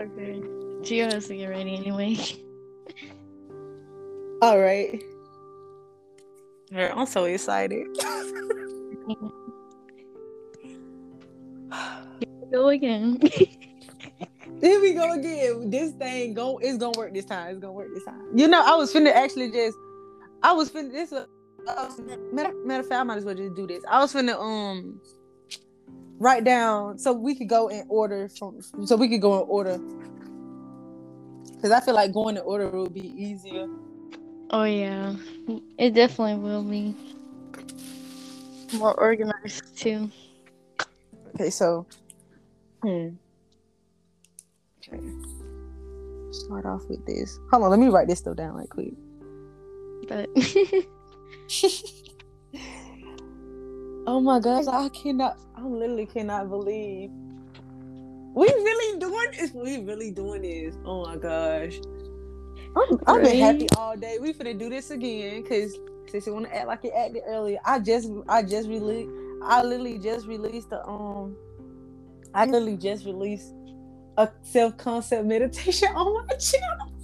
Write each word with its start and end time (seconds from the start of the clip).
It's 0.00 0.12
okay. 0.12 0.40
Gio 0.82 1.12
has 1.12 1.26
to 1.26 1.36
get 1.36 1.48
ready 1.48 1.76
anyway. 1.76 2.16
All 4.42 4.60
right. 4.60 5.02
I'm 6.72 7.06
so 7.06 7.24
excited. 7.24 7.88
Go 12.52 12.68
again. 12.68 13.18
Here 14.60 14.80
we 14.80 14.94
go 14.94 15.12
again. 15.12 15.70
This 15.70 15.92
thing 15.92 16.34
go 16.34 16.58
it's 16.58 16.78
gonna 16.78 16.98
work 16.98 17.14
this 17.14 17.26
time. 17.26 17.50
It's 17.50 17.60
gonna 17.60 17.72
work 17.72 17.88
this 17.94 18.04
time. 18.04 18.22
You 18.34 18.48
know, 18.48 18.62
I 18.64 18.74
was 18.74 18.92
finna 18.92 19.12
actually 19.12 19.52
just 19.52 19.76
I 20.42 20.52
was 20.52 20.70
finna 20.70 20.90
this 20.90 21.12
uh, 21.12 21.26
matter, 22.32 22.52
matter 22.64 22.80
of 22.80 22.88
fact, 22.88 23.00
I 23.00 23.02
might 23.04 23.18
as 23.18 23.24
well 23.24 23.34
just 23.34 23.54
do 23.54 23.66
this. 23.66 23.84
I 23.88 24.00
was 24.00 24.12
finna 24.12 24.34
um 24.34 25.00
write 26.18 26.44
down 26.44 26.98
so 26.98 27.12
we 27.12 27.34
could 27.34 27.48
go 27.48 27.68
in 27.68 27.84
order 27.88 28.28
from 28.28 28.60
so 28.84 28.96
we 28.96 29.08
could 29.08 29.22
go 29.22 29.42
in 29.42 29.48
order. 29.48 29.78
Cause 31.62 31.72
I 31.72 31.80
feel 31.80 31.94
like 31.94 32.12
going 32.12 32.36
in 32.36 32.42
order 32.42 32.70
will 32.70 32.90
be 32.90 33.08
easier. 33.20 33.66
Oh 34.50 34.64
yeah. 34.64 35.16
It 35.78 35.94
definitely 35.94 36.36
will 36.36 36.62
be. 36.62 36.94
More 38.74 38.94
organized 39.00 39.76
too. 39.76 40.10
Okay, 41.34 41.50
so 41.50 41.86
hmm. 42.82 43.08
Okay. 44.78 45.02
Start 46.30 46.66
off 46.66 46.82
with 46.88 47.04
this. 47.06 47.38
Hold 47.50 47.64
on, 47.64 47.70
let 47.70 47.80
me 47.80 47.88
write 47.88 48.08
this 48.08 48.20
stuff 48.20 48.36
down 48.36 48.54
right 48.54 48.68
quick. 48.70 48.94
But 50.08 50.28
oh 54.08 54.20
my 54.20 54.40
gosh, 54.40 54.66
I 54.66 54.88
cannot 54.88 55.38
I 55.54 55.62
literally 55.62 56.06
cannot 56.06 56.48
believe 56.48 57.10
we 58.34 58.46
really 58.46 58.98
doing 58.98 59.26
this. 59.36 59.52
We 59.52 59.78
really 59.78 60.10
doing 60.10 60.42
this. 60.42 60.76
Oh 60.84 61.04
my 61.04 61.16
gosh. 61.16 61.80
I'm, 62.76 63.00
I've 63.06 63.22
been 63.22 63.38
happy 63.38 63.66
all 63.76 63.96
day. 63.96 64.18
We 64.20 64.32
finna 64.32 64.56
do 64.58 64.70
this 64.70 64.90
again 64.90 65.42
because 65.42 65.76
since 66.08 66.26
you 66.26 66.32
want 66.32 66.46
to 66.46 66.56
act 66.56 66.68
like 66.68 66.84
you 66.84 66.92
acted 66.92 67.22
earlier, 67.26 67.58
I 67.66 67.80
just 67.80 68.10
I 68.28 68.42
just 68.42 68.68
released 68.68 69.10
I 69.42 69.62
literally 69.62 69.98
just 69.98 70.26
released 70.26 70.70
the 70.70 70.86
um 70.86 71.36
I 72.34 72.46
literally 72.46 72.78
just 72.78 73.04
released 73.04 73.52
a 74.16 74.30
self 74.42 74.76
concept 74.78 75.26
meditation 75.26 75.88
on 75.94 76.26
my 76.26 76.34
channel. 76.36 76.94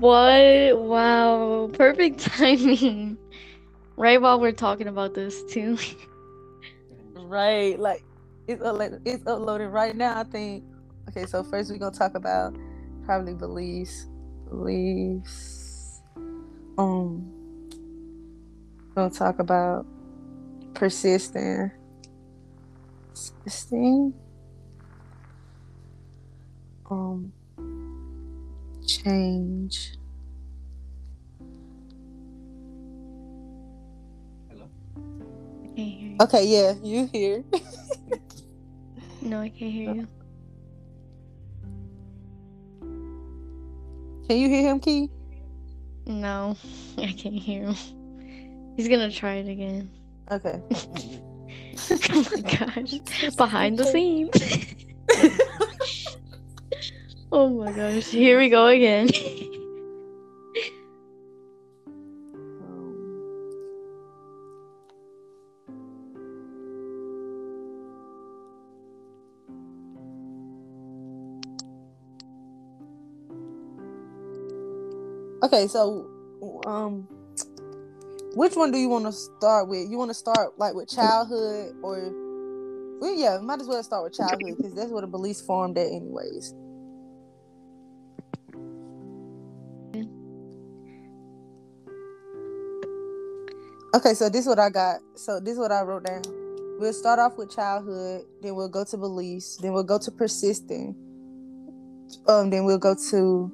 what? 0.00 0.78
Wow. 0.80 1.70
Perfect 1.72 2.18
timing. 2.36 3.16
Right 3.98 4.22
while 4.22 4.38
we're 4.38 4.52
talking 4.52 4.86
about 4.86 5.12
this 5.14 5.42
too. 5.50 5.76
right. 7.16 7.76
Like 7.76 8.04
it's 8.46 8.62
uploaded, 8.62 9.00
it's 9.04 9.24
uploaded 9.24 9.72
right 9.72 9.96
now, 9.96 10.20
I 10.20 10.22
think. 10.22 10.62
Okay, 11.08 11.26
so 11.26 11.42
first 11.42 11.68
we're 11.68 11.78
gonna 11.78 11.90
talk 11.90 12.14
about 12.14 12.56
probably 13.04 13.34
beliefs. 13.34 14.06
Beliefs. 14.48 16.00
Um 16.78 17.28
gonna 18.94 19.10
talk 19.10 19.40
about 19.40 19.84
persisting. 20.74 21.72
Persisting. 23.44 24.14
Um 26.88 27.32
change. 28.86 29.97
Okay, 36.20 36.46
yeah, 36.46 36.74
you 36.82 37.08
here. 37.12 37.44
no, 39.22 39.40
I 39.40 39.48
can't 39.48 39.72
hear 39.72 39.94
you. 39.94 40.08
Can 44.28 44.36
you 44.36 44.48
hear 44.48 44.70
him, 44.70 44.80
Key? 44.80 45.10
No, 46.06 46.56
I 46.98 47.12
can't 47.12 47.34
hear 47.34 47.66
him. 47.66 47.76
He's 48.76 48.88
gonna 48.88 49.10
try 49.10 49.34
it 49.34 49.48
again. 49.48 49.90
Okay. 50.30 50.60
oh 52.10 52.26
my 52.32 52.40
gosh. 52.40 53.36
Behind 53.36 53.78
the 53.78 53.84
scenes. 53.84 54.74
Oh 57.30 57.50
my 57.50 57.70
gosh, 57.72 58.06
here 58.06 58.38
we 58.38 58.48
go 58.48 58.68
again. 58.68 59.10
Okay, 75.48 75.66
so 75.66 76.06
um 76.66 77.08
which 78.34 78.54
one 78.54 78.70
do 78.70 78.78
you 78.78 78.88
want 78.88 79.06
to 79.06 79.12
start 79.12 79.68
with? 79.68 79.88
You 79.88 79.98
want 79.98 80.10
to 80.10 80.14
start 80.14 80.58
like 80.58 80.74
with 80.74 80.88
childhood 80.88 81.74
or 81.82 82.12
well, 83.00 83.14
yeah, 83.14 83.38
might 83.38 83.60
as 83.60 83.66
well 83.66 83.82
start 83.82 84.04
with 84.04 84.14
childhood 84.14 84.56
because 84.56 84.74
that's 84.74 84.90
where 84.90 85.00
the 85.00 85.06
beliefs 85.06 85.40
formed 85.40 85.78
at 85.78 85.86
anyways. 85.86 86.54
Okay, 93.94 94.14
so 94.14 94.28
this 94.28 94.42
is 94.42 94.46
what 94.46 94.58
I 94.58 94.68
got. 94.68 95.00
So 95.14 95.40
this 95.40 95.54
is 95.54 95.58
what 95.58 95.72
I 95.72 95.82
wrote 95.82 96.04
down. 96.04 96.22
We'll 96.78 96.92
start 96.92 97.18
off 97.18 97.36
with 97.38 97.50
childhood, 97.54 98.24
then 98.42 98.54
we'll 98.54 98.68
go 98.68 98.84
to 98.84 98.96
beliefs, 98.96 99.56
then 99.56 99.72
we'll 99.72 99.82
go 99.82 99.98
to 99.98 100.10
persisting, 100.12 100.94
um, 102.28 102.50
then 102.50 102.64
we'll 102.64 102.78
go 102.78 102.94
to 103.10 103.52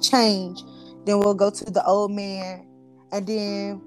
change, 0.00 0.62
then 1.06 1.20
we'll 1.20 1.34
go 1.34 1.50
to 1.50 1.64
the 1.64 1.84
old 1.86 2.10
man, 2.10 2.66
and 3.12 3.26
then 3.26 3.80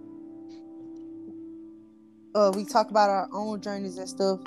uh, 2.33 2.51
we 2.55 2.63
talk 2.65 2.89
about 2.89 3.09
our 3.09 3.27
own 3.33 3.61
journeys 3.61 3.97
and 3.97 4.07
stuff. 4.07 4.39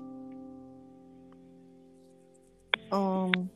Um, 2.90 3.50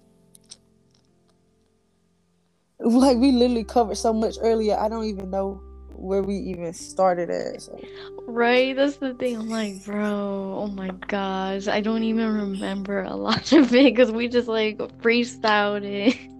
like 2.79 3.17
we 3.17 3.33
literally 3.33 3.65
covered 3.65 3.97
so 3.97 4.13
much 4.13 4.37
earlier. 4.41 4.77
I 4.79 4.89
don't 4.89 5.05
even 5.05 5.31
know 5.31 5.61
where 5.95 6.23
we 6.23 6.37
even 6.37 6.73
started 6.75 7.31
at. 7.31 7.63
So. 7.63 7.81
Right, 8.27 8.77
that's 8.77 8.97
the 8.97 9.15
thing. 9.15 9.37
I'm 9.37 9.49
like, 9.49 9.85
bro, 9.85 10.57
oh 10.59 10.67
my 10.67 10.91
gosh, 11.09 11.69
I 11.69 11.81
don't 11.81 12.03
even 12.03 12.35
remember 12.35 13.03
a 13.03 13.15
lot 13.15 13.53
of 13.53 13.75
it 13.75 13.95
because 13.95 14.11
we 14.11 14.29
just 14.29 14.49
like 14.49 14.79
freestyled 14.79 15.85
it. 15.85 16.19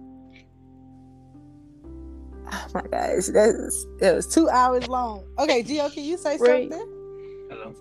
Oh 2.51 2.67
my 2.73 2.81
gosh, 2.81 3.27
that's 3.27 3.85
it 3.99 4.15
was 4.15 4.27
two 4.27 4.49
hours 4.49 4.87
long. 4.87 5.23
Okay, 5.37 5.63
Gio, 5.63 5.91
can 5.93 6.03
you 6.03 6.17
say 6.17 6.37
right. 6.37 6.69
something? 6.69 6.87
Hello. 7.49 7.75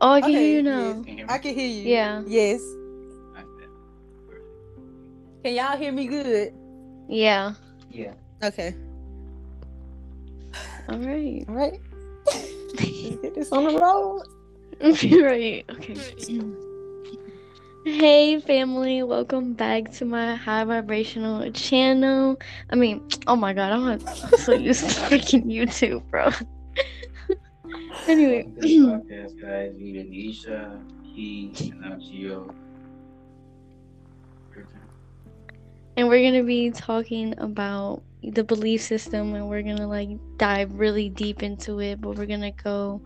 Oh, 0.00 0.12
I 0.12 0.20
can 0.20 0.30
okay, 0.30 0.38
hear 0.38 0.56
you 0.56 0.62
now. 0.62 1.04
Yes. 1.06 1.26
I 1.28 1.38
can 1.38 1.54
hear 1.54 1.66
you. 1.66 1.82
Yeah. 1.82 2.22
Yes. 2.26 2.60
Can 5.42 5.54
y'all 5.54 5.76
hear 5.76 5.92
me 5.92 6.06
good? 6.06 6.52
Yeah. 7.08 7.54
Yeah. 7.90 8.14
Okay. 8.42 8.74
All 10.88 10.98
right. 10.98 11.44
All 11.48 11.54
right. 11.54 11.80
Let's 12.26 12.52
Get 13.22 13.34
this 13.34 13.52
on 13.52 13.64
the 13.64 13.78
road. 13.78 14.22
right. 15.24 15.64
Okay. 15.70 16.67
Hey 17.88 18.38
family, 18.38 19.02
welcome 19.02 19.54
back 19.54 19.90
to 19.92 20.04
my 20.04 20.34
high 20.34 20.62
vibrational 20.62 21.50
channel. 21.52 22.38
I 22.68 22.76
mean, 22.76 23.02
oh 23.26 23.34
my 23.34 23.54
god, 23.54 23.72
I'm, 23.72 23.98
so 24.36 24.52
used 24.52 24.90
to 24.90 25.00
freaking 25.08 25.46
YouTube, 25.46 26.02
bro. 26.10 26.28
anyway. 28.06 28.46
podcast, 28.60 29.40
guys. 29.40 29.72
We 29.78 29.94
Anisha, 29.94 30.78
he, 31.02 31.50
and 31.72 31.82
I'm 31.82 31.98
Gio. 31.98 32.54
And 35.96 36.08
we're 36.08 36.22
gonna 36.22 36.44
be 36.44 36.70
talking 36.70 37.34
about 37.38 38.02
the 38.22 38.44
belief 38.44 38.82
system 38.82 39.34
and 39.34 39.48
we're 39.48 39.62
gonna 39.62 39.88
like 39.88 40.10
dive 40.36 40.74
really 40.74 41.08
deep 41.08 41.42
into 41.42 41.80
it 41.80 42.02
but 42.02 42.16
we're 42.18 42.26
gonna 42.26 42.52
go 42.52 43.00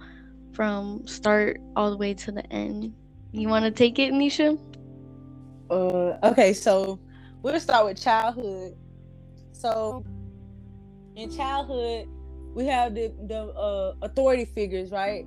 from 0.55 1.07
start 1.07 1.61
all 1.77 1.91
the 1.91 1.97
way 1.97 2.15
to 2.15 2.33
the 2.33 2.45
end 2.53 2.93
you 3.31 3.49
want 3.49 3.65
to 3.65 3.71
take 3.71 3.99
it 3.99 4.13
nisha 4.13 4.59
uh 5.73 6.19
okay 6.29 6.53
so 6.53 7.01
we'll 7.43 7.59
start 7.61 7.87
with 7.87 8.03
childhood 8.03 8.75
so 9.53 10.05
in 11.17 11.31
childhood 11.35 12.07
we 12.55 12.67
have 12.67 12.95
the 12.95 13.13
the 13.29 13.45
uh, 13.55 13.95
authority 14.03 14.45
figures 14.45 14.91
right 14.91 15.27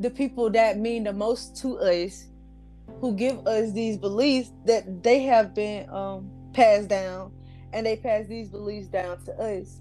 the 0.00 0.10
people 0.10 0.50
that 0.50 0.78
mean 0.78 1.04
the 1.04 1.12
most 1.12 1.56
to 1.56 1.78
us 1.78 2.26
who 3.00 3.14
give 3.14 3.46
us 3.46 3.72
these 3.72 3.96
beliefs 3.96 4.52
that 4.64 5.02
they 5.02 5.20
have 5.20 5.54
been 5.54 5.88
um 5.90 6.30
passed 6.52 6.88
down 6.88 7.32
and 7.74 7.84
they 7.84 7.96
pass 7.96 8.26
these 8.26 8.48
beliefs 8.48 8.86
down 8.86 9.22
to 9.24 9.32
us. 9.34 9.80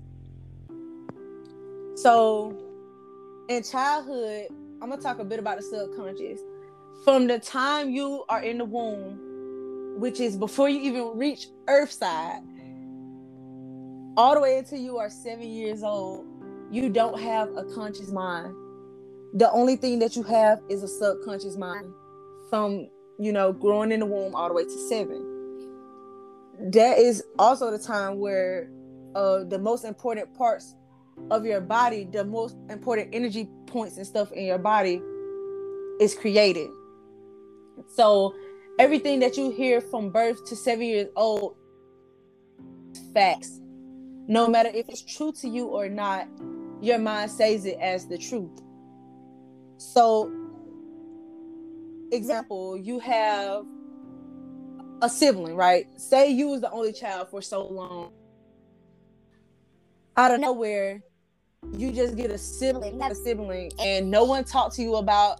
So, 1.95 2.57
in 3.48 3.63
childhood, 3.63 4.48
I'm 4.81 4.90
gonna 4.90 5.01
talk 5.01 5.19
a 5.19 5.24
bit 5.24 5.40
about 5.40 5.57
the 5.57 5.63
subconscious. 5.63 6.40
From 7.06 7.28
the 7.28 7.40
time 7.40 7.92
you 7.92 8.25
are 8.30 8.42
in 8.42 8.57
the 8.57 8.66
womb, 8.66 9.19
which 9.98 10.19
is 10.19 10.36
before 10.38 10.69
you 10.69 10.80
even 10.81 11.18
reach 11.18 11.48
Earthside, 11.68 12.42
all 14.18 14.36
the 14.36 14.42
way 14.42 14.57
until 14.57 14.80
you 14.80 14.98
are 14.98 15.10
seven 15.10 15.50
years 15.50 15.84
old, 15.84 16.25
you 16.72 16.90
don't 16.90 17.19
have 17.19 17.50
a 17.57 17.63
conscious 17.63 18.12
mind. 18.12 18.54
The 19.36 19.51
only 19.51 19.75
thing 19.75 20.00
that 20.00 20.16
you 20.16 20.24
have 20.24 20.60
is 20.69 20.84
a 20.84 20.88
subconscious 20.88 21.57
mind 21.57 21.92
from, 22.50 22.88
you 23.19 23.31
know, 23.31 23.51
growing 23.51 23.92
in 23.92 24.01
the 24.01 24.06
womb 24.06 24.36
all 24.36 24.48
the 24.48 24.54
way 24.54 24.63
to 24.63 24.88
seven. 24.90 25.40
That 26.72 27.00
is 27.00 27.24
also 27.40 27.72
the 27.72 27.80
time 27.80 28.19
where 28.19 28.69
uh, 29.16 29.44
the 29.45 29.57
most 29.60 29.86
important 29.86 30.34
parts 30.36 30.75
of 31.31 31.45
your 31.45 31.62
body, 31.62 32.07
the 32.12 32.24
most 32.24 32.56
important 32.69 33.10
energy 33.13 33.48
points 33.68 33.98
and 33.98 34.06
stuff 34.06 34.31
in 34.31 34.45
your 34.45 34.60
body 34.60 35.01
is 36.00 36.16
created. 36.16 36.69
So 37.88 38.36
everything 38.83 39.21
that 39.21 39.38
you 39.38 39.50
hear 39.50 39.80
from 39.80 40.09
birth 40.09 40.44
to 40.44 40.57
seven 40.57 40.85
years 40.85 41.07
old, 41.15 41.56
facts. 43.13 43.62
No 44.27 44.50
matter 44.50 44.69
if 44.74 44.89
it's 44.89 45.01
true 45.01 45.31
to 45.39 45.47
you 45.47 45.68
or 45.68 45.88
not, 45.88 46.27
your 46.81 47.00
mind 47.00 47.31
says 47.31 47.65
it 47.65 47.77
as 47.80 48.07
the 48.07 48.18
truth. 48.18 48.62
So, 49.77 50.30
example, 52.12 52.75
you 52.75 53.00
have 53.00 53.63
a 55.01 55.07
sibling, 55.07 55.56
right? 55.56 55.88
Say 55.97 56.31
you 56.31 56.50
was 56.50 56.59
the 56.59 56.69
only 56.69 56.91
child 56.91 57.30
for 57.30 57.41
so 57.41 57.65
long. 57.65 58.12
Out 60.18 60.33
of 60.33 60.41
nowhere, 60.41 61.01
you 61.77 61.94
just 61.94 62.18
get 62.18 62.31
a 62.31 62.38
sibling, 62.38 63.01
a 63.01 63.15
sibling, 63.15 63.71
and 63.80 64.12
no 64.12 64.25
one 64.25 64.44
talked 64.44 64.75
to 64.75 64.81
you 64.81 64.95
about 64.95 65.39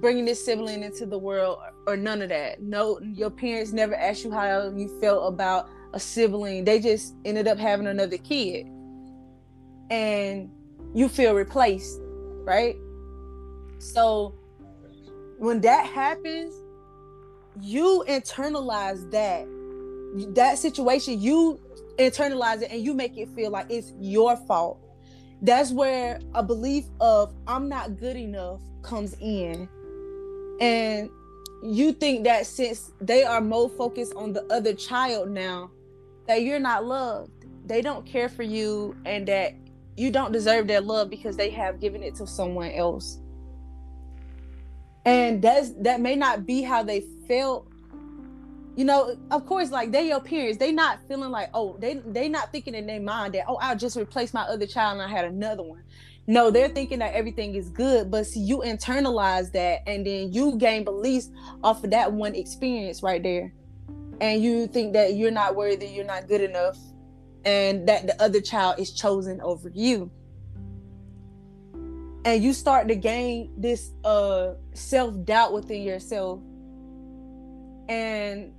bringing 0.00 0.24
this 0.24 0.44
sibling 0.44 0.82
into 0.82 1.06
the 1.06 1.18
world 1.18 1.58
or, 1.86 1.96
none 1.96 2.22
of 2.22 2.30
that. 2.30 2.62
No, 2.62 2.98
your 3.00 3.30
parents 3.30 3.72
never 3.72 3.94
asked 3.94 4.24
you 4.24 4.30
how 4.30 4.70
you 4.74 4.88
felt 5.00 5.32
about 5.32 5.68
a 5.92 6.00
sibling. 6.00 6.64
They 6.64 6.80
just 6.80 7.14
ended 7.24 7.46
up 7.46 7.58
having 7.58 7.86
another 7.86 8.16
kid. 8.18 8.66
And 9.90 10.50
you 10.94 11.08
feel 11.08 11.34
replaced, 11.34 12.00
right? 12.44 12.76
So 13.78 14.34
when 15.38 15.60
that 15.62 15.86
happens, 15.86 16.54
you 17.60 18.04
internalize 18.08 19.10
that 19.10 19.46
that 20.34 20.58
situation, 20.58 21.20
you 21.20 21.60
internalize 21.98 22.62
it 22.62 22.70
and 22.70 22.82
you 22.82 22.94
make 22.94 23.16
it 23.16 23.28
feel 23.34 23.50
like 23.50 23.66
it's 23.68 23.92
your 24.00 24.36
fault. 24.36 24.80
That's 25.42 25.72
where 25.72 26.20
a 26.34 26.42
belief 26.42 26.84
of 27.00 27.34
I'm 27.46 27.68
not 27.68 27.98
good 27.98 28.16
enough 28.16 28.60
comes 28.82 29.14
in. 29.20 29.68
And 30.60 31.10
you 31.64 31.92
think 31.92 32.24
that 32.24 32.46
since 32.46 32.92
they 33.00 33.24
are 33.24 33.40
more 33.40 33.70
focused 33.70 34.14
on 34.14 34.34
the 34.34 34.44
other 34.52 34.74
child 34.74 35.30
now, 35.30 35.70
that 36.26 36.42
you're 36.42 36.60
not 36.60 36.84
loved. 36.84 37.30
They 37.66 37.80
don't 37.80 38.04
care 38.04 38.28
for 38.28 38.42
you 38.42 38.94
and 39.06 39.26
that 39.28 39.54
you 39.96 40.10
don't 40.10 40.32
deserve 40.32 40.66
their 40.66 40.80
love 40.80 41.08
because 41.08 41.36
they 41.36 41.50
have 41.50 41.80
given 41.80 42.02
it 42.02 42.14
to 42.16 42.26
someone 42.26 42.70
else. 42.72 43.18
And 45.06 45.40
that's 45.40 45.72
that 45.80 46.00
may 46.00 46.16
not 46.16 46.46
be 46.46 46.62
how 46.62 46.82
they 46.82 47.04
felt. 47.26 47.68
You 48.76 48.84
know, 48.84 49.16
of 49.30 49.46
course, 49.46 49.70
like 49.70 49.92
they're 49.92 50.02
your 50.02 50.20
parents, 50.20 50.58
they 50.58 50.72
not 50.72 50.98
feeling 51.06 51.30
like, 51.30 51.48
oh, 51.54 51.76
they 51.78 51.94
they 52.06 52.28
not 52.28 52.52
thinking 52.52 52.74
in 52.74 52.86
their 52.86 53.00
mind 53.00 53.34
that, 53.34 53.44
oh, 53.48 53.56
I'll 53.56 53.76
just 53.76 53.96
replace 53.96 54.34
my 54.34 54.42
other 54.42 54.66
child 54.66 55.00
and 55.00 55.02
I 55.02 55.08
had 55.08 55.24
another 55.24 55.62
one. 55.62 55.82
No, 56.26 56.50
they're 56.50 56.70
thinking 56.70 57.00
that 57.00 57.12
everything 57.12 57.54
is 57.54 57.68
good, 57.68 58.10
but 58.10 58.26
see, 58.26 58.40
you 58.40 58.58
internalize 58.60 59.52
that 59.52 59.82
and 59.86 60.06
then 60.06 60.32
you 60.32 60.56
gain 60.56 60.82
beliefs 60.82 61.30
off 61.62 61.84
of 61.84 61.90
that 61.90 62.12
one 62.12 62.34
experience 62.34 63.02
right 63.02 63.22
there. 63.22 63.52
And 64.20 64.42
you 64.42 64.66
think 64.66 64.94
that 64.94 65.14
you're 65.14 65.30
not 65.30 65.54
worthy, 65.54 65.86
you're 65.86 66.04
not 66.04 66.26
good 66.26 66.40
enough, 66.40 66.78
and 67.44 67.86
that 67.88 68.06
the 68.06 68.22
other 68.22 68.40
child 68.40 68.78
is 68.78 68.92
chosen 68.92 69.40
over 69.42 69.68
you. 69.68 70.10
And 72.24 72.42
you 72.42 72.54
start 72.54 72.88
to 72.88 72.94
gain 72.94 73.52
this 73.58 73.92
uh 74.02 74.54
self-doubt 74.72 75.52
within 75.52 75.82
yourself. 75.82 76.40
And 77.90 78.54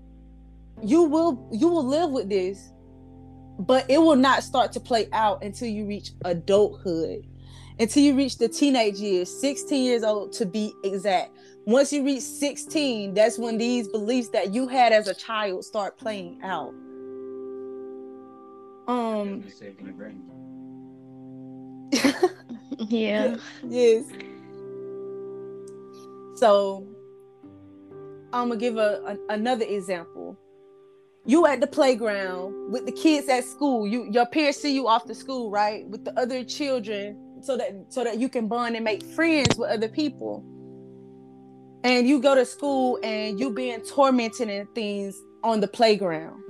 you 0.83 1.03
will 1.03 1.49
you 1.51 1.67
will 1.67 1.85
live 1.85 2.11
with 2.11 2.29
this, 2.29 2.71
but 3.57 3.89
it 3.89 3.97
will 3.97 4.17
not 4.17 4.43
start 4.43 4.71
to 4.73 4.79
play 4.79 5.07
out 5.13 5.43
until 5.43 5.67
you 5.67 5.87
reach 5.87 6.11
adulthood 6.25 7.25
until 7.79 8.03
you 8.03 8.15
reach 8.15 8.37
the 8.37 8.47
teenage 8.47 8.97
years, 8.97 9.29
16 9.29 9.83
years 9.83 10.03
old 10.03 10.31
to 10.33 10.45
be 10.45 10.73
exact. 10.83 11.35
Once 11.65 11.91
you 11.91 12.05
reach 12.05 12.21
16, 12.21 13.13
that's 13.13 13.37
when 13.37 13.57
these 13.57 13.87
beliefs 13.87 14.29
that 14.29 14.53
you 14.53 14.67
had 14.67 14.93
as 14.93 15.07
a 15.07 15.13
child 15.13 15.65
start 15.65 15.97
playing 15.97 16.39
out. 16.43 16.73
Um 18.87 19.43
yeah. 22.77 23.37
yes. 23.67 24.05
So 26.35 26.85
I'm 28.31 28.49
gonna 28.49 28.59
give 28.59 28.77
a, 28.77 29.17
a, 29.29 29.33
another 29.33 29.65
example. 29.65 30.37
You 31.25 31.47
at 31.47 31.61
the 31.61 31.67
playground 31.67 32.71
with 32.71 32.85
the 32.85 32.91
kids 32.91 33.27
at 33.27 33.43
school. 33.43 33.87
You 33.87 34.07
your 34.11 34.27
parents 34.27 34.61
see 34.61 34.73
you 34.75 34.87
off 34.87 35.05
to 35.05 35.15
school, 35.15 35.49
right? 35.49 35.87
With 35.87 36.05
the 36.05 36.17
other 36.19 36.43
children 36.43 37.24
so 37.45 37.57
that 37.57 37.71
so 37.89 38.03
that 38.03 38.19
you 38.19 38.27
can 38.27 38.47
bond 38.47 38.75
and 38.75 38.83
make 38.83 39.03
friends 39.03 39.55
with 39.57 39.69
other 39.69 39.87
people. 39.87 40.43
And 41.83 42.07
you 42.07 42.19
go 42.19 42.33
to 42.33 42.45
school 42.45 42.99
and 43.03 43.39
you 43.39 43.53
being 43.53 43.81
tormented 43.81 44.49
and 44.49 44.67
things 44.73 45.15
on 45.43 45.61
the 45.61 45.67
playground. 45.67 46.41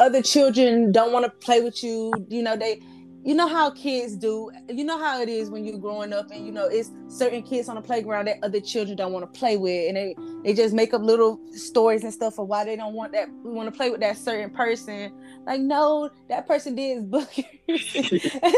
Other 0.00 0.20
children 0.20 0.90
don't 0.90 1.12
want 1.12 1.24
to 1.24 1.30
play 1.30 1.60
with 1.60 1.82
you 1.84 2.12
you 2.28 2.42
know 2.42 2.56
they 2.56 2.80
you 3.22 3.34
know 3.34 3.46
how 3.46 3.70
kids 3.70 4.16
do 4.16 4.50
you 4.68 4.84
know 4.84 4.98
how 4.98 5.20
it 5.20 5.28
is 5.28 5.50
when 5.50 5.64
you're 5.64 5.78
growing 5.78 6.12
up 6.12 6.30
and 6.30 6.46
you 6.46 6.52
know 6.52 6.66
it's 6.66 6.90
certain 7.08 7.42
kids 7.42 7.68
on 7.68 7.76
the 7.76 7.82
playground 7.82 8.26
that 8.26 8.38
other 8.42 8.60
children 8.60 8.96
don't 8.96 9.12
want 9.12 9.32
to 9.32 9.38
play 9.38 9.56
with 9.56 9.88
and 9.88 9.96
they 9.96 10.16
they 10.42 10.54
just 10.54 10.74
make 10.74 10.94
up 10.94 11.02
little 11.02 11.38
stories 11.52 12.02
and 12.02 12.12
stuff 12.12 12.38
of 12.38 12.48
why 12.48 12.64
they 12.64 12.76
don't 12.76 12.94
want 12.94 13.12
that 13.12 13.28
we 13.44 13.50
want 13.52 13.70
to 13.70 13.76
play 13.76 13.90
with 13.90 14.00
that 14.00 14.16
certain 14.16 14.50
person. 14.50 15.12
Like 15.46 15.60
no 15.60 16.10
that 16.28 16.46
person 16.46 16.74
did 16.74 17.10
boogers. 17.10 18.40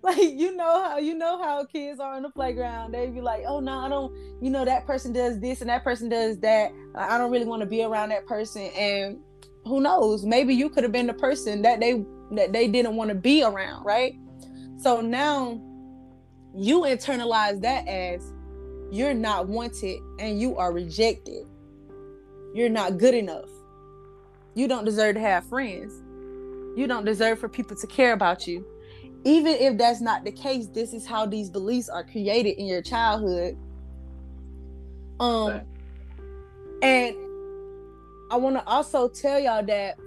Like 0.00 0.18
you 0.18 0.54
know 0.54 0.84
how 0.84 0.98
you 0.98 1.14
know 1.14 1.42
how 1.42 1.64
kids 1.64 1.98
are 1.98 2.14
on 2.14 2.22
the 2.22 2.30
playground. 2.30 2.94
They 2.94 3.08
be 3.08 3.20
like 3.20 3.42
oh 3.48 3.58
no 3.58 3.78
i 3.78 3.88
don't 3.88 4.14
you 4.40 4.48
know 4.48 4.64
that 4.64 4.86
person 4.86 5.12
does 5.12 5.40
this 5.40 5.60
and 5.60 5.68
that 5.70 5.82
person 5.82 6.08
does 6.08 6.38
that. 6.38 6.70
I 6.94 7.18
don't 7.18 7.32
really 7.32 7.46
want 7.46 7.60
to 7.62 7.66
be 7.66 7.82
around 7.82 8.10
that 8.10 8.24
person. 8.26 8.62
And 8.76 9.18
who 9.64 9.80
knows 9.80 10.24
maybe 10.24 10.54
you 10.54 10.68
could 10.68 10.82
have 10.82 10.92
been 10.92 11.06
the 11.06 11.14
person 11.14 11.62
that 11.62 11.80
they 11.80 12.04
that 12.32 12.52
they 12.52 12.68
didn't 12.68 12.96
want 12.96 13.08
to 13.08 13.14
be 13.14 13.42
around, 13.42 13.84
right? 13.84 14.14
So 14.76 15.00
now 15.00 15.60
you 16.54 16.82
internalize 16.82 17.60
that 17.62 17.86
as 17.88 18.32
you're 18.90 19.14
not 19.14 19.48
wanted 19.48 20.00
and 20.18 20.40
you 20.40 20.56
are 20.56 20.72
rejected. 20.72 21.46
You're 22.54 22.70
not 22.70 22.98
good 22.98 23.14
enough. 23.14 23.48
You 24.54 24.68
don't 24.68 24.84
deserve 24.84 25.14
to 25.16 25.20
have 25.20 25.48
friends. 25.48 25.92
You 26.78 26.86
don't 26.86 27.04
deserve 27.04 27.38
for 27.38 27.48
people 27.48 27.76
to 27.76 27.86
care 27.86 28.12
about 28.12 28.46
you. 28.46 28.66
Even 29.24 29.54
if 29.54 29.76
that's 29.76 30.00
not 30.00 30.24
the 30.24 30.32
case, 30.32 30.68
this 30.68 30.92
is 30.92 31.06
how 31.06 31.26
these 31.26 31.50
beliefs 31.50 31.88
are 31.88 32.04
created 32.04 32.58
in 32.58 32.66
your 32.66 32.82
childhood. 32.82 33.56
Um 35.20 35.60
and 36.82 37.16
I 38.30 38.36
want 38.36 38.56
to 38.56 38.66
also 38.66 39.08
tell 39.08 39.40
y'all 39.40 39.64
that 39.64 39.98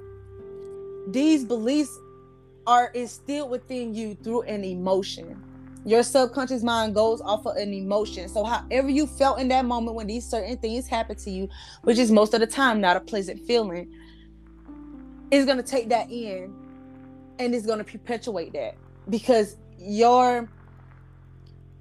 these 1.08 1.44
beliefs 1.44 2.00
are 2.68 2.88
instilled 2.94 3.50
within 3.50 3.96
you 3.96 4.16
through 4.16 4.44
an 4.44 4.64
emotion. 4.64 5.44
Your 5.84 6.04
subconscious 6.04 6.62
mind 6.62 6.94
goes 6.94 7.22
off 7.22 7.48
of 7.48 7.56
an 7.56 7.74
emotion. 7.74 8.30
So, 8.30 8.44
however 8.44 8.90
you 8.90 9.08
felt 9.08 9.40
in 9.40 9.48
that 9.48 9.66
moment 9.66 9.96
when 9.96 10.06
these 10.06 10.24
certain 10.24 10.58
things 10.58 10.88
happen 10.88 11.16
to 11.18 11.32
you, 11.32 11.50
which 11.82 11.98
is 11.98 12.12
most 12.12 12.36
of 12.36 12.40
the 12.40 12.48
time 12.48 12.80
not 12.80 12.96
a 12.96 13.00
pleasant 13.00 13.40
feeling, 13.48 13.92
is 15.32 15.46
going 15.46 15.58
to 15.58 15.64
take 15.64 15.90
that 15.90 16.12
in 16.12 16.54
and 17.40 17.56
is 17.56 17.66
going 17.66 17.80
to 17.80 17.84
perpetuate 17.84 18.54
that 18.54 18.76
because 19.10 19.58
your 19.80 20.48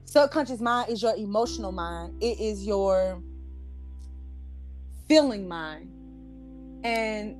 subconscious 0.07 0.61
mind 0.61 0.91
is 0.91 1.03
your 1.03 1.15
emotional 1.17 1.73
mind, 1.73 2.15
it 2.23 2.41
is 2.41 2.67
your 2.67 3.23
feeling 5.07 5.47
mind. 5.47 6.00
And 6.85 7.37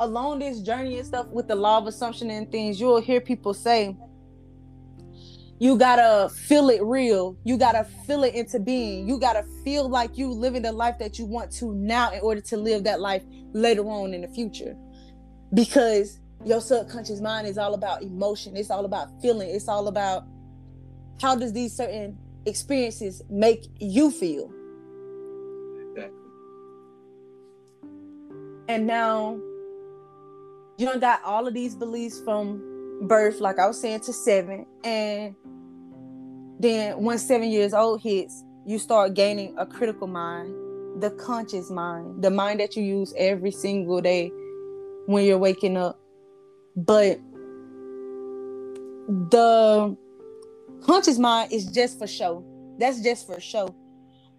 along 0.00 0.40
this 0.40 0.60
journey 0.60 0.98
and 0.98 1.06
stuff 1.06 1.26
with 1.28 1.48
the 1.48 1.54
law 1.54 1.78
of 1.78 1.86
assumption 1.86 2.30
and 2.30 2.50
things, 2.50 2.80
you'll 2.80 3.00
hear 3.00 3.20
people 3.20 3.54
say, 3.54 3.96
you 5.60 5.76
gotta 5.76 6.30
feel 6.30 6.70
it 6.70 6.82
real. 6.82 7.36
You 7.44 7.58
gotta 7.58 7.84
feel 8.06 8.24
it 8.24 8.34
into 8.34 8.58
being. 8.58 9.06
You 9.06 9.20
gotta 9.20 9.44
feel 9.62 9.88
like 9.88 10.16
you 10.16 10.32
living 10.32 10.62
the 10.62 10.72
life 10.72 10.98
that 10.98 11.18
you 11.18 11.26
want 11.26 11.52
to 11.52 11.74
now 11.74 12.10
in 12.12 12.20
order 12.20 12.40
to 12.40 12.56
live 12.56 12.84
that 12.84 12.98
life 13.00 13.22
later 13.52 13.82
on 13.82 14.14
in 14.14 14.22
the 14.22 14.28
future. 14.28 14.74
Because 15.52 16.18
your 16.46 16.62
subconscious 16.62 17.20
mind 17.20 17.46
is 17.46 17.58
all 17.58 17.74
about 17.74 18.02
emotion. 18.02 18.56
It's 18.56 18.70
all 18.70 18.86
about 18.86 19.10
feeling. 19.20 19.50
It's 19.50 19.68
all 19.68 19.88
about 19.88 20.24
how 21.20 21.36
does 21.36 21.52
these 21.52 21.76
certain 21.76 22.16
experiences 22.46 23.20
make 23.28 23.66
you 23.78 24.10
feel. 24.10 24.50
And 28.70 28.86
now 28.86 29.36
you 30.78 30.86
don't 30.86 31.00
got 31.00 31.24
all 31.24 31.44
of 31.44 31.54
these 31.54 31.74
beliefs 31.74 32.20
from 32.20 33.00
birth, 33.08 33.40
like 33.40 33.58
I 33.58 33.66
was 33.66 33.80
saying, 33.80 33.98
to 34.02 34.12
seven. 34.12 34.64
And 34.84 35.34
then 36.60 37.02
when 37.02 37.18
seven 37.18 37.50
years 37.50 37.74
old 37.74 38.00
hits, 38.00 38.44
you 38.64 38.78
start 38.78 39.14
gaining 39.14 39.58
a 39.58 39.66
critical 39.66 40.06
mind, 40.06 40.54
the 41.02 41.10
conscious 41.10 41.68
mind, 41.68 42.22
the 42.22 42.30
mind 42.30 42.60
that 42.60 42.76
you 42.76 42.84
use 42.84 43.12
every 43.18 43.50
single 43.50 44.00
day 44.00 44.30
when 45.06 45.24
you're 45.24 45.36
waking 45.36 45.76
up. 45.76 45.98
But 46.76 47.18
the 49.08 49.96
conscious 50.82 51.18
mind 51.18 51.50
is 51.50 51.66
just 51.66 51.98
for 51.98 52.06
show. 52.06 52.44
That's 52.78 53.00
just 53.00 53.26
for 53.26 53.40
show. 53.40 53.74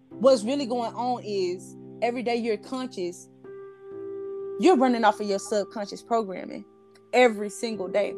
What's 0.08 0.46
really 0.46 0.68
going 0.68 0.94
on 0.94 1.22
is 1.26 1.76
every 2.02 2.24
day 2.24 2.38
you're 2.38 2.56
conscious, 2.56 3.28
you're 4.62 4.77
running 4.77 5.03
off 5.03 5.20
of 5.20 5.27
your 5.27 5.39
subconscious 5.39 6.03
programming 6.03 6.63
every 7.13 7.50
single 7.50 7.88
day. 7.88 8.13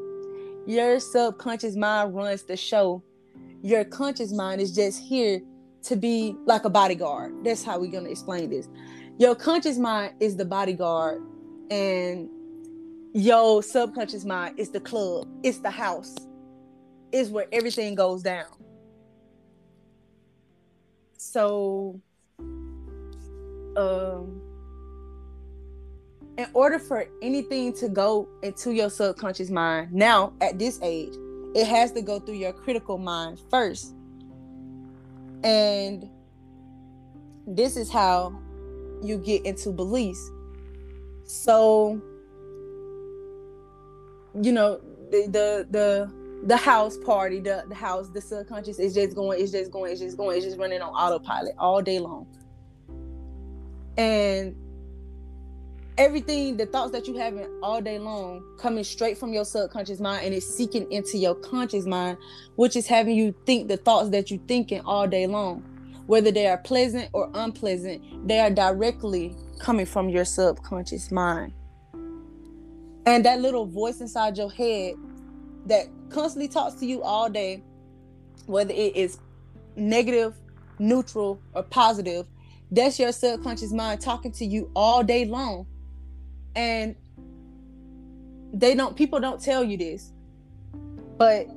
Your 0.67 0.99
subconscious 0.99 1.75
mind 1.77 2.13
runs 2.13 2.43
the 2.43 2.57
show. 2.57 3.01
Your 3.61 3.85
conscious 3.85 4.33
mind 4.33 4.59
is 4.59 4.75
just 4.75 4.99
here 4.99 5.41
to 5.83 5.95
be 5.95 6.35
like 6.45 6.65
a 6.65 6.69
bodyguard. 6.69 7.33
That's 7.45 7.63
how 7.63 7.79
we're 7.79 7.91
going 7.91 8.03
to 8.03 8.11
explain 8.11 8.49
this. 8.49 8.67
Your 9.17 9.35
conscious 9.35 9.77
mind 9.77 10.15
is 10.19 10.35
the 10.35 10.43
bodyguard, 10.43 11.21
and 11.71 12.29
your 13.13 13.63
subconscious 13.63 14.25
mind 14.25 14.59
is 14.59 14.69
the 14.69 14.81
club, 14.81 15.27
it's 15.43 15.59
the 15.59 15.69
house, 15.69 16.15
it's 17.13 17.29
where 17.29 17.45
everything 17.53 17.95
goes 17.95 18.21
down. 18.21 18.47
So, 21.15 22.01
um, 23.77 24.42
in 26.37 26.47
order 26.53 26.79
for 26.79 27.05
anything 27.21 27.73
to 27.73 27.89
go 27.89 28.27
into 28.41 28.71
your 28.71 28.89
subconscious 28.89 29.49
mind 29.49 29.93
now 29.93 30.33
at 30.41 30.57
this 30.57 30.79
age, 30.81 31.13
it 31.55 31.67
has 31.67 31.91
to 31.91 32.01
go 32.01 32.19
through 32.19 32.35
your 32.35 32.53
critical 32.53 32.97
mind 32.97 33.39
first. 33.51 33.93
And 35.43 36.09
this 37.45 37.77
is 37.77 37.91
how 37.91 38.39
you 39.03 39.17
get 39.17 39.45
into 39.45 39.71
beliefs. 39.71 40.31
So, 41.25 42.01
you 44.41 44.51
know, 44.51 44.79
the 45.11 45.27
the 45.27 45.67
the 45.69 46.13
the 46.45 46.57
house 46.57 46.97
party, 46.97 47.39
the 47.39 47.65
the 47.67 47.75
house, 47.75 48.09
the 48.09 48.21
subconscious 48.21 48.79
is 48.79 48.95
just 48.95 49.15
going, 49.15 49.39
it's 49.39 49.51
just 49.51 49.71
going, 49.71 49.91
it's 49.91 50.01
just 50.01 50.17
going, 50.17 50.37
it's 50.37 50.45
just 50.45 50.57
running 50.57 50.81
on 50.81 50.91
autopilot 50.93 51.53
all 51.59 51.81
day 51.81 51.99
long. 51.99 52.25
And 53.97 54.55
everything, 55.97 56.57
the 56.57 56.65
thoughts 56.65 56.91
that 56.91 57.07
you 57.07 57.17
having 57.17 57.47
all 57.61 57.81
day 57.81 57.99
long, 57.99 58.43
coming 58.57 58.83
straight 58.83 59.17
from 59.17 59.33
your 59.33 59.45
subconscious 59.45 59.99
mind 59.99 60.25
and 60.25 60.33
it's 60.33 60.47
seeking 60.47 60.91
into 60.91 61.17
your 61.17 61.35
conscious 61.35 61.85
mind, 61.85 62.17
which 62.55 62.75
is 62.75 62.87
having 62.87 63.15
you 63.15 63.33
think 63.45 63.67
the 63.67 63.77
thoughts 63.77 64.09
that 64.09 64.31
you're 64.31 64.39
thinking 64.47 64.81
all 64.81 65.07
day 65.07 65.27
long. 65.27 65.63
Whether 66.05 66.31
they 66.31 66.47
are 66.47 66.57
pleasant 66.57 67.09
or 67.13 67.29
unpleasant, 67.33 68.27
they 68.27 68.39
are 68.39 68.49
directly 68.49 69.35
coming 69.59 69.85
from 69.85 70.09
your 70.09 70.25
subconscious 70.25 71.11
mind. 71.11 71.53
And 73.05 73.25
that 73.25 73.41
little 73.41 73.65
voice 73.65 74.01
inside 74.01 74.37
your 74.37 74.51
head 74.51 74.95
that 75.65 75.87
constantly 76.09 76.47
talks 76.47 76.75
to 76.75 76.85
you 76.85 77.01
all 77.03 77.29
day, 77.29 77.63
whether 78.45 78.73
it 78.73 78.95
is 78.95 79.17
negative, 79.75 80.35
neutral, 80.79 81.41
or 81.53 81.63
positive, 81.63 82.25
that's 82.71 82.99
your 82.99 83.11
subconscious 83.11 83.71
mind 83.71 84.01
talking 84.01 84.31
to 84.33 84.45
you 84.45 84.71
all 84.75 85.03
day 85.03 85.25
long. 85.25 85.67
And 86.55 86.95
they 88.53 88.75
don't, 88.75 88.95
people 88.95 89.19
don't 89.19 89.41
tell 89.41 89.63
you 89.63 89.77
this, 89.77 90.11
but 91.17 91.47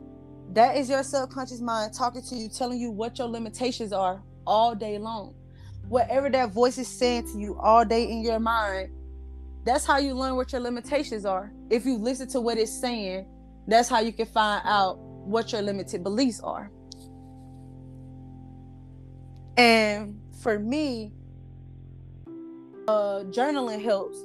that 0.53 0.76
is 0.76 0.88
your 0.88 1.03
subconscious 1.03 1.61
mind 1.61 1.93
talking 1.95 2.23
to 2.23 2.35
you, 2.37 2.49
telling 2.49 2.79
you 2.79 2.91
what 2.91 3.19
your 3.19 3.29
limitations 3.29 3.93
are 3.93 4.23
all 4.47 4.75
day 4.75 4.99
long. 4.99 5.35
Whatever 5.88 6.31
that 6.31 6.50
voice 6.53 6.79
is 6.79 6.88
saying 6.88 7.31
to 7.33 7.38
you 7.38 7.59
all 7.59 7.85
day 7.85 8.05
in 8.05 8.23
your 8.23 8.41
mind, 8.41 8.91
that's 9.65 9.85
how 9.85 9.99
you 9.99 10.15
learn 10.15 10.37
what 10.37 10.53
your 10.53 10.61
limitations 10.61 11.25
are. 11.25 11.53
If 11.71 11.85
you 11.85 11.97
listen 11.99 12.29
to 12.29 12.41
what 12.41 12.59
it's 12.59 12.73
saying 12.73 13.26
that's 13.67 13.88
how 13.88 14.00
you 14.00 14.12
can 14.12 14.26
find 14.26 14.62
out 14.65 14.99
what 14.99 15.53
your 15.53 15.62
limited 15.62 16.05
beliefs 16.05 16.41
are. 16.41 16.71
And 19.57 20.21
for 20.43 20.59
me, 20.59 21.12
uh, 22.87 23.25
journaling 23.31 23.83
helps. 23.83 24.19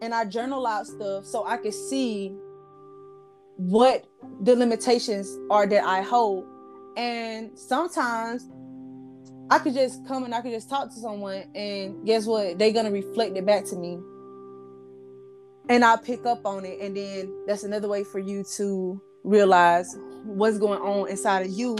And 0.00 0.14
I 0.14 0.24
journal 0.24 0.66
out 0.66 0.86
stuff 0.86 1.26
so 1.26 1.46
I 1.46 1.56
can 1.56 1.72
see 1.72 2.34
what 3.56 4.06
the 4.42 4.56
limitations 4.56 5.38
are 5.50 5.66
that 5.66 5.84
I 5.84 6.02
hold. 6.02 6.46
And 6.96 7.58
sometimes 7.58 8.48
I 9.50 9.58
could 9.58 9.74
just 9.74 10.06
come 10.06 10.24
and 10.24 10.34
I 10.34 10.40
could 10.40 10.52
just 10.52 10.70
talk 10.70 10.88
to 10.88 11.00
someone, 11.00 11.44
and 11.54 12.06
guess 12.06 12.24
what? 12.24 12.58
They're 12.58 12.72
gonna 12.72 12.90
reflect 12.90 13.36
it 13.36 13.44
back 13.44 13.64
to 13.66 13.76
me 13.76 13.98
and 15.70 15.84
I'll 15.84 15.98
pick 15.98 16.26
up 16.26 16.44
on 16.44 16.64
it. 16.64 16.80
And 16.80 16.96
then 16.96 17.32
that's 17.46 17.62
another 17.62 17.88
way 17.88 18.02
for 18.02 18.18
you 18.18 18.44
to 18.56 19.00
realize 19.22 19.96
what's 20.24 20.58
going 20.58 20.80
on 20.80 21.08
inside 21.08 21.46
of 21.46 21.52
you 21.52 21.76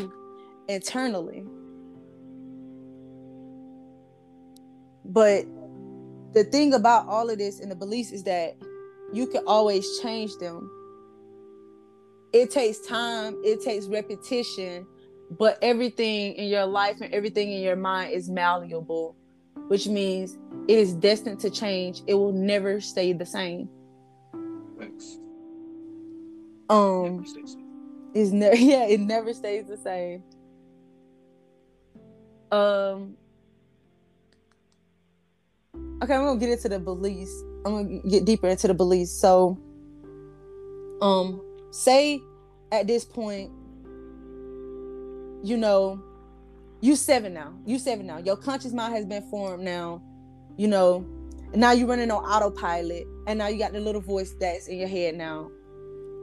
internally. 0.68 1.44
But 5.04 5.44
the 6.32 6.44
thing 6.44 6.74
about 6.74 7.06
all 7.08 7.28
of 7.28 7.38
this 7.38 7.60
and 7.60 7.70
the 7.70 7.76
beliefs 7.76 8.12
is 8.12 8.22
that 8.24 8.56
you 9.12 9.26
can 9.26 9.42
always 9.46 9.98
change 10.00 10.36
them. 10.36 10.70
It 12.32 12.50
takes 12.50 12.78
time, 12.86 13.36
it 13.44 13.62
takes 13.62 13.86
repetition, 13.86 14.86
but 15.38 15.58
everything 15.62 16.34
in 16.34 16.48
your 16.48 16.66
life 16.66 17.00
and 17.00 17.12
everything 17.12 17.52
in 17.52 17.62
your 17.62 17.76
mind 17.76 18.12
is 18.12 18.28
malleable, 18.28 19.16
which 19.68 19.88
means 19.88 20.38
it 20.68 20.78
is 20.78 20.92
destined 20.94 21.40
to 21.40 21.50
change. 21.50 22.02
It 22.06 22.14
will 22.14 22.32
never 22.32 22.80
stay 22.80 23.12
the 23.12 23.26
same. 23.26 23.68
Thanks. 24.78 25.18
Um, 26.68 27.24
it's 28.14 28.30
never 28.30 28.54
yeah, 28.56 28.86
it 28.86 29.00
never 29.00 29.32
stays 29.32 29.66
the 29.66 29.76
same. 29.76 30.22
Um. 32.52 33.16
Okay, 36.02 36.14
I'm 36.14 36.24
gonna 36.24 36.40
get 36.40 36.50
into 36.50 36.68
the 36.68 36.78
beliefs. 36.78 37.32
I'm 37.64 37.72
gonna 37.72 38.00
get 38.08 38.24
deeper 38.24 38.48
into 38.48 38.68
the 38.68 38.74
beliefs. 38.74 39.10
So, 39.10 39.58
um, 41.02 41.42
say 41.70 42.20
at 42.72 42.86
this 42.86 43.04
point, 43.04 43.50
you 45.42 45.56
know, 45.56 46.02
you 46.80 46.96
seven 46.96 47.34
now. 47.34 47.54
You 47.66 47.78
seven 47.78 48.06
now. 48.06 48.18
Your 48.18 48.36
conscious 48.36 48.72
mind 48.72 48.94
has 48.94 49.04
been 49.04 49.22
formed 49.30 49.62
now. 49.62 50.02
You 50.56 50.68
know, 50.68 51.06
now 51.54 51.72
you're 51.72 51.88
running 51.88 52.10
on 52.10 52.22
autopilot 52.24 53.06
and 53.26 53.38
now 53.38 53.48
you 53.48 53.58
got 53.58 53.72
the 53.72 53.80
little 53.80 54.00
voice 54.00 54.34
that's 54.38 54.68
in 54.68 54.78
your 54.78 54.88
head 54.88 55.16
now 55.16 55.50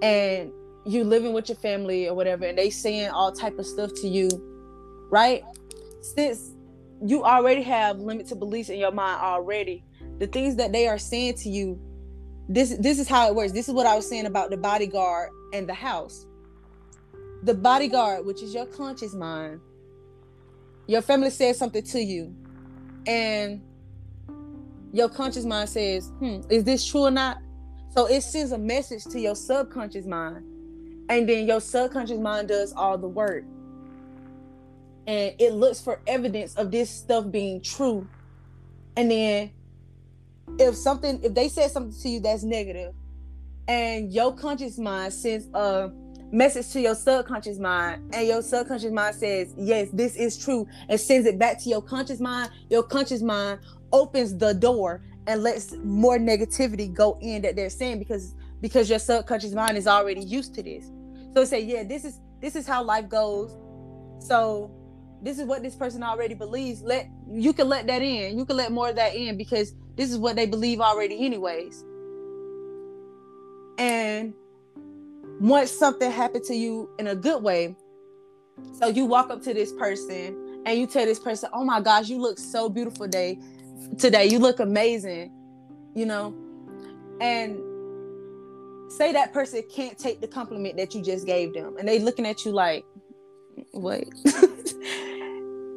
and 0.02 0.52
you 0.86 1.04
living 1.04 1.34
with 1.34 1.50
your 1.50 1.58
family 1.58 2.08
or 2.08 2.14
whatever 2.14 2.46
and 2.46 2.58
they 2.58 2.70
saying 2.70 3.10
all 3.10 3.32
type 3.32 3.58
of 3.60 3.66
stuff 3.66 3.92
to 3.96 4.08
you 4.08 4.30
right 5.10 5.44
since 6.02 6.52
you 7.06 7.24
already 7.24 7.62
have 7.62 8.00
limited 8.00 8.40
beliefs 8.40 8.70
in 8.70 8.80
your 8.80 8.92
mind 8.92 9.20
already 9.22 9.84
the 10.20 10.28
things 10.28 10.56
that 10.56 10.72
they 10.72 10.88
are 10.88 10.98
saying 10.98 11.36
to 11.36 11.50
you 11.50 11.80
this 12.50 12.76
this 12.78 13.00
is 13.00 13.08
how 13.08 13.28
it 13.28 13.36
works 13.36 13.52
this 13.52 13.68
is 13.68 13.74
what 13.74 13.86
i 13.86 13.96
was 13.96 14.08
saying 14.08 14.26
about 14.26 14.50
the 14.50 14.58
bodyguard 14.58 15.30
and 15.54 15.68
the 15.68 15.74
house 15.74 16.26
the 17.44 17.54
bodyguard 17.54 18.26
which 18.26 18.42
is 18.42 18.54
your 18.54 18.66
conscious 18.66 19.14
mind 19.14 19.60
your 20.88 21.02
family 21.02 21.30
says 21.30 21.58
something 21.58 21.84
to 21.84 22.00
you 22.00 22.34
and 23.06 23.62
your 24.94 25.10
conscious 25.10 25.46
mind 25.46 25.70
says, 25.70 26.12
hmm, 26.20 26.42
is 26.50 26.64
this 26.64 26.86
true 26.86 27.02
or 27.02 27.12
not? 27.12 27.38
So 27.96 28.06
it 28.06 28.22
sends 28.22 28.52
a 28.52 28.58
message 28.58 29.04
to 29.06 29.20
your 29.20 29.36
subconscious 29.36 30.06
mind. 30.06 30.44
And 31.10 31.28
then 31.28 31.48
your 31.48 31.62
subconscious 31.62 32.20
mind 32.20 32.50
does 32.50 32.74
all 32.74 32.98
the 32.98 33.08
work. 33.08 33.44
And 35.08 35.34
it 35.40 35.54
looks 35.54 35.82
for 35.82 36.02
evidence 36.06 36.56
of 36.56 36.70
this 36.70 36.90
stuff 36.90 37.32
being 37.32 37.62
true. 37.62 38.08
And 38.96 39.10
then 39.10 39.52
if 40.60 40.76
something, 40.76 41.24
if 41.24 41.34
they 41.34 41.50
said 41.50 41.72
something 41.72 42.00
to 42.02 42.10
you 42.10 42.20
that's 42.20 42.44
negative, 42.44 42.94
and 43.68 44.12
your 44.12 44.36
conscious 44.36 44.78
mind 44.78 45.14
sends 45.14 45.48
a 45.54 45.92
message 46.32 46.72
to 46.74 46.82
your 46.82 46.96
subconscious 46.96 47.58
mind, 47.58 48.14
and 48.14 48.28
your 48.28 48.42
subconscious 48.42 48.92
mind 48.92 49.16
says, 49.16 49.54
Yes, 49.58 49.90
this 49.94 50.16
is 50.16 50.38
true, 50.38 50.68
and 50.90 51.00
sends 51.00 51.26
it 51.26 51.40
back 51.40 51.62
to 51.64 51.70
your 51.70 51.82
conscious 51.82 52.20
mind, 52.20 52.52
your 52.70 52.84
conscious 52.84 53.22
mind 53.22 53.60
opens 53.92 54.36
the 54.38 54.54
door 54.54 55.02
and 55.28 55.44
lets 55.44 55.74
more 55.84 56.18
negativity 56.18 56.92
go 56.94 57.18
in 57.22 57.42
that 57.42 57.56
they're 57.56 57.70
saying 57.70 58.00
because 58.00 58.36
because 58.62 58.90
your 58.90 59.00
subconscious 59.00 59.54
mind 59.54 59.78
is 59.78 59.88
already 59.88 60.22
used 60.22 60.56
to 60.56 60.64
this. 60.64 60.90
So 61.34 61.46
say, 61.46 61.62
yeah, 61.62 61.84
this 61.84 62.06
is 62.06 62.20
this 62.42 62.56
is 62.56 62.66
how 62.66 62.84
life 62.84 63.10
goes. 63.10 63.56
So 64.20 64.72
this 65.22 65.40
is 65.40 65.46
what 65.46 65.64
this 65.64 65.76
person 65.76 66.04
already 66.04 66.36
believes. 66.36 66.82
Let 66.82 67.08
you 67.30 67.54
can 67.54 67.68
let 67.68 67.88
that 67.88 68.02
in. 68.02 68.38
You 68.38 68.46
can 68.46 68.58
let 68.58 68.72
more 68.72 68.90
of 68.90 68.96
that 68.96 69.16
in 69.16 69.38
because 69.38 69.74
This 69.98 70.12
is 70.12 70.18
what 70.20 70.36
they 70.36 70.46
believe 70.46 70.80
already, 70.80 71.26
anyways. 71.26 71.84
And 73.80 74.34
once 75.42 75.72
something 75.72 76.10
happened 76.12 76.46
to 76.46 76.56
you 76.56 76.90
in 77.00 77.08
a 77.08 77.16
good 77.16 77.42
way, 77.42 77.76
so 78.74 78.88
you 78.88 79.06
walk 79.06 79.32
up 79.32 79.42
to 79.44 79.54
this 79.54 79.74
person 79.74 80.62
and 80.66 80.80
you 80.80 80.86
tell 80.86 81.06
this 81.06 81.20
person, 81.20 81.50
"Oh 81.52 81.66
my 81.66 81.82
gosh, 81.82 82.10
you 82.10 82.20
look 82.20 82.38
so 82.38 82.70
beautiful 82.70 83.06
today. 83.06 83.40
Today, 83.98 84.28
you 84.28 84.38
look 84.40 84.60
amazing." 84.60 85.32
You 85.96 86.06
know, 86.06 86.36
and 87.20 87.60
say 88.92 89.12
that 89.14 89.34
person 89.34 89.64
can't 89.72 89.98
take 89.98 90.22
the 90.22 90.28
compliment 90.28 90.78
that 90.78 90.94
you 90.94 91.02
just 91.02 91.26
gave 91.26 91.54
them, 91.56 91.76
and 91.78 91.88
they 91.88 91.98
looking 91.98 92.26
at 92.26 92.46
you 92.46 92.52
like, 92.52 92.86
"Wait." 93.74 94.14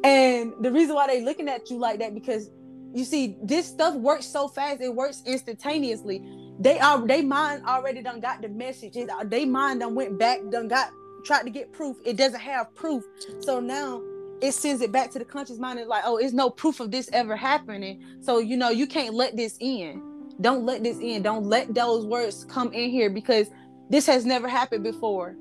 and 0.03 0.53
the 0.61 0.71
reason 0.71 0.95
why 0.95 1.07
they 1.07 1.21
looking 1.23 1.49
at 1.49 1.69
you 1.69 1.77
like 1.77 1.99
that 1.99 2.13
because 2.13 2.49
you 2.93 3.05
see 3.05 3.37
this 3.43 3.67
stuff 3.67 3.95
works 3.95 4.25
so 4.25 4.47
fast 4.47 4.81
it 4.81 4.93
works 4.93 5.23
instantaneously. 5.25 6.23
They 6.59 6.79
are 6.79 7.05
they 7.05 7.21
mind 7.21 7.65
already 7.65 8.01
done 8.01 8.19
got 8.19 8.41
the 8.41 8.49
message. 8.49 8.95
It, 8.95 9.09
uh, 9.09 9.23
they 9.23 9.45
mind 9.45 9.79
done 9.79 9.95
went 9.95 10.19
back 10.19 10.39
done 10.49 10.67
got 10.67 10.91
tried 11.23 11.43
to 11.43 11.49
get 11.49 11.71
proof. 11.71 11.97
It 12.05 12.17
doesn't 12.17 12.39
have 12.39 12.73
proof. 12.75 13.03
So 13.41 13.59
now 13.59 14.01
it 14.41 14.53
sends 14.53 14.81
it 14.81 14.91
back 14.91 15.11
to 15.11 15.19
the 15.19 15.25
conscious 15.25 15.59
mind 15.59 15.79
and 15.79 15.87
like 15.87 16.03
oh 16.05 16.17
it's 16.17 16.33
no 16.33 16.49
proof 16.49 16.79
of 16.79 16.91
this 16.91 17.09
ever 17.13 17.35
happening. 17.35 18.03
So 18.21 18.39
you 18.39 18.57
know 18.57 18.69
you 18.69 18.87
can't 18.87 19.13
let 19.13 19.37
this 19.37 19.57
in. 19.59 20.01
Don't 20.41 20.65
let 20.65 20.83
this 20.83 20.97
in. 20.99 21.21
Don't 21.21 21.45
let 21.45 21.73
those 21.73 22.05
words 22.05 22.45
come 22.45 22.73
in 22.73 22.89
here 22.89 23.09
because 23.09 23.47
this 23.89 24.07
has 24.07 24.25
never 24.25 24.47
happened 24.47 24.83
before 24.83 25.35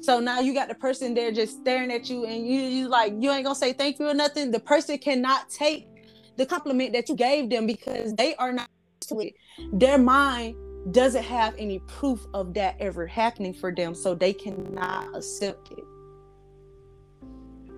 so 0.00 0.20
now 0.20 0.40
you 0.40 0.52
got 0.54 0.68
the 0.68 0.74
person 0.74 1.14
there 1.14 1.32
just 1.32 1.58
staring 1.60 1.90
at 1.90 2.08
you 2.08 2.24
and 2.24 2.46
you 2.46 2.60
you 2.60 2.88
like 2.88 3.12
you 3.18 3.30
ain't 3.30 3.44
gonna 3.44 3.54
say 3.54 3.72
thank 3.72 3.98
you 3.98 4.08
or 4.08 4.14
nothing 4.14 4.50
the 4.50 4.60
person 4.60 4.98
cannot 4.98 5.48
take 5.50 5.88
the 6.36 6.44
compliment 6.44 6.92
that 6.92 7.08
you 7.08 7.14
gave 7.14 7.48
them 7.48 7.66
because 7.66 8.14
they 8.14 8.34
are 8.36 8.52
not 8.52 8.68
to 9.00 9.20
it 9.20 9.34
their 9.72 9.98
mind 9.98 10.54
doesn't 10.90 11.24
have 11.24 11.54
any 11.58 11.80
proof 11.80 12.26
of 12.32 12.54
that 12.54 12.76
ever 12.80 13.06
happening 13.06 13.52
for 13.52 13.74
them, 13.74 13.94
so 13.94 14.14
they 14.14 14.32
cannot 14.32 15.14
accept 15.16 15.72
it. 15.72 15.84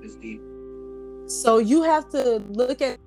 It's 0.03 0.17
deep. 0.17 0.41
So 1.27 1.59
you 1.59 1.83
have 1.83 2.09
to 2.11 2.39
look 2.51 2.83
at 2.83 2.99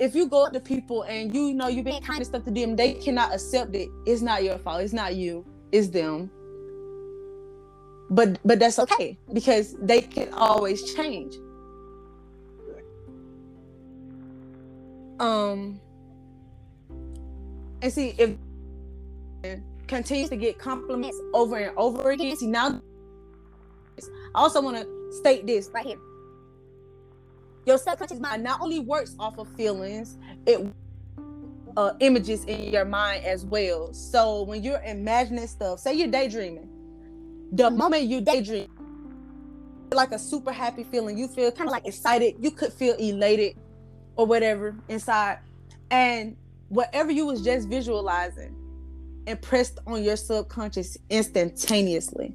if 0.00 0.14
you 0.14 0.28
go 0.28 0.46
up 0.46 0.52
to 0.52 0.60
people 0.60 1.02
and 1.02 1.34
you 1.34 1.54
know 1.54 1.66
you've 1.66 1.84
been 1.84 2.02
kind 2.02 2.20
of 2.20 2.26
stuff 2.26 2.44
to 2.44 2.50
them, 2.50 2.76
they 2.76 2.94
cannot 2.94 3.34
accept 3.34 3.74
it. 3.74 3.88
It's 4.06 4.22
not 4.22 4.44
your 4.44 4.58
fault. 4.58 4.82
It's 4.82 4.92
not 4.92 5.16
you. 5.16 5.44
It's 5.72 5.88
them. 5.88 6.30
But 8.10 8.38
but 8.44 8.58
that's 8.58 8.78
okay 8.78 9.18
because 9.32 9.76
they 9.80 10.00
can 10.00 10.32
always 10.32 10.94
change. 10.94 11.34
Um 15.20 15.80
and 17.82 17.92
see 17.92 18.14
if 18.18 18.36
continues 19.86 20.28
to 20.30 20.36
get 20.36 20.58
compliments 20.58 21.18
over 21.34 21.56
and 21.56 21.76
over 21.76 22.10
again. 22.10 22.36
See 22.36 22.46
now, 22.46 22.80
I 24.34 24.40
also 24.42 24.60
want 24.60 24.76
to 24.76 25.12
state 25.16 25.46
this 25.46 25.70
right 25.72 25.86
here. 25.86 25.98
Your 27.66 27.78
subconscious 27.78 28.20
mind 28.20 28.42
not 28.42 28.60
only 28.60 28.78
works 28.78 29.14
off 29.18 29.38
of 29.38 29.48
feelings, 29.56 30.16
it 30.46 30.66
uh, 31.76 31.92
images 32.00 32.44
in 32.44 32.72
your 32.72 32.84
mind 32.84 33.24
as 33.24 33.44
well. 33.44 33.92
So 33.92 34.42
when 34.42 34.62
you're 34.62 34.82
imagining 34.82 35.46
stuff, 35.46 35.80
say 35.80 35.94
you're 35.94 36.08
daydreaming, 36.08 36.68
the 37.52 37.64
mm-hmm. 37.64 37.76
moment 37.76 38.04
you 38.04 38.20
daydream, 38.20 38.68
like 39.92 40.12
a 40.12 40.18
super 40.18 40.52
happy 40.52 40.84
feeling, 40.84 41.16
you 41.16 41.28
feel 41.28 41.50
kind 41.50 41.68
of 41.68 41.72
like 41.72 41.86
excited. 41.86 42.34
You 42.40 42.50
could 42.50 42.72
feel 42.72 42.94
elated 42.96 43.56
or 44.16 44.26
whatever 44.26 44.76
inside, 44.88 45.38
and 45.90 46.36
whatever 46.68 47.10
you 47.10 47.26
was 47.26 47.42
just 47.42 47.68
visualizing 47.68 48.54
impressed 49.26 49.78
on 49.86 50.02
your 50.02 50.16
subconscious 50.16 50.96
instantaneously. 51.10 52.34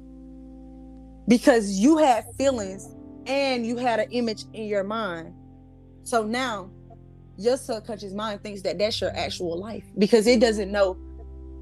Because 1.26 1.70
you 1.78 1.98
had 1.98 2.24
feelings 2.36 2.88
and 3.26 3.66
you 3.66 3.76
had 3.76 4.00
an 4.00 4.10
image 4.10 4.44
in 4.52 4.64
your 4.64 4.84
mind. 4.84 5.32
So 6.02 6.22
now 6.22 6.70
your 7.36 7.56
subconscious 7.56 8.12
mind 8.12 8.42
thinks 8.42 8.62
that 8.62 8.78
that's 8.78 9.00
your 9.00 9.10
actual 9.16 9.58
life 9.58 9.84
because 9.98 10.26
it 10.26 10.40
doesn't 10.40 10.70
know 10.70 10.94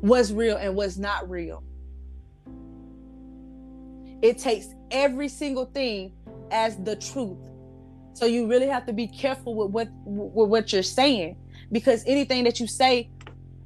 what's 0.00 0.30
real 0.32 0.56
and 0.56 0.74
what's 0.74 0.98
not 0.98 1.28
real 1.30 1.62
it 4.22 4.38
takes 4.38 4.68
every 4.90 5.28
single 5.28 5.66
thing 5.66 6.12
as 6.50 6.76
the 6.85 6.96
truth 6.96 7.38
so 8.14 8.26
you 8.26 8.46
really 8.46 8.66
have 8.66 8.87
to 8.87 8.92
be 8.92 9.06
careful 9.06 9.54
with 9.54 9.70
what 9.70 9.88
with 10.04 10.48
what 10.48 10.72
you're 10.72 10.82
saying 10.82 11.37
because 11.70 12.04
anything 12.06 12.44
that 12.44 12.61
you 12.61 12.66
say, 12.66 13.11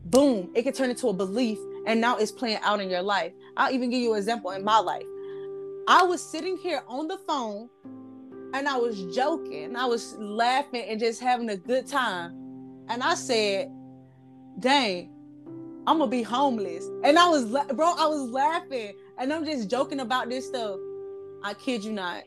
boom, 0.05 0.51
it 0.55 0.63
can 0.63 0.73
turn 0.73 0.91
into 0.91 1.09
a 1.09 1.13
belief 1.13 1.59
and 1.87 2.01
now 2.01 2.17
it's 2.17 2.31
playing 2.31 2.59
out 2.63 2.81
in 2.81 2.89
your 2.89 3.03
life. 3.03 3.33
I'll 3.57 3.73
even 3.73 3.91
give 3.91 4.01
you 4.01 4.13
an 4.13 4.19
example 4.19 4.53
in 4.53 4.65
my 4.65 4.79
life. 4.79 5.05
I 5.89 6.03
was 6.05 6.23
sitting 6.23 6.57
here 6.57 6.83
on 6.87 7.09
the 7.09 7.19
phone 7.19 7.69
and 8.55 8.69
I 8.69 8.77
was 8.77 9.03
joking, 9.15 9.75
I 9.77 9.87
was 9.87 10.15
laughing 10.19 10.85
and 10.89 11.01
just 11.01 11.21
having 11.21 11.51
a 11.51 11.57
good 11.57 11.87
time. 11.87 12.33
And 12.89 13.03
I 13.03 13.15
said, 13.15 13.71
dang, 14.61 15.13
I'm 15.89 15.99
gonna 15.99 16.11
be 16.11 16.23
homeless. 16.23 16.87
And 17.03 17.19
I 17.19 17.29
was, 17.29 17.45
bro, 17.47 17.95
I 17.99 18.07
was 18.07 18.31
laughing 18.31 18.95
and 19.19 19.33
I'm 19.33 19.45
just 19.45 19.69
joking 19.71 20.01
about 20.01 20.29
this 20.29 20.47
stuff. 20.47 20.79
I 21.43 21.55
kid 21.55 21.85
you 21.85 21.93
not. 21.93 22.25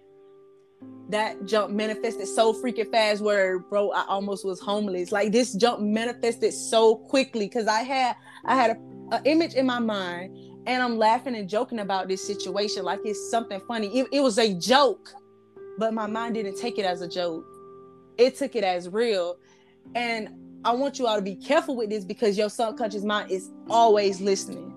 That 1.10 1.45
jump 1.45 1.71
manifested 1.71 2.28
so 2.28 2.54
freaking 2.54 2.89
fast 2.91 3.21
where 3.21 3.60
bro 3.60 3.91
i 3.91 4.06
almost 4.08 4.45
was 4.45 4.60
homeless. 4.60 5.12
Like 5.12 5.32
this 5.32 5.54
jump 5.54 5.82
manifested 5.82 6.54
so 6.54 6.95
quickly 6.95 7.47
because 7.47 7.67
i 7.67 7.82
had 7.82 8.15
i 8.45 8.56
had 8.56 8.71
a, 8.71 9.15
a, 9.15 9.21
image 9.25 9.56
in 9.56 9.65
my 9.65 9.80
mind 9.80 10.38
and 10.67 10.82
i'm 10.82 10.97
laughing 10.97 11.36
and 11.36 11.49
joking 11.49 11.80
about 11.80 12.08
this 12.08 12.25
situation. 12.25 12.84
Like 12.84 12.99
it's 13.04 13.30
something 13.30 13.60
funny. 13.67 13.88
It, 13.88 14.08
it 14.13 14.21
was 14.21 14.38
a 14.38 14.54
joke 14.54 15.13
but 15.78 15.93
my 15.93 16.08
mind 16.08 16.36
didn't 16.36 16.58
take 16.58 16.78
it 16.78 16.86
as 16.86 17.02
a 17.02 17.08
joke. 17.08 17.45
It 18.17 18.36
took 18.36 18.56
it 18.56 18.63
as 18.63 18.89
real. 18.89 19.38
And 19.95 20.30
i 20.65 20.73
want 20.73 20.99
you 20.99 21.08
all 21.08 21.15
to 21.15 21.21
be 21.21 21.36
careful 21.36 21.75
with 21.75 21.89
this 21.89 22.04
because 22.04 22.38
your 22.38 22.49
subconscious 22.49 23.04
mind 23.04 23.32
is 23.32 23.49
always 23.69 24.21
listening. 24.21 24.73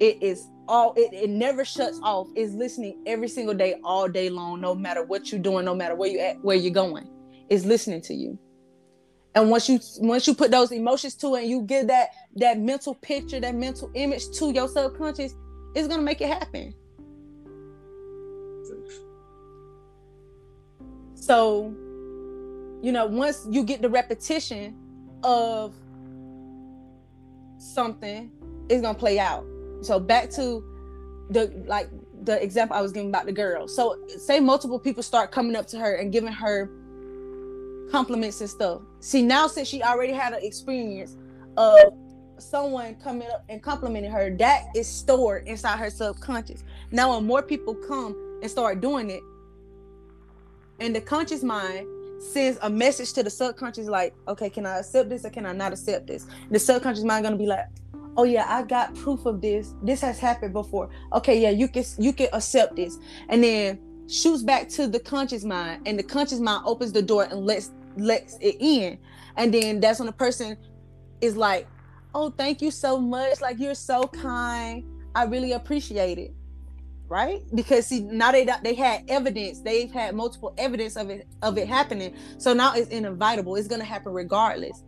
It 0.00 0.22
is 0.22 0.46
all 0.68 0.94
it, 0.96 1.12
it 1.12 1.30
never 1.30 1.64
shuts 1.64 2.00
off. 2.02 2.28
It's 2.34 2.52
listening 2.52 3.02
every 3.06 3.28
single 3.28 3.54
day 3.54 3.80
all 3.84 4.08
day 4.08 4.28
long 4.30 4.60
no 4.60 4.74
matter 4.74 5.02
what 5.02 5.30
you're 5.30 5.40
doing 5.40 5.64
no 5.64 5.74
matter 5.74 5.94
where 5.94 6.08
you 6.08 6.18
at 6.18 6.42
where 6.42 6.56
you're 6.56 6.72
going. 6.72 7.08
It's 7.48 7.64
listening 7.64 8.00
to 8.02 8.14
you. 8.14 8.38
And 9.34 9.50
once 9.50 9.68
you 9.68 9.80
once 9.98 10.26
you 10.26 10.34
put 10.34 10.50
those 10.50 10.72
emotions 10.72 11.14
to 11.16 11.34
it 11.34 11.42
and 11.42 11.50
you 11.50 11.62
give 11.62 11.88
that 11.88 12.10
that 12.36 12.58
mental 12.58 12.94
picture 12.94 13.38
that 13.40 13.54
mental 13.54 13.90
image 13.94 14.30
to 14.38 14.50
your 14.52 14.68
subconscious 14.68 15.34
it's 15.74 15.88
gonna 15.88 16.02
make 16.02 16.20
it 16.20 16.28
happen. 16.28 16.74
So 21.14 21.74
you 22.82 22.92
know 22.92 23.06
once 23.06 23.46
you 23.50 23.62
get 23.62 23.82
the 23.82 23.88
repetition 23.90 24.76
of 25.22 25.74
something 27.58 28.30
it's 28.68 28.82
gonna 28.82 28.98
play 28.98 29.18
out 29.18 29.44
so 29.86 30.00
back 30.00 30.30
to 30.30 30.64
the 31.30 31.64
like 31.66 31.88
the 32.24 32.42
example 32.42 32.76
I 32.76 32.82
was 32.82 32.92
giving 32.92 33.08
about 33.08 33.26
the 33.26 33.32
girl. 33.32 33.68
So 33.68 33.98
say 34.08 34.40
multiple 34.40 34.78
people 34.78 35.02
start 35.02 35.30
coming 35.30 35.56
up 35.56 35.66
to 35.68 35.78
her 35.78 35.94
and 35.94 36.12
giving 36.12 36.32
her 36.32 36.70
compliments 37.90 38.40
and 38.40 38.50
stuff. 38.50 38.82
See 39.00 39.22
now 39.22 39.46
since 39.46 39.68
she 39.68 39.82
already 39.82 40.12
had 40.12 40.32
an 40.32 40.40
experience 40.42 41.16
of 41.56 41.78
someone 42.38 42.96
coming 42.96 43.28
up 43.28 43.44
and 43.48 43.62
complimenting 43.62 44.10
her, 44.10 44.34
that 44.36 44.64
is 44.74 44.86
stored 44.88 45.46
inside 45.46 45.78
her 45.78 45.90
subconscious. 45.90 46.64
Now 46.90 47.14
when 47.14 47.26
more 47.26 47.42
people 47.42 47.74
come 47.74 48.40
and 48.42 48.50
start 48.50 48.80
doing 48.80 49.10
it, 49.10 49.22
and 50.80 50.94
the 50.94 51.00
conscious 51.00 51.42
mind 51.42 51.86
sends 52.20 52.58
a 52.62 52.70
message 52.70 53.12
to 53.14 53.22
the 53.22 53.30
subconscious 53.30 53.86
like, 53.86 54.14
okay, 54.28 54.50
can 54.50 54.66
I 54.66 54.78
accept 54.78 55.08
this 55.08 55.24
or 55.24 55.30
can 55.30 55.46
I 55.46 55.52
not 55.52 55.72
accept 55.72 56.06
this? 56.06 56.26
The 56.50 56.58
subconscious 56.58 57.04
mind 57.04 57.24
is 57.24 57.28
gonna 57.28 57.38
be 57.38 57.46
like, 57.46 57.66
oh 58.16 58.24
yeah 58.24 58.46
i 58.48 58.62
got 58.62 58.94
proof 58.94 59.26
of 59.26 59.40
this. 59.40 59.74
This 59.82 60.00
has 60.00 60.18
happened 60.18 60.52
before. 60.52 60.90
Okay 61.12 61.40
yeah 61.40 61.50
you 61.50 61.68
can 61.68 61.84
you 61.98 62.12
can 62.12 62.28
accept 62.32 62.76
this. 62.76 62.98
And 63.28 63.42
then 63.42 63.78
shoots 64.08 64.42
back 64.42 64.68
to 64.70 64.86
the 64.86 65.00
conscious 65.00 65.44
mind 65.44 65.86
and 65.86 65.98
the 65.98 66.02
conscious 66.02 66.38
mind 66.40 66.62
opens 66.66 66.92
the 66.92 67.02
door 67.02 67.24
and 67.24 67.44
lets 67.44 67.70
lets 67.96 68.36
it 68.40 68.56
in. 68.60 68.98
And 69.36 69.52
then 69.52 69.80
that's 69.80 69.98
when 69.98 70.06
the 70.06 70.12
person 70.12 70.56
is 71.20 71.36
like 71.36 71.66
oh 72.14 72.30
thank 72.30 72.62
you 72.62 72.70
so 72.70 72.98
much. 72.98 73.40
Like 73.40 73.58
you're 73.58 73.74
so 73.74 74.04
kind. 74.04 74.84
I 75.14 75.24
really 75.24 75.52
appreciate 75.52 76.18
it. 76.18 76.34
Right? 77.08 77.42
Because 77.54 77.86
see 77.86 78.00
now 78.00 78.32
they 78.32 78.46
they 78.64 78.74
had 78.74 79.04
evidence. 79.08 79.60
They've 79.60 79.90
had 79.90 80.16
multiple 80.16 80.52
evidence 80.58 80.96
of 80.96 81.10
it 81.10 81.28
of 81.42 81.56
it 81.58 81.68
happening. 81.68 82.14
So 82.38 82.52
now 82.52 82.74
it's 82.74 82.88
inevitable. 82.88 83.54
It's 83.56 83.68
going 83.68 83.80
to 83.80 83.86
happen 83.86 84.12
regardless 84.12 84.82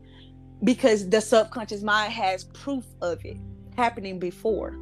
because 0.64 1.08
the 1.08 1.20
subconscious 1.20 1.82
mind 1.82 2.12
has 2.12 2.44
proof 2.44 2.84
of 3.00 3.24
it 3.24 3.36
happening 3.76 4.18
before. 4.18 4.76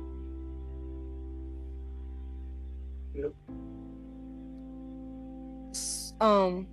Yep. 3.14 3.32
Um 6.20 6.66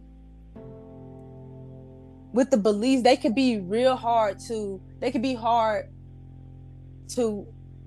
with 2.34 2.50
the 2.50 2.58
beliefs, 2.58 3.04
they 3.04 3.16
could 3.16 3.36
be 3.36 3.60
real 3.60 3.96
hard 3.96 4.40
to 4.48 4.82
they 5.00 5.12
could 5.12 5.22
be 5.22 5.36
hard 5.36 5.90
to 7.10 7.46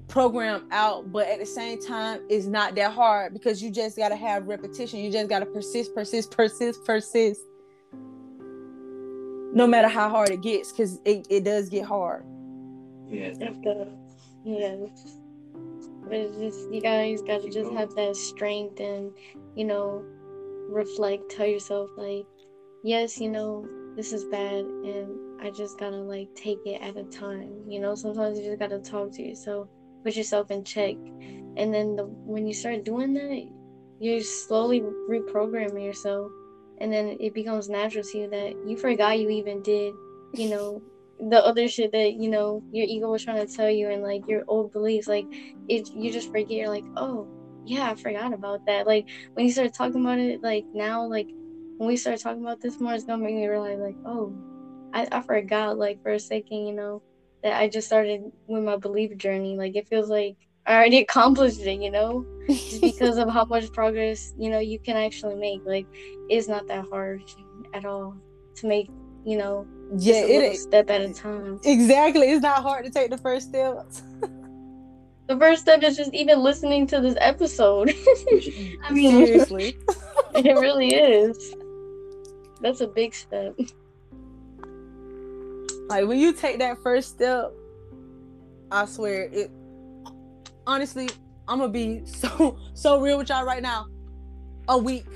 program 0.09 0.69
out, 0.71 1.11
but 1.13 1.27
at 1.27 1.41
the 1.41 1.47
same 1.47 1.81
time, 1.83 2.21
it's 2.29 2.47
not 2.47 2.75
that 2.77 2.93
hard 2.93 3.33
because 3.33 3.63
you 3.63 3.71
just 3.71 3.97
gotta 3.97 4.17
have 4.17 4.47
repetition. 4.47 5.01
You 5.01 5.11
just 5.11 5.29
gotta 5.29 5.47
persist, 5.47 5.95
persist, 5.95 6.31
persist, 6.31 6.85
persist. 6.85 7.41
No 9.57 9.67
matter 9.67 9.89
how 9.89 10.11
hard 10.11 10.29
it 10.29 10.43
gets, 10.43 10.71
because 10.71 11.01
it, 11.07 11.27
it 11.31 11.43
does 11.43 11.71
get 11.71 11.87
hard. 11.87 12.27
Yeah. 13.09 13.33
It 13.41 13.63
does. 13.63 13.89
Yeah. 14.45 14.77
But 16.05 16.13
it's 16.13 16.37
just 16.37 16.71
you 16.71 16.83
guys 16.83 17.23
gotta 17.23 17.49
just 17.49 17.73
have 17.73 17.95
that 17.95 18.17
strength 18.17 18.81
and, 18.81 19.13
you 19.55 19.65
know, 19.65 20.05
reflect, 20.69 21.31
tell 21.31 21.47
yourself 21.47 21.89
like, 21.97 22.27
yes, 22.85 23.19
you 23.19 23.31
know, 23.31 23.67
this 23.97 24.13
is 24.13 24.27
bad 24.27 24.67
and 24.67 25.41
I 25.41 25.49
just 25.49 25.81
gotta 25.81 25.97
like 25.97 26.35
take 26.35 26.59
it 26.67 26.83
at 26.83 26.99
a 26.99 27.05
time. 27.05 27.63
You 27.67 27.81
know, 27.81 27.95
sometimes 27.95 28.39
you 28.39 28.45
just 28.45 28.59
gotta 28.59 28.79
talk 28.79 29.11
to 29.13 29.23
yourself, 29.23 29.69
put 30.05 30.17
yourself 30.17 30.51
in 30.51 30.65
check. 30.65 30.97
And 31.57 31.73
then 31.73 31.97
the 31.97 32.05
when 32.05 32.47
you 32.47 32.53
start 32.53 32.85
doing 32.85 33.15
that, 33.15 33.49
you're 34.01 34.21
slowly 34.21 34.83
reprogramming 34.83 35.83
yourself 35.83 36.31
and 36.81 36.93
then 36.93 37.17
it 37.21 37.35
becomes 37.35 37.69
natural 37.69 38.05
to 38.05 38.19
you 38.19 38.31
that 38.31 38.55
you 38.67 38.77
forgot 38.77 39.19
you 39.19 39.31
even 39.31 39.63
did, 39.63 39.95
you 40.35 40.51
know, 40.51 40.83
the 41.19 41.43
other 41.45 41.67
shit 41.69 41.93
that 41.93 42.15
you 42.15 42.29
know 42.29 42.63
your 42.73 42.87
ego 42.87 43.11
was 43.11 43.25
trying 43.25 43.45
to 43.45 43.53
tell 43.53 43.71
you 43.71 43.89
and 43.91 44.03
like 44.03 44.23
your 44.29 44.45
old 44.49 44.73
beliefs. 44.73 45.09
Like 45.09 45.27
it 45.69 45.89
you 45.95 46.13
just 46.13 46.31
forget 46.31 46.51
you're 46.51 46.69
like 46.69 46.85
oh 46.97 47.27
yeah 47.65 47.91
i 47.91 47.95
forgot 47.95 48.33
about 48.33 48.61
that. 48.67 48.87
Like 48.87 49.09
when 49.35 49.47
you 49.47 49.53
start 49.53 49.73
talking 49.75 50.01
about 50.03 50.19
it 50.19 50.43
like 50.43 50.65
now 50.75 51.07
like 51.07 51.29
when 51.79 51.89
we 51.89 51.97
start 51.97 52.21
talking 52.21 52.43
about 52.43 52.61
this 52.61 52.81
more 52.81 52.95
it's 52.95 53.05
gonna 53.05 53.23
make 53.23 53.35
me 53.35 53.47
realize 53.47 53.79
like 53.79 53.97
oh 54.07 54.33
i, 54.95 55.07
I 55.13 55.21
forgot 55.23 55.77
like 55.79 56.03
for 56.03 56.13
a 56.13 56.19
second 56.19 56.67
you 56.67 56.75
know 56.75 57.03
that 57.43 57.61
i 57.61 57.69
just 57.69 57.87
started 57.87 58.23
with 58.47 58.63
my 58.63 58.77
belief 58.77 59.17
journey. 59.17 59.57
Like 59.57 59.77
it 59.77 59.89
feels 59.89 60.09
like 60.09 60.37
i 60.67 60.75
already 60.75 60.99
accomplished 60.99 61.61
it 61.61 61.81
you 61.81 61.91
know 61.91 62.25
just 62.49 62.81
because 62.81 63.19
of 63.19 63.29
how 63.29 63.45
much 63.45 63.73
progress 63.73 64.33
you 64.39 64.51
know 64.51 64.59
you 64.59 64.79
can 64.79 64.97
actually 64.97 65.35
make 65.37 65.61
like 65.65 65.87
it's 66.29 66.49
not 66.49 66.67
that 66.69 66.85
hard 66.91 67.23
at 67.75 67.85
all 67.85 68.15
to 68.55 68.67
make 68.67 68.89
you 69.25 69.37
know 69.37 69.67
Yeah, 69.97 70.25
it 70.25 70.57
step 70.59 70.89
at 70.91 71.01
a 71.01 71.13
time. 71.13 71.61
Exactly. 71.65 72.31
It's 72.31 72.43
not 72.43 72.63
hard 72.63 72.85
to 72.85 72.91
take 72.91 73.11
the 73.11 73.19
first 73.19 73.49
step. 73.49 73.87
The 75.29 75.37
first 75.37 75.63
step 75.63 75.83
is 75.83 75.97
just 75.97 76.15
even 76.15 76.41
listening 76.41 76.87
to 76.89 77.01
this 77.01 77.17
episode. 77.21 77.91
I 78.85 78.93
mean, 78.93 79.27
Seriously. 79.27 79.77
it 80.35 80.55
really 80.57 80.95
is. 80.95 81.55
That's 82.61 82.81
a 82.81 82.87
big 82.87 83.15
step. 83.15 83.55
like 85.89 86.07
when 86.07 86.19
you 86.19 86.33
take 86.33 86.59
that 86.61 86.79
first 86.83 87.11
step, 87.11 87.53
I 88.71 88.87
swear 88.87 89.29
it 89.33 89.51
honestly, 90.67 91.09
I'm 91.49 91.59
gonna 91.59 91.73
be 91.73 92.05
so 92.05 92.59
so 92.75 93.01
real 93.01 93.19
with 93.19 93.29
y'all 93.29 93.45
right 93.45 93.63
now. 93.63 93.87
A 94.69 94.77
week. 94.77 95.07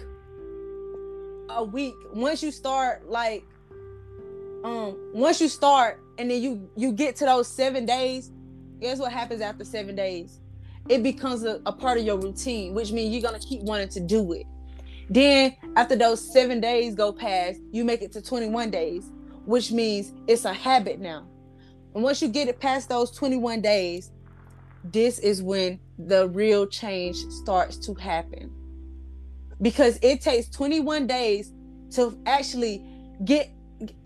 A 1.51 1.65
week. 1.65 1.95
Once 2.13 2.43
you 2.43 2.51
start 2.51 3.09
like 3.09 3.45
um 4.65 4.97
once 5.15 5.41
you 5.41 5.49
start 5.49 6.01
and 6.19 6.31
then 6.31 6.43
you 6.43 6.71
you 6.77 6.93
get 6.93 7.17
to 7.17 7.25
those 7.25 7.49
seven 7.49 7.85
days, 7.85 8.31
guess 8.81 8.99
what 8.99 9.13
happens 9.13 9.41
after 9.41 9.65
seven 9.65 9.97
days? 9.97 10.41
It 10.89 11.03
becomes 11.03 11.45
a, 11.45 11.61
a 11.67 11.73
part 11.73 11.99
of 11.99 12.05
your 12.05 12.19
routine, 12.19 12.75
which 12.75 12.93
means 12.93 13.13
you're 13.13 13.23
gonna 13.23 13.43
keep 13.43 13.63
wanting 13.63 13.89
to 13.91 14.01
do 14.01 14.33
it. 14.33 14.47
Then 15.09 15.57
after 15.77 15.97
those 15.97 16.21
seven 16.33 16.61
days 16.61 16.95
go 16.95 17.13
past, 17.13 17.61
you 17.73 17.85
make 17.85 18.01
it 18.01 18.13
to 18.13 18.23
21 18.23 18.71
days, 18.71 19.11
which 19.45 19.73
means 19.73 20.13
it's 20.29 20.45
a 20.45 20.53
habit 20.53 21.01
now. 21.01 21.27
And 21.95 22.05
once 22.05 22.23
you 22.23 22.29
get 22.29 22.47
it 22.47 22.61
past 22.61 22.89
those 22.89 23.11
21 23.11 23.61
days, 23.61 24.13
this 24.85 25.19
is 25.19 25.43
when 25.43 25.79
the 25.99 26.29
real 26.29 26.67
change 26.67 27.17
starts 27.29 27.77
to 27.79 27.95
happen. 27.95 28.51
Because 29.61 29.99
it 30.03 30.23
takes 30.23 30.49
21 30.49 31.07
days 31.07 31.53
to 31.93 32.19
actually 32.27 32.85
get 33.25 33.51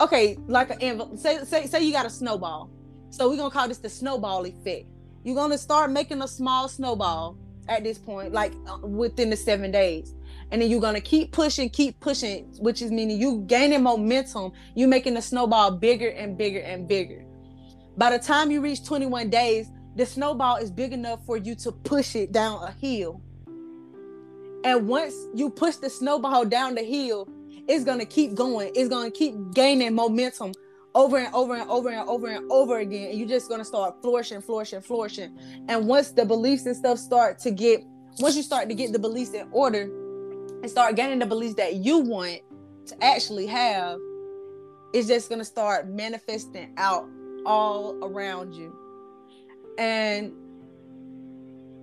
okay, 0.00 0.36
like 0.46 0.70
an 0.70 0.80
envelope. 0.80 1.18
Say, 1.18 1.44
say, 1.44 1.66
say 1.66 1.82
you 1.82 1.92
got 1.92 2.06
a 2.06 2.10
snowball. 2.10 2.70
So 3.10 3.28
we're 3.28 3.36
gonna 3.36 3.50
call 3.50 3.68
this 3.68 3.78
the 3.78 3.88
snowball 3.88 4.44
effect. 4.46 4.86
You're 5.22 5.36
gonna 5.36 5.58
start 5.58 5.90
making 5.90 6.22
a 6.22 6.28
small 6.28 6.68
snowball 6.68 7.36
at 7.68 7.84
this 7.84 7.98
point, 7.98 8.32
like 8.32 8.52
uh, 8.66 8.78
within 8.86 9.30
the 9.30 9.36
seven 9.36 9.70
days. 9.70 10.14
And 10.50 10.60
then 10.60 10.70
you're 10.70 10.80
gonna 10.80 11.00
keep 11.00 11.32
pushing, 11.32 11.70
keep 11.70 11.98
pushing, 12.00 12.44
which 12.58 12.82
is 12.82 12.90
meaning 12.90 13.20
you 13.20 13.42
gaining 13.46 13.82
momentum, 13.82 14.52
you 14.74 14.86
making 14.86 15.14
the 15.14 15.22
snowball 15.22 15.72
bigger 15.72 16.08
and 16.08 16.36
bigger 16.36 16.60
and 16.60 16.86
bigger. 16.86 17.24
By 17.96 18.10
the 18.10 18.18
time 18.18 18.50
you 18.50 18.60
reach 18.60 18.84
21 18.84 19.30
days, 19.30 19.68
the 19.96 20.04
snowball 20.04 20.56
is 20.56 20.70
big 20.70 20.92
enough 20.92 21.24
for 21.24 21.36
you 21.36 21.54
to 21.56 21.72
push 21.72 22.16
it 22.16 22.32
down 22.32 22.62
a 22.62 22.72
hill. 22.72 23.20
And 24.64 24.88
once 24.88 25.14
you 25.34 25.50
push 25.50 25.76
the 25.76 25.90
snowball 25.90 26.44
down 26.44 26.74
the 26.74 26.82
hill, 26.82 27.28
it's 27.68 27.84
gonna 27.84 28.06
keep 28.06 28.34
going. 28.34 28.72
It's 28.74 28.88
gonna 28.88 29.10
keep 29.10 29.34
gaining 29.52 29.94
momentum 29.94 30.52
over 30.94 31.18
and 31.18 31.32
over 31.34 31.54
and 31.54 31.68
over 31.68 31.90
and 31.90 32.08
over 32.08 32.28
and 32.28 32.50
over 32.50 32.78
again. 32.78 33.10
And 33.10 33.18
you're 33.18 33.28
just 33.28 33.48
gonna 33.48 33.64
start 33.64 34.00
flourishing, 34.02 34.40
flourishing, 34.40 34.80
flourishing. 34.80 35.38
And 35.68 35.86
once 35.86 36.10
the 36.12 36.24
beliefs 36.24 36.66
and 36.66 36.76
stuff 36.76 36.98
start 36.98 37.38
to 37.40 37.50
get, 37.50 37.84
once 38.18 38.36
you 38.36 38.42
start 38.42 38.68
to 38.68 38.74
get 38.74 38.92
the 38.92 38.98
beliefs 38.98 39.32
in 39.32 39.48
order 39.52 39.82
and 40.62 40.70
start 40.70 40.96
gaining 40.96 41.18
the 41.18 41.26
beliefs 41.26 41.54
that 41.54 41.74
you 41.76 41.98
want 41.98 42.40
to 42.86 43.04
actually 43.04 43.46
have, 43.46 43.98
it's 44.92 45.08
just 45.08 45.28
gonna 45.28 45.44
start 45.44 45.88
manifesting 45.88 46.72
out 46.76 47.08
all 47.44 47.96
around 48.02 48.54
you. 48.54 48.83
And 49.78 50.32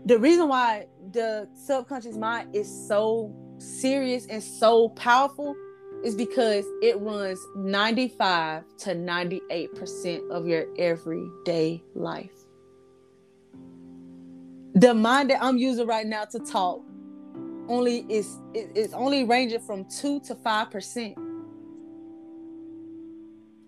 the 0.05 0.17
reason 0.17 0.47
why 0.47 0.87
the 1.11 1.47
subconscious 1.53 2.17
mind 2.17 2.55
is 2.55 2.87
so 2.87 3.35
serious 3.57 4.25
and 4.27 4.41
so 4.41 4.89
powerful 4.89 5.55
is 6.03 6.15
because 6.15 6.65
it 6.81 6.99
runs 6.99 7.39
95 7.55 8.63
to 8.79 8.95
98% 8.95 10.29
of 10.31 10.47
your 10.47 10.65
everyday 10.77 11.83
life. 11.93 12.31
The 14.73 14.93
mind 14.93 15.29
that 15.29 15.43
I'm 15.43 15.57
using 15.57 15.85
right 15.85 16.07
now 16.07 16.25
to 16.25 16.39
talk 16.39 16.81
only 17.67 18.05
is 18.09 18.37
it's 18.53 18.93
only 18.93 19.23
ranging 19.25 19.59
from 19.59 19.85
2 19.85 20.21
to 20.21 20.35
5%. 20.35 21.15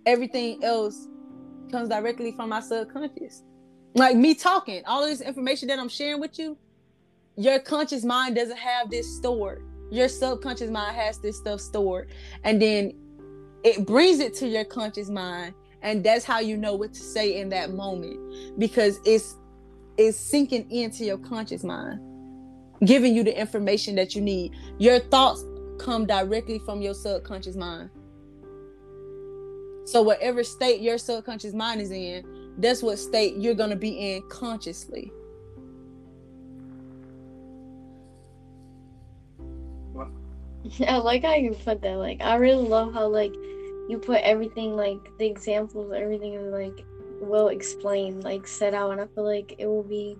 Everything 0.06 0.64
else 0.64 1.08
comes 1.72 1.90
directly 1.90 2.32
from 2.32 2.50
my 2.50 2.62
subconscious. 2.62 3.44
Like 3.94 4.16
me 4.16 4.36
talking, 4.36 4.84
all 4.86 5.04
of 5.04 5.10
this 5.10 5.22
information 5.22 5.68
that 5.68 5.80
I'm 5.80 5.90
sharing 5.90 6.20
with 6.20 6.40
you, 6.40 6.58
your 7.36 7.60
conscious 7.60 8.04
mind 8.04 8.36
doesn't 8.36 8.58
have 8.58 8.90
this 8.90 9.18
stored. 9.18 9.64
Your 9.92 10.08
subconscious 10.08 10.70
mind 10.72 10.96
has 10.96 11.20
this 11.20 11.38
stuff 11.38 11.60
stored. 11.62 12.10
And 12.44 12.62
then 12.62 12.94
it 13.64 13.86
brings 13.86 14.20
it 14.20 14.34
to 14.36 14.48
your 14.48 14.66
conscious 14.66 15.10
mind 15.10 15.54
and 15.82 16.04
that's 16.04 16.26
how 16.26 16.40
you 16.40 16.58
know 16.58 16.76
what 16.76 16.94
to 16.94 17.02
say 17.02 17.40
in 17.40 17.50
that 17.50 17.74
moment 17.74 18.60
because 18.60 19.00
it's 19.06 19.36
it's 19.98 20.18
sinking 20.18 20.70
into 20.72 21.06
your 21.06 21.18
conscious 21.18 21.64
mind 21.64 22.00
giving 22.86 23.16
you 23.16 23.24
the 23.24 23.40
information 23.40 23.96
that 23.96 24.16
you 24.16 24.22
need. 24.22 24.54
Your 24.78 25.00
thoughts 25.00 25.46
come 25.80 26.06
directly 26.06 26.60
from 26.60 26.82
your 26.82 26.94
subconscious 26.94 27.56
mind. 27.56 27.90
So 29.86 30.02
whatever 30.02 30.44
state 30.44 30.82
your 30.82 30.98
subconscious 30.98 31.54
mind 31.54 31.82
is 31.82 31.92
in 31.92 32.26
that's 32.58 32.84
what 32.84 33.00
state 33.00 33.36
you're 33.38 33.56
going 33.56 33.70
to 33.70 33.76
be 33.76 34.16
in 34.16 34.22
consciously 34.30 35.12
I 40.88 40.98
like 40.98 41.24
how 41.24 41.36
you 41.36 41.52
put 41.52 41.82
that. 41.82 41.96
Like, 41.96 42.22
I 42.22 42.36
really 42.36 42.68
love 42.68 42.94
how 42.94 43.08
like 43.08 43.34
you 43.90 43.98
put 44.02 44.22
everything 44.22 44.76
like 44.76 45.00
the 45.18 45.26
examples, 45.26 45.94
everything 45.94 46.34
is 46.34 46.52
like 46.52 46.86
well 47.20 47.50
explained, 47.50 48.24
like 48.24 48.48
set 48.48 48.74
out, 48.74 48.92
and 48.92 49.02
I 49.02 49.08
feel 49.08 49.26
like 49.26 49.56
it 49.58 49.68
will 49.68 49.84
be 49.84 50.18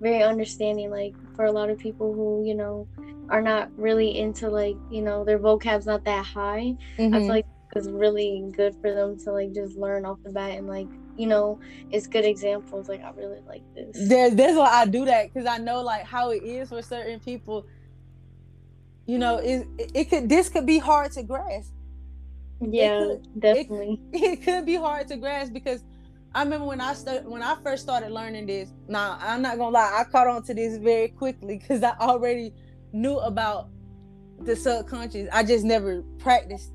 very 0.00 0.22
understanding, 0.22 0.90
like 0.90 1.14
for 1.36 1.44
a 1.44 1.52
lot 1.52 1.70
of 1.70 1.78
people 1.78 2.12
who 2.12 2.44
you 2.44 2.54
know 2.54 2.88
are 3.30 3.42
not 3.42 3.70
really 3.78 4.18
into 4.18 4.48
like 4.50 4.76
you 4.90 5.02
know 5.02 5.24
their 5.24 5.38
vocab's 5.38 5.86
not 5.86 6.04
that 6.04 6.24
high. 6.24 6.74
Mm-hmm. 6.98 7.14
I 7.14 7.18
feel 7.18 7.28
like 7.28 7.46
it's 7.76 7.88
really 7.88 8.44
good 8.56 8.74
for 8.80 8.92
them 8.92 9.18
to 9.18 9.32
like 9.32 9.52
just 9.52 9.76
learn 9.76 10.04
off 10.04 10.18
the 10.24 10.30
bat 10.30 10.58
and 10.58 10.66
like 10.66 10.88
you 11.16 11.26
know 11.26 11.60
it's 11.90 12.06
good 12.06 12.24
examples. 12.24 12.88
Like 12.88 13.02
I 13.02 13.10
really 13.10 13.40
like 13.46 13.62
this. 13.74 14.08
There, 14.08 14.30
that's 14.30 14.56
why 14.56 14.68
I 14.68 14.86
do 14.86 15.04
that 15.04 15.32
because 15.32 15.46
I 15.46 15.58
know 15.58 15.82
like 15.82 16.04
how 16.04 16.30
it 16.30 16.42
is 16.42 16.68
for 16.68 16.82
certain 16.82 17.20
people. 17.20 17.66
You 19.06 19.18
know 19.18 19.36
mm-hmm. 19.36 19.78
it, 19.78 19.90
it 19.94 20.04
could 20.10 20.28
this 20.28 20.48
could 20.48 20.66
be 20.66 20.78
hard 20.78 21.12
to 21.12 21.22
grasp. 21.22 21.72
Yeah 22.60 23.00
could- 23.00 23.40
definitely. 23.40 24.00
it, 24.12 24.22
it 24.38 24.42
could 24.42 24.66
be 24.66 24.76
hard 24.76 25.08
to 25.08 25.16
grasp 25.16 25.52
because 25.52 25.84
i 26.34 26.42
remember 26.42 26.66
when 26.66 26.80
i 26.80 26.94
started 26.94 27.26
when 27.26 27.42
i 27.42 27.56
first 27.62 27.82
started 27.82 28.10
learning 28.10 28.46
this 28.46 28.72
now 28.88 29.18
i'm 29.20 29.42
not 29.42 29.58
gonna 29.58 29.70
lie 29.70 29.98
i 30.00 30.04
caught 30.10 30.26
on 30.26 30.42
to 30.42 30.54
this 30.54 30.78
very 30.78 31.08
quickly 31.08 31.58
because 31.58 31.82
i 31.82 31.92
already 32.00 32.52
knew 32.92 33.18
about 33.18 33.68
the 34.40 34.56
subconscious. 34.56 35.28
I 35.32 35.44
just 35.44 35.64
never 35.64 36.02
practiced 36.18 36.72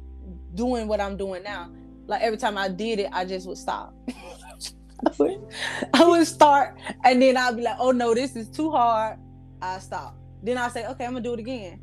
doing 0.55 0.87
what 0.87 0.99
i'm 1.01 1.17
doing 1.17 1.43
now 1.43 1.69
like 2.09 2.21
every 2.21 2.37
time 2.37 2.57
I 2.57 2.67
did 2.67 2.99
it, 2.99 3.09
I 3.13 3.23
just 3.23 3.47
would 3.47 3.57
stop. 3.57 3.93
I, 4.09 5.11
would, 5.17 5.53
I 5.93 6.07
would 6.07 6.27
start 6.27 6.77
and 7.05 7.21
then 7.21 7.37
I'd 7.37 7.55
be 7.55 7.61
like, 7.61 7.77
oh 7.79 7.91
no, 7.91 8.13
this 8.13 8.35
is 8.35 8.49
too 8.49 8.71
hard. 8.71 9.19
I 9.61 9.79
stop. 9.79 10.17
Then 10.41 10.57
I 10.57 10.67
say, 10.69 10.85
okay, 10.87 11.05
I'm 11.05 11.13
gonna 11.13 11.23
do 11.23 11.33
it 11.33 11.39
again. 11.39 11.79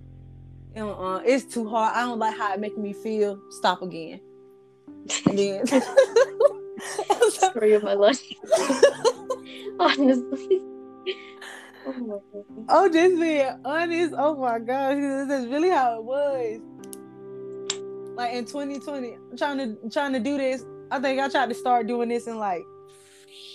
uh, 0.76 1.20
it's 1.24 1.44
too 1.44 1.68
hard. 1.68 1.94
I 1.94 2.00
don't 2.00 2.18
like 2.18 2.36
how 2.36 2.52
it 2.52 2.60
making 2.60 2.82
me 2.82 2.92
feel. 2.92 3.40
Stop 3.50 3.82
again. 3.82 4.20
And 5.26 5.38
then 5.38 5.66
story 7.30 7.74
of 7.74 7.84
my 7.84 7.94
life. 7.94 8.20
Honestly. 9.78 10.62
Oh 11.86 11.92
my 11.92 12.18
god. 12.32 12.66
Oh, 12.68 12.88
just 12.88 13.20
being 13.20 13.60
honest. 13.64 14.14
Oh 14.18 14.34
my 14.36 14.58
gosh, 14.58 14.96
this 14.96 15.42
is 15.42 15.46
really 15.46 15.70
how 15.70 15.98
it 15.98 16.04
was. 16.04 16.60
Like 18.16 18.32
in 18.32 18.44
2020, 18.44 19.18
trying 19.36 19.58
to 19.58 19.90
trying 19.90 20.12
to 20.14 20.20
do 20.20 20.36
this. 20.38 20.64
I 20.90 20.98
think 21.00 21.20
I 21.20 21.28
tried 21.28 21.48
to 21.50 21.54
start 21.54 21.86
doing 21.86 22.08
this 22.08 22.26
in 22.26 22.38
like 22.38 22.64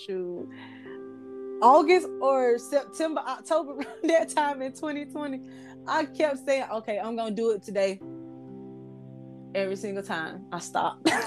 shoot 0.04 0.48
August 1.60 2.08
or 2.20 2.58
September, 2.58 3.20
October, 3.26 3.84
that 4.04 4.28
time 4.28 4.62
in 4.62 4.72
2020. 4.72 5.40
I 5.86 6.04
kept 6.04 6.46
saying, 6.46 6.66
okay, 6.72 6.98
I'm 6.98 7.16
gonna 7.16 7.34
do 7.34 7.50
it 7.50 7.62
today. 7.62 8.00
Every 9.54 9.76
single 9.76 10.02
time 10.02 10.46
I 10.52 10.58
stopped. 10.60 11.10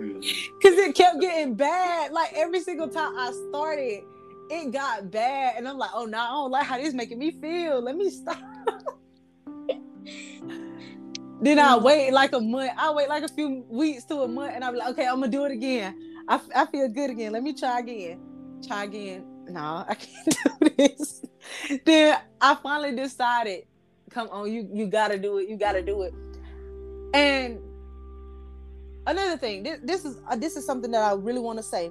Mm. 0.00 0.22
Cause 0.62 0.72
it 0.78 0.94
kept 0.94 1.20
getting 1.20 1.54
bad. 1.54 2.10
Like 2.10 2.32
every 2.34 2.60
single 2.60 2.88
time 2.88 3.12
I 3.18 3.32
started, 3.50 4.02
it 4.48 4.72
got 4.72 5.10
bad. 5.10 5.56
And 5.58 5.68
I'm 5.68 5.76
like, 5.76 5.90
oh 5.92 6.06
no, 6.06 6.18
I 6.18 6.28
don't 6.28 6.50
like 6.50 6.64
how 6.64 6.78
this 6.78 6.94
making 6.94 7.18
me 7.18 7.32
feel. 7.32 7.82
Let 7.82 7.96
me 7.96 8.08
stop. 8.08 8.38
Then 11.40 11.58
I 11.58 11.76
wait 11.76 12.12
like 12.12 12.32
a 12.32 12.40
month. 12.40 12.72
I 12.76 12.92
wait 12.92 13.08
like 13.08 13.22
a 13.22 13.28
few 13.28 13.64
weeks 13.68 14.04
to 14.04 14.22
a 14.22 14.28
month, 14.28 14.52
and 14.54 14.64
I'm 14.64 14.74
like, 14.74 14.90
okay, 14.90 15.06
I'm 15.06 15.20
gonna 15.20 15.28
do 15.28 15.44
it 15.44 15.52
again. 15.52 15.96
I, 16.28 16.40
I 16.54 16.66
feel 16.66 16.88
good 16.88 17.10
again. 17.10 17.32
Let 17.32 17.42
me 17.42 17.54
try 17.54 17.80
again. 17.80 18.20
Try 18.66 18.84
again. 18.84 19.24
No, 19.48 19.84
I 19.88 19.94
can't 19.98 20.60
do 20.60 20.70
this. 20.76 21.24
then 21.84 22.18
I 22.40 22.54
finally 22.56 22.94
decided, 22.94 23.64
come 24.10 24.28
on, 24.30 24.52
you 24.52 24.68
you 24.72 24.86
gotta 24.86 25.18
do 25.18 25.38
it. 25.38 25.48
You 25.48 25.56
gotta 25.56 25.82
do 25.82 26.02
it. 26.02 26.14
And 27.14 27.58
another 29.06 29.36
thing, 29.36 29.62
this, 29.62 29.80
this 29.82 30.04
is 30.04 30.18
uh, 30.28 30.36
this 30.36 30.56
is 30.56 30.66
something 30.66 30.90
that 30.90 31.02
I 31.02 31.14
really 31.14 31.40
want 31.40 31.58
to 31.58 31.62
say. 31.62 31.90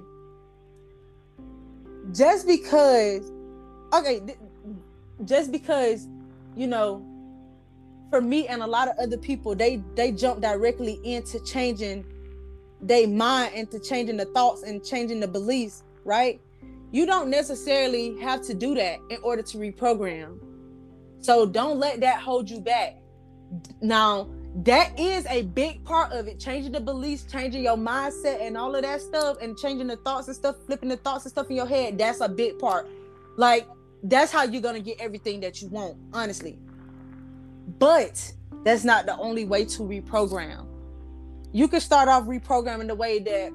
Just 2.12 2.46
because, 2.46 3.30
okay, 3.92 4.20
th- 4.20 4.38
just 5.24 5.52
because, 5.52 6.08
you 6.56 6.66
know, 6.66 7.04
for 8.10 8.20
me 8.20 8.48
and 8.48 8.62
a 8.62 8.66
lot 8.66 8.88
of 8.88 8.98
other 8.98 9.16
people, 9.16 9.54
they 9.54 9.82
they 9.94 10.12
jump 10.12 10.40
directly 10.40 11.00
into 11.04 11.42
changing 11.44 12.04
their 12.82 13.06
mind, 13.06 13.54
into 13.54 13.78
changing 13.78 14.16
the 14.16 14.26
thoughts 14.26 14.62
and 14.62 14.84
changing 14.84 15.20
the 15.20 15.28
beliefs, 15.28 15.84
right? 16.04 16.40
You 16.90 17.06
don't 17.06 17.30
necessarily 17.30 18.18
have 18.20 18.42
to 18.42 18.54
do 18.54 18.74
that 18.74 18.98
in 19.10 19.18
order 19.22 19.42
to 19.42 19.58
reprogram. 19.58 20.38
So 21.20 21.46
don't 21.46 21.78
let 21.78 22.00
that 22.00 22.20
hold 22.20 22.50
you 22.50 22.60
back. 22.60 22.96
Now, 23.80 24.28
that 24.56 24.98
is 24.98 25.26
a 25.26 25.42
big 25.42 25.84
part 25.84 26.12
of 26.12 26.26
it 26.26 26.40
changing 26.40 26.72
the 26.72 26.80
beliefs 26.80 27.24
changing 27.30 27.62
your 27.62 27.76
mindset 27.76 28.44
and 28.44 28.56
all 28.56 28.74
of 28.74 28.82
that 28.82 29.00
stuff 29.00 29.36
and 29.40 29.56
changing 29.56 29.86
the 29.86 29.96
thoughts 29.98 30.26
and 30.26 30.36
stuff 30.36 30.56
flipping 30.66 30.88
the 30.88 30.96
thoughts 30.96 31.24
and 31.24 31.30
stuff 31.30 31.48
in 31.50 31.56
your 31.56 31.66
head 31.66 31.96
that's 31.96 32.20
a 32.20 32.28
big 32.28 32.58
part 32.58 32.88
like 33.36 33.68
that's 34.02 34.32
how 34.32 34.42
you're 34.42 34.60
gonna 34.60 34.80
get 34.80 35.00
everything 35.00 35.38
that 35.38 35.62
you 35.62 35.68
want 35.68 35.96
honestly 36.12 36.58
but 37.78 38.32
that's 38.64 38.84
not 38.84 39.06
the 39.06 39.16
only 39.16 39.44
way 39.44 39.64
to 39.64 39.82
reprogram 39.82 40.66
you 41.52 41.68
can 41.68 41.80
start 41.80 42.08
off 42.08 42.24
reprogramming 42.24 42.86
the 42.86 42.94
way 42.94 43.18
that 43.18 43.52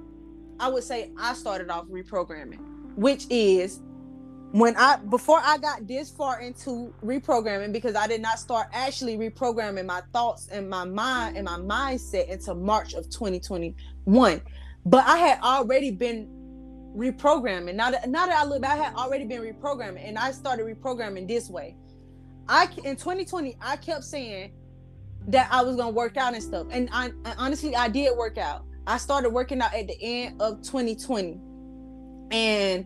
i 0.60 0.68
would 0.68 0.84
say 0.84 1.12
i 1.18 1.34
started 1.34 1.70
off 1.70 1.86
reprogramming 1.88 2.60
which 2.96 3.26
is 3.30 3.82
when 4.56 4.74
I 4.78 4.96
before 4.96 5.42
I 5.44 5.58
got 5.58 5.86
this 5.86 6.10
far 6.10 6.40
into 6.40 6.94
reprogramming 7.04 7.74
because 7.74 7.94
I 7.94 8.08
did 8.08 8.22
not 8.22 8.40
start 8.40 8.68
actually 8.72 9.18
reprogramming 9.18 9.86
my 9.86 10.02
thoughts 10.14 10.48
and 10.48 10.70
my 10.70 10.86
mind 10.86 11.36
and 11.36 11.44
my 11.44 11.58
mindset 11.58 12.32
until 12.32 12.56
March 12.56 12.94
of 12.94 13.10
2021. 13.10 14.42
But 14.86 15.04
I 15.06 15.18
had 15.18 15.42
already 15.42 15.92
been 15.92 16.30
reprogramming. 16.96 17.76
Now 17.76 17.92
that 17.92 18.10
now 18.10 18.28
that 18.28 18.38
I 18.38 18.46
look 18.46 18.62
back, 18.62 18.80
I 18.80 18.84
had 18.84 18.96
already 18.96 19.26
been 19.26 19.42
reprogramming 19.42 20.08
and 20.08 20.18
I 20.18 20.32
started 20.32 20.66
reprogramming 20.66 21.28
this 21.28 21.50
way. 21.50 21.76
I 22.48 22.66
in 22.84 22.96
2020 22.96 23.58
I 23.62 23.78
kept 23.78 24.04
saying 24.04 24.52
that 25.28 25.48
I 25.52 25.62
was 25.64 25.76
gonna 25.76 25.92
work 25.92 26.18
out 26.18 26.34
and 26.34 26.44
stuff. 26.44 26.68
And 26.70 26.90
I, 26.92 27.12
honestly 27.38 27.76
I 27.76 27.88
did 27.88 28.16
work 28.18 28.38
out. 28.38 28.66
I 28.88 28.98
started 28.98 29.30
working 29.30 29.62
out 29.62 29.74
at 29.74 29.88
the 29.88 29.98
end 30.02 30.42
of 30.42 30.62
2020. 30.62 31.40
And 32.32 32.86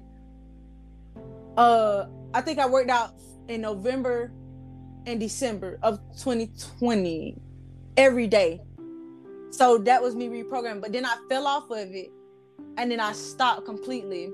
uh 1.57 2.05
I 2.33 2.41
think 2.41 2.59
I 2.59 2.67
worked 2.67 2.89
out 2.89 3.15
in 3.47 3.61
November 3.61 4.31
and 5.05 5.19
December 5.19 5.79
of 5.81 5.99
2020 6.17 7.35
every 7.97 8.27
day. 8.27 8.61
So 9.51 9.79
that 9.79 10.01
was 10.01 10.15
me 10.15 10.27
reprogramming. 10.27 10.81
But 10.81 10.93
then 10.93 11.05
I 11.05 11.17
fell 11.27 11.47
off 11.47 11.69
of 11.71 11.91
it 11.91 12.11
and 12.77 12.91
then 12.91 12.99
I 12.99 13.11
stopped 13.13 13.65
completely. 13.65 14.29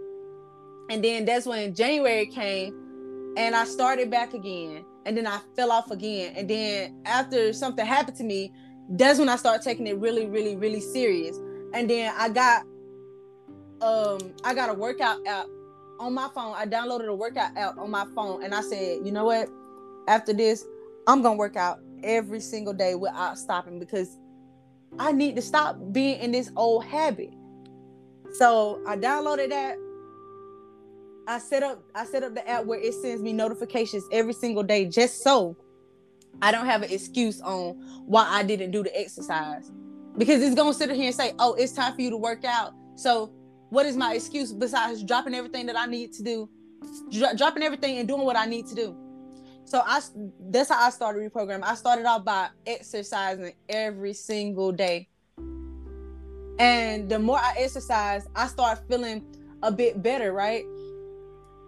And 0.89 1.03
then 1.03 1.25
that's 1.25 1.45
when 1.45 1.73
January 1.73 2.27
came 2.27 3.33
and 3.37 3.55
I 3.55 3.65
started 3.65 4.11
back 4.11 4.33
again. 4.33 4.85
And 5.05 5.15
then 5.15 5.27
I 5.27 5.39
fell 5.55 5.71
off 5.71 5.91
again. 5.91 6.33
And 6.35 6.49
then 6.49 7.01
after 7.05 7.53
something 7.53 7.85
happened 7.85 8.17
to 8.17 8.23
me, 8.23 8.51
that's 8.89 9.19
when 9.19 9.29
I 9.29 9.35
started 9.35 9.63
taking 9.63 9.87
it 9.87 9.97
really, 9.97 10.27
really, 10.27 10.55
really 10.55 10.81
serious. 10.81 11.37
And 11.73 11.89
then 11.89 12.13
I 12.17 12.29
got 12.29 12.63
um 13.81 14.33
I 14.43 14.53
got 14.53 14.69
a 14.69 14.73
workout 14.73 15.25
app 15.27 15.47
on 15.99 16.13
my 16.13 16.29
phone. 16.33 16.53
I 16.55 16.65
downloaded 16.65 17.07
a 17.07 17.15
workout 17.15 17.55
app 17.57 17.77
on 17.77 17.91
my 17.91 18.05
phone 18.15 18.43
and 18.43 18.53
I 18.53 18.61
said, 18.61 19.05
you 19.05 19.11
know 19.11 19.25
what? 19.25 19.49
After 20.07 20.33
this, 20.33 20.65
I'm 21.07 21.21
gonna 21.21 21.37
work 21.37 21.55
out 21.55 21.79
every 22.03 22.39
single 22.39 22.73
day 22.73 22.95
without 22.95 23.37
stopping 23.37 23.79
because 23.79 24.17
I 24.99 25.11
need 25.11 25.35
to 25.35 25.41
stop 25.41 25.77
being 25.91 26.19
in 26.19 26.31
this 26.31 26.51
old 26.55 26.85
habit. 26.85 27.33
So 28.33 28.81
I 28.87 28.97
downloaded 28.97 29.49
that. 29.49 29.77
I 31.27 31.39
set 31.39 31.63
up 31.63 31.83
I 31.93 32.05
set 32.05 32.23
up 32.23 32.35
the 32.35 32.47
app 32.47 32.65
where 32.65 32.79
it 32.79 32.93
sends 32.93 33.21
me 33.21 33.33
notifications 33.33 34.03
every 34.11 34.33
single 34.33 34.63
day 34.63 34.85
just 34.85 35.23
so 35.23 35.55
I 36.41 36.51
don't 36.51 36.65
have 36.65 36.83
an 36.83 36.91
excuse 36.91 37.41
on 37.41 37.75
why 38.05 38.27
I 38.27 38.43
didn't 38.43 38.71
do 38.71 38.83
the 38.83 38.99
exercise. 38.99 39.71
Because 40.17 40.41
it's 40.41 40.55
gonna 40.55 40.73
sit 40.73 40.91
here 40.91 41.05
and 41.05 41.15
say, 41.15 41.33
oh, 41.39 41.53
it's 41.53 41.71
time 41.71 41.95
for 41.95 42.01
you 42.01 42.09
to 42.09 42.17
work 42.17 42.45
out. 42.45 42.73
So 42.95 43.31
what 43.69 43.85
is 43.85 43.97
my 43.97 44.13
excuse 44.13 44.53
besides 44.53 45.03
dropping 45.03 45.33
everything 45.33 45.65
that 45.65 45.77
I 45.77 45.85
need 45.85 46.13
to 46.13 46.23
do, 46.23 46.49
dro- 47.11 47.33
dropping 47.35 47.63
everything 47.63 47.97
and 47.97 48.07
doing 48.07 48.23
what 48.23 48.37
I 48.37 48.45
need 48.45 48.67
to 48.67 48.75
do? 48.75 48.95
So 49.65 49.81
I 49.83 49.99
that's 50.49 50.69
how 50.69 50.85
I 50.85 50.91
started 50.91 51.19
reprogramming. 51.19 51.63
I 51.63 51.75
started 51.75 52.05
off 52.05 52.23
by 52.23 52.49
exercising 52.67 53.53
every 53.67 54.13
single 54.13 54.71
day. 54.71 55.09
And 56.59 57.09
the 57.09 57.19
more 57.19 57.37
I 57.37 57.55
exercise, 57.57 58.27
I 58.35 58.47
start 58.47 58.79
feeling 58.87 59.25
a 59.63 59.71
bit 59.71 60.01
better, 60.01 60.31
right? 60.31 60.63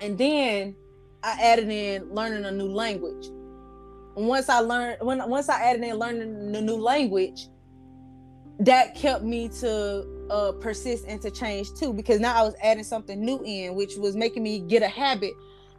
And 0.01 0.17
then 0.17 0.75
I 1.23 1.37
added 1.41 1.69
in 1.69 2.13
learning 2.13 2.45
a 2.45 2.51
new 2.51 2.71
language. 2.71 3.27
And 4.15 4.27
once 4.27 4.49
I 4.49 4.59
learned 4.59 4.97
when 5.01 5.27
once 5.29 5.49
I 5.49 5.61
added 5.61 5.83
in 5.83 5.95
learning 5.97 6.51
the 6.51 6.61
new 6.61 6.77
language, 6.77 7.47
that 8.59 8.95
kept 8.95 9.23
me 9.23 9.49
to 9.59 10.05
uh, 10.29 10.51
persist 10.53 11.05
and 11.07 11.21
to 11.21 11.31
change 11.31 11.73
too 11.73 11.93
because 11.93 12.19
now 12.19 12.35
I 12.35 12.43
was 12.43 12.55
adding 12.61 12.83
something 12.83 13.19
new 13.19 13.41
in, 13.43 13.75
which 13.75 13.95
was 13.97 14.15
making 14.15 14.43
me 14.43 14.59
get 14.59 14.81
a 14.81 14.87
habit. 14.87 15.33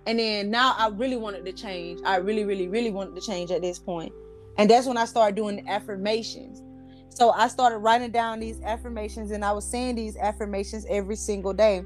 And 0.07 0.19
then 0.19 0.51
now 0.51 0.75
I 0.79 0.89
really 0.89 1.17
wanted 1.17 1.45
to 1.47 1.53
change. 1.53 2.01
I 2.05 2.17
really, 2.17 2.45
really, 2.45 2.69
really 2.69 2.91
wanted 2.91 3.15
to 3.17 3.21
change 3.21 3.51
at 3.51 3.61
this 3.61 3.79
point. 3.79 4.13
And 4.57 4.71
that's 4.71 4.87
when 4.87 4.97
I 4.97 5.05
started 5.05 5.37
doing 5.37 5.57
the 5.57 5.71
affirmations. 5.71 6.63
So 7.09 7.31
I 7.31 7.49
started 7.49 7.79
writing 7.79 8.11
down 8.11 8.41
these 8.41 8.61
affirmations 8.63 9.33
and 9.33 9.45
I 9.45 9.53
was 9.53 9.69
saying 9.69 9.97
these 9.97 10.17
affirmations 10.17 10.87
every 10.89 11.17
single 11.17 11.53
day. 11.53 11.85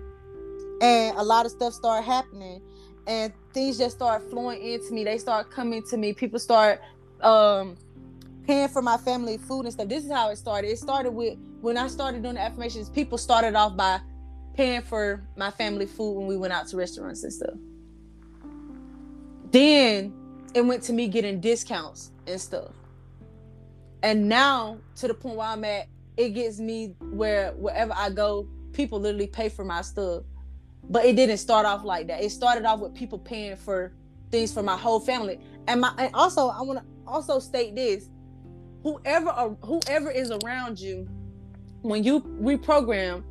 And 0.83 1.17
a 1.17 1.23
lot 1.23 1.47
of 1.47 1.53
stuff 1.53 1.73
started 1.73 2.05
happening 2.05 2.61
and 3.07 3.33
things 3.55 3.79
just 3.79 3.97
started 3.97 4.29
flowing 4.29 4.61
into 4.61 4.93
me. 4.93 5.05
They 5.05 5.17
start 5.17 5.51
coming 5.51 5.83
to 5.85 5.97
me. 5.97 6.13
People 6.13 6.39
start 6.39 6.81
um 7.21 7.77
paying 8.47 8.69
for 8.69 8.83
my 8.83 8.97
family 8.97 9.39
food 9.39 9.65
and 9.65 9.73
stuff. 9.73 9.89
This 9.89 10.05
is 10.05 10.11
how 10.11 10.31
it 10.31 10.37
started. 10.37 10.69
It 10.69 10.79
started 10.79 11.13
with 11.13 11.39
when 11.61 11.79
I 11.79 11.87
started 11.87 12.23
doing 12.23 12.35
the 12.35 12.41
affirmations, 12.41 12.89
people 12.89 13.17
started 13.17 13.55
off 13.55 13.77
by 13.77 14.01
paying 14.55 14.83
for 14.83 15.23
my 15.37 15.51
family 15.51 15.87
food 15.87 16.15
when 16.15 16.27
we 16.27 16.37
went 16.37 16.53
out 16.53 16.67
to 16.69 16.77
restaurants 16.77 17.23
and 17.23 17.33
stuff. 17.33 17.55
Then 19.53 20.13
it 20.55 20.63
went 20.63 20.83
to 20.85 20.93
me 20.93 21.09
getting 21.09 21.41
discounts 21.41 22.11
and 22.27 22.41
stuff. 22.41 22.73
And 24.03 24.29
now 24.29 24.79
to 24.97 25.07
the 25.07 25.15
point 25.15 25.37
where 25.37 25.47
I'm 25.47 25.65
at, 25.65 25.87
it 26.17 26.31
gets 26.31 26.59
me 26.59 26.95
where 26.99 27.53
wherever 27.53 27.93
I 27.97 28.11
go, 28.11 28.49
people 28.73 29.01
literally 29.01 29.29
pay 29.29 29.49
for 29.49 29.65
my 29.65 29.83
stuff. 29.83 30.25
But 30.93 31.07
it 31.07 31.17
didn't 31.17 31.39
start 31.39 31.67
off 31.67 31.85
like 31.85 32.07
that. 32.09 32.23
It 32.23 32.31
started 32.31 32.67
off 32.67 32.81
with 32.81 32.95
people 32.95 33.19
paying 33.19 33.57
for 33.57 33.95
things 34.31 34.53
for 34.53 34.63
my 34.63 34.77
whole 34.77 35.01
family. 35.01 35.41
And 35.67 35.81
my 35.81 35.93
and 35.99 36.15
also 36.15 36.49
I 36.49 36.63
want 36.63 36.81
to 36.81 36.85
also 37.07 37.41
state 37.41 37.75
this 37.75 38.11
whoever 38.85 39.57
whoever 39.63 40.11
is 40.11 40.31
around 40.31 40.79
you 40.79 41.09
when 41.83 42.05
you 42.05 42.21
reprogram, 42.21 43.25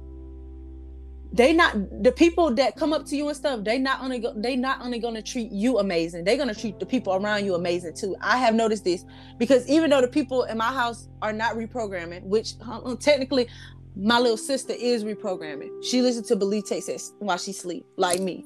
they 1.33 1.53
not 1.53 2.03
the 2.03 2.11
people 2.11 2.53
that 2.55 2.75
come 2.75 2.91
up 2.91 3.05
to 3.05 3.15
you 3.15 3.29
and 3.29 3.37
stuff. 3.37 3.63
They 3.63 3.77
not 3.77 4.01
only 4.01 4.19
go, 4.19 4.33
they 4.35 4.57
not 4.57 4.81
only 4.81 4.99
gonna 4.99 5.21
treat 5.21 5.51
you 5.51 5.79
amazing. 5.79 6.25
They're 6.25 6.37
gonna 6.37 6.55
treat 6.55 6.79
the 6.79 6.85
people 6.85 7.13
around 7.13 7.45
you 7.45 7.55
amazing 7.55 7.93
too. 7.95 8.17
I 8.21 8.37
have 8.37 8.53
noticed 8.53 8.83
this 8.83 9.05
because 9.37 9.67
even 9.69 9.89
though 9.89 10.01
the 10.01 10.09
people 10.09 10.43
in 10.43 10.57
my 10.57 10.73
house 10.73 11.07
are 11.21 11.31
not 11.31 11.55
reprogramming, 11.55 12.23
which 12.23 12.55
uh, 12.67 12.95
technically 12.97 13.47
my 13.95 14.19
little 14.19 14.37
sister 14.37 14.73
is 14.73 15.03
reprogramming. 15.03 15.83
She 15.83 16.01
listens 16.01 16.27
to 16.27 16.35
Believe 16.35 16.65
Texas 16.65 17.13
while 17.19 17.37
she 17.37 17.53
sleep, 17.53 17.85
like 17.97 18.19
me. 18.19 18.45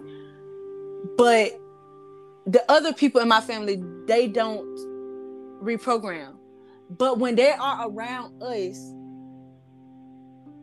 But 1.18 1.60
the 2.46 2.64
other 2.70 2.94
people 2.94 3.22
in 3.22 3.28
my 3.28 3.42
family, 3.42 3.82
they 4.08 4.28
don't 4.28 4.66
reprogram. 5.64 6.34
But 6.90 7.20
when 7.20 7.36
they 7.36 7.52
are 7.52 7.90
around 7.90 8.42
us, 8.42 8.78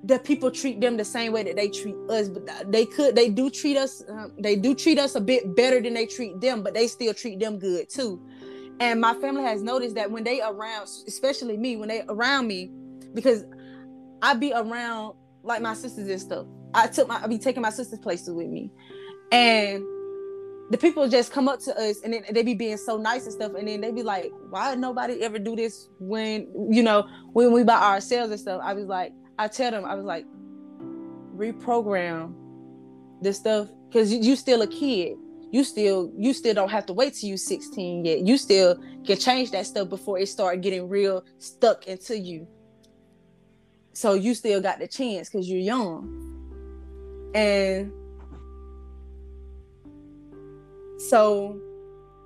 the 0.05 0.19
people 0.19 0.51
treat 0.51 0.81
them 0.81 0.97
the 0.97 1.05
same 1.05 1.33
way 1.33 1.45
that 1.45 1.57
they 1.57 1.69
treat 1.69 1.97
us. 2.09 2.29
But 2.29 2.71
they 2.71 2.87
could, 2.87 3.15
they 3.15 3.29
do 3.29 3.51
treat 3.51 3.77
us, 3.77 4.03
um, 4.09 4.33
they 4.39 4.57
do 4.57 4.75
treat 4.75 4.99
us 4.99 5.15
a 5.15 5.21
bit 5.21 5.55
better 5.55 5.81
than 5.81 5.95
they 5.95 6.07
treat 6.07 6.41
them, 6.41 6.63
but 6.63 6.75
they 6.75 6.89
still 6.89 7.15
treat 7.15 7.39
them 7.39 7.59
good 7.59 7.89
too. 7.89 8.21
And 8.81 9.01
my 9.01 9.15
family 9.15 9.43
has 9.43 9.63
noticed 9.63 9.95
that 9.95 10.11
when 10.11 10.25
they 10.25 10.41
around, 10.41 10.89
especially 11.07 11.57
me, 11.57 11.77
when 11.77 11.89
they 11.89 12.03
around 12.09 12.49
me, 12.49 12.73
because 13.15 13.45
I 14.23 14.35
be 14.35 14.53
around 14.53 15.17
like 15.43 15.61
my 15.61 15.75
sisters 15.75 16.09
and 16.09 16.21
stuff. 16.21 16.47
I 16.75 16.87
took 16.87 17.09
my 17.09 17.23
I 17.23 17.27
be 17.27 17.39
taking 17.39 17.63
my 17.63 17.71
sisters 17.71 17.99
places 17.99 18.31
with 18.31 18.49
me. 18.49 18.71
And 19.31 19.85
the 20.71 20.79
people 20.79 21.07
just 21.09 21.33
come 21.33 21.49
up 21.49 21.61
to 21.61 21.79
us 21.79 22.01
and 22.03 22.15
then 22.15 22.25
they 22.31 22.43
be 22.43 22.55
being 22.55 22.79
so 22.79 22.97
nice 22.97 23.25
and 23.25 23.33
stuff. 23.33 23.53
And 23.59 23.69
then 23.69 23.81
they 23.81 23.91
be 23.91 24.03
like, 24.03 24.33
why 24.49 24.75
nobody 24.75 25.23
ever 25.23 25.39
do 25.39 25.55
this 25.55 25.89
when, 25.99 26.49
you 26.71 26.83
know, 26.83 27.07
when 27.33 27.53
we 27.53 27.63
by 27.63 27.77
ourselves 27.77 28.31
and 28.31 28.41
stuff? 28.41 28.61
I 28.65 28.73
was 28.73 28.87
like, 28.87 29.13
I 29.39 29.49
tell 29.49 29.71
them, 29.71 29.85
I 29.85 29.95
was 29.95 30.05
like, 30.05 30.25
reprogram 31.37 32.35
this 33.21 33.39
stuff 33.39 33.69
because 33.89 34.13
you, 34.13 34.21
you 34.21 34.37
still 34.37 34.63
a 34.63 34.67
kid. 34.67 35.17
You 35.51 35.65
still 35.65 36.11
you 36.17 36.33
still 36.33 36.55
don't 36.55 36.71
have 36.71 36.87
to 36.87 36.95
wait 36.95 37.15
till 37.15 37.29
you 37.29 37.37
16 37.37 38.07
yet. 38.07 38.21
You 38.21 38.39
still 38.39 38.83
can 39.05 39.19
change 39.19 39.51
that 39.51 39.67
stuff 39.67 39.91
before 39.91 40.19
it 40.19 40.27
start 40.27 40.63
getting 40.63 40.89
real 40.89 41.25
stuck 41.39 41.87
into 41.87 42.19
you. 42.19 42.47
So 43.95 44.15
you 44.15 44.35
still 44.35 44.61
got 44.61 44.79
the 44.79 44.89
chance 44.89 45.29
because 45.29 45.49
you're 45.49 45.61
young. 45.61 46.19
And 47.35 47.93
so 50.99 51.61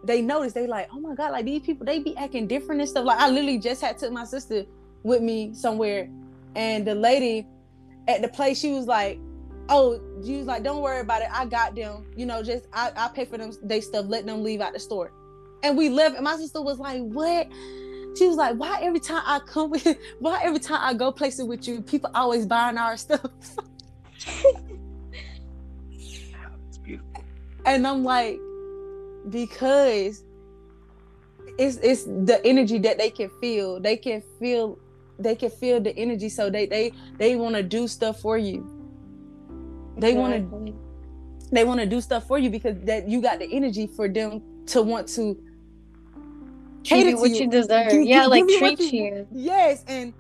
they 0.05 0.23
notice 0.23 0.53
they 0.53 0.67
like, 0.67 0.89
oh 0.93 1.01
my 1.01 1.15
God, 1.15 1.33
like 1.33 1.45
these 1.45 1.63
people, 1.63 1.87
they 1.87 1.99
be 1.99 2.17
acting 2.17 2.47
different 2.47 2.81
and 2.81 2.89
stuff. 2.89 3.05
Like 3.05 3.19
I 3.19 3.29
literally 3.29 3.59
just 3.59 3.81
had 3.81 3.99
took 3.99 4.13
my 4.13 4.25
sister 4.25 4.65
with 5.03 5.23
me 5.23 5.55
somewhere, 5.55 6.09
and 6.55 6.87
the 6.87 6.95
lady 6.95 7.47
at 8.09 8.23
the 8.23 8.29
place, 8.29 8.59
she 8.59 8.73
was 8.73 8.87
like, 8.87 9.19
Oh, 9.69 10.01
she 10.25 10.37
was 10.37 10.47
like, 10.47 10.63
Don't 10.63 10.81
worry 10.81 11.01
about 11.01 11.23
it. 11.23 11.29
I 11.33 11.45
got 11.45 11.75
them. 11.75 12.07
You 12.17 12.27
know, 12.27 12.43
just 12.43 12.67
I, 12.73 12.93
I 12.97 13.09
pay 13.09 13.25
for 13.25 13.37
them 13.37 13.53
they 13.63 13.81
stuff, 13.81 14.07
let 14.09 14.27
them 14.27 14.43
leave 14.43 14.61
out 14.61 14.73
the 14.73 14.79
store. 14.79 15.13
And 15.63 15.77
we 15.77 15.89
left, 15.89 16.15
and 16.15 16.25
my 16.25 16.37
sister 16.37 16.63
was 16.63 16.79
like, 16.79 17.03
What? 17.03 17.49
She 18.17 18.27
was 18.27 18.37
like, 18.37 18.57
"Why 18.57 18.81
every 18.81 19.01
time 19.01 19.23
I 19.25 19.41
come 19.41 19.71
with, 19.71 19.87
why 20.19 20.41
every 20.43 20.61
time 20.61 20.79
I 20.81 20.95
go 20.95 21.13
places 21.13 21.45
with 21.45 21.69
you, 21.69 21.83
people 21.83 22.11
always 22.15 22.47
buying 22.47 22.79
our 22.79 22.97
stuff?" 22.97 23.27
It's 24.21 24.39
beautiful. 26.83 27.25
And 27.65 27.87
I'm 27.87 28.05
like, 28.05 28.39
because 29.29 30.25
it's 31.59 31.77
it's 31.79 32.05
the 32.05 32.41
energy 32.45 32.79
that 32.79 32.99
they 32.99 33.11
can 33.11 33.31
feel. 33.41 33.81
They 33.81 33.97
can 33.97 34.23
feel 34.39 34.79
they 35.19 35.35
can 35.35 35.51
feel 35.51 35.81
the 35.81 35.97
energy, 35.97 36.29
so 36.29 36.51
they 36.51 36.67
they 36.67 36.93
they 37.19 37.37
want 37.37 37.57
to 37.57 37.63
do 37.63 37.89
stuff 37.89 38.21
for 38.21 38.39
you. 38.39 38.71
They 39.97 40.15
want 40.15 40.35
to 40.35 40.75
they 41.51 41.65
want 41.65 41.81
to 41.81 41.87
do 41.87 42.01
stuff 42.01 42.27
for 42.27 42.39
you 42.39 42.51
because 42.51 42.77
that 42.85 43.09
you 43.09 43.23
got 43.23 43.39
the 43.39 43.49
energy 43.51 43.87
for 43.87 44.09
them 44.09 44.43
to 44.67 44.83
want 44.83 45.09
to 45.09 45.39
cater 46.87 47.11
you 47.11 47.17
what 47.19 47.31
you, 47.31 47.37
you 47.43 47.51
deserve. 47.51 47.93
Yeah, 47.93 48.27
like 48.27 48.45
treat 48.59 48.79
you, 48.81 49.05
you. 49.05 49.27
Yes, 49.33 49.85
and 49.87 50.13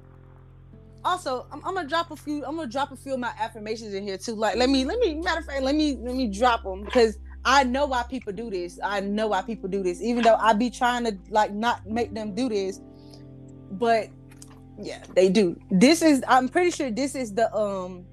also 1.05 1.47
I'm, 1.53 1.65
I'm, 1.65 1.75
gonna 1.75 1.89
drop 1.89 2.11
a 2.11 2.17
few. 2.17 2.45
I'm 2.45 2.57
gonna 2.57 2.69
drop 2.69 2.93
a 2.93 2.97
few 2.97 3.15
of 3.15 3.21
my 3.21 3.33
affirmations 3.39 3.95
in 3.95 4.03
here 4.03 4.19
too. 4.19 4.35
Like 4.35 4.57
let 4.57 4.69
me 4.69 4.85
let 4.85 4.99
me 4.99 5.15
matter 5.15 5.41
of 5.41 5.47
fact 5.47 5.63
let 5.63 5.75
me 5.75 5.97
let 6.01 6.15
me 6.15 6.27
drop 6.27 6.65
them 6.65 6.85
because 6.85 7.19
I 7.45 7.63
know 7.65 7.87
why 7.87 8.03
people 8.03 8.33
do 8.33 8.51
this. 8.51 8.79
I 8.83 9.01
know 9.01 9.29
why 9.29 9.43
people 9.43 9.69
do 9.69 9.83
this, 9.83 10.03
even 10.03 10.25
though 10.25 10.35
I 10.35 10.53
be 10.53 10.69
trying 10.69 11.05
to 11.05 11.17
like 11.31 11.53
not 11.53 11.87
make 11.87 12.13
them 12.13 12.35
do 12.35 12.49
this, 12.49 12.81
but 13.73 14.09
yeah, 14.81 15.03
they 15.15 15.29
do. 15.29 15.59
This 15.71 16.03
is 16.03 16.23
I'm 16.27 16.49
pretty 16.49 16.71
sure 16.71 16.91
this 16.91 17.15
is 17.15 17.33
the 17.33 17.55
um. 17.55 18.05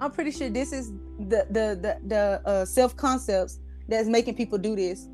I'm 0.00 0.10
pretty 0.10 0.32
sure 0.32 0.50
this 0.50 0.72
is 0.72 0.92
the 1.18 1.46
the 1.50 1.78
the, 1.80 1.98
the 2.06 2.42
uh, 2.44 2.64
self 2.64 2.96
concepts 2.96 3.60
that's 3.88 4.08
making 4.08 4.34
people 4.34 4.58
do 4.58 4.76
this 4.76 5.08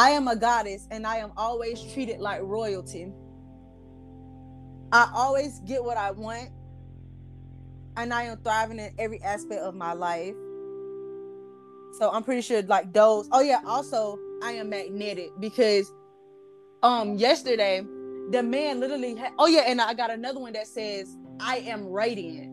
I 0.00 0.12
am 0.12 0.28
a 0.28 0.34
goddess 0.34 0.88
and 0.90 1.06
I 1.06 1.18
am 1.18 1.30
always 1.36 1.82
treated 1.92 2.20
like 2.20 2.40
royalty. 2.40 3.12
I 4.92 5.10
always 5.14 5.58
get 5.66 5.84
what 5.84 5.98
I 5.98 6.10
want 6.12 6.48
and 7.98 8.14
I 8.14 8.22
am 8.22 8.38
thriving 8.38 8.78
in 8.78 8.94
every 8.98 9.22
aspect 9.22 9.60
of 9.60 9.74
my 9.74 9.92
life. 9.92 10.32
So 11.98 12.10
I'm 12.10 12.24
pretty 12.24 12.40
sure 12.40 12.62
like 12.62 12.94
those. 12.94 13.28
Oh 13.30 13.42
yeah, 13.42 13.60
also 13.66 14.18
I 14.42 14.52
am 14.52 14.70
magnetic 14.70 15.32
because 15.38 15.92
um 16.82 17.18
yesterday 17.18 17.84
the 18.30 18.42
man 18.42 18.80
literally 18.80 19.22
oh 19.38 19.48
yeah, 19.48 19.64
and 19.66 19.82
I 19.82 19.92
got 19.92 20.10
another 20.10 20.40
one 20.40 20.54
that 20.54 20.66
says 20.66 21.14
I 21.40 21.58
am 21.58 21.86
radiant. 21.86 22.50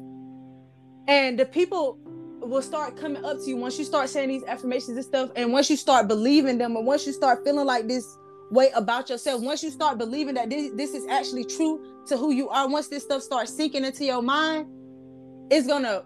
And 1.07 1.39
the 1.39 1.45
people 1.45 1.97
will 2.39 2.61
start 2.61 2.95
coming 2.97 3.23
up 3.25 3.37
to 3.39 3.45
you 3.45 3.57
once 3.57 3.77
you 3.77 3.85
start 3.85 4.09
saying 4.09 4.29
these 4.29 4.43
affirmations 4.45 4.97
and 4.97 5.05
stuff. 5.05 5.31
And 5.35 5.51
once 5.51 5.69
you 5.69 5.77
start 5.77 6.07
believing 6.07 6.57
them 6.57 6.75
and 6.75 6.85
once 6.85 7.05
you 7.05 7.13
start 7.13 7.43
feeling 7.43 7.65
like 7.65 7.87
this 7.87 8.17
way 8.49 8.69
about 8.75 9.09
yourself 9.09 9.41
once 9.41 9.61
you 9.61 9.69
start 9.69 9.97
believing 9.97 10.35
that 10.35 10.49
this, 10.49 10.71
this 10.75 10.93
is 10.93 11.05
actually 11.07 11.43
true 11.43 11.83
to 12.07 12.15
who 12.15 12.31
you 12.31 12.47
are 12.47 12.69
once 12.69 12.87
this 12.87 13.03
stuff 13.03 13.21
starts 13.21 13.53
sinking 13.53 13.83
into 13.83 14.05
your 14.05 14.21
mind 14.21 14.65
it's 15.49 15.67
gonna 15.67 16.03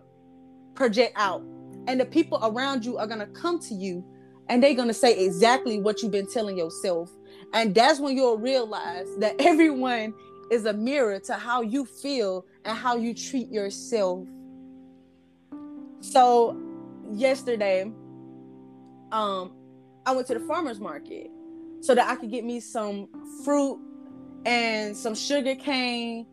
project 0.76 1.14
out. 1.16 1.44
And 1.88 2.00
the 2.00 2.06
people 2.06 2.40
around 2.44 2.86
you 2.86 2.98
are 2.98 3.08
gonna 3.08 3.28
come 3.28 3.60
to 3.60 3.74
you 3.74 4.04
and 4.50 4.62
they're 4.62 4.74
gonna 4.74 4.94
say 4.94 5.18
exactly 5.18 5.80
what 5.80 6.02
you've 6.02 6.12
been 6.12 6.32
telling 6.32 6.58
yourself. 6.58 7.10
And 7.54 7.74
that's 7.74 8.00
when 8.00 8.16
you'll 8.16 8.38
realize 8.38 9.08
that 9.18 9.36
everyone 9.40 10.14
is 10.52 10.66
a 10.66 10.74
mirror 10.74 11.20
to 11.20 11.34
how 11.34 11.62
you 11.62 11.86
feel 11.86 12.46
and 12.66 12.78
how 12.78 12.96
you 12.96 13.14
treat 13.14 13.50
yourself 13.50 14.28
so 16.02 16.60
yesterday, 17.12 17.92
um, 19.12 19.54
I 20.06 20.14
went 20.14 20.28
to 20.28 20.34
the 20.34 20.40
farmers 20.42 20.80
market 20.80 21.30
so 21.82 21.96
that 21.96 22.08
I 22.08 22.16
could 22.16 22.32
get 22.32 22.44
me 22.44 22.60
some 22.60 23.08
fruit 23.44 23.80
and 24.46 24.96
some 24.96 25.16
sugar 25.16 25.56
cane 25.56 26.26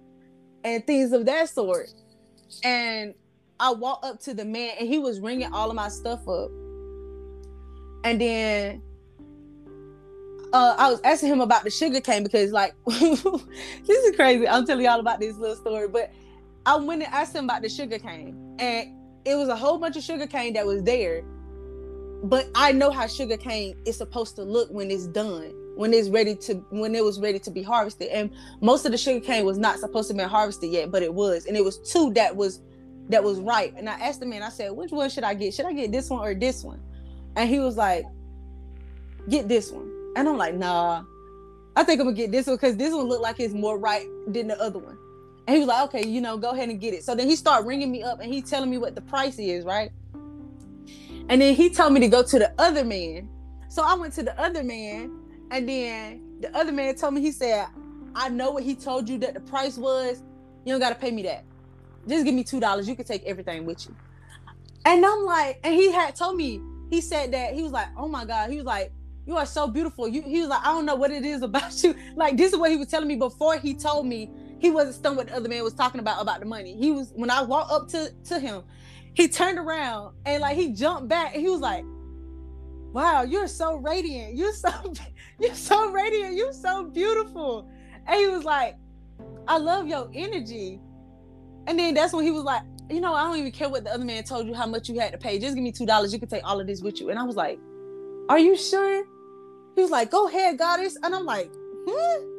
and 0.64 0.86
things 0.86 1.12
of 1.12 1.26
that 1.26 1.48
sort. 1.48 1.90
And 2.64 3.14
I 3.60 3.72
walked 3.72 4.04
up 4.04 4.20
to 4.22 4.34
the 4.34 4.44
man 4.44 4.74
and 4.78 4.88
he 4.88 4.98
was 4.98 5.20
ringing 5.20 5.52
all 5.52 5.68
of 5.68 5.76
my 5.76 5.88
stuff 5.88 6.26
up. 6.28 6.50
And 8.04 8.20
then 8.20 8.82
uh, 10.52 10.74
I 10.78 10.90
was 10.90 11.00
asking 11.04 11.30
him 11.30 11.40
about 11.40 11.64
the 11.64 11.70
sugar 11.70 12.00
cane 12.00 12.22
because, 12.22 12.52
like, 12.52 12.74
this 12.86 13.24
is 13.24 14.16
crazy. 14.16 14.48
I'm 14.48 14.64
telling 14.64 14.84
y'all 14.84 15.00
about 15.00 15.20
this 15.20 15.36
little 15.36 15.56
story, 15.56 15.88
but 15.88 16.10
I 16.64 16.76
went 16.76 17.02
and 17.02 17.12
asked 17.12 17.34
him 17.34 17.44
about 17.44 17.62
the 17.62 17.68
sugar 17.68 17.98
cane, 17.98 18.56
and 18.58 18.97
it 19.24 19.36
was 19.36 19.48
a 19.48 19.56
whole 19.56 19.78
bunch 19.78 19.96
of 19.96 20.02
sugar 20.02 20.26
cane 20.26 20.54
that 20.54 20.66
was 20.66 20.82
there. 20.82 21.22
But 22.24 22.48
I 22.54 22.72
know 22.72 22.90
how 22.90 23.06
sugar 23.06 23.36
cane 23.36 23.76
is 23.84 23.96
supposed 23.96 24.36
to 24.36 24.42
look 24.42 24.70
when 24.70 24.90
it's 24.90 25.06
done, 25.06 25.52
when 25.76 25.94
it's 25.94 26.08
ready 26.08 26.34
to 26.36 26.54
when 26.70 26.94
it 26.94 27.04
was 27.04 27.20
ready 27.20 27.38
to 27.38 27.50
be 27.50 27.62
harvested. 27.62 28.08
And 28.08 28.30
most 28.60 28.84
of 28.84 28.92
the 28.92 28.98
sugar 28.98 29.24
cane 29.24 29.44
was 29.44 29.58
not 29.58 29.78
supposed 29.78 30.08
to 30.08 30.14
be 30.14 30.24
harvested 30.24 30.70
yet, 30.70 30.90
but 30.90 31.02
it 31.02 31.12
was. 31.12 31.46
And 31.46 31.56
it 31.56 31.64
was 31.64 31.78
two 31.78 32.12
that 32.14 32.34
was 32.34 32.60
that 33.08 33.22
was 33.22 33.38
ripe. 33.40 33.74
And 33.76 33.88
I 33.88 33.94
asked 34.00 34.20
the 34.20 34.26
man, 34.26 34.42
I 34.42 34.50
said, 34.50 34.72
which 34.72 34.90
one 34.90 35.08
should 35.10 35.24
I 35.24 35.34
get? 35.34 35.54
Should 35.54 35.66
I 35.66 35.72
get 35.72 35.92
this 35.92 36.10
one 36.10 36.20
or 36.20 36.34
this 36.34 36.64
one? 36.64 36.80
And 37.36 37.48
he 37.48 37.60
was 37.60 37.76
like, 37.76 38.04
get 39.28 39.48
this 39.48 39.70
one. 39.70 39.90
And 40.16 40.28
I'm 40.28 40.36
like, 40.36 40.54
nah, 40.54 41.04
I 41.76 41.84
think 41.84 42.00
I'm 42.00 42.06
gonna 42.06 42.16
get 42.16 42.32
this 42.32 42.46
one 42.46 42.56
because 42.56 42.76
this 42.76 42.92
one 42.92 43.04
looked 43.04 43.22
like 43.22 43.38
it's 43.38 43.54
more 43.54 43.78
ripe 43.78 44.06
than 44.26 44.48
the 44.48 44.60
other 44.60 44.80
one. 44.80 44.98
And 45.48 45.54
he 45.54 45.60
was 45.60 45.68
like, 45.68 45.84
okay, 45.84 46.06
you 46.06 46.20
know, 46.20 46.36
go 46.36 46.50
ahead 46.50 46.68
and 46.68 46.78
get 46.78 46.92
it. 46.92 47.02
So 47.04 47.14
then 47.14 47.26
he 47.26 47.34
started 47.34 47.66
ringing 47.66 47.90
me 47.90 48.02
up 48.02 48.20
and 48.20 48.30
he 48.30 48.42
telling 48.42 48.68
me 48.68 48.76
what 48.76 48.94
the 48.94 49.00
price 49.00 49.38
is, 49.38 49.64
right? 49.64 49.90
And 51.30 51.40
then 51.40 51.54
he 51.54 51.70
told 51.70 51.94
me 51.94 52.00
to 52.00 52.08
go 52.08 52.22
to 52.22 52.38
the 52.38 52.52
other 52.58 52.84
man. 52.84 53.30
So 53.70 53.82
I 53.82 53.94
went 53.94 54.12
to 54.14 54.22
the 54.22 54.38
other 54.38 54.62
man, 54.62 55.10
and 55.50 55.66
then 55.66 56.36
the 56.40 56.54
other 56.54 56.70
man 56.70 56.94
told 56.96 57.14
me, 57.14 57.22
he 57.22 57.32
said, 57.32 57.66
I 58.14 58.28
know 58.28 58.50
what 58.50 58.62
he 58.62 58.74
told 58.74 59.08
you 59.08 59.16
that 59.20 59.32
the 59.32 59.40
price 59.40 59.78
was. 59.78 60.22
You 60.66 60.74
don't 60.74 60.80
gotta 60.80 60.94
pay 60.94 61.10
me 61.10 61.22
that. 61.22 61.44
Just 62.06 62.26
give 62.26 62.34
me 62.34 62.44
two 62.44 62.60
dollars. 62.60 62.86
You 62.86 62.94
can 62.94 63.06
take 63.06 63.24
everything 63.24 63.64
with 63.64 63.86
you. 63.86 63.96
And 64.84 65.04
I'm 65.04 65.24
like, 65.24 65.60
and 65.64 65.74
he 65.74 65.90
had 65.90 66.14
told 66.14 66.36
me, 66.36 66.60
he 66.90 67.00
said 67.00 67.32
that 67.32 67.54
he 67.54 67.62
was 67.62 67.72
like, 67.72 67.88
oh 67.96 68.06
my 68.06 68.26
God, 68.26 68.50
he 68.50 68.56
was 68.56 68.66
like, 68.66 68.92
you 69.24 69.38
are 69.38 69.46
so 69.46 69.66
beautiful. 69.66 70.08
You, 70.08 70.20
he 70.20 70.40
was 70.40 70.50
like, 70.50 70.60
I 70.60 70.72
don't 70.72 70.84
know 70.84 70.94
what 70.94 71.10
it 71.10 71.24
is 71.24 71.40
about 71.50 71.82
you. 71.82 71.94
Like 72.16 72.36
this 72.36 72.52
is 72.52 72.58
what 72.58 72.70
he 72.70 72.76
was 72.76 72.88
telling 72.88 73.08
me 73.08 73.16
before 73.16 73.58
he 73.58 73.72
told 73.72 74.04
me 74.04 74.30
he 74.58 74.70
wasn't 74.70 74.96
stunned 74.96 75.16
what 75.16 75.28
the 75.28 75.36
other 75.36 75.48
man 75.48 75.62
was 75.62 75.74
talking 75.74 76.00
about 76.00 76.20
about 76.20 76.40
the 76.40 76.46
money. 76.46 76.76
He 76.76 76.90
was 76.90 77.12
when 77.14 77.30
I 77.30 77.42
walked 77.42 77.70
up 77.70 77.88
to 77.88 78.12
to 78.24 78.40
him, 78.40 78.62
he 79.14 79.28
turned 79.28 79.58
around 79.58 80.14
and 80.26 80.42
like 80.42 80.56
he 80.56 80.72
jumped 80.72 81.08
back 81.08 81.34
and 81.34 81.42
he 81.42 81.48
was 81.48 81.60
like, 81.60 81.84
"Wow, 82.92 83.22
you're 83.22 83.48
so 83.48 83.76
radiant. 83.76 84.36
You're 84.36 84.52
so 84.52 84.70
you're 85.40 85.54
so 85.54 85.90
radiant. 85.90 86.34
You're 86.34 86.52
so 86.52 86.84
beautiful." 86.84 87.68
And 88.06 88.16
he 88.16 88.26
was 88.28 88.44
like, 88.44 88.76
"I 89.46 89.58
love 89.58 89.86
your 89.86 90.10
energy." 90.14 90.80
And 91.66 91.78
then 91.78 91.94
that's 91.94 92.12
when 92.12 92.24
he 92.24 92.30
was 92.30 92.44
like, 92.44 92.62
"You 92.90 93.00
know, 93.00 93.14
I 93.14 93.24
don't 93.24 93.36
even 93.36 93.52
care 93.52 93.68
what 93.68 93.84
the 93.84 93.92
other 93.92 94.04
man 94.04 94.24
told 94.24 94.46
you 94.46 94.54
how 94.54 94.66
much 94.66 94.88
you 94.88 94.98
had 94.98 95.12
to 95.12 95.18
pay. 95.18 95.38
Just 95.38 95.54
give 95.54 95.62
me 95.62 95.72
two 95.72 95.86
dollars. 95.86 96.12
You 96.12 96.18
can 96.18 96.28
take 96.28 96.44
all 96.44 96.60
of 96.60 96.66
this 96.66 96.82
with 96.82 97.00
you." 97.00 97.10
And 97.10 97.18
I 97.18 97.22
was 97.22 97.36
like, 97.36 97.58
"Are 98.28 98.38
you 98.38 98.56
sure?" 98.56 99.04
He 99.76 99.82
was 99.82 99.90
like, 99.90 100.10
"Go 100.10 100.26
ahead, 100.28 100.58
goddess." 100.58 100.96
And 101.02 101.14
I'm 101.14 101.24
like, 101.24 101.50
"Hmm." 101.88 102.37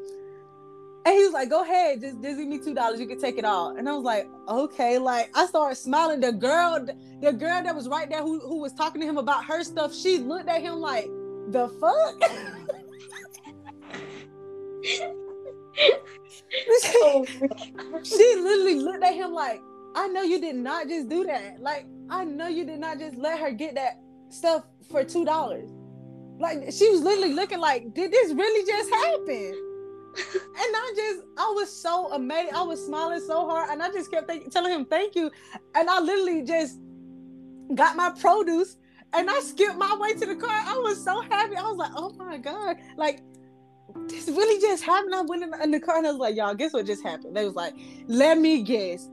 And 1.06 1.16
he 1.16 1.24
was 1.24 1.32
like, 1.32 1.50
"Go 1.50 1.64
ahead, 1.64 2.02
just, 2.02 2.22
give 2.22 2.38
me 2.38 2.60
two 2.60 2.74
dollars. 2.74 3.00
You 3.00 3.08
can 3.08 3.20
take 3.20 3.38
it 3.38 3.46
all." 3.46 3.76
And 3.78 3.88
I 3.88 3.94
was 3.94 4.04
like, 4.04 4.28
"Okay." 4.48 4.98
Like 4.98 5.32
I 5.34 5.46
started 5.46 5.76
smiling. 5.76 6.20
The 6.20 6.34
girl, 6.34 6.86
the 7.22 7.32
girl 7.32 7.64
that 7.64 7.74
was 7.74 7.88
right 7.88 8.10
there, 8.10 8.22
who 8.22 8.40
who 8.40 8.60
was 8.60 8.74
talking 8.74 9.00
to 9.02 9.08
him 9.08 9.18
about 9.18 9.46
her 9.46 9.64
stuff, 9.64 9.96
she 9.96 10.18
looked 10.18 10.50
at 10.50 10.62
him 10.62 10.76
like, 10.76 11.06
"The 11.50 11.70
fuck." 11.80 12.22
Oh 17.02 17.26
she 18.04 18.36
literally 18.38 18.76
looked 18.76 19.04
at 19.04 19.14
him 19.14 19.32
like, 19.34 19.62
"I 19.96 20.08
know 20.08 20.24
you 20.24 20.42
did 20.42 20.56
not 20.56 20.88
just 20.88 21.08
do 21.08 21.24
that. 21.26 21.62
Like 21.62 21.86
I 22.10 22.26
know 22.26 22.48
you 22.48 22.66
did 22.66 22.80
not 22.80 23.00
just 23.00 23.16
let 23.18 23.40
her 23.40 23.52
get 23.52 23.76
that 23.76 24.02
stuff 24.30 24.66
for 24.92 25.04
two 25.04 25.24
dollars." 25.24 25.70
Like 26.40 26.72
she 26.72 26.90
was 26.90 27.02
literally 27.02 27.34
looking 27.34 27.60
like, 27.60 27.94
"Did 27.94 28.12
this 28.12 28.34
really 28.34 28.66
just 28.66 28.90
happen?" 28.90 29.69
and 30.36 30.76
I 30.76 30.94
just, 30.96 31.20
I 31.38 31.52
was 31.56 31.72
so 31.72 32.12
amazed. 32.14 32.54
I 32.54 32.62
was 32.62 32.86
smiling 32.86 33.22
so 33.26 33.48
hard, 33.48 33.70
and 33.70 33.82
I 33.82 33.92
just 33.92 34.12
kept 34.12 34.28
think, 34.28 34.52
telling 34.52 34.74
him 34.74 34.86
thank 34.86 35.16
you. 35.16 35.32
And 35.76 35.90
I 35.90 36.00
literally 36.00 36.44
just 36.44 36.80
got 37.76 37.96
my 37.96 38.12
produce, 38.12 38.78
and 39.14 39.30
I 39.30 39.40
skipped 39.40 39.78
my 39.78 39.96
way 39.98 40.14
to 40.14 40.26
the 40.26 40.36
car. 40.36 40.50
I 40.52 40.78
was 40.78 41.04
so 41.04 41.22
happy. 41.22 41.56
I 41.56 41.64
was 41.64 41.78
like, 41.78 41.92
oh 41.96 42.12
my 42.14 42.38
god, 42.38 42.78
like 42.98 43.22
this 44.08 44.28
really 44.28 44.62
just 44.62 44.84
happened. 44.84 45.16
I 45.16 45.22
went 45.22 45.44
in, 45.44 45.54
in 45.62 45.72
the 45.72 45.80
car, 45.80 45.98
and 45.98 46.08
I 46.08 46.12
was 46.12 46.20
like, 46.20 46.36
y'all, 46.36 46.54
guess 46.54 46.74
what 46.74 46.86
just 46.86 47.04
happened? 47.04 47.36
They 47.36 47.46
was 47.46 47.56
like, 47.56 47.74
let 48.08 48.38
me 48.38 48.62
guess, 48.62 49.10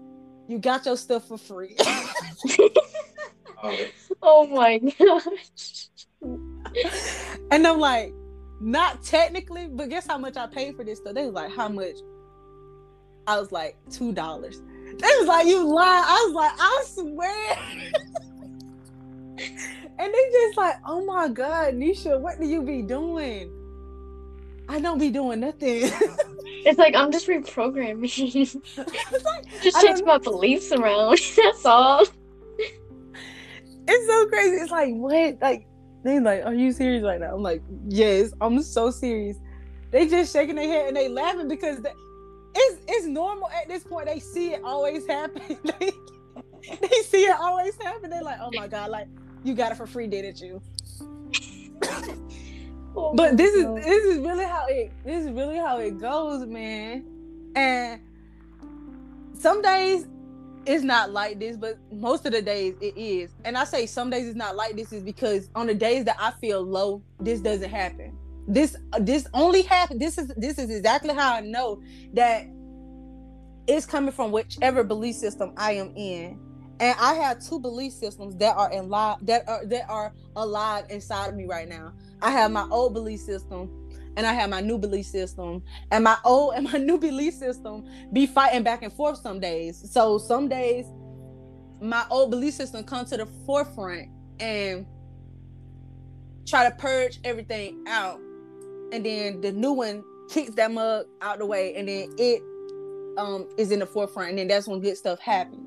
you 0.48 0.58
got 0.58 0.86
your 0.86 0.96
stuff 0.96 1.28
for 1.28 1.38
free. 1.38 1.76
Oh, 3.62 3.86
oh 4.22 4.46
my 4.48 4.78
gosh. 4.98 5.88
and 7.50 7.66
I'm 7.66 7.78
like, 7.80 8.12
not 8.60 9.02
technically, 9.02 9.66
but 9.66 9.88
guess 9.88 10.06
how 10.06 10.18
much 10.18 10.36
I 10.36 10.46
paid 10.46 10.76
for 10.76 10.84
this 10.84 10.98
stuff? 10.98 11.14
They 11.14 11.24
was 11.24 11.34
like, 11.34 11.54
how 11.54 11.68
much? 11.68 11.96
I 13.26 13.38
was 13.38 13.52
like, 13.52 13.76
two 13.90 14.12
dollars. 14.12 14.62
They 14.86 15.08
was 15.18 15.26
like, 15.26 15.46
you 15.46 15.62
lie. 15.66 16.04
I 16.06 16.24
was 16.26 16.34
like, 16.34 16.52
I 16.58 16.84
swear. 16.86 17.56
and 19.98 20.14
they 20.14 20.30
just 20.32 20.56
like, 20.56 20.76
oh 20.86 21.04
my 21.04 21.28
God, 21.28 21.74
Nisha, 21.74 22.18
what 22.20 22.40
do 22.40 22.46
you 22.46 22.62
be 22.62 22.82
doing? 22.82 23.52
I 24.68 24.80
don't 24.80 24.98
be 24.98 25.10
doing 25.10 25.40
nothing. 25.40 25.90
It's 26.66 26.80
like 26.80 26.96
I'm 26.96 27.12
just 27.12 27.28
reprogramming. 27.28 28.10
It's 28.34 28.76
like, 28.76 29.44
just 29.62 29.80
change 29.80 30.02
my 30.02 30.18
beliefs 30.18 30.72
around. 30.72 31.20
That's 31.36 31.64
all. 31.64 32.04
it's 32.58 34.06
so 34.06 34.26
crazy. 34.26 34.56
It's 34.56 34.72
like, 34.72 34.92
what? 34.94 35.40
Like, 35.40 35.68
they 36.06 36.20
like, 36.20 36.44
are 36.44 36.54
you 36.54 36.72
serious 36.72 37.02
right 37.02 37.20
now? 37.20 37.34
I'm 37.34 37.42
like, 37.42 37.62
yes, 37.88 38.32
I'm 38.40 38.62
so 38.62 38.90
serious. 38.90 39.36
They 39.90 40.08
just 40.08 40.32
shaking 40.32 40.56
their 40.56 40.68
head 40.68 40.88
and 40.88 40.96
they 40.96 41.08
laughing 41.08 41.48
because 41.48 41.80
they, 41.80 41.92
it's 42.54 42.82
it's 42.88 43.06
normal 43.06 43.48
at 43.50 43.68
this 43.68 43.84
point. 43.84 44.06
They 44.06 44.18
see 44.18 44.52
it 44.52 44.62
always 44.64 45.06
happen. 45.06 45.42
they, 45.64 45.90
they 46.80 47.02
see 47.04 47.24
it 47.24 47.36
always 47.38 47.76
happen. 47.80 48.10
They're 48.10 48.22
like, 48.22 48.38
oh 48.40 48.50
my 48.54 48.66
god, 48.66 48.90
like 48.90 49.08
you 49.44 49.54
got 49.54 49.72
it 49.72 49.76
for 49.76 49.86
free, 49.86 50.06
didn't 50.06 50.40
you? 50.40 50.60
Oh 52.98 53.12
But 53.12 53.36
this 53.36 53.54
is 53.54 53.66
this 53.74 54.04
is 54.04 54.18
really 54.20 54.44
how 54.44 54.66
it 54.68 54.90
this 55.04 55.26
is 55.26 55.30
really 55.30 55.58
how 55.58 55.76
it 55.78 55.98
goes, 56.00 56.46
man. 56.46 57.04
And 57.54 58.00
some 59.34 59.60
days 59.60 60.06
it's 60.66 60.84
not 60.84 61.10
like 61.12 61.38
this, 61.38 61.56
but 61.56 61.78
most 61.92 62.26
of 62.26 62.32
the 62.32 62.42
days 62.42 62.74
it 62.80 62.96
is. 62.96 63.30
And 63.44 63.56
I 63.56 63.64
say 63.64 63.86
some 63.86 64.10
days 64.10 64.26
it's 64.26 64.36
not 64.36 64.56
like 64.56 64.76
this 64.76 64.92
is 64.92 65.02
because 65.02 65.48
on 65.54 65.66
the 65.66 65.74
days 65.74 66.04
that 66.04 66.16
I 66.18 66.32
feel 66.32 66.62
low, 66.62 67.02
this 67.20 67.40
doesn't 67.40 67.70
happen. 67.70 68.16
This 68.48 68.76
this 69.00 69.26
only 69.32 69.62
happen. 69.62 69.98
This 69.98 70.18
is 70.18 70.28
this 70.36 70.58
is 70.58 70.70
exactly 70.70 71.14
how 71.14 71.34
I 71.34 71.40
know 71.40 71.82
that 72.14 72.46
it's 73.66 73.86
coming 73.86 74.12
from 74.12 74.32
whichever 74.32 74.84
belief 74.84 75.16
system 75.16 75.52
I 75.56 75.72
am 75.72 75.92
in. 75.96 76.40
And 76.78 76.96
I 77.00 77.14
have 77.14 77.40
two 77.40 77.58
belief 77.58 77.92
systems 77.92 78.36
that 78.36 78.56
are 78.56 78.70
in 78.70 78.88
live 78.88 79.18
that 79.22 79.48
are 79.48 79.64
that 79.66 79.88
are 79.88 80.12
alive 80.36 80.86
inside 80.90 81.28
of 81.28 81.34
me 81.34 81.46
right 81.46 81.68
now. 81.68 81.92
I 82.20 82.30
have 82.32 82.50
my 82.50 82.66
old 82.70 82.92
belief 82.92 83.20
system 83.20 83.85
and 84.16 84.26
I 84.26 84.32
have 84.32 84.50
my 84.50 84.60
new 84.60 84.78
belief 84.78 85.06
system. 85.06 85.62
And 85.90 86.04
my 86.04 86.16
old 86.24 86.54
and 86.54 86.64
my 86.64 86.78
new 86.78 86.98
belief 86.98 87.34
system 87.34 87.86
be 88.12 88.26
fighting 88.26 88.62
back 88.62 88.82
and 88.82 88.92
forth 88.92 89.18
some 89.18 89.40
days. 89.40 89.90
So 89.92 90.18
some 90.18 90.48
days 90.48 90.86
my 91.80 92.04
old 92.10 92.30
belief 92.30 92.54
system 92.54 92.84
come 92.84 93.04
to 93.06 93.16
the 93.16 93.26
forefront 93.44 94.08
and 94.40 94.86
try 96.46 96.68
to 96.68 96.74
purge 96.76 97.20
everything 97.24 97.84
out. 97.86 98.18
And 98.92 99.04
then 99.04 99.40
the 99.40 99.52
new 99.52 99.72
one 99.72 100.02
kicks 100.30 100.54
that 100.54 100.72
mug 100.72 101.06
out 101.20 101.38
the 101.38 101.46
way 101.46 101.74
and 101.76 101.88
then 101.88 102.12
it 102.18 102.42
um 103.16 103.48
is 103.56 103.70
in 103.70 103.78
the 103.78 103.86
forefront 103.86 104.30
and 104.30 104.38
then 104.38 104.48
that's 104.48 104.66
when 104.66 104.80
good 104.80 104.96
stuff 104.96 105.18
happens. 105.20 105.62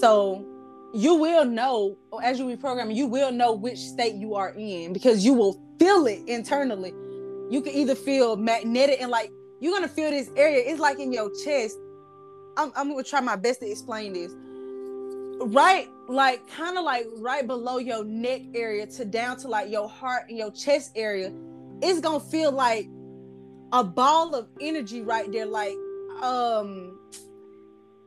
So 0.00 0.44
you 0.92 1.14
will 1.14 1.44
know 1.44 1.96
as 2.22 2.38
you 2.38 2.44
reprogram, 2.44 2.94
you 2.94 3.06
will 3.06 3.32
know 3.32 3.52
which 3.52 3.78
state 3.78 4.14
you 4.14 4.34
are 4.34 4.50
in 4.50 4.92
because 4.92 5.24
you 5.24 5.32
will 5.32 5.60
feel 5.78 6.06
it 6.06 6.22
internally. 6.28 6.92
You 7.50 7.60
can 7.60 7.72
either 7.72 7.94
feel 7.94 8.36
magnetic 8.36 9.00
and 9.00 9.10
like 9.10 9.30
you're 9.60 9.72
gonna 9.72 9.88
feel 9.88 10.10
this 10.10 10.30
area. 10.36 10.62
It's 10.66 10.80
like 10.80 10.98
in 10.98 11.12
your 11.12 11.30
chest. 11.44 11.78
I'm, 12.56 12.72
I'm 12.76 12.90
gonna 12.90 13.02
try 13.02 13.20
my 13.20 13.36
best 13.36 13.60
to 13.60 13.70
explain 13.70 14.12
this. 14.12 14.32
Right, 15.40 15.88
like 16.08 16.48
kind 16.48 16.78
of 16.78 16.84
like 16.84 17.06
right 17.16 17.46
below 17.46 17.78
your 17.78 18.04
neck 18.04 18.42
area 18.54 18.86
to 18.86 19.04
down 19.04 19.36
to 19.38 19.48
like 19.48 19.70
your 19.70 19.88
heart 19.88 20.28
and 20.28 20.38
your 20.38 20.50
chest 20.52 20.92
area. 20.94 21.32
It's 21.82 22.00
gonna 22.00 22.20
feel 22.20 22.52
like 22.52 22.88
a 23.72 23.82
ball 23.82 24.34
of 24.34 24.48
energy 24.60 25.02
right 25.02 25.30
there, 25.32 25.46
like 25.46 25.74
um 26.22 26.98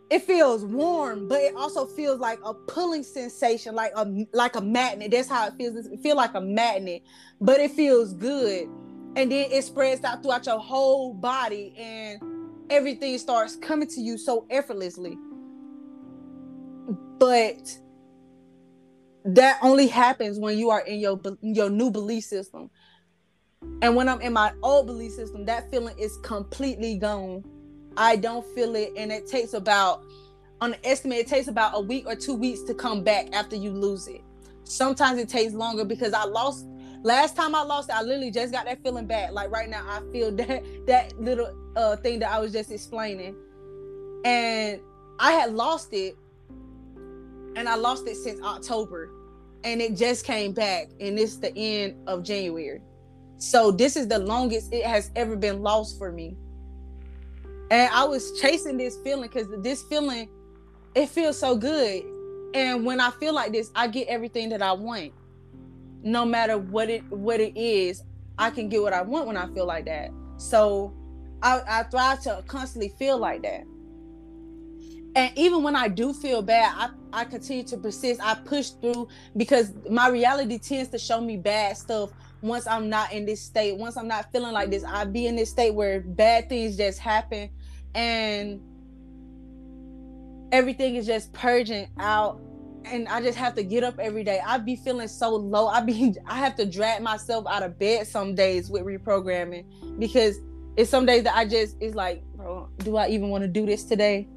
it 0.10 0.22
feels 0.24 0.64
warm, 0.64 1.28
but 1.28 1.42
it 1.42 1.56
also 1.56 1.86
feels 1.86 2.20
like 2.20 2.40
a 2.46 2.54
pulling 2.54 3.04
sensation, 3.04 3.76
like 3.76 3.92
a 3.96 4.26
like 4.32 4.56
a 4.56 4.62
magnet. 4.62 5.12
That's 5.12 5.28
how 5.28 5.48
it 5.48 5.54
feels. 5.58 5.86
It 5.86 6.00
feels 6.02 6.16
like 6.16 6.34
a 6.34 6.42
magnet, 6.42 7.04
but 7.42 7.60
it 7.60 7.72
feels 7.72 8.14
good. 8.14 8.70
And 9.18 9.32
then 9.32 9.48
it 9.52 9.64
spreads 9.64 10.04
out 10.04 10.22
throughout 10.22 10.46
your 10.46 10.60
whole 10.60 11.12
body, 11.12 11.74
and 11.76 12.22
everything 12.70 13.18
starts 13.18 13.56
coming 13.56 13.88
to 13.88 14.00
you 14.00 14.16
so 14.16 14.46
effortlessly. 14.52 15.18
But 17.18 17.80
that 19.26 19.58
only 19.64 19.88
happens 19.88 20.38
when 20.38 20.60
you 20.60 20.70
are 20.70 20.82
in 20.82 21.00
your 21.00 21.20
your 21.42 21.68
new 21.68 21.90
belief 21.90 22.26
system. 22.26 22.70
And 23.82 23.96
when 23.96 24.08
I'm 24.08 24.22
in 24.22 24.34
my 24.34 24.54
old 24.62 24.86
belief 24.86 25.14
system, 25.14 25.46
that 25.46 25.72
feeling 25.72 25.98
is 25.98 26.16
completely 26.18 26.96
gone. 26.96 27.44
I 27.98 28.18
don't 28.18 28.46
feel 28.54 28.76
it, 28.76 28.94
and 28.96 29.12
it 29.12 29.26
takes 29.26 29.56
about, 29.56 30.04
on 30.62 30.72
the 30.72 30.88
estimate, 30.88 31.18
it 31.18 31.28
takes 31.28 31.48
about 31.48 31.72
a 31.74 31.80
week 31.80 32.06
or 32.06 32.16
two 32.16 32.36
weeks 32.36 32.62
to 32.64 32.76
come 32.76 33.04
back 33.04 33.36
after 33.36 33.56
you 33.56 33.72
lose 33.72 34.08
it. 34.08 34.22
Sometimes 34.64 35.18
it 35.18 35.28
takes 35.28 35.54
longer 35.54 35.86
because 35.86 36.14
I 36.14 36.26
lost. 36.26 36.68
Last 37.04 37.36
time 37.36 37.56
I 37.56 37.62
lost 37.64 37.90
I 37.90 38.02
literally 38.02 38.32
just 38.32 38.52
got 38.52 38.66
that 38.66 38.82
feeling 38.84 39.06
back. 39.06 39.32
Like 39.32 39.52
right 39.52 39.70
now, 39.70 39.86
I 39.88 40.02
feel 40.12 40.32
that 40.36 40.64
that 40.88 41.20
little 41.20 41.54
uh 41.76 41.96
thing 41.98 42.20
that 42.20 42.32
I 42.32 42.40
was 42.40 42.52
just 42.52 42.72
explaining, 42.72 43.36
and 44.26 44.80
I 45.20 45.32
had 45.34 45.54
lost 45.54 45.94
it, 45.94 46.16
and 47.56 47.68
I 47.68 47.76
lost 47.76 48.08
it 48.08 48.16
since 48.16 48.42
October, 48.42 49.10
and 49.64 49.82
it 49.82 49.96
just 49.96 50.26
came 50.26 50.54
back, 50.54 50.88
and 51.00 51.18
it's 51.18 51.38
the 51.38 51.56
end 51.58 51.96
of 52.08 52.24
January. 52.24 52.82
So 53.38 53.72
this 53.72 53.96
is 53.96 54.08
the 54.08 54.20
longest 54.20 54.74
it 54.74 54.86
has 54.86 55.12
ever 55.16 55.36
been 55.36 55.62
lost 55.62 55.98
for 56.00 56.12
me 56.12 56.36
and 57.70 57.94
I 57.94 58.06
was 58.06 58.40
chasing 58.40 58.78
this 58.78 58.98
feeling 59.04 59.30
because 59.30 59.48
this 59.62 59.84
feeling, 59.84 60.30
it 60.96 61.10
feels 61.10 61.38
so 61.38 61.56
good. 61.56 62.04
And 62.54 62.86
when 62.86 63.02
I 63.02 63.12
feel 63.12 63.34
like 63.34 63.52
this, 63.52 63.72
I 63.76 63.88
get 63.88 64.08
everything 64.08 64.50
that 64.50 64.62
I 64.62 64.72
want. 64.72 65.12
No 66.08 66.24
matter 66.24 66.58
what 66.58 66.90
it 66.90 67.04
what 67.12 67.42
it 67.42 67.58
is, 67.58 68.02
I 68.38 68.50
can 68.50 68.70
get 68.70 68.82
what 68.82 68.94
I 68.94 69.02
want 69.02 69.28
when 69.28 69.36
I 69.36 69.48
feel 69.54 69.66
like 69.66 69.86
that. 69.86 70.10
So 70.38 70.94
I, 71.44 71.62
I 71.68 71.84
thrive 71.84 72.22
to 72.24 72.44
constantly 72.48 72.94
feel 72.98 73.18
like 73.18 73.44
that. 73.44 73.66
And 75.16 75.38
even 75.38 75.64
when 75.64 75.76
I 75.76 75.90
do 75.90 76.14
feel 76.14 76.42
bad, 76.42 76.74
I, 76.78 77.22
I 77.22 77.26
continue 77.26 77.64
to 77.66 77.78
persist. 77.78 78.22
I 78.24 78.36
push 78.36 78.70
through 78.70 79.10
because 79.36 79.74
my 79.90 80.08
reality 80.08 80.58
tends 80.60 80.90
to 80.92 80.98
show 80.98 81.20
me 81.20 81.36
bad 81.36 81.76
stuff 81.76 82.12
once 82.42 82.68
I'm 82.68 82.88
not 82.88 83.12
in 83.12 83.26
this 83.26 83.42
state. 83.42 83.76
Once 83.78 83.98
I'm 83.98 84.08
not 84.08 84.32
feeling 84.32 84.54
like 84.54 84.70
this, 84.70 84.86
I 84.86 85.04
be 85.04 85.26
in 85.26 85.36
this 85.36 85.50
state 85.50 85.72
where 85.72 86.00
bad 86.00 86.48
things 86.48 86.78
just 86.78 87.00
happen 87.00 87.50
and 87.96 88.62
everything 90.54 90.96
is 90.96 91.06
just 91.06 91.34
purging 91.34 91.90
out 92.00 92.40
and 92.92 93.08
I 93.08 93.22
just 93.22 93.38
have 93.38 93.56
to 93.56 93.64
get 93.64 93.84
up 93.84 94.00
every 94.00 94.24
day. 94.24 94.40
I 94.46 94.58
be 94.58 94.76
feeling 94.76 95.08
so 95.08 95.36
low. 95.36 95.68
I 95.68 95.82
be 95.82 96.16
I 96.26 96.38
have 96.38 96.56
to 96.56 96.66
drag 96.66 97.02
myself 97.02 97.46
out 97.50 97.64
of 97.64 97.78
bed 97.80 98.08
some 98.08 98.36
days 98.36 98.70
with 98.70 98.84
reprogramming 98.84 99.66
because 100.00 100.40
it's 100.76 100.90
some 100.90 101.06
days 101.06 101.24
that 101.24 101.36
I 101.36 101.46
just 101.46 101.78
it's 101.80 101.96
like, 101.96 102.24
bro, 102.36 102.70
do 102.80 102.98
I 102.98 103.08
even 103.10 103.30
want 103.30 103.44
to 103.44 103.48
do 103.48 103.66
this 103.66 103.84
today? 103.84 104.28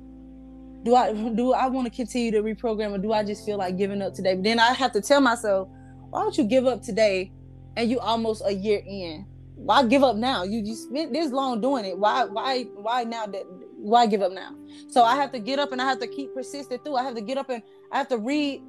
Do 0.85 0.95
I 0.95 1.13
do 1.35 1.53
I 1.53 1.67
want 1.69 1.87
to 1.87 1.95
continue 1.95 2.31
to 2.33 2.43
reprogram 2.43 2.93
or 2.93 2.99
do 2.99 3.13
I 3.13 3.25
just 3.25 3.45
feel 3.45 3.59
like 3.59 3.77
giving 3.77 4.03
up 4.03 4.15
today? 4.15 4.35
But 4.35 4.45
then 4.45 4.59
I 4.59 4.73
have 4.73 4.93
to 4.93 5.01
tell 5.01 5.21
myself, 5.21 5.69
why 6.11 6.23
don't 6.23 6.37
you 6.37 6.45
give 6.45 6.67
up 6.67 6.83
today 6.83 7.33
and 7.77 7.91
you 7.91 8.01
almost 8.01 8.43
a 8.45 8.53
year 8.53 8.83
in? 8.87 9.27
Why 9.57 9.85
give 9.85 10.03
up 10.03 10.17
now? 10.17 10.43
You 10.43 10.61
you 10.61 10.75
spent 10.75 11.13
this 11.13 11.31
long 11.33 11.61
doing 11.61 11.85
it. 11.85 11.99
Why 11.99 12.25
why 12.25 12.65
why 12.75 13.05
now 13.05 13.27
that 13.27 13.45
why 13.81 14.07
give 14.07 14.23
up 14.23 14.33
now? 14.33 14.55
So 14.89 15.03
I 15.03 15.17
have 15.17 15.33
to 15.33 15.39
get 15.39 15.59
up 15.59 15.73
and 15.73 15.81
I 15.81 15.87
have 15.87 16.01
to 16.01 16.07
keep 16.07 16.35
persisting 16.35 16.79
through. 16.79 16.97
I 16.97 17.03
have 17.03 17.15
to 17.15 17.21
get 17.21 17.39
up 17.39 17.49
and 17.51 17.63
I 17.91 17.99
have 17.99 18.09
to 18.09 18.19
read 18.19 18.63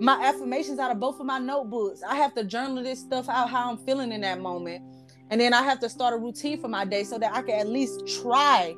my 0.00 0.20
affirmations 0.24 0.78
out 0.78 0.90
of 0.90 0.98
both 0.98 1.20
of 1.20 1.26
my 1.26 1.38
notebooks. 1.38 2.02
I 2.02 2.16
have 2.16 2.34
to 2.34 2.44
journal 2.44 2.82
this 2.82 3.00
stuff 3.00 3.28
out 3.28 3.50
how 3.50 3.70
I'm 3.70 3.78
feeling 3.78 4.12
in 4.12 4.22
that 4.22 4.40
moment. 4.40 4.82
And 5.30 5.40
then 5.40 5.54
I 5.54 5.62
have 5.62 5.80
to 5.80 5.88
start 5.88 6.14
a 6.14 6.16
routine 6.16 6.60
for 6.60 6.68
my 6.68 6.84
day 6.84 7.04
so 7.04 7.18
that 7.18 7.32
I 7.32 7.42
can 7.42 7.60
at 7.60 7.68
least 7.68 8.06
try 8.22 8.74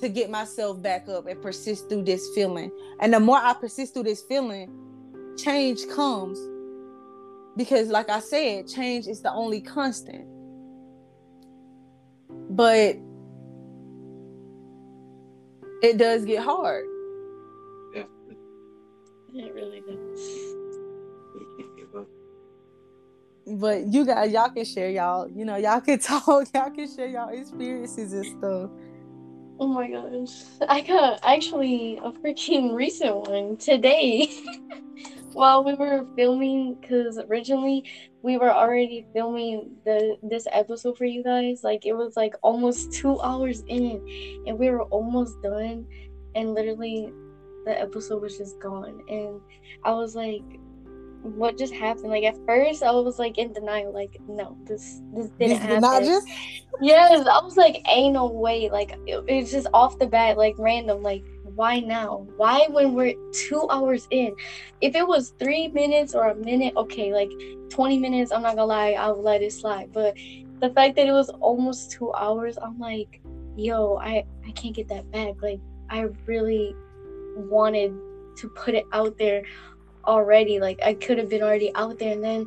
to 0.00 0.08
get 0.08 0.30
myself 0.30 0.80
back 0.80 1.08
up 1.08 1.26
and 1.26 1.40
persist 1.40 1.88
through 1.88 2.04
this 2.04 2.28
feeling. 2.34 2.70
And 3.00 3.12
the 3.12 3.20
more 3.20 3.38
I 3.38 3.54
persist 3.54 3.94
through 3.94 4.04
this 4.04 4.22
feeling, 4.22 4.70
change 5.36 5.80
comes. 5.88 6.38
Because, 7.56 7.88
like 7.88 8.08
I 8.08 8.20
said, 8.20 8.66
change 8.66 9.06
is 9.06 9.20
the 9.20 9.32
only 9.32 9.60
constant. 9.60 10.26
But 12.50 12.96
it 15.82 15.98
does 15.98 16.24
get 16.24 16.42
hard. 16.42 16.86
Definitely. 17.94 18.36
It 19.34 19.54
really 19.54 19.80
does. 19.80 20.56
We 21.34 21.46
can't 21.56 21.76
give 21.76 21.94
up. 21.96 22.08
But 23.46 23.86
you 23.88 24.06
guys, 24.06 24.32
y'all 24.32 24.50
can 24.50 24.64
share 24.64 24.90
y'all, 24.90 25.28
you 25.30 25.44
know, 25.44 25.56
y'all 25.56 25.80
can 25.80 25.98
talk, 26.00 26.48
y'all 26.54 26.70
can 26.70 26.94
share 26.94 27.08
y'all 27.08 27.30
experiences 27.30 28.12
and 28.12 28.26
stuff. 28.26 28.70
Oh 29.62 29.68
my 29.68 29.88
gosh. 29.88 30.42
I 30.68 30.80
got 30.80 31.20
actually 31.22 31.96
a 31.98 32.10
freaking 32.10 32.74
recent 32.74 33.28
one 33.28 33.56
today. 33.58 34.28
While 35.34 35.62
we 35.62 35.74
were 35.74 36.04
filming, 36.16 36.74
because 36.80 37.16
originally 37.16 37.84
we 38.22 38.38
were 38.38 38.50
already 38.50 39.06
filming 39.14 39.76
the 39.84 40.16
this 40.20 40.48
episode 40.50 40.98
for 40.98 41.04
you 41.04 41.22
guys. 41.22 41.62
Like 41.62 41.86
it 41.86 41.92
was 41.92 42.16
like 42.16 42.34
almost 42.42 42.92
two 42.92 43.20
hours 43.20 43.62
in, 43.68 44.04
and 44.48 44.58
we 44.58 44.68
were 44.68 44.82
almost 44.82 45.40
done, 45.42 45.86
and 46.34 46.54
literally 46.54 47.12
the 47.64 47.80
episode 47.80 48.20
was 48.20 48.36
just 48.36 48.58
gone. 48.58 49.00
And 49.08 49.40
I 49.84 49.92
was 49.92 50.16
like, 50.16 50.42
what 51.22 51.56
just 51.56 51.72
happened? 51.72 52.10
Like 52.10 52.24
at 52.24 52.36
first 52.46 52.82
I 52.82 52.90
was 52.90 53.18
like 53.18 53.38
in 53.38 53.52
denial, 53.52 53.92
like 53.92 54.18
no, 54.28 54.56
this 54.64 55.00
this 55.14 55.26
didn't 55.38 55.38
This 55.38 55.58
happen. 55.58 55.74
did 55.74 55.80
not 55.80 56.02
just 56.02 56.28
Yes, 56.80 57.26
I 57.28 57.44
was 57.44 57.56
like, 57.56 57.80
ain't 57.88 58.14
no 58.14 58.26
way. 58.26 58.68
Like, 58.68 58.98
it- 59.06 59.22
it's 59.28 59.52
just 59.52 59.68
off 59.72 59.98
the 60.00 60.06
bat, 60.06 60.36
like 60.36 60.56
random. 60.58 61.00
Like, 61.02 61.22
why 61.54 61.78
now? 61.78 62.26
Why 62.36 62.66
when 62.70 62.94
we're 62.94 63.14
two 63.32 63.68
hours 63.70 64.08
in? 64.10 64.34
If 64.80 64.96
it 64.96 65.06
was 65.06 65.32
three 65.38 65.68
minutes 65.68 66.12
or 66.12 66.30
a 66.30 66.34
minute, 66.34 66.74
okay, 66.76 67.12
like 67.12 67.30
20 67.70 67.98
minutes, 67.98 68.32
I'm 68.32 68.42
not 68.42 68.56
gonna 68.56 68.66
lie, 68.66 68.92
I'll 68.92 69.20
let 69.22 69.42
it 69.42 69.52
slide. 69.52 69.92
But 69.92 70.16
the 70.58 70.70
fact 70.70 70.96
that 70.96 71.06
it 71.06 71.12
was 71.12 71.28
almost 71.40 71.92
two 71.92 72.12
hours, 72.14 72.58
I'm 72.60 72.78
like, 72.80 73.20
yo, 73.54 73.98
I, 73.98 74.24
I 74.44 74.50
can't 74.52 74.74
get 74.74 74.88
that 74.88 75.08
back. 75.12 75.40
Like, 75.40 75.60
I 75.88 76.08
really 76.26 76.74
wanted 77.36 77.94
to 78.38 78.48
put 78.48 78.74
it 78.74 78.86
out 78.92 79.18
there 79.18 79.44
already. 80.04 80.60
Like, 80.60 80.80
I 80.82 80.94
could 80.94 81.18
have 81.18 81.28
been 81.28 81.42
already 81.42 81.74
out 81.74 81.98
there. 81.98 82.12
And 82.12 82.22
then 82.22 82.46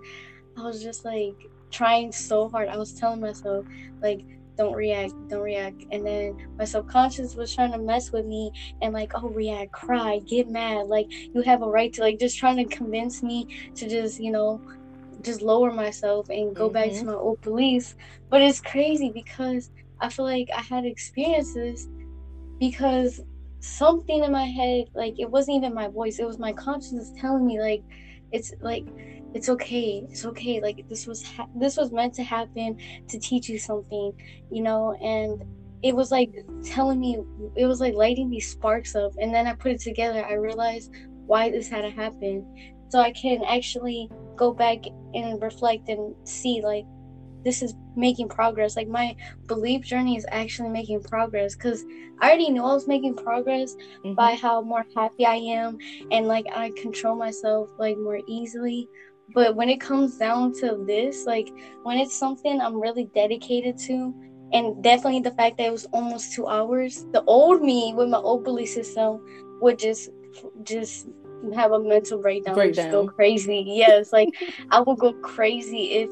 I 0.57 0.61
was 0.61 0.81
just 0.81 1.05
like, 1.05 1.49
trying 1.71 2.11
so 2.11 2.47
hard. 2.49 2.69
I 2.69 2.77
was 2.77 2.93
telling 2.93 3.19
myself, 3.19 3.65
like, 4.01 4.21
don't 4.57 4.73
react, 4.73 5.13
don't 5.27 5.41
react. 5.41 5.83
And 5.91 6.05
then 6.05 6.47
my 6.57 6.63
subconscious 6.63 7.35
was 7.35 7.53
trying 7.53 7.73
to 7.73 7.77
mess 7.77 8.11
with 8.11 8.25
me 8.25 8.51
and 8.81 8.93
like, 8.93 9.11
oh 9.15 9.27
react, 9.27 9.73
cry, 9.73 10.19
get 10.25 10.49
mad, 10.49 10.87
like 10.87 11.07
you 11.09 11.41
have 11.41 11.61
a 11.61 11.67
right 11.67 11.91
to 11.93 12.01
like 12.01 12.19
just 12.19 12.37
trying 12.37 12.57
to 12.57 12.75
convince 12.75 13.21
me 13.21 13.47
to 13.75 13.89
just, 13.89 14.19
you 14.19 14.31
know, 14.31 14.61
just 15.21 15.41
lower 15.41 15.71
myself 15.71 16.29
and 16.29 16.55
go 16.55 16.69
back 16.69 16.85
to 16.85 16.91
mm-hmm. 16.91 17.07
my 17.07 17.13
old 17.13 17.41
beliefs. 17.41 17.95
But 18.29 18.41
it's 18.41 18.61
crazy 18.61 19.11
because 19.11 19.71
I 19.99 20.09
feel 20.09 20.25
like 20.25 20.49
I 20.55 20.61
had 20.61 20.85
experiences 20.85 21.89
because 22.59 23.21
something 23.65 24.23
in 24.23 24.31
my 24.31 24.45
head, 24.45 24.85
like 24.93 25.19
it 25.19 25.29
wasn't 25.29 25.57
even 25.57 25.73
my 25.73 25.87
voice, 25.87 26.19
it 26.19 26.27
was 26.27 26.39
my 26.39 26.53
conscience 26.53 27.11
telling 27.19 27.45
me 27.45 27.59
like 27.59 27.83
it's 28.31 28.53
like 28.61 28.85
it's 29.33 29.49
okay 29.49 30.05
it's 30.09 30.25
okay 30.25 30.61
like 30.61 30.87
this 30.89 31.05
was 31.05 31.23
ha- 31.23 31.47
this 31.55 31.77
was 31.77 31.91
meant 31.91 32.13
to 32.13 32.23
happen 32.23 32.77
to 33.07 33.19
teach 33.19 33.49
you 33.49 33.59
something 33.59 34.11
you 34.51 34.63
know? 34.63 34.93
And 35.01 35.43
it 35.83 35.95
was 35.95 36.11
like 36.11 36.33
telling 36.63 36.99
me 36.99 37.17
it 37.55 37.65
was 37.65 37.79
like 37.79 37.93
lighting 37.93 38.29
these 38.29 38.49
sparks 38.49 38.95
up 38.95 39.11
and 39.19 39.33
then 39.33 39.45
i 39.45 39.53
put 39.53 39.73
it 39.73 39.81
together 39.81 40.25
i 40.25 40.33
realized 40.33 40.91
why 41.27 41.49
this 41.49 41.67
had 41.69 41.81
to 41.81 41.89
happen. 41.89 42.73
So 42.89 42.99
i 42.99 43.11
can 43.11 43.43
actually 43.43 44.09
go 44.35 44.53
back 44.53 44.79
and 45.13 45.41
reflect 45.41 45.89
and 45.89 46.15
see 46.23 46.61
like 46.63 46.85
this 47.45 47.61
is 47.61 47.73
making 47.95 48.27
progress 48.27 48.75
like 48.75 48.87
my 48.89 49.15
belief 49.47 49.83
journey 49.85 50.17
is 50.17 50.25
actually 50.31 50.69
making 50.69 51.01
progress 51.03 51.55
because 51.55 51.83
i 52.21 52.27
already 52.27 52.49
knew 52.49 52.63
i 52.63 52.73
was 52.73 52.87
making 52.87 53.15
progress 53.15 53.75
Mhm. 54.03 54.15
by 54.15 54.33
how 54.33 54.61
more 54.61 54.85
happy 54.95 55.25
I 55.25 55.35
am 55.35 55.77
and 56.11 56.27
like 56.27 56.45
I 56.55 56.71
control 56.81 57.15
myself 57.15 57.69
like 57.79 57.97
more 57.97 58.19
easily. 58.27 58.89
But 59.33 59.55
when 59.55 59.69
it 59.69 59.81
comes 59.81 60.17
down 60.17 60.53
to 60.61 60.83
this, 60.85 61.25
like 61.25 61.49
when 61.83 61.97
it's 61.97 62.17
something 62.17 62.61
I'm 62.61 62.79
really 62.79 63.05
dedicated 63.15 63.77
to, 63.87 64.13
and 64.53 64.83
definitely 64.83 65.21
the 65.21 65.31
fact 65.31 65.57
that 65.57 65.67
it 65.67 65.71
was 65.71 65.85
almost 65.93 66.33
two 66.33 66.47
hours, 66.47 67.05
the 67.11 67.23
old 67.25 67.61
me 67.61 67.93
with 67.95 68.09
my 68.09 68.17
old 68.19 68.43
belief 68.43 68.69
system 68.69 69.19
would 69.61 69.79
just 69.79 70.09
just 70.63 71.07
have 71.55 71.71
a 71.71 71.79
mental 71.79 72.21
breakdown, 72.21 72.59
and 72.59 72.73
just 72.73 72.89
go 72.91 73.05
crazy. 73.05 73.63
Yes, 73.67 74.13
like 74.13 74.29
I 74.71 74.79
would 74.81 74.99
go 74.99 75.13
crazy 75.23 75.91
if 75.93 76.09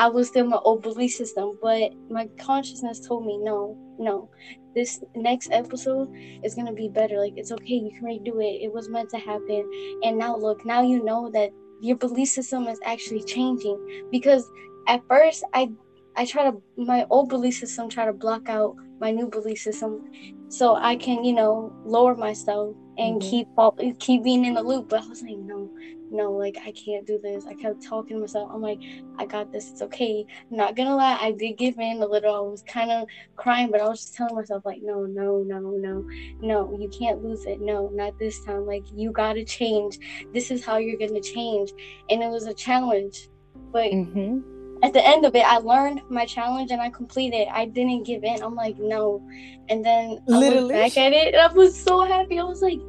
I 0.00 0.08
was 0.08 0.28
still 0.28 0.46
my 0.46 0.56
old 0.56 0.82
belief 0.82 1.12
system. 1.12 1.58
But 1.60 1.92
my 2.08 2.26
consciousness 2.40 3.06
told 3.06 3.26
me 3.26 3.36
no, 3.36 3.76
no. 3.98 4.30
This 4.74 4.98
next 5.14 5.50
episode 5.52 6.08
is 6.42 6.54
gonna 6.54 6.72
be 6.72 6.88
better. 6.88 7.18
Like 7.18 7.34
it's 7.36 7.52
okay, 7.52 7.74
you 7.74 7.90
can 7.90 8.08
redo 8.08 8.42
it. 8.42 8.64
It 8.64 8.72
was 8.72 8.88
meant 8.88 9.10
to 9.10 9.18
happen. 9.18 9.70
And 10.02 10.16
now 10.16 10.36
look, 10.38 10.64
now 10.64 10.80
you 10.80 11.04
know 11.04 11.30
that 11.32 11.50
your 11.82 11.96
belief 11.96 12.28
system 12.30 12.66
is 12.66 12.80
actually 12.82 13.24
changing. 13.24 14.06
Because 14.10 14.50
at 14.88 15.02
first 15.06 15.44
I 15.52 15.70
I 16.16 16.24
try 16.24 16.50
to 16.50 16.62
my 16.78 17.06
old 17.10 17.28
belief 17.28 17.56
system 17.56 17.90
try 17.90 18.06
to 18.06 18.14
block 18.14 18.48
out 18.48 18.74
my 19.00 19.10
new 19.10 19.28
belief 19.28 19.58
system 19.58 20.00
so 20.48 20.76
I 20.76 20.96
can, 20.96 21.24
you 21.24 21.34
know, 21.34 21.74
lower 21.84 22.14
myself 22.16 22.74
and 23.00 23.20
Mhm. 23.20 23.30
keep 23.30 23.48
all, 23.56 23.72
keep 23.98 24.22
being 24.22 24.44
in 24.44 24.54
the 24.54 24.62
loop. 24.62 24.88
But 24.90 25.02
I 25.04 25.08
was 25.08 25.22
like, 25.22 25.38
no, 25.38 25.70
no, 26.10 26.32
like 26.32 26.56
I 26.64 26.72
can't 26.72 27.06
do 27.06 27.18
this. 27.22 27.46
I 27.46 27.54
kept 27.54 27.82
talking 27.82 28.16
to 28.16 28.20
myself. 28.20 28.50
I'm 28.52 28.60
like, 28.60 28.80
I 29.18 29.24
got 29.26 29.50
this. 29.52 29.70
It's 29.70 29.82
okay. 29.82 30.26
not 30.50 30.76
gonna 30.76 30.94
lie, 30.94 31.18
I 31.20 31.32
did 31.32 31.56
give 31.56 31.78
in 31.78 32.02
a 32.02 32.06
little. 32.06 32.34
I 32.34 32.40
was 32.40 32.62
kind 32.62 32.90
of 32.90 33.08
crying, 33.36 33.70
but 33.70 33.80
I 33.80 33.88
was 33.88 34.00
just 34.00 34.14
telling 34.14 34.34
myself 34.34 34.64
like, 34.64 34.82
no, 34.82 35.04
no, 35.04 35.42
no, 35.46 35.60
no, 35.60 36.04
no, 36.40 36.76
you 36.78 36.88
can't 36.88 37.22
lose 37.24 37.44
it. 37.46 37.60
No, 37.60 37.88
not 37.94 38.18
this 38.18 38.44
time. 38.44 38.66
Like 38.66 38.84
you 38.92 39.12
gotta 39.12 39.44
change. 39.44 39.98
This 40.34 40.50
is 40.50 40.64
how 40.64 40.76
you're 40.76 40.98
gonna 40.98 41.22
change. 41.22 41.70
And 42.10 42.22
it 42.22 42.28
was 42.28 42.46
a 42.46 42.54
challenge, 42.54 43.28
but 43.72 43.90
Mhm. 43.92 44.42
at 44.82 44.92
the 44.94 45.06
end 45.06 45.24
of 45.26 45.34
it, 45.34 45.44
I 45.44 45.58
learned 45.58 46.00
my 46.08 46.24
challenge 46.24 46.70
and 46.70 46.80
I 46.80 46.90
completed. 46.90 47.48
I 47.52 47.66
didn't 47.66 48.04
give 48.04 48.24
in. 48.24 48.42
I'm 48.42 48.54
like, 48.54 48.78
no. 48.78 49.22
And 49.68 49.84
then 49.84 50.18
I 50.28 50.38
Literally. 50.38 50.60
looked 50.62 50.72
back 50.72 50.96
at 50.96 51.12
it 51.12 51.34
and 51.34 51.42
I 51.42 51.52
was 51.52 51.78
so 51.78 52.04
happy. 52.04 52.38
I 52.38 52.44
was 52.44 52.62
like, 52.62 52.80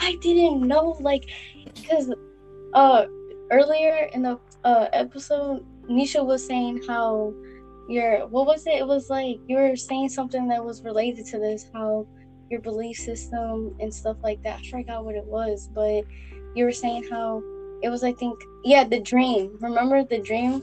I 0.00 0.16
didn't 0.20 0.66
know, 0.66 0.96
like, 1.00 1.30
because 1.74 2.12
uh 2.74 3.06
earlier 3.50 4.10
in 4.12 4.22
the 4.22 4.38
uh 4.64 4.86
episode, 4.92 5.64
Nisha 5.88 6.24
was 6.24 6.46
saying 6.46 6.82
how 6.86 7.32
your 7.88 8.26
what 8.28 8.46
was 8.46 8.66
it? 8.66 8.74
It 8.74 8.86
was 8.86 9.10
like 9.10 9.38
you 9.46 9.56
were 9.56 9.76
saying 9.76 10.10
something 10.10 10.48
that 10.48 10.64
was 10.64 10.82
related 10.82 11.26
to 11.26 11.38
this, 11.38 11.70
how 11.72 12.06
your 12.50 12.60
belief 12.60 12.96
system 12.96 13.74
and 13.80 13.92
stuff 13.92 14.16
like 14.22 14.42
that. 14.42 14.60
I 14.60 14.70
forgot 14.70 15.04
what 15.04 15.14
it 15.14 15.24
was, 15.24 15.68
but 15.74 16.04
you 16.54 16.64
were 16.64 16.72
saying 16.72 17.08
how 17.10 17.42
it 17.82 17.88
was 17.88 18.04
I 18.04 18.12
think 18.12 18.38
yeah, 18.64 18.84
the 18.84 19.00
dream. 19.00 19.56
Remember 19.60 20.04
the 20.04 20.18
dream? 20.18 20.62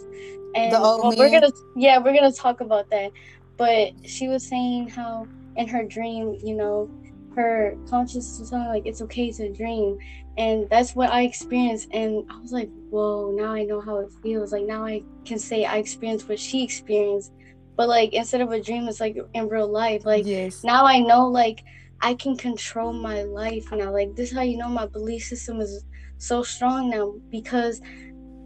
And 0.55 0.71
The 0.71 0.79
old 0.79 1.03
well, 1.03 1.17
we're 1.17 1.31
gonna 1.31 1.51
yeah, 1.75 1.97
we're 1.97 2.13
gonna 2.13 2.31
talk 2.31 2.61
about 2.61 2.89
that. 2.91 3.11
But 3.57 3.93
she 4.05 4.27
was 4.27 4.45
saying 4.47 4.89
how 4.89 5.27
in 5.55 5.67
her 5.67 5.83
dream, 5.83 6.37
you 6.43 6.55
know, 6.55 6.89
her 7.35 7.75
conscious 7.89 8.39
was 8.39 8.49
telling 8.49 8.65
her, 8.65 8.71
like 8.73 8.85
it's 8.85 9.01
okay 9.01 9.31
to 9.31 9.51
dream. 9.51 9.97
And 10.37 10.67
that's 10.69 10.95
what 10.95 11.11
I 11.11 11.23
experienced 11.23 11.89
and 11.93 12.25
I 12.29 12.39
was 12.39 12.51
like, 12.51 12.69
whoa, 12.89 13.31
now 13.31 13.53
I 13.53 13.63
know 13.63 13.81
how 13.81 13.97
it 13.99 14.09
feels. 14.21 14.51
Like 14.51 14.65
now 14.65 14.85
I 14.85 15.03
can 15.25 15.39
say 15.39 15.65
I 15.65 15.77
experienced 15.77 16.27
what 16.29 16.39
she 16.39 16.63
experienced. 16.63 17.31
but 17.77 17.87
like 17.89 18.13
instead 18.13 18.41
of 18.41 18.51
a 18.51 18.61
dream 18.61 18.87
it's 18.87 18.99
like 18.99 19.17
in 19.33 19.49
real 19.49 19.67
life 19.67 20.05
like 20.05 20.25
yes. 20.25 20.63
now 20.63 20.85
i 20.85 20.99
know 20.99 21.27
like 21.27 21.63
i 22.01 22.13
can 22.13 22.35
control 22.37 22.93
my 22.93 23.23
life 23.23 23.71
now 23.71 23.91
like 23.91 24.15
this 24.15 24.31
is 24.31 24.37
how 24.37 24.43
you 24.43 24.57
know 24.57 24.69
my 24.69 24.85
belief 24.87 25.23
system 25.23 25.59
is 25.59 25.83
so 26.17 26.41
strong 26.43 26.89
now 26.89 27.13
because 27.29 27.81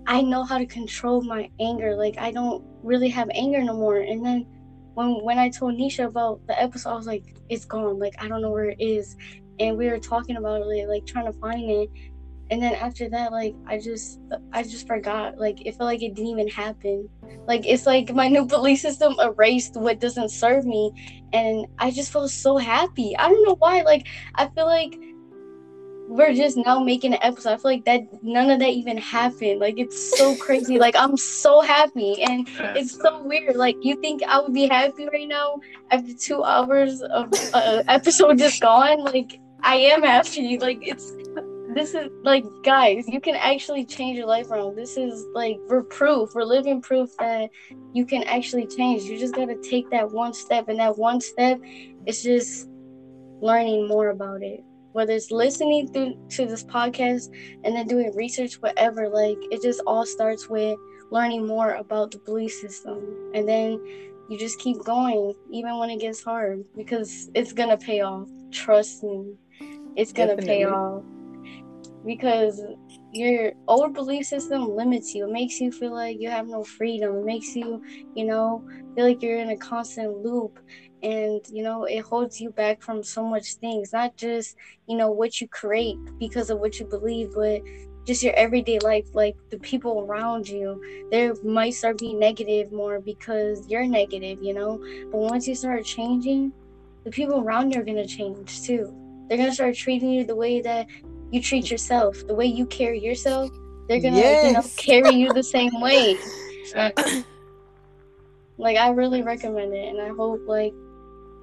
i 0.08 0.22
know 0.22 0.44
how 0.44 0.58
to 0.58 0.66
control 0.66 1.22
my 1.22 1.50
anger 1.60 1.96
like 1.96 2.18
i 2.18 2.32
don't 2.32 2.64
really 2.84 3.10
have 3.10 3.30
anger 3.34 3.62
no 3.64 3.74
more 3.74 4.00
and 4.00 4.26
then 4.26 4.46
when 4.94 5.24
when 5.24 5.40
i 5.40 5.50
told 5.50 5.76
nisha 5.76 6.06
about 6.06 6.46
the 6.48 6.62
episode 6.62 6.90
i 6.92 6.96
was 6.96 7.08
like 7.08 7.36
it's 7.50 7.66
gone. 7.66 8.00
Like 8.00 8.14
i 8.20 8.28
don't 8.28 8.42
know 8.42 8.52
where 8.52 8.70
it 8.70 8.80
is. 8.80 9.16
And 9.60 9.78
we 9.78 9.90
were 9.90 10.00
talking 10.00 10.38
about 10.38 10.62
it 10.62 10.88
like 10.88 11.06
trying 11.06 11.26
to 11.26 11.38
find 11.40 11.70
it. 11.70 11.90
And 12.52 12.64
then 12.64 12.74
after 12.74 13.10
that 13.10 13.32
like 13.32 13.54
i 13.68 13.78
just 13.78 14.20
i 14.54 14.64
just 14.64 14.88
forgot. 14.88 15.38
Like 15.38 15.66
it 15.66 15.76
felt 15.76 15.88
like 15.88 16.02
it 16.02 16.14
didn't 16.16 16.32
even 16.32 16.48
happen. 16.48 17.10
Like 17.48 17.66
it's 17.66 17.86
like 17.86 18.14
my 18.14 18.28
new 18.28 18.46
belief 18.56 18.80
system 18.80 19.16
erased 19.20 19.76
what 19.76 20.00
doesn't 20.00 20.30
serve 20.30 20.66
me. 20.66 20.92
And 21.34 21.66
i 21.80 21.92
just 21.92 22.14
feel 22.14 22.28
so 22.28 22.58
happy. 22.58 23.16
I 23.18 23.28
don't 23.28 23.46
know 23.46 23.56
why. 23.56 23.82
Like 23.82 24.08
i 24.36 24.48
feel 24.48 24.66
like 24.66 24.98
we're 26.10 26.34
just 26.34 26.58
now 26.58 26.80
making 26.80 27.14
an 27.14 27.20
episode. 27.22 27.52
I 27.52 27.58
feel 27.58 27.72
like 27.72 27.86
that 27.86 28.24
none 28.24 28.50
of 28.50 28.60
that 28.60 28.70
even 28.70 28.98
happened. 28.98 29.60
Like 29.60 29.78
it's 29.78 30.18
so 30.18 30.36
crazy. 30.36 30.80
Like 30.80 30.96
i'm 30.98 31.16
so 31.16 31.62
happy 31.62 32.22
and 32.24 32.48
it's 32.76 33.00
so 33.00 33.22
weird. 33.24 33.56
Like 33.56 33.76
you 33.82 33.96
think 34.02 34.24
i 34.24 34.40
would 34.40 34.54
be 34.54 34.68
happy 34.68 35.08
right 35.14 35.28
now 35.28 35.60
after 35.92 36.14
two 36.14 36.44
hours 36.44 37.02
of 37.02 37.32
uh, 37.54 37.84
episode 37.88 38.40
just 38.40 38.60
gone? 38.60 39.04
Like 39.04 39.40
i 39.62 39.76
am 39.76 40.02
happy. 40.02 40.58
Like 40.58 40.80
it's 40.82 41.14
this 41.76 41.94
is 41.94 42.10
like 42.24 42.44
guys 42.64 43.08
you 43.08 43.22
can 43.22 43.36
actually 43.36 43.86
change 43.86 44.18
your 44.18 44.26
life 44.26 44.50
around. 44.50 44.76
This 44.76 44.98
is 44.98 45.28
like 45.36 45.58
we're 45.68 45.84
proof. 45.84 46.32
We're 46.34 46.44
living 46.44 46.82
proof 46.82 47.16
that 47.20 47.52
you 47.94 48.04
can 48.04 48.24
actually 48.24 48.66
change. 48.66 49.04
You 49.04 49.20
just 49.20 49.36
got 49.36 49.46
to 49.46 49.62
take 49.62 49.92
that 49.92 50.10
one 50.10 50.34
step 50.34 50.70
and 50.70 50.80
that 50.80 50.98
one 50.98 51.22
step 51.22 51.62
is 52.08 52.24
just 52.24 52.68
learning 53.42 53.88
more 53.88 54.10
about 54.10 54.42
it 54.42 54.64
whether 54.94 55.14
it's 55.14 55.32
listening 55.32 55.88
through 55.92 56.16
to 56.30 56.46
this 56.46 56.64
podcast 56.64 57.28
and 57.64 57.76
then 57.76 57.88
doing 57.88 58.14
research 58.16 58.56
whatever 58.56 59.10
like 59.10 59.38
it 59.52 59.62
just 59.62 59.82
all 59.88 60.06
starts 60.06 60.50
with 60.50 60.78
learning 61.12 61.46
more 61.46 61.74
about 61.76 62.12
the 62.12 62.20
belief 62.20 62.52
system 62.52 63.32
and 63.34 63.48
then 63.48 63.80
you 64.30 64.38
just 64.38 64.60
keep 64.60 64.78
going 64.84 65.34
even 65.52 65.78
when 65.78 65.90
it 65.90 66.00
gets 66.00 66.24
hard 66.24 66.64
because 66.78 67.30
it's 67.34 67.54
gonna 67.54 67.78
pay 67.78 68.02
off 68.02 68.28
trust 68.52 69.04
me 69.04 69.34
it's 69.96 70.14
gonna 70.14 70.38
pay 70.38 70.64
off 70.66 71.04
because 72.06 72.62
your 73.12 73.52
old 73.68 73.94
belief 73.94 74.26
system 74.26 74.76
limits 74.76 75.14
you. 75.14 75.28
It 75.28 75.32
makes 75.32 75.60
you 75.60 75.72
feel 75.72 75.94
like 75.94 76.18
you 76.20 76.30
have 76.30 76.48
no 76.48 76.64
freedom. 76.64 77.18
It 77.18 77.26
makes 77.26 77.56
you, 77.56 77.82
you 78.16 78.26
know, 78.26 78.64
feel 78.96 79.06
like 79.06 79.22
you're 79.22 79.40
in 79.40 79.50
a 79.50 79.58
constant 79.58 80.24
loop. 80.24 80.60
And, 81.02 81.42
you 81.52 81.64
know, 81.64 81.86
it 81.86 82.00
holds 82.02 82.42
you 82.42 82.50
back 82.50 82.82
from 82.82 83.04
so 83.04 83.24
much 83.24 83.56
things, 83.56 83.94
not 83.94 84.16
just, 84.18 84.56
you 84.88 84.98
know, 84.98 85.12
what 85.12 85.40
you 85.40 85.48
create 85.48 85.98
because 86.20 86.50
of 86.50 86.60
what 86.60 86.80
you 86.80 86.86
believe, 86.86 87.32
but 87.34 87.62
just 88.06 88.24
your 88.24 88.34
everyday 88.34 88.80
life, 88.80 89.08
like 89.14 89.36
the 89.50 89.60
people 89.60 90.02
around 90.02 90.48
you. 90.48 90.82
They 91.12 91.32
might 91.44 91.74
start 91.74 92.00
being 92.00 92.20
negative 92.20 92.72
more 92.72 93.00
because 93.00 93.66
you're 93.68 93.88
negative, 93.88 94.40
you 94.42 94.54
know. 94.54 94.78
But 95.12 95.20
once 95.20 95.48
you 95.48 95.56
start 95.56 95.86
changing, 95.86 96.52
the 97.06 97.12
people 97.12 97.40
around 97.40 97.74
you 97.74 97.82
are 97.82 97.86
going 97.86 97.98
to 97.98 98.08
change 98.08 98.64
too. 98.64 98.94
They're 99.28 99.38
going 99.38 99.50
to 99.50 99.56
start 99.56 99.76
treating 99.76 100.10
you 100.10 100.26
the 100.26 100.36
way 100.36 100.60
that 100.62 100.88
you 101.32 101.42
treat 101.42 101.70
yourself, 101.70 102.26
the 102.28 102.34
way 102.34 102.46
you 102.46 102.66
carry 102.66 103.00
yourself, 103.00 103.52
they're 103.90 104.00
gonna 104.00 104.18
you 104.20 104.54
know 104.54 104.64
carry 104.78 105.16
you 105.16 105.34
the 105.34 105.44
same 105.44 105.72
way. 105.82 106.16
Uh, 106.76 106.92
like 108.58 108.78
I 108.78 108.92
really 108.92 109.24
recommend 109.24 109.74
it, 109.74 109.90
and 109.90 110.00
I 110.00 110.10
hope 110.10 110.42
like 110.48 110.74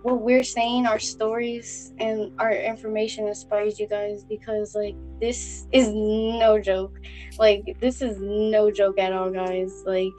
what 0.06 0.20
we're 0.20 0.44
saying, 0.44 0.86
our 0.86 1.00
stories 1.00 1.92
and 1.98 2.30
our 2.38 2.52
information 2.52 3.26
inspires 3.26 3.80
you 3.80 3.88
guys 3.88 4.22
because 4.22 4.72
like 4.76 4.94
this 5.20 5.66
is 5.72 5.88
no 5.92 6.60
joke. 6.60 6.94
Like 7.40 7.76
this 7.80 8.00
is 8.00 8.16
no 8.20 8.70
joke 8.70 9.00
at 9.00 9.12
all, 9.12 9.32
guys. 9.32 9.82
Like 9.84 10.12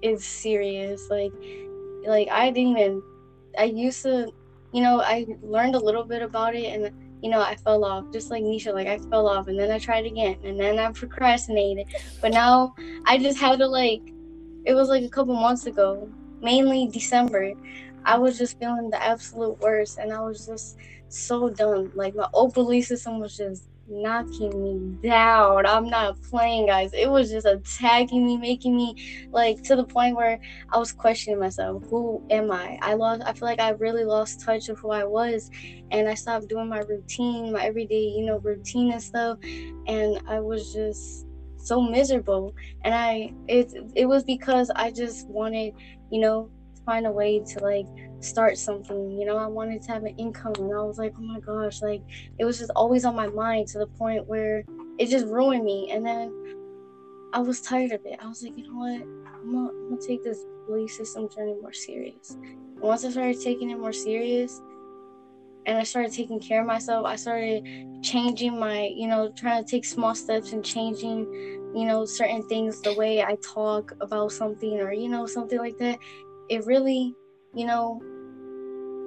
it's 0.00 0.24
serious. 0.24 1.10
Like 1.10 1.32
like 2.06 2.28
I 2.30 2.52
didn't 2.52 2.78
even. 2.78 3.02
I 3.58 3.64
used 3.64 4.04
to, 4.04 4.32
you 4.72 4.80
know, 4.80 5.00
I 5.00 5.26
learned 5.42 5.74
a 5.74 5.80
little 5.80 6.04
bit 6.04 6.22
about 6.22 6.54
it 6.54 6.66
and 6.66 6.94
you 7.20 7.30
know, 7.30 7.40
I 7.40 7.56
fell 7.56 7.84
off, 7.84 8.12
just 8.12 8.30
like 8.30 8.44
Nisha, 8.44 8.72
like 8.72 8.86
I 8.86 8.98
fell 8.98 9.26
off 9.26 9.48
and 9.48 9.58
then 9.58 9.72
I 9.72 9.80
tried 9.80 10.06
again 10.06 10.38
and 10.44 10.60
then 10.60 10.78
I 10.78 10.92
procrastinated. 10.92 11.88
But 12.20 12.32
now 12.32 12.76
I 13.06 13.18
just 13.18 13.40
had 13.40 13.58
to 13.58 13.66
like, 13.66 14.02
it 14.64 14.74
was 14.74 14.88
like 14.88 15.02
a 15.02 15.08
couple 15.08 15.34
months 15.34 15.66
ago, 15.66 16.08
mainly 16.40 16.86
December. 16.86 17.54
I 18.04 18.18
was 18.18 18.38
just 18.38 18.58
feeling 18.58 18.90
the 18.90 19.02
absolute 19.02 19.58
worst 19.60 19.98
and 19.98 20.12
I 20.12 20.20
was 20.20 20.46
just 20.46 20.76
so 21.08 21.48
done. 21.48 21.92
Like 21.94 22.14
my 22.14 22.28
old 22.32 22.54
belief 22.54 22.86
system 22.86 23.20
was 23.20 23.36
just 23.36 23.68
knocking 23.88 24.62
me 24.62 25.08
down. 25.08 25.66
I'm 25.66 25.88
not 25.88 26.20
playing, 26.22 26.66
guys. 26.66 26.92
It 26.92 27.10
was 27.10 27.30
just 27.30 27.46
attacking 27.46 28.24
me, 28.24 28.36
making 28.36 28.76
me 28.76 29.28
like 29.30 29.62
to 29.64 29.76
the 29.76 29.84
point 29.84 30.16
where 30.16 30.40
I 30.72 30.78
was 30.78 30.92
questioning 30.92 31.38
myself. 31.40 31.84
Who 31.90 32.22
am 32.30 32.50
I? 32.50 32.78
I 32.82 32.94
lost. 32.94 33.22
I 33.24 33.32
feel 33.32 33.48
like 33.48 33.60
I 33.60 33.70
really 33.70 34.04
lost 34.04 34.40
touch 34.40 34.68
of 34.68 34.78
who 34.78 34.90
I 34.90 35.04
was, 35.04 35.50
and 35.90 36.08
I 36.08 36.14
stopped 36.14 36.48
doing 36.48 36.68
my 36.68 36.80
routine, 36.80 37.52
my 37.52 37.64
everyday, 37.64 38.00
you 38.16 38.24
know, 38.26 38.38
routine 38.38 38.92
and 38.92 39.02
stuff. 39.02 39.38
And 39.86 40.20
I 40.28 40.40
was 40.40 40.72
just 40.72 41.26
so 41.56 41.80
miserable. 41.80 42.54
And 42.82 42.94
I 42.94 43.32
it 43.48 43.72
it 43.94 44.06
was 44.06 44.24
because 44.24 44.70
I 44.74 44.90
just 44.90 45.28
wanted, 45.28 45.74
you 46.10 46.20
know, 46.20 46.50
find 46.84 47.06
a 47.06 47.10
way 47.10 47.40
to 47.40 47.58
like 47.60 47.86
start 48.20 48.58
something. 48.58 49.10
You 49.10 49.26
know, 49.26 49.36
I 49.36 49.46
wanted 49.46 49.82
to 49.82 49.92
have 49.92 50.04
an 50.04 50.16
income, 50.18 50.54
and 50.58 50.72
I 50.72 50.82
was 50.82 50.98
like, 50.98 51.14
oh 51.18 51.22
my 51.22 51.40
gosh, 51.40 51.82
like 51.82 52.02
it 52.38 52.44
was 52.44 52.58
just 52.58 52.70
always 52.76 53.04
on 53.04 53.14
my 53.14 53.28
mind 53.28 53.68
to 53.68 53.78
the 53.78 53.86
point 53.86 54.26
where 54.26 54.64
it 54.98 55.08
just 55.08 55.26
ruined 55.26 55.64
me. 55.64 55.90
And 55.92 56.04
then 56.04 56.32
I 57.32 57.40
was 57.40 57.60
tired 57.60 57.92
of 57.92 58.00
it. 58.04 58.18
I 58.22 58.28
was 58.28 58.42
like, 58.42 58.56
you 58.56 58.64
know 58.64 58.78
what? 58.78 59.02
I'm 59.34 59.52
gonna, 59.52 59.68
I'm 59.68 59.90
gonna 59.90 60.00
take 60.00 60.22
this 60.22 60.38
belief 60.66 60.90
system 60.90 61.28
journey 61.34 61.54
more 61.60 61.72
serious. 61.72 62.30
And 62.30 62.80
once 62.80 63.04
I 63.04 63.10
started 63.10 63.40
taking 63.40 63.70
it 63.70 63.78
more 63.78 63.92
serious, 63.92 64.60
and 65.66 65.78
I 65.78 65.82
started 65.82 66.12
taking 66.12 66.40
care 66.40 66.60
of 66.60 66.66
myself, 66.66 67.06
I 67.06 67.16
started 67.16 67.64
changing 68.02 68.58
my, 68.58 68.92
you 68.94 69.08
know, 69.08 69.32
trying 69.34 69.64
to 69.64 69.70
take 69.70 69.84
small 69.84 70.14
steps 70.14 70.52
and 70.52 70.64
changing, 70.64 71.20
you 71.74 71.86
know, 71.86 72.04
certain 72.04 72.46
things, 72.48 72.80
the 72.82 72.94
way 72.94 73.22
I 73.22 73.36
talk 73.36 73.92
about 74.00 74.32
something 74.32 74.78
or, 74.80 74.92
you 74.92 75.08
know, 75.08 75.26
something 75.26 75.58
like 75.58 75.78
that. 75.78 75.98
It 76.48 76.66
really, 76.66 77.14
you 77.54 77.66
know, 77.66 78.00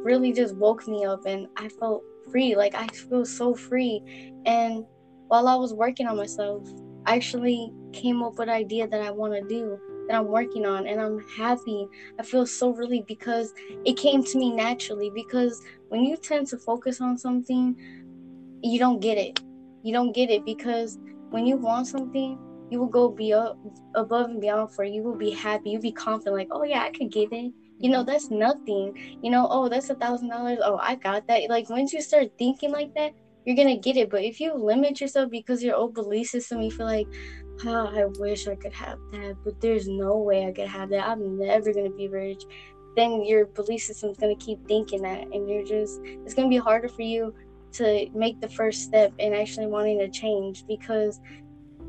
really 0.03 0.31
just 0.31 0.55
woke 0.55 0.88
me 0.88 1.05
up 1.05 1.25
and 1.25 1.47
I 1.57 1.69
felt 1.69 2.03
free. 2.31 2.55
Like 2.55 2.75
I 2.75 2.88
feel 2.88 3.25
so 3.25 3.53
free. 3.53 4.01
And 4.45 4.85
while 5.27 5.47
I 5.47 5.55
was 5.55 5.73
working 5.73 6.07
on 6.07 6.17
myself, 6.17 6.67
I 7.05 7.15
actually 7.15 7.71
came 7.93 8.21
up 8.23 8.33
with 8.33 8.49
an 8.49 8.49
idea 8.49 8.88
that 8.88 9.01
I 9.01 9.11
want 9.11 9.33
to 9.33 9.41
do 9.47 9.79
that 10.07 10.15
I'm 10.15 10.27
working 10.27 10.65
on 10.65 10.88
and 10.88 11.01
I'm 11.01 11.19
happy. 11.38 11.88
I 12.19 12.23
feel 12.23 12.45
so 12.45 12.69
relieved 12.69 13.07
because 13.07 13.53
it 13.85 13.97
came 13.97 14.23
to 14.23 14.38
me 14.38 14.53
naturally 14.53 15.11
because 15.13 15.61
when 15.89 16.03
you 16.03 16.17
tend 16.17 16.47
to 16.47 16.57
focus 16.57 17.01
on 17.01 17.17
something, 17.17 17.75
you 18.61 18.79
don't 18.79 18.99
get 18.99 19.17
it. 19.17 19.39
You 19.83 19.93
don't 19.93 20.13
get 20.13 20.29
it 20.29 20.45
because 20.45 20.97
when 21.29 21.45
you 21.45 21.57
want 21.57 21.88
something, 21.88 22.39
you 22.70 22.80
will 22.80 22.88
go 22.88 23.09
be 23.09 23.34
up 23.34 23.57
above 23.95 24.30
and 24.30 24.41
beyond 24.41 24.72
for. 24.74 24.84
You 24.84 25.03
will 25.03 25.15
be 25.15 25.32
happy. 25.32 25.72
You'll 25.72 25.82
be 25.82 25.91
confident, 25.91 26.36
like, 26.36 26.49
oh 26.51 26.63
yeah, 26.63 26.84
I 26.84 26.91
could 26.91 27.11
get 27.11 27.32
it. 27.32 27.51
You 27.80 27.91
know, 27.91 27.99
mm-hmm. 27.99 28.09
that's 28.09 28.32
nothing. 28.32 29.20
You 29.22 29.32
know, 29.32 29.47
oh, 29.49 29.70
that's 29.70 29.89
a 29.89 29.95
thousand 29.95 30.30
dollars. 30.30 30.59
Oh, 30.63 30.78
I 30.78 30.95
got 30.95 31.28
that. 31.28 31.49
Like 31.49 31.70
once 31.70 31.93
you 31.93 32.01
start 32.01 32.32
thinking 32.38 32.72
like 32.72 32.93
that, 32.95 33.13
you're 33.45 33.55
gonna 33.55 33.78
get 33.78 33.97
it. 33.97 34.09
But 34.09 34.24
if 34.24 34.39
you 34.39 34.53
limit 34.53 34.99
yourself 34.99 35.32
because 35.32 35.63
your 35.63 35.76
old 35.76 35.93
belief 35.93 36.28
system, 36.28 36.61
you 36.61 36.72
feel 36.72 36.86
like, 36.86 37.07
oh, 37.65 37.88
I 37.88 38.05
wish 38.20 38.47
I 38.47 38.55
could 38.55 38.74
have 38.74 38.99
that, 39.11 39.38
but 39.43 39.61
there's 39.61 39.88
no 39.88 40.18
way 40.18 40.45
I 40.47 40.51
could 40.51 40.68
have 40.68 40.89
that. 40.89 41.07
I'm 41.07 41.38
never 41.38 41.72
gonna 41.74 41.91
be 41.91 42.09
rich. 42.09 42.43
Then 42.95 43.24
your 43.24 43.45
belief 43.45 43.84
system's 43.84 44.18
gonna 44.18 44.36
keep 44.36 44.65
thinking 44.68 45.03
that, 45.03 45.22
and 45.22 45.49
you're 45.49 45.63
just 45.63 46.01
it's 46.03 46.34
gonna 46.34 46.49
be 46.49 46.57
harder 46.57 46.89
for 46.89 47.03
you 47.03 47.34
to 47.74 48.09
make 48.13 48.41
the 48.41 48.49
first 48.49 48.84
step 48.84 49.13
in 49.20 49.34
actually 49.34 49.68
wanting 49.68 49.99
to 49.99 50.09
change 50.09 50.65
because 50.68 51.20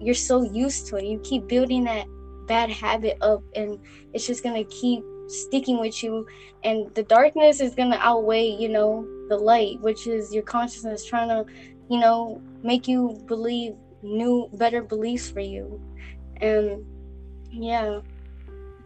you're 0.01 0.15
so 0.15 0.43
used 0.43 0.87
to 0.89 0.97
it. 0.97 1.05
You 1.05 1.19
keep 1.21 1.47
building 1.49 1.85
that 1.85 2.07
bad 2.47 2.71
habit 2.71 3.19
up, 3.21 3.43
and 3.55 3.79
it's 4.13 4.27
just 4.27 4.43
gonna 4.43 4.65
keep 4.65 5.03
sticking 5.29 5.79
with 5.81 6.03
you. 6.03 6.27
And 6.65 6.93
the 6.95 7.03
darkness 7.03 7.61
is 7.61 7.75
gonna 7.75 7.99
outweigh, 8.01 8.49
you 8.49 8.69
know, 8.69 9.07
the 9.29 9.37
light, 9.37 9.81
which 9.81 10.07
is 10.07 10.35
your 10.35 10.43
consciousness 10.43 11.05
trying 11.05 11.29
to, 11.29 11.51
you 11.91 12.01
know, 12.01 12.41
make 12.63 12.89
you 12.89 13.23
believe 13.27 13.75
new, 14.03 14.49
better 14.55 14.83
beliefs 14.83 15.31
for 15.31 15.41
you. 15.41 15.81
And 16.41 16.85
yeah, 17.51 18.01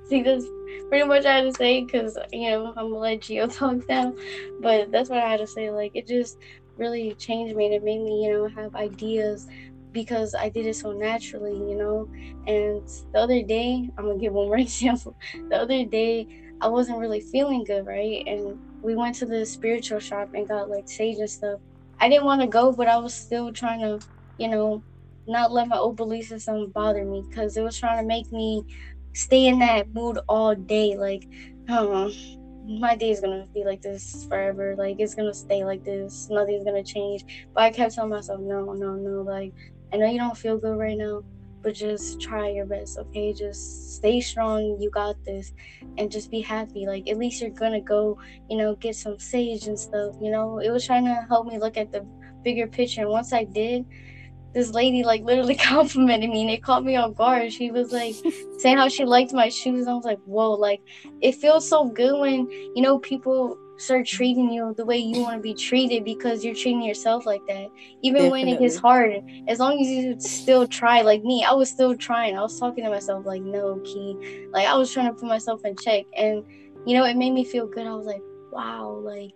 see, 0.09 0.23
that's 0.23 0.47
pretty 0.89 1.07
much 1.07 1.25
I 1.25 1.37
had 1.37 1.43
to 1.43 1.53
say 1.53 1.85
because 1.85 2.19
you 2.33 2.51
know 2.51 2.69
I'm 2.69 2.91
gonna 2.91 2.99
let 2.99 3.23
Geo 3.23 3.47
talk 3.49 3.89
now, 3.89 4.15
but 4.61 4.91
that's 4.91 5.11
what 5.11 5.19
I 5.19 5.29
had 5.29 5.41
to 5.41 5.47
say. 5.47 5.71
Like 5.71 5.93
it 5.95 6.07
just 6.07 6.39
really 6.77 7.15
changed 7.15 7.57
me 7.57 7.67
and 7.67 7.75
it 7.75 7.85
made 7.85 8.01
me, 8.01 8.25
you 8.25 8.33
know, 8.33 8.49
have 8.49 8.75
ideas 8.75 9.47
because 9.93 10.35
I 10.39 10.49
did 10.51 10.67
it 10.67 10.77
so 10.77 10.93
naturally, 10.93 11.55
you 11.57 11.77
know. 11.77 12.09
And 12.47 12.83
the 13.13 13.21
other 13.21 13.43
day, 13.43 13.91
I'm 13.99 14.07
gonna 14.07 14.19
give 14.19 14.33
one 14.33 14.47
more 14.49 14.59
example. 14.59 15.17
The 15.51 15.59
other 15.59 15.85
day, 15.85 16.29
I 16.61 16.69
wasn't 16.69 16.99
really 16.99 17.21
feeling 17.21 17.65
good, 17.65 17.87
right? 17.87 18.23
And 18.27 18.59
we 18.83 18.95
went 18.97 19.17
to 19.17 19.27
the 19.27 19.47
spiritual 19.47 20.01
shop 20.01 20.31
and 20.35 20.49
got 20.49 20.71
like 20.71 20.85
sage 20.89 21.19
and 21.19 21.31
stuff. 21.31 21.61
I 22.01 22.09
didn't 22.09 22.25
want 22.25 22.41
to 22.43 22.49
go, 22.49 22.73
but 22.73 22.89
I 22.89 22.99
was 22.99 23.15
still 23.15 23.53
trying 23.53 23.81
to, 23.81 24.01
you 24.39 24.49
know, 24.49 24.85
not 25.27 25.53
let 25.53 25.69
my 25.69 25.77
old 25.79 25.97
belief 25.97 26.27
system 26.27 26.71
bother 26.75 27.05
me 27.05 27.25
because 27.29 27.57
it 27.57 27.63
was 27.63 27.79
trying 27.79 28.03
to 28.03 28.07
make 28.07 28.31
me 28.33 28.65
stay 29.15 29.47
in 29.47 29.59
that 29.61 29.93
mood 29.93 30.19
all 30.29 30.55
day. 30.55 30.97
Like, 30.97 31.27
oh, 31.69 32.11
my 32.65 32.97
day 32.97 33.11
is 33.11 33.21
gonna 33.21 33.47
be 33.55 33.65
like 33.65 33.83
this 33.83 34.25
forever. 34.29 34.75
Like, 34.77 34.97
it's 34.99 35.15
gonna 35.15 35.35
stay 35.35 35.65
like 35.65 35.85
this. 35.85 36.29
Nothing's 36.31 36.65
gonna 36.65 36.85
change. 36.85 37.25
But 37.55 37.65
I 37.65 37.71
kept 37.71 37.95
telling 37.95 38.11
myself, 38.11 38.41
no, 38.43 38.73
no, 38.73 38.95
no. 38.97 39.23
Like, 39.23 39.53
I 39.93 39.97
know 39.97 40.09
you 40.11 40.19
don't 40.19 40.37
feel 40.37 40.59
good 40.59 40.77
right 40.79 40.97
now, 40.97 41.23
but 41.63 41.75
just 41.75 42.21
try 42.21 42.49
your 42.49 42.67
best, 42.67 42.99
okay? 42.99 43.33
Just 43.33 43.97
stay 43.97 44.21
strong. 44.21 44.79
You 44.81 44.91
got 44.91 45.23
this, 45.25 45.53
and 45.99 46.11
just 46.11 46.31
be 46.31 46.41
happy. 46.41 46.87
Like, 46.87 47.09
at 47.09 47.19
least 47.19 47.41
you're 47.41 47.51
gonna 47.51 47.81
go, 47.81 48.19
you 48.49 48.57
know, 48.57 48.75
get 48.77 48.97
some 48.97 49.19
sage 49.19 49.67
and 49.67 49.79
stuff. 49.79 50.15
You 50.21 50.31
know, 50.31 50.59
it 50.59 50.71
was 50.71 50.87
trying 50.87 51.05
to 51.05 51.27
help 51.29 51.47
me 51.47 51.59
look 51.59 51.77
at 51.77 51.93
the 51.93 52.07
bigger 52.43 52.67
picture. 52.67 53.03
And 53.03 53.11
once 53.11 53.33
I 53.33 53.45
did, 53.45 53.87
this 54.55 54.71
lady 54.73 55.03
like 55.03 55.23
literally 55.23 55.55
complimented 55.57 56.31
me 56.31 56.43
and 56.43 56.51
it 56.51 56.63
caught 56.63 56.85
me 56.85 56.97
off 56.97 57.15
guard. 57.15 57.53
She 57.53 57.71
was 57.71 57.93
like 57.93 58.15
saying 58.59 58.77
how 58.77 58.89
she 58.89 59.05
liked 59.05 59.33
my 59.33 59.49
shoes. 59.49 59.87
I 59.87 59.95
was 59.95 60.05
like, 60.05 60.21
whoa, 60.25 60.53
like 60.53 60.81
it 61.21 61.37
feels 61.37 61.69
so 61.69 61.89
good 61.89 62.19
when 62.21 62.51
you 62.51 62.83
know 62.83 62.99
people 62.99 63.57
start 63.77 64.07
treating 64.07 64.53
you 64.53 64.75
the 64.77 64.85
way 64.85 64.99
you 64.99 65.21
want 65.21 65.37
to 65.37 65.43
be 65.43 65.55
treated 65.55 66.05
because 66.05 66.45
you're 66.45 66.55
treating 66.55 66.83
yourself 66.83 67.27
like 67.27 67.41
that. 67.49 67.69
Even 68.03 68.31
when 68.31 68.49
it 68.49 68.61
gets 68.61 68.77
hard, 68.77 69.23
as 69.49 69.59
long 69.59 69.81
as 69.81 69.89
you 69.89 70.19
still 70.21 70.67
try, 70.67 71.03
like 71.03 71.23
me, 71.23 71.45
I 71.45 71.53
was 71.53 71.71
still 71.71 71.97
trying. 71.97 72.37
I 72.37 72.43
was 72.43 72.59
talking 72.59 72.85
to 72.85 72.91
myself 72.91 73.27
like, 73.27 73.43
no, 73.43 73.81
Key. 73.85 74.47
Like 74.53 74.67
I 74.67 74.75
was 74.75 74.93
trying 74.93 75.07
to 75.07 75.15
put 75.15 75.29
myself 75.29 75.65
in 75.65 75.77
check. 75.77 76.05
And 76.17 76.45
you 76.87 76.97
know, 76.97 77.05
it 77.05 77.17
made 77.17 77.33
me 77.33 77.45
feel 77.45 77.67
good. 77.67 77.87
I 77.87 77.95
was 77.95 78.07
like, 78.07 78.23
wow, 78.53 79.01
like 79.03 79.33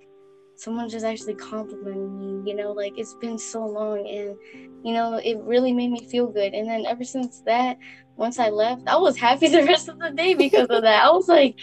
someone 0.57 0.89
just 0.89 1.05
actually 1.05 1.35
complimented 1.35 2.13
me, 2.13 2.51
you 2.51 2.57
know, 2.57 2.73
like 2.73 2.99
it's 2.99 3.15
been 3.15 3.39
so 3.39 3.65
long 3.65 4.07
and 4.07 4.37
you 4.85 4.93
know, 4.93 5.15
it 5.15 5.39
really 5.41 5.73
made 5.73 5.91
me 5.91 6.05
feel 6.07 6.29
good. 6.29 6.55
And 6.55 6.69
then 6.69 6.87
ever 6.87 7.05
since 7.05 7.41
that, 7.43 7.79
once 8.17 8.39
I 8.39 8.49
left, 8.49 8.83
I 8.87 8.97
was 8.97 9.17
happy 9.17 9.49
the 9.51 9.65
rest 9.65 9.89
of 9.89 9.99
the 9.99 10.11
day 10.11 10.35
because 10.35 10.69
of 10.69 10.83
that. 10.83 11.05
I 11.05 11.11
was 11.11 11.29
like, 11.29 11.59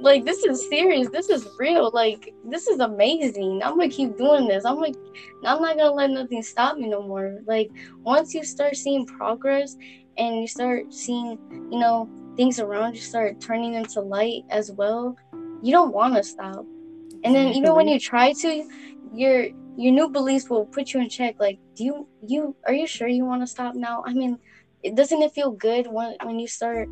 like 0.00 0.24
this 0.24 0.44
is 0.44 0.68
serious. 0.68 1.08
This 1.10 1.28
is 1.28 1.48
real. 1.58 1.90
Like 1.92 2.32
this 2.44 2.66
is 2.68 2.80
amazing. 2.80 3.62
I'm 3.62 3.76
gonna 3.76 3.88
keep 3.88 4.16
doing 4.16 4.46
this. 4.46 4.64
I'm 4.64 4.78
like, 4.78 4.94
I'm 5.44 5.60
not 5.60 5.76
gonna 5.76 5.92
let 5.92 6.10
nothing 6.10 6.42
stop 6.42 6.76
me 6.76 6.88
no 6.88 7.02
more. 7.02 7.40
Like 7.46 7.70
once 8.02 8.34
you 8.34 8.44
start 8.44 8.76
seeing 8.76 9.06
progress 9.06 9.76
and 10.16 10.40
you 10.40 10.46
start 10.48 10.92
seeing, 10.92 11.38
you 11.70 11.78
know, 11.78 12.08
things 12.36 12.60
around 12.60 12.94
you 12.94 13.00
start 13.00 13.40
turning 13.40 13.74
into 13.74 14.00
light 14.00 14.44
as 14.50 14.70
well, 14.72 15.16
you 15.62 15.72
don't 15.72 15.92
want 15.92 16.14
to 16.14 16.22
stop. 16.22 16.64
And 17.24 17.34
then 17.34 17.48
even 17.48 17.74
when 17.74 17.88
you 17.88 17.98
try 17.98 18.32
to, 18.32 18.68
your 19.12 19.48
your 19.76 19.92
new 19.92 20.08
beliefs 20.08 20.48
will 20.48 20.66
put 20.66 20.92
you 20.92 21.00
in 21.00 21.08
check. 21.08 21.36
Like, 21.38 21.58
do 21.74 21.84
you 21.84 22.08
you 22.26 22.56
are 22.66 22.74
you 22.74 22.86
sure 22.86 23.08
you 23.08 23.24
want 23.24 23.42
to 23.42 23.46
stop 23.46 23.74
now? 23.74 24.04
I 24.06 24.12
mean, 24.12 24.38
it 24.82 24.94
doesn't 24.94 25.20
it 25.22 25.32
feel 25.32 25.50
good 25.50 25.86
when 25.86 26.14
when 26.22 26.38
you 26.38 26.46
start 26.46 26.88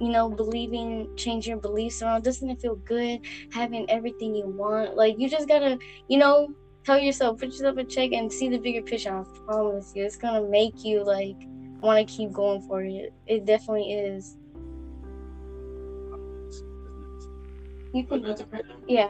you 0.00 0.08
know 0.08 0.28
believing 0.28 1.08
change 1.16 1.46
your 1.46 1.56
beliefs 1.56 2.02
around 2.02 2.24
doesn't 2.24 2.50
it 2.50 2.60
feel 2.60 2.76
good 2.76 3.20
having 3.52 3.88
everything 3.90 4.34
you 4.34 4.46
want? 4.46 4.96
Like 4.96 5.16
you 5.18 5.28
just 5.28 5.48
gotta 5.48 5.78
you 6.08 6.18
know 6.18 6.48
tell 6.84 6.98
yourself 6.98 7.40
put 7.40 7.48
yourself 7.48 7.76
a 7.78 7.84
check 7.84 8.12
and 8.12 8.30
see 8.30 8.48
the 8.48 8.58
bigger 8.58 8.82
picture 8.82 9.16
i 9.16 9.24
promise 9.46 9.92
you. 9.94 10.04
It's 10.04 10.16
gonna 10.16 10.46
make 10.48 10.84
you 10.84 11.04
like 11.04 11.36
want 11.80 12.06
to 12.06 12.14
keep 12.14 12.32
going 12.32 12.62
for 12.62 12.82
it. 12.82 13.12
It 13.26 13.44
definitely 13.46 13.92
is. 13.92 14.36
You 17.92 18.04
can 18.04 18.36
yeah. 18.88 19.08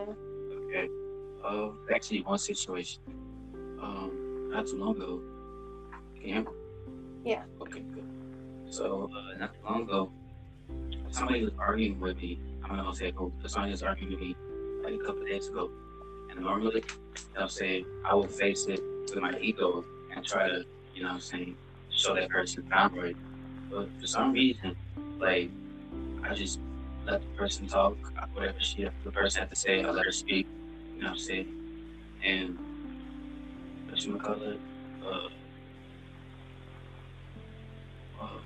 Okay. 0.68 0.88
Uh 1.44 1.70
actually 1.94 2.22
one 2.22 2.38
situation. 2.38 3.00
Um 3.80 4.50
not 4.50 4.66
too 4.66 4.76
long 4.76 4.96
ago. 4.96 5.20
Can 6.14 6.28
you 6.28 6.34
hear 6.34 6.42
me? 6.42 6.48
yeah. 7.24 7.42
Okay 7.62 7.80
good. 7.94 8.04
So 8.70 9.10
uh, 9.14 9.38
not 9.38 9.54
too 9.54 9.60
long 9.64 9.82
ago 9.82 10.12
somebody 11.14 11.44
was 11.44 11.54
arguing 11.58 12.00
with 12.00 12.16
me. 12.16 12.40
I'm 12.64 12.76
not 12.76 12.84
gonna 12.84 12.96
say 12.96 13.12
who, 13.14 13.32
but 13.40 13.50
somebody 13.50 13.72
was 13.72 13.82
arguing 13.82 14.12
with 14.12 14.20
me 14.20 14.36
like 14.82 14.94
a 14.94 15.04
couple 15.04 15.24
days 15.24 15.48
ago. 15.48 15.70
And 16.30 16.40
normally, 16.40 16.82
I'm 17.38 17.48
saying 17.48 17.86
I 18.04 18.14
would 18.14 18.30
face 18.30 18.66
it 18.66 18.80
with 19.08 19.18
my 19.18 19.38
ego 19.40 19.84
and 20.14 20.24
try 20.24 20.48
to, 20.48 20.64
you 20.94 21.02
know, 21.02 21.10
what 21.10 21.14
I'm 21.14 21.20
saying, 21.20 21.56
show 21.90 22.14
that 22.14 22.28
person 22.28 22.68
right. 22.70 23.16
But 23.70 23.88
for 24.00 24.06
some 24.06 24.32
reason, 24.32 24.74
like 25.18 25.50
I 26.24 26.34
just 26.34 26.58
let 27.06 27.20
the 27.20 27.28
person 27.38 27.68
talk, 27.68 27.96
whatever 28.32 28.58
she 28.60 28.88
the 29.04 29.12
person 29.12 29.40
had 29.40 29.50
to 29.50 29.56
say, 29.56 29.84
I 29.84 29.90
let 29.90 30.04
her 30.06 30.12
speak, 30.12 30.48
you 30.96 31.02
know 31.02 31.10
what 31.10 31.12
I'm 31.12 31.18
saying? 31.18 31.48
And 32.24 32.58
what 33.88 34.04
you 34.04 34.16
call 34.18 34.42
it? 34.42 34.60
Uh, 35.06 35.28
uh, 38.20 38.38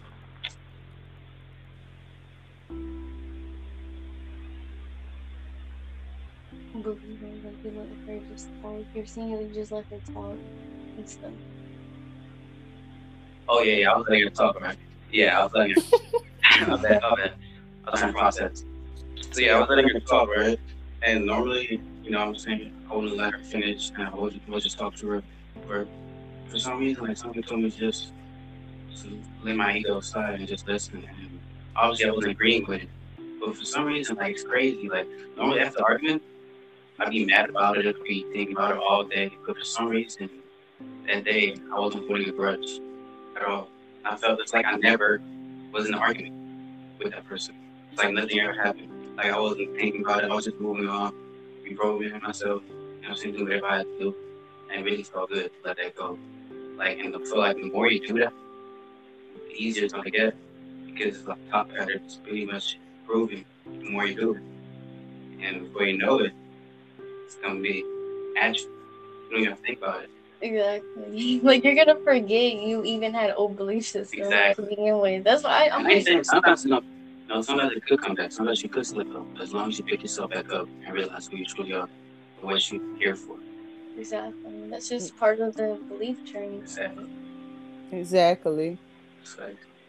believing 6.82 7.42
like 7.44 7.64
you 7.64 7.78
let 7.78 8.20
her 8.20 8.26
just 8.32 8.48
talk. 8.62 8.84
You're 8.94 9.06
seeing 9.06 9.30
you 9.30 9.50
just 9.54 9.72
let 9.72 9.84
her 9.86 9.98
talk 10.12 10.36
and 10.96 11.08
stuff. 11.08 11.30
Oh 13.48 13.62
yeah, 13.62 13.74
yeah. 13.74 13.92
I 13.92 13.96
was 13.96 14.06
letting 14.08 14.24
her 14.24 14.30
talk, 14.30 14.60
right? 14.60 14.76
Yeah, 15.10 15.40
I 15.40 15.44
was 15.44 15.52
letting 15.54 15.74
her. 15.74 16.74
okay, 16.74 17.00
okay. 17.02 17.32
I 17.86 17.90
was 17.90 18.00
trying 18.00 18.12
to 18.12 18.18
process. 18.18 18.64
So 19.30 19.40
yeah, 19.40 19.56
I 19.56 19.60
was 19.60 19.68
letting 19.68 19.88
her 19.88 20.00
talk, 20.00 20.28
right? 20.28 20.58
And 21.02 21.24
normally, 21.24 21.80
you 22.02 22.10
know, 22.10 22.18
I'm 22.18 22.36
saying 22.36 22.72
I 22.90 22.94
wouldn't 22.94 23.16
let 23.16 23.32
her 23.32 23.38
finish, 23.38 23.90
and 23.90 24.08
I 24.08 24.14
would, 24.14 24.40
would 24.48 24.62
just 24.62 24.78
talk 24.78 24.96
to 24.96 25.08
her. 25.08 25.22
But 25.66 25.88
for 26.48 26.58
some 26.58 26.78
reason, 26.78 27.06
like 27.06 27.16
somebody 27.16 27.42
told 27.42 27.60
me 27.60 27.70
just 27.70 28.12
to 29.02 29.22
let 29.42 29.56
my 29.56 29.76
ego 29.76 29.98
aside 29.98 30.40
and 30.40 30.48
just 30.48 30.66
listen. 30.66 31.04
And 31.08 31.40
obviously, 31.76 32.08
I 32.08 32.12
wasn't 32.12 32.32
agreeing 32.32 32.66
with 32.66 32.82
it. 32.82 32.88
But 33.40 33.56
for 33.56 33.64
some 33.64 33.84
reason, 33.84 34.16
like 34.16 34.32
it's 34.32 34.42
crazy. 34.42 34.88
Like 34.88 35.06
normally 35.36 35.60
after 35.60 35.78
the 35.78 35.84
argument, 35.84 36.22
I'd 37.00 37.10
be 37.10 37.24
mad 37.24 37.50
about 37.50 37.78
it, 37.78 37.86
I'd 37.86 38.02
be 38.02 38.26
thinking 38.32 38.56
about 38.56 38.72
it 38.72 38.78
all 38.78 39.04
day. 39.04 39.30
But 39.46 39.56
for 39.56 39.64
some 39.64 39.88
reason, 39.88 40.28
that 41.06 41.24
day, 41.24 41.56
I 41.72 41.78
wasn't 41.78 42.08
holding 42.08 42.28
a 42.28 42.32
grudge 42.32 42.80
at 43.36 43.44
all. 43.44 43.68
I 44.04 44.16
felt 44.16 44.40
it's 44.40 44.52
like 44.52 44.66
I 44.66 44.76
never 44.76 45.20
was 45.72 45.86
in 45.86 45.94
an 45.94 46.00
argument 46.00 46.34
with 46.98 47.12
that 47.12 47.26
person. 47.26 47.54
It's 47.92 48.02
like 48.02 48.12
nothing 48.12 48.40
ever 48.40 48.52
happened. 48.52 49.16
Like 49.16 49.26
I 49.26 49.38
wasn't 49.38 49.76
thinking 49.76 50.02
about 50.02 50.24
it. 50.24 50.30
I 50.30 50.34
was 50.34 50.44
just 50.44 50.60
moving 50.60 50.88
on, 50.88 51.12
reprogramming 51.64 52.22
myself. 52.22 52.62
You 53.02 53.08
know, 53.08 53.14
saying 53.14 53.36
do 53.36 53.44
whatever 53.44 53.66
I 53.66 53.78
had 53.78 53.86
to 53.86 53.98
do, 53.98 54.14
and 54.70 54.80
it 54.80 54.90
really 54.90 55.02
felt 55.02 55.30
good 55.30 55.50
to 55.50 55.68
let 55.68 55.76
that 55.76 55.94
go. 55.96 56.18
Like, 56.76 56.98
and 56.98 57.14
I 57.14 57.18
feel 57.20 57.38
like 57.38 57.56
the 57.56 57.70
more 57.70 57.90
you 57.90 58.06
do 58.06 58.18
that, 58.20 58.32
the 59.48 59.54
easier 59.54 59.84
it's 59.84 59.92
gonna 59.92 60.10
get 60.10 60.36
because 60.86 61.26
like 61.26 61.38
top 61.50 61.70
pattern 61.70 62.00
is 62.04 62.16
pretty 62.16 62.44
much 62.44 62.78
proving 63.06 63.44
the 63.66 63.90
more 63.90 64.06
you 64.06 64.14
do 64.14 64.34
it, 64.34 64.42
and 65.40 65.60
before 65.62 65.84
you 65.84 65.98
know 65.98 66.18
it, 66.20 66.32
it's 67.28 67.36
gonna 67.36 67.60
be 67.60 67.84
action. 68.38 68.70
You 69.28 69.36
don't 69.36 69.42
even 69.42 69.56
think 69.58 69.78
about 69.78 70.04
it. 70.04 70.10
Exactly. 70.40 71.40
Like 71.42 71.62
you're 71.62 71.74
gonna 71.74 72.00
forget 72.00 72.54
you 72.54 72.82
even 72.84 73.12
had 73.12 73.34
old 73.36 73.56
belief 73.56 73.84
systems 73.84 74.28
exactly. 74.28 74.64
to 74.64 74.70
begin 74.70 74.98
with. 74.98 75.24
That's 75.24 75.44
why 75.44 75.68
I'm 75.70 75.84
like, 75.84 76.02
saying 76.06 76.24
sometimes 76.24 76.64
you 76.64 76.70
know, 76.70 76.80
you 76.80 77.28
know, 77.28 77.42
sometimes 77.42 77.72
it 77.76 77.84
could 77.84 78.00
come 78.00 78.14
back. 78.14 78.32
Sometimes 78.32 78.62
you 78.62 78.70
could 78.70 78.86
slip 78.86 79.14
up. 79.14 79.26
As 79.42 79.52
long 79.52 79.68
as 79.68 79.78
you 79.78 79.84
pick 79.84 80.00
yourself 80.00 80.30
back 80.30 80.50
up 80.52 80.68
and 80.86 80.94
realize 80.94 81.26
who 81.26 81.36
you 81.36 81.44
truly 81.44 81.74
are 81.74 81.88
and 82.38 82.42
what 82.42 82.72
you're 82.72 82.96
here 82.96 83.14
for. 83.14 83.36
Exactly. 83.98 84.70
That's 84.70 84.88
just 84.88 85.14
part 85.18 85.40
of 85.40 85.54
the 85.54 85.78
belief 85.88 86.24
journey. 86.24 86.62
Exactly. 86.62 87.04
Exactly. 87.92 88.78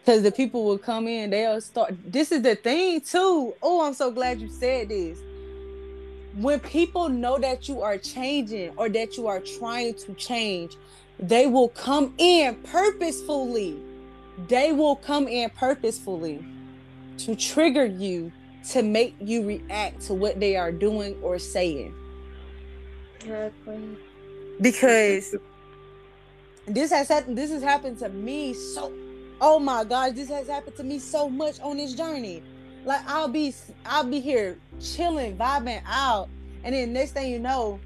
Because 0.03 0.23
the 0.23 0.31
people 0.31 0.65
will 0.65 0.79
come 0.79 1.07
in, 1.07 1.29
they'll 1.29 1.61
start. 1.61 1.95
This 2.03 2.33
is 2.33 2.41
the 2.41 2.55
thing, 2.55 2.99
too. 2.99 3.53
Oh, 3.61 3.85
I'm 3.85 3.93
so 3.93 4.11
glad 4.11 4.41
you 4.41 4.49
said 4.49 4.89
this 4.89 5.19
when 6.36 6.59
people 6.59 7.09
know 7.09 7.38
that 7.39 7.67
you 7.67 7.82
are 7.82 7.97
changing 7.97 8.71
or 8.77 8.89
that 8.89 9.17
you 9.17 9.27
are 9.27 9.39
trying 9.39 9.93
to 9.95 10.13
change, 10.13 10.77
they 11.19 11.47
will 11.47 11.69
come 11.69 12.13
in 12.17 12.55
purposefully. 12.63 13.80
They 14.47 14.71
will 14.71 14.95
come 14.95 15.27
in 15.27 15.49
purposefully 15.49 16.45
to 17.19 17.36
trigger 17.36 17.86
you 17.86 18.32
to 18.69 18.84
make 18.84 19.15
you 19.19 19.45
react 19.45 20.01
to 20.01 20.13
what 20.13 20.39
they 20.39 20.55
are 20.55 20.71
doing 20.71 21.17
or 21.21 21.39
saying. 21.39 21.93
Exactly. 23.19 23.97
Because 24.61 25.36
this 26.65 26.91
has 26.91 27.07
happened 27.07 27.38
this 27.38 27.49
has 27.51 27.63
happened 27.63 27.97
to 27.97 28.09
me 28.09 28.53
so 28.53 28.93
oh 29.41 29.59
my 29.59 29.84
gosh, 29.84 30.13
this 30.13 30.30
has 30.30 30.47
happened 30.47 30.75
to 30.77 30.84
me 30.84 30.99
so 30.99 31.30
much 31.30 31.59
on 31.61 31.77
this 31.77 31.93
journey. 31.93 32.43
Like 32.86 33.01
I'll 33.07 33.27
be 33.27 33.53
I'll 33.86 34.03
be 34.03 34.19
here 34.19 34.57
chilling, 34.80 35.38
vibing 35.38 35.82
out, 35.86 36.30
and 36.63 36.73
then 36.73 36.93
next 36.93 37.11
thing 37.11 37.32
you 37.32 37.39
know, 37.39 37.80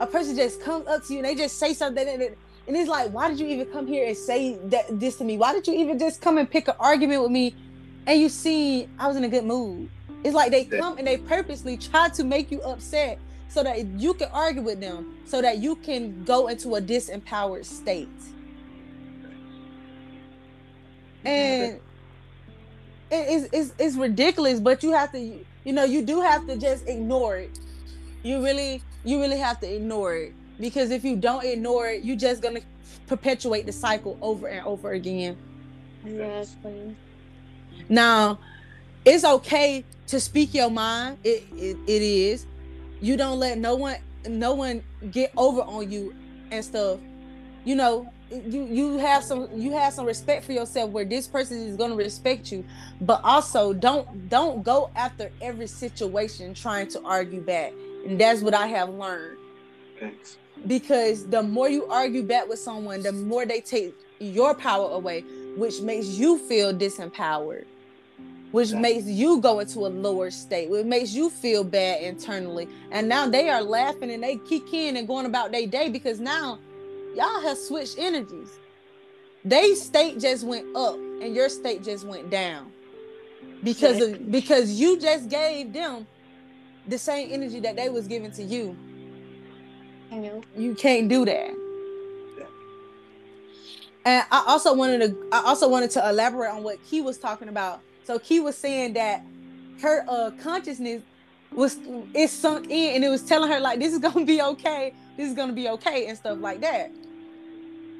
a 0.00 0.06
person 0.06 0.36
just 0.36 0.60
comes 0.60 0.86
up 0.86 1.04
to 1.06 1.12
you 1.12 1.18
and 1.20 1.26
they 1.26 1.34
just 1.34 1.58
say 1.58 1.74
something 1.74 2.06
and, 2.06 2.22
it, 2.22 2.38
and 2.66 2.76
it's 2.76 2.88
like, 2.88 3.10
why 3.12 3.28
did 3.28 3.40
you 3.40 3.46
even 3.46 3.66
come 3.66 3.86
here 3.86 4.06
and 4.06 4.16
say 4.16 4.58
that 4.64 5.00
this 5.00 5.16
to 5.16 5.24
me? 5.24 5.36
Why 5.38 5.52
did 5.52 5.66
you 5.66 5.74
even 5.74 5.98
just 5.98 6.20
come 6.20 6.38
and 6.38 6.50
pick 6.50 6.68
an 6.68 6.74
argument 6.78 7.22
with 7.22 7.30
me? 7.30 7.54
And 8.06 8.20
you 8.20 8.28
see, 8.28 8.88
I 8.98 9.08
was 9.08 9.16
in 9.16 9.24
a 9.24 9.28
good 9.28 9.44
mood. 9.44 9.90
It's 10.24 10.34
like 10.34 10.50
they 10.50 10.64
come 10.64 10.98
and 10.98 11.06
they 11.06 11.16
purposely 11.16 11.76
try 11.76 12.08
to 12.10 12.24
make 12.24 12.50
you 12.50 12.60
upset 12.62 13.18
so 13.48 13.62
that 13.62 13.86
you 13.86 14.14
can 14.14 14.28
argue 14.32 14.62
with 14.62 14.80
them, 14.80 15.16
so 15.24 15.40
that 15.40 15.58
you 15.58 15.76
can 15.76 16.24
go 16.24 16.48
into 16.48 16.74
a 16.74 16.80
disempowered 16.80 17.64
state. 17.64 18.08
And 21.24 21.80
it's, 23.10 23.48
it's, 23.52 23.74
it's 23.78 23.96
ridiculous, 23.96 24.60
but 24.60 24.82
you 24.82 24.92
have 24.92 25.12
to, 25.12 25.18
you 25.18 25.72
know, 25.72 25.84
you 25.84 26.02
do 26.02 26.20
have 26.20 26.46
to 26.46 26.56
just 26.56 26.86
ignore 26.88 27.36
it. 27.36 27.58
You 28.22 28.42
really, 28.42 28.82
you 29.04 29.20
really 29.20 29.38
have 29.38 29.60
to 29.60 29.74
ignore 29.74 30.14
it 30.14 30.34
because 30.60 30.90
if 30.90 31.04
you 31.04 31.16
don't 31.16 31.44
ignore 31.44 31.88
it, 31.88 32.04
you're 32.04 32.16
just 32.16 32.42
gonna 32.42 32.60
perpetuate 33.06 33.66
the 33.66 33.72
cycle 33.72 34.18
over 34.20 34.48
and 34.48 34.64
over 34.66 34.92
again. 34.92 35.36
Exactly. 36.04 36.96
Now, 37.88 38.38
it's 39.04 39.24
okay 39.24 39.84
to 40.08 40.20
speak 40.20 40.54
your 40.54 40.70
mind. 40.70 41.18
It, 41.24 41.44
it 41.56 41.76
it 41.86 42.02
is. 42.02 42.46
You 43.00 43.16
don't 43.16 43.38
let 43.38 43.58
no 43.58 43.76
one 43.76 43.96
no 44.26 44.54
one 44.54 44.82
get 45.10 45.32
over 45.36 45.62
on 45.62 45.90
you 45.90 46.14
and 46.50 46.64
stuff. 46.64 46.98
You 47.64 47.76
know, 47.76 48.12
you 48.30 48.64
you 48.64 48.98
have 48.98 49.24
some 49.24 49.48
you 49.54 49.72
have 49.72 49.92
some 49.92 50.04
respect 50.06 50.44
for 50.44 50.52
yourself 50.52 50.90
where 50.90 51.04
this 51.04 51.26
person 51.26 51.66
is 51.66 51.76
going 51.76 51.90
to 51.90 51.96
respect 51.96 52.52
you 52.52 52.64
but 53.00 53.20
also 53.24 53.72
don't 53.72 54.28
don't 54.28 54.62
go 54.62 54.90
after 54.96 55.30
every 55.40 55.66
situation 55.66 56.52
trying 56.54 56.86
to 56.88 57.00
argue 57.02 57.40
back 57.40 57.72
and 58.06 58.20
that's 58.20 58.42
what 58.42 58.54
i 58.54 58.66
have 58.66 58.90
learned 58.90 59.38
Thanks. 59.98 60.36
because 60.66 61.26
the 61.26 61.42
more 61.42 61.68
you 61.68 61.86
argue 61.86 62.22
back 62.22 62.48
with 62.48 62.58
someone 62.58 63.02
the 63.02 63.12
more 63.12 63.46
they 63.46 63.60
take 63.60 63.94
your 64.18 64.54
power 64.54 64.90
away 64.90 65.22
which 65.56 65.80
makes 65.80 66.06
you 66.06 66.38
feel 66.38 66.72
disempowered 66.74 67.64
which 68.50 68.70
Yeah. 68.70 68.80
makes 68.80 69.04
you 69.04 69.40
go 69.40 69.58
into 69.60 69.80
a 69.86 69.88
lower 69.88 70.30
state 70.30 70.68
which 70.68 70.84
makes 70.84 71.14
you 71.14 71.30
feel 71.30 71.64
bad 71.64 72.02
internally 72.02 72.68
and 72.90 73.08
now 73.08 73.26
they 73.26 73.48
are 73.48 73.62
laughing 73.62 74.10
and 74.10 74.22
they 74.22 74.36
kick 74.36 74.72
in 74.74 74.96
and 74.98 75.08
going 75.08 75.24
about 75.26 75.50
their 75.50 75.66
day 75.66 75.88
because 75.88 76.20
now 76.20 76.58
y'all 77.14 77.40
have 77.40 77.58
switched 77.58 77.98
energies. 77.98 78.58
They 79.44 79.74
state 79.74 80.18
just 80.18 80.44
went 80.44 80.74
up 80.76 80.94
and 80.96 81.34
your 81.34 81.48
state 81.48 81.82
just 81.82 82.06
went 82.06 82.30
down. 82.30 82.72
Because 83.62 84.00
of 84.00 84.30
because 84.30 84.72
you 84.72 84.98
just 85.00 85.28
gave 85.28 85.72
them 85.72 86.06
the 86.86 86.98
same 86.98 87.32
energy 87.32 87.60
that 87.60 87.76
they 87.76 87.88
was 87.88 88.06
giving 88.06 88.30
to 88.32 88.42
you. 88.42 88.76
You 90.12 90.42
you 90.56 90.74
can't 90.74 91.08
do 91.08 91.24
that. 91.24 91.50
And 94.04 94.24
i 94.30 94.44
also 94.46 94.74
wanted 94.74 95.00
to 95.00 95.28
i 95.32 95.42
also 95.42 95.68
wanted 95.68 95.90
to 95.90 96.08
elaborate 96.08 96.50
on 96.50 96.62
what 96.62 96.82
key 96.84 97.00
was 97.00 97.18
talking 97.18 97.48
about. 97.48 97.80
So 98.04 98.18
key 98.18 98.40
was 98.40 98.56
saying 98.56 98.94
that 98.94 99.22
her 99.82 100.04
uh 100.08 100.30
consciousness 100.40 101.02
was 101.52 101.78
it 102.14 102.28
sunk 102.30 102.66
in 102.70 102.96
and 102.96 103.04
it 103.04 103.08
was 103.08 103.22
telling 103.22 103.50
her 103.50 103.60
like 103.60 103.78
this 103.78 103.92
is 103.92 103.98
gonna 103.98 104.24
be 104.24 104.40
okay. 104.40 104.94
This 105.16 105.28
is 105.28 105.34
gonna 105.34 105.52
be 105.52 105.68
okay 105.70 106.06
and 106.06 106.16
stuff 106.16 106.38
like 106.40 106.60
that. 106.60 106.90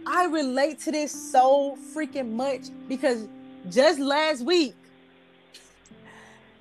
I 0.07 0.26
relate 0.26 0.80
to 0.80 0.92
this 0.92 1.12
so 1.12 1.76
freaking 1.94 2.32
much 2.32 2.68
because 2.88 3.28
just 3.68 3.99
last 3.99 4.44
week 4.44 4.74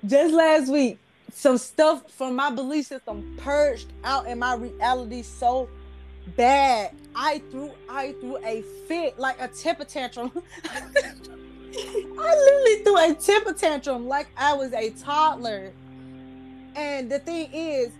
just 0.06 0.34
last 0.34 0.70
week 0.70 0.98
some 1.32 1.58
stuff 1.58 2.10
from 2.10 2.36
my 2.36 2.50
belief 2.50 2.86
system 2.86 3.36
purged 3.38 3.92
out 4.04 4.26
in 4.26 4.38
my 4.38 4.54
reality 4.54 5.22
so 5.22 5.68
bad. 6.36 6.92
I 7.14 7.42
threw 7.50 7.70
i 7.88 8.12
threw 8.20 8.38
a 8.44 8.62
fit 8.86 9.18
like 9.18 9.40
a 9.40 9.48
temper 9.48 9.84
tantrum. 9.84 10.30
I 10.64 12.34
literally 12.34 12.82
threw 12.82 12.96
a 12.96 13.14
temper 13.14 13.52
tantrum 13.52 14.08
like 14.08 14.26
i 14.36 14.52
was 14.54 14.72
a 14.72 14.90
toddler 14.90 15.72
and 16.76 17.10
the 17.10 17.18
thing 17.18 17.48
is 17.52 17.92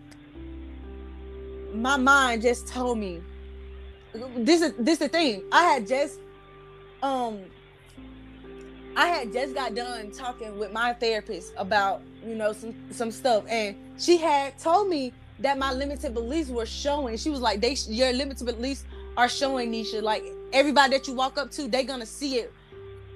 my 1.75 1.97
mind 1.97 2.43
just 2.43 2.67
told 2.69 2.99
me 2.99 3.21
this 4.37 4.63
is 4.63 4.73
this 4.79 4.95
is 4.95 4.99
the 4.99 5.09
thing 5.09 5.43
i 5.53 5.63
had 5.65 5.87
just 5.87 6.21
um 7.03 7.41
I 8.99 9.07
had 9.07 9.33
just 9.33 9.55
got 9.55 9.77
done 9.77 10.11
talking 10.11 10.59
with 10.59 10.73
my 10.73 10.93
therapist 10.93 11.53
about, 11.57 12.03
you 12.27 12.35
know, 12.35 12.53
some 12.53 12.75
some 12.91 13.13
stuff, 13.13 13.45
and 13.49 13.77
she 13.97 14.17
had 14.17 14.59
told 14.59 14.89
me 14.89 15.13
that 15.39 15.57
my 15.57 15.73
limited 15.73 16.15
beliefs 16.15 16.51
were 16.51 16.67
showing. 16.67 17.17
She 17.17 17.31
was 17.31 17.41
like, 17.41 17.61
"They, 17.61 17.77
your 17.87 18.13
limited 18.13 18.45
beliefs 18.45 18.85
are 19.17 19.29
showing, 19.29 19.71
Nisha. 19.71 20.03
Like 20.03 20.25
everybody 20.53 20.97
that 20.97 21.07
you 21.07 21.15
walk 21.15 21.39
up 21.39 21.53
to, 21.53 21.69
they 21.69 21.85
gonna 21.85 22.07
see 22.07 22.39
it 22.39 22.53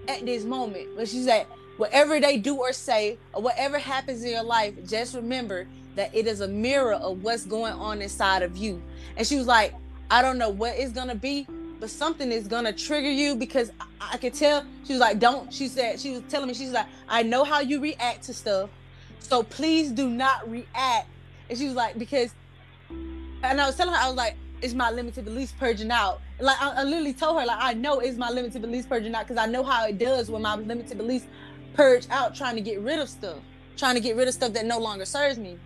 at 0.06 0.24
this 0.24 0.44
moment." 0.44 0.90
But 0.96 1.08
she 1.08 1.24
said, 1.24 1.48
"Whatever 1.82 2.20
they 2.20 2.36
do 2.38 2.56
or 2.56 2.72
say, 2.72 3.18
or 3.32 3.42
whatever 3.42 3.78
happens 3.78 4.22
in 4.22 4.30
your 4.30 4.44
life, 4.44 4.74
just 4.86 5.14
remember 5.14 5.66
that 5.96 6.14
it 6.14 6.26
is 6.26 6.40
a 6.40 6.48
mirror 6.48 6.94
of 6.94 7.22
what's 7.22 7.44
going 7.44 7.72
on 7.74 8.00
inside 8.02 8.42
of 8.42 8.56
you." 8.56 8.80
And 9.16 9.26
she 9.26 9.36
was 9.36 9.46
like, 9.46 9.74
"I 10.10 10.22
don't 10.22 10.38
know 10.38 10.50
what 10.50 10.74
it's 10.76 10.92
gonna 10.92 11.14
be, 11.14 11.46
but 11.80 11.90
something 11.90 12.30
is 12.30 12.46
gonna 12.46 12.72
trigger 12.72 13.10
you 13.10 13.34
because 13.34 13.72
I, 13.80 14.10
I 14.12 14.16
could 14.16 14.34
tell. 14.34 14.64
She 14.84 14.92
was 14.92 15.00
like 15.00 15.18
don't 15.18 15.52
she 15.52 15.66
said 15.66 15.98
she 15.98 16.12
was 16.12 16.22
telling 16.28 16.48
me 16.48 16.54
she's 16.54 16.70
like 16.70 16.86
i 17.08 17.22
know 17.22 17.42
how 17.44 17.60
you 17.60 17.80
react 17.80 18.22
to 18.24 18.34
stuff 18.34 18.70
so 19.18 19.42
please 19.42 19.90
do 19.90 20.08
not 20.08 20.48
react. 20.50 21.08
And 21.48 21.58
she 21.58 21.66
was 21.66 21.74
like 21.74 21.98
because 21.98 22.34
and 23.42 23.60
i 23.60 23.66
was 23.66 23.76
telling 23.76 23.94
her 23.94 24.00
i 24.00 24.06
was 24.06 24.16
like 24.16 24.36
it's 24.60 24.74
my 24.74 24.92
limited 24.92 25.24
beliefs 25.24 25.52
purging 25.58 25.90
out. 25.90 26.20
Like 26.38 26.60
i, 26.62 26.70
I 26.70 26.82
literally 26.84 27.14
told 27.14 27.40
her 27.40 27.46
like 27.46 27.58
i 27.60 27.74
know 27.74 27.98
it's 27.98 28.16
my 28.16 28.30
limited 28.30 28.62
beliefs 28.62 28.86
purging 28.86 29.14
out 29.14 29.26
because 29.26 29.42
i 29.42 29.46
know 29.46 29.64
how 29.64 29.86
it 29.86 29.98
does 29.98 30.30
when 30.30 30.42
my 30.42 30.54
limited 30.54 30.98
beliefs 30.98 31.26
purge 31.74 32.06
out 32.10 32.34
trying 32.34 32.54
to 32.54 32.60
get 32.60 32.80
rid 32.80 32.98
of 32.98 33.08
stuff 33.08 33.38
trying 33.76 33.94
to 33.94 34.00
get 34.00 34.16
rid 34.16 34.28
of 34.28 34.34
stuff 34.34 34.52
that 34.52 34.66
no 34.66 34.78
longer 34.78 35.04
serves 35.04 35.38
me. 35.38 35.58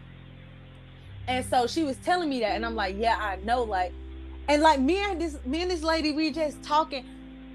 And 1.27 1.45
so 1.45 1.67
she 1.67 1.83
was 1.83 1.97
telling 1.99 2.29
me 2.29 2.41
that 2.41 2.53
and 2.53 2.65
i'm 2.65 2.77
like 2.77 2.97
yeah 2.97 3.17
i 3.19 3.37
know 3.45 3.65
like 3.65 3.93
and 4.49 4.63
like 4.63 4.81
me 4.81 4.99
and 4.99 5.21
this 5.21 5.39
me 5.45 5.63
and 5.63 5.71
this 5.71 5.83
lady, 5.83 6.13
we 6.13 6.31
just 6.31 6.63
talking, 6.63 7.05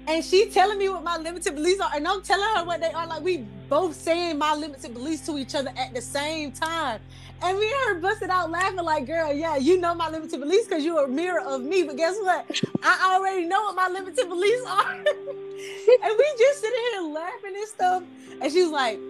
and 0.06 0.24
she 0.24 0.46
telling 0.46 0.78
me 0.78 0.88
what 0.88 1.04
my 1.04 1.16
limited 1.16 1.54
beliefs 1.54 1.80
are, 1.80 1.90
and 1.94 2.06
I'm 2.06 2.22
telling 2.22 2.48
her 2.56 2.64
what 2.64 2.80
they 2.80 2.90
are. 2.90 3.06
Like 3.06 3.22
we 3.22 3.38
both 3.68 3.94
saying 3.94 4.38
my 4.38 4.54
limited 4.54 4.92
beliefs 4.94 5.24
to 5.26 5.38
each 5.38 5.54
other 5.54 5.72
at 5.76 5.94
the 5.94 6.00
same 6.00 6.52
time. 6.52 7.00
And 7.44 7.58
we 7.58 7.68
her 7.86 7.98
busted 7.98 8.30
out 8.30 8.50
laughing, 8.50 8.76
like, 8.76 9.06
girl, 9.06 9.32
yeah, 9.32 9.56
you 9.56 9.78
know 9.78 9.94
my 9.94 10.08
limited 10.08 10.38
beliefs 10.38 10.66
because 10.66 10.84
you're 10.84 11.04
a 11.04 11.08
mirror 11.08 11.40
of 11.40 11.62
me. 11.62 11.82
But 11.82 11.96
guess 11.96 12.16
what? 12.20 12.60
I 12.82 13.16
already 13.16 13.46
know 13.46 13.62
what 13.62 13.74
my 13.74 13.88
limited 13.88 14.28
beliefs 14.28 14.62
are. 14.68 14.92
and 14.94 15.04
we 15.04 16.26
just 16.38 16.60
sitting 16.60 16.80
here 16.92 17.02
laughing 17.02 17.56
and 17.56 17.68
stuff. 17.68 18.02
And 18.40 18.52
she 18.52 18.62
was 18.62 18.70
like, 18.70 19.00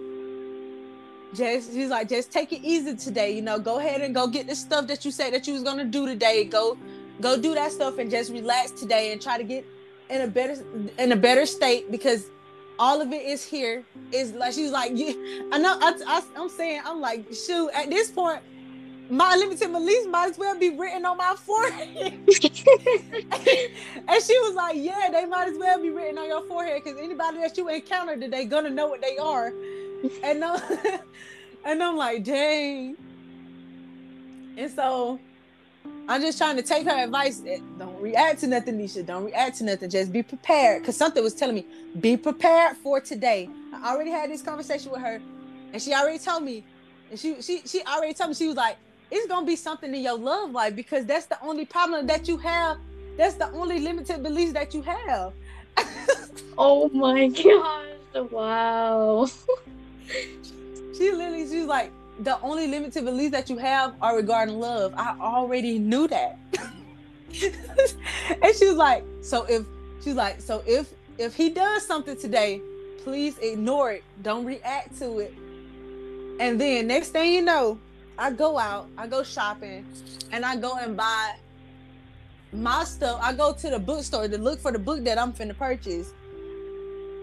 just 1.33 1.73
she's 1.73 1.89
like, 1.89 2.09
just 2.09 2.31
take 2.31 2.53
it 2.53 2.61
easy 2.63 2.95
today. 2.95 3.35
You 3.35 3.41
know, 3.41 3.59
go 3.59 3.79
ahead 3.79 4.01
and 4.01 4.13
go 4.13 4.27
get 4.27 4.47
the 4.47 4.55
stuff 4.55 4.87
that 4.87 5.03
you 5.05 5.11
said 5.11 5.33
that 5.33 5.47
you 5.47 5.53
was 5.53 5.63
gonna 5.63 5.85
do 5.85 6.05
today. 6.05 6.43
Go 6.45 6.77
go 7.21 7.39
do 7.39 7.53
that 7.55 7.71
stuff 7.71 7.97
and 7.97 8.09
just 8.09 8.31
relax 8.31 8.71
today 8.71 9.11
and 9.11 9.21
try 9.21 9.37
to 9.37 9.43
get 9.43 9.65
in 10.09 10.21
a 10.21 10.27
better 10.27 10.55
in 10.97 11.11
a 11.11 11.15
better 11.15 11.45
state 11.45 11.91
because 11.91 12.29
all 12.79 13.01
of 13.01 13.11
it 13.11 13.21
is 13.25 13.43
here 13.43 13.83
is 14.11 14.31
like 14.33 14.53
she's 14.53 14.71
like 14.71 14.91
yeah. 14.93 15.13
I 15.51 15.57
know 15.57 15.77
I, 15.81 16.23
i'm 16.35 16.49
saying 16.49 16.81
i'm 16.85 16.99
like 16.99 17.25
shoot 17.33 17.69
at 17.73 17.89
this 17.89 18.11
point 18.11 18.41
my 19.09 19.35
limited 19.35 19.71
beliefs 19.71 20.07
might 20.07 20.29
as 20.29 20.37
well 20.37 20.57
be 20.57 20.69
written 20.69 21.05
on 21.05 21.17
my 21.17 21.35
forehead. 21.37 22.19
And 24.07 24.23
she 24.23 24.39
was 24.39 24.55
like 24.55 24.75
yeah 24.77 25.09
they 25.11 25.25
might 25.25 25.49
as 25.49 25.57
well 25.57 25.81
be 25.81 25.89
written 25.89 26.17
on 26.17 26.27
your 26.27 26.43
forehead 26.47 26.81
because 26.83 26.99
anybody 26.99 27.39
that 27.39 27.57
you 27.57 27.69
encounter 27.69 28.17
today 28.17 28.45
gonna 28.45 28.69
know 28.69 28.87
what 28.87 29.01
they 29.01 29.17
are. 29.17 29.53
And 30.23 30.43
uh, 30.43 30.59
and 31.65 31.83
i'm 31.83 31.95
like 31.97 32.23
dang. 32.23 32.97
And 34.57 34.71
so 34.71 35.19
I'm 36.07 36.21
just 36.21 36.37
trying 36.37 36.57
to 36.57 36.63
take 36.63 36.85
her 36.85 37.03
advice. 37.03 37.41
Eh, 37.47 37.59
Don't 37.79 37.99
react 38.01 38.41
to 38.41 38.47
nothing, 38.47 38.77
Nisha. 38.77 39.05
Don't 39.05 39.25
react 39.25 39.57
to 39.59 39.63
nothing. 39.63 39.89
Just 39.89 40.11
be 40.11 40.21
prepared. 40.23 40.81
Because 40.81 40.97
something 40.97 41.23
was 41.23 41.33
telling 41.33 41.55
me, 41.55 41.65
be 41.99 42.17
prepared 42.17 42.75
for 42.77 42.99
today. 42.99 43.49
I 43.73 43.93
already 43.93 44.11
had 44.11 44.29
this 44.29 44.41
conversation 44.41 44.91
with 44.91 45.01
her, 45.01 45.21
and 45.71 45.81
she 45.81 45.93
already 45.93 46.19
told 46.19 46.43
me, 46.43 46.63
and 47.09 47.19
she 47.19 47.41
she 47.41 47.61
she 47.65 47.81
already 47.83 48.13
told 48.13 48.29
me 48.31 48.35
she 48.35 48.47
was 48.47 48.57
like, 48.57 48.77
it's 49.11 49.27
gonna 49.27 49.45
be 49.45 49.55
something 49.55 49.93
in 49.93 50.01
your 50.01 50.17
love 50.17 50.51
life 50.51 50.75
because 50.75 51.05
that's 51.05 51.25
the 51.27 51.37
only 51.41 51.65
problem 51.65 52.05
that 52.07 52.27
you 52.27 52.37
have. 52.37 52.77
That's 53.17 53.35
the 53.35 53.49
only 53.51 53.79
limited 53.79 54.23
beliefs 54.23 54.53
that 54.53 54.73
you 54.73 54.81
have. 54.81 55.33
Oh 56.55 56.87
my 56.89 57.27
gosh. 57.29 58.29
Wow. 58.31 59.25
she 60.07 61.11
literally 61.11 61.47
she 61.49 61.57
was 61.59 61.65
like 61.67 61.91
the 62.19 62.39
only 62.41 62.67
limited 62.67 63.05
beliefs 63.05 63.31
that 63.31 63.49
you 63.49 63.57
have 63.57 63.95
are 64.01 64.15
regarding 64.15 64.59
love. 64.59 64.93
I 64.95 65.15
already 65.19 65.79
knew 65.79 66.07
that. 66.07 66.37
And 68.43 68.55
she 68.55 68.67
was 68.67 68.75
like 68.75 69.03
so 69.21 69.43
if 69.45 69.65
she's 70.03 70.13
like 70.13 70.39
so 70.39 70.63
if 70.67 70.93
if 71.17 71.35
he 71.35 71.49
does 71.49 71.85
something 71.85 72.15
today 72.15 72.61
please 73.03 73.37
ignore 73.39 73.93
it. 73.93 74.03
Don't 74.21 74.45
react 74.45 74.97
to 74.99 75.17
it. 75.19 75.33
And 76.39 76.61
then 76.61 76.87
next 76.87 77.09
thing 77.09 77.33
you 77.33 77.41
know 77.41 77.79
i 78.19 78.29
go 78.29 78.59
out 78.59 78.87
i 78.95 79.07
go 79.07 79.23
shopping 79.23 79.83
and 80.31 80.45
i 80.45 80.55
go 80.55 80.77
and 80.77 80.95
buy 80.95 81.35
my 82.51 82.83
stuff. 82.83 83.19
I 83.19 83.33
go 83.33 83.51
to 83.53 83.69
the 83.71 83.79
bookstore 83.79 84.27
to 84.27 84.37
look 84.37 84.59
for 84.59 84.71
the 84.71 84.77
book 84.77 85.03
that 85.05 85.17
i'm 85.17 85.33
finna 85.33 85.57
purchase. 85.57 86.13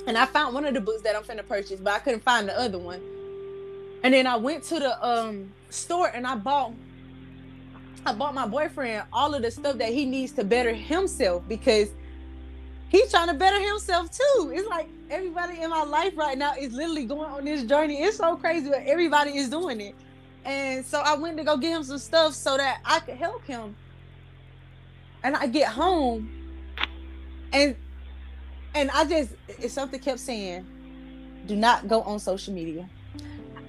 And 0.08 0.18
i 0.18 0.26
found 0.26 0.54
one 0.54 0.64
of 0.64 0.74
the 0.74 0.80
books 0.80 1.02
that 1.02 1.14
i'm 1.14 1.22
finna 1.22 1.46
purchase 1.46 1.78
but 1.78 1.92
i 1.92 2.00
couldn't 2.00 2.24
find 2.24 2.48
the 2.48 2.58
other 2.58 2.78
one 2.78 3.00
And 4.02 4.14
then 4.14 4.26
I 4.26 4.36
went 4.36 4.64
to 4.64 4.78
the 4.78 5.06
um 5.06 5.52
store 5.68 6.08
and 6.08 6.26
I 6.26 6.36
bought 6.36 6.72
I 8.06 8.12
bought 8.12 8.34
my 8.34 8.46
boyfriend 8.46 9.04
all 9.12 9.34
of 9.34 9.42
the 9.42 9.50
stuff 9.50 9.76
that 9.78 9.90
he 9.90 10.06
needs 10.06 10.32
to 10.32 10.44
better 10.44 10.72
himself 10.72 11.42
because 11.46 11.90
he's 12.88 13.10
trying 13.10 13.28
to 13.28 13.34
better 13.34 13.60
himself 13.60 14.10
too. 14.10 14.52
It's 14.54 14.68
like 14.68 14.88
everybody 15.10 15.60
in 15.60 15.70
my 15.70 15.82
life 15.82 16.14
right 16.16 16.38
now 16.38 16.54
is 16.58 16.72
literally 16.72 17.04
going 17.04 17.30
on 17.30 17.44
this 17.44 17.64
journey. 17.64 18.02
It's 18.02 18.16
so 18.16 18.36
crazy, 18.36 18.70
but 18.70 18.82
everybody 18.86 19.36
is 19.36 19.50
doing 19.50 19.80
it. 19.80 19.94
And 20.44 20.84
so 20.84 21.00
I 21.00 21.14
went 21.14 21.36
to 21.36 21.44
go 21.44 21.58
get 21.58 21.76
him 21.76 21.84
some 21.84 21.98
stuff 21.98 22.34
so 22.34 22.56
that 22.56 22.80
I 22.84 23.00
could 23.00 23.16
help 23.16 23.44
him. 23.44 23.76
And 25.22 25.36
I 25.36 25.46
get 25.46 25.68
home 25.68 26.30
and 27.52 27.76
and 28.74 28.90
I 28.92 29.04
just 29.04 29.32
it's 29.48 29.74
something 29.74 30.00
kept 30.00 30.20
saying, 30.20 30.66
do 31.46 31.56
not 31.56 31.88
go 31.88 32.02
on 32.02 32.18
social 32.18 32.54
media. 32.54 32.88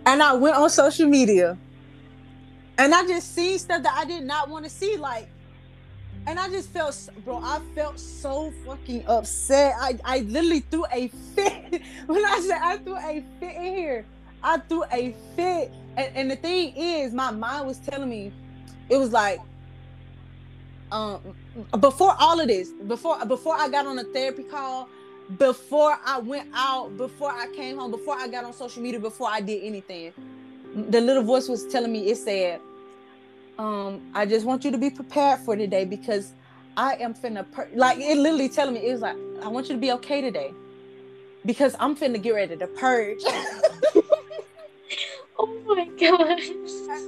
And 0.05 0.21
I 0.21 0.33
went 0.33 0.55
on 0.55 0.69
social 0.69 1.07
media 1.07 1.57
and 2.77 2.95
I 2.95 3.05
just 3.05 3.35
seen 3.35 3.59
stuff 3.59 3.83
that 3.83 3.93
I 3.95 4.05
did 4.05 4.23
not 4.23 4.49
want 4.49 4.65
to 4.65 4.69
see. 4.69 4.97
Like, 4.97 5.29
and 6.25 6.39
I 6.39 6.49
just 6.49 6.69
felt, 6.69 7.09
bro, 7.23 7.37
I 7.37 7.59
felt 7.75 7.99
so 7.99 8.51
fucking 8.65 9.05
upset. 9.07 9.73
I, 9.79 9.99
I 10.03 10.19
literally 10.19 10.61
threw 10.61 10.85
a 10.91 11.07
fit. 11.35 11.81
when 12.07 12.25
I 12.25 12.39
said 12.39 12.59
I 12.61 12.77
threw 12.77 12.95
a 12.97 13.23
fit 13.39 13.55
in 13.55 13.75
here, 13.75 14.05
I 14.43 14.57
threw 14.57 14.83
a 14.91 15.15
fit. 15.35 15.71
And, 15.97 16.15
and 16.15 16.31
the 16.31 16.35
thing 16.35 16.73
is, 16.75 17.13
my 17.13 17.31
mind 17.31 17.67
was 17.67 17.77
telling 17.77 18.09
me, 18.09 18.31
it 18.89 18.97
was 18.97 19.11
like, 19.11 19.39
um, 20.91 21.21
before 21.79 22.15
all 22.19 22.39
of 22.39 22.47
this, 22.47 22.69
before 22.87 23.23
before 23.25 23.55
I 23.55 23.69
got 23.69 23.85
on 23.85 23.97
a 23.99 24.03
therapy 24.03 24.43
call, 24.43 24.89
before 25.37 25.97
I 26.05 26.19
went 26.19 26.49
out, 26.53 26.97
before 26.97 27.31
I 27.31 27.47
came 27.55 27.77
home, 27.77 27.91
before 27.91 28.15
I 28.15 28.27
got 28.27 28.43
on 28.43 28.53
social 28.53 28.81
media, 28.81 28.99
before 28.99 29.29
I 29.29 29.41
did 29.41 29.63
anything, 29.63 30.13
the 30.89 31.01
little 31.01 31.23
voice 31.23 31.47
was 31.47 31.67
telling 31.67 31.91
me, 31.91 32.09
it 32.09 32.17
said, 32.17 32.59
um, 33.59 34.01
I 34.13 34.25
just 34.25 34.45
want 34.45 34.63
you 34.63 34.71
to 34.71 34.77
be 34.77 34.89
prepared 34.89 35.39
for 35.41 35.55
today 35.55 35.85
because 35.85 36.33
I 36.77 36.95
am 36.95 37.13
finna 37.13 37.49
pur-. 37.51 37.69
like 37.75 37.99
it 37.99 38.17
literally 38.17 38.49
telling 38.49 38.73
me 38.73 38.79
it 38.87 38.93
was 38.93 39.01
like 39.01 39.17
I 39.43 39.49
want 39.49 39.67
you 39.67 39.75
to 39.75 39.81
be 39.81 39.91
okay 39.93 40.21
today 40.21 40.53
because 41.45 41.75
I'm 41.79 41.95
finna 41.95 42.21
get 42.21 42.33
ready 42.33 42.55
to 42.55 42.67
purge. 42.67 43.19
oh 45.37 45.61
my 45.65 45.85
gosh. 45.99 46.49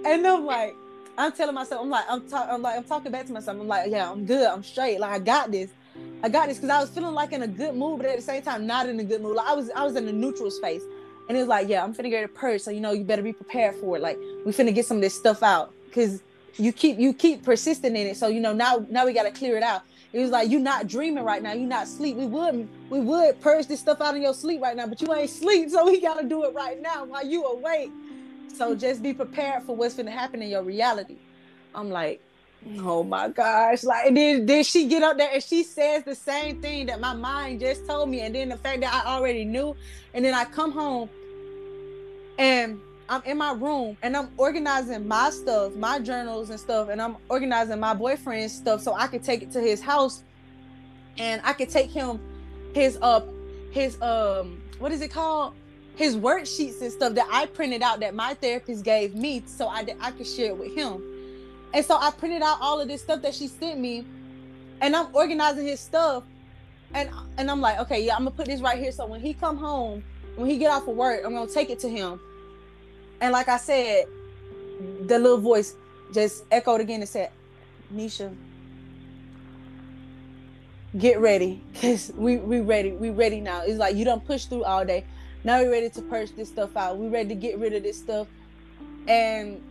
And 0.06 0.28
I'm 0.28 0.46
like, 0.46 0.76
I'm 1.18 1.32
telling 1.32 1.56
myself, 1.56 1.82
I'm 1.82 1.90
like, 1.90 2.06
I'm 2.10 2.28
talking, 2.28 2.54
I'm 2.54 2.62
like, 2.62 2.78
I'm 2.78 2.84
talking 2.84 3.12
back 3.12 3.26
to 3.28 3.34
myself. 3.34 3.60
I'm 3.60 3.68
like, 3.68 3.90
yeah, 3.90 4.12
I'm 4.12 4.26
good, 4.26 4.46
I'm 4.46 4.64
straight. 4.64 5.00
Like 5.00 5.12
I 5.12 5.20
got 5.20 5.52
this. 5.52 5.72
I 6.24 6.30
got 6.30 6.48
this 6.48 6.58
because 6.58 6.70
I 6.70 6.80
was 6.80 6.90
feeling 6.90 7.14
like 7.14 7.32
in 7.34 7.44
a 7.44 7.48
good 7.48 7.76
mood, 7.76 8.00
but 8.00 8.08
at 8.08 8.16
the 8.16 8.22
same 8.22 8.42
time, 8.42 8.66
not 8.66 8.88
in 8.88 9.00
a 9.00 9.04
good 9.04 9.22
mood. 9.22 9.36
Like 9.36 9.48
I 9.48 9.54
was, 9.54 9.70
I 9.76 9.84
was 9.84 9.96
in 9.96 10.08
a 10.08 10.12
neutral 10.12 10.50
space, 10.52 10.82
and 11.28 11.38
it 11.38 11.42
was 11.42 11.50
like, 11.50 11.68
yeah, 11.68 11.84
I'm 11.84 11.94
finna 11.94 12.10
get 12.10 12.24
a 12.24 12.28
purge, 12.28 12.62
so 12.62 12.72
you 12.72 12.82
know, 12.82 12.92
you 12.92 13.04
better 13.04 13.22
be 13.22 13.34
prepared 13.34 13.76
for 13.76 13.98
it. 13.98 14.02
Like 14.02 14.18
we 14.46 14.52
finna 14.52 14.74
get 14.74 14.86
some 14.86 14.98
of 14.98 15.04
this 15.04 15.16
stuff 15.16 15.44
out 15.44 15.74
because 15.88 16.22
you 16.58 16.72
keep 16.72 17.00
you 17.00 17.14
keep 17.14 17.44
persisting 17.44 17.96
in 17.96 18.08
it. 18.08 18.18
So 18.18 18.28
you 18.28 18.40
know 18.40 18.54
now 18.54 18.86
now 18.90 19.06
we 19.06 19.14
got 19.14 19.24
to 19.24 19.32
clear 19.32 19.58
it 19.58 19.64
out. 19.64 19.84
It 20.12 20.20
was 20.20 20.30
like 20.30 20.50
you're 20.50 20.60
not 20.60 20.88
dreaming 20.88 21.24
right 21.24 21.42
now. 21.42 21.54
You're 21.54 21.68
not 21.68 21.88
sleep. 21.88 22.16
We 22.16 22.28
would 22.28 22.68
we 22.90 23.00
would 23.00 23.42
purge 23.42 23.68
this 23.68 23.80
stuff 23.80 24.02
out 24.02 24.16
of 24.16 24.22
your 24.22 24.34
sleep 24.34 24.62
right 24.62 24.76
now, 24.76 24.88
but 24.88 25.02
you 25.02 25.14
ain't 25.14 25.30
sleep. 25.30 25.70
So 25.70 25.86
we 25.86 26.00
got 26.00 26.20
to 26.20 26.28
do 26.28 26.44
it 26.44 26.54
right 26.54 26.80
now 26.82 27.06
while 27.06 27.26
you 27.26 27.44
awake. 27.46 27.92
So 28.56 28.76
just 28.76 29.02
be 29.02 29.14
prepared 29.14 29.64
for 29.64 29.76
what's 29.76 29.96
gonna 29.96 30.12
happen 30.12 30.42
in 30.44 30.50
your 30.50 30.62
reality. 30.62 31.18
I'm 31.74 31.90
like, 31.90 32.22
oh 32.80 33.04
my 33.04 33.30
gosh. 33.30 33.84
Like, 33.84 34.08
and 34.08 34.18
then, 34.18 34.46
then 34.46 34.64
she 34.64 34.88
get 34.88 35.04
up 35.04 35.18
there 35.18 35.30
and 35.34 35.44
she 35.44 35.64
says 35.64 36.04
the 36.04 36.16
same 36.16 36.62
thing 36.62 36.88
that 36.88 37.00
my 37.00 37.14
mind 37.14 37.60
just 37.62 37.86
told 37.88 38.10
me. 38.10 38.22
And 38.22 38.34
then 38.34 38.50
the 38.50 38.58
fact 38.58 38.82
that 38.82 38.94
I 38.94 39.16
already 39.16 39.46
knew. 39.46 39.76
And 40.14 40.24
then 40.24 40.34
I 40.34 40.46
come 40.46 40.72
home 40.72 41.10
and 42.38 42.80
I'm 43.10 43.22
in 43.24 43.38
my 43.38 43.54
room 43.54 43.98
and 44.02 44.16
I'm 44.16 44.30
organizing 44.38 45.08
my 45.08 45.30
stuff, 45.30 45.76
my 45.76 46.00
journals 46.00 46.50
and 46.50 46.60
stuff, 46.60 46.90
and 46.90 47.02
I'm 47.02 47.18
organizing 47.30 47.80
my 47.80 47.94
boyfriend's 47.94 48.54
stuff 48.54 48.82
so 48.82 48.94
I 48.94 49.08
can 49.08 49.22
take 49.22 49.44
it 49.44 49.52
to 49.52 49.62
his 49.62 49.82
house 49.82 50.24
and 51.18 51.42
I 51.44 51.54
can 51.54 51.68
take 51.68 51.92
him 51.92 52.20
his 52.74 52.98
uh 53.02 53.22
his 53.72 54.02
um 54.02 54.62
what 54.80 54.92
is 54.92 55.02
it 55.02 55.12
called? 55.12 55.54
His 55.96 56.16
worksheets 56.16 56.82
and 56.82 56.92
stuff 56.92 57.14
that 57.14 57.28
I 57.32 57.46
printed 57.46 57.84
out 57.84 58.00
that 58.00 58.16
my 58.16 58.34
therapist 58.34 58.84
gave 58.84 59.14
me 59.16 59.44
so 59.46 59.68
I 59.68 59.86
I 60.02 60.12
could 60.12 60.28
share 60.28 60.48
it 60.48 60.58
with 60.58 60.74
him. 60.74 61.04
And 61.74 61.84
so 61.86 61.98
I 62.00 62.12
printed 62.12 62.42
out 62.42 62.60
all 62.62 62.80
of 62.80 62.88
this 62.88 63.02
stuff 63.02 63.22
that 63.24 63.34
she 63.34 63.48
sent 63.48 63.80
me 63.80 64.06
and 64.82 64.96
I'm 64.96 65.14
organizing 65.14 65.66
his 65.66 65.80
stuff 65.80 66.24
and 66.94 67.10
and 67.38 67.50
I'm 67.50 67.62
like, 67.62 67.80
okay, 67.80 68.06
yeah, 68.06 68.14
I'm 68.14 68.20
gonna 68.20 68.32
put 68.32 68.46
this 68.46 68.62
right 68.62 68.78
here 68.78 68.92
so 68.92 69.06
when 69.08 69.22
he 69.22 69.34
come 69.34 69.58
home, 69.58 70.04
when 70.36 70.50
he 70.50 70.58
get 70.58 70.72
off 70.72 70.88
of 70.88 70.96
work, 70.96 71.22
I'm 71.26 71.34
gonna 71.34 71.50
take 71.50 71.70
it 71.70 71.80
to 71.80 71.90
him 71.90 72.20
and 73.22 73.32
like 73.32 73.48
I 73.48 73.58
said, 73.58 74.06
the 75.06 75.18
little 75.18 75.38
voice 75.38 75.76
just 76.14 76.44
echoed 76.52 76.82
again 76.82 77.00
and 77.00 77.10
said, 77.10 77.32
Nisha, 77.94 78.36
get 80.98 81.20
ready. 81.20 81.62
Cause 81.82 82.12
we 82.16 82.38
we 82.38 82.60
ready. 82.60 82.92
We 82.92 83.10
ready 83.10 83.40
now. 83.40 83.62
It's 83.62 83.80
like 83.80 83.96
you 83.96 84.06
don't 84.06 84.26
push 84.26 84.46
through 84.46 84.64
all 84.64 84.86
day. 84.86 85.06
Now 85.44 85.62
we're 85.62 85.72
ready 85.72 85.90
to 85.90 86.02
purge 86.04 86.36
this 86.36 86.50
stuff 86.50 86.76
out. 86.78 86.98
We 86.98 87.08
ready 87.08 87.30
to 87.30 87.36
get 87.36 87.58
rid 87.58 87.74
of 87.74 87.84
this 87.84 87.98
stuff. 87.98 88.28
And 89.08 89.62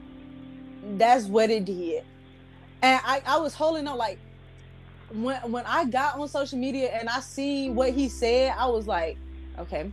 that's 0.96 1.26
what 1.26 1.50
it 1.50 1.64
did. 1.64 2.04
And 2.82 3.00
I, 3.04 3.22
I 3.26 3.38
was 3.38 3.54
holding 3.54 3.86
on 3.86 3.96
like 3.96 4.18
when 5.12 5.38
when 5.50 5.64
I 5.66 5.84
got 5.84 6.18
on 6.18 6.28
social 6.28 6.58
media 6.58 6.90
and 6.90 7.08
I 7.08 7.20
see 7.20 7.70
what 7.70 7.90
he 7.90 8.08
said, 8.08 8.54
I 8.56 8.66
was 8.66 8.86
like, 8.86 9.16
okay, 9.58 9.90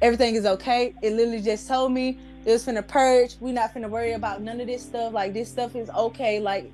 everything 0.00 0.34
is 0.34 0.46
okay. 0.46 0.94
It 1.02 1.12
literally 1.12 1.42
just 1.42 1.68
told 1.68 1.92
me 1.92 2.18
it 2.44 2.50
was 2.50 2.64
finna 2.64 2.86
purge. 2.86 3.36
We 3.40 3.52
not 3.52 3.74
finna 3.74 3.88
worry 3.88 4.12
about 4.12 4.42
none 4.42 4.60
of 4.60 4.66
this 4.66 4.82
stuff. 4.82 5.12
Like 5.12 5.32
this 5.32 5.50
stuff 5.50 5.76
is 5.76 5.90
okay. 5.90 6.40
Like 6.40 6.70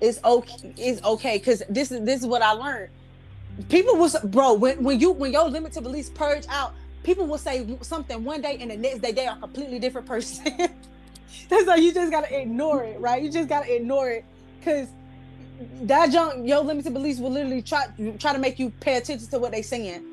it's 0.00 0.22
okay. 0.24 0.74
It's 0.76 1.02
okay. 1.02 1.38
Cause 1.38 1.62
this 1.68 1.92
is 1.92 2.04
this 2.04 2.20
is 2.20 2.26
what 2.26 2.42
I 2.42 2.52
learned. 2.52 2.90
People 3.68 3.96
was 3.96 4.18
bro 4.24 4.54
when 4.54 4.82
when 4.82 5.00
you 5.00 5.12
when 5.12 5.32
your 5.32 5.48
limited 5.48 5.82
beliefs 5.82 6.10
purge 6.10 6.44
out, 6.48 6.74
people 7.02 7.26
will 7.26 7.38
say 7.38 7.66
something 7.82 8.24
one 8.24 8.42
day 8.42 8.58
and 8.60 8.70
the 8.70 8.76
next 8.76 9.00
day 9.00 9.12
they 9.12 9.26
are 9.26 9.36
completely 9.36 9.78
different 9.78 10.06
person. 10.06 10.70
That's 11.48 11.66
like 11.66 11.82
you 11.82 11.92
just 11.92 12.10
gotta 12.10 12.40
ignore 12.40 12.84
it, 12.84 13.00
right? 13.00 13.22
You 13.22 13.30
just 13.30 13.48
gotta 13.48 13.74
ignore 13.74 14.10
it, 14.10 14.24
cause 14.64 14.88
that 15.82 16.10
junk, 16.10 16.46
your 16.46 16.60
limited 16.60 16.92
beliefs 16.92 17.20
will 17.20 17.30
literally 17.30 17.62
try 17.62 17.86
try 18.18 18.32
to 18.32 18.38
make 18.38 18.58
you 18.58 18.70
pay 18.80 18.96
attention 18.96 19.28
to 19.28 19.38
what 19.38 19.52
they 19.52 19.62
saying. 19.62 20.04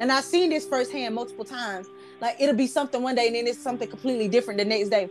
And 0.00 0.12
I've 0.12 0.24
seen 0.24 0.50
this 0.50 0.66
firsthand 0.66 1.14
multiple 1.14 1.44
times. 1.44 1.86
Like 2.20 2.36
it'll 2.40 2.56
be 2.56 2.66
something 2.66 3.02
one 3.02 3.14
day 3.14 3.26
and 3.26 3.36
then 3.36 3.46
it's 3.46 3.62
something 3.62 3.88
completely 3.88 4.28
different 4.28 4.58
the 4.58 4.64
next 4.64 4.88
day. 4.88 5.08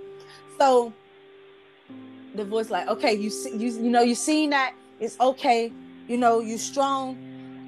So 0.57 0.93
the 2.35 2.43
voice 2.43 2.69
like, 2.69 2.87
okay, 2.87 3.13
you 3.13 3.29
see, 3.29 3.55
you 3.55 3.71
you 3.71 3.89
know, 3.89 4.01
you 4.01 4.15
seen 4.15 4.49
that 4.51 4.73
it's 4.99 5.19
okay. 5.19 5.71
You 6.07 6.17
know, 6.17 6.39
you 6.39 6.57
strong. 6.57 7.17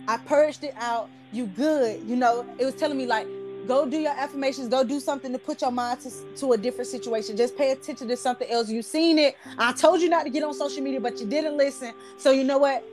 I 0.07 0.17
purged 0.17 0.63
it 0.63 0.75
out. 0.77 1.09
You 1.31 1.47
good. 1.47 2.01
You 2.03 2.15
know, 2.15 2.45
it 2.57 2.65
was 2.65 2.75
telling 2.75 2.97
me 2.97 3.05
like, 3.05 3.27
go 3.67 3.85
do 3.85 3.97
your 3.97 4.13
affirmations. 4.13 4.67
Go 4.69 4.83
do 4.83 4.99
something 4.99 5.31
to 5.31 5.39
put 5.39 5.61
your 5.61 5.71
mind 5.71 6.01
to, 6.01 6.11
to 6.37 6.53
a 6.53 6.57
different 6.57 6.87
situation. 6.87 7.37
Just 7.37 7.57
pay 7.57 7.71
attention 7.71 8.07
to 8.07 8.17
something 8.17 8.49
else. 8.49 8.69
You've 8.69 8.85
seen 8.85 9.19
it. 9.19 9.35
I 9.57 9.73
told 9.73 10.01
you 10.01 10.09
not 10.09 10.23
to 10.23 10.29
get 10.29 10.43
on 10.43 10.53
social 10.53 10.81
media, 10.81 10.99
but 10.99 11.19
you 11.19 11.25
didn't 11.25 11.57
listen. 11.57 11.93
So 12.17 12.31
you 12.31 12.43
know 12.43 12.57
what? 12.57 12.83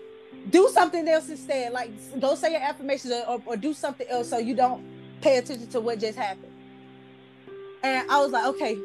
Do 0.51 0.69
something 0.73 1.07
else 1.09 1.29
instead. 1.29 1.73
Like 1.73 1.91
go 2.21 2.35
say 2.35 2.53
your 2.53 2.61
affirmations 2.61 3.13
or, 3.13 3.29
or, 3.29 3.43
or 3.47 3.57
do 3.57 3.73
something 3.73 4.07
else 4.09 4.29
so 4.29 4.39
you 4.39 4.55
don't 4.55 4.85
pay 5.21 5.39
attention 5.39 5.69
to 5.69 5.81
what 5.81 6.01
just 6.01 6.19
happened. 6.19 6.53
And 7.83 8.11
I 8.11 8.19
was 8.21 8.33
like, 8.33 8.47
okay. 8.47 8.79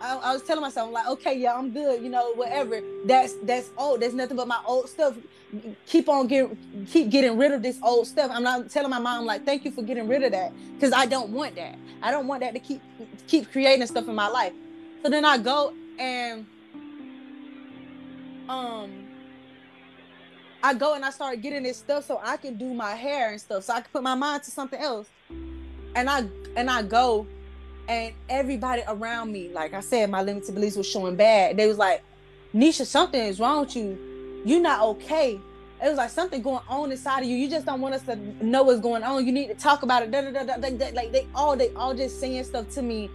I, 0.00 0.16
I 0.16 0.32
was 0.32 0.42
telling 0.42 0.60
myself, 0.60 0.88
I'm 0.88 0.92
like, 0.92 1.08
okay, 1.08 1.38
yeah, 1.38 1.54
I'm 1.54 1.70
good, 1.70 2.02
you 2.02 2.10
know, 2.10 2.34
whatever. 2.34 2.80
That's 3.04 3.34
that's 3.42 3.70
old. 3.78 4.00
There's 4.00 4.14
nothing 4.14 4.36
but 4.36 4.48
my 4.48 4.60
old 4.66 4.88
stuff. 4.88 5.16
Keep 5.86 6.08
on 6.08 6.26
getting 6.26 6.86
keep 6.90 7.10
getting 7.10 7.36
rid 7.38 7.52
of 7.52 7.62
this 7.62 7.78
old 7.82 8.06
stuff. 8.06 8.30
I'm 8.32 8.42
not 8.42 8.70
telling 8.70 8.90
my 8.90 8.98
mom, 8.98 9.26
like, 9.26 9.44
thank 9.44 9.64
you 9.64 9.70
for 9.70 9.82
getting 9.82 10.08
rid 10.08 10.22
of 10.22 10.32
that. 10.32 10.52
Because 10.74 10.92
I 10.92 11.06
don't 11.06 11.30
want 11.30 11.56
that. 11.56 11.76
I 12.02 12.10
don't 12.10 12.26
want 12.26 12.40
that 12.40 12.54
to 12.54 12.60
keep 12.60 12.82
keep 13.26 13.50
creating 13.50 13.86
stuff 13.86 14.08
in 14.08 14.14
my 14.14 14.28
life. 14.28 14.52
So 15.02 15.10
then 15.10 15.24
I 15.24 15.38
go 15.38 15.72
and 15.98 16.46
um 18.48 19.06
I 20.62 20.74
go 20.74 20.94
and 20.94 21.04
I 21.04 21.10
start 21.10 21.42
getting 21.42 21.62
this 21.62 21.78
stuff 21.78 22.06
so 22.06 22.20
I 22.22 22.36
can 22.36 22.56
do 22.56 22.72
my 22.72 22.94
hair 22.94 23.30
and 23.30 23.40
stuff. 23.40 23.64
So 23.64 23.74
I 23.74 23.80
can 23.80 23.90
put 23.92 24.02
my 24.02 24.14
mind 24.14 24.42
to 24.44 24.50
something 24.50 24.80
else 24.80 25.08
and 25.94 26.08
I 26.08 26.24
and 26.56 26.70
I 26.70 26.82
go 26.82 27.26
and 27.88 28.14
everybody 28.28 28.82
around 28.88 29.32
me, 29.32 29.50
like 29.50 29.74
I 29.74 29.80
said, 29.80 30.10
my 30.10 30.22
limited 30.22 30.54
beliefs 30.54 30.76
was 30.76 30.86
showing 30.86 31.16
bad. 31.16 31.56
They 31.56 31.66
was 31.66 31.78
like, 31.78 32.02
Nisha, 32.54 32.86
something 32.86 33.20
is 33.20 33.40
wrong 33.40 33.60
with 33.60 33.76
you. 33.76 34.13
You're 34.44 34.60
not 34.60 34.82
okay. 34.82 35.40
It 35.82 35.88
was 35.88 35.98
like 35.98 36.10
something 36.10 36.40
going 36.40 36.62
on 36.68 36.92
inside 36.92 37.20
of 37.20 37.28
you. 37.28 37.36
You 37.36 37.48
just 37.48 37.66
don't 37.66 37.80
want 37.80 37.94
us 37.94 38.02
to 38.02 38.16
know 38.44 38.62
what's 38.62 38.80
going 38.80 39.02
on. 39.02 39.26
You 39.26 39.32
need 39.32 39.48
to 39.48 39.54
talk 39.54 39.82
about 39.82 40.02
it. 40.02 40.10
Da, 40.10 40.22
da, 40.22 40.44
da, 40.44 40.90
Like 40.92 41.12
they 41.12 41.26
all 41.34 41.56
they 41.56 41.70
all 41.74 41.94
just 41.94 42.20
saying 42.20 42.44
stuff 42.44 42.68
to 42.70 42.82
me 42.82 43.10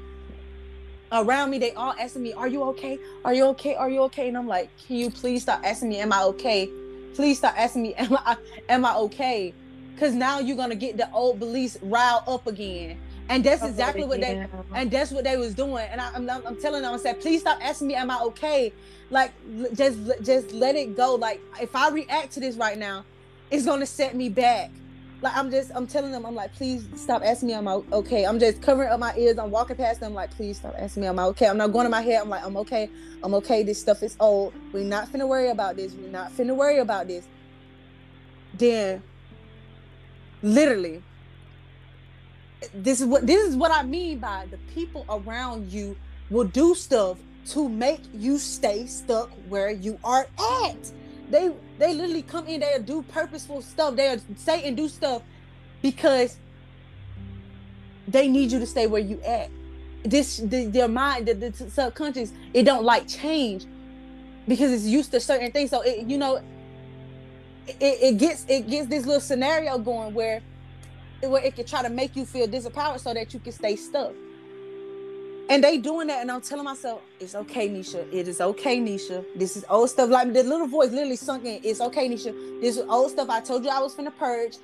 around 1.11 1.49
me. 1.49 1.57
They 1.57 1.73
all 1.73 1.95
asking 1.99 2.23
me, 2.23 2.33
Are 2.33 2.47
you 2.47 2.63
okay? 2.63 2.99
Are 3.23 3.33
you 3.33 3.45
okay? 3.45 3.75
Are 3.75 3.89
you 3.89 4.01
okay? 4.03 4.27
And 4.27 4.37
I'm 4.37 4.47
like, 4.47 4.69
Can 4.85 4.97
you 4.97 5.09
please 5.09 5.43
stop 5.43 5.61
asking 5.63 5.89
me, 5.89 5.99
Am 5.99 6.11
I 6.13 6.23
okay? 6.23 6.69
Please 7.15 7.37
stop 7.37 7.55
asking 7.57 7.83
me, 7.83 7.93
Am 7.95 8.13
I 8.17 8.37
am 8.67 8.85
I 8.85 8.95
okay? 8.95 9.53
because 9.99 10.15
now 10.15 10.39
you're 10.39 10.55
gonna 10.55 10.75
get 10.75 10.95
the 10.95 11.11
old 11.11 11.39
beliefs 11.39 11.77
riled 11.81 12.23
up 12.25 12.47
again. 12.47 12.97
And 13.29 13.43
that's 13.43 13.63
exactly 13.63 14.05
what 14.05 14.21
they 14.21 14.47
and 14.73 14.89
that's 14.89 15.11
what 15.11 15.23
they 15.23 15.37
was 15.37 15.53
doing. 15.53 15.87
And 15.91 16.01
I, 16.01 16.15
am 16.15 16.27
I'm, 16.27 16.45
I'm 16.47 16.59
telling 16.59 16.81
them, 16.81 16.93
I 16.93 16.97
said, 16.97 17.21
please 17.21 17.41
stop 17.41 17.59
asking 17.61 17.87
me, 17.87 17.95
am 17.95 18.09
I 18.09 18.19
okay? 18.21 18.73
Like, 19.11 19.33
just 19.75 19.99
just 20.23 20.51
let 20.51 20.75
it 20.75 20.97
go. 20.97 21.13
Like, 21.15 21.39
if 21.61 21.75
I 21.75 21.89
react 21.89 22.33
to 22.33 22.39
this 22.39 22.55
right 22.55 22.77
now, 22.77 23.05
it's 23.51 23.65
gonna 23.65 23.85
set 23.85 24.15
me 24.15 24.29
back. 24.29 24.71
Like, 25.21 25.35
I'm 25.35 25.51
just, 25.51 25.71
I'm 25.75 25.85
telling 25.85 26.11
them, 26.11 26.25
I'm 26.25 26.33
like, 26.33 26.53
please 26.53 26.87
stop 26.95 27.21
asking 27.23 27.49
me, 27.49 27.53
am 27.53 27.67
I 27.67 27.73
okay? 27.91 28.25
I'm 28.25 28.39
just 28.39 28.61
covering 28.61 28.89
up 28.89 28.99
my 28.99 29.13
ears. 29.17 29.37
I'm 29.37 29.51
walking 29.51 29.75
past 29.75 29.99
them, 29.99 30.13
like, 30.13 30.31
please 30.31 30.57
stop 30.57 30.73
asking 30.77 31.01
me, 31.01 31.07
am 31.07 31.19
I 31.19 31.23
okay? 31.25 31.47
I'm 31.47 31.57
not 31.57 31.73
going 31.73 31.85
to 31.85 31.89
my 31.89 32.01
head. 32.01 32.21
I'm 32.21 32.29
like, 32.29 32.43
I'm 32.45 32.55
okay. 32.57 32.89
I'm 33.21 33.33
okay. 33.35 33.61
This 33.63 33.81
stuff 33.81 34.01
is 34.01 34.15
old. 34.21 34.53
We're 34.71 34.85
not 34.85 35.11
finna 35.11 35.27
worry 35.27 35.49
about 35.49 35.75
this. 35.75 35.93
We're 35.93 36.09
not 36.09 36.31
finna 36.31 36.55
worry 36.55 36.79
about 36.79 37.07
this. 37.07 37.27
Then, 38.53 39.03
literally, 40.41 41.03
this 42.73 43.01
is 43.01 43.07
what 43.07 43.25
this 43.25 43.47
is 43.47 43.55
what 43.55 43.71
I 43.71 43.83
mean 43.83 44.19
by 44.19 44.47
the 44.51 44.57
people 44.73 45.05
around 45.09 45.71
you 45.71 45.95
will 46.29 46.45
do 46.45 46.75
stuff 46.75 47.17
to 47.47 47.67
make 47.67 48.01
you 48.13 48.37
stay 48.37 48.85
stuck 48.85 49.29
where 49.47 49.71
you 49.71 49.97
are 50.03 50.27
at. 50.63 50.91
They 51.29 51.51
they 51.77 51.93
literally 51.93 52.23
come 52.23 52.47
in, 52.47 52.59
they'll 52.61 52.81
do 52.81 53.01
purposeful 53.03 53.61
stuff, 53.61 53.95
they'll 53.95 54.19
say 54.35 54.67
and 54.67 54.75
do 54.75 54.87
stuff 54.87 55.21
because 55.81 56.37
they 58.07 58.27
need 58.27 58.51
you 58.51 58.59
to 58.59 58.65
stay 58.65 58.87
where 58.87 59.01
you 59.01 59.21
at. 59.21 59.49
This 60.03 60.37
the, 60.37 60.65
their 60.65 60.87
mind, 60.87 61.27
the, 61.27 61.33
the 61.33 61.69
subconscious, 61.69 62.31
it 62.53 62.63
don't 62.63 62.83
like 62.83 63.07
change 63.07 63.65
because 64.47 64.71
it's 64.71 64.85
used 64.85 65.11
to 65.11 65.19
certain 65.19 65.51
things. 65.51 65.69
So 65.69 65.81
it, 65.81 66.07
you 66.07 66.17
know, 66.17 66.37
it, 67.67 67.75
it 67.79 68.17
gets 68.17 68.45
it 68.47 68.69
gets 68.69 68.87
this 68.87 69.05
little 69.05 69.21
scenario 69.21 69.77
going 69.77 70.13
where 70.13 70.41
where 71.21 71.43
it 71.43 71.55
can 71.55 71.65
try 71.65 71.81
to 71.81 71.89
make 71.89 72.15
you 72.15 72.25
feel 72.25 72.47
disempowered 72.47 72.99
so 72.99 73.13
that 73.13 73.33
you 73.33 73.39
can 73.39 73.51
stay 73.51 73.75
stuck. 73.75 74.13
And 75.49 75.63
they 75.63 75.79
doing 75.79 76.07
that, 76.07 76.21
and 76.21 76.31
I'm 76.31 76.41
telling 76.41 76.63
myself, 76.63 77.01
it's 77.19 77.33
okay, 77.33 77.67
Nisha. 77.67 78.07
It 78.13 78.27
is 78.27 78.39
okay, 78.39 78.79
Nisha. 78.79 79.25
This 79.35 79.57
is 79.57 79.65
old 79.67 79.89
stuff. 79.89 80.09
Like 80.09 80.31
the 80.31 80.43
little 80.43 80.67
voice 80.67 80.91
literally 80.91 81.15
sunk 81.15 81.43
in. 81.43 81.59
It's 81.63 81.81
okay, 81.81 82.07
Nisha. 82.07 82.61
This 82.61 82.77
is 82.77 82.85
old 82.87 83.09
stuff. 83.09 83.29
I 83.29 83.41
told 83.41 83.63
you 83.63 83.71
I 83.71 83.79
was 83.79 83.95
finna 83.95 84.15
purge. 84.15 84.57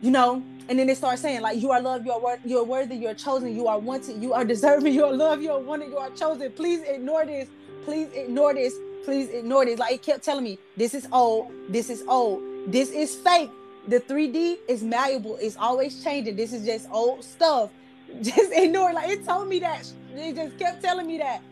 You 0.00 0.12
know, 0.12 0.42
and 0.68 0.78
then 0.78 0.86
they 0.86 0.94
start 0.94 1.18
saying 1.18 1.40
like, 1.40 1.60
"You 1.60 1.72
are 1.72 1.80
loved. 1.80 2.06
You 2.06 2.12
are 2.12 2.20
worth. 2.20 2.38
You 2.44 2.58
are 2.58 2.64
worthy. 2.64 2.94
You 2.94 3.08
are 3.08 3.14
chosen. 3.14 3.56
You 3.56 3.66
are 3.66 3.80
wanted. 3.80 4.22
You 4.22 4.32
are 4.32 4.44
deserving. 4.44 4.94
You 4.94 5.06
are 5.06 5.12
loved. 5.12 5.42
You 5.42 5.50
are 5.50 5.58
wanted. 5.58 5.88
You 5.88 5.98
are 5.98 6.10
chosen. 6.10 6.52
Please 6.52 6.82
ignore 6.82 7.26
this. 7.26 7.48
Please 7.84 8.08
ignore 8.12 8.54
this. 8.54 8.74
Please 9.04 9.28
ignore 9.30 9.64
this." 9.64 9.80
Like 9.80 9.94
it 9.94 10.02
kept 10.02 10.22
telling 10.22 10.44
me, 10.44 10.58
"This 10.76 10.94
is 10.94 11.08
old. 11.10 11.50
This 11.68 11.90
is 11.90 12.04
old. 12.06 12.42
This 12.68 12.90
is 12.90 13.16
fake 13.16 13.50
the 13.86 14.00
3D 14.00 14.58
is 14.68 14.82
malleable. 14.82 15.36
It's 15.40 15.56
always 15.56 16.02
changing. 16.02 16.36
This 16.36 16.52
is 16.52 16.64
just 16.64 16.88
old 16.90 17.24
stuff. 17.24 17.70
Just 18.22 18.52
ignore. 18.52 18.92
Like 18.92 19.10
it 19.10 19.24
told 19.26 19.48
me 19.48 19.58
that. 19.58 19.92
They 20.14 20.32
just 20.32 20.56
kept 20.58 20.80
telling 20.80 21.08
me 21.08 21.18
that. 21.18 21.42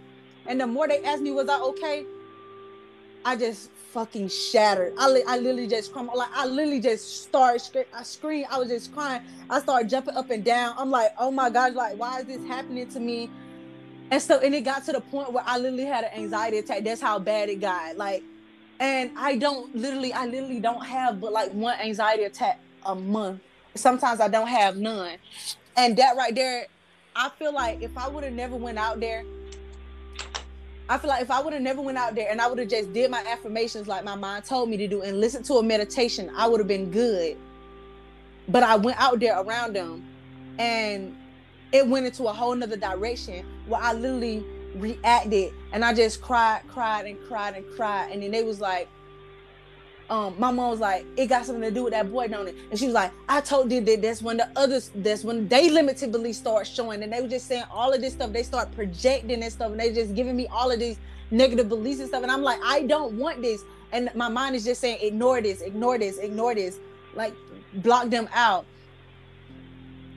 And 0.46 0.60
the 0.60 0.66
more 0.68 0.86
they 0.86 1.02
asked 1.02 1.20
me, 1.20 1.32
was 1.32 1.48
I 1.48 1.58
okay? 1.60 2.06
I 3.24 3.34
just 3.34 3.70
fucking 3.92 4.28
shattered. 4.28 4.94
I, 4.98 5.22
I 5.26 5.36
literally 5.38 5.66
just 5.66 5.92
crumbled. 5.92 6.16
Like 6.16 6.30
I 6.34 6.46
literally 6.46 6.80
just 6.80 7.22
started. 7.24 7.86
I 7.94 8.02
screamed. 8.02 8.46
I 8.50 8.58
was 8.58 8.68
just 8.68 8.94
crying. 8.94 9.22
I 9.50 9.60
started 9.60 9.88
jumping 9.88 10.14
up 10.14 10.30
and 10.30 10.44
down. 10.44 10.74
I'm 10.78 10.90
like, 10.90 11.12
oh 11.18 11.30
my 11.30 11.50
god, 11.50 11.74
like 11.74 11.98
why 11.98 12.20
is 12.20 12.26
this 12.26 12.44
happening 12.46 12.88
to 12.90 13.00
me? 13.00 13.30
And 14.10 14.20
so, 14.22 14.38
and 14.38 14.54
it 14.54 14.62
got 14.62 14.84
to 14.86 14.92
the 14.92 15.00
point 15.00 15.32
where 15.32 15.44
I 15.46 15.58
literally 15.58 15.86
had 15.86 16.04
an 16.04 16.10
anxiety 16.14 16.58
attack. 16.58 16.84
That's 16.84 17.00
how 17.00 17.18
bad 17.18 17.48
it 17.48 17.60
got. 17.60 17.96
Like 17.96 18.22
and 18.84 19.12
I 19.16 19.36
don't 19.36 19.74
literally, 19.74 20.12
I 20.12 20.26
literally 20.26 20.60
don't 20.60 20.84
have 20.84 21.18
but 21.18 21.32
like 21.32 21.50
one 21.52 21.78
anxiety 21.80 22.24
attack 22.24 22.60
a 22.84 22.94
month. 22.94 23.40
Sometimes 23.74 24.20
I 24.20 24.28
don't 24.28 24.46
have 24.46 24.76
none. 24.76 25.16
And 25.74 25.96
that 25.96 26.16
right 26.16 26.34
there, 26.34 26.66
I 27.16 27.30
feel 27.30 27.54
like 27.54 27.80
if 27.80 27.96
I 27.96 28.08
would 28.08 28.24
have 28.24 28.34
never 28.34 28.56
went 28.56 28.76
out 28.76 29.00
there, 29.00 29.24
I 30.86 30.98
feel 30.98 31.08
like 31.08 31.22
if 31.22 31.30
I 31.30 31.40
would 31.40 31.54
have 31.54 31.62
never 31.62 31.80
went 31.80 31.96
out 31.96 32.14
there 32.14 32.30
and 32.30 32.42
I 32.42 32.46
would 32.46 32.58
have 32.58 32.68
just 32.68 32.92
did 32.92 33.10
my 33.10 33.24
affirmations 33.26 33.88
like 33.88 34.04
my 34.04 34.16
mind 34.16 34.44
told 34.44 34.68
me 34.68 34.76
to 34.76 34.86
do 34.86 35.00
and 35.00 35.18
listened 35.18 35.46
to 35.46 35.54
a 35.54 35.62
meditation, 35.62 36.30
I 36.36 36.46
would 36.46 36.60
have 36.60 36.68
been 36.68 36.90
good. 36.90 37.38
But 38.48 38.64
I 38.64 38.76
went 38.76 39.00
out 39.00 39.18
there 39.18 39.40
around 39.40 39.74
them 39.74 40.04
and 40.58 41.16
it 41.72 41.88
went 41.88 42.04
into 42.04 42.24
a 42.24 42.32
whole 42.34 42.54
nother 42.54 42.76
direction 42.76 43.46
where 43.66 43.80
I 43.80 43.94
literally 43.94 44.44
reacted 44.74 45.52
and 45.72 45.84
I 45.84 45.94
just 45.94 46.20
cried, 46.20 46.62
cried, 46.68 47.06
and 47.06 47.18
cried 47.26 47.54
and 47.54 47.64
cried. 47.76 48.10
And 48.12 48.22
then 48.22 48.30
they 48.30 48.42
was 48.42 48.60
like, 48.60 48.88
um, 50.10 50.34
my 50.38 50.50
mom 50.50 50.70
was 50.70 50.80
like, 50.80 51.06
it 51.16 51.26
got 51.26 51.46
something 51.46 51.62
to 51.62 51.70
do 51.70 51.84
with 51.84 51.92
that 51.92 52.10
boy, 52.10 52.28
don't 52.28 52.46
it? 52.46 52.56
And 52.70 52.78
she 52.78 52.86
was 52.86 52.94
like, 52.94 53.10
I 53.28 53.40
told 53.40 53.72
you 53.72 53.80
that 53.80 54.02
that's 54.02 54.20
when 54.20 54.36
the 54.36 54.50
others, 54.54 54.90
that's 54.94 55.24
when 55.24 55.48
they 55.48 55.70
limited 55.70 56.12
beliefs 56.12 56.38
start 56.38 56.66
showing. 56.66 57.02
And 57.02 57.12
they 57.12 57.22
were 57.22 57.28
just 57.28 57.46
saying 57.46 57.64
all 57.70 57.92
of 57.92 58.00
this 58.00 58.12
stuff. 58.12 58.32
They 58.32 58.42
start 58.42 58.70
projecting 58.74 59.42
and 59.42 59.52
stuff, 59.52 59.70
and 59.70 59.80
they 59.80 59.92
just 59.92 60.14
giving 60.14 60.36
me 60.36 60.46
all 60.48 60.70
of 60.70 60.78
these 60.78 60.98
negative 61.30 61.68
beliefs 61.68 62.00
and 62.00 62.08
stuff. 62.08 62.22
And 62.22 62.30
I'm 62.30 62.42
like, 62.42 62.60
I 62.62 62.82
don't 62.82 63.14
want 63.14 63.40
this. 63.40 63.64
And 63.92 64.10
my 64.14 64.28
mind 64.28 64.56
is 64.56 64.64
just 64.64 64.80
saying, 64.80 64.98
ignore 65.00 65.40
this, 65.40 65.62
ignore 65.62 65.98
this, 65.98 66.18
ignore 66.18 66.54
this, 66.54 66.78
like 67.14 67.32
block 67.74 68.10
them 68.10 68.28
out 68.34 68.66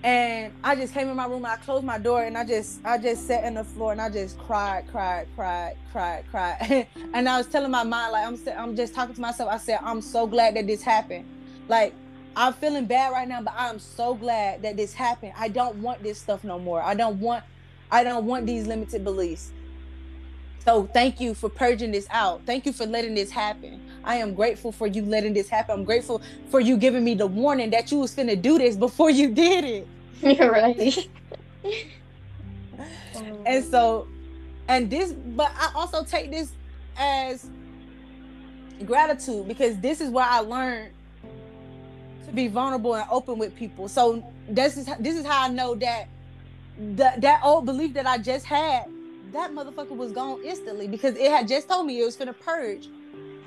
and 0.04 0.54
I 0.64 0.76
just 0.76 0.94
came 0.94 1.10
in 1.10 1.16
my 1.16 1.26
room 1.26 1.44
and 1.44 1.48
I 1.48 1.58
closed 1.58 1.84
my 1.84 1.98
door 1.98 2.24
and 2.24 2.38
I 2.38 2.46
just 2.46 2.80
I 2.86 2.98
just 2.98 3.28
sat 3.28 3.44
in 3.44 3.56
the 3.56 3.64
floor 3.64 3.92
and 3.92 4.02
I 4.02 4.10
just 4.10 4.38
cried, 4.38 4.88
cried, 4.92 5.28
cried, 5.36 5.76
cried, 5.92 6.24
cried. 6.30 6.88
and 7.14 7.28
I 7.28 7.38
was 7.38 7.48
telling 7.48 7.72
my 7.72 7.84
mind 7.84 8.12
like 8.12 8.26
I'm 8.26 8.38
I'm 8.58 8.76
just 8.76 8.94
talking 8.94 9.16
to 9.16 9.22
myself. 9.22 9.52
I 9.52 9.58
said 9.58 9.80
I'm 9.82 10.02
so 10.02 10.28
glad 10.28 10.56
that 10.56 10.68
this 10.68 10.84
happened. 10.84 11.26
Like 11.68 11.94
I'm 12.36 12.54
feeling 12.54 12.86
bad 12.86 13.12
right 13.12 13.28
now, 13.28 13.42
but 13.42 13.54
I'm 13.58 13.80
so 13.80 14.14
glad 14.14 14.62
that 14.62 14.78
this 14.78 14.94
happened. 14.94 15.34
I 15.38 15.48
don't 15.48 15.78
want 15.78 16.04
this 16.04 16.20
stuff 16.20 16.44
no 16.44 16.60
more. 16.60 16.82
I 16.82 16.94
don't 16.94 17.20
want 17.20 17.44
I 17.92 18.04
don't 18.04 18.26
want 18.26 18.46
these 18.46 18.68
limited 18.68 19.04
beliefs. 19.04 19.52
So 20.64 20.86
thank 20.86 21.20
you 21.20 21.34
for 21.34 21.50
purging 21.50 21.92
this 21.92 22.08
out. 22.12 22.42
Thank 22.46 22.66
you 22.66 22.74
for 22.74 22.86
letting 22.86 23.16
this 23.16 23.32
happen. 23.32 23.82
I 24.08 24.16
am 24.16 24.34
grateful 24.34 24.72
for 24.72 24.88
you 24.88 25.04
letting 25.04 25.34
this 25.34 25.50
happen. 25.50 25.80
I'm 25.80 25.84
grateful 25.84 26.22
for 26.50 26.62
you 26.62 26.78
giving 26.78 27.04
me 27.04 27.14
the 27.14 27.28
warning 27.28 27.70
that 27.72 27.92
you 27.92 28.00
was 28.00 28.16
finna 28.16 28.42
do 28.42 28.58
this 28.58 28.78
before 28.78 29.10
you 29.12 29.34
did 29.34 29.66
it. 29.66 29.88
You're 30.40 30.50
right. 30.52 31.10
and 33.46 33.66
so, 33.66 34.08
and 34.70 34.90
this, 34.90 35.12
but 35.12 35.52
I 35.56 35.72
also 35.76 36.06
take 36.06 36.32
this 36.32 36.54
as 36.98 37.50
gratitude 38.86 39.48
because 39.48 39.78
this 39.80 40.00
is 40.00 40.10
where 40.10 40.26
I 40.26 40.40
learned 40.40 40.94
to 42.26 42.32
be 42.32 42.48
vulnerable 42.48 42.96
and 42.96 43.06
open 43.12 43.38
with 43.38 43.56
people. 43.56 43.90
So 43.90 44.24
this 44.50 44.78
is 44.78 44.90
this 45.00 45.18
is 45.18 45.26
how 45.26 45.46
I 45.46 45.50
know 45.50 45.76
that 45.76 46.08
that 46.96 47.20
that 47.20 47.42
old 47.44 47.66
belief 47.66 47.94
that 47.96 48.08
I 48.08 48.18
just 48.18 48.46
had 48.46 48.86
that 49.34 49.52
motherfucker 49.52 49.96
was 49.96 50.14
gone 50.14 50.42
instantly 50.44 50.88
because 50.88 51.16
it 51.16 51.30
had 51.30 51.48
just 51.48 51.68
told 51.68 51.86
me 51.86 52.00
it 52.00 52.06
was 52.06 52.16
gonna 52.16 52.34
purge. 52.34 52.88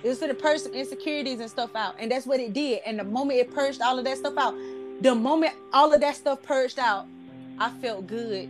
It 0.03 0.09
was 0.09 0.19
for 0.19 0.29
the 0.29 0.35
purge 0.35 0.61
some 0.61 0.73
insecurities 0.73 1.41
and 1.41 1.51
stuff 1.51 1.75
out. 1.77 1.97
And 1.99 2.11
that's 2.11 2.27
what 2.27 2.41
it 2.41 2.53
did. 2.53 2.81
And 2.87 2.99
the 2.99 3.05
moment 3.05 3.39
it 3.39 3.53
purged 3.53 3.83
all 3.83 3.99
of 3.99 4.05
that 4.05 4.17
stuff 4.17 4.35
out, 4.39 4.55
the 5.01 5.15
moment 5.15 5.55
all 5.73 5.93
of 5.93 6.01
that 6.01 6.17
stuff 6.17 6.43
purged 6.43 6.79
out, 6.79 7.07
I 7.59 7.71
felt 7.71 8.07
good. 8.07 8.49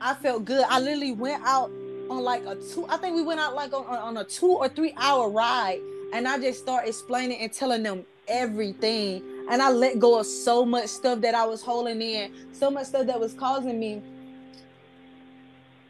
I 0.00 0.14
felt 0.14 0.44
good. 0.44 0.64
I 0.68 0.80
literally 0.80 1.12
went 1.12 1.42
out 1.44 1.70
on 2.08 2.22
like 2.22 2.44
a 2.46 2.54
two, 2.54 2.86
I 2.88 2.96
think 2.96 3.16
we 3.16 3.22
went 3.22 3.40
out 3.40 3.54
like 3.54 3.72
on, 3.74 3.84
on 3.84 4.16
a 4.16 4.24
two 4.24 4.46
or 4.46 4.68
three 4.68 4.94
hour 4.96 5.28
ride. 5.28 5.80
And 6.14 6.26
I 6.26 6.38
just 6.38 6.60
started 6.60 6.88
explaining 6.88 7.38
and 7.40 7.52
telling 7.52 7.82
them 7.82 8.06
everything. 8.28 9.22
And 9.50 9.60
I 9.60 9.70
let 9.70 9.98
go 9.98 10.18
of 10.18 10.26
so 10.26 10.64
much 10.64 10.88
stuff 10.88 11.20
that 11.20 11.34
I 11.34 11.44
was 11.44 11.60
holding 11.60 12.00
in, 12.00 12.32
so 12.52 12.70
much 12.70 12.86
stuff 12.86 13.06
that 13.06 13.20
was 13.20 13.34
causing 13.34 13.78
me 13.78 14.02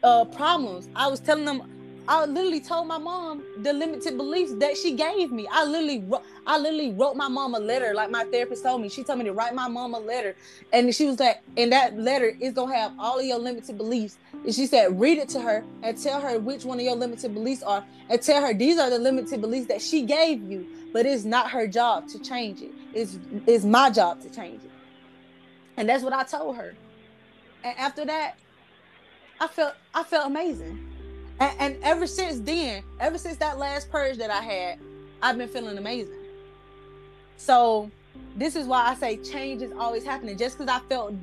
uh 0.03 0.25
problems. 0.25 0.89
I 0.95 1.07
was 1.07 1.19
telling 1.19 1.45
them 1.45 1.78
I 2.09 2.25
literally 2.25 2.59
told 2.59 2.87
my 2.87 2.97
mom 2.97 3.43
the 3.61 3.71
limited 3.71 4.17
beliefs 4.17 4.53
that 4.55 4.75
she 4.75 4.93
gave 4.93 5.31
me. 5.31 5.47
I 5.51 5.63
literally 5.63 6.03
I 6.47 6.57
literally 6.57 6.91
wrote 6.91 7.15
my 7.15 7.27
mom 7.27 7.53
a 7.53 7.59
letter, 7.59 7.93
like 7.93 8.09
my 8.09 8.23
therapist 8.23 8.63
told 8.63 8.81
me. 8.81 8.89
She 8.89 9.03
told 9.03 9.19
me 9.19 9.25
to 9.25 9.31
write 9.31 9.53
my 9.53 9.67
mom 9.67 9.93
a 9.93 9.99
letter, 9.99 10.35
and 10.73 10.93
she 10.93 11.05
was 11.05 11.19
like, 11.19 11.43
"In 11.55 11.69
that 11.69 11.99
letter, 11.99 12.35
is 12.41 12.53
gonna 12.53 12.75
have 12.75 12.93
all 12.97 13.19
of 13.19 13.25
your 13.25 13.37
limited 13.37 13.77
beliefs." 13.77 14.17
And 14.43 14.55
she 14.55 14.65
said, 14.65 14.99
"Read 14.99 15.19
it 15.19 15.29
to 15.29 15.39
her 15.39 15.63
and 15.83 15.95
tell 16.01 16.19
her 16.19 16.39
which 16.39 16.65
one 16.65 16.79
of 16.79 16.83
your 16.83 16.95
limited 16.95 17.31
beliefs 17.31 17.61
are, 17.61 17.85
and 18.09 18.19
tell 18.19 18.41
her 18.41 18.55
these 18.55 18.79
are 18.79 18.89
the 18.89 18.97
limited 18.97 19.39
beliefs 19.39 19.67
that 19.67 19.79
she 19.79 20.01
gave 20.01 20.41
you, 20.41 20.65
but 20.91 21.05
it's 21.05 21.25
not 21.25 21.51
her 21.51 21.67
job 21.67 22.07
to 22.07 22.17
change 22.17 22.63
it. 22.63 22.71
It's 22.91 23.19
it's 23.45 23.65
my 23.65 23.91
job 23.91 24.19
to 24.21 24.31
change 24.31 24.63
it." 24.63 24.71
And 25.77 25.87
that's 25.87 26.03
what 26.03 26.13
I 26.13 26.23
told 26.23 26.55
her. 26.55 26.73
And 27.63 27.77
after 27.77 28.03
that, 28.05 28.35
I 29.39 29.47
felt 29.47 29.75
I 29.93 30.01
felt 30.01 30.25
amazing. 30.25 30.88
And, 31.39 31.53
and 31.59 31.77
ever 31.83 32.07
since 32.07 32.39
then, 32.39 32.83
ever 32.99 33.17
since 33.17 33.37
that 33.37 33.57
last 33.57 33.89
purge 33.91 34.17
that 34.17 34.29
I 34.29 34.41
had, 34.41 34.79
I've 35.21 35.37
been 35.37 35.49
feeling 35.49 35.77
amazing. 35.77 36.13
So 37.37 37.89
this 38.35 38.55
is 38.55 38.67
why 38.67 38.87
I 38.87 38.95
say 38.95 39.17
change 39.17 39.61
is 39.61 39.71
always 39.71 40.03
happening. 40.03 40.37
Just 40.37 40.57
because 40.57 40.73
I 40.73 40.79
felt 40.87 41.13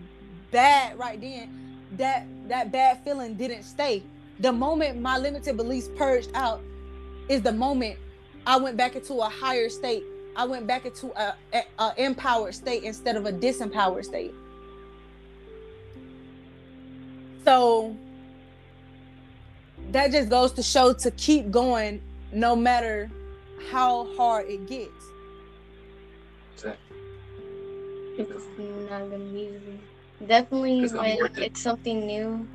bad 0.51 0.99
right 0.99 1.21
then, 1.21 1.79
that 1.93 2.27
that 2.49 2.73
bad 2.73 3.03
feeling 3.05 3.35
didn't 3.35 3.63
stay. 3.63 4.03
The 4.41 4.53
moment 4.53 5.01
my 5.01 5.19
limited 5.19 5.57
beliefs 5.57 5.89
purged 5.97 6.31
out 6.35 6.61
is 7.29 7.43
the 7.43 7.53
moment 7.53 7.99
I 8.47 8.57
went 8.57 8.77
back 8.77 8.97
into 8.97 9.15
a 9.15 9.29
higher 9.29 9.69
state 9.69 10.05
I 10.37 10.45
went 10.45 10.67
back 10.67 10.85
into 10.85 11.11
a, 11.19 11.35
a, 11.55 11.63
a 11.79 11.95
empowered 11.97 12.55
state 12.55 12.83
instead 12.83 13.17
of 13.17 13.25
a 13.25 13.33
disempowered 13.33 14.05
state. 14.05 14.35
So 17.45 17.97
that 19.93 20.13
just 20.13 20.29
goes 20.29 20.53
to 20.53 20.63
show 20.63 20.93
to 20.93 21.11
keep 21.13 21.51
going 21.51 22.01
no 22.33 22.55
matter 22.57 23.11
how 23.71 24.07
hard 24.17 24.47
it 24.49 24.67
gets. 24.67 24.91
It's 28.19 28.45
not 28.91 29.11
gonna 29.11 29.19
be 29.19 29.41
easy. 29.55 29.81
Definitely 30.27 30.81
It's 30.81 30.95
when 30.95 31.05
it. 31.19 31.39
it's 31.39 31.61
something 31.61 32.07
new 32.07 32.47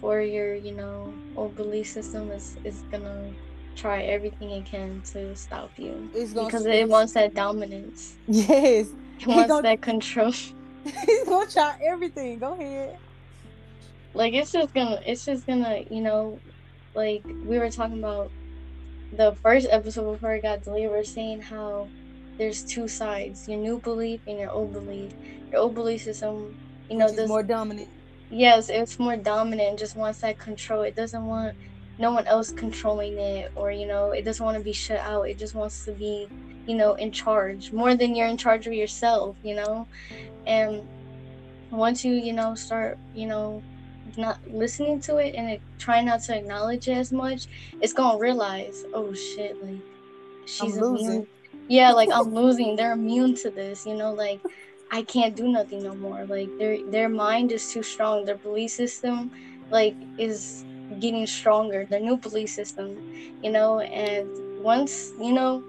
for 0.00 0.20
your, 0.20 0.54
you 0.54 0.72
know, 0.72 1.12
old 1.36 1.56
belief 1.56 1.88
system 1.88 2.30
is 2.30 2.56
is 2.64 2.82
gonna 2.90 3.30
try 3.74 4.02
everything 4.02 4.50
it 4.50 4.66
can 4.66 5.00
to 5.12 5.34
stop 5.36 5.70
you. 5.78 6.10
It's 6.14 6.32
Because 6.34 6.66
it 6.66 6.88
wants 6.88 7.12
that 7.14 7.34
dominance. 7.34 8.16
Yes. 8.28 8.88
It 8.88 8.94
He 9.18 9.26
wants 9.28 9.48
gonna- 9.48 9.62
that 9.62 9.80
control. 9.80 10.32
He's 11.06 11.24
gonna 11.26 11.50
try 11.50 11.78
everything. 11.82 12.38
Go 12.38 12.52
ahead. 12.52 12.98
like 14.14 14.34
it's 14.34 14.52
just 14.52 14.72
gonna 14.74 15.00
it's 15.06 15.24
just 15.24 15.46
gonna 15.46 15.84
you 15.90 16.00
know 16.02 16.38
like 16.96 17.24
we 17.44 17.58
were 17.58 17.70
talking 17.70 17.98
about 17.98 18.30
the 19.12 19.36
first 19.42 19.68
episode 19.70 20.12
before 20.12 20.34
it 20.34 20.42
got 20.42 20.62
deleted 20.62 20.90
we 20.90 20.98
are 20.98 21.04
saying 21.04 21.40
how 21.40 21.88
there's 22.38 22.64
two 22.64 22.88
sides 22.88 23.48
your 23.48 23.58
new 23.58 23.80
belief 23.80 24.20
and 24.26 24.38
your 24.38 24.50
old 24.50 24.72
belief. 24.72 25.12
Your 25.50 25.60
old 25.60 25.74
belief 25.74 26.02
system 26.02 26.56
you 26.88 26.98
know 26.98 27.06
is 27.06 27.28
more 27.28 27.42
dominant. 27.42 27.88
yes 28.30 28.68
it's 28.68 28.98
more 28.98 29.16
dominant 29.16 29.70
and 29.70 29.78
just 29.78 29.96
wants 29.96 30.20
that 30.20 30.38
control. 30.38 30.82
It 30.82 30.96
doesn't 30.96 31.24
want 31.24 31.56
no 31.98 32.12
one 32.12 32.26
else 32.26 32.52
controlling 32.52 33.18
it 33.18 33.52
or 33.54 33.70
you 33.70 33.86
know 33.86 34.10
it 34.10 34.24
doesn't 34.24 34.44
want 34.44 34.58
to 34.58 34.64
be 34.64 34.72
shut 34.72 35.00
out. 35.00 35.22
It 35.22 35.38
just 35.38 35.54
wants 35.54 35.84
to 35.86 35.92
be 35.92 36.28
you 36.66 36.76
know 36.76 36.94
in 36.94 37.12
charge 37.12 37.72
more 37.72 37.94
than 37.94 38.14
you're 38.14 38.26
in 38.26 38.36
charge 38.36 38.66
of 38.66 38.72
yourself 38.72 39.36
you 39.42 39.54
know? 39.54 39.88
And 40.46 40.82
once 41.70 42.04
you 42.04 42.14
you 42.14 42.32
know 42.32 42.54
start 42.54 42.98
you 43.14 43.26
know 43.26 43.62
not 44.16 44.38
listening 44.50 45.00
to 45.00 45.16
it 45.18 45.34
and 45.34 45.50
it, 45.50 45.60
try 45.78 46.00
not 46.00 46.22
to 46.22 46.36
acknowledge 46.36 46.88
it 46.88 46.96
as 46.96 47.12
much 47.12 47.46
it's 47.80 47.92
gonna 47.92 48.18
realize 48.18 48.84
oh 48.94 49.12
shit 49.12 49.62
like 49.62 49.80
she's 50.46 50.76
immune 50.76 51.26
yeah 51.68 51.92
like 51.92 52.08
i'm 52.12 52.32
losing. 52.34 52.76
They're 52.76 52.92
immune 52.92 53.34
to 53.36 53.50
this 53.50 53.84
you 53.86 53.94
know 53.94 54.12
like 54.12 54.40
i 54.90 55.02
can't 55.02 55.34
do 55.34 55.48
nothing 55.48 55.82
no 55.82 55.94
more. 55.94 56.24
Like 56.24 56.56
their 56.58 56.84
their 56.90 57.08
mind 57.08 57.52
is 57.52 57.72
too 57.72 57.82
strong. 57.82 58.24
Their 58.24 58.36
belief 58.36 58.70
system 58.70 59.32
like 59.70 59.96
is 60.18 60.64
getting 61.00 61.26
stronger. 61.26 61.84
Their 61.84 62.00
new 62.00 62.16
belief 62.16 62.50
system 62.50 62.96
you 63.42 63.50
know 63.50 63.80
and 63.80 64.28
once 64.62 65.12
you 65.20 65.32
know 65.32 65.62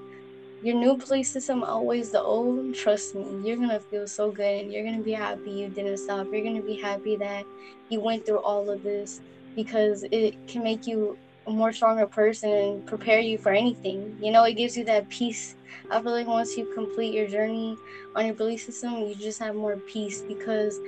your 0.62 0.76
new 0.76 0.98
belief 0.98 1.28
system 1.28 1.64
always 1.64 2.12
the 2.12 2.22
old 2.22 2.74
trust 2.74 3.14
me 3.16 3.40
you're 3.44 3.58
gonna 3.58 3.80
feel 3.80 4.08
so 4.08 4.32
good 4.32 4.62
and 4.64 4.72
you're 4.72 4.84
gonna 4.84 5.02
be 5.04 5.12
happy 5.14 5.52
you 5.52 5.70
didn't 5.70 5.98
stop. 5.98 6.28
You're 6.32 6.44
gonna 6.44 6.64
be 6.64 6.78
happy 6.78 7.16
that 7.18 7.46
you 7.90 8.02
went 8.02 8.26
through 8.26 8.42
all 8.42 8.70
of 8.70 8.84
this 8.84 9.22
because 9.56 10.04
it 10.12 10.36
can 10.48 10.64
make 10.64 10.88
you 10.88 11.20
a 11.48 11.52
more 11.52 11.72
stronger 11.72 12.08
person 12.08 12.50
and 12.52 12.86
prepare 12.86 13.20
you 13.20 13.38
for 13.38 13.52
anything. 13.54 14.18
You 14.22 14.32
know 14.32 14.44
it 14.44 14.54
gives 14.56 14.76
you 14.78 14.84
that 14.86 15.10
peace. 15.10 15.56
I 15.90 16.02
feel 16.02 16.12
like 16.12 16.28
once 16.28 16.58
you 16.58 16.66
complete 16.74 17.14
your 17.14 17.28
journey 17.28 17.78
on 18.16 18.26
your 18.26 18.36
belief 18.36 18.62
system 18.62 18.96
you 18.98 19.16
just 19.16 19.40
have 19.40 19.56
more 19.56 19.78
peace 19.78 20.22
because 20.28 20.80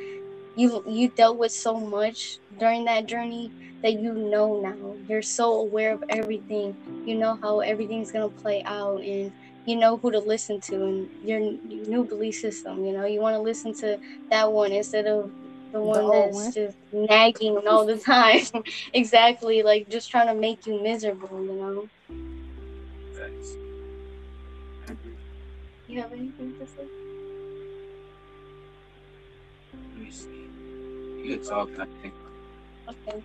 you 0.56 0.84
you 0.88 1.10
dealt 1.10 1.38
with 1.38 1.52
so 1.52 1.80
much 1.80 2.40
during 2.58 2.86
that 2.86 3.06
journey 3.08 3.54
that 3.84 3.94
you 3.94 4.14
know 4.14 4.60
now. 4.62 4.98
You're 5.08 5.22
so 5.22 5.54
aware 5.54 5.94
of 5.94 6.04
everything. 6.10 6.76
You 7.06 7.16
know 7.16 7.38
how 7.42 7.60
everything's 7.62 8.12
gonna 8.12 8.30
play 8.30 8.64
out 8.66 9.02
and 9.02 9.32
you 9.70 9.76
know 9.76 9.98
who 9.98 10.12
to 10.12 10.20
listen 10.20 10.60
to 10.62 10.76
and 10.86 11.10
your, 11.24 11.40
your 11.40 11.88
new 11.88 12.04
belief 12.06 12.36
system 12.36 12.86
you 12.86 12.94
know 12.94 13.06
you 13.06 13.22
want 13.22 13.36
to 13.36 13.42
listen 13.42 13.74
to 13.74 14.00
that 14.32 14.52
one 14.52 14.72
instead 14.72 15.08
of 15.08 15.32
the 15.74 15.80
one 15.82 16.02
old 16.02 16.34
that's 16.34 16.36
one. 16.36 16.54
just 16.54 16.78
nagging 16.92 17.58
all 17.68 17.86
the 17.86 17.98
time 18.16 18.42
exactly 18.94 19.64
like 19.64 19.90
just 19.90 20.10
trying 20.10 20.28
to 20.28 20.36
make 20.36 20.66
you 20.68 20.82
miserable 20.82 21.44
you 21.46 21.56
know 21.62 21.90
Thanks. 23.16 23.50
you 25.88 26.02
have 26.02 26.12
anything 26.14 26.54
to 26.60 26.66
say 26.68 26.88
Let 29.74 29.98
me 29.98 30.12
see. 30.12 30.48
You 31.24 31.38
can 31.38 31.46
talk. 31.46 31.70
and 31.70 31.82
I 31.82 31.86
think. 32.02 32.14
okay 32.90 33.24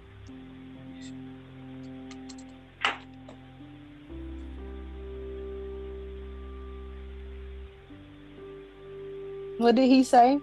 What 9.59 9.77
did 9.77 9.89
he 9.89 10.03
say? 10.03 10.39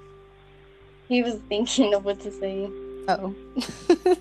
he 1.11 1.21
was 1.21 1.35
thinking 1.49 1.93
of 1.93 2.05
what 2.05 2.21
to 2.21 2.31
say 2.31 2.69
Oh. 3.07 3.35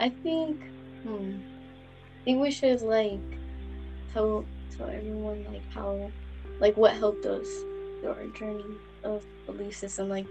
I 0.00 0.08
think, 0.08 0.60
hmm, 1.04 1.38
I 1.38 2.24
think 2.24 2.42
we 2.42 2.50
should 2.50 2.82
like 2.82 3.20
tell 4.12 4.44
tell 4.76 4.88
everyone 4.88 5.44
like 5.44 5.62
how, 5.72 6.10
like 6.60 6.76
what 6.76 6.94
helped 6.94 7.24
us 7.26 7.46
through 8.00 8.10
our 8.10 8.26
journey 8.38 8.64
of 9.04 9.24
belief 9.46 9.76
system, 9.76 10.08
like 10.08 10.26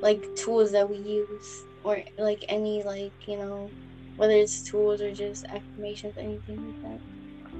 like 0.00 0.24
tools 0.34 0.72
that 0.72 0.88
we 0.88 0.96
use, 0.96 1.62
or 1.84 2.02
like 2.18 2.44
any 2.48 2.82
like 2.82 3.12
you 3.28 3.36
know, 3.36 3.70
whether 4.16 4.32
it's 4.32 4.62
tools 4.62 5.02
or 5.02 5.12
just 5.12 5.44
affirmations, 5.46 6.14
anything 6.16 6.56
like 6.66 6.82
that. 6.82 7.00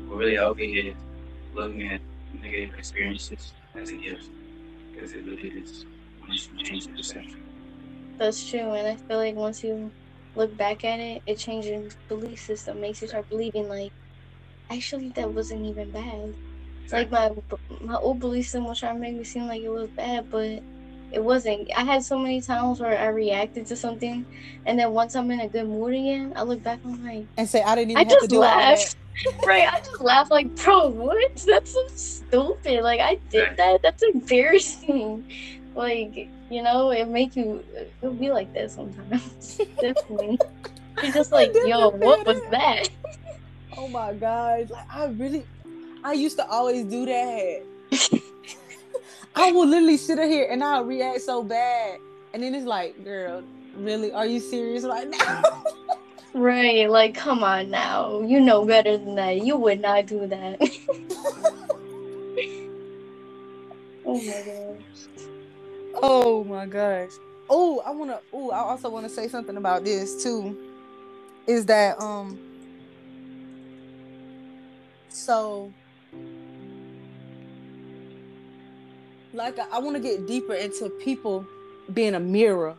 What 0.08 0.18
really 0.18 0.36
helped 0.36 0.58
me 0.58 0.72
is 0.78 0.96
looking 1.54 1.86
at 1.92 2.00
negative 2.42 2.74
experiences 2.78 3.52
as 3.76 3.90
a 3.90 3.96
gift. 3.96 4.30
Because 5.00 5.14
it 5.14 5.24
really 5.26 5.48
is 5.48 5.86
when 6.18 6.32
you 6.32 6.64
change 6.64 6.86
the 6.86 6.92
perception. 6.92 7.40
That's 8.18 8.44
true, 8.44 8.72
and 8.72 8.86
I 8.86 8.96
feel 8.96 9.16
like 9.18 9.34
once 9.34 9.62
you 9.62 9.94
look 10.34 10.56
back 10.56 10.84
at 10.84 11.00
it, 11.00 11.22
it 11.26 11.36
changes 11.38 11.70
your 11.70 11.88
belief 12.08 12.40
system, 12.40 12.80
makes 12.80 13.02
you 13.02 13.08
start 13.08 13.28
believing 13.30 13.68
like, 13.68 13.92
actually, 14.70 15.12
that 15.16 15.32
wasn't 15.34 15.66
even 15.66 15.92
bad. 15.92 16.34
like 16.92 17.10
my 17.10 17.30
my 17.82 17.96
old 17.96 18.20
belief 18.20 18.46
system 18.46 18.66
was 18.66 18.80
trying 18.80 18.96
to 18.96 19.00
make 19.00 19.16
me 19.16 19.24
seem 19.24 19.46
like 19.48 19.62
it 19.62 19.70
was 19.70 19.90
bad, 19.96 20.28
but 20.30 20.62
it 21.12 21.22
wasn't. 21.22 21.70
I 21.76 21.82
had 21.82 22.02
so 22.04 22.18
many 22.18 22.40
times 22.40 22.80
where 22.80 22.98
I 22.98 23.06
reacted 23.06 23.66
to 23.66 23.76
something, 23.76 24.24
and 24.66 24.78
then 24.78 24.92
once 24.92 25.16
I'm 25.16 25.30
in 25.30 25.40
a 25.40 25.48
good 25.48 25.68
mood 25.68 25.94
again, 25.94 26.32
I 26.36 26.42
look 26.42 26.62
back 26.62 26.80
and 26.84 26.94
I'm 26.94 27.04
like, 27.04 27.26
And 27.36 27.48
say 27.48 27.62
I 27.62 27.74
didn't 27.74 27.92
even 27.92 28.06
I 28.06 28.08
have 28.08 28.08
to 28.08 28.14
just 28.16 28.30
do 28.30 28.36
all 28.36 28.42
that. 28.42 28.78
laughed. 28.78 28.96
right, 29.46 29.72
I 29.72 29.78
just 29.80 30.00
laughed 30.00 30.30
like, 30.30 30.54
bro, 30.56 30.88
what? 30.88 31.36
That's 31.46 31.72
so 31.72 31.86
stupid. 31.88 32.82
Like 32.82 33.00
I 33.00 33.16
did 33.30 33.56
that. 33.56 33.82
That's 33.82 34.02
embarrassing. 34.02 35.30
Like 35.74 36.28
you 36.50 36.62
know, 36.62 36.90
it 36.90 37.08
make 37.08 37.36
you. 37.36 37.64
It'll 38.02 38.14
be 38.14 38.30
like 38.30 38.52
that 38.54 38.70
sometimes. 38.70 39.56
Definitely. 39.80 40.38
You're 41.02 41.12
just 41.12 41.32
like, 41.32 41.52
yo, 41.64 41.90
what 41.90 42.26
was 42.26 42.40
that? 42.50 42.88
Oh 43.76 43.88
my 43.88 44.12
god! 44.14 44.70
Like 44.70 44.86
I 44.92 45.06
really 45.06 45.44
I 46.02 46.12
used 46.12 46.36
to 46.38 46.46
always 46.48 46.84
do 46.84 47.06
that. 47.06 47.62
I 49.34 49.52
will 49.52 49.66
literally 49.66 49.96
sit 49.96 50.18
here 50.18 50.48
and 50.50 50.62
I'll 50.62 50.84
react 50.84 51.22
so 51.22 51.42
bad. 51.42 52.00
And 52.32 52.42
then 52.42 52.54
it's 52.54 52.66
like, 52.66 53.04
girl, 53.04 53.42
really? 53.76 54.12
Are 54.12 54.26
you 54.26 54.40
serious 54.40 54.84
right 54.84 55.08
now? 55.08 55.64
Right, 56.32 56.88
like 56.88 57.16
come 57.16 57.42
on 57.42 57.70
now. 57.70 58.20
You 58.20 58.38
know 58.38 58.64
better 58.64 58.96
than 58.96 59.16
that. 59.16 59.42
You 59.44 59.56
would 59.56 59.80
not 59.80 60.06
do 60.06 60.28
that. 60.28 60.60
oh 64.06 64.14
my 64.14 64.42
gosh. 64.46 65.08
oh 65.94 66.44
my 66.44 66.66
gosh. 66.66 67.10
Oh, 67.48 67.82
I 67.84 67.90
wanna 67.90 68.20
oh, 68.32 68.50
I 68.50 68.60
also 68.60 68.88
wanna 68.88 69.08
say 69.08 69.26
something 69.26 69.56
about 69.56 69.84
this 69.84 70.22
too. 70.22 70.56
Is 71.48 71.66
that 71.66 72.00
um 72.00 72.38
so 75.08 75.72
like 79.32 79.58
I, 79.58 79.78
want 79.78 79.96
to 79.96 80.02
get 80.02 80.26
deeper 80.26 80.54
into 80.54 80.88
people 80.88 81.46
being 81.92 82.14
a 82.14 82.20
mirror. 82.20 82.74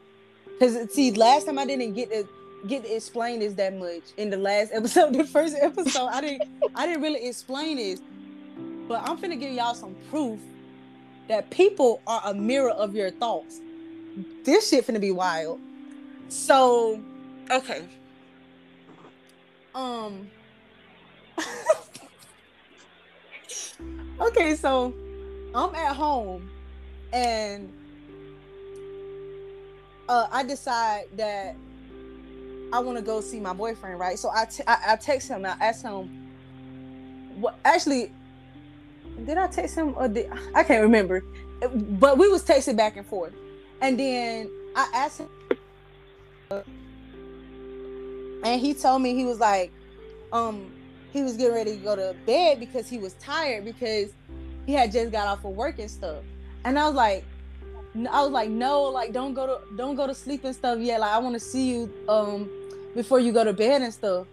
Because 0.45 0.91
see 0.93 1.11
last 1.11 1.45
time 1.45 1.57
i 1.57 1.65
didn't 1.65 1.93
get 1.93 2.11
to 2.11 2.27
get 2.67 2.83
to 2.83 2.95
explain 2.95 3.39
this 3.39 3.53
that 3.53 3.75
much. 3.75 4.03
In 4.17 4.29
the 4.29 4.37
last 4.37 4.71
episode 4.73 5.13
the 5.13 5.25
first 5.25 5.55
episode 5.59 6.07
i 6.07 6.21
didn't 6.21 6.43
i 6.75 6.85
didn't 6.85 7.01
really 7.01 7.27
explain 7.27 7.77
this 7.77 8.01
but 8.87 9.01
i'm 9.07 9.17
finna 9.17 9.39
give 9.39 9.51
y'all 9.51 9.73
some 9.73 9.95
proof 10.09 10.39
that 11.27 11.49
people 11.49 12.01
are 12.07 12.21
a 12.25 12.33
mirror 12.33 12.71
of 12.71 12.93
your 12.93 13.09
thoughts. 13.09 13.61
This 14.43 14.69
shit 14.69 14.85
finna 14.85 14.99
be 14.99 15.11
wild. 15.11 15.59
So 16.27 17.01
okay. 17.49 17.87
Um 19.73 20.29
okay 24.19 24.55
so 24.55 24.93
i'm 25.53 25.75
at 25.75 25.95
home 25.95 26.49
and 27.13 27.71
uh, 30.11 30.27
I 30.29 30.43
decide 30.43 31.05
that 31.15 31.55
I 32.73 32.79
want 32.79 32.97
to 32.97 33.03
go 33.03 33.21
see 33.21 33.39
my 33.39 33.53
boyfriend, 33.53 33.97
right? 33.97 34.19
So 34.19 34.29
I, 34.33 34.45
t- 34.45 34.63
I, 34.67 34.77
I 34.87 34.95
text 34.97 35.29
him. 35.29 35.45
I 35.45 35.55
ask 35.61 35.83
him, 35.83 36.29
what? 37.39 37.57
Actually, 37.63 38.11
did 39.25 39.37
I 39.37 39.47
text 39.47 39.77
him 39.77 39.93
or 39.95 40.09
did 40.09 40.29
I 40.53 40.63
can't 40.63 40.81
remember, 40.81 41.23
but 41.61 42.17
we 42.17 42.27
was 42.27 42.43
texting 42.43 42.75
back 42.75 42.97
and 42.97 43.05
forth, 43.05 43.33
and 43.81 43.97
then 43.97 44.49
I 44.75 44.89
asked 44.93 45.21
him, 45.21 45.29
and 48.43 48.59
he 48.59 48.73
told 48.73 49.01
me 49.01 49.13
he 49.13 49.23
was 49.23 49.39
like, 49.39 49.71
um, 50.33 50.73
he 51.13 51.23
was 51.23 51.37
getting 51.37 51.53
ready 51.53 51.77
to 51.77 51.83
go 51.83 51.95
to 51.95 52.15
bed 52.25 52.59
because 52.59 52.89
he 52.89 52.97
was 52.97 53.13
tired 53.13 53.63
because 53.63 54.11
he 54.71 54.77
had 54.77 54.91
just 54.91 55.11
got 55.11 55.27
off 55.27 55.43
of 55.43 55.51
work 55.51 55.79
and 55.79 55.91
stuff, 55.91 56.23
and 56.63 56.79
I 56.79 56.87
was 56.87 56.95
like. 56.95 57.25
I 58.09 58.21
was 58.21 58.31
like, 58.31 58.49
no, 58.49 58.83
like 58.83 59.11
don't 59.11 59.33
go 59.33 59.45
to 59.45 59.75
don't 59.75 59.95
go 59.95 60.07
to 60.07 60.15
sleep 60.15 60.45
and 60.45 60.55
stuff 60.55 60.79
yet. 60.79 61.01
Like 61.01 61.11
I 61.11 61.17
want 61.17 61.33
to 61.33 61.41
see 61.41 61.71
you 61.71 61.93
um 62.07 62.49
before 62.95 63.19
you 63.19 63.33
go 63.33 63.43
to 63.43 63.51
bed 63.51 63.81
and 63.81 63.93
stuff. 63.93 64.27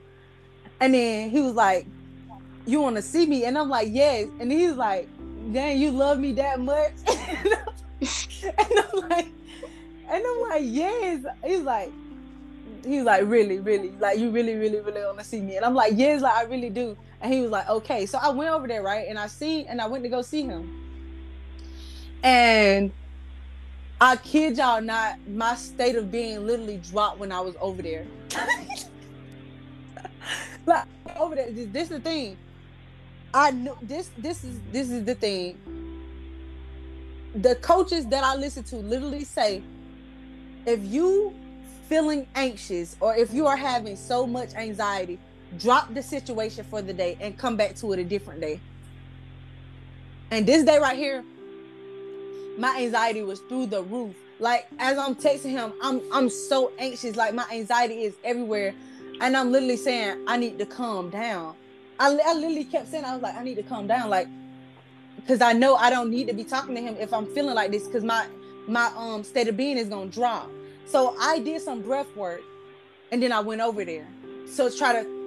And 0.81 0.94
then 0.94 1.31
he 1.31 1.40
was 1.40 1.55
like, 1.55 1.86
You 2.66 2.81
want 2.81 2.94
to 2.97 3.02
see 3.02 3.27
me? 3.27 3.44
And 3.47 3.59
I'm 3.59 3.69
like, 3.69 3.89
Yes. 3.90 4.28
And 4.39 4.52
he's 4.52 4.74
like, 4.74 5.09
Dang, 5.52 5.78
you 5.78 5.90
love 5.90 6.20
me 6.20 6.32
that 6.35 6.60
much? 6.60 6.93
and 7.09 7.55
I'm 8.78 9.09
like, 9.09 9.27
and 10.09 10.24
I'm 10.24 10.40
like, 10.43 10.62
Yes. 10.65 11.27
He's 11.44 11.60
like, 11.62 11.90
He's 12.85 13.02
like, 13.02 13.24
Really, 13.27 13.59
really? 13.59 13.90
Like, 13.98 14.19
you 14.19 14.31
really, 14.31 14.55
really, 14.55 14.81
really 14.81 15.01
want 15.01 15.19
to 15.19 15.24
see 15.24 15.40
me? 15.40 15.56
And 15.56 15.65
I'm 15.65 15.74
like, 15.74 15.94
Yes, 15.97 16.23
like 16.23 16.35
I 16.35 16.43
really 16.44 16.70
do. 16.70 16.97
And 17.20 17.32
he 17.32 17.40
was 17.40 17.51
like, 17.51 17.69
Okay. 17.69 18.07
So 18.07 18.19
I 18.19 18.31
went 18.31 18.51
over 18.51 18.66
there, 18.66 18.82
right? 18.82 19.07
And 19.09 19.19
I 19.19 19.27
see, 19.27 19.66
and 19.66 19.81
I 19.81 19.86
went 19.86 20.05
to 20.05 20.11
go 20.11 20.23
see 20.23 20.43
him. 20.43 20.85
And 22.23 22.93
I 24.01 24.16
kid 24.16 24.57
y'all 24.57 24.81
not, 24.81 25.19
my 25.28 25.55
state 25.57 25.97
of 25.97 26.11
being 26.11 26.47
literally 26.47 26.78
dropped 26.78 27.19
when 27.19 27.32
I 27.32 27.40
was 27.40 27.57
over 27.61 27.82
there. 27.82 28.07
like 30.66 30.86
over 31.16 31.35
there, 31.35 31.51
this, 31.51 31.69
this 31.73 31.82
is 31.85 31.89
the 31.89 32.01
thing. 32.01 32.36
I 33.35 33.51
knew 33.51 33.77
this. 33.82 34.11
This 34.16 34.45
is 34.45 34.59
this 34.73 34.90
is 34.90 35.05
the 35.05 35.15
thing. 35.15 35.59
The 37.35 37.57
coaches 37.57 38.07
that 38.07 38.24
I 38.24 38.36
listen 38.36 38.65
to 38.65 38.77
literally 38.77 39.24
say, 39.24 39.62
if 40.65 40.82
you 40.85 41.35
feeling 41.89 42.27
anxious 42.35 42.97
or 43.01 43.15
if 43.15 43.32
you 43.32 43.47
are 43.47 43.57
having 43.57 43.97
so 43.97 44.27
much 44.27 44.55
anxiety, 44.55 45.19
drop 45.57 45.95
the 45.95 46.03
situation 46.03 46.65
for 46.65 46.83
the 46.83 46.93
day 46.93 47.16
and 47.20 47.37
come 47.39 47.57
back 47.57 47.75
to 47.77 47.93
it 47.93 47.99
a 47.99 48.05
different 48.05 48.41
day. 48.41 48.61
And 50.31 50.47
this 50.47 50.65
day 50.65 50.79
right 50.79 50.97
here, 50.97 51.25
my 52.59 52.77
anxiety 52.81 53.23
was 53.23 53.41
through 53.41 53.66
the 53.66 53.83
roof. 53.83 54.15
Like 54.41 54.66
as 54.79 54.99
I'm 54.99 55.15
texting 55.15 55.51
him, 55.51 55.73
I'm 55.83 56.03
I'm 56.12 56.29
so 56.29 56.73
anxious. 56.79 57.16
Like 57.16 57.35
my 57.35 57.47
anxiety 57.51 58.03
is 58.03 58.15
everywhere, 58.25 58.75
and 59.20 59.37
I'm 59.37 59.51
literally 59.51 59.77
saying 59.77 60.25
I 60.27 60.37
need 60.37 60.59
to 60.59 60.66
calm 60.66 61.11
down. 61.11 61.55
I, 61.99 62.16
I 62.25 62.35
literally 62.35 62.65
kept 62.65 62.89
saying 62.89 63.05
I 63.05 63.15
was 63.15 63.23
like 63.23 63.35
I 63.35 63.43
need 63.43 63.57
to 63.57 63.62
calm 63.62 63.87
down, 63.87 64.11
like 64.11 64.29
because 65.16 65.41
I 65.41 65.53
know 65.55 65.75
I 65.75 65.91
don't 65.91 66.11
need 66.11 66.29
to 66.29 66.35
be 66.35 66.45
talking 66.45 66.75
to 66.75 66.81
him 66.81 66.97
if 67.01 67.12
I'm 67.12 67.27
feeling 67.35 67.55
like 67.55 67.70
this 67.70 67.87
because 67.87 68.05
my 68.05 68.27
my 68.69 68.93
um 68.97 69.25
state 69.25 69.49
of 69.49 69.57
being 69.57 69.79
is 69.79 69.89
gonna 69.89 70.11
drop. 70.11 70.51
So 70.87 71.16
I 71.20 71.39
did 71.39 71.61
some 71.62 71.83
breath 71.83 72.15
work, 72.15 72.43
and 73.11 73.23
then 73.23 73.33
I 73.33 73.41
went 73.41 73.61
over 73.61 73.85
there. 73.85 74.07
So 74.47 74.70
try 74.70 74.93
to 75.03 75.18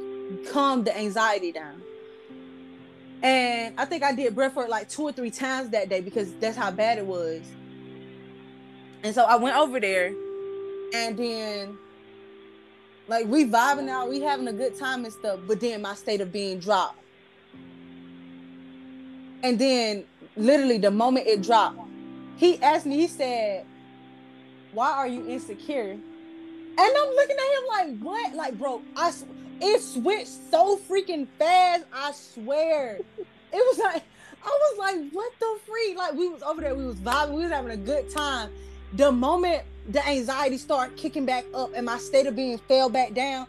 calm 0.51 0.83
the 0.83 0.97
anxiety 0.97 1.51
down. 1.51 1.81
And 3.23 3.79
I 3.79 3.85
think 3.85 4.03
I 4.03 4.13
did 4.13 4.33
breath 4.33 4.55
work 4.55 4.69
like 4.69 4.89
two 4.89 5.03
or 5.03 5.11
three 5.11 5.31
times 5.31 5.69
that 5.69 5.89
day 5.89 6.01
because 6.01 6.33
that's 6.35 6.57
how 6.57 6.71
bad 6.71 6.97
it 6.97 7.05
was. 7.05 7.43
And 9.03 9.13
so 9.13 9.23
I 9.25 9.35
went 9.35 9.55
over 9.55 9.79
there 9.79 10.13
and 10.93 11.17
then 11.17 11.77
like 13.07 13.27
we 13.27 13.45
vibing 13.45 13.89
out, 13.89 14.09
we 14.09 14.21
having 14.21 14.47
a 14.47 14.53
good 14.53 14.77
time 14.77 15.05
and 15.05 15.13
stuff, 15.13 15.39
but 15.47 15.59
then 15.59 15.81
my 15.81 15.95
state 15.95 16.21
of 16.21 16.31
being 16.31 16.59
dropped. 16.59 16.97
And 19.43 19.57
then 19.57 20.05
literally 20.35 20.77
the 20.77 20.91
moment 20.91 21.27
it 21.27 21.41
dropped, 21.41 21.79
he 22.37 22.61
asked 22.61 22.85
me, 22.85 22.97
he 22.97 23.07
said, 23.07 23.65
Why 24.73 24.91
are 24.91 25.07
you 25.07 25.27
insecure? 25.27 25.91
And 26.77 26.97
I'm 26.97 27.09
looking 27.15 27.35
at 27.35 27.57
him 27.57 27.67
like, 27.67 27.99
what? 27.99 28.33
Like, 28.33 28.57
bro, 28.57 28.81
I 28.95 29.11
it 29.61 29.81
switched 29.81 30.49
so 30.49 30.77
freaking 30.77 31.27
fast. 31.37 31.85
I 31.93 32.11
swear. 32.11 32.99
It 33.17 33.27
was 33.53 33.77
like 33.77 34.03
I 34.43 34.47
was 34.47 34.77
like, 34.79 35.11
what 35.11 35.31
the 35.39 35.59
freak? 35.67 35.97
Like 35.97 36.13
we 36.13 36.27
was 36.27 36.41
over 36.41 36.61
there, 36.61 36.75
we 36.75 36.85
was 36.85 36.97
vibing, 36.97 37.33
we 37.33 37.43
was 37.43 37.51
having 37.51 37.71
a 37.71 37.77
good 37.77 38.09
time. 38.09 38.49
The 38.93 39.11
moment 39.11 39.63
the 39.87 40.07
anxiety 40.07 40.57
started 40.57 40.97
kicking 40.97 41.25
back 41.25 41.45
up 41.53 41.71
and 41.75 41.85
my 41.85 41.97
state 41.97 42.27
of 42.27 42.35
being 42.35 42.57
fell 42.57 42.89
back 42.89 43.13
down, 43.13 43.47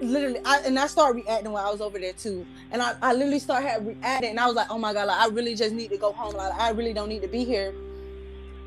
literally, 0.00 0.40
I 0.44 0.58
and 0.60 0.78
I 0.78 0.86
started 0.86 1.22
reacting 1.22 1.52
while 1.52 1.66
I 1.66 1.70
was 1.70 1.80
over 1.80 1.98
there 1.98 2.12
too. 2.12 2.46
And 2.70 2.82
I, 2.82 2.94
I 3.00 3.12
literally 3.12 3.38
started 3.38 3.86
reacting, 3.86 4.30
and 4.30 4.40
I 4.40 4.46
was 4.46 4.56
like, 4.56 4.70
oh 4.70 4.78
my 4.78 4.92
god, 4.92 5.08
like 5.08 5.18
I 5.18 5.28
really 5.28 5.54
just 5.54 5.74
need 5.74 5.90
to 5.90 5.96
go 5.96 6.12
home. 6.12 6.34
Like 6.34 6.52
I 6.58 6.70
really 6.70 6.92
don't 6.92 7.08
need 7.08 7.22
to 7.22 7.28
be 7.28 7.44
here. 7.44 7.74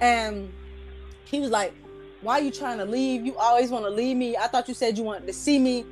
And 0.01 0.51
he 1.25 1.39
was 1.39 1.51
like, 1.51 1.73
why 2.25 2.39
are 2.39 2.41
you 2.41 2.51
trying 2.51 2.79
to 2.79 2.85
leave? 2.85 3.25
You 3.25 3.37
always 3.37 3.69
want 3.69 3.85
to 3.85 3.89
leave 3.91 4.17
me. 4.17 4.35
I 4.35 4.47
thought 4.47 4.67
you 4.67 4.73
said 4.73 4.97
you 4.97 5.03
wanted 5.03 5.27
to 5.27 5.33
see 5.33 5.59
me. 5.59 5.85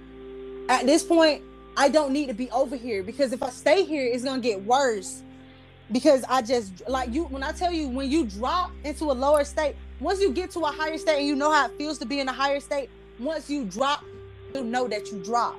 At 0.67 0.85
this 0.85 1.03
point, 1.03 1.43
I 1.77 1.89
don't 1.89 2.11
need 2.11 2.27
to 2.27 2.33
be 2.33 2.49
over 2.49 2.75
here 2.75 3.03
because 3.03 3.33
if 3.33 3.43
I 3.43 3.49
stay 3.49 3.83
here, 3.83 4.05
it's 4.05 4.23
gonna 4.23 4.41
get 4.41 4.63
worse. 4.63 5.21
Because 5.91 6.23
I 6.27 6.41
just 6.41 6.87
like 6.89 7.13
you 7.13 7.25
when 7.25 7.43
I 7.43 7.51
tell 7.51 7.71
you 7.71 7.87
when 7.87 8.09
you 8.09 8.25
drop 8.25 8.71
into 8.83 9.05
a 9.05 9.13
lower 9.13 9.43
state, 9.43 9.75
once 9.99 10.19
you 10.21 10.31
get 10.31 10.49
to 10.51 10.61
a 10.61 10.71
higher 10.71 10.97
state 10.97 11.19
and 11.19 11.27
you 11.27 11.35
know 11.35 11.51
how 11.51 11.67
it 11.67 11.77
feels 11.77 11.99
to 11.99 12.05
be 12.05 12.19
in 12.19 12.27
a 12.27 12.33
higher 12.33 12.59
state, 12.59 12.89
once 13.19 13.49
you 13.49 13.65
drop, 13.65 14.03
you 14.55 14.63
know 14.63 14.87
that 14.87 15.11
you 15.11 15.23
drop. 15.23 15.55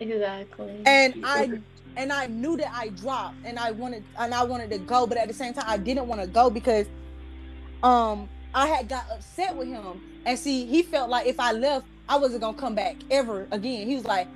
Exactly. 0.00 0.82
And 0.84 1.24
I 1.24 1.60
and 1.96 2.12
I 2.12 2.26
knew 2.26 2.58
that 2.58 2.72
I 2.74 2.88
dropped 2.88 3.36
and 3.44 3.58
I 3.58 3.70
wanted 3.70 4.04
and 4.18 4.34
I 4.34 4.44
wanted 4.44 4.68
to 4.70 4.78
go, 4.78 5.06
but 5.06 5.16
at 5.16 5.28
the 5.28 5.34
same 5.34 5.54
time 5.54 5.64
I 5.66 5.78
didn't 5.78 6.08
want 6.08 6.20
to 6.20 6.26
go 6.26 6.50
because 6.50 6.86
um 7.82 8.28
I 8.54 8.66
had 8.66 8.88
got 8.88 9.06
upset 9.10 9.54
with 9.54 9.68
him. 9.68 10.00
And 10.24 10.38
see, 10.38 10.66
he 10.66 10.82
felt 10.82 11.10
like 11.10 11.26
if 11.26 11.40
I 11.40 11.52
left, 11.52 11.86
I 12.08 12.16
wasn't 12.16 12.40
gonna 12.40 12.56
come 12.56 12.74
back 12.74 12.96
ever 13.10 13.46
again. 13.50 13.86
He 13.86 13.94
was 13.94 14.04
like, 14.04 14.26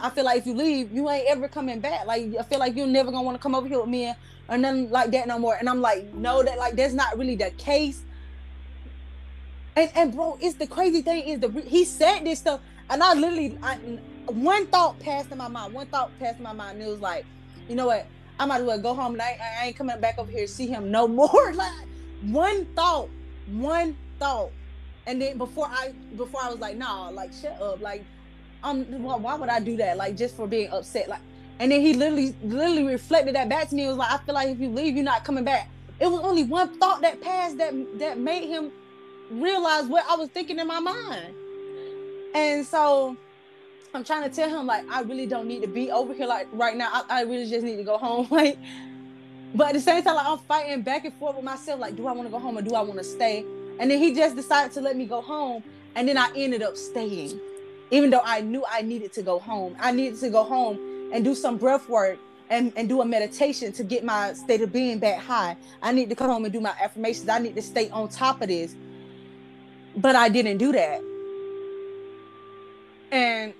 I 0.00 0.10
feel 0.10 0.24
like 0.24 0.38
if 0.38 0.46
you 0.46 0.54
leave, 0.54 0.92
you 0.92 1.08
ain't 1.10 1.26
ever 1.28 1.48
coming 1.48 1.80
back. 1.80 2.06
Like 2.06 2.34
I 2.38 2.42
feel 2.42 2.58
like 2.58 2.76
you're 2.76 2.86
never 2.86 3.10
gonna 3.10 3.22
want 3.22 3.36
to 3.36 3.42
come 3.42 3.54
over 3.54 3.66
here 3.66 3.80
with 3.80 3.88
me 3.88 4.12
or 4.48 4.58
nothing 4.58 4.90
like 4.90 5.10
that 5.12 5.26
no 5.28 5.38
more. 5.38 5.54
And 5.54 5.68
I'm 5.68 5.80
like, 5.80 6.12
no, 6.14 6.42
that 6.42 6.58
like 6.58 6.76
that's 6.76 6.94
not 6.94 7.16
really 7.18 7.36
the 7.36 7.50
case. 7.52 8.02
And 9.76 9.90
and 9.94 10.14
bro, 10.14 10.38
it's 10.40 10.56
the 10.56 10.66
crazy 10.66 11.02
thing 11.02 11.24
is 11.24 11.40
the 11.40 11.48
he 11.66 11.84
said 11.84 12.24
this 12.24 12.40
stuff, 12.40 12.60
and 12.88 13.02
I 13.02 13.14
literally 13.14 13.56
I, 13.62 13.76
one 14.26 14.66
thought 14.66 14.98
passed 14.98 15.30
in 15.30 15.38
my 15.38 15.48
mind. 15.48 15.72
One 15.72 15.86
thought 15.86 16.16
passed 16.18 16.38
in 16.38 16.42
my 16.42 16.52
mind, 16.52 16.78
and 16.78 16.88
it 16.88 16.90
was 16.90 17.00
like, 17.00 17.24
you 17.68 17.76
know 17.76 17.86
what? 17.86 18.06
I 18.38 18.46
might 18.46 18.60
as 18.60 18.66
well 18.66 18.80
go 18.80 18.94
home. 18.94 19.20
I, 19.20 19.38
I 19.60 19.66
ain't 19.66 19.76
coming 19.76 20.00
back 20.00 20.18
over 20.18 20.30
here 20.30 20.46
to 20.46 20.48
see 20.48 20.66
him 20.66 20.90
no 20.90 21.06
more. 21.06 21.52
like 21.54 21.86
one 22.22 22.66
thought 22.74 23.08
one 23.52 23.96
thought. 24.18 24.50
And 25.06 25.20
then 25.20 25.38
before 25.38 25.66
i 25.68 25.92
before 26.16 26.40
i 26.42 26.50
was 26.50 26.60
like 26.60 26.76
nah 26.76 27.08
like 27.08 27.32
shut 27.32 27.60
up. 27.60 27.80
Like 27.80 28.04
um 28.62 28.84
why 29.02 29.34
would 29.34 29.48
i 29.48 29.60
do 29.60 29.76
that? 29.78 29.96
Like 29.96 30.16
just 30.16 30.36
for 30.36 30.46
being 30.46 30.70
upset. 30.70 31.08
Like 31.08 31.20
and 31.58 31.72
then 31.72 31.80
he 31.80 31.94
literally 31.94 32.34
literally 32.42 32.84
reflected 32.84 33.34
that 33.34 33.48
back 33.48 33.68
to 33.70 33.74
me. 33.74 33.84
It 33.84 33.88
was 33.88 33.96
like 33.96 34.10
i 34.10 34.18
feel 34.18 34.34
like 34.34 34.48
if 34.48 34.60
you 34.60 34.68
leave 34.68 34.94
you're 34.94 35.04
not 35.04 35.24
coming 35.24 35.44
back. 35.44 35.68
It 35.98 36.10
was 36.10 36.20
only 36.20 36.44
one 36.44 36.78
thought 36.78 37.02
that 37.02 37.20
passed 37.20 37.58
that 37.58 37.74
that 37.98 38.18
made 38.18 38.48
him 38.48 38.70
realize 39.30 39.86
what 39.86 40.04
i 40.08 40.16
was 40.16 40.28
thinking 40.28 40.58
in 40.58 40.66
my 40.66 40.80
mind. 40.80 41.34
And 42.34 42.64
so 42.66 43.16
i'm 43.92 44.04
trying 44.04 44.28
to 44.28 44.34
tell 44.34 44.48
him 44.48 44.66
like 44.66 44.88
i 44.88 45.00
really 45.00 45.26
don't 45.26 45.48
need 45.48 45.62
to 45.62 45.68
be 45.68 45.90
over 45.90 46.14
here 46.14 46.26
like 46.26 46.46
right 46.52 46.76
now. 46.76 46.90
I, 46.92 47.20
I 47.20 47.22
really 47.22 47.48
just 47.48 47.64
need 47.64 47.76
to 47.76 47.84
go 47.84 47.98
home. 47.98 48.28
Like 48.30 48.58
but 49.54 49.68
at 49.68 49.74
the 49.74 49.80
same 49.80 50.02
time, 50.02 50.16
like 50.16 50.26
I'm 50.26 50.38
fighting 50.38 50.82
back 50.82 51.04
and 51.04 51.14
forth 51.14 51.36
with 51.36 51.44
myself. 51.44 51.80
Like, 51.80 51.96
do 51.96 52.06
I 52.06 52.12
want 52.12 52.28
to 52.28 52.30
go 52.30 52.38
home 52.38 52.58
or 52.58 52.62
do 52.62 52.74
I 52.74 52.80
want 52.82 52.98
to 52.98 53.04
stay? 53.04 53.44
And 53.78 53.90
then 53.90 53.98
he 53.98 54.14
just 54.14 54.36
decided 54.36 54.72
to 54.72 54.80
let 54.80 54.96
me 54.96 55.06
go 55.06 55.20
home. 55.20 55.62
And 55.94 56.08
then 56.08 56.16
I 56.16 56.30
ended 56.36 56.62
up 56.62 56.76
staying, 56.76 57.40
even 57.90 58.10
though 58.10 58.22
I 58.24 58.42
knew 58.42 58.64
I 58.70 58.82
needed 58.82 59.12
to 59.14 59.22
go 59.22 59.38
home. 59.38 59.74
I 59.80 59.90
needed 59.90 60.20
to 60.20 60.30
go 60.30 60.44
home 60.44 61.10
and 61.12 61.24
do 61.24 61.34
some 61.34 61.56
breath 61.56 61.88
work 61.88 62.18
and, 62.48 62.72
and 62.76 62.88
do 62.88 63.00
a 63.00 63.04
meditation 63.04 63.72
to 63.72 63.84
get 63.84 64.04
my 64.04 64.34
state 64.34 64.60
of 64.60 64.72
being 64.72 64.98
back 64.98 65.18
high. 65.18 65.56
I 65.82 65.92
need 65.92 66.08
to 66.10 66.14
come 66.14 66.30
home 66.30 66.44
and 66.44 66.52
do 66.52 66.60
my 66.60 66.74
affirmations. 66.80 67.28
I 67.28 67.38
need 67.38 67.56
to 67.56 67.62
stay 67.62 67.90
on 67.90 68.08
top 68.08 68.42
of 68.42 68.48
this. 68.48 68.74
But 69.96 70.14
I 70.14 70.28
didn't 70.28 70.58
do 70.58 70.70
that. 70.72 71.02
And 73.10 73.54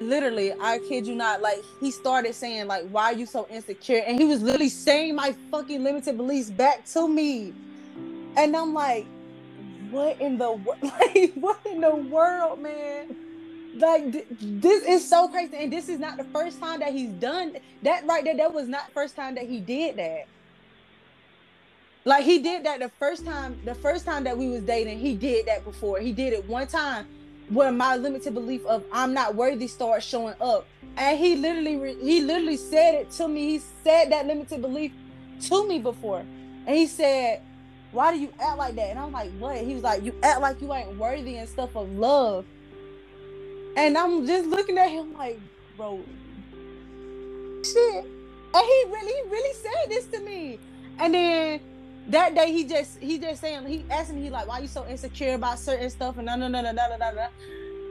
literally, 0.00 0.52
I 0.52 0.78
kid 0.78 1.06
you 1.06 1.14
not, 1.14 1.40
like 1.42 1.62
he 1.80 1.90
started 1.90 2.34
saying, 2.34 2.66
like, 2.66 2.88
why 2.88 3.12
are 3.12 3.14
you 3.14 3.26
so 3.26 3.46
insecure? 3.50 4.02
And 4.06 4.18
he 4.18 4.24
was 4.24 4.42
literally 4.42 4.68
saying 4.68 5.14
my 5.14 5.34
fucking 5.50 5.82
limited 5.82 6.16
beliefs 6.16 6.50
back 6.50 6.84
to 6.86 7.08
me. 7.08 7.52
And 8.36 8.56
I'm 8.56 8.74
like, 8.74 9.06
what 9.90 10.20
in 10.20 10.38
the 10.38 10.48
like 10.82 11.34
what 11.34 11.60
in 11.66 11.80
the 11.80 11.94
world, 11.94 12.60
man? 12.60 13.14
Like 13.76 14.12
th- 14.12 14.26
this 14.40 14.84
is 14.84 15.08
so 15.08 15.28
crazy. 15.28 15.56
And 15.56 15.72
this 15.72 15.88
is 15.88 15.98
not 15.98 16.16
the 16.16 16.24
first 16.24 16.60
time 16.60 16.80
that 16.80 16.92
he's 16.92 17.10
done 17.10 17.56
that 17.82 18.06
right 18.06 18.24
there. 18.24 18.36
That 18.36 18.52
was 18.52 18.68
not 18.68 18.92
first 18.92 19.16
time 19.16 19.34
that 19.36 19.46
he 19.46 19.60
did 19.60 19.96
that. 19.96 20.26
Like 22.04 22.24
he 22.24 22.40
did 22.40 22.64
that 22.66 22.80
the 22.80 22.90
first 22.98 23.24
time, 23.24 23.58
the 23.64 23.74
first 23.74 24.04
time 24.04 24.24
that 24.24 24.36
we 24.36 24.48
was 24.48 24.62
dating, 24.62 24.98
he 24.98 25.14
did 25.14 25.46
that 25.46 25.64
before. 25.64 26.00
He 26.00 26.12
did 26.12 26.32
it 26.32 26.46
one 26.46 26.66
time 26.66 27.06
where 27.48 27.70
my 27.72 27.96
limited 27.96 28.34
belief 28.34 28.64
of 28.66 28.84
I'm 28.92 29.12
not 29.12 29.34
worthy 29.34 29.66
starts 29.66 30.06
showing 30.06 30.34
up. 30.40 30.66
And 30.96 31.18
he 31.18 31.36
literally 31.36 31.96
he 32.00 32.20
literally 32.22 32.56
said 32.56 32.94
it 32.94 33.10
to 33.12 33.28
me. 33.28 33.52
He 33.52 33.62
said 33.82 34.10
that 34.12 34.26
limited 34.26 34.62
belief 34.62 34.92
to 35.48 35.68
me 35.68 35.78
before. 35.78 36.24
And 36.66 36.76
he 36.76 36.86
said, 36.86 37.42
Why 37.92 38.12
do 38.12 38.20
you 38.20 38.32
act 38.40 38.58
like 38.58 38.76
that? 38.76 38.90
And 38.90 38.98
I'm 38.98 39.12
like, 39.12 39.30
What? 39.38 39.58
He 39.58 39.74
was 39.74 39.82
like, 39.82 40.04
You 40.04 40.14
act 40.22 40.40
like 40.40 40.60
you 40.60 40.72
ain't 40.72 40.96
worthy 40.96 41.36
and 41.36 41.48
stuff 41.48 41.76
of 41.76 41.90
love. 41.92 42.44
And 43.76 43.98
I'm 43.98 44.26
just 44.26 44.48
looking 44.48 44.78
at 44.78 44.88
him 44.88 45.14
like, 45.14 45.40
bro, 45.76 46.00
shit. 47.64 48.04
And 48.54 48.64
he 48.64 48.84
really, 48.86 49.12
he 49.12 49.30
really 49.30 49.54
said 49.54 49.88
this 49.88 50.06
to 50.06 50.20
me. 50.20 50.60
And 50.98 51.12
then 51.12 51.60
that 52.08 52.34
day 52.34 52.52
he 52.52 52.64
just 52.64 52.98
he 52.98 53.18
just 53.18 53.40
saying 53.40 53.66
he 53.66 53.84
asking 53.90 54.16
me 54.16 54.22
he 54.22 54.30
like 54.30 54.46
why 54.46 54.58
you 54.58 54.68
so 54.68 54.86
insecure 54.86 55.34
about 55.34 55.58
certain 55.58 55.88
stuff? 55.90 56.16
And 56.18 56.26
no 56.26 56.36
no 56.36 56.48
no 56.48 56.60
no 56.60 56.72
no 56.72 56.86
no 56.88 56.96
no 56.98 57.28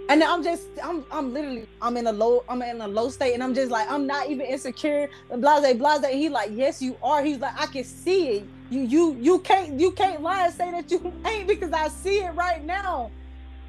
and 0.10 0.22
then 0.22 0.30
I'm 0.30 0.44
just 0.44 0.68
I'm 0.84 1.06
I'm 1.12 1.34
literally 1.34 1.68
I'm 1.82 1.96
in 1.98 2.08
a 2.08 2.12
low 2.12 2.44
I'm 2.50 2.62
in 2.62 2.82
a 2.82 2.88
low 2.88 3.10
state 3.10 3.34
and 3.34 3.44
I'm 3.44 3.54
just 3.54 3.72
like 3.72 3.90
I'm 3.90 4.06
not 4.06 4.30
even 4.30 4.46
insecure. 4.46 5.10
Blase 5.30 5.78
blase 5.78 6.06
he 6.08 6.30
like 6.30 6.52
yes 6.54 6.82
you 6.82 6.98
are. 7.02 7.24
He's 7.24 7.40
like 7.40 7.60
I 7.60 7.68
can 7.68 7.84
see 7.84 8.30
it. 8.30 8.46
You 8.70 8.82
you 8.82 9.18
you 9.22 9.40
can't 9.40 9.80
you 9.80 9.92
can't 9.92 10.22
lie 10.22 10.46
and 10.46 10.54
say 10.54 10.72
that 10.72 10.92
you 10.92 11.14
ain't 11.26 11.48
because 11.48 11.72
I 11.72 11.88
see 11.88 12.20
it 12.20 12.32
right 12.36 12.64
now. 12.64 13.12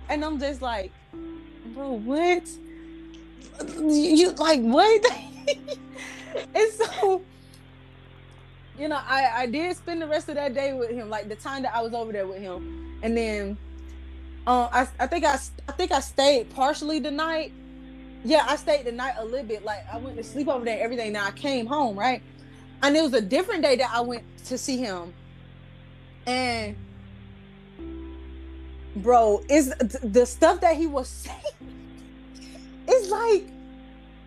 And 0.09 0.25
I'm 0.25 0.39
just 0.41 0.61
like 0.61 0.93
bro 1.75 1.93
what? 1.93 2.49
You 3.79 4.31
like 4.33 4.61
what? 4.61 5.05
And 6.53 6.73
so 6.73 7.23
you 8.79 8.89
know, 8.89 8.97
I 8.97 9.43
I 9.43 9.47
did 9.47 9.77
spend 9.77 10.03
the 10.03 10.07
rest 10.07 10.29
of 10.29 10.35
that 10.35 10.55
day 10.55 10.73
with 10.73 10.91
him, 10.91 11.09
like 11.09 11.29
the 11.29 11.37
time 11.37 11.63
that 11.63 11.75
I 11.75 11.81
was 11.81 11.95
over 11.95 12.13
there 12.13 12.27
with 12.27 12.41
him, 12.41 12.99
and 13.03 13.17
then, 13.17 13.57
um, 14.47 14.69
I 14.73 14.89
I 14.99 15.07
think 15.07 15.25
I 15.25 15.39
I 15.69 15.73
think 15.73 15.93
I 15.93 16.01
stayed 16.01 16.51
partially 16.55 16.99
the 16.99 17.11
night. 17.11 17.53
Yeah, 18.25 18.45
I 18.49 18.57
stayed 18.57 18.85
the 18.85 18.93
night 18.93 19.15
a 19.19 19.25
little 19.25 19.47
bit. 19.47 19.65
Like 19.65 19.85
I 19.93 19.99
went 19.99 20.17
to 20.17 20.25
sleep 20.25 20.49
over 20.49 20.65
there, 20.65 20.83
everything. 20.83 21.13
Now 21.13 21.27
I 21.27 21.31
came 21.31 21.67
home, 21.67 21.97
right, 21.97 22.23
and 22.83 22.97
it 22.97 23.03
was 23.03 23.15
a 23.15 23.21
different 23.21 23.63
day 23.63 23.77
that 23.77 23.91
I 23.93 24.01
went 24.01 24.25
to 24.47 24.59
see 24.59 24.79
him, 24.79 25.15
and 26.27 26.77
bro, 28.97 29.43
is 29.49 29.73
the 30.03 30.27
stuff 30.27 30.61
that 30.63 30.77
he 30.77 30.87
was 30.87 31.09
saying. 31.09 31.39
It's 32.89 33.09
like 33.09 33.47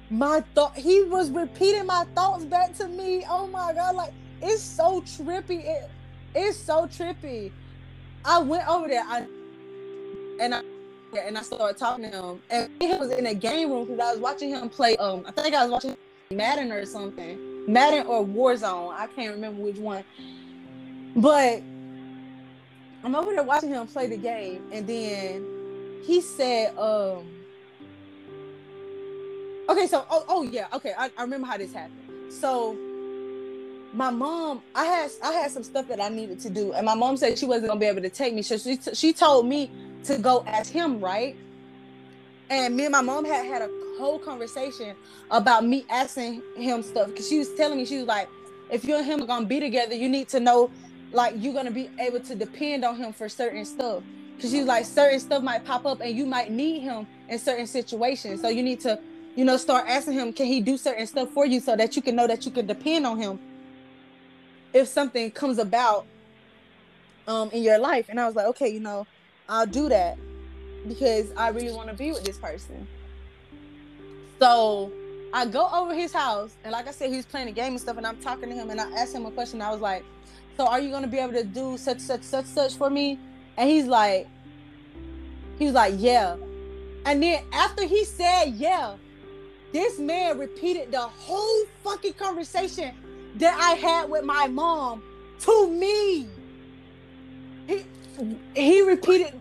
my 0.09 0.41
thought. 0.55 0.77
He 0.77 1.03
was 1.03 1.31
repeating 1.31 1.85
my 1.85 2.05
thoughts 2.15 2.45
back 2.45 2.77
to 2.77 2.87
me. 2.87 3.25
Oh 3.29 3.47
my 3.47 3.73
god, 3.73 3.95
like 3.95 4.13
it's 4.41 4.61
so 4.61 5.01
trippy. 5.01 5.65
It, 5.65 5.89
it's 6.35 6.57
so 6.57 6.85
trippy. 6.87 7.51
I 8.23 8.39
went 8.39 8.67
over 8.67 8.87
there, 8.87 9.03
I 9.05 9.25
and 10.39 10.53
I 10.53 10.61
and 11.17 11.37
I 11.37 11.41
started 11.41 11.77
talking 11.77 12.11
to 12.11 12.21
him, 12.21 12.41
and 12.49 12.69
he 12.81 12.95
was 12.95 13.11
in 13.11 13.27
a 13.27 13.33
game 13.33 13.71
room 13.71 13.85
because 13.85 13.99
I 13.99 14.11
was 14.11 14.19
watching 14.19 14.49
him 14.49 14.69
play. 14.69 14.97
Um, 14.97 15.23
I 15.25 15.31
think 15.31 15.55
I 15.55 15.63
was 15.63 15.71
watching 15.71 15.97
Madden 16.31 16.71
or 16.71 16.85
something, 16.85 17.71
Madden 17.71 18.05
or 18.05 18.25
Warzone. 18.25 18.93
I 18.93 19.07
can't 19.07 19.33
remember 19.33 19.61
which 19.61 19.77
one, 19.77 20.03
but 21.15 21.61
I'm 23.03 23.15
over 23.15 23.33
there 23.33 23.43
watching 23.43 23.69
him 23.69 23.87
play 23.87 24.07
the 24.07 24.17
game, 24.17 24.63
and 24.71 24.85
then 24.85 25.47
he 26.03 26.21
said, 26.21 26.77
um, 26.77 27.25
okay, 29.69 29.87
so 29.87 30.05
oh, 30.09 30.25
oh 30.27 30.43
yeah, 30.43 30.67
okay, 30.73 30.93
I, 30.97 31.09
I 31.17 31.21
remember 31.21 31.47
how 31.47 31.57
this 31.57 31.73
happened. 31.73 32.33
So 32.33 32.77
my 33.93 34.11
mom, 34.11 34.63
I 34.75 34.85
had 34.85 35.11
I 35.23 35.33
had 35.33 35.51
some 35.51 35.63
stuff 35.63 35.87
that 35.89 36.01
I 36.01 36.09
needed 36.09 36.39
to 36.41 36.49
do, 36.49 36.73
and 36.73 36.85
my 36.85 36.95
mom 36.95 37.17
said 37.17 37.39
she 37.39 37.45
wasn't 37.45 37.69
gonna 37.69 37.79
be 37.79 37.87
able 37.87 38.01
to 38.03 38.09
take 38.09 38.33
me, 38.33 38.41
so 38.43 38.57
she 38.57 38.79
she 38.93 39.13
told 39.13 39.47
me 39.47 39.71
to 40.05 40.17
go 40.19 40.43
ask 40.47 40.71
him, 40.71 40.99
right? 41.01 41.35
And 42.49 42.75
me 42.77 42.85
and 42.85 42.93
my 42.93 43.01
mom 43.01 43.25
had 43.25 43.45
had 43.45 43.63
a 43.63 43.69
whole 43.99 44.19
conversation 44.19 44.95
about 45.31 45.65
me 45.65 45.85
asking 45.89 46.43
him 46.55 46.83
stuff 46.83 47.07
because 47.07 47.27
she 47.27 47.39
was 47.39 47.53
telling 47.55 47.77
me 47.77 47.85
she 47.85 47.97
was 47.97 48.07
like, 48.07 48.29
if 48.69 48.85
you 48.85 48.97
and 48.97 49.05
him 49.05 49.21
are 49.23 49.27
gonna 49.27 49.47
be 49.47 49.59
together, 49.59 49.95
you 49.95 50.09
need 50.09 50.29
to 50.29 50.39
know 50.39 50.71
like 51.11 51.35
you're 51.37 51.53
gonna 51.53 51.71
be 51.71 51.89
able 51.99 52.21
to 52.21 52.35
depend 52.35 52.85
on 52.85 52.95
him 52.97 53.13
for 53.13 53.29
certain 53.29 53.65
stuff. 53.65 54.03
Cause 54.39 54.51
she 54.51 54.59
was 54.59 54.67
like, 54.67 54.85
certain 54.85 55.19
stuff 55.19 55.43
might 55.43 55.65
pop 55.65 55.85
up 55.85 56.01
and 56.01 56.15
you 56.15 56.25
might 56.25 56.51
need 56.51 56.81
him 56.81 57.07
in 57.27 57.39
certain 57.39 57.67
situations. 57.67 58.41
So 58.41 58.49
you 58.49 58.63
need 58.63 58.79
to, 58.81 58.99
you 59.35 59.45
know, 59.45 59.57
start 59.57 59.85
asking 59.89 60.13
him, 60.13 60.33
can 60.33 60.45
he 60.45 60.61
do 60.61 60.77
certain 60.77 61.07
stuff 61.07 61.31
for 61.31 61.45
you 61.45 61.59
so 61.59 61.75
that 61.75 61.95
you 61.95 62.03
can 62.03 62.15
know 62.15 62.27
that 62.27 62.45
you 62.45 62.51
can 62.51 62.67
depend 62.67 63.07
on 63.07 63.17
him 63.19 63.39
if 64.73 64.87
something 64.87 65.31
comes 65.31 65.57
about 65.57 66.05
um 67.27 67.49
in 67.51 67.63
your 67.63 67.79
life. 67.79 68.07
And 68.09 68.19
i 68.19 68.25
was 68.25 68.35
like 68.35 68.47
okay 68.47 68.69
you 68.69 68.79
know 68.79 69.05
i'll 69.49 69.65
do 69.65 69.89
that 69.89 70.17
because 70.87 71.31
i 71.37 71.49
really 71.49 71.71
want 71.71 71.89
to 71.89 71.95
be 71.95 72.11
with 72.11 72.23
this 72.23 72.37
person. 72.37 72.87
So 74.39 74.91
i 75.33 75.45
go 75.45 75.67
over 75.73 75.93
his 75.93 76.13
house 76.13 76.55
and 76.63 76.71
like 76.71 76.87
i 76.87 76.91
said 76.91 77.11
he's 77.11 77.25
playing 77.25 77.49
a 77.49 77.51
game 77.51 77.73
and 77.73 77.81
stuff 77.81 77.97
and 77.97 78.07
i'm 78.07 78.17
talking 78.17 78.49
to 78.49 78.55
him 78.55 78.69
and 78.69 78.79
i 78.79 78.89
asked 78.91 79.13
him 79.13 79.25
a 79.25 79.31
question. 79.31 79.61
I 79.61 79.71
was 79.71 79.81
like 79.81 80.03
so 80.55 80.65
are 80.65 80.79
you 80.79 80.89
going 80.89 81.03
to 81.03 81.07
be 81.07 81.17
able 81.17 81.33
to 81.33 81.43
do 81.43 81.77
such 81.77 81.99
such 81.99 82.23
such 82.23 82.45
such 82.45 82.75
for 82.75 82.89
me? 82.89 83.19
And 83.57 83.69
he's 83.69 83.85
like 83.85 84.27
he 85.59 85.65
was 85.65 85.73
like 85.73 85.93
yeah. 85.97 86.35
And 87.05 87.21
then 87.21 87.43
after 87.53 87.85
he 87.85 88.03
said 88.03 88.53
yeah 88.55 88.95
this 89.71 89.99
man 89.99 90.39
repeated 90.39 90.91
the 90.91 91.01
whole 91.01 91.65
fucking 91.83 92.13
conversation 92.13 92.95
that 93.39 93.57
I 93.59 93.75
had 93.75 94.09
with 94.09 94.23
my 94.23 94.47
mom 94.47 95.03
to 95.41 95.71
me. 95.71 96.27
He 97.67 97.85
he 98.55 98.81
repeated 98.81 99.39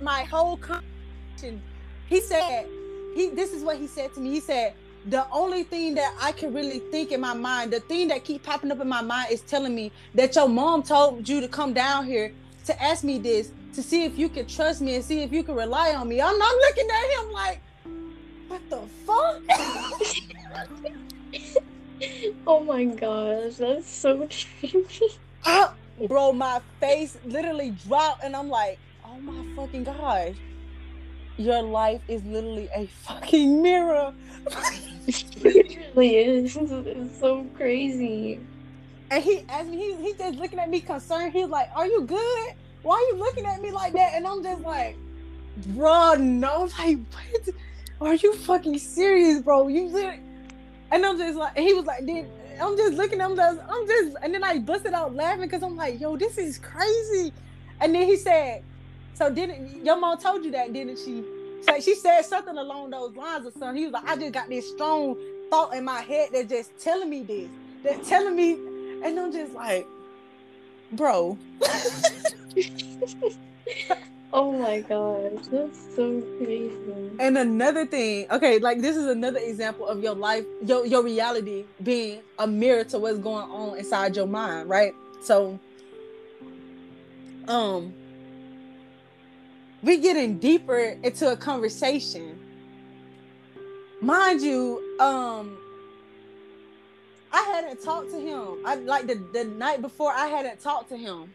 my 0.00 0.22
whole 0.24 0.56
conversation. 0.56 1.60
He 2.08 2.20
said, 2.20 2.66
he 3.14 3.30
this 3.30 3.52
is 3.52 3.62
what 3.62 3.78
he 3.78 3.86
said 3.86 4.14
to 4.14 4.20
me. 4.20 4.30
He 4.30 4.40
said, 4.40 4.74
the 5.06 5.26
only 5.30 5.62
thing 5.64 5.94
that 5.94 6.14
I 6.20 6.32
can 6.32 6.52
really 6.52 6.80
think 6.90 7.12
in 7.12 7.20
my 7.20 7.34
mind, 7.34 7.72
the 7.72 7.80
thing 7.80 8.08
that 8.08 8.24
keep 8.24 8.42
popping 8.42 8.70
up 8.70 8.80
in 8.80 8.88
my 8.88 9.02
mind 9.02 9.32
is 9.32 9.40
telling 9.40 9.74
me 9.74 9.90
that 10.14 10.34
your 10.36 10.48
mom 10.48 10.82
told 10.82 11.28
you 11.28 11.40
to 11.40 11.48
come 11.48 11.72
down 11.72 12.06
here 12.06 12.32
to 12.66 12.82
ask 12.82 13.04
me 13.04 13.18
this, 13.18 13.50
to 13.74 13.82
see 13.82 14.04
if 14.04 14.18
you 14.18 14.28
can 14.28 14.46
trust 14.46 14.82
me 14.82 14.94
and 14.96 15.04
see 15.04 15.22
if 15.22 15.32
you 15.32 15.42
can 15.42 15.54
rely 15.54 15.94
on 15.94 16.08
me. 16.08 16.20
I'm 16.20 16.38
not 16.38 16.54
looking 16.56 16.88
at 16.90 17.20
him 17.20 17.32
like, 17.32 17.60
what 18.48 18.60
the 18.68 18.80
fuck? 19.06 19.42
oh 22.46 22.60
my 22.60 22.84
gosh, 22.84 23.54
that's 23.54 23.88
so 23.88 24.28
creepy. 24.60 25.06
Uh, 25.44 25.72
bro, 26.06 26.32
my 26.32 26.60
face 26.80 27.18
literally 27.24 27.70
dropped, 27.86 28.24
and 28.24 28.34
I'm 28.34 28.48
like, 28.48 28.78
oh 29.04 29.18
my 29.20 29.56
fucking 29.56 29.84
gosh. 29.84 30.34
Your 31.36 31.62
life 31.62 32.02
is 32.08 32.24
literally 32.24 32.68
a 32.74 32.86
fucking 32.86 33.62
mirror. 33.62 34.12
it 35.06 35.78
really 35.94 36.16
is. 36.16 36.56
It's 36.56 37.20
so 37.20 37.46
crazy. 37.56 38.40
And 39.10 39.22
he 39.22 39.44
asked 39.48 39.68
me, 39.68 39.76
he, 39.76 39.94
he 40.02 40.12
just 40.14 40.38
looking 40.38 40.58
at 40.58 40.68
me 40.68 40.80
concerned. 40.80 41.32
He's 41.32 41.46
like, 41.46 41.70
Are 41.74 41.86
you 41.86 42.02
good? 42.02 42.54
Why 42.82 42.94
are 42.94 43.14
you 43.14 43.22
looking 43.22 43.46
at 43.46 43.62
me 43.62 43.70
like 43.70 43.92
that? 43.92 44.14
And 44.14 44.26
I'm 44.26 44.42
just 44.42 44.62
like, 44.62 44.96
bro, 45.68 46.14
no, 46.14 46.68
like, 46.78 46.98
what? 47.12 47.48
Are 48.00 48.14
you 48.14 48.34
fucking 48.34 48.78
serious, 48.78 49.40
bro? 49.40 49.68
You 49.68 49.88
literally 49.88 50.20
and 50.90 51.04
I'm 51.04 51.18
just 51.18 51.38
like, 51.38 51.56
he 51.56 51.74
was 51.74 51.84
like, 51.84 52.04
then 52.06 52.28
I'm 52.60 52.76
just 52.76 52.94
looking, 52.94 53.20
I'm 53.20 53.36
just, 53.36 53.60
I'm 53.68 53.86
just, 53.86 54.16
and 54.22 54.34
then 54.34 54.42
I 54.42 54.58
busted 54.58 54.92
out 54.92 55.14
laughing 55.14 55.42
because 55.42 55.62
I'm 55.62 55.76
like, 55.76 56.00
yo, 56.00 56.16
this 56.16 56.38
is 56.38 56.58
crazy. 56.58 57.32
And 57.80 57.94
then 57.94 58.06
he 58.06 58.16
said, 58.16 58.62
so 59.14 59.32
didn't 59.32 59.84
your 59.84 59.98
mom 59.98 60.18
told 60.18 60.44
you 60.44 60.50
that, 60.52 60.72
didn't 60.72 60.98
she? 60.98 61.24
So 61.62 61.80
she 61.80 61.94
said 61.94 62.22
something 62.22 62.56
along 62.56 62.90
those 62.90 63.14
lines 63.16 63.46
or 63.46 63.52
something. 63.52 63.76
He 63.76 63.84
was 63.84 63.92
like, 63.92 64.08
I 64.08 64.16
just 64.16 64.32
got 64.32 64.48
this 64.48 64.68
strong 64.70 65.16
thought 65.50 65.74
in 65.74 65.84
my 65.84 66.00
head 66.00 66.30
that 66.32 66.48
just 66.48 66.78
telling 66.78 67.10
me 67.10 67.22
this, 67.22 67.48
that 67.82 68.04
telling 68.04 68.36
me, 68.36 68.52
and 69.04 69.18
I'm 69.18 69.32
just 69.32 69.52
like, 69.54 69.86
bro. 70.92 71.38
Oh 74.30 74.52
my 74.52 74.80
gosh, 74.80 75.46
that's 75.50 75.96
so 75.96 76.20
crazy. 76.36 77.10
And 77.18 77.38
another 77.38 77.86
thing, 77.86 78.26
okay, 78.30 78.58
like 78.58 78.82
this 78.82 78.94
is 78.94 79.06
another 79.06 79.38
example 79.38 79.86
of 79.86 80.02
your 80.02 80.14
life, 80.14 80.44
your 80.66 80.84
your 80.84 81.02
reality 81.02 81.64
being 81.82 82.20
a 82.38 82.46
mirror 82.46 82.84
to 82.84 82.98
what's 82.98 83.18
going 83.18 83.50
on 83.50 83.78
inside 83.78 84.16
your 84.16 84.26
mind, 84.26 84.68
right? 84.68 84.92
So 85.22 85.58
um 87.46 87.94
we 89.82 89.96
getting 89.96 90.38
deeper 90.38 90.98
into 91.02 91.32
a 91.32 91.36
conversation. 91.36 92.38
Mind 94.02 94.42
you, 94.42 94.82
um 95.00 95.56
I 97.32 97.42
hadn't 97.44 97.82
talked 97.82 98.10
to 98.10 98.20
him. 98.20 98.58
I 98.66 98.74
like 98.74 99.06
the, 99.06 99.14
the 99.32 99.44
night 99.44 99.80
before 99.80 100.12
I 100.12 100.26
hadn't 100.26 100.60
talked 100.60 100.90
to 100.90 100.98
him 100.98 101.32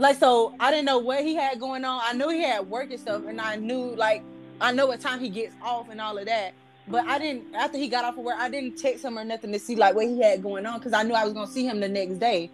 like 0.00 0.18
so 0.18 0.54
I 0.58 0.70
didn't 0.70 0.86
know 0.86 0.98
what 0.98 1.22
he 1.22 1.34
had 1.34 1.60
going 1.60 1.84
on. 1.84 2.00
I 2.02 2.14
knew 2.14 2.30
he 2.30 2.42
had 2.42 2.66
work 2.68 2.90
and 2.90 2.98
stuff, 2.98 3.22
and 3.26 3.38
I 3.38 3.56
knew 3.56 3.94
like 3.96 4.22
I 4.58 4.72
know 4.72 4.86
what 4.86 5.00
time 5.00 5.20
he 5.20 5.28
gets 5.28 5.54
off 5.62 5.90
and 5.90 6.00
all 6.00 6.16
of 6.16 6.24
that. 6.24 6.54
But 6.88 7.06
I 7.06 7.18
didn't 7.18 7.54
after 7.54 7.76
he 7.76 7.86
got 7.86 8.06
off 8.06 8.16
of 8.16 8.24
work, 8.24 8.36
I 8.38 8.48
didn't 8.48 8.76
text 8.78 9.04
him 9.04 9.18
or 9.18 9.24
nothing 9.24 9.52
to 9.52 9.58
see 9.58 9.76
like 9.76 9.94
what 9.94 10.06
he 10.06 10.22
had 10.22 10.42
going 10.42 10.64
on 10.64 10.78
because 10.78 10.94
I 10.94 11.02
knew 11.02 11.12
I 11.12 11.24
was 11.24 11.34
gonna 11.34 11.50
see 11.50 11.66
him 11.66 11.80
the 11.80 11.88
next 11.88 12.14
day. 12.14 12.50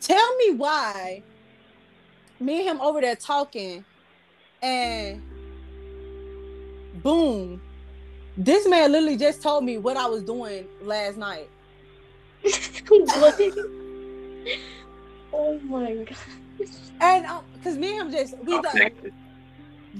Tell 0.00 0.36
me 0.36 0.50
why 0.52 1.22
me 2.38 2.60
and 2.60 2.76
him 2.76 2.80
over 2.82 3.00
there 3.00 3.16
talking, 3.16 3.82
And 4.60 5.22
boom, 7.02 7.62
this 8.36 8.68
man 8.68 8.92
literally 8.92 9.16
just 9.16 9.40
told 9.40 9.64
me 9.64 9.78
what 9.78 9.96
I 9.96 10.04
was 10.04 10.22
doing 10.22 10.66
last 10.82 11.16
night. 11.16 11.48
Oh 15.32 15.58
my 15.60 15.94
god. 15.94 16.16
And 17.00 17.26
because 17.54 17.76
me 17.76 17.98
and 17.98 18.12
him 18.12 18.12
just 18.12 18.38
we 18.44 18.60
just, 18.60 18.70
connected. 18.70 19.12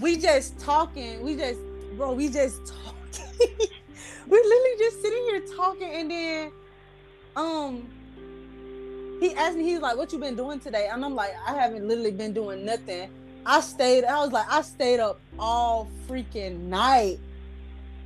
we 0.00 0.16
just 0.16 0.58
talking, 0.58 1.22
we 1.22 1.36
just 1.36 1.60
bro, 1.96 2.12
we 2.12 2.28
just 2.28 2.66
talking. 2.66 3.32
we 4.28 4.36
literally 4.36 4.78
just 4.78 5.02
sitting 5.02 5.22
here 5.24 5.42
talking, 5.56 5.88
and 5.92 6.10
then 6.10 6.52
um 7.36 7.90
he 9.22 9.34
asked 9.34 9.56
me, 9.56 9.64
he's 9.64 9.80
like, 9.80 9.96
What 9.96 10.12
you 10.12 10.18
been 10.18 10.36
doing 10.36 10.60
today? 10.60 10.88
And 10.92 11.04
I'm 11.04 11.14
like, 11.14 11.32
I 11.46 11.54
haven't 11.54 11.86
literally 11.86 12.10
been 12.10 12.32
doing 12.32 12.64
nothing. 12.64 13.08
I 13.44 13.60
stayed, 13.60 14.04
I 14.04 14.18
was 14.20 14.32
like, 14.32 14.46
I 14.50 14.62
stayed 14.62 15.00
up 15.00 15.20
all 15.38 15.88
freaking 16.08 16.60
night. 16.60 17.18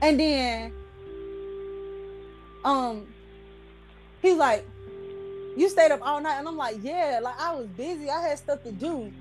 And 0.02 0.20
then 0.20 0.72
um 2.64 3.06
he's 4.22 4.36
like, 4.36 4.66
You 5.56 5.68
stayed 5.68 5.90
up 5.90 6.00
all 6.02 6.20
night. 6.20 6.38
And 6.38 6.46
I'm 6.46 6.56
like, 6.56 6.76
Yeah, 6.82 7.20
like 7.22 7.40
I 7.40 7.54
was 7.54 7.66
busy. 7.68 8.10
I 8.10 8.28
had 8.28 8.38
stuff 8.38 8.62
to 8.64 8.72
do. 8.72 9.12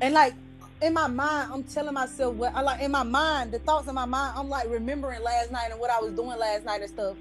And 0.00 0.14
like 0.14 0.34
in 0.82 0.92
my 0.92 1.06
mind, 1.06 1.50
I'm 1.52 1.64
telling 1.64 1.94
myself 1.94 2.34
what 2.34 2.54
I 2.54 2.60
like 2.60 2.80
in 2.80 2.90
my 2.90 3.02
mind, 3.02 3.52
the 3.52 3.58
thoughts 3.58 3.88
in 3.88 3.94
my 3.94 4.04
mind, 4.04 4.34
I'm 4.36 4.48
like 4.48 4.68
remembering 4.68 5.22
last 5.22 5.50
night 5.50 5.70
and 5.70 5.80
what 5.80 5.90
I 5.90 6.00
was 6.00 6.12
doing 6.12 6.38
last 6.38 6.64
night 6.64 6.82
and 6.82 6.90
stuff. 6.90 7.16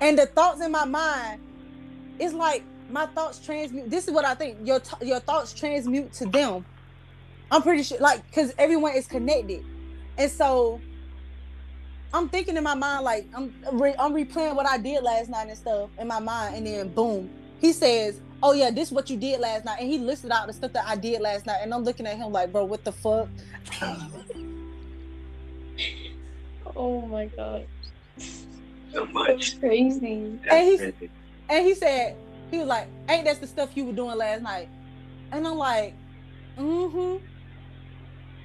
And 0.00 0.18
the 0.18 0.26
thoughts 0.26 0.60
in 0.60 0.70
my 0.70 0.84
mind, 0.84 1.40
it's 2.18 2.34
like 2.34 2.62
my 2.90 3.06
thoughts 3.06 3.38
transmute. 3.38 3.90
This 3.90 4.06
is 4.06 4.12
what 4.12 4.24
I 4.24 4.34
think. 4.34 4.58
Your 4.62 4.80
your 5.00 5.20
thoughts 5.20 5.52
transmute 5.52 6.12
to 6.14 6.26
them. 6.26 6.64
I'm 7.50 7.62
pretty 7.62 7.82
sure, 7.82 7.98
like, 7.98 8.24
because 8.26 8.54
everyone 8.58 8.94
is 8.94 9.06
connected, 9.06 9.64
and 10.18 10.30
so 10.30 10.80
I'm 12.14 12.28
thinking 12.28 12.56
in 12.56 12.62
my 12.62 12.74
mind, 12.76 13.04
like, 13.04 13.26
I'm 13.34 13.52
re- 13.72 13.96
I'm 13.98 14.12
replaying 14.14 14.54
what 14.54 14.66
I 14.66 14.78
did 14.78 15.02
last 15.02 15.28
night 15.28 15.48
and 15.48 15.58
stuff 15.58 15.90
in 15.98 16.06
my 16.06 16.20
mind, 16.20 16.54
and 16.56 16.66
then 16.66 16.88
boom, 16.88 17.28
he 17.60 17.72
says, 17.72 18.20
"Oh 18.40 18.52
yeah, 18.52 18.70
this 18.70 18.88
is 18.88 18.92
what 18.92 19.10
you 19.10 19.16
did 19.16 19.40
last 19.40 19.64
night," 19.64 19.80
and 19.80 19.90
he 19.90 19.98
listed 19.98 20.30
out 20.30 20.46
the 20.46 20.52
stuff 20.52 20.72
that 20.74 20.86
I 20.86 20.94
did 20.94 21.20
last 21.20 21.44
night, 21.44 21.58
and 21.62 21.74
I'm 21.74 21.82
looking 21.82 22.06
at 22.06 22.16
him 22.16 22.30
like, 22.32 22.52
bro, 22.52 22.64
what 22.64 22.84
the 22.84 22.92
fuck? 22.92 23.28
Oh 26.76 27.02
my 27.02 27.26
god. 27.26 27.66
So 28.18 28.24
That's 28.92 29.12
much. 29.12 29.60
crazy. 29.60 30.38
That's 30.42 30.52
And 30.54 30.64
he's- 30.68 30.80
crazy. 30.80 31.10
And 31.48 31.66
he 31.66 31.74
said, 31.74 32.16
he 32.50 32.58
was 32.58 32.66
like, 32.66 32.88
ain't 33.08 33.24
that 33.26 33.40
the 33.40 33.46
stuff 33.46 33.70
you 33.76 33.84
were 33.84 33.92
doing 33.92 34.16
last 34.18 34.42
night? 34.42 34.68
And 35.30 35.46
I'm 35.46 35.56
like, 35.56 35.94
mm-hmm. 36.58 37.24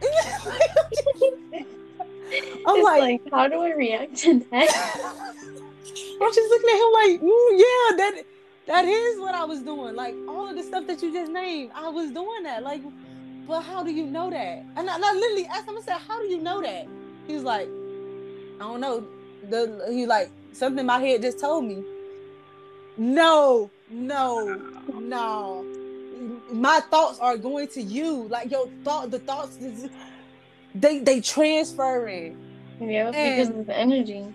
I'm 2.66 2.82
like, 2.82 3.02
like, 3.02 3.22
how 3.32 3.48
do 3.48 3.62
I 3.62 3.72
react 3.74 4.18
to 4.18 4.40
that? 4.52 4.70
I'm 6.22 6.34
just 6.34 6.50
looking 6.50 6.70
at 6.70 6.76
him 6.76 6.92
like, 6.94 7.22
mm, 7.22 7.52
yeah, 7.58 7.98
that 7.98 8.24
that 8.68 8.86
is 8.86 9.20
what 9.20 9.36
I 9.36 9.46
was 9.46 9.62
doing. 9.62 9.96
Like 9.96 10.16
all 10.28 10.50
of 10.50 10.56
the 10.56 10.64
stuff 10.64 10.86
that 10.88 11.02
you 11.02 11.12
just 11.12 11.32
named, 11.32 11.72
I 11.74 11.90
was 11.90 12.12
doing 12.12 12.44
that. 12.44 12.64
Like, 12.64 12.82
but 13.48 13.62
how 13.62 13.84
do 13.84 13.92
you 13.92 14.06
know 14.06 14.30
that? 14.30 14.64
And 14.76 14.90
I, 14.90 14.96
and 14.96 15.06
I 15.06 15.14
literally 15.14 15.46
asked 15.48 15.68
him, 15.68 15.78
I 15.78 15.82
said, 15.82 15.98
how 15.98 16.22
do 16.22 16.28
you 16.28 16.40
know 16.40 16.62
that? 16.62 16.88
He 17.26 17.34
was 17.34 17.44
like, 17.44 17.68
I 18.60 18.64
don't 18.64 18.82
know. 18.82 19.08
The 19.50 19.88
he 19.90 20.06
like 20.06 20.30
something 20.54 20.80
in 20.80 20.86
my 20.86 21.00
head 21.00 21.22
just 21.22 21.40
told 21.40 21.66
me. 21.66 21.84
No, 22.98 23.72
no, 23.90 24.56
no. 24.94 25.66
My 26.52 26.82
thoughts 26.92 27.18
are 27.20 27.38
going 27.38 27.70
to 27.70 27.82
you. 27.82 28.28
Like 28.28 28.52
your 28.52 28.68
thought, 28.84 29.10
the 29.10 29.20
thoughts, 29.20 29.56
is- 29.58 29.90
they 30.76 31.00
they 31.00 31.22
transferring. 31.22 32.38
yeah, 32.80 33.12
because 33.12 33.50
of 33.50 33.66
the 33.66 33.78
energy. 33.78 34.26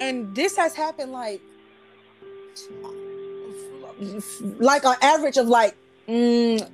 and 0.00 0.34
this 0.34 0.56
has 0.56 0.74
happened 0.74 1.12
like 1.12 1.40
like 4.58 4.84
an 4.84 4.96
average 5.02 5.36
of 5.36 5.48
like 5.48 5.76
mm, 6.08 6.68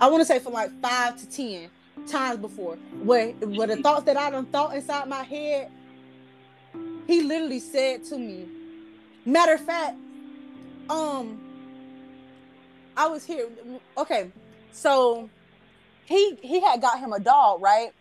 I 0.00 0.08
want 0.08 0.20
to 0.20 0.24
say 0.24 0.38
for 0.38 0.50
like 0.50 0.70
five 0.80 1.16
to 1.18 1.28
ten 1.30 1.70
times 2.06 2.38
before 2.38 2.76
where 3.02 3.32
where 3.32 3.66
the 3.66 3.76
thoughts 3.76 4.04
that 4.04 4.16
I 4.16 4.30
done 4.30 4.46
thought 4.46 4.74
inside 4.74 5.08
my 5.08 5.22
head 5.22 5.70
he 7.06 7.22
literally 7.22 7.60
said 7.60 8.04
to 8.04 8.18
me 8.18 8.46
matter 9.24 9.54
of 9.54 9.60
fact 9.60 9.96
um 10.88 11.40
I 12.96 13.08
was 13.08 13.24
here 13.24 13.48
okay 13.98 14.30
so 14.72 15.28
he 16.06 16.36
he 16.42 16.60
had 16.60 16.80
got 16.80 16.98
him 16.98 17.12
a 17.12 17.20
dog 17.20 17.60
right 17.60 17.92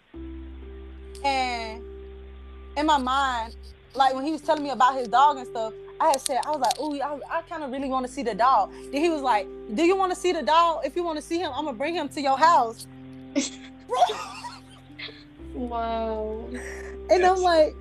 and 1.24 1.84
in 2.78 2.86
my 2.86 2.98
mind 2.98 3.56
like 3.96 4.14
when 4.14 4.26
he 4.26 4.32
was 4.32 4.42
telling 4.42 4.64
me 4.64 4.70
about 4.72 4.96
his 4.96 5.08
dog 5.08 5.38
and 5.38 5.48
stuff, 5.48 5.74
I 6.00 6.08
had 6.10 6.20
said, 6.20 6.42
I 6.46 6.52
was 6.52 6.60
like, 6.60 6.74
oh, 6.80 7.00
I, 7.00 7.38
I 7.38 7.42
kind 7.44 7.64
of 7.64 7.72
really 7.72 7.88
want 7.88 8.06
to 8.06 8.12
see 8.12 8.24
the 8.24 8.36
dog. 8.36 8.74
Then 8.92 9.02
he 9.02 9.10
was 9.10 9.22
like, 9.22 9.48
do 9.74 9.84
you 9.84 9.96
want 9.96 10.14
to 10.14 10.20
see 10.20 10.34
the 10.34 10.42
dog? 10.42 10.86
If 10.86 10.96
you 10.96 11.04
want 11.04 11.18
to 11.18 11.22
see 11.22 11.40
him, 11.40 11.52
I'm 11.56 11.64
gonna 11.66 11.78
bring 11.78 11.96
him 11.96 12.10
to 12.10 12.22
your 12.22 12.38
house. 12.38 12.88
Wow. 15.56 16.50
And 17.10 17.26
I'm 17.26 17.42
like, 17.42 17.74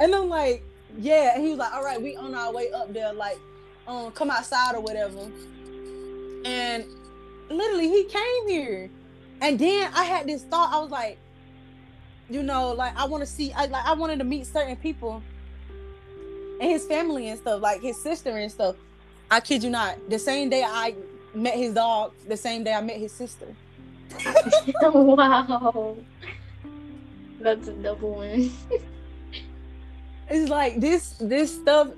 and 0.00 0.14
I'm 0.14 0.30
like, 0.30 0.64
yeah. 0.98 1.34
And 1.34 1.42
he 1.42 1.50
was 1.50 1.58
like, 1.58 1.74
all 1.74 1.84
right, 1.84 2.00
we 2.00 2.16
on 2.16 2.34
our 2.34 2.50
way 2.50 2.72
up 2.72 2.90
there, 2.94 3.12
like, 3.12 3.38
um, 3.86 4.12
come 4.12 4.30
outside 4.30 4.74
or 4.74 4.80
whatever. 4.80 5.30
And 6.46 6.86
literally, 7.50 7.88
he 7.88 8.04
came 8.04 8.48
here, 8.48 8.88
and 9.40 9.58
then 9.58 9.90
I 9.94 10.04
had 10.04 10.26
this 10.26 10.42
thought. 10.44 10.72
I 10.72 10.80
was 10.80 10.90
like, 10.90 11.18
you 12.28 12.42
know, 12.42 12.72
like 12.72 12.96
I 12.96 13.04
want 13.06 13.22
to 13.22 13.26
see, 13.26 13.52
I 13.52 13.66
like 13.66 13.84
I 13.84 13.92
wanted 13.94 14.18
to 14.18 14.24
meet 14.24 14.46
certain 14.46 14.76
people, 14.76 15.22
and 16.60 16.70
his 16.70 16.84
family 16.84 17.28
and 17.28 17.38
stuff, 17.38 17.60
like 17.60 17.80
his 17.80 18.00
sister 18.00 18.30
and 18.30 18.50
stuff. 18.50 18.76
I 19.30 19.40
kid 19.40 19.62
you 19.62 19.70
not. 19.70 19.98
The 20.08 20.18
same 20.18 20.48
day 20.48 20.64
I 20.64 20.94
met 21.34 21.54
his 21.54 21.74
dog, 21.74 22.12
the 22.26 22.36
same 22.36 22.64
day 22.64 22.72
I 22.72 22.80
met 22.80 22.96
his 22.96 23.12
sister. 23.12 23.54
wow. 24.82 25.96
That's 27.40 27.68
a 27.68 27.72
double 27.74 28.16
win. 28.16 28.50
it's 30.30 30.50
like 30.50 30.80
this 30.80 31.14
this 31.20 31.54
stuff 31.54 31.88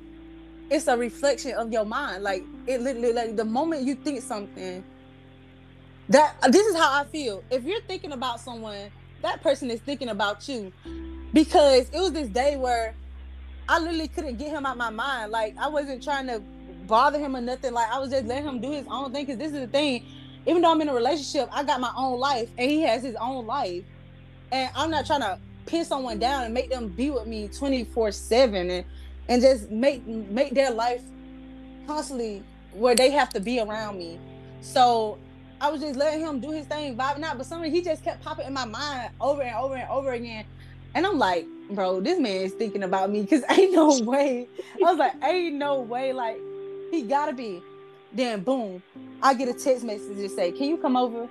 it's 0.70 0.86
a 0.86 0.96
reflection 0.96 1.52
of 1.54 1.72
your 1.72 1.84
mind 1.84 2.22
like 2.22 2.44
it 2.66 2.80
literally 2.80 3.12
like 3.12 3.36
the 3.36 3.44
moment 3.44 3.82
you 3.82 3.94
think 3.94 4.22
something 4.22 4.84
that 6.11 6.35
this 6.51 6.66
is 6.66 6.77
how 6.77 7.01
i 7.01 7.05
feel. 7.05 7.43
If 7.51 7.65
you're 7.65 7.81
thinking 7.82 8.12
about 8.12 8.41
someone 8.41 8.91
that 9.23 9.43
person 9.43 9.70
is 9.70 9.81
thinking 9.81 10.09
about 10.09 10.49
you. 10.49 10.73
Because 11.32 11.89
it 11.91 12.01
was 12.01 12.12
this 12.12 12.28
day 12.28 12.57
where 12.57 12.95
i 13.69 13.78
literally 13.78 14.09
couldn't 14.09 14.37
get 14.37 14.49
him 14.49 14.66
out 14.66 14.77
my 14.77 14.91
mind. 14.91 15.32
Like 15.32 15.57
i 15.59 15.69
wasn't 15.69 16.03
trying 16.03 16.27
to 16.27 16.41
bother 16.87 17.19
him 17.19 17.37
or 17.37 17.41
nothing. 17.41 17.73
Like 17.73 17.91
i 17.91 17.99
was 17.99 18.11
just 18.11 18.27
letting 18.27 18.45
him 18.45 18.61
do 18.61 18.70
his 18.70 18.87
own 18.89 19.12
thing. 19.12 19.27
Because 19.27 19.39
this 19.39 19.53
is 19.53 19.61
the 19.61 19.66
thing. 19.66 20.05
Even 20.47 20.62
though 20.62 20.73
i'm 20.73 20.81
in 20.81 20.89
a 20.89 20.95
relationship 20.95 21.49
i 21.53 21.62
got 21.62 21.81
my 21.81 21.93
own 21.97 22.19
life 22.19 22.51
and 22.59 22.70
he 22.70 22.82
has 22.82 23.03
his 23.03 23.15
own 23.16 23.47
life. 23.47 23.85
And 24.53 24.70
i'm 24.74 24.91
not 24.91 25.07
trying 25.07 25.20
to 25.20 25.39
pin 25.66 25.85
someone 25.85 26.19
down 26.19 26.45
and 26.45 26.55
make 26.55 26.70
them 26.70 26.89
be 26.89 27.11
with 27.11 27.27
me 27.27 27.49
24 27.49 28.12
7 28.12 28.70
and 28.70 28.85
and 29.28 29.43
just 29.43 29.70
make 29.70 30.05
make 30.07 30.55
their 30.55 30.73
life 30.73 31.03
constantly 31.87 32.43
where 32.73 32.97
they 32.97 33.11
have 33.11 33.28
to 33.31 33.41
be 33.41 33.61
around 33.61 33.99
me. 33.99 34.19
So 34.61 35.19
i 35.61 35.70
was 35.70 35.81
just 35.81 35.97
letting 35.97 36.20
him 36.20 36.41
do 36.41 36.51
his 36.51 36.66
thing 36.66 36.97
vibing 36.97 37.23
out 37.23 37.37
but 37.37 37.47
something 37.47 37.70
he 37.70 37.82
just 37.82 38.03
kept 38.05 38.23
popping 38.23 38.47
in 38.47 38.53
my 38.53 38.65
mind 38.65 39.11
over 39.20 39.43
and 39.43 39.55
over 39.57 39.74
and 39.74 39.89
over 39.89 40.12
again 40.12 40.45
and 40.95 41.07
i'm 41.07 41.19
like 41.19 41.47
bro 41.70 42.01
this 42.01 42.19
man 42.19 42.43
is 42.43 42.53
thinking 42.53 42.82
about 42.82 43.11
me 43.11 43.23
because 43.23 43.43
ain't 43.51 43.73
no 43.73 44.01
way 44.01 44.49
i 44.85 44.91
was 44.91 44.99
like 44.99 45.12
ain't 45.24 45.57
no 45.57 45.81
way 45.81 46.12
like 46.12 46.41
he 46.91 47.03
gotta 47.03 47.32
be 47.32 47.62
then 48.12 48.43
boom 48.43 48.82
i 49.23 49.35
get 49.35 49.49
a 49.49 49.55
text 49.55 49.85
message 49.85 50.16
to 50.16 50.28
say 50.28 50.51
can 50.51 50.69
you 50.69 50.77
come 50.77 50.97
over 50.97 51.28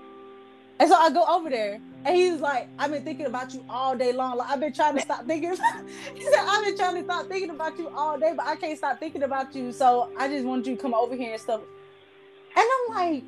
and 0.80 0.90
so 0.90 0.96
I 0.96 1.10
go 1.10 1.26
over 1.30 1.50
there, 1.50 1.78
and 2.06 2.16
he 2.16 2.32
was 2.32 2.40
like, 2.40 2.70
"I've 2.80 2.90
been 2.90 3.04
thinking 3.04 3.26
about 3.26 3.54
you 3.54 3.66
all 3.70 3.98
day 3.98 4.14
long. 4.14 4.38
Like 4.38 4.50
I've 4.50 4.62
been 4.62 4.72
trying 4.72 4.96
to 4.96 5.02
stop 5.02 5.26
thinking." 5.26 5.50
he 6.16 6.24
said, 6.24 6.40
"I've 6.40 6.64
been 6.64 6.78
trying 6.78 6.96
to 6.96 7.04
stop 7.04 7.28
thinking 7.28 7.50
about 7.50 7.78
you 7.78 7.90
all 7.90 8.18
day, 8.18 8.34
but 8.36 8.46
I 8.46 8.56
can't 8.56 8.78
stop 8.78 8.98
thinking 8.98 9.24
about 9.24 9.54
you. 9.54 9.74
So 9.74 10.10
I 10.18 10.30
just 10.30 10.46
want 10.46 10.66
you 10.66 10.78
to 10.78 10.82
come 10.82 10.94
over 10.94 11.16
here 11.16 11.34
and 11.34 11.42
stuff." 11.42 11.60
And 12.56 12.66
I'm 12.66 12.96
like, 12.96 13.24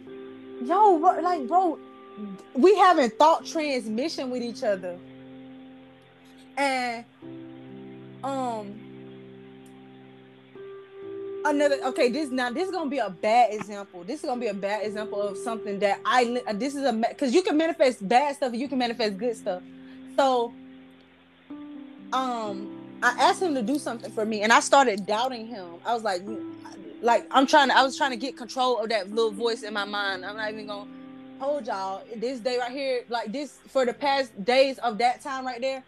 "Yo, 0.64 0.96
like, 1.22 1.48
bro, 1.48 1.80
we 2.54 2.76
having 2.76 3.10
thought 3.10 3.46
transmission 3.46 4.30
with 4.30 4.42
each 4.44 4.64
other." 4.64 4.98
And 6.58 7.06
um, 8.24 8.80
another 11.46 11.78
okay 11.84 12.10
this 12.10 12.30
now 12.30 12.50
this 12.50 12.68
is 12.68 12.72
gonna 12.72 12.90
be 12.90 13.00
a 13.00 13.10
bad 13.10 13.54
example 13.54 14.04
this 14.04 14.20
is 14.20 14.26
gonna 14.26 14.40
be 14.40 14.48
a 14.48 14.54
bad 14.54 14.86
example 14.86 15.22
of 15.22 15.38
something 15.38 15.80
that 15.80 16.00
i 16.06 16.42
uh, 16.48 16.54
this 16.54 16.76
is 16.76 16.84
a 16.84 16.94
because 16.94 17.34
you 17.34 17.42
can 17.42 17.58
manifest 17.58 18.08
bad 18.08 18.36
stuff 18.36 18.54
you 18.54 18.68
can 18.68 18.78
manifest 18.78 19.18
good 19.18 19.36
stuff 19.36 19.62
so 20.16 20.54
um 22.14 22.81
i 23.04 23.10
asked 23.20 23.42
him 23.42 23.54
to 23.56 23.62
do 23.62 23.78
something 23.80 24.12
for 24.12 24.26
me 24.26 24.42
and 24.42 24.52
i 24.52 24.60
started 24.60 25.06
doubting 25.06 25.46
him 25.48 25.66
i 25.86 25.94
was 25.94 26.04
like 26.04 26.22
like 27.02 27.26
i'm 27.32 27.48
trying 27.48 27.70
to 27.70 27.78
i 27.78 27.84
was 27.84 27.98
trying 27.98 28.12
to 28.12 28.18
get 28.18 28.38
control 28.38 28.80
of 28.80 28.90
that 28.90 29.10
little 29.10 29.32
voice 29.32 29.64
in 29.64 29.74
my 29.74 29.86
mind 29.86 30.26
i'm 30.26 30.38
not 30.38 30.52
even 30.52 30.68
gonna 30.68 30.90
hold 31.42 31.66
y'all 31.66 32.04
this 32.18 32.40
day 32.40 32.60
right 32.60 32.72
here, 32.72 33.04
like 33.10 33.32
this 33.32 33.58
for 33.68 33.84
the 33.84 33.94
past 33.94 34.32
days 34.46 34.78
of 34.78 35.00
that 35.00 35.22
time 35.22 35.44
right 35.46 35.60
there, 35.60 35.84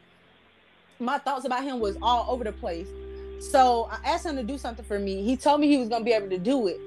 my 1.00 1.20
thoughts 1.20 1.46
about 1.46 1.64
him 1.64 1.80
was 1.80 1.96
all 2.02 2.26
over 2.28 2.44
the 2.44 2.52
place. 2.52 2.88
So 3.40 3.88
I 3.92 4.00
asked 4.04 4.26
him 4.26 4.36
to 4.38 4.44
do 4.44 4.58
something 4.58 4.84
for 4.84 4.98
me. 4.98 5.24
He 5.24 5.38
told 5.38 5.62
me 5.62 5.68
he 5.68 5.78
was 5.78 5.90
gonna 5.90 6.04
be 6.04 6.14
able 6.14 6.30
to 6.30 6.40
do 6.40 6.68
it. 6.68 6.80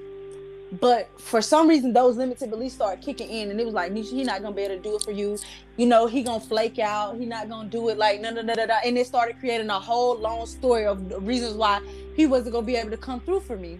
But 0.71 1.09
for 1.19 1.41
some 1.41 1.67
reason, 1.67 1.93
those 1.93 2.17
limited 2.17 2.49
beliefs 2.49 2.75
started 2.75 3.03
kicking 3.03 3.29
in, 3.29 3.51
and 3.51 3.59
it 3.59 3.65
was 3.65 3.73
like, 3.73 3.93
Nisha, 3.93 4.11
he 4.11 4.23
not 4.23 4.41
gonna 4.41 4.55
be 4.55 4.63
able 4.63 4.75
to 4.75 4.81
do 4.81 4.95
it 4.97 5.01
for 5.01 5.11
you. 5.11 5.37
You 5.77 5.85
know, 5.85 6.07
he 6.07 6.23
gonna 6.23 6.41
flake 6.41 6.77
out. 6.77 7.17
He 7.17 7.25
not 7.25 7.47
gonna 7.47 7.69
do 7.69 7.87
it. 7.87 7.97
Like 7.97 8.19
no, 8.19 8.31
no, 8.31 8.41
no, 8.41 8.53
no. 8.53 8.77
And 8.83 8.97
it 8.97 9.07
started 9.07 9.39
creating 9.39 9.69
a 9.69 9.79
whole 9.79 10.17
long 10.17 10.45
story 10.45 10.85
of 10.85 11.25
reasons 11.25 11.55
why 11.55 11.79
he 12.15 12.25
wasn't 12.25 12.53
gonna 12.53 12.65
be 12.65 12.75
able 12.75 12.89
to 12.89 12.97
come 12.97 13.21
through 13.21 13.41
for 13.41 13.55
me. 13.55 13.79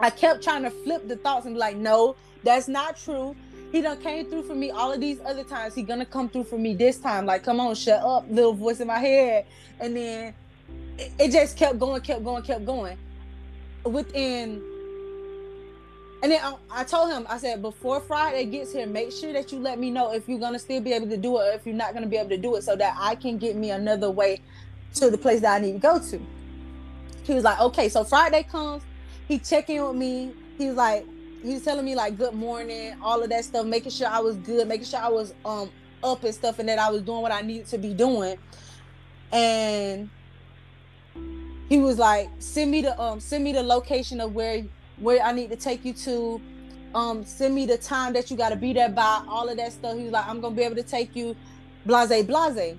I 0.00 0.08
kept 0.08 0.42
trying 0.42 0.62
to 0.62 0.70
flip 0.70 1.08
the 1.08 1.16
thoughts 1.16 1.44
and 1.44 1.54
be 1.54 1.58
like, 1.58 1.76
no, 1.76 2.16
that's 2.42 2.68
not 2.68 2.96
true. 2.96 3.36
He 3.70 3.82
done 3.82 3.98
came 3.98 4.26
through 4.26 4.44
for 4.44 4.54
me 4.54 4.70
all 4.70 4.92
of 4.92 5.00
these 5.00 5.20
other 5.24 5.44
times. 5.44 5.74
He 5.74 5.82
gonna 5.82 6.06
come 6.06 6.30
through 6.30 6.44
for 6.44 6.58
me 6.58 6.74
this 6.74 6.98
time. 6.98 7.26
Like, 7.26 7.42
come 7.44 7.60
on, 7.60 7.74
shut 7.74 8.02
up, 8.02 8.24
little 8.30 8.54
voice 8.54 8.80
in 8.80 8.86
my 8.86 8.98
head. 8.98 9.44
And 9.78 9.94
then 9.94 10.34
it, 10.98 11.12
it 11.18 11.32
just 11.32 11.58
kept 11.58 11.78
going, 11.78 12.00
kept 12.00 12.24
going, 12.24 12.42
kept 12.42 12.64
going. 12.64 12.96
Within 13.84 14.62
and 16.22 16.30
then 16.30 16.40
I, 16.40 16.54
I, 16.70 16.84
told 16.84 17.10
him, 17.10 17.26
I 17.28 17.36
said, 17.38 17.60
before 17.62 18.00
Friday 18.00 18.44
gets 18.44 18.72
here, 18.72 18.86
make 18.86 19.10
sure 19.10 19.32
that 19.32 19.50
you 19.50 19.58
let 19.58 19.80
me 19.80 19.90
know 19.90 20.12
if 20.12 20.28
you're 20.28 20.38
gonna 20.38 20.58
still 20.58 20.80
be 20.80 20.92
able 20.92 21.08
to 21.08 21.16
do 21.16 21.36
it, 21.38 21.40
or 21.40 21.52
if 21.52 21.66
you're 21.66 21.74
not 21.74 21.94
gonna 21.94 22.06
be 22.06 22.16
able 22.16 22.28
to 22.30 22.38
do 22.38 22.54
it, 22.54 22.62
so 22.62 22.76
that 22.76 22.96
I 22.96 23.16
can 23.16 23.38
get 23.38 23.56
me 23.56 23.70
another 23.70 24.08
way 24.08 24.40
to 24.94 25.10
the 25.10 25.18
place 25.18 25.40
that 25.40 25.56
I 25.56 25.58
need 25.58 25.72
to 25.72 25.78
go 25.78 25.98
to. 25.98 26.20
He 27.24 27.34
was 27.34 27.42
like, 27.42 27.58
okay. 27.60 27.88
So 27.88 28.04
Friday 28.04 28.44
comes, 28.44 28.84
he 29.26 29.38
check 29.38 29.68
in 29.68 29.84
with 29.84 29.96
me. 29.96 30.32
He 30.58 30.68
was 30.68 30.76
like, 30.76 31.06
he 31.42 31.54
was 31.54 31.64
telling 31.64 31.84
me 31.84 31.96
like 31.96 32.16
good 32.16 32.34
morning, 32.34 32.94
all 33.02 33.20
of 33.20 33.28
that 33.30 33.44
stuff, 33.44 33.66
making 33.66 33.90
sure 33.90 34.06
I 34.06 34.20
was 34.20 34.36
good, 34.36 34.68
making 34.68 34.86
sure 34.86 35.00
I 35.00 35.08
was 35.08 35.34
um 35.44 35.70
up 36.04 36.22
and 36.22 36.34
stuff, 36.34 36.60
and 36.60 36.68
that 36.68 36.78
I 36.78 36.90
was 36.90 37.02
doing 37.02 37.22
what 37.22 37.32
I 37.32 37.40
needed 37.40 37.66
to 37.68 37.78
be 37.78 37.94
doing. 37.94 38.38
And 39.32 40.08
he 41.68 41.78
was 41.78 41.98
like, 41.98 42.30
send 42.38 42.70
me 42.70 42.82
the 42.82 43.00
um 43.00 43.18
send 43.18 43.42
me 43.42 43.52
the 43.52 43.62
location 43.62 44.20
of 44.20 44.34
where 44.36 44.64
where 45.02 45.22
I 45.22 45.32
need 45.32 45.50
to 45.50 45.56
take 45.56 45.84
you 45.84 45.92
to. 45.92 46.40
Um, 46.94 47.24
send 47.24 47.54
me 47.54 47.64
the 47.64 47.78
time 47.78 48.12
that 48.12 48.30
you 48.30 48.36
got 48.36 48.50
to 48.50 48.56
be 48.56 48.74
there 48.74 48.90
by, 48.90 49.24
all 49.26 49.48
of 49.48 49.56
that 49.56 49.72
stuff. 49.72 49.96
He 49.96 50.02
was 50.02 50.12
like, 50.12 50.28
I'm 50.28 50.42
gonna 50.42 50.54
be 50.54 50.62
able 50.62 50.76
to 50.76 50.82
take 50.82 51.16
you, 51.16 51.34
blase, 51.86 52.22
blase. 52.26 52.76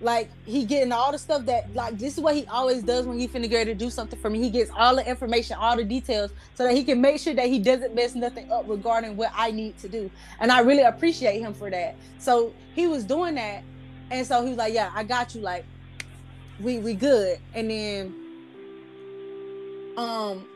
Like 0.00 0.30
he 0.44 0.64
getting 0.64 0.92
all 0.92 1.10
the 1.10 1.18
stuff 1.18 1.46
that 1.46 1.74
like 1.74 1.98
this 1.98 2.14
is 2.14 2.20
what 2.20 2.34
he 2.34 2.46
always 2.46 2.82
does 2.82 3.06
when 3.06 3.18
he 3.18 3.26
finna 3.26 3.48
get 3.48 3.64
to 3.64 3.74
do 3.74 3.88
something 3.88 4.18
for 4.18 4.28
me. 4.28 4.42
He 4.42 4.50
gets 4.50 4.70
all 4.76 4.96
the 4.96 5.08
information, 5.08 5.56
all 5.58 5.76
the 5.76 5.84
details, 5.84 6.32
so 6.54 6.64
that 6.64 6.74
he 6.74 6.84
can 6.84 7.00
make 7.00 7.18
sure 7.18 7.34
that 7.34 7.46
he 7.46 7.58
doesn't 7.58 7.94
mess 7.94 8.14
nothing 8.14 8.50
up 8.52 8.64
regarding 8.68 9.16
what 9.16 9.32
I 9.34 9.50
need 9.50 9.78
to 9.78 9.88
do. 9.88 10.10
And 10.40 10.52
I 10.52 10.60
really 10.60 10.82
appreciate 10.82 11.40
him 11.40 11.54
for 11.54 11.70
that. 11.70 11.96
So 12.18 12.52
he 12.74 12.86
was 12.86 13.04
doing 13.04 13.36
that, 13.36 13.62
and 14.10 14.26
so 14.26 14.42
he 14.42 14.50
was 14.50 14.58
like, 14.58 14.74
"Yeah, 14.74 14.90
I 14.94 15.02
got 15.02 15.34
you." 15.34 15.40
Like 15.40 15.64
we 16.60 16.78
we 16.78 16.94
good. 16.94 17.38
And 17.54 17.70
then 17.70 18.14
um 19.96 20.46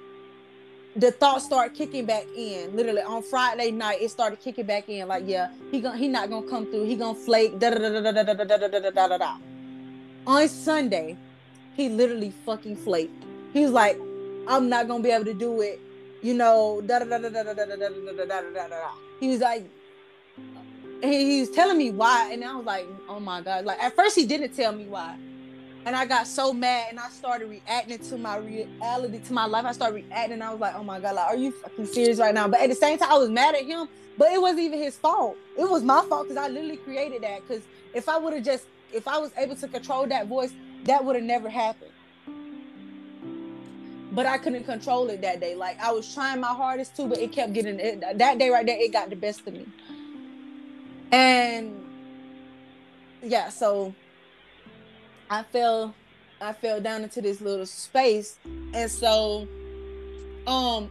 the 1.01 1.11
thoughts 1.11 1.47
start 1.47 1.75
kicking 1.75 2.05
back 2.05 2.27
in. 2.37 2.77
Literally 2.77 3.03
on 3.03 3.23
Friday 3.23 3.71
night, 3.71 4.03
it 4.03 4.11
started 4.11 4.39
kicking 4.41 4.67
back 4.67 4.89
in. 4.89 5.09
Like, 5.09 5.25
yeah, 5.27 5.51
he 5.71 5.81
gonna 5.81 5.97
he 5.97 6.09
not 6.09 6.29
gonna 6.29 6.47
come 6.47 6.67
through. 6.67 6.85
He 6.85 6.95
gonna 6.95 7.19
flake. 7.19 7.59
Da 7.59 7.71
da 7.71 7.79
da 7.79 8.01
da 8.01 8.13
da 8.13 8.23
da 8.23 8.35
da 8.35 8.57
da 8.57 8.69
da 8.69 8.91
da 8.91 9.09
da 9.09 9.19
da. 9.19 9.37
On 10.27 10.49
Sunday, 10.49 11.17
he 11.75 11.89
literally 11.89 12.33
fucking 12.45 12.77
flaked. 12.77 13.25
He 13.53 13.61
was 13.61 13.73
like, 13.73 13.99
I'm 14.47 14.69
not 14.69 14.89
gonna 14.89 15.03
be 15.03 15.11
able 15.11 15.25
to 15.25 15.35
do 15.35 15.63
it. 15.63 15.81
You 16.23 16.35
know, 16.35 16.83
da 16.87 16.99
da 16.99 17.07
da 17.07 17.19
da 17.19 17.31
da 17.31 17.43
da 17.43 17.55
da 17.55 17.77
da 17.77 17.77
da 17.79 18.25
da 18.25 18.41
da 18.53 18.69
da. 18.69 18.91
He 19.19 19.29
was 19.29 19.41
like, 19.41 19.65
he 21.03 21.41
was 21.41 21.51
telling 21.51 21.79
me 21.79 21.91
why, 21.91 22.31
and 22.33 22.45
I 22.45 22.55
was 22.55 22.67
like, 22.67 22.87
oh 23.09 23.21
my 23.21 23.41
god. 23.41 23.65
Like 23.65 23.83
at 23.83 23.97
first 23.97 24.17
he 24.17 24.27
didn't 24.27 24.55
tell 24.55 24.73
me 24.73 24.85
why 24.85 25.17
and 25.91 25.97
I 25.97 26.07
got 26.07 26.29
so 26.29 26.53
mad 26.53 26.87
and 26.91 27.01
I 27.01 27.09
started 27.09 27.51
reacting 27.51 27.99
to 27.99 28.17
my 28.17 28.37
reality, 28.37 29.19
to 29.19 29.33
my 29.33 29.47
life. 29.47 29.65
I 29.65 29.73
started 29.73 29.97
reacting. 29.97 30.35
And 30.35 30.45
I 30.45 30.53
was 30.53 30.61
like, 30.61 30.77
oh 30.77 30.85
my 30.85 31.01
God, 31.01 31.17
like, 31.17 31.27
are 31.27 31.37
you 31.37 31.51
fucking 31.51 31.87
serious 31.87 32.21
right 32.21 32.33
now? 32.33 32.47
But 32.47 32.61
at 32.61 32.69
the 32.69 32.77
same 32.77 32.97
time, 32.97 33.11
I 33.11 33.19
was 33.19 33.29
mad 33.29 33.57
at 33.57 33.65
him, 33.65 33.89
but 34.17 34.31
it 34.31 34.41
wasn't 34.41 34.61
even 34.61 34.79
his 34.79 34.97
fault. 34.97 35.37
It 35.59 35.69
was 35.69 35.83
my 35.83 36.01
fault 36.03 36.29
because 36.29 36.37
I 36.37 36.47
literally 36.47 36.77
created 36.77 37.23
that. 37.23 37.41
Because 37.41 37.65
if 37.93 38.09
I 38.09 38.19
would 38.19 38.35
have 38.35 38.45
just, 38.45 38.67
if 38.93 39.09
I 39.09 39.19
was 39.19 39.33
able 39.37 39.57
to 39.57 39.67
control 39.67 40.07
that 40.07 40.29
voice, 40.29 40.53
that 40.85 41.05
would 41.05 41.17
have 41.17 41.25
never 41.25 41.51
happened. 41.51 41.91
But 44.13 44.27
I 44.27 44.39
couldn't 44.39 44.67
control 44.67 45.11
it 45.11 45.23
that 45.23 45.41
day. 45.41 45.57
Like 45.57 45.81
I 45.81 45.91
was 45.91 46.15
trying 46.15 46.39
my 46.39 46.55
hardest 46.55 46.95
to, 46.99 47.09
but 47.09 47.19
it 47.19 47.33
kept 47.33 47.53
getting 47.53 47.81
it, 47.81 48.01
that 48.01 48.39
day 48.39 48.49
right 48.51 48.65
there, 48.65 48.81
it 48.81 48.93
got 48.93 49.11
the 49.11 49.17
best 49.17 49.45
of 49.45 49.55
me. 49.55 49.67
And 51.11 51.85
yeah, 53.25 53.49
so 53.49 53.93
I 55.31 55.45
fell 55.45 55.95
I 56.41 56.53
fell 56.53 56.81
down 56.81 57.03
into 57.05 57.21
this 57.21 57.41
little 57.41 57.67
space. 57.67 58.39
And 58.75 58.91
so 58.91 59.47
um 60.47 60.91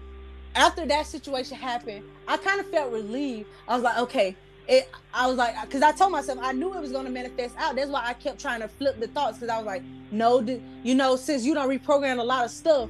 after 0.55 0.85
that 0.85 1.05
situation 1.05 1.57
happened, 1.57 2.05
I 2.27 2.37
kind 2.37 2.59
of 2.59 2.69
felt 2.71 2.91
relieved. 2.91 3.49
I 3.67 3.75
was 3.75 3.83
like, 3.83 3.97
okay, 3.99 4.35
it 4.67 4.89
I 5.13 5.27
was 5.27 5.35
like, 5.35 5.55
because 5.65 5.81
I 5.81 5.91
told 5.91 6.13
myself 6.13 6.39
I 6.41 6.53
knew 6.53 6.73
it 6.73 6.79
was 6.79 6.93
gonna 6.93 7.09
manifest 7.09 7.55
out. 7.57 7.75
That's 7.75 7.91
why 7.91 8.05
I 8.05 8.13
kept 8.13 8.39
trying 8.39 8.61
to 8.61 8.69
flip 8.69 8.99
the 8.99 9.07
thoughts 9.07 9.37
because 9.39 9.49
I 9.49 9.57
was 9.57 9.65
like, 9.65 9.83
no, 10.11 10.39
you 10.83 10.95
know, 10.95 11.17
since 11.17 11.43
you 11.43 11.53
don't 11.53 11.69
reprogram 11.69 12.19
a 12.19 12.23
lot 12.23 12.45
of 12.45 12.51
stuff, 12.51 12.89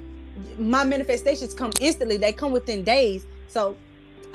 my 0.59 0.84
manifestations 0.84 1.55
come 1.55 1.71
instantly, 1.81 2.17
they 2.17 2.31
come 2.31 2.51
within 2.51 2.84
days. 2.84 3.26
So 3.47 3.76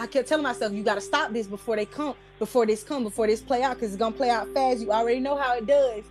I 0.01 0.09
kept 0.09 0.29
telling 0.29 0.43
myself, 0.43 0.73
you 0.73 0.83
gotta 0.83 1.01
stop 1.01 1.33
this 1.33 1.47
before 1.47 1.77
they 1.77 1.87
come, 1.87 2.15
before 2.41 2.67
this 2.67 2.83
come, 2.83 3.05
before 3.05 3.29
this 3.29 3.41
play 3.41 3.63
out, 3.63 3.75
because 3.75 3.91
it's 3.93 3.99
gonna 3.99 4.17
play 4.17 4.31
out 4.31 4.49
fast. 4.49 4.81
You 4.81 4.91
already 4.91 5.21
know 5.21 5.37
how 5.37 5.57
it 5.57 5.67
does. 5.67 6.03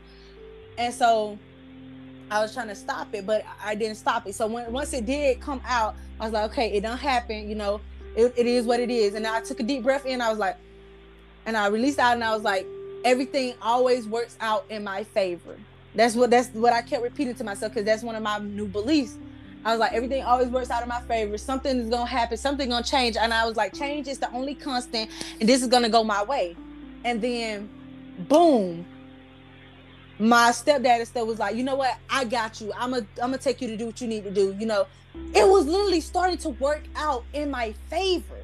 And 0.77 0.93
so 0.93 1.37
I 2.31 2.39
was 2.39 2.53
trying 2.53 2.67
to 2.69 2.75
stop 2.75 3.13
it, 3.13 3.25
but 3.25 3.45
I 3.63 3.75
didn't 3.75 3.95
stop 3.95 4.27
it. 4.27 4.35
So 4.35 4.47
when 4.47 4.71
once 4.71 4.93
it 4.93 5.05
did 5.05 5.39
come 5.39 5.61
out, 5.65 5.95
I 6.19 6.23
was 6.23 6.33
like, 6.33 6.51
okay, 6.51 6.71
it 6.71 6.81
don't 6.81 6.97
happen, 6.97 7.49
you 7.49 7.55
know, 7.55 7.81
it, 8.15 8.33
it 8.37 8.45
is 8.45 8.65
what 8.65 8.79
it 8.79 8.89
is. 8.89 9.13
And 9.13 9.25
I 9.25 9.41
took 9.41 9.59
a 9.59 9.63
deep 9.63 9.83
breath 9.83 10.05
in, 10.05 10.21
I 10.21 10.29
was 10.29 10.39
like, 10.39 10.57
and 11.45 11.57
I 11.57 11.67
released 11.67 11.99
out 11.99 12.13
and 12.13 12.23
I 12.23 12.33
was 12.33 12.43
like, 12.43 12.65
everything 13.03 13.53
always 13.61 14.07
works 14.07 14.37
out 14.39 14.65
in 14.69 14.83
my 14.83 15.03
favor. 15.03 15.57
That's 15.95 16.15
what 16.15 16.31
that's 16.31 16.49
what 16.49 16.73
I 16.73 16.81
kept 16.81 17.03
repeating 17.03 17.35
to 17.35 17.43
myself 17.43 17.73
because 17.73 17.85
that's 17.85 18.03
one 18.03 18.15
of 18.15 18.23
my 18.23 18.39
new 18.39 18.67
beliefs. 18.67 19.17
I 19.65 19.71
was 19.71 19.79
like, 19.79 19.93
everything 19.93 20.23
always 20.23 20.49
works 20.49 20.69
out 20.69 20.83
in 20.83 20.89
my 20.89 21.01
favor. 21.01 21.37
Something 21.37 21.77
is 21.77 21.89
gonna 21.89 22.05
happen, 22.05 22.37
something 22.37 22.67
gonna 22.69 22.83
change. 22.83 23.15
And 23.15 23.33
I 23.33 23.45
was 23.45 23.55
like, 23.55 23.73
change 23.73 24.07
is 24.07 24.19
the 24.19 24.31
only 24.31 24.55
constant, 24.55 25.09
and 25.39 25.47
this 25.47 25.61
is 25.61 25.67
gonna 25.67 25.89
go 25.89 26.03
my 26.03 26.23
way. 26.23 26.55
And 27.05 27.21
then 27.21 27.69
boom, 28.27 28.85
my 30.23 30.51
stepdad 30.51 30.99
and 30.99 31.07
stuff 31.07 31.27
was 31.27 31.37
like, 31.37 31.55
you 31.55 31.63
know 31.63 31.75
what, 31.75 31.97
I 32.09 32.23
got 32.23 32.61
you. 32.61 32.71
I'm 32.77 32.91
gonna 32.91 33.05
I'm 33.21 33.31
gonna 33.31 33.37
take 33.37 33.61
you 33.61 33.67
to 33.67 33.75
do 33.75 33.85
what 33.85 33.99
you 33.99 34.07
need 34.07 34.23
to 34.23 34.31
do. 34.31 34.55
You 34.57 34.65
know, 34.65 34.87
it 35.35 35.45
was 35.45 35.65
literally 35.65 35.99
starting 35.99 36.37
to 36.39 36.49
work 36.49 36.83
out 36.95 37.25
in 37.33 37.51
my 37.51 37.73
favor. 37.89 38.39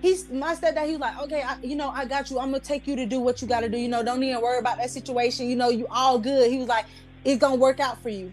He's 0.00 0.28
my 0.28 0.54
stepdad. 0.54 0.86
He 0.86 0.92
was 0.92 1.00
like, 1.00 1.18
okay, 1.22 1.42
I, 1.42 1.58
you 1.60 1.74
know, 1.74 1.88
I 1.88 2.04
got 2.04 2.30
you. 2.30 2.38
I'm 2.38 2.52
gonna 2.52 2.60
take 2.60 2.86
you 2.86 2.94
to 2.94 3.04
do 3.04 3.18
what 3.18 3.42
you 3.42 3.48
got 3.48 3.60
to 3.60 3.68
do. 3.68 3.76
You 3.76 3.88
know, 3.88 4.04
don't 4.04 4.22
even 4.22 4.40
worry 4.40 4.60
about 4.60 4.78
that 4.78 4.90
situation. 4.90 5.48
You 5.48 5.56
know, 5.56 5.70
you 5.70 5.88
all 5.90 6.20
good. 6.20 6.52
He 6.52 6.58
was 6.58 6.68
like, 6.68 6.86
it's 7.24 7.40
gonna 7.40 7.56
work 7.56 7.80
out 7.80 8.00
for 8.00 8.10
you. 8.10 8.32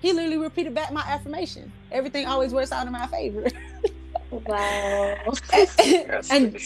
He 0.00 0.14
literally 0.14 0.38
repeated 0.38 0.74
back 0.74 0.90
my 0.90 1.02
affirmation. 1.02 1.70
Everything 1.92 2.26
always 2.26 2.54
works 2.54 2.72
out 2.72 2.86
in 2.86 2.92
my 2.92 3.06
favor. 3.08 3.48
wow. 4.30 5.34
and 6.30 6.56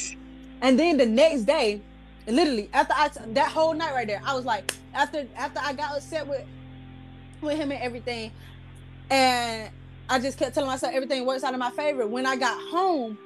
and 0.61 0.79
then 0.79 0.99
the 0.99 1.07
next 1.07 1.43
day, 1.43 1.83
literally 2.27 2.69
after 2.73 2.95
I 2.95 3.11
that 3.35 3.51
whole 3.51 3.75
night 3.75 3.93
right 3.93 4.07
there, 4.07 4.23
I 4.25 4.35
was 4.35 4.45
like, 4.45 4.73
after 4.95 5.27
after 5.37 5.61
I 5.63 5.73
got 5.73 5.97
upset 5.97 6.27
with 6.27 6.45
with 7.41 7.57
him 7.57 7.73
and 7.73 7.83
everything, 7.83 8.33
and 9.11 9.71
I 10.09 10.19
just 10.19 10.39
kept 10.39 10.55
telling 10.55 10.69
myself 10.69 10.95
everything 10.95 11.27
works 11.27 11.43
out 11.45 11.55
in 11.55 11.61
my 11.61 11.71
favor. 11.71 12.07
When 12.07 12.27
I 12.27 12.37
got 12.37 12.61
home, 12.71 13.19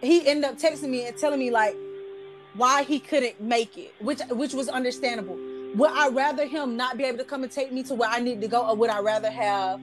he 0.00 0.26
ended 0.26 0.50
up 0.50 0.58
texting 0.58 0.88
me 0.90 1.06
and 1.06 1.16
telling 1.16 1.38
me 1.38 1.50
like 1.50 1.76
why 2.54 2.84
he 2.84 3.00
couldn't 3.00 3.40
make 3.40 3.76
it, 3.78 3.94
which 4.00 4.20
which 4.30 4.54
was 4.54 4.68
understandable. 4.68 5.38
Would 5.74 5.90
I 5.90 6.08
rather 6.08 6.46
him 6.46 6.76
not 6.76 6.98
be 6.98 7.04
able 7.04 7.18
to 7.18 7.24
come 7.24 7.42
and 7.42 7.50
take 7.50 7.72
me 7.72 7.82
to 7.84 7.94
where 7.94 8.10
I 8.10 8.20
need 8.20 8.40
to 8.42 8.48
go, 8.48 8.66
or 8.66 8.76
would 8.76 8.90
I 8.90 9.00
rather 9.00 9.30
have 9.30 9.80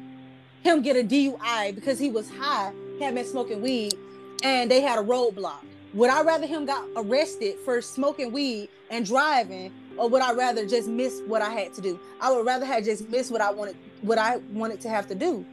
him 0.62 0.82
get 0.82 0.96
a 0.96 1.04
DUI 1.04 1.74
because 1.74 1.98
he 1.98 2.10
was 2.10 2.30
high, 2.30 2.72
he 2.98 3.04
had 3.04 3.16
been 3.16 3.26
smoking 3.26 3.62
weed, 3.62 3.96
and 4.44 4.70
they 4.70 4.82
had 4.82 5.00
a 5.00 5.02
roadblock? 5.02 5.66
Would 5.94 6.10
I 6.10 6.22
rather 6.22 6.46
him 6.46 6.66
got 6.66 6.86
arrested 6.96 7.58
for 7.66 7.82
smoking 7.82 8.32
weed 8.32 8.70
and 8.92 9.06
driving, 9.06 9.74
or 9.98 10.08
would 10.08 10.22
I 10.22 10.34
rather 10.34 10.66
just 10.66 10.88
miss 10.88 11.22
what 11.26 11.42
I 11.42 11.50
had 11.50 11.74
to 11.76 11.82
do? 11.82 12.00
I 12.22 12.32
would 12.32 12.46
rather 12.46 12.66
have 12.66 12.86
just 12.86 13.10
missed 13.10 13.32
what 13.32 13.42
I 13.42 13.52
wanted, 13.52 13.76
what 14.02 14.18
I 14.18 14.38
wanted 14.52 14.82
to 14.82 14.90
have 14.90 15.08
to 15.08 15.16
do. 15.16 15.46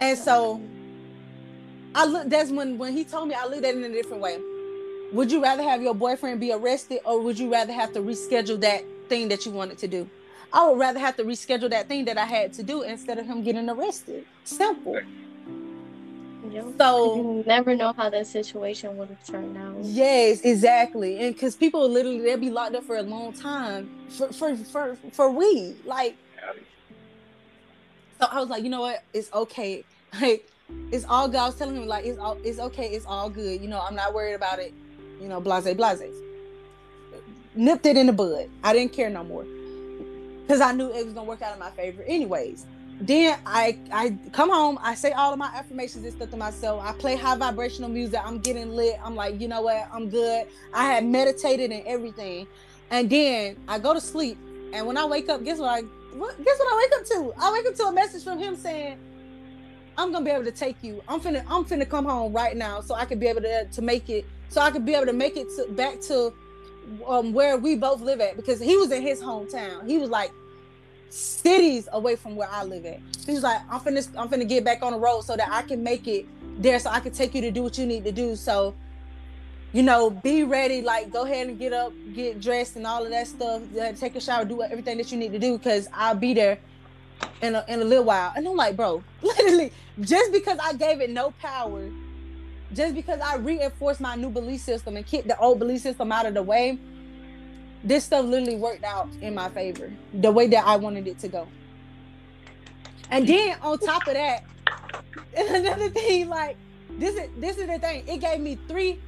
And 0.00 0.18
so 0.18 0.60
I 1.94 2.04
look. 2.04 2.28
That's 2.28 2.50
when 2.50 2.78
when 2.78 2.92
he 2.92 3.04
told 3.04 3.28
me, 3.28 3.34
I 3.34 3.46
looked 3.46 3.64
at 3.64 3.74
it 3.74 3.76
in 3.76 3.84
a 3.84 3.94
different 3.94 4.22
way. 4.22 4.38
Would 5.12 5.30
you 5.30 5.40
rather 5.40 5.62
have 5.62 5.80
your 5.80 5.94
boyfriend 5.94 6.40
be 6.40 6.52
arrested, 6.52 7.00
or 7.04 7.20
would 7.20 7.38
you 7.38 7.50
rather 7.50 7.72
have 7.72 7.92
to 7.92 8.00
reschedule 8.00 8.60
that 8.60 8.84
thing 9.08 9.28
that 9.28 9.46
you 9.46 9.52
wanted 9.52 9.78
to 9.78 9.88
do? 9.88 10.10
I 10.52 10.68
would 10.68 10.78
rather 10.78 10.98
have 10.98 11.16
to 11.16 11.24
reschedule 11.24 11.70
that 11.70 11.86
thing 11.86 12.04
that 12.06 12.18
I 12.18 12.24
had 12.24 12.52
to 12.54 12.62
do 12.62 12.82
instead 12.82 13.18
of 13.18 13.26
him 13.26 13.42
getting 13.42 13.68
arrested. 13.68 14.26
Simple. 14.44 15.00
Yep. 16.56 16.64
So 16.78 17.16
you 17.16 17.44
never 17.46 17.76
know 17.76 17.92
how 17.92 18.08
that 18.08 18.26
situation 18.26 18.96
would 18.96 19.10
have 19.10 19.26
turned 19.26 19.58
out. 19.58 19.76
Yes, 19.82 20.40
exactly. 20.40 21.18
And 21.18 21.34
because 21.34 21.54
people 21.54 21.86
literally 21.86 22.20
they'll 22.20 22.38
be 22.38 22.48
locked 22.48 22.74
up 22.74 22.84
for 22.84 22.96
a 22.96 23.02
long 23.02 23.34
time 23.34 23.90
for 24.08 24.32
for 24.32 24.56
for, 24.56 24.96
for 25.12 25.30
weed. 25.30 25.76
Like 25.84 26.16
so 28.18 28.26
I 28.30 28.40
was 28.40 28.48
like, 28.48 28.64
you 28.64 28.70
know 28.70 28.80
what? 28.80 29.04
It's 29.12 29.32
okay. 29.32 29.84
Like 30.18 30.48
it's 30.90 31.04
all 31.04 31.28
good. 31.28 31.36
I 31.36 31.46
was 31.46 31.56
telling 31.56 31.76
him 31.76 31.86
like 31.86 32.06
it's 32.06 32.18
all 32.18 32.38
it's 32.42 32.58
okay, 32.58 32.88
it's 32.88 33.04
all 33.04 33.28
good. 33.28 33.60
You 33.60 33.68
know, 33.68 33.80
I'm 33.80 33.94
not 33.94 34.14
worried 34.14 34.32
about 34.32 34.58
it. 34.58 34.72
You 35.20 35.28
know, 35.28 35.40
blase 35.42 35.74
blase. 35.74 36.14
Nipped 37.54 37.84
it 37.84 37.98
in 37.98 38.06
the 38.06 38.14
bud. 38.14 38.48
I 38.64 38.72
didn't 38.72 38.94
care 38.94 39.10
no 39.10 39.24
more. 39.24 39.44
Cause 40.48 40.62
I 40.62 40.72
knew 40.72 40.90
it 40.90 41.04
was 41.04 41.12
gonna 41.12 41.28
work 41.28 41.42
out 41.42 41.52
in 41.52 41.58
my 41.58 41.70
favor 41.70 42.02
anyways. 42.04 42.64
Then 43.00 43.38
I 43.44 43.78
I 43.92 44.16
come 44.32 44.50
home, 44.50 44.78
I 44.82 44.94
say 44.94 45.12
all 45.12 45.32
of 45.32 45.38
my 45.38 45.50
affirmations 45.54 46.04
and 46.04 46.14
stuff 46.14 46.30
to 46.30 46.36
myself. 46.36 46.82
I 46.82 46.92
play 46.92 47.16
high 47.16 47.36
vibrational 47.36 47.90
music. 47.90 48.20
I'm 48.24 48.38
getting 48.38 48.70
lit. 48.70 48.98
I'm 49.04 49.14
like, 49.14 49.40
you 49.40 49.48
know 49.48 49.60
what? 49.62 49.88
I'm 49.92 50.08
good. 50.08 50.46
I 50.72 50.84
had 50.84 51.04
meditated 51.04 51.72
and 51.72 51.84
everything. 51.86 52.46
And 52.90 53.10
then 53.10 53.56
I 53.68 53.78
go 53.78 53.92
to 53.92 54.00
sleep. 54.00 54.38
And 54.72 54.86
when 54.86 54.96
I 54.96 55.04
wake 55.04 55.28
up, 55.28 55.44
guess 55.44 55.58
what 55.58 55.68
I 55.68 55.82
what 56.16 56.42
guess 56.42 56.58
what 56.58 56.72
I 56.72 56.76
wake 56.78 57.00
up 57.00 57.06
to? 57.06 57.44
I 57.44 57.52
wake 57.52 57.66
up 57.66 57.74
to 57.74 57.84
a 57.84 57.92
message 57.92 58.24
from 58.24 58.38
him 58.38 58.56
saying, 58.56 58.98
I'm 59.98 60.10
gonna 60.10 60.24
be 60.24 60.30
able 60.30 60.44
to 60.44 60.52
take 60.52 60.82
you. 60.82 61.02
I'm 61.06 61.20
finna 61.20 61.44
I'm 61.48 61.64
finna 61.64 61.88
come 61.88 62.06
home 62.06 62.32
right 62.32 62.56
now 62.56 62.80
so 62.80 62.94
I 62.94 63.04
can 63.04 63.18
be 63.18 63.26
able 63.26 63.42
to 63.42 63.66
to 63.66 63.82
make 63.82 64.08
it 64.08 64.24
so 64.48 64.60
I 64.62 64.70
could 64.70 64.86
be 64.86 64.94
able 64.94 65.06
to 65.06 65.12
make 65.12 65.36
it 65.36 65.48
to, 65.56 65.70
back 65.72 66.00
to 66.02 66.32
um, 67.06 67.32
where 67.32 67.56
we 67.58 67.76
both 67.76 68.00
live 68.00 68.20
at 68.20 68.36
because 68.36 68.60
he 68.60 68.76
was 68.76 68.90
in 68.90 69.02
his 69.02 69.20
hometown. 69.20 69.86
He 69.86 69.98
was 69.98 70.08
like 70.08 70.32
cities 71.10 71.88
away 71.92 72.16
from 72.16 72.36
where 72.36 72.48
I 72.50 72.64
live 72.64 72.84
at. 72.84 73.00
He 73.24 73.32
was 73.32 73.42
like, 73.42 73.60
I'm 73.70 73.80
finna 73.80 74.08
I'm 74.16 74.28
finna 74.28 74.48
get 74.48 74.64
back 74.64 74.82
on 74.82 74.92
the 74.92 74.98
road 74.98 75.22
so 75.22 75.36
that 75.36 75.48
I 75.50 75.62
can 75.62 75.82
make 75.82 76.06
it 76.06 76.26
there 76.58 76.78
so 76.78 76.90
I 76.90 77.00
can 77.00 77.12
take 77.12 77.34
you 77.34 77.40
to 77.42 77.50
do 77.50 77.62
what 77.62 77.78
you 77.78 77.86
need 77.86 78.04
to 78.04 78.12
do. 78.12 78.36
So, 78.36 78.74
you 79.72 79.82
know, 79.82 80.10
be 80.10 80.44
ready, 80.44 80.82
like 80.82 81.12
go 81.12 81.24
ahead 81.24 81.48
and 81.48 81.58
get 81.58 81.72
up, 81.72 81.92
get 82.14 82.40
dressed 82.40 82.76
and 82.76 82.86
all 82.86 83.04
of 83.04 83.10
that 83.10 83.26
stuff, 83.26 83.62
take 83.98 84.16
a 84.16 84.20
shower, 84.20 84.44
do 84.44 84.62
everything 84.62 84.98
that 84.98 85.10
you 85.10 85.18
need 85.18 85.32
to 85.32 85.38
do 85.38 85.58
because 85.58 85.88
I'll 85.92 86.14
be 86.14 86.34
there 86.34 86.58
in 87.42 87.54
a, 87.54 87.64
in 87.68 87.80
a 87.80 87.84
little 87.84 88.04
while. 88.04 88.32
And 88.36 88.46
I'm 88.46 88.56
like, 88.56 88.76
bro, 88.76 89.02
literally, 89.22 89.72
just 90.00 90.32
because 90.32 90.58
I 90.62 90.74
gave 90.74 91.00
it 91.00 91.10
no 91.10 91.32
power, 91.42 91.88
just 92.72 92.94
because 92.94 93.20
I 93.20 93.36
reinforced 93.36 94.00
my 94.00 94.16
new 94.16 94.30
belief 94.30 94.60
system 94.60 94.96
and 94.96 95.06
kicked 95.06 95.28
the 95.28 95.38
old 95.38 95.58
belief 95.58 95.82
system 95.82 96.12
out 96.12 96.26
of 96.26 96.34
the 96.34 96.42
way, 96.42 96.78
this 97.84 98.04
stuff 98.04 98.24
literally 98.24 98.56
worked 98.56 98.84
out 98.84 99.08
in 99.20 99.34
my 99.34 99.48
favor, 99.50 99.92
the 100.12 100.30
way 100.30 100.46
that 100.48 100.66
I 100.66 100.76
wanted 100.76 101.06
it 101.06 101.18
to 101.20 101.28
go. 101.28 101.48
And 103.10 103.26
then 103.26 103.56
on 103.62 103.78
top 103.78 104.06
of 104.06 104.14
that, 104.14 104.44
another 105.36 105.90
thing, 105.90 106.28
like 106.28 106.56
this 106.98 107.14
is 107.14 107.28
this 107.38 107.58
is 107.58 107.66
the 107.66 107.78
thing. 107.78 108.04
It 108.06 108.18
gave 108.18 108.40
me 108.40 108.58
three. 108.68 109.00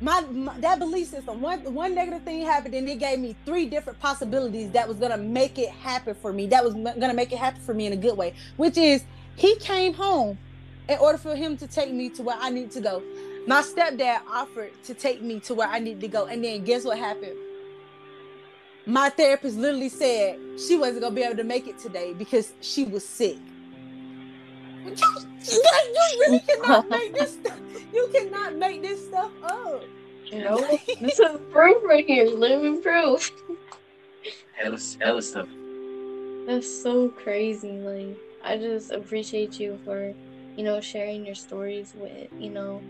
My, 0.00 0.20
my 0.20 0.58
that 0.60 0.78
belief 0.78 1.08
system. 1.08 1.40
One 1.40 1.60
one 1.72 1.94
negative 1.94 2.22
thing 2.22 2.44
happened, 2.44 2.74
and 2.74 2.88
it 2.88 2.98
gave 2.98 3.18
me 3.18 3.34
three 3.46 3.66
different 3.66 3.98
possibilities 3.98 4.70
that 4.72 4.86
was 4.86 4.98
gonna 4.98 5.16
make 5.16 5.58
it 5.58 5.70
happen 5.70 6.14
for 6.14 6.32
me. 6.32 6.46
That 6.48 6.64
was 6.64 6.74
gonna 6.74 7.14
make 7.14 7.32
it 7.32 7.38
happen 7.38 7.62
for 7.62 7.72
me 7.72 7.86
in 7.86 7.92
a 7.94 7.96
good 7.96 8.16
way. 8.16 8.34
Which 8.56 8.76
is, 8.76 9.04
he 9.36 9.56
came 9.56 9.94
home 9.94 10.38
in 10.88 10.98
order 10.98 11.18
for 11.18 11.34
him 11.34 11.56
to 11.58 11.66
take 11.66 11.92
me 11.92 12.10
to 12.10 12.22
where 12.22 12.36
I 12.38 12.50
need 12.50 12.70
to 12.72 12.80
go. 12.80 13.02
My 13.46 13.62
stepdad 13.62 14.22
offered 14.28 14.72
to 14.84 14.94
take 14.94 15.22
me 15.22 15.38
to 15.40 15.54
where 15.54 15.68
I 15.68 15.78
needed 15.78 16.00
to 16.00 16.08
go, 16.08 16.26
and 16.26 16.42
then 16.42 16.64
guess 16.64 16.84
what 16.84 16.98
happened? 16.98 17.38
My 18.86 19.08
therapist 19.08 19.56
literally 19.56 19.88
said 19.88 20.38
she 20.58 20.76
wasn't 20.76 21.02
gonna 21.02 21.14
be 21.14 21.22
able 21.22 21.36
to 21.36 21.44
make 21.44 21.68
it 21.68 21.78
today 21.78 22.12
because 22.12 22.52
she 22.60 22.84
was 22.84 23.04
sick. 23.04 23.38
You, 24.84 24.94
you 25.52 25.62
really 26.20 26.40
cannot 26.40 26.88
make 26.90 27.14
this. 27.14 27.34
Stuff, 27.34 27.58
you 27.92 28.08
cannot 28.12 28.56
make 28.56 28.82
this 28.82 29.06
stuff 29.06 29.30
up. 29.44 29.82
No, 30.32 30.58
this 31.00 31.18
is 31.18 31.38
proof 31.52 31.82
right 31.84 32.06
here, 32.06 32.26
living 32.26 32.82
proof. 32.82 33.30
Hella, 34.52 34.78
hella 35.00 35.22
stuff. 35.22 35.48
That's 36.46 36.82
so 36.82 37.08
crazy. 37.10 37.72
Like, 37.78 38.16
I 38.44 38.56
just 38.56 38.90
appreciate 38.90 39.60
you 39.60 39.78
for, 39.84 40.14
you 40.56 40.64
know, 40.64 40.80
sharing 40.80 41.24
your 41.24 41.34
stories 41.34 41.92
with, 41.96 42.28
you 42.38 42.50
know, 42.50 42.80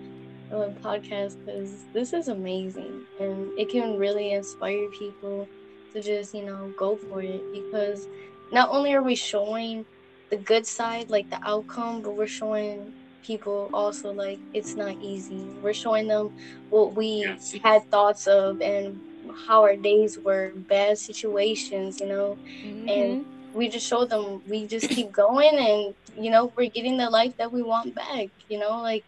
the 0.51 0.73
podcast 0.83 1.37
because 1.45 1.87
this 1.93 2.13
is 2.13 2.29
amazing 2.29 3.07
and 3.19 3.51
it 3.57 3.69
can 3.71 3.97
really 3.97 4.33
inspire 4.33 4.89
people 4.89 5.51
to 5.93 6.03
just, 6.03 6.35
you 6.35 6.45
know, 6.45 6.73
go 6.77 6.97
for 6.97 7.23
it 7.23 7.45
because 7.53 8.09
not 8.51 8.69
only 8.71 8.93
are 8.95 9.03
we 9.03 9.15
showing 9.15 9.87
the 10.31 10.37
good 10.37 10.67
side, 10.67 11.11
like 11.11 11.29
the 11.31 11.39
outcome, 11.47 12.03
but 12.03 12.17
we're 12.17 12.27
showing 12.27 12.93
people 13.23 13.71
also 13.73 14.13
like 14.13 14.41
it's 14.53 14.77
not 14.77 14.97
easy. 15.01 15.55
We're 15.61 15.73
showing 15.75 16.09
them 16.09 16.31
what 16.69 16.95
we 16.95 17.27
Yes. 17.27 17.55
had 17.63 17.83
thoughts 17.91 18.27
of 18.27 18.61
and 18.61 19.01
how 19.47 19.63
our 19.63 19.77
days 19.77 20.19
were, 20.19 20.53
bad 20.57 20.99
situations, 20.99 22.01
you 22.01 22.07
know, 22.07 22.39
and 22.87 23.19
mm-hmm. 23.19 23.23
we 23.53 23.69
just 23.69 23.87
show 23.87 24.05
them 24.05 24.43
we 24.47 24.67
just 24.67 24.89
keep 24.91 25.11
going 25.13 25.57
and 25.59 25.95
you 26.23 26.31
know 26.31 26.53
we're 26.57 26.71
getting 26.71 26.97
the 26.97 27.09
life 27.11 27.37
that 27.39 27.53
we 27.53 27.63
want 27.63 27.95
back 27.95 28.29
you 28.49 28.59
know 28.59 28.81
like 28.83 29.05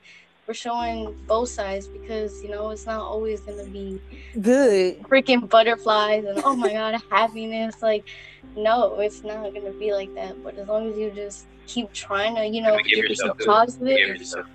we're 0.48 0.54
showing 0.54 1.14
both 1.26 1.50
sides 1.50 1.86
because 1.86 2.42
you 2.42 2.48
know 2.48 2.70
it's 2.70 2.86
not 2.86 3.02
always 3.02 3.40
gonna 3.42 3.64
be 3.64 4.00
good. 4.40 4.98
freaking 5.02 5.46
butterflies 5.46 6.24
and 6.24 6.40
oh 6.42 6.56
my 6.56 6.72
god 6.72 6.98
happiness 7.10 7.82
like 7.82 8.08
no 8.56 8.98
it's 8.98 9.22
not 9.22 9.52
gonna 9.52 9.72
be 9.72 9.92
like 9.92 10.12
that 10.14 10.42
but 10.42 10.56
as 10.56 10.66
long 10.66 10.90
as 10.90 10.96
you 10.96 11.10
just 11.10 11.46
keep 11.66 11.92
trying 11.92 12.34
to 12.34 12.46
you 12.46 12.62
know 12.62 12.70
Gotta 12.70 12.82
give 12.84 12.96
give 12.96 13.10
yourself 13.10 13.38
yourself 13.38 13.56
positive 13.66 13.98
Give 13.98 14.08
yourself. 14.16 14.46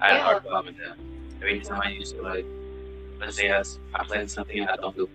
I 0.00 0.08
had 0.08 0.16
a 0.16 0.22
hard 0.24 0.42
problem 0.42 0.74
with 0.74 0.84
that. 0.84 0.96
Every 1.36 1.60
time 1.60 1.80
I 1.84 1.90
used 1.90 2.16
to 2.16 2.22
like, 2.22 2.44
let's 3.20 3.36
say 3.36 3.52
I, 3.52 3.62
I 3.94 4.04
plan 4.04 4.26
something 4.26 4.58
and 4.58 4.68
I 4.68 4.74
don't 4.74 4.96
do, 4.96 5.08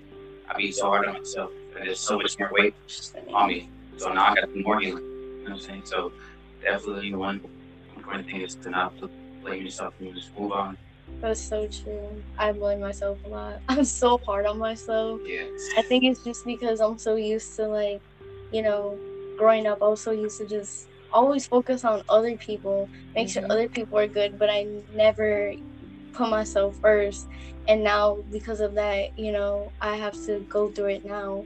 I 0.49 0.55
be 0.55 0.71
so 0.71 0.85
hard 0.85 1.07
on 1.07 1.15
myself. 1.15 1.51
And 1.75 1.85
there's 1.85 1.99
so 1.99 2.17
much 2.17 2.39
more 2.39 2.49
weight 2.53 2.73
on 3.33 3.49
me. 3.49 3.69
So 3.97 4.13
now 4.13 4.27
I 4.27 4.35
got 4.35 4.47
to 4.47 4.53
do 4.53 4.63
more 4.63 4.79
healing. 4.79 5.03
You 5.03 5.43
know 5.43 5.43
what 5.43 5.53
I'm 5.55 5.59
saying? 5.59 5.81
So 5.83 6.13
definitely 6.63 7.13
one 7.13 7.41
important 7.97 8.27
thing 8.27 8.41
is 8.41 8.55
to 8.55 8.69
not 8.69 8.97
blame 9.47 9.63
yourself 9.63 9.93
and 9.99 10.13
just 10.15 10.37
move 10.37 10.51
on. 10.51 10.77
that's 11.21 11.41
so 11.41 11.67
true 11.67 12.23
i 12.37 12.51
blame 12.51 12.79
myself 12.79 13.17
a 13.25 13.27
lot 13.29 13.59
i'm 13.69 13.83
so 13.83 14.19
hard 14.25 14.45
on 14.45 14.57
myself 14.57 15.19
Yeah. 15.25 15.43
I 15.77 15.81
think 15.83 16.03
it's 16.03 16.23
just 16.23 16.45
because 16.45 16.79
I'm 16.79 16.97
so 16.97 17.15
used 17.15 17.55
to 17.57 17.67
like, 17.67 18.01
you 18.51 18.61
know, 18.61 18.99
growing 19.37 19.67
up, 19.67 19.81
I 19.81 19.87
was 19.87 20.01
so 20.01 20.11
used 20.11 20.37
to 20.39 20.47
just 20.47 20.87
always 21.11 21.47
focus 21.47 21.83
on 21.83 22.03
other 22.09 22.35
people, 22.37 22.89
make 23.15 23.27
Mhm. 23.27 23.33
sure 23.33 23.43
other 23.49 23.67
people 23.67 23.97
are 23.99 24.07
good, 24.07 24.37
but 24.39 24.49
I 24.49 24.65
never 24.95 25.53
put 26.13 26.29
myself 26.29 26.75
first. 26.81 27.27
And 27.67 27.83
now 27.83 28.17
because 28.31 28.59
of 28.61 28.75
that, 28.75 29.17
you 29.19 29.31
know, 29.31 29.71
I 29.81 29.95
have 29.97 30.13
to 30.25 30.39
go 30.49 30.69
through 30.69 30.91
it 31.01 31.05
now. 31.05 31.45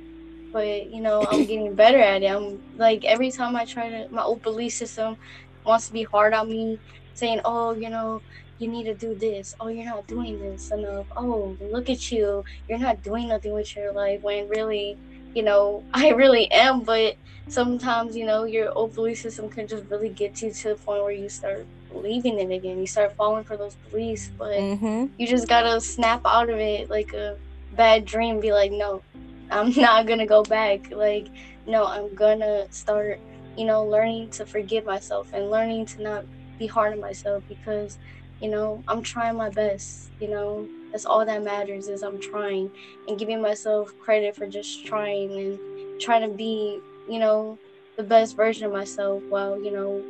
But 0.53 0.89
you 0.91 1.01
know, 1.01 1.25
I'm 1.29 1.45
getting 1.51 1.73
better 1.75 1.99
at 1.99 2.23
it. 2.23 2.27
I'm 2.31 2.61
like 2.77 3.03
every 3.05 3.31
time 3.31 3.55
I 3.55 3.65
try 3.65 3.89
to, 3.89 4.07
my 4.11 4.21
old 4.23 4.41
belief 4.43 4.73
system 4.73 5.17
wants 5.65 5.87
to 5.87 5.93
be 5.93 6.03
hard 6.03 6.33
on 6.33 6.49
me, 6.49 6.79
saying, 7.13 7.41
"Oh, 7.45 7.73
you 7.75 7.89
know, 7.89 8.21
you 8.57 8.67
need 8.69 8.85
to 8.85 8.95
do 8.95 9.15
this. 9.15 9.53
Oh, 9.59 9.67
you're 9.67 9.85
not 9.85 10.07
doing 10.07 10.39
this 10.39 10.71
enough. 10.71 11.07
Oh, 11.15 11.57
look 11.59 11.89
at 11.89 12.11
you 12.11 12.43
you're 12.67 12.77
not 12.79 13.01
doing 13.01 13.27
nothing 13.29 13.53
with 13.53 13.75
your 13.75 13.93
life 13.93 14.19
when 14.21 14.47
really 14.49 14.97
you 15.33 15.43
know 15.43 15.83
i 15.93 16.09
really 16.09 16.49
am 16.51 16.83
but 16.83 17.15
sometimes 17.47 18.15
you 18.15 18.25
know 18.25 18.43
your 18.45 18.71
old 18.77 18.93
belief 18.93 19.19
system 19.19 19.49
can 19.49 19.67
just 19.67 19.85
really 19.89 20.09
get 20.09 20.41
you 20.41 20.51
to 20.51 20.69
the 20.69 20.75
point 20.75 21.01
where 21.03 21.11
you 21.11 21.29
start 21.29 21.67
believing 21.89 22.39
it 22.39 22.53
again 22.53 22.79
you 22.79 22.87
start 22.87 23.15
falling 23.15 23.43
for 23.43 23.57
those 23.57 23.75
beliefs 23.89 24.31
but 24.37 24.49
Mm-hmm. 24.57 25.05
you 25.17 25.27
just 25.27 25.47
gotta 25.47 25.79
snap 25.81 26.21
out 26.25 26.49
of 26.49 26.57
it 26.59 26.89
like 26.89 27.13
a 27.13 27.37
bad 27.71 28.05
dream 28.05 28.39
be 28.39 28.51
like 28.51 28.71
no 28.71 29.03
i'm 29.49 29.71
not 29.77 30.05
gonna 30.07 30.25
go 30.25 30.43
back 30.43 30.91
like 30.91 31.27
no 31.65 31.85
i'm 31.85 32.13
gonna 32.15 32.65
start 32.71 33.19
you 33.57 33.65
know 33.65 33.85
learning 33.85 34.29
to 34.31 34.45
forgive 34.45 34.85
myself 34.85 35.29
and 35.33 35.49
learning 35.49 35.85
to 35.85 36.01
not 36.01 36.25
be 36.61 36.67
hard 36.67 36.93
on 36.93 36.99
myself 36.99 37.43
because 37.49 37.97
you 38.39 38.49
know 38.49 38.83
i'm 38.87 39.01
trying 39.01 39.35
my 39.35 39.49
best 39.49 40.11
you 40.19 40.29
know 40.29 40.67
that's 40.91 41.05
all 41.05 41.25
that 41.25 41.43
matters 41.43 41.87
is 41.87 42.03
i'm 42.03 42.19
trying 42.19 42.69
and 43.07 43.17
giving 43.19 43.41
myself 43.41 43.93
credit 43.99 44.35
for 44.35 44.47
just 44.47 44.85
trying 44.85 45.31
and 45.31 46.01
trying 46.01 46.21
to 46.21 46.35
be 46.35 46.79
you 47.09 47.19
know 47.19 47.57
the 47.97 48.03
best 48.03 48.35
version 48.35 48.65
of 48.65 48.71
myself 48.71 49.21
while 49.29 49.61
you 49.61 49.71
know 49.71 50.03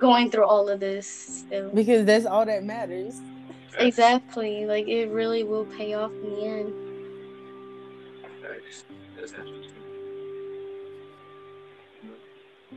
going 0.00 0.30
through 0.30 0.46
all 0.46 0.68
of 0.68 0.80
this 0.80 1.06
still 1.46 1.70
Because 1.70 2.06
that's 2.06 2.24
all 2.24 2.46
that 2.46 2.64
matters. 2.64 3.20
Exactly. 3.78 4.66
Like 4.66 4.88
it 4.88 5.10
really 5.10 5.44
will 5.44 5.66
pay 5.66 5.94
off 5.94 6.10
in 6.10 6.30
the 6.30 6.44
end. 6.44 6.72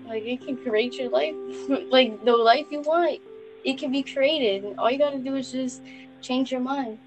Like 0.07 0.23
it 0.23 0.45
can 0.45 0.57
create 0.57 0.95
your 0.95 1.09
life, 1.09 1.35
like 1.89 2.23
the 2.25 2.35
life 2.35 2.65
you 2.69 2.81
want. 2.81 3.19
It 3.63 3.77
can 3.77 3.91
be 3.91 4.03
created. 4.03 4.63
And 4.65 4.77
all 4.77 4.91
you 4.91 4.97
gotta 4.97 5.19
do 5.19 5.35
is 5.35 5.51
just 5.51 5.81
change 6.21 6.51
your 6.51 6.61
mind. 6.61 6.97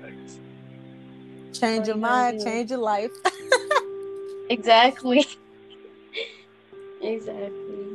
Facts. 0.00 0.38
Change 1.58 1.88
your 1.88 1.96
mind, 1.96 2.38
do. 2.38 2.44
change 2.44 2.70
your 2.70 2.80
life. 2.80 3.10
Exactly. 4.48 5.26
exactly. 7.02 7.86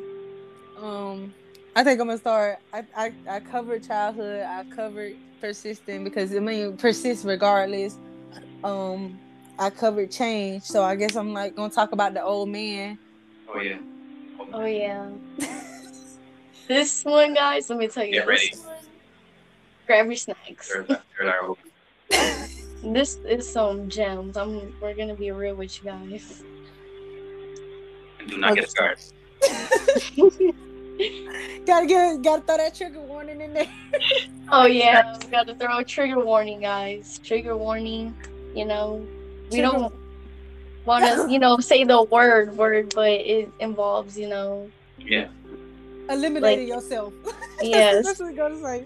Um, 0.78 1.34
I 1.76 1.84
think 1.84 2.02
I'm 2.02 2.08
gonna 2.08 2.18
start. 2.18 2.58
I, 2.74 2.84
I 2.96 3.14
I 3.30 3.40
covered 3.40 3.84
childhood. 3.84 4.44
I 4.44 4.64
covered 4.76 5.14
persistent 5.40 6.04
because 6.04 6.36
I 6.36 6.40
mean 6.40 6.76
persist 6.76 7.24
regardless. 7.26 7.98
Um, 8.64 9.20
I 9.58 9.70
covered 9.70 10.12
change, 10.12 10.64
so 10.64 10.84
I 10.84 10.96
guess 10.96 11.16
I'm 11.16 11.34
like 11.34 11.56
gonna 11.56 11.72
talk 11.72 11.94
about 11.94 12.14
the 12.14 12.24
old 12.24 12.50
man. 12.50 12.98
Oh 13.48 13.60
yeah. 13.60 13.78
Oh 14.54 14.66
yeah. 14.66 15.10
this 16.68 17.04
one, 17.06 17.34
guys. 17.34 17.70
Let 17.70 17.80
me 17.80 17.88
tell 17.88 18.04
you. 18.06 18.14
Get 18.14 18.28
ready. 18.28 18.50
this 18.52 18.66
one- 18.66 18.76
Grab 19.88 20.06
your 20.06 20.16
snacks. 20.16 20.72
Third, 20.72 20.88
third 20.88 21.28
eye 21.28 21.38
open. 21.42 21.72
This 22.84 23.18
is 23.30 23.48
some 23.48 23.90
gems. 23.90 24.36
I'm. 24.38 24.74
We're 24.82 24.96
gonna 24.96 25.14
be 25.14 25.30
real 25.30 25.54
with 25.54 25.78
you 25.78 25.84
guys. 25.92 26.42
And 28.20 28.28
do 28.28 28.38
not 28.40 28.56
get 28.56 28.72
scarred. 28.72 28.98
gotta 31.68 31.86
get 31.86 32.24
gotta 32.24 32.42
throw 32.42 32.58
that 32.58 32.74
trigger 32.74 33.02
warning 33.02 33.40
in 33.42 33.54
there. 33.54 33.68
Oh 34.52 34.66
yeah, 34.66 35.16
we 35.24 35.28
got 35.30 35.46
to 35.46 35.54
throw 35.54 35.78
a 35.78 35.84
trigger 35.84 36.26
warning, 36.26 36.62
guys. 36.62 37.20
Trigger 37.24 37.56
warning. 37.56 38.16
You 38.56 38.66
know, 38.66 39.06
we 39.52 39.60
Trigger- 39.60 39.78
don't 39.78 39.94
want 40.86 41.06
to, 41.06 41.28
you 41.32 41.40
know, 41.40 41.58
say 41.60 41.84
the 41.84 42.04
word 42.04 42.56
word, 42.58 42.94
but 42.96 43.10
it 43.12 43.50
involves, 43.60 44.18
you 44.18 44.28
know, 44.30 44.70
Yeah. 44.98 45.28
Eliminating 46.10 46.68
Like- 46.70 46.76
yourself. 46.76 47.14
Yes. 47.62 48.06
That's 48.06 48.20
what 48.20 48.30
we're 48.32 48.36
gonna 48.36 48.60
say. 48.62 48.86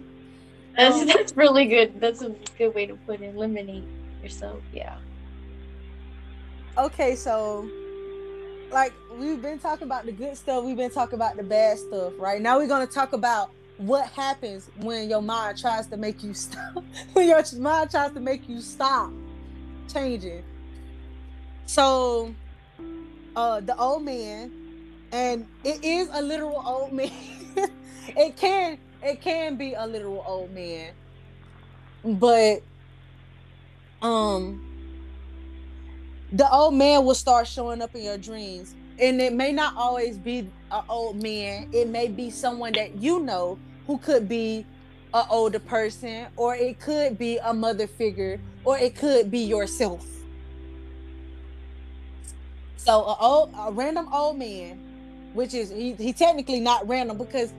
that's 0.76 0.96
Um, 0.98 1.08
that's 1.08 1.38
really 1.38 1.66
good. 1.66 2.02
That's 2.02 2.22
a 2.22 2.36
good 2.58 2.76
way 2.76 2.86
to 2.88 2.96
put 3.08 3.22
it. 3.22 3.34
Eliminate 3.34 3.86
yourself. 4.22 4.60
Yeah. 4.74 4.98
Okay, 6.78 7.16
so 7.16 7.70
like 8.72 8.92
we've 9.18 9.42
been 9.42 9.60
talking 9.60 9.86
about 9.88 10.06
the 10.06 10.12
good 10.12 10.36
stuff, 10.36 10.66
we've 10.66 10.76
been 10.76 10.90
talking 10.92 11.16
about 11.16 11.38
the 11.38 11.44
bad 11.44 11.80
stuff, 11.80 12.12
right? 12.18 12.42
Now 12.42 12.58
we're 12.58 12.68
gonna 12.68 12.86
talk 12.88 13.14
about 13.14 13.52
what 13.78 14.08
happens 14.08 14.70
when 14.82 15.10
your 15.10 15.22
mind 15.22 15.58
tries 15.58 15.88
to 15.88 15.96
make 15.98 16.22
you 16.24 16.34
stop 16.46 16.84
when 17.14 17.28
your 17.30 17.42
mind 17.60 17.92
tries 17.92 18.12
to 18.12 18.20
make 18.20 18.50
you 18.50 18.60
stop 18.60 19.12
changing. 19.92 20.44
So 21.66 22.34
uh 23.36 23.60
the 23.60 23.78
old 23.78 24.04
man, 24.04 24.52
and 25.12 25.48
it 25.64 25.84
is 25.84 26.10
a 26.12 26.22
literal 26.22 26.62
old 26.66 26.94
man. 26.94 27.12
it 28.08 28.38
can 28.38 28.78
it 29.02 29.22
can 29.22 29.56
be 29.56 29.74
a 29.74 29.86
literal 29.86 30.24
old 30.28 30.52
man. 30.52 30.94
But 32.04 32.62
um 34.02 34.62
the 36.32 36.52
old 36.52 36.74
man 36.74 37.06
will 37.06 37.16
start 37.16 37.48
showing 37.48 37.82
up 37.82 37.96
in 37.96 38.04
your 38.04 38.18
dreams 38.18 38.76
and 39.00 39.22
it 39.22 39.34
may 39.34 39.52
not 39.52 39.76
always 39.76 40.18
be 40.18 40.40
an 40.72 40.84
old 40.90 41.22
man 41.22 41.70
it 41.72 41.88
may 41.88 42.08
be 42.08 42.30
someone 42.30 42.74
that 42.74 42.96
you 42.96 43.20
know 43.20 43.58
who 43.88 43.98
could 44.00 44.28
be 44.28 44.66
an 45.14 45.26
older 45.30 45.60
person 45.60 46.26
or 46.36 46.56
it 46.56 46.80
could 46.80 47.18
be 47.18 47.38
a 47.38 47.54
mother 47.54 47.88
figure 47.88 48.40
or 48.64 48.78
it 48.78 48.96
could 48.96 49.30
be 49.30 49.40
yourself 49.40 50.15
so 52.86 53.02
a 53.04 53.18
old 53.18 53.54
a 53.58 53.72
random 53.72 54.08
old 54.14 54.38
man 54.38 54.80
which 55.34 55.54
is 55.54 55.70
he, 55.70 55.94
he 55.94 56.14
technically 56.14 56.60
not 56.60 56.88
random 56.88 57.18
because 57.18 57.54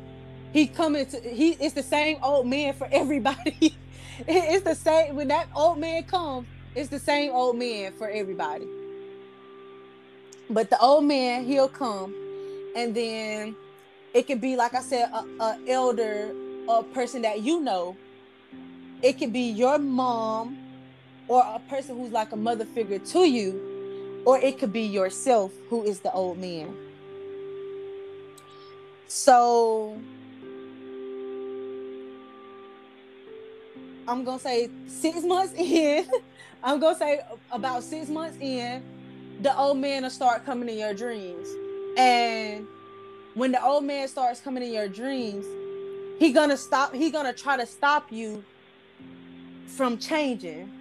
he 0.53 0.67
coming 0.67 1.05
to 1.07 1.21
he 1.21 1.51
it's 1.53 1.75
the 1.75 1.83
same 1.83 2.19
old 2.23 2.47
man 2.47 2.73
for 2.75 2.89
everybody 2.91 3.77
it's 4.27 4.65
the 4.65 4.75
same 4.75 5.17
when 5.17 5.29
that 5.29 5.49
old 5.55 5.79
man 5.79 6.03
comes 6.05 6.47
it's 6.77 6.91
the 6.91 6.99
same 6.99 7.33
old 7.33 7.57
man 7.57 7.95
for 7.95 8.07
everybody. 8.07 8.67
But 10.51 10.69
the 10.69 10.79
old 10.79 11.07
man, 11.07 11.45
he'll 11.45 11.71
come, 11.71 12.15
and 12.77 12.95
then 12.95 13.57
it 14.13 14.27
can 14.27 14.39
be 14.39 14.57
like 14.57 14.75
I 14.75 14.83
said, 14.83 15.09
a, 15.11 15.25
a 15.43 15.59
elder, 15.67 16.35
a 16.69 16.83
person 16.83 17.23
that 17.23 17.41
you 17.41 17.63
know. 17.63 17.97
It 19.01 19.15
could 19.15 19.33
be 19.33 19.51
your 19.51 19.79
mom, 19.79 20.59
or 21.29 21.41
a 21.41 21.59
person 21.71 21.97
who's 21.97 22.13
like 22.13 22.33
a 22.33 22.37
mother 22.37 22.67
figure 22.67 22.99
to 22.99 23.21
you, 23.21 23.76
or 24.27 24.39
it 24.39 24.59
could 24.59 24.73
be 24.73 24.83
yourself 24.83 25.53
who 25.71 25.85
is 25.85 26.01
the 26.01 26.13
old 26.13 26.37
man. 26.37 26.77
So 29.07 29.97
I'm 34.09 34.25
gonna 34.25 34.41
say 34.41 34.69
six 34.89 35.23
months 35.23 35.55
in. 35.57 36.07
I'm 36.63 36.81
gonna 36.81 36.99
say 36.99 37.21
about 37.53 37.85
six 37.85 38.09
months 38.09 38.37
in, 38.41 38.83
the 39.43 39.57
old 39.57 39.79
man 39.79 40.03
will 40.03 40.11
start 40.11 40.45
coming 40.45 40.69
in 40.69 40.77
your 40.77 40.93
dreams. 40.93 41.49
And 41.97 42.67
when 43.35 43.53
the 43.53 43.65
old 43.65 43.85
man 43.85 44.09
starts 44.09 44.41
coming 44.41 44.65
in 44.65 44.73
your 44.73 44.89
dreams, 44.89 45.47
he 46.19 46.33
gonna 46.33 46.57
stop, 46.57 46.93
he 46.93 47.11
gonna 47.11 47.33
try 47.33 47.57
to 47.57 47.67
stop 47.67 48.11
you 48.11 48.43
from 49.69 49.99
changing. 49.99 50.76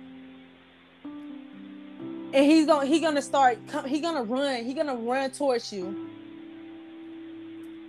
And 2.33 2.45
he's 2.45 2.65
gonna 2.65 2.85
he 2.85 2.99
gonna 2.99 3.21
start 3.21 3.57
he 3.85 3.99
gonna 3.99 4.23
run, 4.23 4.63
he 4.63 4.73
gonna 4.73 4.95
run 4.95 5.31
towards 5.31 5.71
you. 5.71 6.09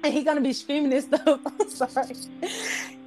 And 0.04 0.12
he 0.12 0.22
gonna 0.22 0.40
be 0.40 0.52
screaming 0.52 0.90
this 0.90 1.04
stuff. 1.06 1.40
I'm 1.44 1.68
sorry. 1.68 2.14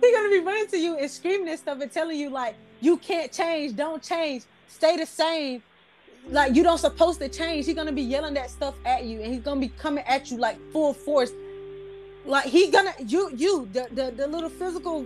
He 0.02 0.12
gonna 0.12 0.30
be 0.30 0.40
running 0.40 0.68
to 0.68 0.78
you 0.78 0.98
and 0.98 1.10
screaming 1.10 1.46
this 1.46 1.62
stuff 1.62 1.80
and 1.82 1.92
telling 1.92 2.18
you 2.18 2.30
like 2.30 2.56
you 2.82 2.98
can't 2.98 3.32
change, 3.32 3.76
don't 3.76 4.02
change, 4.02 4.44
stay 4.68 4.98
the 4.98 5.06
same. 5.06 5.62
Like 6.30 6.56
you 6.56 6.64
don't 6.64 6.78
supposed 6.78 7.20
to 7.22 7.30
change. 7.30 7.66
He's 7.66 7.76
gonna 7.76 7.92
be 7.92 8.02
yelling 8.02 8.34
that 8.36 8.50
stuff 8.50 8.76
at 8.86 9.06
you, 9.06 9.22
and 9.22 9.34
he's 9.34 9.42
gonna 9.42 9.62
be 9.62 9.70
coming 9.70 10.04
at 10.06 10.30
you 10.30 10.38
like 10.38 10.58
full 10.72 10.94
force. 10.94 11.32
Like 12.26 12.46
he 12.46 12.70
gonna 12.70 12.94
you 13.06 13.32
you 13.36 13.68
the 13.74 13.88
the, 13.92 14.12
the 14.12 14.28
little 14.28 14.50
physical 14.50 15.06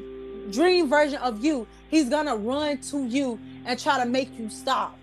dream 0.52 0.90
version 0.90 1.20
of 1.20 1.44
you. 1.44 1.68
He's 1.90 2.10
gonna 2.10 2.36
run 2.36 2.80
to 2.80 3.06
you 3.06 3.40
and 3.66 3.80
try 3.80 4.04
to 4.04 4.06
make 4.10 4.38
you 4.38 4.50
stop. 4.50 4.98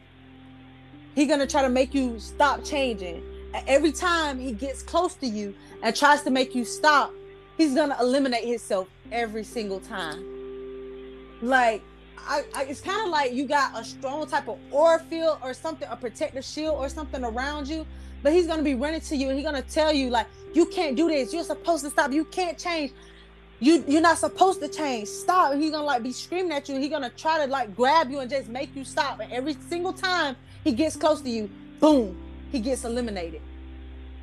He's 1.15 1.29
gonna 1.29 1.47
try 1.47 1.63
to 1.63 1.69
make 1.69 1.95
you 1.95 2.19
stop 2.19 2.65
changing. 2.65 3.23
Every 3.67 3.93
time 3.93 4.39
he 4.39 4.53
gets 4.53 4.83
close 4.83 5.15
to 5.17 5.27
you 5.27 5.55
and 5.83 5.95
tries 5.95 6.23
to 6.23 6.31
make 6.31 6.55
you 6.55 6.65
stop, 6.65 7.13
he's 7.57 7.75
gonna 7.75 7.97
eliminate 8.01 8.47
himself 8.47 8.89
every 9.11 9.45
single 9.45 9.81
time. 9.81 10.25
Like 11.43 11.83
I, 12.29 12.45
I, 12.55 12.65
it's 12.65 12.81
kind 12.81 13.03
of 13.03 13.09
like 13.09 13.33
you 13.33 13.47
got 13.47 13.79
a 13.79 13.85
strong 13.85 14.27
type 14.27 14.49
of 14.49 14.59
aura 14.71 15.01
field 15.01 15.39
or 15.43 15.53
something, 15.55 15.89
a 15.91 15.97
protective 15.97 16.45
shield 16.45 16.77
or 16.77 16.89
something 16.89 17.25
around 17.25 17.69
you. 17.69 17.87
But 18.23 18.33
he's 18.33 18.47
gonna 18.47 18.63
be 18.63 18.75
running 18.75 19.01
to 19.01 19.17
you 19.17 19.29
and 19.29 19.39
he's 19.39 19.47
gonna 19.47 19.63
tell 19.63 19.93
you 19.93 20.11
like, 20.11 20.27
you 20.53 20.67
can't 20.67 20.97
do 20.97 21.09
this. 21.09 21.33
You're 21.33 21.45
supposed 21.45 21.85
to 21.85 21.91
stop. 21.91 22.13
You 22.13 22.25
can't 22.25 22.59
change. 22.59 22.93
You 23.59 23.85
you're 23.89 24.03
not 24.03 24.19
supposed 24.19 24.61
to 24.61 24.69
change. 24.69 25.09
Stop. 25.09 25.53
And 25.53 25.63
he's 25.63 25.71
gonna 25.71 25.85
like 25.85 26.03
be 26.03 26.13
screaming 26.13 26.53
at 26.53 26.69
you. 26.69 26.79
He's 26.79 26.91
gonna 26.91 27.11
try 27.11 27.45
to 27.45 27.51
like 27.51 27.75
grab 27.75 28.11
you 28.11 28.21
and 28.21 28.31
just 28.31 28.49
make 28.49 28.77
you 28.77 28.85
stop. 28.85 29.21
And 29.21 29.33
every 29.33 29.57
single 29.69 29.93
time 29.93 30.37
he 30.65 30.73
gets 30.73 30.97
close 30.97 31.21
to 31.23 31.31
you, 31.31 31.51
boom, 31.79 32.17
he 32.53 32.61
gets 32.61 32.85
eliminated. 32.85 33.41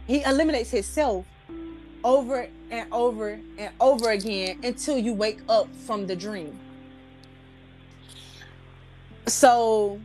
He 0.06 0.24
eliminates 0.24 0.72
himself 0.72 1.26
over 2.04 2.48
and 2.72 2.94
over 2.94 3.40
and 3.58 3.72
over 3.80 4.12
again 4.12 4.60
until 4.64 4.98
you 4.98 5.14
wake 5.14 5.40
up 5.50 5.68
from 5.86 6.08
the 6.08 6.16
dream. 6.16 6.58
So, 9.26 10.00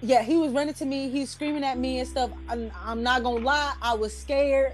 yeah, 0.00 0.22
he 0.22 0.36
was 0.36 0.52
running 0.52 0.74
to 0.74 0.84
me. 0.84 1.10
He's 1.10 1.30
screaming 1.30 1.62
at 1.62 1.78
me 1.78 2.00
and 2.00 2.08
stuff. 2.08 2.30
I'm, 2.48 2.72
I'm 2.84 3.02
not 3.02 3.22
gonna 3.22 3.44
lie, 3.44 3.74
I 3.80 3.94
was 3.94 4.16
scared. 4.16 4.72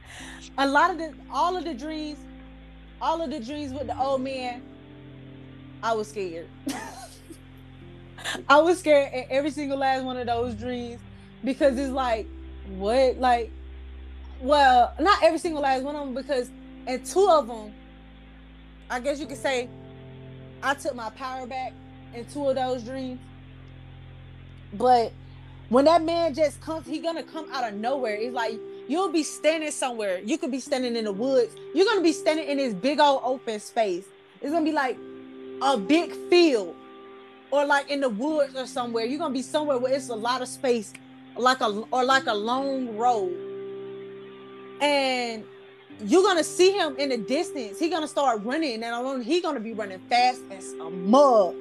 a 0.58 0.66
lot 0.66 0.90
of 0.90 0.98
the, 0.98 1.14
all 1.30 1.56
of 1.56 1.64
the 1.64 1.74
dreams, 1.74 2.18
all 3.00 3.22
of 3.22 3.30
the 3.30 3.38
dreams 3.38 3.72
with 3.72 3.86
the 3.86 3.98
old 3.98 4.22
man, 4.22 4.62
I 5.82 5.92
was 5.92 6.08
scared. 6.08 6.48
I 8.48 8.60
was 8.60 8.78
scared 8.78 9.12
at 9.12 9.26
every 9.30 9.50
single 9.50 9.78
last 9.78 10.04
one 10.04 10.16
of 10.16 10.26
those 10.26 10.54
dreams 10.54 11.00
because 11.42 11.78
it's 11.78 11.92
like, 11.92 12.26
what? 12.76 13.18
Like, 13.18 13.50
well, 14.40 14.94
not 14.98 15.22
every 15.22 15.38
single 15.38 15.62
last 15.62 15.82
one 15.82 15.96
of 15.96 16.06
them 16.06 16.14
because, 16.14 16.50
and 16.86 17.04
two 17.04 17.28
of 17.28 17.46
them, 17.46 17.72
I 18.90 19.00
guess 19.00 19.20
you 19.20 19.26
could 19.26 19.38
say, 19.38 19.68
I 20.62 20.74
took 20.74 20.94
my 20.94 21.10
power 21.10 21.46
back 21.46 21.72
in 22.14 22.24
two 22.26 22.48
of 22.48 22.56
those 22.56 22.82
dreams. 22.82 23.20
But 24.72 25.12
when 25.68 25.84
that 25.86 26.02
man 26.02 26.34
just 26.34 26.60
comes, 26.60 26.86
he 26.86 26.98
gonna 26.98 27.22
come 27.22 27.50
out 27.52 27.68
of 27.70 27.74
nowhere. 27.74 28.14
It's 28.14 28.34
like 28.34 28.58
you'll 28.88 29.10
be 29.12 29.22
standing 29.22 29.70
somewhere. 29.70 30.20
You 30.20 30.38
could 30.38 30.50
be 30.50 30.60
standing 30.60 30.96
in 30.96 31.04
the 31.04 31.12
woods. 31.12 31.54
You're 31.74 31.86
gonna 31.86 32.02
be 32.02 32.12
standing 32.12 32.48
in 32.48 32.58
this 32.58 32.74
big 32.74 33.00
old 33.00 33.22
open 33.24 33.60
space. 33.60 34.04
It's 34.40 34.52
gonna 34.52 34.64
be 34.64 34.72
like 34.72 34.98
a 35.62 35.76
big 35.76 36.12
field, 36.28 36.74
or 37.54 37.64
like 37.64 37.88
in 37.88 38.00
the 38.00 38.08
woods 38.08 38.56
or 38.56 38.66
somewhere. 38.66 39.04
You're 39.04 39.20
gonna 39.20 39.32
be 39.32 39.42
somewhere 39.42 39.78
where 39.78 39.92
it's 39.92 40.08
a 40.08 40.14
lot 40.14 40.42
of 40.42 40.48
space, 40.48 40.92
like 41.36 41.60
a 41.60 41.66
or 41.92 42.04
like 42.04 42.26
a 42.26 42.34
long 42.34 42.96
road. 42.96 43.32
And 44.80 45.44
you're 46.04 46.24
gonna 46.24 46.42
see 46.42 46.72
him 46.72 46.96
in 46.96 47.10
the 47.10 47.18
distance. 47.18 47.78
He's 47.78 47.90
gonna 47.90 48.08
start 48.08 48.42
running, 48.44 48.82
and 48.82 49.24
he's 49.24 49.42
gonna 49.42 49.60
be 49.60 49.72
running 49.72 50.00
fast 50.10 50.42
as 50.50 50.72
a 50.72 50.90
mug 50.90 51.54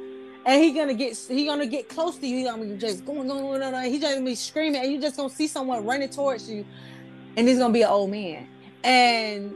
and 0.46 0.62
he 0.62 0.74
gonna 0.74 0.96
get 0.96 1.16
he 1.30 1.46
gonna 1.46 1.68
get 1.68 1.88
close 1.88 2.18
to 2.18 2.28
you. 2.28 2.40
He 2.40 2.44
gonna 2.44 2.66
be 2.66 2.76
just 2.76 3.06
going, 3.06 3.28
going, 3.28 3.44
going, 3.44 3.62
going. 3.62 3.92
He's 3.92 4.02
just 4.02 4.16
gonna 4.16 4.26
be 4.26 4.36
screaming, 4.36 4.82
and 4.82 4.92
you 4.92 5.00
just 5.00 5.16
gonna 5.16 5.30
see 5.30 5.48
someone 5.48 5.86
running 5.86 6.10
towards 6.10 6.50
you, 6.50 6.66
and 7.38 7.48
he's 7.48 7.60
gonna 7.60 7.74
be 7.74 7.84
an 7.84 7.90
old 7.90 8.10
man. 8.10 8.48
And 8.84 9.54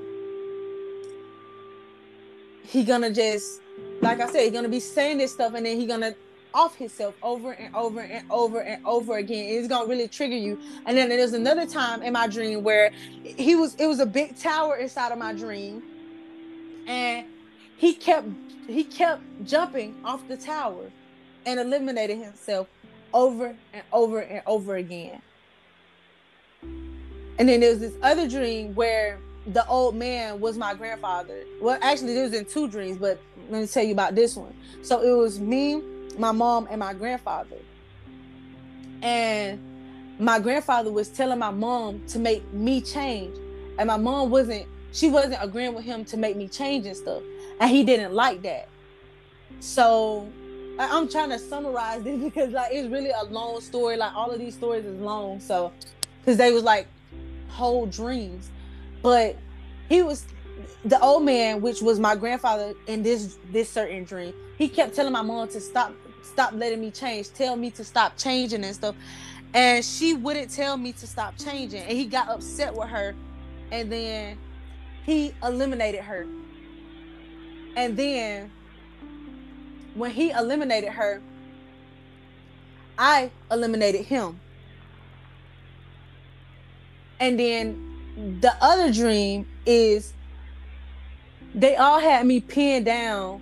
he 2.64 2.84
gonna 2.84 3.12
just 3.12 3.62
like 4.02 4.20
I 4.20 4.30
said, 4.32 4.44
he 4.44 4.50
gonna 4.52 4.70
be 4.70 4.80
saying 4.80 5.18
this 5.18 5.34
stuff 5.34 5.54
and 5.56 5.66
then 5.66 5.80
he 5.80 5.86
gonna 5.86 6.16
off 6.54 6.76
himself 6.76 7.16
over 7.22 7.52
and 7.52 7.76
over 7.76 8.02
and 8.02 8.30
over 8.32 8.62
and 8.62 8.86
over 8.86 9.18
again. 9.18 9.58
It's 9.58 9.68
gonna 9.68 9.88
really 9.88 10.08
trigger 10.08 10.36
you. 10.36 10.60
And 10.86 10.98
then 10.98 11.10
there's 11.10 11.34
another 11.34 11.66
time 11.66 12.02
in 12.04 12.14
my 12.14 12.28
dream 12.28 12.64
where 12.64 12.92
he 13.24 13.56
was 13.56 13.76
it 13.76 13.88
was 13.88 14.00
a 14.00 14.06
big 14.06 14.38
tower 14.38 14.78
inside 14.78 15.12
of 15.12 15.18
my 15.18 15.34
dream, 15.34 15.84
and 16.88 17.26
he 17.78 17.94
kept 17.94 18.28
he 18.68 18.84
kept 18.84 19.22
jumping 19.44 19.96
off 20.04 20.28
the 20.28 20.38
tower 20.38 20.92
and 21.46 21.60
eliminating 21.60 22.22
himself 22.22 22.68
over 23.14 23.56
and 23.74 23.84
over 23.92 24.20
and 24.20 24.42
over 24.46 24.76
again. 24.76 25.22
And 27.40 27.48
then 27.48 27.60
there 27.60 27.70
was 27.70 27.80
this 27.80 27.94
other 28.02 28.28
dream 28.28 28.74
where 28.74 29.20
the 29.54 29.66
old 29.68 29.96
man 29.96 30.40
was 30.40 30.58
my 30.58 30.74
grandfather. 30.74 31.46
Well, 31.62 31.78
actually, 31.82 32.16
there 32.16 32.24
was 32.24 32.34
in 32.34 32.46
two 32.46 32.68
dreams, 32.68 32.98
but 32.98 33.20
let 33.50 33.62
me 33.62 33.68
tell 33.68 33.84
you 33.84 33.94
about 33.94 34.16
this 34.16 34.36
one. 34.36 34.54
So 34.82 35.02
it 35.02 35.16
was 35.16 35.40
me, 35.40 35.82
my 36.18 36.32
mom, 36.32 36.68
and 36.70 36.80
my 36.80 36.94
grandfather. 36.94 37.58
And 39.02 39.60
my 40.20 40.40
grandfather 40.40 40.92
was 40.92 41.10
telling 41.10 41.40
my 41.40 41.52
mom 41.52 42.06
to 42.08 42.20
make 42.20 42.52
me 42.54 42.82
change. 42.82 43.38
And 43.78 43.88
my 43.88 43.98
mom 43.98 44.30
wasn't, 44.30 44.66
she 44.92 45.10
wasn't 45.10 45.38
agreeing 45.40 45.76
with 45.76 45.86
him 45.86 46.04
to 46.06 46.18
make 46.18 46.36
me 46.36 46.48
change 46.48 46.86
and 46.86 46.98
stuff. 46.98 47.22
And 47.60 47.70
he 47.70 47.84
didn't 47.84 48.14
like 48.14 48.42
that. 48.42 48.68
So 49.60 50.28
I'm 50.80 51.10
trying 51.10 51.30
to 51.30 51.40
summarize 51.40 52.04
this 52.04 52.22
because 52.22 52.52
like 52.52 52.72
it's 52.72 52.90
really 52.90 53.12
a 53.12 53.24
long 53.26 53.62
story. 53.62 53.98
Like 53.98 54.16
all 54.16 54.32
of 54.32 54.40
these 54.40 54.56
stories 54.56 54.86
is 54.86 55.00
long. 55.00 55.40
So 55.40 55.72
because 56.20 56.38
they 56.38 56.52
was 56.52 56.64
like 56.64 56.88
whole 57.50 57.86
dreams. 57.86 58.50
But 59.02 59.38
he 59.90 60.02
was 60.02 60.26
the 60.86 61.00
old 61.02 61.24
man, 61.24 61.62
which 61.62 61.82
was 61.82 62.00
my 62.00 62.16
grandfather 62.16 62.74
in 62.88 63.04
this 63.04 63.38
this 63.52 63.70
certain 63.70 64.04
dream, 64.04 64.34
he 64.58 64.68
kept 64.68 64.96
telling 64.96 65.14
my 65.14 65.22
mom 65.22 65.48
to 65.50 65.62
stop 65.62 65.94
stop 66.28 66.54
letting 66.54 66.82
me 66.82 66.92
change, 66.92 67.32
tell 67.34 67.56
me 67.56 67.72
to 67.72 67.84
stop 67.84 68.18
changing 68.18 68.64
and 68.64 68.76
stuff. 68.76 68.96
And 69.54 69.84
she 69.84 70.14
wouldn't 70.14 70.52
tell 70.52 70.78
me 70.78 70.92
to 70.94 71.08
stop 71.08 71.38
changing. 71.38 71.82
And 71.82 71.98
he 71.98 72.06
got 72.06 72.30
upset 72.30 72.76
with 72.76 72.90
her. 72.90 73.16
And 73.72 73.92
then 73.92 74.38
he 75.06 75.34
eliminated 75.44 76.02
her. 76.02 76.28
And 77.76 77.96
then 77.96 78.52
when 79.96 80.12
he 80.12 80.32
eliminated 80.32 80.90
her, 80.90 81.22
I 82.98 83.32
eliminated 83.52 84.06
him. 84.06 84.40
And 87.20 87.40
then 87.40 88.38
the 88.42 88.56
other 88.62 88.92
dream 88.92 89.48
is 89.66 90.14
they 91.54 91.76
all 91.76 92.00
had 92.00 92.26
me 92.26 92.40
pinned 92.40 92.86
down 92.86 93.42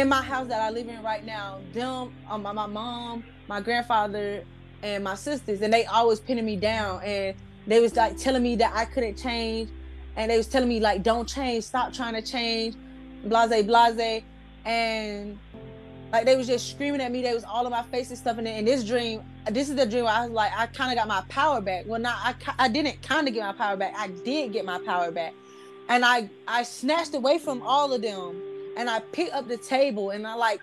in 0.00 0.08
my 0.08 0.22
house 0.22 0.46
that 0.48 0.60
I 0.60 0.70
live 0.70 0.88
in 0.88 1.02
right 1.02 1.24
now. 1.24 1.60
Them, 1.72 2.14
um, 2.28 2.42
my, 2.42 2.52
my 2.52 2.66
mom, 2.66 3.24
my 3.48 3.60
grandfather, 3.60 4.44
and 4.82 5.02
my 5.02 5.14
sisters, 5.14 5.62
and 5.62 5.72
they 5.72 5.84
always 5.86 6.20
pinning 6.20 6.44
me 6.44 6.56
down. 6.56 7.02
And 7.02 7.36
they 7.66 7.80
was 7.80 7.96
like 7.96 8.16
telling 8.16 8.42
me 8.42 8.56
that 8.56 8.72
I 8.74 8.84
couldn't 8.84 9.16
change, 9.16 9.70
and 10.16 10.30
they 10.30 10.36
was 10.36 10.46
telling 10.46 10.68
me 10.68 10.80
like, 10.80 11.02
"Don't 11.02 11.28
change, 11.28 11.64
stop 11.64 11.92
trying 11.92 12.14
to 12.14 12.22
change," 12.22 12.76
blase, 13.24 13.64
blase, 13.64 14.22
and 14.64 15.38
like 16.12 16.24
they 16.24 16.36
was 16.36 16.46
just 16.46 16.70
screaming 16.70 17.00
at 17.00 17.10
me. 17.10 17.22
They 17.22 17.34
was 17.34 17.44
all 17.44 17.64
in 17.64 17.70
my 17.70 17.82
face 17.84 18.10
and 18.10 18.18
stuff. 18.18 18.38
And 18.38 18.46
in 18.46 18.64
this 18.64 18.84
dream, 18.84 19.22
this 19.50 19.68
is 19.68 19.76
the 19.76 19.86
dream 19.86 20.04
where 20.04 20.14
I 20.14 20.22
was 20.22 20.30
like, 20.30 20.52
I 20.56 20.66
kind 20.66 20.92
of 20.92 20.96
got 20.96 21.08
my 21.08 21.22
power 21.28 21.60
back. 21.60 21.84
Well, 21.86 22.00
not 22.00 22.16
I, 22.22 22.34
I 22.58 22.68
didn't 22.68 23.02
kind 23.02 23.26
of 23.26 23.34
get 23.34 23.44
my 23.44 23.52
power 23.52 23.76
back. 23.76 23.94
I 23.96 24.08
did 24.08 24.52
get 24.52 24.64
my 24.64 24.78
power 24.78 25.10
back 25.10 25.34
and 25.88 26.04
I 26.04 26.28
I 26.46 26.62
snatched 26.62 27.14
away 27.14 27.38
from 27.38 27.62
all 27.62 27.92
of 27.92 28.02
them 28.02 28.40
and 28.76 28.90
I 28.90 29.00
picked 29.00 29.32
up 29.32 29.48
the 29.48 29.56
table 29.56 30.10
and 30.10 30.26
I 30.26 30.34
like 30.34 30.60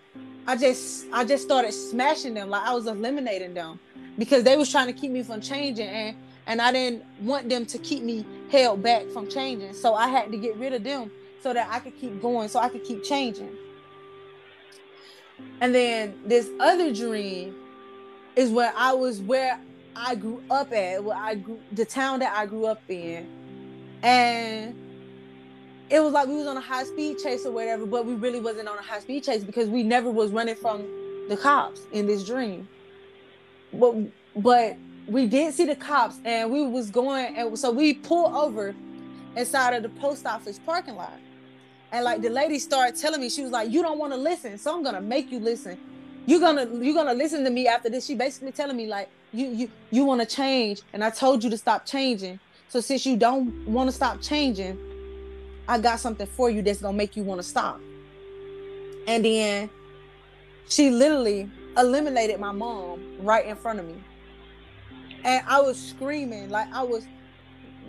I 0.47 0.55
just 0.55 1.05
I 1.11 1.25
just 1.25 1.43
started 1.43 1.73
smashing 1.73 2.35
them. 2.35 2.49
Like 2.49 2.63
I 2.63 2.73
was 2.73 2.87
eliminating 2.87 3.53
them 3.53 3.79
because 4.17 4.43
they 4.43 4.55
was 4.55 4.71
trying 4.71 4.87
to 4.87 4.93
keep 4.93 5.11
me 5.11 5.23
from 5.23 5.41
changing 5.41 5.87
and 5.87 6.15
and 6.45 6.61
I 6.61 6.71
didn't 6.71 7.03
want 7.21 7.49
them 7.49 7.65
to 7.65 7.77
keep 7.77 8.03
me 8.03 8.25
held 8.51 8.83
back 8.83 9.07
from 9.09 9.29
changing. 9.29 9.73
So 9.73 9.95
I 9.95 10.07
had 10.07 10.31
to 10.31 10.37
get 10.37 10.55
rid 10.57 10.73
of 10.73 10.83
them 10.83 11.11
so 11.41 11.53
that 11.53 11.67
I 11.71 11.79
could 11.79 11.97
keep 11.99 12.21
going 12.21 12.47
so 12.49 12.59
I 12.59 12.69
could 12.69 12.83
keep 12.83 13.03
changing. 13.03 13.55
And 15.61 15.73
then 15.73 16.19
this 16.25 16.49
other 16.59 16.93
dream 16.93 17.55
is 18.35 18.51
where 18.51 18.73
I 18.75 18.93
was 18.93 19.21
where 19.21 19.59
I 19.95 20.15
grew 20.15 20.43
up 20.49 20.71
at 20.73 21.03
where 21.03 21.17
I 21.17 21.35
grew 21.35 21.59
the 21.71 21.85
town 21.85 22.19
that 22.19 22.35
I 22.35 22.45
grew 22.45 22.65
up 22.65 22.81
in. 22.89 23.27
And 24.01 24.75
it 25.89 25.99
was 25.99 26.13
like 26.13 26.27
we 26.27 26.35
was 26.35 26.47
on 26.47 26.57
a 26.57 26.61
high 26.61 26.83
speed 26.83 27.19
chase 27.19 27.45
or 27.45 27.51
whatever, 27.51 27.85
but 27.85 28.05
we 28.05 28.13
really 28.13 28.39
wasn't 28.39 28.67
on 28.67 28.77
a 28.77 28.81
high 28.81 28.99
speed 28.99 29.23
chase 29.23 29.43
because 29.43 29.69
we 29.69 29.83
never 29.83 30.09
was 30.09 30.31
running 30.31 30.55
from 30.55 30.85
the 31.29 31.37
cops 31.37 31.81
in 31.91 32.07
this 32.07 32.25
dream. 32.25 32.67
But 33.73 33.95
but 34.35 34.77
we 35.07 35.27
did 35.27 35.53
see 35.53 35.65
the 35.65 35.75
cops 35.75 36.17
and 36.23 36.51
we 36.51 36.65
was 36.65 36.89
going 36.89 37.35
and 37.35 37.57
so 37.57 37.71
we 37.71 37.93
pulled 37.93 38.33
over 38.33 38.73
inside 39.35 39.73
of 39.73 39.83
the 39.83 39.89
post 39.89 40.25
office 40.25 40.59
parking 40.59 40.95
lot. 40.95 41.19
And 41.91 42.05
like 42.05 42.21
the 42.21 42.29
lady 42.29 42.57
started 42.59 42.99
telling 42.99 43.21
me, 43.21 43.29
she 43.29 43.43
was 43.43 43.51
like, 43.51 43.71
You 43.71 43.81
don't 43.81 43.99
want 43.99 44.13
to 44.13 44.17
listen, 44.17 44.57
so 44.57 44.75
I'm 44.75 44.83
gonna 44.83 45.01
make 45.01 45.31
you 45.31 45.39
listen. 45.39 45.77
You're 46.25 46.39
gonna 46.39 46.67
you're 46.81 46.95
gonna 46.95 47.13
listen 47.13 47.43
to 47.43 47.49
me 47.49 47.67
after 47.67 47.89
this. 47.89 48.05
She 48.05 48.15
basically 48.15 48.51
telling 48.51 48.77
me, 48.77 48.87
like, 48.87 49.09
you 49.31 49.47
you 49.47 49.71
you 49.91 50.05
want 50.05 50.21
to 50.21 50.27
change, 50.27 50.81
and 50.93 51.03
I 51.03 51.09
told 51.09 51.43
you 51.43 51.49
to 51.49 51.57
stop 51.57 51.85
changing. 51.85 52.39
So 52.69 52.79
since 52.79 53.05
you 53.05 53.17
don't 53.17 53.67
want 53.67 53.89
to 53.89 53.95
stop 53.95 54.21
changing, 54.21 54.79
I 55.67 55.79
got 55.79 55.99
something 55.99 56.27
for 56.27 56.49
you 56.49 56.61
that's 56.61 56.81
gonna 56.81 56.97
make 56.97 57.15
you 57.15 57.23
want 57.23 57.39
to 57.39 57.47
stop. 57.47 57.79
And 59.07 59.23
then 59.23 59.69
she 60.67 60.89
literally 60.89 61.49
eliminated 61.77 62.39
my 62.39 62.51
mom 62.51 63.01
right 63.19 63.45
in 63.45 63.55
front 63.55 63.79
of 63.79 63.85
me. 63.85 63.95
And 65.23 65.43
I 65.47 65.61
was 65.61 65.79
screaming, 65.79 66.49
like 66.49 66.71
I 66.73 66.83
was 66.83 67.05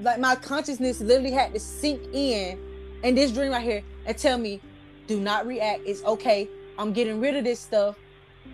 like 0.01 0.19
my 0.19 0.35
consciousness 0.37 1.01
literally 1.01 1.31
had 1.31 1.53
to 1.55 1.61
sink 1.61 2.03
in 2.13 2.59
in 3.03 3.15
this 3.15 3.31
dream 3.33 3.53
right 3.53 3.63
here 3.63 3.83
and 4.07 4.17
tell 4.17 4.39
me, 4.39 4.61
do 5.07 5.21
not 5.21 5.47
react. 5.47 5.83
It's 5.85 6.03
okay. 6.05 6.49
I'm 6.79 6.93
getting 6.93 7.21
rid 7.21 7.37
of 7.37 7.45
this 7.45 7.61
stuff. 7.61 7.97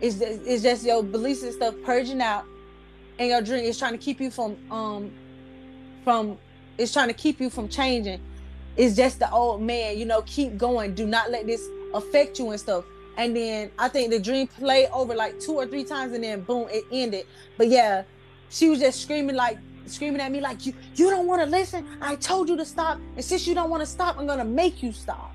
It's 0.00 0.16
just, 0.16 0.40
it's 0.44 0.62
just 0.62 0.84
your 0.84 1.02
beliefs 1.02 1.42
and 1.42 1.52
stuff 1.52 1.74
purging 1.84 2.20
out. 2.20 2.44
And 3.18 3.28
your 3.28 3.42
dream 3.42 3.64
is 3.64 3.78
trying 3.78 3.92
to 3.92 3.98
keep 3.98 4.20
you 4.20 4.30
from 4.30 4.56
um 4.70 5.10
from 6.04 6.38
it's 6.78 6.92
trying 6.92 7.08
to 7.08 7.14
keep 7.14 7.40
you 7.40 7.50
from 7.50 7.68
changing 7.68 8.20
it's 8.76 8.96
just 8.96 9.18
the 9.18 9.30
old 9.30 9.62
man, 9.62 9.98
you 9.98 10.04
know, 10.04 10.22
keep 10.22 10.56
going. 10.56 10.94
Do 10.94 11.06
not 11.06 11.30
let 11.30 11.46
this 11.46 11.68
affect 11.92 12.38
you 12.38 12.50
and 12.50 12.60
stuff. 12.60 12.84
And 13.16 13.36
then 13.36 13.70
I 13.78 13.88
think 13.88 14.10
the 14.10 14.18
dream 14.18 14.46
played 14.46 14.88
over 14.92 15.14
like 15.14 15.38
two 15.40 15.54
or 15.54 15.66
three 15.66 15.84
times 15.84 16.14
and 16.14 16.24
then 16.24 16.42
boom, 16.42 16.68
it 16.70 16.84
ended. 16.90 17.26
But 17.58 17.68
yeah, 17.68 18.04
she 18.48 18.70
was 18.70 18.80
just 18.80 19.02
screaming 19.02 19.36
like 19.36 19.58
screaming 19.86 20.20
at 20.20 20.30
me 20.30 20.40
like 20.40 20.64
you 20.64 20.72
you 20.94 21.10
don't 21.10 21.26
want 21.26 21.42
to 21.42 21.46
listen. 21.46 21.86
I 22.00 22.16
told 22.16 22.48
you 22.48 22.56
to 22.56 22.64
stop. 22.64 22.98
And 23.16 23.24
since 23.24 23.46
you 23.46 23.54
don't 23.54 23.70
want 23.70 23.82
to 23.82 23.86
stop, 23.86 24.18
I'm 24.18 24.26
gonna 24.26 24.44
make 24.44 24.82
you 24.82 24.92
stop. 24.92 25.32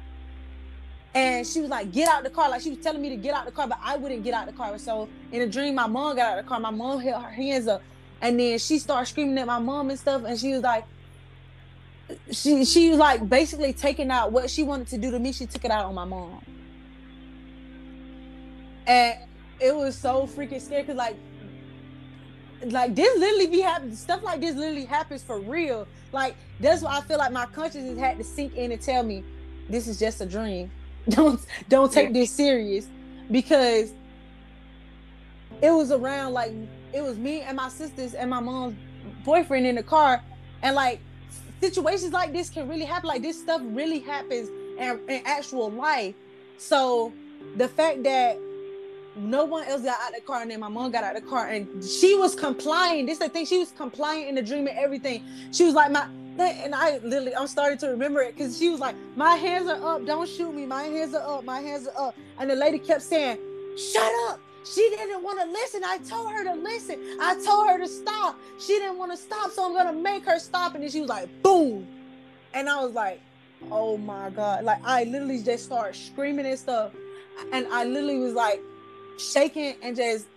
And 1.13 1.47
she 1.47 1.61
was 1.61 1.69
like, 1.69 1.93
get 1.93 2.09
out 2.09 2.23
the 2.23 2.29
car. 2.29 2.49
Like 2.49 2.61
she 2.61 2.71
was 2.71 2.79
telling 2.79 3.01
me 3.01 3.09
to 3.09 3.15
get 3.15 3.33
out 3.33 3.45
the 3.45 3.51
car, 3.51 3.67
but 3.67 3.79
I 3.81 3.95
wouldn't 3.95 4.23
get 4.23 4.33
out 4.33 4.47
the 4.47 4.53
car. 4.53 4.77
So 4.77 5.07
in 5.31 5.41
a 5.41 5.47
dream, 5.47 5.75
my 5.75 5.87
mom 5.87 6.17
got 6.17 6.33
out 6.33 6.39
of 6.39 6.45
the 6.45 6.49
car. 6.49 6.59
My 6.59 6.71
mom 6.71 6.99
held 6.99 7.23
her 7.23 7.31
hands 7.31 7.67
up. 7.67 7.81
And 8.21 8.37
then 8.39 8.59
she 8.59 8.79
started 8.79 9.05
screaming 9.07 9.37
at 9.37 9.47
my 9.47 9.59
mom 9.59 9.89
and 9.89 9.97
stuff. 9.97 10.23
And 10.25 10.37
she 10.37 10.51
was 10.51 10.61
like, 10.61 10.85
she 12.31 12.65
she 12.65 12.89
was 12.89 12.99
like 12.99 13.27
basically 13.27 13.73
taking 13.73 14.11
out 14.11 14.31
what 14.31 14.49
she 14.49 14.63
wanted 14.63 14.87
to 14.87 14.97
do 14.97 15.11
to 15.11 15.19
me. 15.19 15.31
She 15.31 15.45
took 15.45 15.65
it 15.65 15.71
out 15.71 15.85
on 15.85 15.95
my 15.95 16.05
mom, 16.05 16.43
and 18.87 19.15
it 19.59 19.75
was 19.75 19.97
so 19.97 20.27
freaking 20.27 20.61
scary 20.61 20.83
because 20.83 20.97
like 20.97 21.15
like 22.65 22.95
this 22.95 23.17
literally 23.17 23.47
be 23.47 23.61
happening. 23.61 23.95
Stuff 23.95 24.23
like 24.23 24.41
this 24.41 24.55
literally 24.55 24.85
happens 24.85 25.23
for 25.23 25.39
real. 25.39 25.87
Like 26.11 26.35
that's 26.59 26.81
why 26.81 26.97
I 26.97 27.01
feel 27.01 27.17
like 27.17 27.31
my 27.31 27.45
consciousness 27.47 27.97
had 27.97 28.17
to 28.17 28.23
sink 28.23 28.55
in 28.55 28.71
and 28.71 28.81
tell 28.81 29.03
me 29.03 29.23
this 29.69 29.87
is 29.87 29.99
just 29.99 30.21
a 30.21 30.25
dream. 30.25 30.71
Don't 31.09 31.39
don't 31.69 31.93
take 31.93 32.13
this 32.13 32.31
serious 32.31 32.87
because 33.29 33.93
it 35.61 35.69
was 35.69 35.91
around 35.91 36.33
like 36.33 36.51
it 36.93 37.01
was 37.03 37.15
me 37.19 37.41
and 37.41 37.57
my 37.57 37.69
sisters 37.69 38.15
and 38.15 38.27
my 38.27 38.39
mom's 38.39 38.75
boyfriend 39.23 39.67
in 39.67 39.75
the 39.75 39.83
car 39.83 40.23
and 40.63 40.75
like 40.75 40.99
situations 41.71 42.13
like 42.13 42.33
this 42.33 42.49
can 42.49 42.67
really 42.67 42.85
happen. 42.85 43.07
Like 43.07 43.21
this 43.21 43.39
stuff 43.39 43.61
really 43.63 43.99
happens 43.99 44.49
in, 44.77 44.99
in 45.09 45.21
actual 45.25 45.71
life. 45.71 46.15
So 46.57 47.11
the 47.57 47.67
fact 47.67 48.03
that 48.03 48.39
no 49.17 49.45
one 49.45 49.65
else 49.67 49.81
got 49.81 49.99
out 50.01 50.09
of 50.09 50.15
the 50.15 50.21
car 50.21 50.41
and 50.41 50.51
then 50.51 50.59
my 50.59 50.67
mom 50.67 50.91
got 50.91 51.03
out 51.03 51.15
of 51.15 51.23
the 51.23 51.29
car 51.29 51.47
and 51.47 51.83
she 51.83 52.15
was 52.15 52.35
complying. 52.35 53.05
This 53.05 53.13
is 53.13 53.19
the 53.19 53.29
thing, 53.29 53.45
she 53.45 53.57
was 53.57 53.71
complying 53.71 54.27
in 54.27 54.35
the 54.35 54.41
dream 54.41 54.67
and 54.67 54.77
everything. 54.77 55.23
She 55.51 55.63
was 55.63 55.73
like 55.73 55.91
my 55.91 56.07
and 56.37 56.75
I 56.75 56.97
literally 56.97 57.33
I'm 57.35 57.47
starting 57.47 57.77
to 57.79 57.87
remember 57.87 58.21
it 58.21 58.35
because 58.35 58.57
she 58.57 58.69
was 58.69 58.79
like, 58.79 58.95
My 59.15 59.35
hands 59.35 59.69
are 59.69 59.95
up, 59.95 60.05
don't 60.05 60.27
shoot 60.27 60.53
me, 60.53 60.65
my 60.65 60.83
hands 60.83 61.13
are 61.13 61.37
up, 61.37 61.45
my 61.45 61.61
hands 61.61 61.87
are 61.87 62.09
up. 62.09 62.15
And 62.39 62.49
the 62.49 62.55
lady 62.55 62.77
kept 62.77 63.01
saying, 63.03 63.37
Shut 63.77 64.11
up, 64.27 64.39
she 64.65 64.89
didn't 64.89 65.23
want 65.23 65.39
to 65.39 65.45
listen. 65.45 65.83
I 65.85 65.99
told 65.99 66.31
her 66.31 66.43
to 66.43 66.53
listen. 66.53 66.99
I 67.21 67.39
told 67.45 67.67
her 67.67 67.77
to 67.77 67.87
stop. 67.87 68.37
She 68.59 68.73
didn't 68.73 68.97
want 68.97 69.11
to 69.11 69.17
stop, 69.17 69.51
so 69.51 69.65
I'm 69.65 69.73
gonna 69.73 69.93
make 69.97 70.25
her 70.25 70.39
stop. 70.39 70.73
And 70.73 70.83
then 70.83 70.89
she 70.89 71.01
was 71.01 71.09
like, 71.09 71.29
boom. 71.43 71.87
And 72.53 72.69
I 72.69 72.83
was 72.83 72.93
like, 72.93 73.21
oh 73.71 73.97
my 73.97 74.29
god, 74.29 74.63
like 74.63 74.79
I 74.83 75.03
literally 75.05 75.41
just 75.41 75.65
started 75.65 75.95
screaming 75.95 76.45
and 76.45 76.57
stuff, 76.57 76.91
and 77.51 77.67
I 77.71 77.85
literally 77.85 78.19
was 78.19 78.33
like 78.33 78.61
shaking 79.17 79.75
and 79.81 79.95
just 79.95 80.27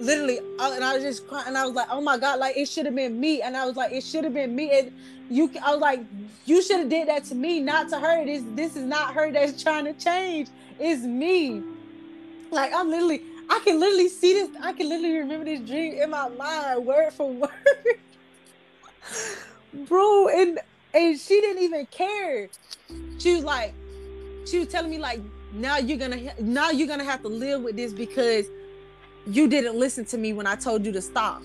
literally 0.00 0.38
and 0.38 0.84
I 0.84 0.94
was 0.94 1.02
just 1.02 1.26
crying 1.26 1.48
and 1.48 1.58
I 1.58 1.66
was 1.66 1.74
like, 1.74 1.88
oh 1.90 2.00
my 2.00 2.18
god, 2.18 2.38
like 2.38 2.56
it 2.56 2.68
should 2.68 2.86
have 2.86 2.94
been 2.94 3.18
me, 3.18 3.42
and 3.42 3.56
I 3.56 3.66
was 3.66 3.76
like, 3.76 3.92
it 3.92 4.04
should 4.04 4.24
have 4.24 4.34
been 4.34 4.54
me, 4.54 4.70
and 4.78 4.92
you, 5.30 5.50
I 5.64 5.72
was 5.72 5.80
like, 5.80 6.00
you 6.46 6.62
should 6.62 6.80
have 6.80 6.88
did 6.88 7.08
that 7.08 7.24
to 7.24 7.34
me, 7.34 7.60
not 7.60 7.88
to 7.90 7.98
her. 7.98 8.24
This 8.24 8.42
this 8.54 8.76
is 8.76 8.84
not 8.84 9.14
her 9.14 9.30
that's 9.30 9.62
trying 9.62 9.84
to 9.84 9.92
change. 9.92 10.48
It's 10.78 11.02
me. 11.02 11.62
Like 12.50 12.72
I'm 12.72 12.88
literally, 12.88 13.22
I 13.50 13.60
can 13.60 13.80
literally 13.80 14.08
see 14.08 14.34
this. 14.34 14.50
I 14.62 14.72
can 14.72 14.88
literally 14.88 15.18
remember 15.18 15.44
this 15.44 15.60
dream 15.60 15.94
in 15.94 16.10
my 16.10 16.28
mind, 16.28 16.84
word 16.86 17.12
for 17.12 17.32
word, 17.32 17.50
bro. 19.88 20.28
And 20.28 20.58
and 20.94 21.18
she 21.18 21.40
didn't 21.40 21.62
even 21.62 21.86
care. 21.86 22.48
She 23.18 23.34
was 23.34 23.44
like, 23.44 23.74
she 24.46 24.58
was 24.58 24.68
telling 24.68 24.90
me 24.90 24.98
like, 24.98 25.20
now 25.52 25.78
you're 25.78 25.98
gonna 25.98 26.32
now 26.40 26.70
you're 26.70 26.88
gonna 26.88 27.04
have 27.04 27.22
to 27.22 27.28
live 27.28 27.62
with 27.62 27.76
this 27.76 27.92
because 27.92 28.46
you 29.26 29.48
didn't 29.48 29.76
listen 29.76 30.04
to 30.06 30.18
me 30.18 30.32
when 30.32 30.46
I 30.46 30.54
told 30.54 30.84
you 30.84 30.92
to 30.92 31.00
stop. 31.00 31.42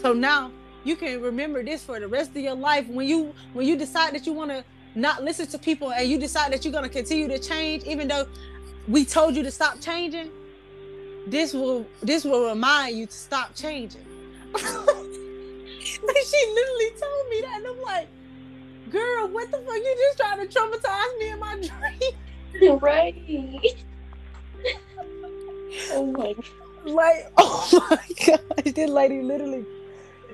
So 0.00 0.12
now 0.12 0.50
you 0.84 0.96
can 0.96 1.20
remember 1.20 1.62
this 1.62 1.84
for 1.84 2.00
the 2.00 2.08
rest 2.08 2.30
of 2.30 2.38
your 2.38 2.54
life 2.54 2.86
when 2.88 3.06
you 3.06 3.34
when 3.52 3.66
you 3.66 3.76
decide 3.76 4.14
that 4.14 4.26
you 4.26 4.32
want 4.32 4.50
to 4.50 4.64
not 4.94 5.22
listen 5.22 5.46
to 5.46 5.58
people 5.58 5.92
and 5.92 6.08
you 6.08 6.18
decide 6.18 6.52
that 6.52 6.64
you're 6.64 6.82
to 6.82 6.88
continue 6.88 7.28
to 7.28 7.38
change 7.38 7.84
even 7.84 8.08
though 8.08 8.26
we 8.88 9.04
told 9.04 9.36
you 9.36 9.42
to 9.42 9.50
stop 9.50 9.80
changing 9.80 10.30
this 11.26 11.52
will 11.52 11.86
this 12.02 12.24
will 12.24 12.48
remind 12.48 12.96
you 12.96 13.06
to 13.06 13.12
stop 13.12 13.54
changing 13.54 14.04
she 14.56 14.80
literally 15.86 16.90
told 16.98 17.28
me 17.28 17.40
that 17.42 17.56
and 17.56 17.66
i'm 17.66 17.80
like 17.82 18.08
girl 18.90 19.28
what 19.28 19.50
the 19.50 19.58
fuck 19.58 19.76
you 19.76 19.96
just 20.08 20.18
trying 20.18 20.38
to 20.38 20.46
traumatize 20.58 21.18
me 21.18 21.28
in 21.28 21.38
my 21.38 21.54
dream 22.52 22.78
right 22.80 23.14
oh 25.92 26.06
my 26.06 26.34
like 26.84 27.30
oh 27.36 27.86
my 27.90 27.98
gosh 28.26 28.74
this 28.74 28.90
lady 28.90 29.22
literally 29.22 29.64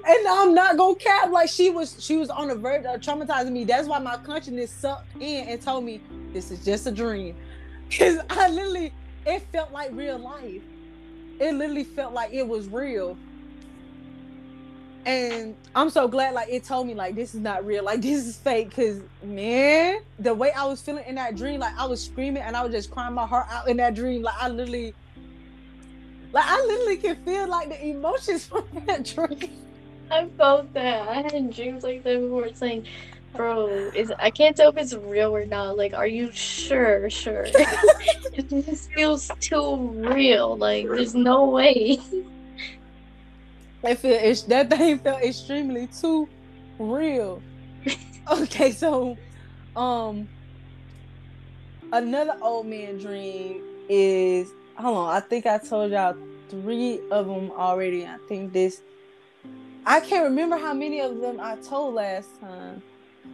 and 0.07 0.27
I'm 0.29 0.55
not 0.55 0.77
gonna 0.77 0.95
cap. 0.95 1.31
Like 1.31 1.49
she 1.49 1.71
was, 1.71 1.97
she 1.99 2.17
was 2.17 2.31
on 2.31 2.49
the 2.49 2.55
verge 2.55 2.85
of 2.85 3.01
traumatizing 3.01 3.51
me. 3.51 3.65
That's 3.65 3.89
why 3.89 3.99
my 3.99 4.17
consciousness 4.19 4.71
sucked 4.71 5.21
in 5.21 5.49
and 5.49 5.61
told 5.61 5.85
me 5.85 6.01
this 6.33 6.51
is 6.51 6.65
just 6.65 6.87
a 6.87 6.93
dream. 6.93 7.35
Cause 7.97 8.19
I 8.31 8.49
literally, 8.49 8.93
it 9.27 9.47
felt 9.53 9.73
like 9.73 9.91
real 9.93 10.19
life. 10.19 10.63
It 11.39 11.55
literally 11.55 11.85
felt 11.85 12.15
like 12.15 12.33
it 12.33 12.47
was 12.47 12.69
real. 12.69 13.17
And 15.05 15.55
I'm 15.75 15.89
so 15.89 16.09
glad, 16.09 16.35
like 16.35 16.49
it 16.49 16.65
told 16.65 16.87
me, 16.89 16.95
like 16.95 17.15
this 17.15 17.35
is 17.35 17.41
not 17.41 17.65
real, 17.65 17.85
like 17.85 18.03
this 18.03 18.27
is 18.27 18.37
fake. 18.37 18.75
Cause 18.75 19.01
man, 19.23 20.01
the 20.19 20.35
way 20.35 20.51
I 20.53 20.65
was 20.65 20.81
feeling 20.81 21.05
in 21.07 21.15
that 21.15 21.37
dream, 21.37 21.61
like 21.61 21.79
I 21.79 21.87
was 21.87 22.05
screaming 22.05 22.43
and 22.43 22.57
I 22.57 22.63
was 22.63 22.73
just 22.73 22.91
crying 22.91 23.15
my 23.15 23.27
heart 23.27 23.47
out 23.51 23.69
in 23.69 23.77
that 23.77 23.95
dream. 23.95 24.23
Like 24.23 24.35
I 24.41 24.49
literally, 24.49 24.95
like 26.33 26.45
I 26.47 26.61
literally 26.63 26.97
can 26.97 27.25
feel 27.25 27.49
like 27.49 27.69
the 27.69 27.87
emotions 27.87 28.47
from 28.49 28.65
that 28.87 29.05
dream. 29.05 29.53
I 30.11 30.29
felt 30.37 30.73
that. 30.75 31.09
I 31.09 31.23
had 31.23 31.55
dreams 31.55 31.83
like 31.83 32.03
that 32.05 32.21
before 32.21 32.49
saying, 32.55 32.87
bro, 33.37 33.67
is 33.95 34.13
I 34.19 34.31
can't 34.31 34.57
tell 34.57 34.71
if 34.71 34.77
it's 34.77 34.95
real 34.95 35.35
or 35.35 35.45
not. 35.47 35.77
Like, 35.77 35.95
are 35.95 36.07
you 36.07 36.31
sure? 36.33 37.09
Sure. 37.11 37.47
it 37.53 38.49
just 38.49 38.91
feels 38.93 39.31
too 39.41 39.77
real. 39.77 40.57
Like, 40.57 40.87
there's 40.87 41.15
no 41.15 41.49
way. 41.51 41.99
I 43.85 43.95
feel 43.95 44.19
it's, 44.21 44.43
that 44.43 44.71
thing 44.71 44.99
felt 44.99 45.23
extremely 45.23 45.87
too 45.87 46.29
real. 46.79 47.43
okay, 48.31 48.73
so 48.73 49.17
um 49.77 50.29
another 51.93 52.37
old 52.43 52.67
man 52.67 52.99
dream 52.99 53.63
is 53.89 54.49
hold 54.77 54.97
on, 54.97 55.17
I 55.17 55.21
think 55.21 55.47
I 55.47 55.59
told 55.59 55.93
y'all 55.93 56.17
three 56.49 57.01
of 57.11 57.27
them 57.27 57.53
already. 57.53 58.05
I 58.05 58.19
think 58.29 58.53
this 58.53 58.81
I 59.89 60.01
can't 60.01 60.25
remember 60.25 60.57
how 60.57 60.75
many 60.75 61.01
of 61.01 61.21
them 61.21 61.39
I 61.41 61.55
told 61.57 61.95
last 61.95 62.41
time, 62.41 62.83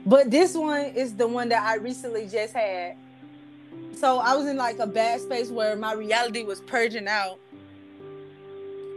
but 0.07 0.31
this 0.31 0.55
one 0.55 0.83
is 0.87 1.15
the 1.15 1.27
one 1.27 1.49
that 1.51 1.63
I 1.63 1.77
recently 1.77 2.27
just 2.27 2.55
had. 2.55 2.97
So 3.95 4.19
I 4.19 4.35
was 4.35 4.47
in 4.47 4.57
like 4.57 4.79
a 4.79 4.87
bad 4.87 5.21
space 5.21 5.51
where 5.51 5.77
my 5.77 5.93
reality 5.93 6.43
was 6.43 6.61
purging 6.61 7.07
out, 7.07 7.39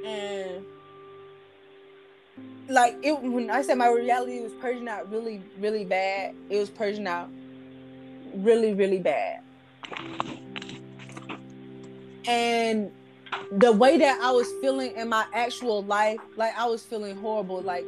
and 0.05 0.65
like 2.69 2.97
it 3.03 3.21
when 3.21 3.51
I 3.51 3.61
said 3.61 3.77
my 3.77 3.89
reality 3.89 4.41
was 4.41 4.53
purging 4.53 4.87
out 4.87 5.11
really, 5.11 5.43
really 5.59 5.85
bad, 5.85 6.33
it 6.49 6.57
was 6.57 6.69
purging 6.69 7.07
out 7.07 7.29
really, 8.33 8.73
really 8.73 8.99
bad. 8.99 9.41
And 12.27 12.91
the 13.51 13.71
way 13.71 13.97
that 13.99 14.19
I 14.21 14.31
was 14.31 14.47
feeling 14.61 14.93
in 14.95 15.09
my 15.09 15.25
actual 15.33 15.83
life, 15.83 16.19
like 16.35 16.57
I 16.57 16.65
was 16.65 16.83
feeling 16.83 17.15
horrible, 17.17 17.61
like 17.61 17.85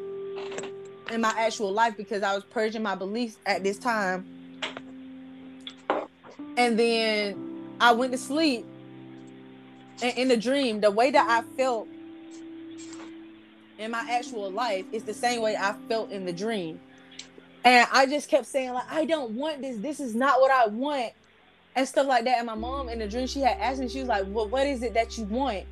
in 1.11 1.21
my 1.21 1.33
actual 1.37 1.71
life 1.71 1.95
because 1.97 2.23
I 2.23 2.35
was 2.35 2.43
purging 2.43 2.83
my 2.83 2.95
beliefs 2.95 3.37
at 3.45 3.63
this 3.63 3.77
time. 3.77 4.25
And 6.57 6.77
then 6.77 7.75
I 7.79 7.91
went 7.91 8.11
to 8.11 8.17
sleep. 8.17 8.65
And 10.01 10.17
in 10.17 10.27
the 10.27 10.37
dream, 10.37 10.81
the 10.81 10.91
way 10.91 11.11
that 11.11 11.27
I 11.29 11.41
felt 11.55 11.87
in 13.77 13.91
my 13.91 14.05
actual 14.09 14.51
life 14.51 14.85
is 14.91 15.03
the 15.03 15.13
same 15.13 15.41
way 15.41 15.55
I 15.55 15.75
felt 15.87 16.11
in 16.11 16.25
the 16.25 16.33
dream. 16.33 16.79
And 17.63 17.87
I 17.91 18.05
just 18.05 18.29
kept 18.29 18.45
saying, 18.45 18.73
like, 18.73 18.91
I 18.91 19.05
don't 19.05 19.31
want 19.31 19.61
this. 19.61 19.77
This 19.77 19.99
is 19.99 20.15
not 20.15 20.39
what 20.39 20.51
I 20.51 20.67
want 20.67 21.13
and 21.75 21.87
stuff 21.87 22.07
like 22.07 22.25
that. 22.25 22.37
And 22.39 22.47
my 22.47 22.55
mom 22.55 22.89
in 22.89 22.99
the 22.99 23.07
dream, 23.07 23.27
she 23.27 23.39
had 23.39 23.57
asked 23.59 23.79
me, 23.79 23.87
she 23.87 23.99
was 23.99 24.07
like, 24.07 24.25
Well, 24.27 24.47
what 24.47 24.65
is 24.67 24.83
it 24.83 24.93
that 24.95 25.17
you 25.17 25.25
want? 25.25 25.65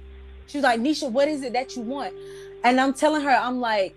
She 0.47 0.59
was 0.59 0.63
like, 0.63 0.79
Nisha, 0.79 1.11
what 1.11 1.27
is 1.27 1.41
it 1.41 1.53
that 1.53 1.75
you 1.75 1.81
want? 1.81 2.13
And 2.63 2.79
I'm 2.79 2.93
telling 2.93 3.23
her, 3.23 3.29
I'm 3.31 3.59
like, 3.59 3.95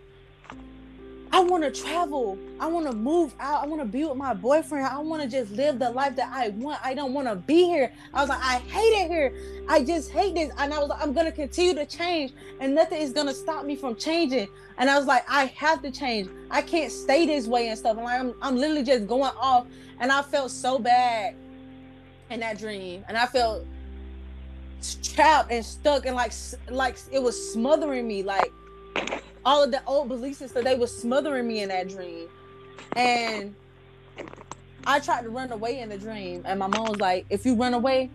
I 1.31 1.41
want 1.41 1.63
to 1.63 1.71
travel. 1.71 2.39
I 2.59 2.67
want 2.67 2.87
to 2.87 2.93
move 2.93 3.35
out. 3.39 3.63
I 3.63 3.67
want 3.67 3.83
to 3.83 3.89
be 3.89 4.05
with 4.05 4.17
my 4.17 4.35
boyfriend. 4.35 4.87
I 4.87 4.99
want 4.99 5.23
to 5.23 5.29
just 5.29 5.53
live 5.53 5.79
the 5.79 5.91
life 5.91 6.17
that 6.17 6.31
I 6.33 6.49
want. 6.51 6.81
I 6.85 6.95
don't 6.95 7.13
want 7.13 7.29
to 7.29 7.37
be 7.37 7.65
here. 7.65 7.93
I 8.15 8.21
was 8.21 8.29
like, 8.29 8.43
I 8.43 8.59
hate 8.59 9.05
it 9.05 9.11
here. 9.11 9.35
I 9.69 9.85
just 9.85 10.11
hate 10.11 10.35
this. 10.35 10.51
And 10.59 10.73
I 10.73 10.79
was 10.79 10.89
like, 10.89 11.03
I'm 11.03 11.13
going 11.13 11.27
to 11.27 11.33
continue 11.33 11.75
to 11.75 11.87
change 11.87 12.33
and 12.61 12.75
nothing 12.75 13.01
is 13.01 13.13
going 13.13 13.27
to 13.27 13.35
stop 13.35 13.65
me 13.65 13.77
from 13.77 13.97
changing. 13.97 14.49
And 14.79 14.89
I 14.89 14.97
was 14.97 15.07
like, 15.07 15.25
I 15.29 15.47
have 15.57 15.83
to 15.83 15.91
change. 15.91 16.31
I 16.51 16.63
can't 16.63 16.91
stay 16.91 17.27
this 17.27 17.47
way 17.47 17.69
and 17.69 17.79
stuff. 17.79 17.97
And 17.97 18.05
like, 18.05 18.21
I'm, 18.21 18.35
I'm 18.41 18.57
literally 18.57 18.85
just 18.85 19.07
going 19.07 19.33
off. 19.39 19.67
And 20.01 20.11
I 20.13 20.23
felt 20.23 20.51
so 20.51 20.79
bad 20.79 21.35
in 22.31 22.41
that 22.41 22.59
dream, 22.59 23.05
and 23.09 23.17
I 23.17 23.27
felt 23.27 23.67
trapped 25.03 25.51
and 25.51 25.65
stuck 25.65 26.07
and 26.07 26.15
like 26.15 26.33
like 26.71 26.97
it 27.11 27.21
was 27.21 27.53
smothering 27.53 28.07
me 28.07 28.23
like 28.23 28.53
all 29.45 29.65
of 29.65 29.71
the 29.71 29.83
old 29.87 30.09
beliefs 30.09 30.41
and 30.41 30.51
stuff 30.51 30.65
they 30.65 30.75
were 30.75 30.87
smothering 30.87 31.47
me 31.49 31.63
in 31.63 31.69
that 31.71 31.89
dream. 31.89 32.29
And 32.97 33.55
i 34.87 35.01
tried 35.01 35.23
to 35.23 35.31
run 35.31 35.51
away 35.53 35.81
in 35.81 35.89
the 35.89 35.99
dream. 35.99 36.43
And 36.45 36.59
my 36.59 36.67
mom 36.67 36.89
was 36.89 37.01
like 37.01 37.27
if 37.31 37.47
you 37.47 37.55
run 37.55 37.75
away 37.75 38.11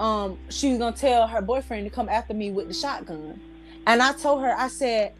um 0.00 0.38
she 0.50 0.70
was 0.70 0.78
gonna 0.78 0.96
tell 0.96 1.26
her 1.26 1.40
boyfriend 1.40 1.84
to 1.86 1.90
come 1.90 2.08
after 2.08 2.34
me 2.34 2.50
with 2.50 2.68
the 2.68 2.74
shotgun. 2.74 3.40
And 3.86 4.02
i 4.02 4.12
told 4.12 4.42
her 4.42 4.54
i 4.56 4.68
said 4.68 5.14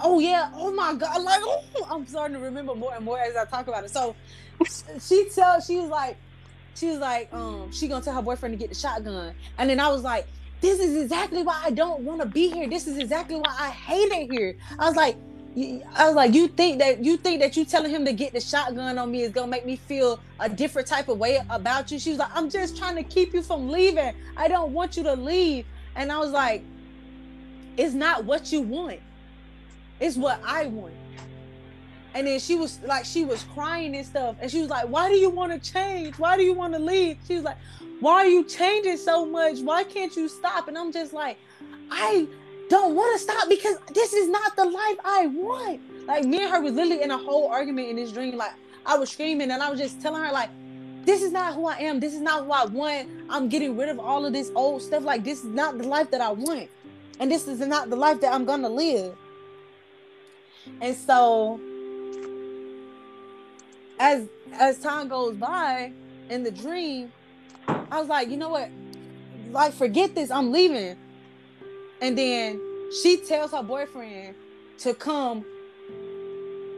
oh 0.00 0.18
yeah 0.18 0.50
oh 0.54 0.72
my 0.72 0.94
god 0.94 1.22
like 1.22 1.40
oh, 1.42 1.62
i'm 1.90 2.06
starting 2.06 2.36
to 2.36 2.42
remember 2.42 2.74
more 2.74 2.94
and 2.94 3.04
more 3.04 3.18
as 3.18 3.36
i 3.36 3.44
talk 3.44 3.68
about 3.68 3.84
it. 3.84 3.90
So 3.90 4.16
she 5.00 5.28
tell 5.34 5.60
she 5.60 5.76
was 5.76 5.90
like 5.90 6.16
she 6.74 6.88
was 6.88 6.98
like 6.98 7.32
um 7.32 7.70
she 7.72 7.88
gonna 7.88 8.04
tell 8.04 8.14
her 8.14 8.22
boyfriend 8.22 8.54
to 8.54 8.58
get 8.58 8.68
the 8.68 8.74
shotgun. 8.74 9.34
And 9.58 9.68
then 9.68 9.80
i 9.80 9.88
was 9.88 10.02
like 10.02 10.26
this 10.66 10.80
is 10.80 11.02
exactly 11.02 11.42
why 11.42 11.60
i 11.64 11.70
don't 11.70 12.00
want 12.00 12.20
to 12.20 12.26
be 12.26 12.50
here 12.50 12.68
this 12.68 12.88
is 12.88 12.98
exactly 12.98 13.36
why 13.36 13.54
i 13.58 13.70
hate 13.70 14.10
it 14.10 14.30
here 14.32 14.56
i 14.78 14.86
was 14.86 14.96
like 14.96 15.16
I 15.58 16.04
was 16.04 16.14
like, 16.14 16.34
you 16.34 16.48
think 16.48 16.80
that 16.80 17.02
you 17.02 17.16
think 17.16 17.40
that 17.40 17.56
you 17.56 17.64
telling 17.64 17.90
him 17.90 18.04
to 18.04 18.12
get 18.12 18.34
the 18.34 18.40
shotgun 18.40 18.98
on 18.98 19.10
me 19.10 19.22
is 19.22 19.32
gonna 19.32 19.46
make 19.46 19.64
me 19.64 19.76
feel 19.76 20.20
a 20.38 20.50
different 20.50 20.86
type 20.86 21.08
of 21.08 21.16
way 21.16 21.40
about 21.48 21.90
you. 21.90 21.98
She 21.98 22.10
was 22.10 22.18
like, 22.18 22.28
I'm 22.34 22.50
just 22.50 22.76
trying 22.76 22.94
to 22.96 23.02
keep 23.02 23.32
you 23.32 23.40
from 23.40 23.70
leaving. 23.70 24.14
I 24.36 24.48
don't 24.48 24.72
want 24.72 24.98
you 24.98 25.02
to 25.04 25.14
leave. 25.14 25.64
And 25.94 26.12
I 26.12 26.18
was 26.18 26.30
like, 26.30 26.62
it's 27.78 27.94
not 27.94 28.24
what 28.24 28.52
you 28.52 28.60
want. 28.60 29.00
It's 29.98 30.18
what 30.18 30.38
I 30.44 30.66
want. 30.66 30.92
And 32.16 32.26
then 32.26 32.40
she 32.40 32.54
was 32.54 32.80
like, 32.82 33.04
she 33.04 33.26
was 33.26 33.44
crying 33.52 33.94
and 33.94 34.06
stuff. 34.06 34.36
And 34.40 34.50
she 34.50 34.62
was 34.62 34.70
like, 34.70 34.88
Why 34.88 35.10
do 35.10 35.16
you 35.16 35.28
want 35.28 35.52
to 35.52 35.70
change? 35.70 36.18
Why 36.18 36.38
do 36.38 36.42
you 36.42 36.54
want 36.54 36.72
to 36.72 36.78
leave? 36.78 37.18
She 37.28 37.34
was 37.34 37.44
like, 37.44 37.58
Why 38.00 38.14
are 38.14 38.26
you 38.26 38.42
changing 38.42 38.96
so 38.96 39.26
much? 39.26 39.58
Why 39.58 39.84
can't 39.84 40.16
you 40.16 40.26
stop? 40.26 40.66
And 40.66 40.78
I'm 40.78 40.92
just 40.92 41.12
like, 41.12 41.36
I 41.90 42.26
don't 42.70 42.94
want 42.94 43.18
to 43.18 43.22
stop 43.22 43.50
because 43.50 43.76
this 43.92 44.14
is 44.14 44.30
not 44.30 44.56
the 44.56 44.64
life 44.64 44.96
I 45.04 45.26
want. 45.26 46.06
Like 46.06 46.24
me 46.24 46.42
and 46.42 46.50
her 46.50 46.62
was 46.62 46.72
literally 46.72 47.02
in 47.02 47.10
a 47.10 47.18
whole 47.18 47.48
argument 47.48 47.88
in 47.88 47.96
this 47.96 48.12
dream. 48.12 48.34
Like 48.38 48.54
I 48.86 48.96
was 48.96 49.10
screaming 49.10 49.50
and 49.50 49.62
I 49.62 49.68
was 49.70 49.78
just 49.78 50.00
telling 50.00 50.22
her, 50.24 50.32
like, 50.32 50.48
this 51.04 51.20
is 51.20 51.32
not 51.32 51.52
who 51.52 51.66
I 51.66 51.76
am. 51.80 52.00
This 52.00 52.14
is 52.14 52.22
not 52.22 52.46
who 52.46 52.50
I 52.50 52.64
want. 52.64 53.10
I'm 53.28 53.50
getting 53.50 53.76
rid 53.76 53.90
of 53.90 54.00
all 54.00 54.24
of 54.24 54.32
this 54.32 54.50
old 54.54 54.80
stuff. 54.80 55.04
Like 55.04 55.22
this 55.22 55.44
is 55.44 55.52
not 55.52 55.76
the 55.76 55.84
life 55.86 56.10
that 56.12 56.22
I 56.22 56.30
want. 56.30 56.70
And 57.20 57.30
this 57.30 57.46
is 57.46 57.60
not 57.60 57.90
the 57.90 57.96
life 57.96 58.22
that 58.22 58.32
I'm 58.32 58.46
gonna 58.46 58.70
live. 58.70 59.14
And 60.80 60.96
so 60.96 61.60
as 63.98 64.28
as 64.52 64.78
time 64.78 65.08
goes 65.08 65.34
by 65.36 65.92
in 66.30 66.42
the 66.42 66.50
dream, 66.50 67.12
I 67.68 67.98
was 68.00 68.08
like, 68.08 68.28
you 68.28 68.36
know 68.36 68.48
what? 68.48 68.70
Like, 69.50 69.72
forget 69.72 70.14
this. 70.14 70.30
I'm 70.30 70.52
leaving. 70.52 70.96
And 72.00 72.16
then 72.16 72.60
she 73.02 73.16
tells 73.16 73.52
her 73.52 73.62
boyfriend 73.62 74.34
to 74.78 74.94
come. 74.94 75.44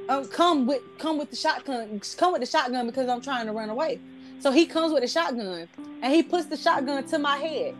Um, 0.09 0.27
come 0.29 0.67
with 0.67 0.83
come 0.99 1.19
with 1.19 1.31
the 1.31 1.37
shotgun. 1.37 2.01
Come 2.17 2.33
with 2.33 2.41
the 2.41 2.47
shotgun 2.47 2.87
because 2.87 3.09
I'm 3.09 3.21
trying 3.21 3.47
to 3.47 3.53
run 3.53 3.69
away. 3.69 4.01
So 4.41 4.51
he 4.53 4.67
comes 4.67 4.93
with 4.93 5.03
a 5.03 5.09
shotgun 5.09 5.69
and 6.03 6.15
he 6.15 6.23
puts 6.23 6.47
the 6.47 6.57
shotgun 6.57 7.05
to 7.07 7.19
my 7.19 7.37
head. 7.37 7.75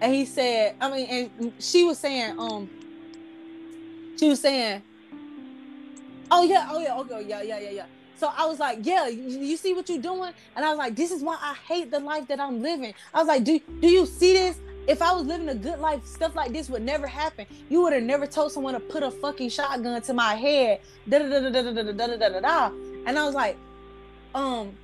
And 0.00 0.14
he 0.14 0.24
said, 0.24 0.74
I 0.80 0.90
mean, 0.90 1.06
and 1.40 1.52
she 1.58 1.84
was 1.84 1.98
saying, 1.98 2.38
um, 2.38 2.68
she 4.18 4.28
was 4.28 4.40
saying, 4.40 4.82
oh 6.30 6.42
yeah, 6.42 6.68
oh 6.70 6.80
yeah, 6.80 6.98
okay, 6.98 7.26
yeah, 7.28 7.42
yeah, 7.42 7.60
yeah, 7.60 7.70
yeah. 7.70 7.86
So 8.20 8.30
I 8.36 8.44
was 8.44 8.58
like, 8.58 8.80
yeah, 8.82 9.08
you, 9.08 9.56
see 9.56 9.72
what 9.72 9.88
you're 9.88 9.96
doing? 9.96 10.34
And 10.54 10.62
I 10.62 10.68
was 10.68 10.76
like, 10.76 10.94
this 10.94 11.10
is 11.10 11.22
why 11.22 11.38
I 11.40 11.54
hate 11.66 11.90
the 11.90 12.00
life 12.00 12.28
that 12.28 12.38
I'm 12.38 12.60
living. 12.60 12.92
I 13.14 13.18
was 13.18 13.26
like, 13.26 13.44
do, 13.44 13.58
do 13.80 13.88
you 13.88 14.04
see 14.04 14.34
this? 14.34 14.58
If 14.86 15.00
I 15.00 15.14
was 15.14 15.24
living 15.24 15.48
a 15.48 15.54
good 15.54 15.78
life, 15.78 16.04
stuff 16.04 16.36
like 16.36 16.52
this 16.52 16.68
would 16.68 16.82
never 16.82 17.06
happen. 17.06 17.46
You 17.70 17.80
would 17.80 17.94
have 17.94 18.02
never 18.02 18.26
told 18.26 18.52
someone 18.52 18.74
to 18.74 18.80
put 18.80 19.02
a 19.02 19.10
fucking 19.10 19.48
shotgun 19.48 20.02
to 20.02 20.12
my 20.12 20.34
head. 20.34 20.80
Da 21.08 21.18
da 21.18 21.28
da 21.28 21.48
da 21.48 21.62
da 21.62 21.72
da 21.72 21.82
da 21.82 21.92
da 21.92 22.16
da 22.16 22.28
da 22.28 22.40
da. 22.40 22.66
And 23.06 23.18
I 23.18 23.24
was 23.24 23.34
like, 23.34 23.56
um, 24.34 24.76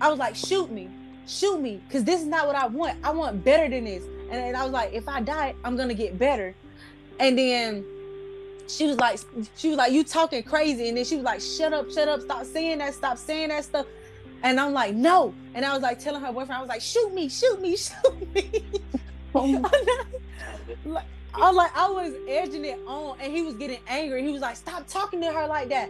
I 0.00 0.10
was 0.10 0.18
like, 0.18 0.34
shoot 0.34 0.68
me, 0.68 0.90
shoot 1.28 1.60
me, 1.60 1.80
because 1.86 2.02
this 2.02 2.20
is 2.20 2.26
not 2.26 2.48
what 2.48 2.56
I 2.56 2.66
want. 2.66 2.98
I 3.04 3.10
want 3.12 3.44
better 3.44 3.68
than 3.68 3.84
this. 3.84 4.02
And, 4.30 4.32
and 4.32 4.56
I 4.56 4.64
was 4.64 4.72
like, 4.72 4.92
if 4.92 5.08
I 5.08 5.20
die, 5.20 5.54
I'm 5.62 5.76
gonna 5.76 5.94
get 5.94 6.18
better. 6.18 6.56
And 7.20 7.38
then 7.38 7.84
she 8.76 8.86
was 8.86 8.96
like, 8.98 9.20
she 9.56 9.68
was 9.68 9.78
like, 9.78 9.92
you 9.92 10.04
talking 10.04 10.42
crazy. 10.42 10.88
And 10.88 10.96
then 10.96 11.04
she 11.04 11.16
was 11.16 11.24
like, 11.24 11.40
shut 11.40 11.72
up, 11.72 11.90
shut 11.90 12.08
up, 12.08 12.20
stop 12.20 12.44
saying 12.44 12.78
that, 12.78 12.94
stop 12.94 13.18
saying 13.18 13.48
that 13.48 13.64
stuff. 13.64 13.86
And 14.42 14.58
I'm 14.58 14.72
like, 14.72 14.94
no. 14.94 15.34
And 15.54 15.64
I 15.64 15.74
was 15.74 15.82
like 15.82 15.98
telling 15.98 16.20
her 16.20 16.32
boyfriend, 16.32 16.52
I 16.52 16.60
was 16.60 16.68
like, 16.68 16.80
shoot 16.80 17.12
me, 17.12 17.28
shoot 17.28 17.60
me, 17.60 17.76
shoot 17.76 18.34
me. 18.34 18.64
Oh. 19.34 19.44
like, 20.84 21.04
I 21.32 21.48
was 21.48 21.56
like, 21.56 21.76
I 21.76 21.88
was 21.88 22.14
edging 22.26 22.64
it 22.64 22.80
on, 22.86 23.16
and 23.20 23.32
he 23.32 23.42
was 23.42 23.54
getting 23.54 23.78
angry. 23.86 24.24
He 24.24 24.32
was 24.32 24.42
like, 24.42 24.56
stop 24.56 24.86
talking 24.88 25.20
to 25.20 25.32
her 25.32 25.46
like 25.46 25.68
that. 25.68 25.88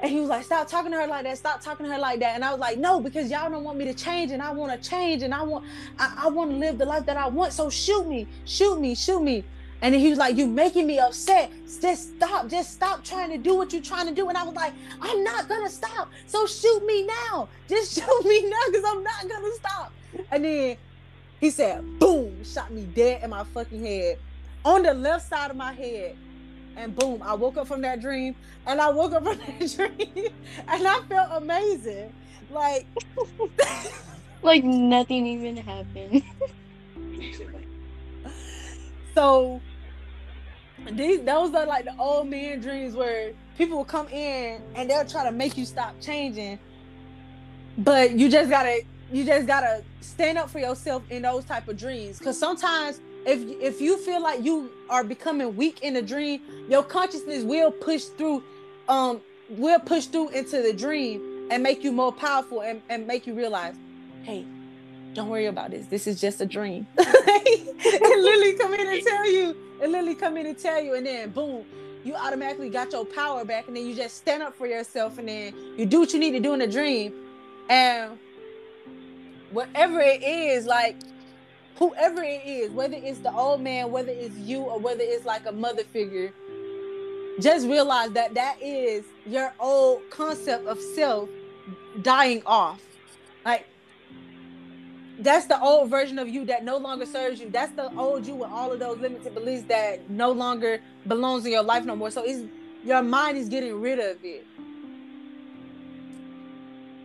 And 0.00 0.10
he 0.10 0.20
was 0.20 0.28
like, 0.28 0.44
stop 0.44 0.68
talking 0.68 0.92
to 0.92 0.98
her 0.98 1.06
like 1.06 1.24
that, 1.24 1.36
stop 1.36 1.60
talking 1.60 1.84
to 1.84 1.92
her 1.92 1.98
like 1.98 2.20
that. 2.20 2.36
And 2.36 2.44
I 2.44 2.52
was 2.52 2.60
like, 2.60 2.78
no, 2.78 3.00
because 3.00 3.30
y'all 3.30 3.50
don't 3.50 3.64
want 3.64 3.78
me 3.78 3.84
to 3.86 3.94
change, 3.94 4.30
and 4.30 4.40
I 4.40 4.52
want 4.52 4.80
to 4.80 4.88
change, 4.88 5.22
and 5.22 5.34
I 5.34 5.42
want 5.42 5.64
I, 5.98 6.14
I 6.24 6.28
want 6.28 6.50
to 6.52 6.56
live 6.56 6.78
the 6.78 6.86
life 6.86 7.04
that 7.06 7.16
I 7.16 7.26
want. 7.26 7.52
So 7.52 7.68
shoot 7.68 8.06
me, 8.06 8.26
shoot 8.44 8.80
me, 8.80 8.94
shoot 8.94 9.20
me. 9.20 9.44
And 9.80 9.94
then 9.94 10.00
he 10.00 10.10
was 10.10 10.18
like, 10.18 10.36
You 10.36 10.46
making 10.46 10.86
me 10.86 10.98
upset. 10.98 11.50
Just 11.80 12.16
stop. 12.16 12.48
Just 12.48 12.72
stop 12.72 13.04
trying 13.04 13.30
to 13.30 13.38
do 13.38 13.54
what 13.54 13.72
you're 13.72 13.82
trying 13.82 14.06
to 14.08 14.14
do. 14.14 14.28
And 14.28 14.36
I 14.36 14.42
was 14.42 14.54
like, 14.54 14.72
I'm 15.00 15.22
not 15.22 15.48
gonna 15.48 15.70
stop. 15.70 16.10
So 16.26 16.46
shoot 16.46 16.84
me 16.84 17.06
now. 17.06 17.48
Just 17.68 17.94
shoot 18.00 18.24
me 18.24 18.48
now 18.48 18.60
because 18.66 18.84
I'm 18.86 19.02
not 19.02 19.28
gonna 19.28 19.54
stop. 19.54 19.92
And 20.30 20.44
then 20.44 20.76
he 21.40 21.50
said, 21.50 21.98
boom, 21.98 22.42
shot 22.44 22.72
me 22.72 22.82
dead 22.94 23.22
in 23.22 23.30
my 23.30 23.44
fucking 23.44 23.84
head. 23.84 24.18
On 24.64 24.82
the 24.82 24.94
left 24.94 25.28
side 25.28 25.50
of 25.50 25.56
my 25.56 25.72
head. 25.72 26.16
And 26.76 26.94
boom, 26.94 27.22
I 27.22 27.34
woke 27.34 27.56
up 27.56 27.66
from 27.68 27.80
that 27.82 28.00
dream. 28.00 28.34
And 28.66 28.80
I 28.80 28.90
woke 28.90 29.12
up 29.12 29.24
from 29.24 29.38
that 29.38 29.76
dream. 29.76 30.32
And 30.66 30.86
I 30.86 31.00
felt 31.08 31.42
amazing. 31.42 32.12
Like 32.50 32.86
like 34.42 34.64
nothing 34.64 35.26
even 35.26 35.56
happened. 35.56 36.22
So 39.14 39.60
these 40.92 41.20
those 41.22 41.54
are 41.54 41.66
like 41.66 41.84
the 41.84 41.96
old 41.98 42.28
man 42.28 42.60
dreams 42.60 42.94
where 42.94 43.32
people 43.56 43.76
will 43.76 43.84
come 43.84 44.08
in 44.08 44.62
and 44.74 44.88
they'll 44.88 45.04
try 45.04 45.24
to 45.24 45.32
make 45.32 45.56
you 45.56 45.64
stop 45.64 45.94
changing. 46.00 46.58
But 47.78 48.12
you 48.12 48.28
just 48.30 48.50
gotta 48.50 48.82
you 49.12 49.24
just 49.24 49.46
gotta 49.46 49.82
stand 50.00 50.38
up 50.38 50.50
for 50.50 50.58
yourself 50.58 51.02
in 51.10 51.22
those 51.22 51.44
type 51.44 51.68
of 51.68 51.76
dreams. 51.76 52.18
Because 52.18 52.38
sometimes 52.38 53.00
if 53.26 53.40
if 53.60 53.80
you 53.80 53.98
feel 53.98 54.22
like 54.22 54.42
you 54.42 54.70
are 54.88 55.04
becoming 55.04 55.54
weak 55.56 55.80
in 55.82 55.96
a 55.96 56.02
dream 56.02 56.40
your 56.68 56.82
consciousness 56.82 57.44
will 57.44 57.70
push 57.70 58.04
through 58.04 58.42
um 58.88 59.20
will 59.50 59.78
push 59.80 60.06
through 60.06 60.28
into 60.30 60.62
the 60.62 60.72
dream 60.72 61.46
and 61.50 61.62
make 61.62 61.82
you 61.82 61.92
more 61.92 62.12
powerful 62.12 62.62
and, 62.62 62.80
and 62.88 63.06
make 63.06 63.26
you 63.26 63.34
realize 63.34 63.74
hey 64.22 64.44
don't 65.18 65.28
worry 65.28 65.46
about 65.46 65.70
this. 65.70 65.86
This 65.86 66.06
is 66.06 66.20
just 66.20 66.40
a 66.40 66.46
dream. 66.46 66.86
And 67.88 68.22
literally 68.22 68.54
come 68.54 68.74
in 68.74 68.86
and 68.88 69.02
tell 69.02 69.30
you 69.30 69.56
and 69.80 69.92
literally 69.92 70.14
come 70.14 70.36
in 70.36 70.46
and 70.46 70.58
tell 70.58 70.82
you, 70.82 70.94
and 70.94 71.06
then 71.06 71.30
boom, 71.30 71.64
you 72.04 72.14
automatically 72.14 72.70
got 72.70 72.92
your 72.92 73.04
power 73.04 73.44
back, 73.44 73.68
and 73.68 73.76
then 73.76 73.86
you 73.86 73.94
just 73.94 74.16
stand 74.16 74.42
up 74.42 74.54
for 74.54 74.66
yourself, 74.66 75.18
and 75.18 75.28
then 75.28 75.54
you 75.76 75.86
do 75.86 76.00
what 76.00 76.12
you 76.12 76.18
need 76.18 76.32
to 76.32 76.40
do 76.40 76.52
in 76.52 76.58
the 76.58 76.66
dream, 76.66 77.12
and 77.68 78.18
whatever 79.50 80.00
it 80.00 80.22
is, 80.22 80.66
like 80.66 80.96
whoever 81.76 82.22
it 82.22 82.42
is, 82.44 82.70
whether 82.72 82.96
it's 82.96 83.20
the 83.20 83.32
old 83.32 83.60
man, 83.60 83.90
whether 83.90 84.10
it's 84.10 84.36
you, 84.36 84.60
or 84.60 84.78
whether 84.78 85.02
it's 85.02 85.24
like 85.24 85.46
a 85.46 85.52
mother 85.52 85.84
figure, 85.84 86.32
just 87.40 87.66
realize 87.66 88.10
that 88.12 88.34
that 88.34 88.60
is 88.60 89.04
your 89.26 89.54
old 89.60 90.02
concept 90.10 90.66
of 90.66 90.80
self 90.80 91.28
dying 92.02 92.42
off. 92.46 92.80
Like 93.44 93.66
that's 95.18 95.46
the 95.46 95.60
old 95.60 95.90
version 95.90 96.18
of 96.18 96.28
you 96.28 96.44
that 96.44 96.64
no 96.64 96.76
longer 96.76 97.04
serves 97.04 97.40
you. 97.40 97.50
That's 97.50 97.72
the 97.72 97.92
old 97.96 98.26
you 98.26 98.36
with 98.36 98.50
all 98.50 98.72
of 98.72 98.78
those 98.78 98.98
limited 98.98 99.34
beliefs 99.34 99.64
that 99.68 100.08
no 100.08 100.30
longer 100.30 100.80
belongs 101.06 101.44
in 101.44 101.52
your 101.52 101.64
life 101.64 101.84
no 101.84 101.96
more. 101.96 102.10
So 102.10 102.22
it's 102.24 102.44
your 102.84 103.02
mind 103.02 103.36
is 103.36 103.48
getting 103.48 103.80
rid 103.80 103.98
of 103.98 104.18
it. 104.22 104.46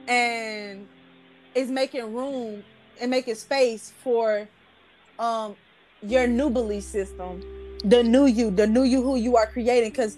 And 0.07 0.87
it's 1.55 1.71
making 1.71 2.13
room 2.13 2.63
and 3.01 3.09
making 3.09 3.35
space 3.35 3.91
for 4.03 4.47
um 5.17 5.55
your 6.03 6.27
new 6.27 6.49
belief 6.49 6.83
system, 6.83 7.41
the 7.83 8.03
new 8.03 8.27
you, 8.27 8.51
the 8.51 8.67
new 8.67 8.83
you 8.83 9.01
who 9.01 9.15
you 9.15 9.37
are 9.37 9.47
creating. 9.47 9.91
Cause 9.91 10.17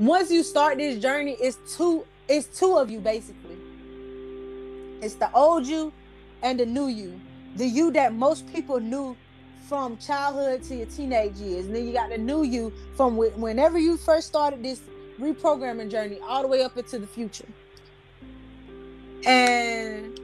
once 0.00 0.30
you 0.30 0.42
start 0.42 0.78
this 0.78 1.00
journey, 1.00 1.36
it's 1.40 1.76
two, 1.76 2.04
it's 2.28 2.46
two 2.58 2.76
of 2.76 2.90
you 2.90 2.98
basically. 2.98 3.56
It's 5.00 5.14
the 5.14 5.30
old 5.32 5.66
you 5.66 5.92
and 6.42 6.58
the 6.58 6.66
new 6.66 6.88
you 6.88 7.20
the 7.58 7.66
you 7.66 7.90
that 7.90 8.14
most 8.14 8.50
people 8.52 8.80
knew 8.80 9.16
from 9.68 9.98
childhood 9.98 10.62
to 10.62 10.76
your 10.76 10.86
teenage 10.86 11.36
years. 11.36 11.66
And 11.66 11.76
then 11.76 11.86
you 11.86 11.92
got 11.92 12.08
the 12.08 12.16
new 12.16 12.42
you 12.42 12.72
from 12.96 13.16
whenever 13.16 13.78
you 13.78 13.96
first 13.96 14.28
started 14.28 14.62
this 14.62 14.80
reprogramming 15.20 15.90
journey 15.90 16.18
all 16.26 16.42
the 16.42 16.48
way 16.48 16.62
up 16.62 16.76
into 16.78 16.98
the 16.98 17.06
future. 17.06 17.48
And 19.26 20.18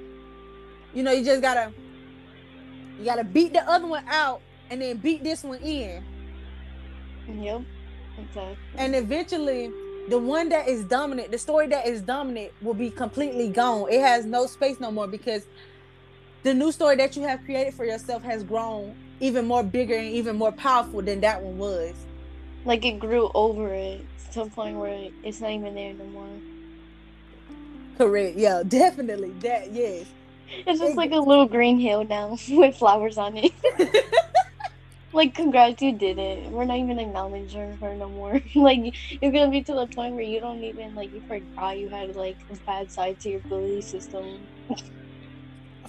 you 0.94 1.02
know, 1.02 1.10
you 1.10 1.24
just 1.24 1.42
gotta 1.42 1.72
you 2.98 3.04
gotta 3.04 3.24
beat 3.24 3.52
the 3.52 3.68
other 3.68 3.86
one 3.86 4.04
out 4.08 4.40
and 4.70 4.80
then 4.80 4.96
beat 4.98 5.24
this 5.24 5.42
one 5.42 5.58
in. 5.58 6.02
Yep. 7.28 7.62
Okay. 8.30 8.56
And 8.76 8.94
eventually 8.94 9.72
the 10.08 10.18
one 10.18 10.48
that 10.50 10.68
is 10.68 10.84
dominant, 10.84 11.32
the 11.32 11.38
story 11.38 11.66
that 11.68 11.86
is 11.86 12.00
dominant 12.02 12.52
will 12.62 12.74
be 12.74 12.90
completely 12.90 13.48
gone. 13.48 13.90
It 13.90 14.00
has 14.00 14.24
no 14.24 14.46
space 14.46 14.78
no 14.78 14.92
more 14.92 15.08
because 15.08 15.46
the 16.44 16.52
new 16.54 16.70
story 16.70 16.94
that 16.96 17.16
you 17.16 17.22
have 17.22 17.42
created 17.44 17.74
for 17.74 17.86
yourself 17.86 18.22
has 18.22 18.44
grown 18.44 18.94
even 19.18 19.46
more 19.46 19.62
bigger 19.62 19.96
and 19.96 20.08
even 20.08 20.36
more 20.36 20.52
powerful 20.52 21.00
than 21.00 21.20
that 21.22 21.42
one 21.42 21.58
was. 21.58 21.94
Like 22.66 22.84
it 22.84 23.00
grew 23.00 23.30
over 23.34 23.72
it 23.72 24.02
to 24.32 24.42
a 24.42 24.46
point 24.46 24.76
where 24.76 25.08
it's 25.22 25.40
not 25.40 25.50
even 25.50 25.74
there 25.74 25.94
no 25.94 26.04
more. 26.04 26.28
Correct. 27.96 28.36
Yeah, 28.36 28.62
definitely. 28.68 29.30
That 29.40 29.72
yes. 29.72 30.06
It's 30.66 30.78
just 30.80 30.92
it, 30.92 30.96
like 30.96 31.12
a 31.12 31.16
little 31.16 31.46
green 31.46 31.80
hill 31.80 32.04
now 32.04 32.36
with 32.50 32.76
flowers 32.76 33.16
on 33.16 33.38
it. 33.38 33.52
like 35.14 35.34
congrats, 35.34 35.80
you 35.80 35.92
did 35.92 36.18
it. 36.18 36.50
We're 36.50 36.66
not 36.66 36.76
even 36.76 36.98
acknowledging 36.98 37.78
her 37.78 37.94
no 37.94 38.10
more. 38.10 38.38
like 38.54 38.80
you're 39.22 39.32
gonna 39.32 39.50
be 39.50 39.62
to 39.62 39.72
the 39.72 39.86
point 39.86 40.14
where 40.14 40.22
you 40.22 40.40
don't 40.40 40.62
even 40.62 40.94
like 40.94 41.10
you 41.14 41.22
forgot 41.26 41.78
you 41.78 41.88
had 41.88 42.14
like 42.14 42.36
a 42.50 42.56
bad 42.66 42.90
side 42.90 43.18
to 43.20 43.30
your 43.30 43.40
belief 43.48 43.84
system 43.84 44.46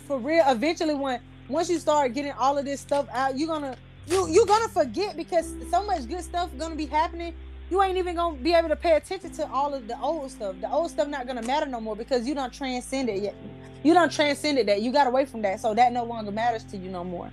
for 0.06 0.18
real, 0.19 0.44
eventually 0.48 0.95
when 0.95 1.19
once 1.48 1.69
you 1.69 1.80
start 1.80 2.14
getting 2.14 2.32
all 2.34 2.57
of 2.57 2.65
this 2.65 2.82
stuff 2.82 3.07
out, 3.11 3.38
you're 3.38 3.48
gonna 3.48 3.76
you 4.07 4.27
you're 4.30 4.45
gonna 4.45 4.68
forget 4.68 5.18
because 5.18 5.53
so 5.69 5.84
much 5.86 6.07
good 6.07 6.23
stuff 6.23 6.49
gonna 6.57 6.76
be 6.76 6.86
happening. 6.86 7.34
You 7.69 7.82
ain't 7.82 7.98
even 7.98 8.15
gonna 8.15 8.38
be 8.38 8.53
able 8.53 8.69
to 8.69 8.76
pay 8.76 8.95
attention 8.95 9.32
to 9.34 9.49
all 9.49 9.73
of 9.73 9.88
the 9.88 9.99
old 9.99 10.30
stuff. 10.32 10.56
The 10.61 10.69
old 10.69 10.91
stuff 10.91 11.07
not 11.07 11.27
gonna 11.27 11.41
matter 11.41 11.65
no 11.65 11.82
more 11.82 11.95
because 11.95 12.27
you 12.27 12.36
don't 12.36 12.53
transcend 12.53 13.10
it 13.10 13.23
yet. 13.23 13.36
You 13.84 13.94
don't 13.94 14.11
transcended 14.11 14.68
that. 14.68 14.82
You 14.82 14.91
got 14.91 15.07
away 15.07 15.26
from 15.26 15.41
that, 15.44 15.60
so 15.60 15.73
that 15.73 15.91
no 15.91 16.03
longer 16.03 16.32
matters 16.32 16.64
to 16.65 16.77
you 16.77 16.90
no 16.90 17.03
more. 17.03 17.32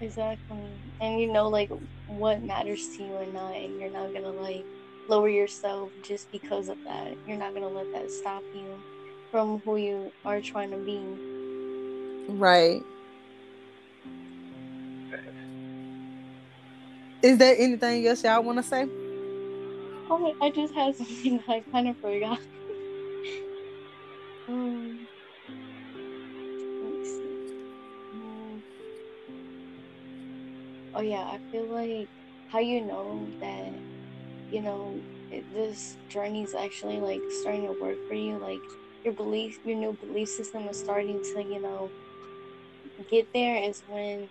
Exactly, 0.00 0.58
and 1.00 1.20
you 1.20 1.32
know 1.32 1.48
like 1.48 1.70
what 2.08 2.42
matters 2.42 2.88
to 2.96 3.04
you 3.04 3.16
and 3.16 3.32
not, 3.32 3.54
and 3.54 3.80
you're 3.80 3.90
not 3.90 4.12
gonna 4.12 4.32
like 4.32 4.64
lower 5.08 5.28
yourself 5.28 5.90
just 6.02 6.30
because 6.32 6.68
of 6.68 6.78
that. 6.84 7.16
You're 7.26 7.36
not 7.36 7.54
gonna 7.54 7.68
let 7.68 7.92
that 7.92 8.10
stop 8.10 8.42
you 8.54 8.66
from 9.30 9.60
who 9.60 9.76
you 9.76 10.12
are 10.24 10.40
trying 10.40 10.70
to 10.70 10.76
be. 10.76 11.41
Right. 12.28 12.82
Is 17.22 17.38
there 17.38 17.56
anything 17.58 18.06
else 18.06 18.24
y'all 18.24 18.42
want 18.42 18.58
to 18.58 18.62
say? 18.62 18.88
Oh, 20.10 20.34
I 20.40 20.50
just 20.50 20.74
had 20.74 20.96
something 20.96 21.42
I 21.48 21.60
kind 21.72 21.88
of 21.88 21.96
forgot. 21.98 22.40
Um. 24.48 25.08
Um, 28.12 28.62
oh 30.94 31.00
yeah, 31.00 31.22
I 31.22 31.38
feel 31.50 31.66
like 31.66 32.08
how 32.48 32.58
you 32.58 32.84
know 32.84 33.32
that 33.40 33.72
you 34.50 34.62
know 34.62 35.02
it, 35.30 35.44
this 35.54 35.96
journey 36.08 36.42
is 36.42 36.54
actually 36.54 37.00
like 37.00 37.22
starting 37.40 37.66
to 37.66 37.72
work 37.80 37.98
for 38.08 38.14
you. 38.14 38.38
Like 38.38 38.60
your 39.04 39.14
belief, 39.14 39.58
your 39.64 39.76
new 39.76 39.92
belief 39.94 40.28
system 40.28 40.68
is 40.68 40.78
starting 40.78 41.22
to 41.34 41.42
you 41.42 41.60
know 41.60 41.92
get 43.08 43.32
there. 43.32 43.56
Is 43.62 43.82
when 43.86 44.30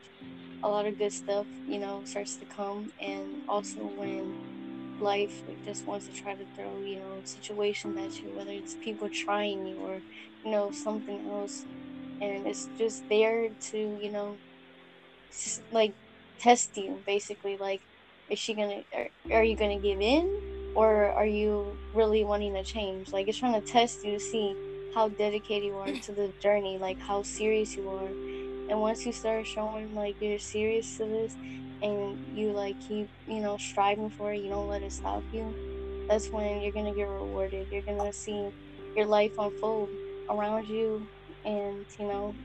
a 0.64 0.70
lot 0.70 0.86
of 0.88 0.98
good 0.98 1.14
stuff 1.14 1.48
you 1.68 1.80
know 1.80 2.04
starts 2.06 2.38
to 2.38 2.46
come, 2.46 2.92
and 3.00 3.44
also 3.48 3.86
when 3.88 4.36
life 5.00 5.44
just 5.66 5.88
wants 5.88 6.08
to 6.08 6.14
try 6.14 6.36
to 6.36 6.46
throw 6.56 6.82
you 6.84 7.00
know 7.00 7.22
situations 7.26 7.98
at 7.98 8.24
you, 8.24 8.34
whether 8.36 8.52
it's 8.52 8.76
people 8.82 9.10
trying 9.10 9.66
you 9.68 9.78
or 9.80 10.04
you 10.44 10.52
know 10.52 10.72
something 10.72 11.28
else, 11.30 11.66
and 12.22 12.48
it's 12.48 12.70
just 12.78 13.04
there 13.10 13.50
to 13.72 13.98
you 14.02 14.12
know 14.12 14.40
s- 15.32 15.62
like 15.72 15.96
test 16.40 16.76
you 16.78 17.04
basically 17.06 17.58
like 17.58 17.82
is 18.30 18.40
she 18.40 18.54
gonna 18.56 18.82
are, 18.94 19.10
are 19.32 19.44
you 19.44 19.56
gonna 19.56 19.80
give 19.80 20.00
in 20.02 20.72
or 20.76 21.12
are 21.12 21.26
you 21.26 21.80
really 21.94 22.24
wanting 22.24 22.54
to 22.54 22.64
change 22.64 23.12
like 23.12 23.28
it's 23.28 23.38
trying 23.38 23.54
to 23.60 23.72
test 23.72 24.04
you 24.04 24.14
to 24.14 24.20
see 24.20 24.56
how 24.94 25.08
dedicated 25.10 25.66
you 25.66 25.78
are 25.78 25.92
to 26.04 26.14
the 26.14 26.34
journey 26.42 26.78
like 26.80 27.00
how 27.00 27.22
serious 27.24 27.76
you 27.76 27.90
are 27.90 28.12
and 28.72 28.82
once 28.82 29.06
you 29.06 29.12
start 29.12 29.46
showing 29.46 29.94
like 29.94 30.16
you're 30.20 30.40
serious 30.40 30.98
to 30.98 31.06
this 31.06 31.36
and 31.84 32.18
you 32.36 32.52
like 32.52 32.76
keep 32.88 33.08
you 33.28 33.40
know 33.40 33.58
striving 33.58 34.10
for 34.10 34.34
it 34.34 34.42
you 34.42 34.50
don't 34.50 34.68
let 34.68 34.82
it 34.82 34.92
stop 34.92 35.22
you 35.32 35.54
that's 36.12 36.28
when 36.28 36.62
you're 36.62 36.74
gonna 36.74 36.94
get 36.94 37.08
rewarded. 37.08 37.68
You're 37.72 37.84
gonna 37.84 38.12
see 38.12 38.50
your 38.98 39.06
life 39.06 39.32
unfold 39.40 39.90
around 40.30 40.68
you 40.68 41.08
and 41.46 41.86
you 41.98 42.06
know 42.06 42.36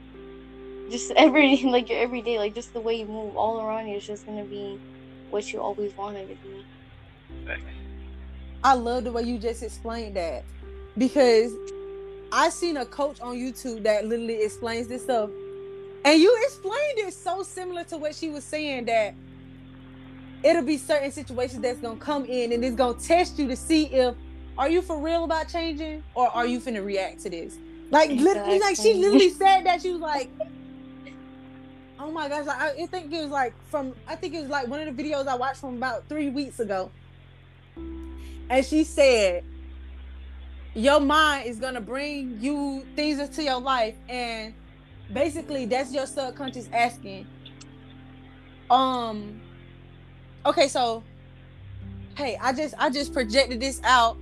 just 0.89 1.11
every 1.17 1.65
like 1.65 1.89
your 1.91 1.99
everyday 1.99 2.39
like 2.39 2.55
just 2.55 2.73
the 2.73 2.81
way 2.81 2.95
you 2.95 3.07
move 3.07 3.37
all 3.37 3.61
around 3.61 3.89
you 3.89 3.97
is 3.97 4.07
just 4.07 4.25
gonna 4.25 4.45
be 4.45 4.79
what 5.31 5.53
you 5.53 5.61
always 5.61 5.93
wanted 5.97 6.29
to 6.29 6.37
be. 6.37 6.65
I 8.63 8.75
love 8.75 9.03
the 9.03 9.11
way 9.11 9.23
you 9.23 9.39
just 9.39 9.65
explained 9.65 10.17
that 10.17 10.45
because 10.97 11.53
I 12.31 12.49
seen 12.51 12.77
a 12.77 12.87
coach 12.87 13.21
on 13.21 13.35
YouTube 13.35 13.83
that 13.83 14.07
literally 14.07 14.43
explains 14.43 14.87
this 14.87 15.03
stuff, 15.03 15.31
and 16.07 16.23
you 16.23 16.35
explained 16.45 16.99
it 16.99 17.13
so 17.13 17.43
similar 17.43 17.83
to 17.85 17.99
what 17.99 18.15
she 18.15 18.31
was 18.31 18.45
saying 18.45 18.85
that 18.85 19.13
it'll 20.45 20.63
be 20.63 20.79
certain 20.79 21.11
situations 21.11 21.61
that's 21.61 21.81
gonna 21.81 21.99
come 21.99 22.25
in 22.25 22.53
and 22.53 22.65
it's 22.65 22.77
gonna 22.77 22.99
test 22.99 23.39
you 23.39 23.49
to 23.49 23.57
see 23.57 23.87
if 23.87 24.15
are 24.57 24.71
you 24.71 24.81
for 24.81 24.99
real 24.99 25.25
about 25.25 25.49
changing 25.49 26.03
or 26.15 26.29
are 26.29 26.47
you 26.47 26.61
finna 26.61 26.83
react 26.85 27.21
to 27.23 27.29
this. 27.29 27.57
Like 27.91 28.11
literally, 28.11 28.59
like 28.59 28.77
she 28.77 28.95
literally 28.95 29.31
said 29.43 29.65
that 29.65 29.83
she 29.83 29.91
was 29.91 30.01
like. 30.01 30.31
Oh 31.99 32.13
my 32.13 32.29
gosh! 32.29 32.45
Like, 32.45 32.61
I 32.61 32.69
I 32.83 32.87
think 32.87 33.11
it 33.11 33.23
was 33.23 33.31
like 33.31 33.55
from 33.71 33.95
I 34.07 34.17
think 34.17 34.35
it 34.35 34.43
was 34.43 34.51
like 34.51 34.69
one 34.69 34.87
of 34.87 34.95
the 34.95 35.03
videos 35.03 35.27
I 35.27 35.35
watched 35.35 35.61
from 35.61 35.79
about 35.79 36.07
three 36.11 36.29
weeks 36.29 36.61
ago 36.61 36.91
and 38.51 38.65
she 38.65 38.85
said 38.85 39.45
your 40.75 41.01
mind 41.01 41.47
is 41.47 41.59
gonna 41.59 41.81
bring 41.81 42.39
you 42.39 42.85
things 42.95 43.19
into 43.19 43.43
your 43.43 43.61
life 43.61 43.95
and 44.11 44.53
basically 45.13 45.67
that's 45.67 45.93
your 45.93 46.07
subconscious 46.07 46.69
asking 46.73 47.27
um 48.71 49.41
okay 50.45 50.69
so 50.69 51.03
hey 52.17 52.37
i 52.41 52.53
just 52.53 52.75
i 52.79 52.91
just 52.91 53.13
projected 53.13 53.61
this 53.61 53.81
out. 53.85 54.17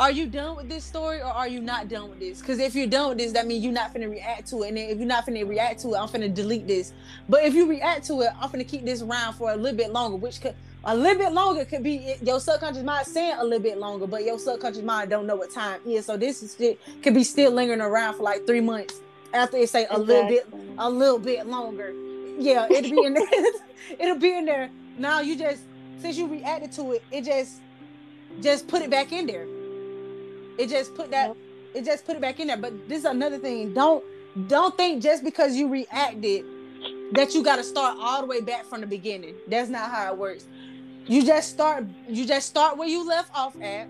Are 0.00 0.12
you 0.12 0.28
done 0.28 0.54
with 0.54 0.68
this 0.68 0.84
story 0.84 1.18
or 1.18 1.24
are 1.26 1.48
you 1.48 1.60
not 1.60 1.88
done 1.88 2.08
with 2.10 2.20
this? 2.20 2.38
Because 2.38 2.60
if 2.60 2.76
you're 2.76 2.86
done 2.86 3.08
with 3.08 3.18
this 3.18 3.32
that 3.32 3.48
means 3.48 3.64
you're 3.64 3.72
not 3.72 3.92
finna 3.92 4.08
react 4.08 4.46
to 4.50 4.62
it. 4.62 4.68
And 4.68 4.78
if 4.78 4.96
you're 4.98 5.08
not 5.08 5.26
finna 5.26 5.48
react 5.48 5.80
to 5.80 5.94
it 5.94 5.96
i'm 5.96 6.08
finna 6.08 6.32
delete 6.32 6.68
this. 6.68 6.92
But 7.28 7.44
if 7.44 7.52
you 7.54 7.68
react 7.68 8.06
to 8.06 8.20
it 8.20 8.30
i'm 8.40 8.48
finna 8.48 8.68
keep 8.68 8.84
this 8.84 9.02
around 9.02 9.34
for 9.34 9.50
a 9.50 9.56
little 9.56 9.76
bit 9.76 9.92
longer 9.92 10.16
which 10.16 10.40
could 10.40 10.54
a 10.84 10.96
little 10.96 11.18
bit 11.18 11.32
longer 11.32 11.64
could 11.64 11.82
be 11.82 12.14
your 12.22 12.38
subconscious 12.38 12.84
mind 12.84 13.06
saying 13.06 13.34
a 13.38 13.42
little 13.42 13.58
bit 13.58 13.78
longer, 13.78 14.06
but 14.06 14.24
your 14.24 14.38
subconscious 14.38 14.82
mind 14.82 15.10
don't 15.10 15.26
know 15.26 15.34
what 15.34 15.52
time 15.52 15.80
is. 15.84 16.06
So 16.06 16.16
this 16.16 16.42
is 16.42 16.54
could 17.02 17.14
be 17.14 17.24
still 17.24 17.50
lingering 17.50 17.80
around 17.80 18.14
for 18.14 18.22
like 18.22 18.46
three 18.46 18.60
months 18.60 19.00
after 19.32 19.56
it 19.56 19.68
say 19.68 19.86
a 19.90 19.98
little 19.98 20.28
bit 20.28 20.46
a 20.78 20.88
little 20.88 21.18
bit 21.18 21.46
longer. 21.46 21.92
Yeah, 22.38 22.66
it'll 22.70 22.90
be 22.90 23.04
in 23.04 23.14
there. 23.14 23.28
it'll 23.98 24.18
be 24.18 24.36
in 24.36 24.44
there. 24.44 24.70
Now 24.98 25.20
you 25.20 25.36
just 25.36 25.62
since 25.98 26.16
you 26.16 26.26
reacted 26.26 26.72
to 26.72 26.92
it, 26.92 27.02
it 27.10 27.24
just 27.24 27.60
just 28.40 28.68
put 28.68 28.82
it 28.82 28.90
back 28.90 29.12
in 29.12 29.26
there. 29.26 29.46
It 30.58 30.68
just 30.68 30.94
put 30.94 31.10
that 31.10 31.34
it 31.74 31.84
just 31.84 32.04
put 32.06 32.16
it 32.16 32.22
back 32.22 32.40
in 32.40 32.46
there. 32.48 32.56
But 32.56 32.88
this 32.88 33.00
is 33.00 33.04
another 33.04 33.38
thing. 33.38 33.74
Don't 33.74 34.04
don't 34.46 34.76
think 34.76 35.02
just 35.02 35.24
because 35.24 35.56
you 35.56 35.68
reacted 35.68 36.44
that 37.12 37.34
you 37.34 37.42
gotta 37.42 37.64
start 37.64 37.96
all 38.00 38.20
the 38.20 38.26
way 38.26 38.40
back 38.40 38.64
from 38.64 38.80
the 38.80 38.86
beginning. 38.86 39.34
That's 39.48 39.68
not 39.68 39.90
how 39.90 40.12
it 40.12 40.18
works. 40.18 40.46
You 41.06 41.24
just 41.24 41.50
start 41.50 41.86
you 42.08 42.26
just 42.26 42.48
start 42.48 42.76
where 42.76 42.88
you 42.88 43.06
left 43.06 43.30
off 43.34 43.60
at. 43.60 43.88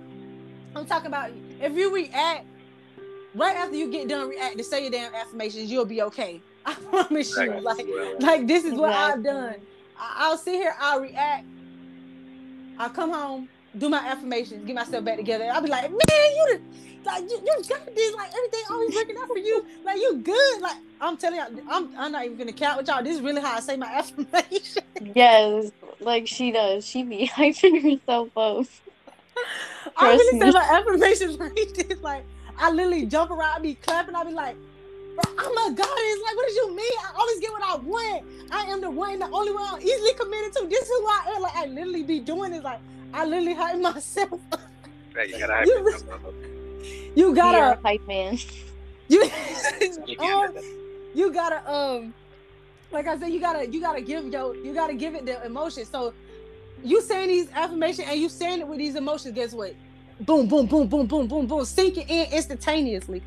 I'm 0.74 0.86
talking 0.86 1.08
about 1.08 1.30
if 1.60 1.72
you 1.74 1.92
react 1.92 2.46
right 3.34 3.56
after 3.56 3.76
you 3.76 3.90
get 3.90 4.08
done 4.08 4.28
reacting, 4.28 4.62
say 4.62 4.82
your 4.82 4.90
damn 4.90 5.14
affirmations, 5.14 5.70
you'll 5.70 5.84
be 5.84 6.02
okay. 6.02 6.40
I 6.66 6.74
promise 6.74 7.34
you. 7.36 7.52
Exactly. 7.52 7.94
Like, 7.94 8.20
like 8.20 8.46
this 8.46 8.64
is 8.64 8.74
what 8.74 8.92
I've 8.92 9.22
done. 9.22 9.54
I- 9.98 10.14
I'll 10.18 10.38
sit 10.38 10.54
here, 10.54 10.74
I'll 10.78 11.00
react, 11.00 11.44
I'll 12.78 12.90
come 12.90 13.10
home, 13.12 13.48
do 13.76 13.88
my 13.88 13.98
affirmations, 13.98 14.64
get 14.64 14.74
myself 14.74 15.04
back 15.04 15.16
together. 15.16 15.48
I'll 15.52 15.62
be 15.62 15.68
like, 15.68 15.90
man, 15.90 15.98
you 16.08 16.46
the, 16.58 16.60
like 17.04 17.22
you, 17.22 17.40
you 17.44 17.62
got 17.68 17.94
this, 17.94 18.14
like 18.14 18.30
everything 18.34 18.60
always 18.70 18.94
working 18.94 19.16
out 19.16 19.28
for 19.28 19.38
you. 19.38 19.64
Like 19.84 19.96
you 19.98 20.16
good. 20.22 20.60
Like 20.60 20.76
I'm 21.00 21.16
telling 21.16 21.38
y'all, 21.38 21.48
I'm 21.70 21.96
I'm 21.96 22.12
not 22.12 22.24
even 22.24 22.36
gonna 22.36 22.52
count 22.52 22.78
with 22.78 22.88
y'all. 22.88 23.02
This 23.02 23.16
is 23.16 23.22
really 23.22 23.40
how 23.40 23.54
I 23.56 23.60
say 23.60 23.76
my 23.76 23.86
affirmation. 23.92 24.82
Yes, 25.14 25.70
like 26.00 26.26
she 26.26 26.52
does. 26.52 26.84
She 26.86 27.02
be 27.02 27.26
hyping 27.34 27.80
herself 27.82 28.28
up. 28.36 28.66
I 29.96 30.16
Trust 30.16 30.18
really 30.18 30.38
say 30.40 30.46
me. 30.46 30.52
my 30.52 30.60
affirmations 30.70 31.38
like 31.38 31.54
this. 31.74 32.00
Like 32.00 32.24
I 32.58 32.70
literally 32.70 33.06
jump 33.06 33.30
around, 33.30 33.56
I 33.56 33.58
be 33.60 33.74
clapping, 33.74 34.14
I 34.14 34.24
be 34.24 34.32
like, 34.32 34.56
bro, 35.14 35.34
I'm 35.38 35.50
a 35.52 35.74
goddess. 35.74 36.18
Like, 36.24 36.36
what 36.36 36.46
did 36.48 36.56
you 36.56 36.74
mean? 36.74 36.92
I 37.00 37.12
always 37.18 37.40
get 37.40 37.50
what 37.52 37.62
I 37.62 37.76
want. 37.76 38.24
I 38.50 38.62
am 38.64 38.80
the 38.80 38.90
one, 38.90 39.18
the 39.18 39.26
only 39.30 39.52
one 39.52 39.64
I'm 39.68 39.80
easily 39.80 40.14
committed 40.14 40.52
to. 40.54 40.66
This 40.66 40.82
is 40.82 40.88
who 40.88 41.06
I 41.06 41.32
am. 41.36 41.42
Like 41.42 41.56
I 41.56 41.66
literally 41.66 42.02
be 42.02 42.20
doing 42.20 42.52
this. 42.52 42.64
Like 42.64 42.80
I 43.14 43.24
literally 43.24 43.54
hype 43.54 43.78
myself. 43.80 44.40
up. 44.52 44.60
You 45.16 45.38
gotta 45.38 45.54
have 45.54 45.66
You- 45.66 45.98
You 47.14 47.34
gotta 47.34 47.78
a 47.78 47.82
hype 47.82 48.06
man. 48.06 48.38
you, 49.08 49.24
You 50.06 50.20
um, 50.20 50.54
you 51.14 51.32
gotta 51.32 51.70
um 51.72 52.14
like 52.92 53.06
I 53.06 53.18
said, 53.18 53.28
you 53.32 53.40
gotta 53.40 53.66
you 53.68 53.80
gotta 53.80 54.00
give 54.00 54.26
yo 54.26 54.52
you 54.52 54.72
gotta 54.72 54.94
give 54.94 55.14
it 55.14 55.26
the 55.26 55.44
emotion. 55.44 55.84
So 55.84 56.14
you 56.84 57.02
saying 57.02 57.28
these 57.28 57.50
affirmations 57.52 58.06
and 58.08 58.20
you 58.20 58.28
saying 58.28 58.60
it 58.60 58.68
with 58.68 58.78
these 58.78 58.94
emotions, 58.94 59.34
guess 59.34 59.52
what? 59.52 59.74
Boom, 60.20 60.48
boom, 60.48 60.66
boom, 60.66 60.88
boom, 60.88 61.06
boom, 61.06 61.28
boom, 61.28 61.46
boom, 61.46 61.64
sinking 61.64 62.08
in 62.08 62.32
instantaneously, 62.32 63.22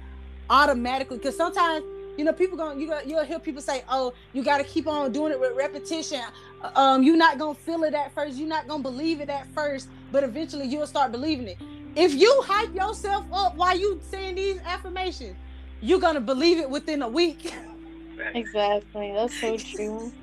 automatically. 0.49 1.17
Because 1.17 1.37
sometimes 1.37 1.85
you 2.17 2.25
know 2.25 2.33
people 2.33 2.57
going 2.57 2.79
you 2.81 2.87
got 2.87 3.07
you'll 3.07 3.23
hear 3.25 3.39
people 3.39 3.61
say, 3.61 3.83
oh, 3.89 4.13
you 4.33 4.43
gotta 4.43 4.65
keep 4.65 4.87
on 4.87 5.11
doing 5.13 5.31
it 5.31 5.39
with 5.39 5.53
repetition. 5.55 6.21
Um, 6.75 7.03
you're 7.03 7.17
not 7.17 7.39
gonna 7.39 7.55
feel 7.55 7.83
it 7.83 7.93
at 7.93 8.13
first, 8.13 8.37
you're 8.37 8.47
not 8.49 8.67
gonna 8.67 8.83
believe 8.83 9.21
it 9.21 9.29
at 9.29 9.47
first, 9.53 9.89
but 10.11 10.23
eventually 10.23 10.67
you'll 10.67 10.87
start 10.87 11.11
believing 11.13 11.47
it. 11.47 11.59
If 11.95 12.13
you 12.13 12.43
hype 12.45 12.73
yourself 12.75 13.25
up 13.31 13.55
while 13.55 13.77
you 13.77 13.99
saying 14.03 14.35
these 14.35 14.59
affirmations, 14.65 15.37
you're 15.79 15.99
gonna 15.99 16.21
believe 16.21 16.59
it 16.59 16.69
within 16.69 17.01
a 17.03 17.09
week. 17.09 17.53
Exactly. 18.33 19.13
That's 19.13 19.39
so 19.39 19.57
true. 19.57 20.13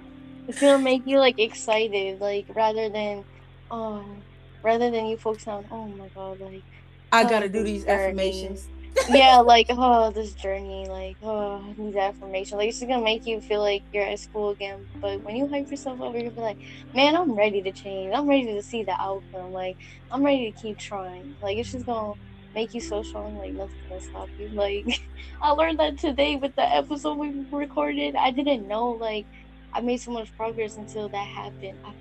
It's 0.47 0.59
gonna 0.61 0.79
make 0.83 1.03
you 1.07 1.19
like 1.19 1.39
excited, 1.39 2.21
like 2.21 2.47
rather 2.55 2.91
than, 2.91 3.25
oh, 3.71 4.25
rather 4.63 4.91
than 4.91 5.07
you 5.07 5.17
focus 5.19 5.47
on, 5.47 5.67
oh 5.71 5.89
my 5.89 6.09
god, 6.09 6.41
like 6.41 6.65
I 7.13 7.25
Oh, 7.25 7.29
gotta 7.29 7.49
do 7.49 7.63
these 7.63 7.85
journey. 7.85 7.93
affirmations. 7.93 8.69
yeah, 9.09 9.39
like 9.39 9.67
oh 9.71 10.11
this 10.11 10.35
journey, 10.35 10.87
like 10.89 11.17
oh 11.23 11.75
these 11.79 11.97
affirmations, 11.97 12.53
like 12.59 12.69
it's 12.69 12.79
just 12.79 12.89
gonna 12.89 13.03
make 13.03 13.27
you 13.27 13.41
feel 13.41 13.61
like 13.61 13.85
you're 13.93 14.05
at 14.05 14.19
school 14.19 14.51
again. 14.51 14.87
But 15.01 15.23
when 15.23 15.37
you 15.37 15.49
hype 15.49 15.71
yourself 15.71 16.01
up, 16.01 16.13
you're 16.15 16.23
gonna 16.25 16.35
be 16.35 16.41
like, 16.41 16.59
man, 16.95 17.17
I'm 17.17 17.33
ready 17.35 17.63
to 17.63 17.73
change. 17.73 18.13
I'm 18.15 18.29
ready 18.29 18.47
to 18.47 18.63
see 18.63 18.83
the 18.85 18.93
outcome. 19.01 19.53
Like 19.53 19.79
I'm 20.11 20.25
ready 20.25 20.53
to 20.53 20.59
keep 20.61 20.79
trying. 20.79 21.37
Like 21.41 21.57
it's 21.59 21.73
just 21.73 21.87
gonna 21.87 22.15
make 22.55 22.75
you 22.75 22.81
so 22.81 23.03
strong. 23.03 23.37
Like 23.37 23.53
nothing's 23.55 23.87
gonna 23.89 24.01
stop 24.01 24.31
you. 24.39 24.49
Like 24.51 24.87
I 25.43 25.51
learned 25.53 25.79
that 25.81 25.99
today 25.99 26.37
with 26.37 26.55
the 26.57 26.63
episode 26.75 27.17
we 27.19 27.45
recorded. 27.51 28.17
I 28.17 28.31
didn't 28.31 28.67
know 28.69 28.91
like 28.91 29.27
I 29.73 29.81
made 29.81 29.99
so 29.99 30.11
much 30.13 30.35
progress 30.37 30.77
until 30.77 31.09
that 31.11 31.27
happened. 31.27 31.79
I, 31.85 31.93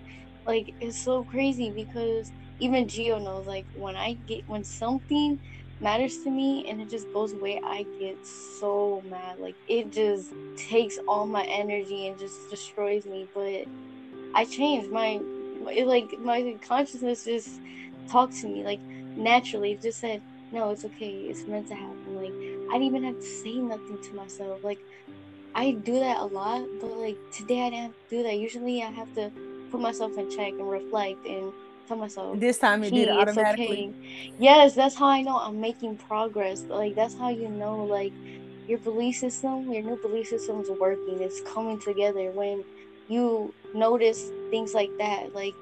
like 0.45 0.73
it's 0.79 0.97
so 1.01 1.23
crazy 1.23 1.71
because 1.71 2.31
even 2.59 2.87
Geo 2.87 3.19
knows 3.19 3.45
like 3.45 3.65
when 3.75 3.95
I 3.95 4.13
get 4.27 4.47
when 4.47 4.63
something 4.63 5.39
matters 5.79 6.17
to 6.23 6.31
me 6.31 6.65
and 6.69 6.81
it 6.81 6.89
just 6.89 7.11
goes 7.13 7.33
away, 7.33 7.61
I 7.63 7.85
get 7.99 8.17
so 8.59 9.03
mad. 9.07 9.39
Like 9.39 9.55
it 9.67 9.91
just 9.91 10.33
takes 10.55 10.97
all 11.07 11.27
my 11.27 11.43
energy 11.43 12.07
and 12.07 12.17
just 12.17 12.49
destroys 12.49 13.05
me. 13.05 13.27
But 13.33 13.65
I 14.33 14.45
changed 14.45 14.91
my 14.91 15.19
it 15.69 15.87
like 15.87 16.17
my 16.19 16.57
consciousness 16.67 17.25
just 17.25 17.59
talked 18.09 18.35
to 18.37 18.47
me 18.47 18.63
like 18.63 18.79
naturally. 18.81 19.73
It 19.73 19.81
just 19.81 19.99
said, 19.99 20.21
No, 20.51 20.71
it's 20.71 20.85
okay, 20.85 21.27
it's 21.29 21.45
meant 21.47 21.67
to 21.67 21.75
happen. 21.75 22.15
Like 22.15 22.33
I 22.71 22.79
didn't 22.79 22.95
even 22.95 23.03
have 23.03 23.15
to 23.15 23.21
say 23.43 23.55
nothing 23.55 24.01
to 24.01 24.13
myself. 24.15 24.63
Like 24.63 24.79
I 25.53 25.71
do 25.71 25.99
that 25.99 26.17
a 26.17 26.25
lot, 26.25 26.67
but 26.79 26.97
like 26.97 27.17
today 27.35 27.61
I 27.61 27.69
didn't 27.69 27.95
do 28.09 28.23
that. 28.23 28.37
Usually 28.37 28.81
I 28.81 28.91
have 28.91 29.13
to 29.15 29.31
put 29.71 29.81
myself 29.81 30.17
in 30.17 30.29
check 30.29 30.53
and 30.53 30.69
reflect 30.69 31.25
and 31.25 31.51
tell 31.87 31.97
myself 31.97 32.39
This 32.39 32.57
time 32.59 32.83
it 32.83 32.93
did 32.93 33.09
automatically. 33.09 33.89
okay." 33.89 33.93
Yes, 34.37 34.75
that's 34.75 34.95
how 34.95 35.07
I 35.07 35.21
know 35.21 35.37
I'm 35.37 35.59
making 35.61 35.97
progress. 35.97 36.63
Like 36.69 36.95
that's 36.95 37.17
how 37.17 37.29
you 37.29 37.49
know 37.49 37.83
like 37.85 38.13
your 38.67 38.79
belief 38.79 39.17
system, 39.17 39.71
your 39.71 39.83
new 39.83 39.97
belief 39.97 40.27
system 40.27 40.61
is 40.61 40.69
working. 40.79 41.21
It's 41.21 41.41
coming 41.41 41.79
together 41.79 42.31
when 42.31 42.63
you 43.07 43.53
notice 43.73 44.31
things 44.51 44.73
like 44.73 44.91
that. 44.99 45.33
Like 45.33 45.55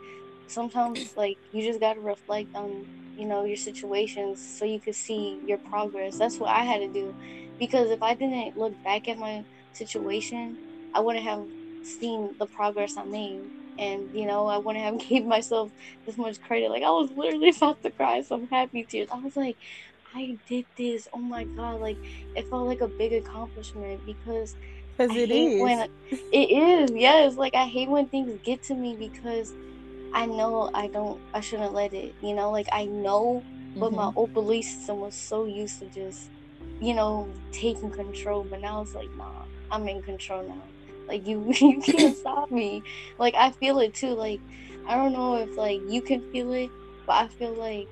sometimes 0.48 1.14
like 1.16 1.38
you 1.52 1.64
just 1.64 1.80
gotta 1.80 2.02
reflect 2.02 2.50
on, 2.56 2.86
you 3.16 3.26
know, 3.28 3.46
your 3.46 3.58
situations 3.58 4.42
so 4.42 4.66
you 4.66 4.80
could 4.82 4.96
see 4.96 5.42
your 5.46 5.58
progress. 5.60 6.18
That's 6.18 6.40
what 6.40 6.50
I 6.50 6.64
had 6.64 6.80
to 6.80 6.90
do. 6.90 7.16
Because 7.60 7.90
if 7.92 8.02
I 8.02 8.16
didn't 8.16 8.58
look 8.58 8.82
back 8.84 9.08
at 9.08 9.18
my 9.18 9.46
situation, 9.74 10.58
I 10.94 11.00
wouldn't 11.02 11.26
have 11.26 11.46
seen 11.84 12.36
the 12.40 12.48
progress 12.48 12.98
I 12.98 13.04
made. 13.06 13.50
And 13.78 14.10
you 14.14 14.26
know, 14.28 14.48
I 14.48 14.58
wouldn't 14.58 14.84
have 14.86 15.00
gave 15.10 15.26
myself 15.26 15.72
this 16.06 16.18
much 16.18 16.40
credit. 16.42 16.70
Like 16.72 16.84
I 16.84 16.92
was 16.92 17.12
literally 17.12 17.50
about 17.58 17.82
to 17.84 17.92
cry 17.92 18.22
some 18.22 18.48
happy 18.50 18.86
tears. 18.86 19.10
I 19.12 19.20
was 19.20 19.36
like, 19.36 19.58
I 20.14 20.40
did 20.48 20.68
this. 20.78 21.08
Oh 21.14 21.20
my 21.20 21.46
god! 21.56 21.76
Like 21.82 22.00
it 22.36 22.48
felt 22.50 22.68
like 22.68 22.82
a 22.82 22.88
big 22.88 23.14
accomplishment 23.14 24.06
because 24.06 24.56
Because 24.98 25.16
it 25.16 25.32
is. 25.32 25.54
when 25.58 25.88
it 26.32 26.50
is. 26.52 26.92
Yes, 26.96 27.36
like 27.36 27.56
I 27.56 27.66
hate 27.68 27.90
when 27.90 28.10
things 28.10 28.40
get 28.44 28.64
to 28.64 28.76
me 28.76 28.96
because 29.00 29.56
I 30.14 30.28
know 30.28 30.72
I 30.76 30.90
don't. 30.90 31.22
I 31.34 31.42
shouldn't 31.42 31.74
let 31.74 31.94
it. 31.94 32.16
You 32.22 32.36
know, 32.36 32.52
like 32.52 32.68
I 32.74 32.86
know, 32.88 33.48
but 33.76 33.94
my 33.94 34.10
Mhm. 34.10 34.16
old 34.16 34.34
belief 34.34 34.66
system 34.68 35.00
was 35.00 35.18
so 35.18 35.46
used 35.46 35.80
to 35.80 35.90
just, 35.90 36.32
you 36.80 36.96
know, 36.96 37.36
taking 37.54 37.92
control. 37.92 38.46
But 38.46 38.62
now 38.62 38.82
it's 38.84 38.96
like, 38.96 39.12
nah, 39.16 39.46
I'm 39.72 39.88
in 39.90 40.04
control 40.04 40.48
now. 40.48 40.75
Like 41.08 41.28
you, 41.28 41.52
you 41.62 41.82
can't 41.82 42.18
stop 42.18 42.52
me. 42.52 42.84
Like 43.18 43.36
I 43.36 43.52
feel 43.52 43.80
it 43.80 43.94
too. 43.94 44.14
Like 44.16 44.42
I 44.88 44.96
don't 44.96 45.14
know 45.14 45.36
if 45.38 45.58
like 45.58 45.82
you 45.88 46.02
can 46.02 46.24
feel 46.32 46.52
it, 46.54 46.72
but 47.08 47.14
I 47.16 47.28
feel 47.30 47.58
like 47.58 47.88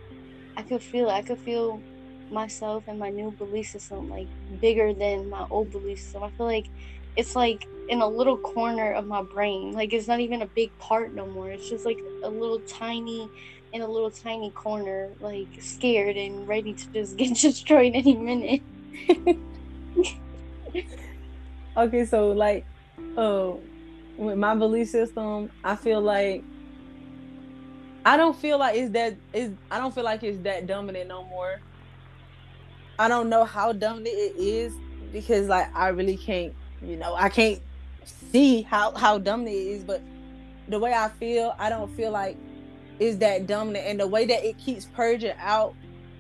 I 0.58 0.64
could 0.64 0.84
feel 0.84 1.10
it. 1.10 1.14
I 1.14 1.22
could 1.22 1.40
feel 1.40 1.84
myself 2.30 2.86
and 2.88 2.98
my 3.00 3.10
new 3.10 3.32
belief 3.32 3.68
system 3.68 4.10
like 4.10 4.30
bigger 4.60 4.94
than 4.94 5.30
my 5.30 5.46
old 5.50 5.72
belief 5.72 6.00
system. 6.00 6.24
I 6.24 6.30
feel 6.32 6.46
like 6.48 6.70
it's 7.16 7.36
like 7.36 7.68
in 7.88 8.02
a 8.02 8.08
little 8.08 8.38
corner 8.38 8.94
of 8.94 9.06
my 9.08 9.24
brain. 9.24 9.74
Like 9.74 9.94
it's 9.94 10.08
not 10.08 10.20
even 10.20 10.42
a 10.42 10.48
big 10.48 10.78
part 10.80 11.14
no 11.14 11.28
more. 11.28 11.50
It's 11.52 11.70
just 11.70 11.86
like 11.86 12.00
a 12.24 12.30
little 12.30 12.62
tiny 12.62 13.30
in 13.72 13.82
a 13.82 13.88
little 13.88 14.12
tiny 14.12 14.52
corner, 14.52 15.14
like 15.20 15.50
scared 15.60 16.16
and 16.18 16.48
ready 16.48 16.74
to 16.76 16.92
just 16.94 17.18
get 17.18 17.36
destroyed 17.38 17.94
any 17.96 18.16
minute. 18.16 18.62
Okay, 21.76 22.06
so 22.06 22.32
like, 22.32 22.66
uh, 23.18 23.54
with 24.18 24.38
my 24.38 24.56
belief 24.56 24.90
system, 24.90 25.52
I 25.64 25.76
feel 25.76 26.02
like 26.02 26.44
I 28.06 28.18
don't 28.18 28.36
feel 28.36 28.60
like 28.60 28.76
it's 28.76 28.92
that 28.92 29.16
is 29.34 29.52
I 29.72 29.80
don't 29.80 29.94
feel 29.94 30.04
like 30.04 30.24
it's 30.24 30.40
that 30.44 30.68
dominant 30.68 31.08
no 31.08 31.24
more. 31.26 31.60
I 33.00 33.08
don't 33.08 33.30
know 33.30 33.44
how 33.44 33.74
dominant 33.74 34.08
it 34.08 34.36
is 34.38 34.74
because 35.12 35.48
like 35.48 35.74
I 35.76 35.90
really 35.90 36.18
can't, 36.18 36.54
you 36.82 36.98
know, 36.98 37.16
I 37.16 37.30
can't 37.30 37.60
see 38.32 38.62
how 38.64 38.94
how 38.96 39.18
dominant 39.18 39.56
it 39.56 39.68
is, 39.68 39.84
but 39.84 40.02
the 40.68 40.80
way 40.80 40.94
I 40.94 41.10
feel, 41.10 41.56
I 41.58 41.70
don't 41.70 41.94
feel 41.96 42.12
like 42.12 42.38
is 43.00 43.18
that 43.20 43.48
dominant 43.48 43.86
and 43.88 44.00
the 44.00 44.08
way 44.08 44.26
that 44.26 44.46
it 44.46 44.58
keeps 44.58 44.86
purging 44.86 45.34
out, 45.40 45.76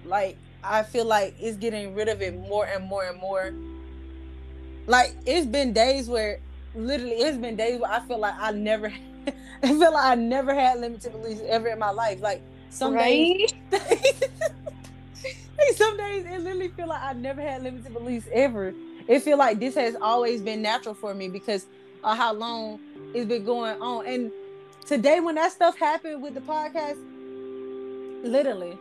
like 0.06 0.38
I 0.64 0.84
feel 0.84 1.06
like 1.06 1.36
it's 1.40 1.58
getting 1.58 1.94
rid 1.94 2.08
of 2.08 2.22
it 2.22 2.38
more 2.48 2.66
and 2.66 2.86
more 2.86 3.06
and 3.06 3.20
more 3.20 3.54
like 4.88 5.16
it's 5.26 5.46
been 5.46 5.74
days 5.74 6.10
where 6.10 6.40
literally 6.76 7.16
it's 7.16 7.38
been 7.38 7.56
days 7.56 7.80
where 7.80 7.92
I 7.92 8.00
feel 8.02 8.20
like 8.20 8.36
I 8.38 8.52
never 8.52 8.92
I 9.64 9.68
feel 9.68 9.94
like 9.94 10.06
I 10.06 10.16
never 10.16 10.54
had 10.54 10.80
limited 10.80 11.12
beliefs 11.12 11.42
ever 11.48 11.68
in 11.70 11.80
my 11.80 11.92
life. 11.92 12.22
Like 12.22 12.42
some 12.70 12.96
days 12.96 13.54
right? 13.72 13.84
Hey, 15.60 15.76
some 15.76 15.96
days 15.96 16.26
it 16.26 16.42
literally 16.42 16.70
feel 16.70 16.88
like 16.88 17.02
I 17.02 17.14
never 17.14 17.40
had 17.40 17.64
limited 17.64 17.94
beliefs 17.94 18.28
ever. 18.34 18.74
It 19.08 19.20
feel 19.20 19.38
like 19.38 19.60
this 19.60 19.76
has 19.76 19.96
always 20.02 20.42
been 20.42 20.62
natural 20.62 20.96
for 20.96 21.14
me 21.14 21.30
because 21.30 21.68
of 22.04 22.18
how 22.18 22.34
long 22.34 22.80
it's 23.14 23.28
been 23.28 23.46
going 23.46 23.80
on. 23.82 24.06
And 24.06 24.32
today 24.86 25.20
when 25.20 25.36
that 25.36 25.52
stuff 25.52 25.78
happened 25.78 26.22
with 26.22 26.34
the 26.34 26.42
podcast, 26.42 26.98
literally, 28.24 28.78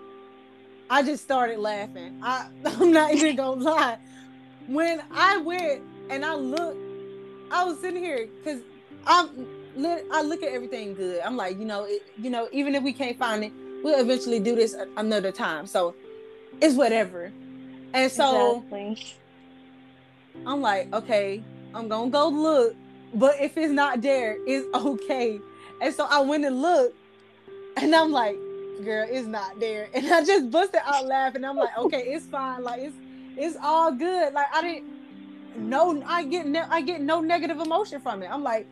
I 0.88 1.02
just 1.02 1.22
started 1.22 1.58
laughing. 1.58 2.18
I 2.22 2.48
I'm 2.64 2.92
not 2.92 3.12
even 3.14 3.36
gonna 3.36 3.60
lie. 3.62 3.98
When 4.66 5.02
I 5.10 5.36
went 5.38 5.82
and 6.10 6.24
I 6.24 6.34
looked, 6.34 6.80
I 7.52 7.64
was 7.64 7.78
sitting 7.80 8.02
here 8.02 8.28
because 8.38 8.62
I'm 9.06 9.46
lit- 9.76 10.06
I 10.10 10.22
look 10.22 10.42
at 10.42 10.52
everything 10.52 10.94
good. 10.94 11.20
I'm 11.20 11.36
like, 11.36 11.58
you 11.58 11.64
know, 11.64 11.84
it, 11.84 12.02
you 12.18 12.30
know, 12.30 12.48
even 12.52 12.74
if 12.74 12.82
we 12.82 12.92
can't 12.92 13.18
find 13.18 13.44
it, 13.44 13.52
we'll 13.82 14.00
eventually 14.00 14.40
do 14.40 14.54
this 14.56 14.74
another 14.96 15.30
time. 15.30 15.66
So 15.66 15.94
it's 16.60 16.74
whatever. 16.74 17.32
And 17.92 18.10
so 18.10 18.64
exactly. 18.70 19.14
I'm 20.46 20.60
like, 20.60 20.92
okay, 20.94 21.42
I'm 21.74 21.88
gonna 21.88 22.10
go 22.10 22.28
look, 22.28 22.74
but 23.14 23.40
if 23.40 23.56
it's 23.56 23.72
not 23.72 24.00
there, 24.00 24.38
it's 24.46 24.66
okay. 24.74 25.38
And 25.80 25.94
so 25.94 26.06
I 26.08 26.20
went 26.20 26.44
and 26.44 26.62
looked, 26.62 26.96
and 27.76 27.94
I'm 27.94 28.12
like, 28.12 28.36
girl, 28.82 29.06
it's 29.10 29.26
not 29.26 29.60
there. 29.60 29.88
And 29.94 30.06
I 30.10 30.24
just 30.24 30.50
busted 30.50 30.80
out 30.84 31.06
laughing. 31.06 31.44
I'm 31.44 31.56
like, 31.56 31.76
okay, 31.76 32.02
it's 32.12 32.26
fine. 32.26 32.62
Like 32.62 32.80
it's 32.80 32.96
it's 33.36 33.56
all 33.62 33.92
good. 33.92 34.32
Like 34.32 34.46
I 34.54 34.62
didn't 34.62 35.01
no, 35.56 36.02
I 36.06 36.24
get 36.24 36.46
ne- 36.46 36.68
I 36.68 36.80
get 36.80 37.00
no 37.00 37.20
negative 37.20 37.58
emotion 37.58 38.00
from 38.00 38.22
it. 38.22 38.30
I'm 38.30 38.42
like, 38.42 38.66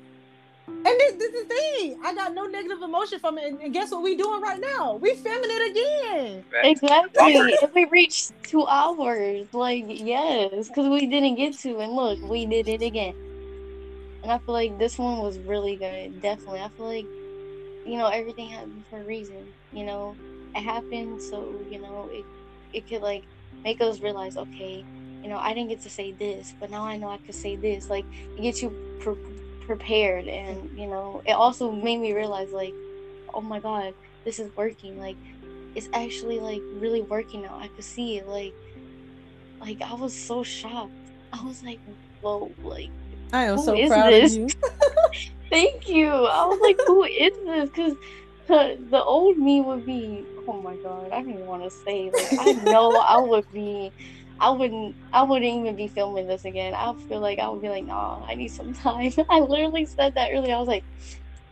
and 0.67 0.87
this, 0.87 1.13
this 1.15 1.35
is 1.35 1.43
the 1.47 1.55
thing. 1.55 2.01
I 2.05 2.15
got 2.15 2.33
no 2.33 2.47
negative 2.47 2.81
emotion 2.83 3.19
from 3.19 3.39
it. 3.39 3.45
And, 3.45 3.61
and 3.61 3.73
guess 3.73 3.91
what 3.91 4.03
we 4.03 4.17
doing 4.17 4.41
right 4.41 4.61
now? 4.61 4.95
We 4.95 5.15
filming 5.15 5.51
it 5.51 5.71
again. 5.71 6.45
Exactly. 6.63 7.55
if 7.63 7.75
we 7.75 7.85
reached 7.87 8.33
two 8.45 8.67
hours, 8.67 9.47
like 9.53 9.85
yes, 9.89 10.69
because 10.69 10.89
we 10.89 11.07
didn't 11.07 11.35
get 11.35 11.59
to, 11.61 11.79
and 11.79 11.93
look, 11.93 12.19
we 12.29 12.47
did 12.47 12.69
it 12.69 12.83
again. 12.83 13.15
And 14.23 14.33
I 14.33 14.39
feel 14.39 14.55
like 14.55 14.79
this 14.79 14.99
one 14.99 15.19
was 15.19 15.39
really 15.41 15.77
good. 15.77 16.23
Definitely, 16.23 16.61
I 16.61 16.69
feel 16.69 16.87
like 16.87 17.07
you 17.87 17.99
know 17.99 18.07
everything 18.07 18.49
happened 18.49 18.85
for 18.91 19.01
a 19.01 19.05
reason. 19.05 19.47
You 19.73 19.85
know, 19.85 20.17
it 20.55 20.63
happened 20.63 21.21
so 21.23 21.55
you 21.71 21.81
know 21.81 22.09
it 22.13 22.25
it 22.73 22.89
could 22.89 23.03
like 23.03 23.25
make 23.65 23.81
us 23.81 24.01
realize, 24.01 24.37
okay, 24.37 24.85
you 25.23 25.29
know, 25.29 25.39
I 25.39 25.53
didn't 25.53 25.69
get 25.69 25.83
to 25.83 25.91
say 25.91 26.13
this, 26.13 26.55
but 26.59 26.71
now 26.71 26.85
I 26.85 26.97
know 26.97 27.09
I 27.09 27.19
could 27.19 27.35
say 27.35 27.57
this. 27.57 27.91
Like 27.91 28.05
it 28.37 28.43
gets 28.43 28.63
you 28.63 28.71
pre- 29.01 29.17
prepared, 29.67 30.27
and 30.29 30.57
mm-hmm. 30.57 30.79
you 30.79 30.87
know, 30.87 31.23
it 31.27 31.33
also 31.33 31.71
made 31.71 31.99
me 31.99 32.13
realize, 32.13 32.53
like, 32.53 32.75
oh 33.35 33.41
my 33.41 33.61
god, 33.61 33.95
this 34.25 34.39
is 34.39 34.55
working. 34.57 34.99
Like 34.99 35.17
it's 35.75 35.89
actually 35.93 36.41
like 36.41 36.63
really 36.75 37.03
working 37.03 37.43
now. 37.43 37.59
I 37.59 37.69
could 37.69 37.85
see 37.85 38.19
it. 38.19 38.27
Like, 38.27 38.55
like 39.61 39.83
I 39.83 39.95
was 39.95 40.15
so 40.15 40.43
shocked. 40.43 40.93
I 41.33 41.43
was 41.45 41.63
like, 41.63 41.81
whoa, 42.21 42.51
like 42.63 42.91
I 43.33 43.45
am 43.45 43.59
so 43.59 43.75
proud 43.87 44.13
this? 44.13 44.35
of 44.35 44.41
you. 44.41 44.49
thank 45.51 45.89
you. 45.89 46.09
I 46.09 46.47
was 46.47 46.61
like, 46.61 46.79
who 46.87 47.05
is 47.05 47.33
this? 47.45 47.71
Because 47.71 47.95
the, 48.49 48.79
the 48.91 49.03
old 49.03 49.39
me 49.39 49.61
would 49.61 49.87
be, 49.87 50.25
oh 50.49 50.61
my 50.61 50.77
god, 50.77 51.13
I 51.13 51.23
didn't 51.23 51.47
want 51.47 51.63
to 51.63 51.71
say. 51.71 52.11
Like, 52.11 52.33
I 52.41 52.53
know 52.65 52.97
I 52.97 53.19
would 53.19 53.51
be. 53.53 53.93
I 54.41 54.51
wouldn't. 54.51 54.97
I 55.13 55.23
wouldn't 55.23 55.51
even 55.51 55.77
be 55.77 55.89
filming 55.89 56.27
this 56.27 56.45
again. 56.45 56.75
I 56.75 56.93
feel 57.09 57.21
like 57.21 57.39
I 57.39 57.49
would 57.49 57.63
be 57.63 57.69
like, 57.69 57.85
nah, 57.85 58.25
I 58.27 58.35
need 58.35 58.49
some 58.49 58.73
time. 58.87 59.13
I 59.31 59.41
literally 59.41 59.87
said 59.87 60.15
that 60.15 60.31
earlier. 60.33 60.55
I 60.55 60.59
was 60.59 60.69
like, 60.69 60.85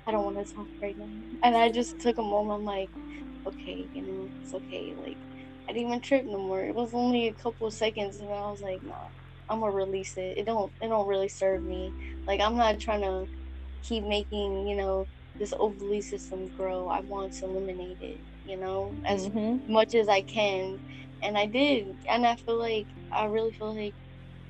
I 0.06 0.12
don't 0.12 0.24
want 0.24 0.46
to 0.46 0.54
talk 0.54 0.68
right 0.82 0.96
now. 0.96 1.08
And 1.42 1.56
I 1.56 1.70
just 1.70 1.98
took 2.00 2.18
a 2.18 2.22
moment. 2.22 2.60
I'm 2.60 2.64
like, 2.64 2.90
okay, 3.46 3.88
you 3.92 4.02
know, 4.02 4.30
it's 4.42 4.54
okay. 4.54 4.94
Like, 4.96 5.18
I 5.68 5.72
didn't 5.72 5.88
even 5.88 6.00
trip 6.00 6.24
no 6.26 6.38
more. 6.38 6.64
It 6.64 6.74
was 6.74 6.94
only 6.94 7.28
a 7.28 7.34
couple 7.34 7.66
of 7.66 7.74
seconds, 7.74 8.18
and 8.20 8.28
I 8.32 8.50
was 8.50 8.62
like, 8.62 8.82
nah, 8.82 9.08
I'm 9.48 9.60
gonna 9.60 9.72
release 9.72 10.16
it. 10.16 10.38
It 10.38 10.46
don't. 10.46 10.72
It 10.80 10.88
don't 10.88 11.06
really 11.06 11.28
serve 11.28 11.62
me. 11.62 11.92
Like, 12.26 12.40
I'm 12.40 12.56
not 12.56 12.80
trying 12.80 13.02
to 13.02 13.26
keep 13.82 14.04
making, 14.04 14.66
you 14.66 14.76
know, 14.76 15.08
this 15.38 15.52
overly 15.58 16.00
system 16.00 16.48
grow. 16.48 16.88
I 16.88 17.00
want 17.00 17.32
to 17.34 17.44
eliminate 17.44 17.98
it. 18.00 18.20
You 18.44 18.56
know, 18.56 18.96
as 19.06 19.28
Mhm. 19.28 19.68
much 19.68 19.94
as 19.94 20.08
I 20.08 20.22
can, 20.22 20.80
and 21.22 21.36
I 21.36 21.46
did. 21.46 21.96
And 22.08 22.26
I 22.26 22.36
feel 22.36 22.56
like 22.56 22.86
I 23.12 23.26
really 23.26 23.52
feel 23.52 23.74
like, 23.74 23.94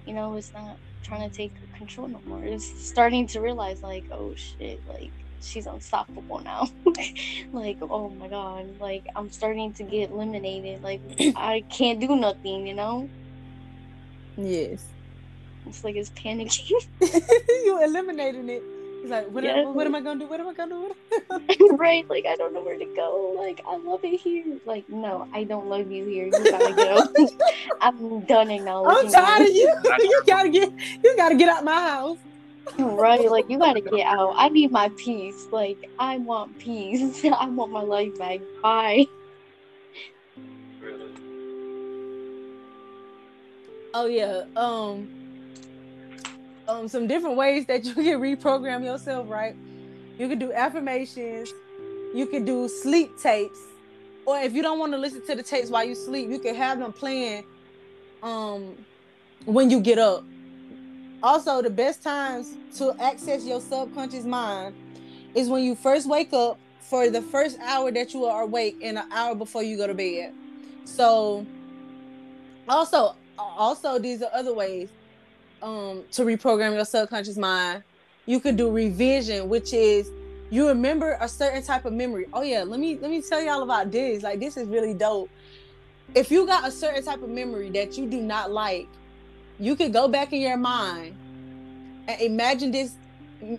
you 0.06 0.14
know, 0.14 0.34
it's 0.36 0.52
not 0.52 0.76
trying 1.02 1.28
to 1.28 1.34
take 1.34 1.52
control 1.76 2.08
no 2.08 2.20
more. 2.26 2.44
It's 2.44 2.66
starting 2.86 3.26
to 3.28 3.40
realize 3.40 3.82
like, 3.82 4.04
oh 4.12 4.34
shit, 4.34 4.80
like 4.88 5.10
she's 5.40 5.66
unstoppable 5.66 6.40
now. 6.40 6.68
like, 7.52 7.78
oh 7.82 8.10
my 8.10 8.28
god, 8.28 8.80
like 8.80 9.06
I'm 9.16 9.30
starting 9.30 9.72
to 9.74 9.82
get 9.82 10.10
eliminated. 10.10 10.82
Like 10.82 11.00
I 11.36 11.64
can't 11.70 12.00
do 12.00 12.16
nothing, 12.16 12.66
you 12.66 12.74
know? 12.74 13.08
Yes. 14.36 14.84
It's 15.66 15.84
like 15.84 15.96
it's 15.96 16.10
panicking. 16.10 16.86
you 17.64 17.82
eliminating 17.82 18.48
it. 18.48 18.62
He's 19.08 19.14
like, 19.14 19.30
what, 19.30 19.42
Yeah. 19.42 19.60
am, 19.60 19.74
what 19.74 19.86
am 19.86 19.94
I 19.94 20.02
gonna 20.02 20.20
do? 20.20 20.26
What 20.26 20.38
am 20.38 20.48
I 20.48 20.52
gonna 20.52 20.74
do? 20.74 21.76
right? 21.78 22.06
Like 22.10 22.26
I 22.26 22.36
don't 22.36 22.52
know 22.52 22.60
where 22.60 22.76
to 22.76 22.84
go. 22.94 23.34
Like 23.38 23.62
I 23.66 23.78
love 23.78 24.04
it 24.04 24.20
here. 24.20 24.44
Like 24.66 24.86
no, 24.90 25.26
I 25.32 25.44
don't 25.44 25.66
love 25.66 25.90
you 25.90 26.04
here. 26.04 26.26
You 26.26 26.50
gotta 26.50 26.74
go. 26.74 27.00
I'm 27.80 28.20
done 28.26 28.50
acknowledging. 28.50 29.06
I'm 29.06 29.24
tired 29.24 29.48
of 29.48 29.54
you. 29.54 29.74
you 29.98 30.22
gotta 30.26 30.50
get 30.50 30.70
you 31.02 31.16
gotta 31.16 31.36
get 31.36 31.48
out 31.48 31.64
my 31.64 31.80
house. 31.80 32.18
Right? 32.78 33.30
Like 33.30 33.48
you 33.48 33.58
gotta 33.58 33.80
get 33.80 34.04
out. 34.04 34.34
I 34.36 34.50
need 34.50 34.70
my 34.70 34.90
peace. 34.98 35.48
Like 35.50 35.78
I 35.98 36.18
want 36.18 36.58
peace. 36.58 37.24
I 37.24 37.46
want 37.48 37.72
my 37.72 37.80
life 37.80 38.18
back. 38.18 38.40
Bye. 38.62 39.06
Really. 40.82 41.14
Oh 43.94 44.04
yeah. 44.04 44.42
Um 44.54 45.17
um 46.68 46.86
some 46.86 47.06
different 47.06 47.36
ways 47.36 47.66
that 47.66 47.84
you 47.84 47.94
can 47.94 48.20
reprogram 48.20 48.84
yourself, 48.84 49.28
right? 49.28 49.56
You 50.18 50.28
can 50.28 50.38
do 50.38 50.52
affirmations, 50.52 51.52
you 52.14 52.26
can 52.26 52.44
do 52.44 52.68
sleep 52.68 53.10
tapes, 53.20 53.58
or 54.26 54.38
if 54.38 54.52
you 54.52 54.62
don't 54.62 54.78
want 54.78 54.92
to 54.92 54.98
listen 54.98 55.26
to 55.26 55.34
the 55.34 55.42
tapes 55.42 55.70
while 55.70 55.84
you 55.84 55.94
sleep, 55.94 56.28
you 56.28 56.38
can 56.38 56.54
have 56.54 56.78
them 56.78 56.92
playing 56.92 57.44
um 58.22 58.76
when 59.46 59.70
you 59.70 59.80
get 59.80 59.98
up. 59.98 60.24
Also, 61.22 61.62
the 61.62 61.70
best 61.70 62.02
times 62.02 62.54
to 62.76 62.94
access 63.00 63.44
your 63.44 63.60
subconscious 63.60 64.24
mind 64.24 64.74
is 65.34 65.48
when 65.48 65.64
you 65.64 65.74
first 65.74 66.08
wake 66.08 66.32
up 66.32 66.58
for 66.80 67.10
the 67.10 67.20
first 67.20 67.58
hour 67.60 67.90
that 67.90 68.14
you 68.14 68.24
are 68.24 68.42
awake 68.42 68.76
and 68.82 68.98
an 68.98 69.10
hour 69.12 69.34
before 69.34 69.62
you 69.62 69.76
go 69.76 69.86
to 69.86 69.94
bed. 69.94 70.32
So 70.84 71.46
also 72.68 73.16
also 73.38 73.98
these 73.98 74.22
are 74.22 74.30
other 74.32 74.52
ways 74.52 74.90
um 75.62 76.04
to 76.10 76.22
reprogram 76.22 76.74
your 76.74 76.84
subconscious 76.84 77.36
mind 77.36 77.82
you 78.26 78.40
could 78.40 78.56
do 78.56 78.70
revision 78.70 79.48
which 79.48 79.72
is 79.72 80.10
you 80.50 80.68
remember 80.68 81.18
a 81.20 81.28
certain 81.28 81.62
type 81.62 81.84
of 81.84 81.92
memory. 81.92 82.26
Oh 82.32 82.42
yeah 82.42 82.62
let 82.62 82.80
me 82.80 82.98
let 82.98 83.10
me 83.10 83.20
tell 83.20 83.42
y'all 83.42 83.62
about 83.62 83.90
this. 83.90 84.22
Like 84.22 84.40
this 84.40 84.56
is 84.56 84.66
really 84.66 84.94
dope. 84.94 85.30
If 86.14 86.30
you 86.30 86.46
got 86.46 86.66
a 86.66 86.70
certain 86.70 87.04
type 87.04 87.22
of 87.22 87.28
memory 87.28 87.70
that 87.70 87.98
you 87.98 88.06
do 88.08 88.20
not 88.20 88.50
like 88.50 88.88
you 89.58 89.76
could 89.76 89.92
go 89.92 90.08
back 90.08 90.32
in 90.32 90.40
your 90.40 90.56
mind 90.56 91.16
and 92.08 92.20
imagine 92.20 92.70
this 92.70 92.94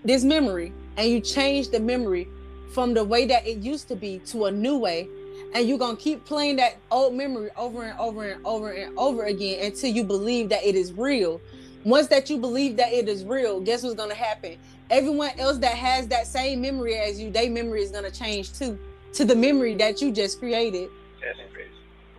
this 0.03 0.23
memory 0.23 0.73
and 0.97 1.09
you 1.09 1.21
change 1.21 1.69
the 1.69 1.80
memory 1.80 2.27
from 2.73 2.93
the 2.93 3.03
way 3.03 3.26
that 3.26 3.45
it 3.45 3.59
used 3.59 3.88
to 3.88 3.95
be 3.95 4.19
to 4.19 4.45
a 4.45 4.51
new 4.51 4.77
way 4.77 5.07
and 5.53 5.67
you're 5.67 5.77
gonna 5.77 5.95
keep 5.95 6.26
playing 6.26 6.55
that 6.55 6.77
old 6.91 7.13
memory 7.13 7.49
over 7.55 7.84
and 7.84 7.99
over 7.99 8.23
and 8.23 8.45
over 8.45 8.71
and 8.71 8.97
over 8.97 9.26
again 9.26 9.63
until 9.63 9.91
you 9.91 10.03
believe 10.03 10.49
that 10.49 10.63
it 10.63 10.76
is 10.76 10.91
real. 10.93 11.39
Once 11.85 12.07
that 12.07 12.30
you 12.30 12.38
believe 12.38 12.76
that 12.76 12.91
it 12.91 13.07
is 13.07 13.23
real, 13.23 13.61
guess 13.61 13.84
what's 13.84 13.95
gonna 13.95 14.14
happen? 14.14 14.57
Everyone 14.89 15.31
else 15.38 15.57
that 15.60 15.76
has 15.76 16.07
that 16.10 16.27
same 16.27 16.61
memory 16.61 16.95
as 16.95 17.19
you, 17.19 17.31
their 17.31 17.49
memory 17.49 17.81
is 17.81 17.91
gonna 17.91 18.11
change 18.11 18.53
too 18.53 18.77
to 19.14 19.26
the 19.26 19.35
memory 19.35 19.76
that 19.76 20.01
you 20.01 20.11
just 20.11 20.39
created. 20.39 20.89
That's 21.22 21.39
crazy. 21.53 21.69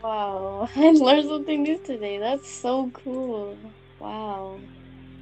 Wow. 0.02 0.68
I 0.76 0.90
learned 0.92 1.28
something 1.28 1.62
new 1.62 1.78
today. 1.78 2.18
That's 2.18 2.50
so 2.50 2.90
cool. 2.90 3.56
Wow. 3.98 4.58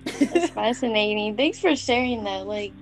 That's 0.05 0.51
fascinating. 0.55 1.37
Thanks 1.37 1.59
for 1.59 1.75
sharing 1.75 2.25
that. 2.25 2.47
Like, 2.47 2.73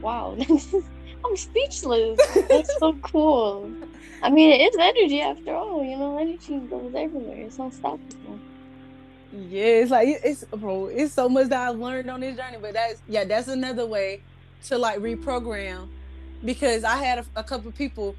wow. 0.00 0.36
I'm 1.24 1.36
speechless. 1.36 2.18
That's 2.48 2.78
so 2.78 2.94
cool. 3.02 3.72
I 4.22 4.30
mean, 4.30 4.52
it 4.52 4.72
is 4.72 4.76
energy 4.78 5.20
after 5.20 5.54
all. 5.54 5.84
You 5.84 5.96
know, 5.96 6.18
energy 6.18 6.58
goes 6.58 6.94
everywhere. 6.94 7.46
It's 7.46 7.58
unstoppable. 7.58 8.38
Yeah, 9.32 9.64
it's 9.64 9.90
like 9.90 10.08
it's 10.08 10.44
bro, 10.44 10.86
it's 10.86 11.14
so 11.14 11.28
much 11.28 11.48
that 11.48 11.68
I've 11.68 11.78
learned 11.78 12.10
on 12.10 12.20
this 12.20 12.36
journey. 12.36 12.58
But 12.60 12.74
that's 12.74 13.02
yeah, 13.08 13.24
that's 13.24 13.48
another 13.48 13.86
way 13.86 14.22
to 14.64 14.78
like 14.78 14.98
reprogram 14.98 15.88
because 16.44 16.84
I 16.84 16.96
had 16.96 17.18
a, 17.18 17.26
a 17.36 17.44
couple 17.44 17.72
people. 17.72 18.14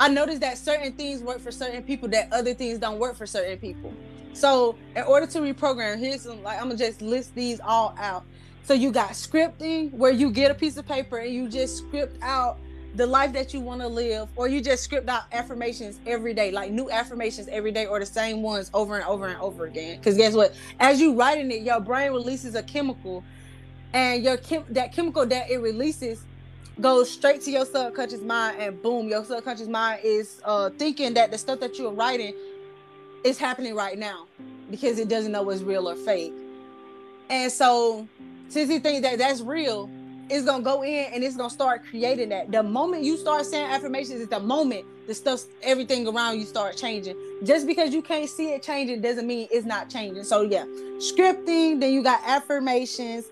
I 0.00 0.08
noticed 0.08 0.40
that 0.40 0.58
certain 0.58 0.92
things 0.92 1.22
work 1.22 1.40
for 1.40 1.50
certain 1.52 1.82
people, 1.82 2.08
that 2.10 2.32
other 2.32 2.54
things 2.54 2.78
don't 2.78 2.98
work 2.98 3.16
for 3.16 3.26
certain 3.26 3.58
people. 3.58 3.92
So 4.32 4.76
in 4.94 5.04
order 5.04 5.26
to 5.26 5.40
reprogram, 5.40 5.98
here's 5.98 6.22
some 6.22 6.42
like 6.42 6.58
I'm 6.58 6.68
gonna 6.68 6.78
just 6.78 7.02
list 7.02 7.34
these 7.34 7.60
all 7.60 7.94
out. 7.98 8.24
So 8.64 8.74
you 8.74 8.92
got 8.92 9.10
scripting 9.10 9.92
where 9.92 10.10
you 10.12 10.30
get 10.30 10.50
a 10.50 10.54
piece 10.54 10.76
of 10.76 10.86
paper 10.86 11.18
and 11.18 11.32
you 11.32 11.48
just 11.48 11.78
script 11.78 12.18
out 12.22 12.58
the 12.96 13.06
life 13.06 13.32
that 13.34 13.52
you 13.52 13.60
want 13.60 13.80
to 13.82 13.86
live, 13.86 14.28
or 14.36 14.48
you 14.48 14.60
just 14.62 14.82
script 14.82 15.08
out 15.08 15.24
affirmations 15.32 16.00
every 16.06 16.32
day, 16.32 16.50
like 16.50 16.72
new 16.72 16.90
affirmations 16.90 17.46
every 17.48 17.70
day, 17.70 17.86
or 17.86 18.00
the 18.00 18.06
same 18.06 18.42
ones 18.42 18.70
over 18.72 18.96
and 18.96 19.04
over 19.04 19.26
and 19.26 19.38
over 19.38 19.66
again. 19.66 19.98
Because 19.98 20.16
guess 20.16 20.34
what? 20.34 20.54
As 20.80 21.00
you 21.00 21.14
writing 21.14 21.50
it, 21.50 21.62
your 21.62 21.80
brain 21.80 22.12
releases 22.12 22.54
a 22.54 22.62
chemical, 22.62 23.22
and 23.92 24.24
your 24.24 24.38
chem- 24.38 24.64
that 24.70 24.92
chemical 24.92 25.26
that 25.26 25.50
it 25.50 25.58
releases 25.58 26.24
goes 26.80 27.10
straight 27.10 27.42
to 27.42 27.50
your 27.50 27.66
subconscious 27.66 28.22
mind, 28.22 28.60
and 28.60 28.82
boom, 28.82 29.08
your 29.08 29.24
subconscious 29.24 29.68
mind 29.68 30.00
is 30.02 30.40
uh, 30.44 30.70
thinking 30.70 31.14
that 31.14 31.30
the 31.30 31.38
stuff 31.38 31.60
that 31.60 31.78
you're 31.78 31.92
writing 31.92 32.34
is 33.24 33.38
happening 33.38 33.74
right 33.74 33.98
now 33.98 34.26
because 34.70 34.98
it 34.98 35.08
doesn't 35.08 35.32
know 35.32 35.42
what's 35.42 35.62
real 35.62 35.88
or 35.88 35.96
fake. 35.96 36.32
And 37.28 37.52
so, 37.52 38.08
since 38.48 38.70
he 38.70 38.78
thinks 38.78 39.02
that 39.02 39.18
that's 39.18 39.40
real, 39.40 39.90
it's 40.28 40.44
gonna 40.44 40.62
go 40.62 40.82
in 40.82 41.12
and 41.12 41.22
it's 41.22 41.36
gonna 41.36 41.50
start 41.50 41.82
creating 41.88 42.30
that. 42.30 42.50
The 42.50 42.62
moment 42.62 43.04
you 43.04 43.16
start 43.16 43.46
saying 43.46 43.66
affirmations 43.66 44.20
is 44.20 44.28
the 44.28 44.40
moment 44.40 44.84
the 45.06 45.14
stuff, 45.14 45.44
everything 45.62 46.06
around 46.08 46.38
you 46.38 46.44
start 46.44 46.76
changing. 46.76 47.16
Just 47.44 47.66
because 47.66 47.94
you 47.94 48.02
can't 48.02 48.28
see 48.28 48.52
it 48.52 48.62
changing 48.62 49.00
doesn't 49.00 49.26
mean 49.26 49.46
it's 49.50 49.66
not 49.66 49.88
changing. 49.88 50.24
So 50.24 50.42
yeah, 50.42 50.64
scripting. 50.98 51.80
Then 51.80 51.92
you 51.92 52.02
got 52.02 52.20
affirmations. 52.26 53.26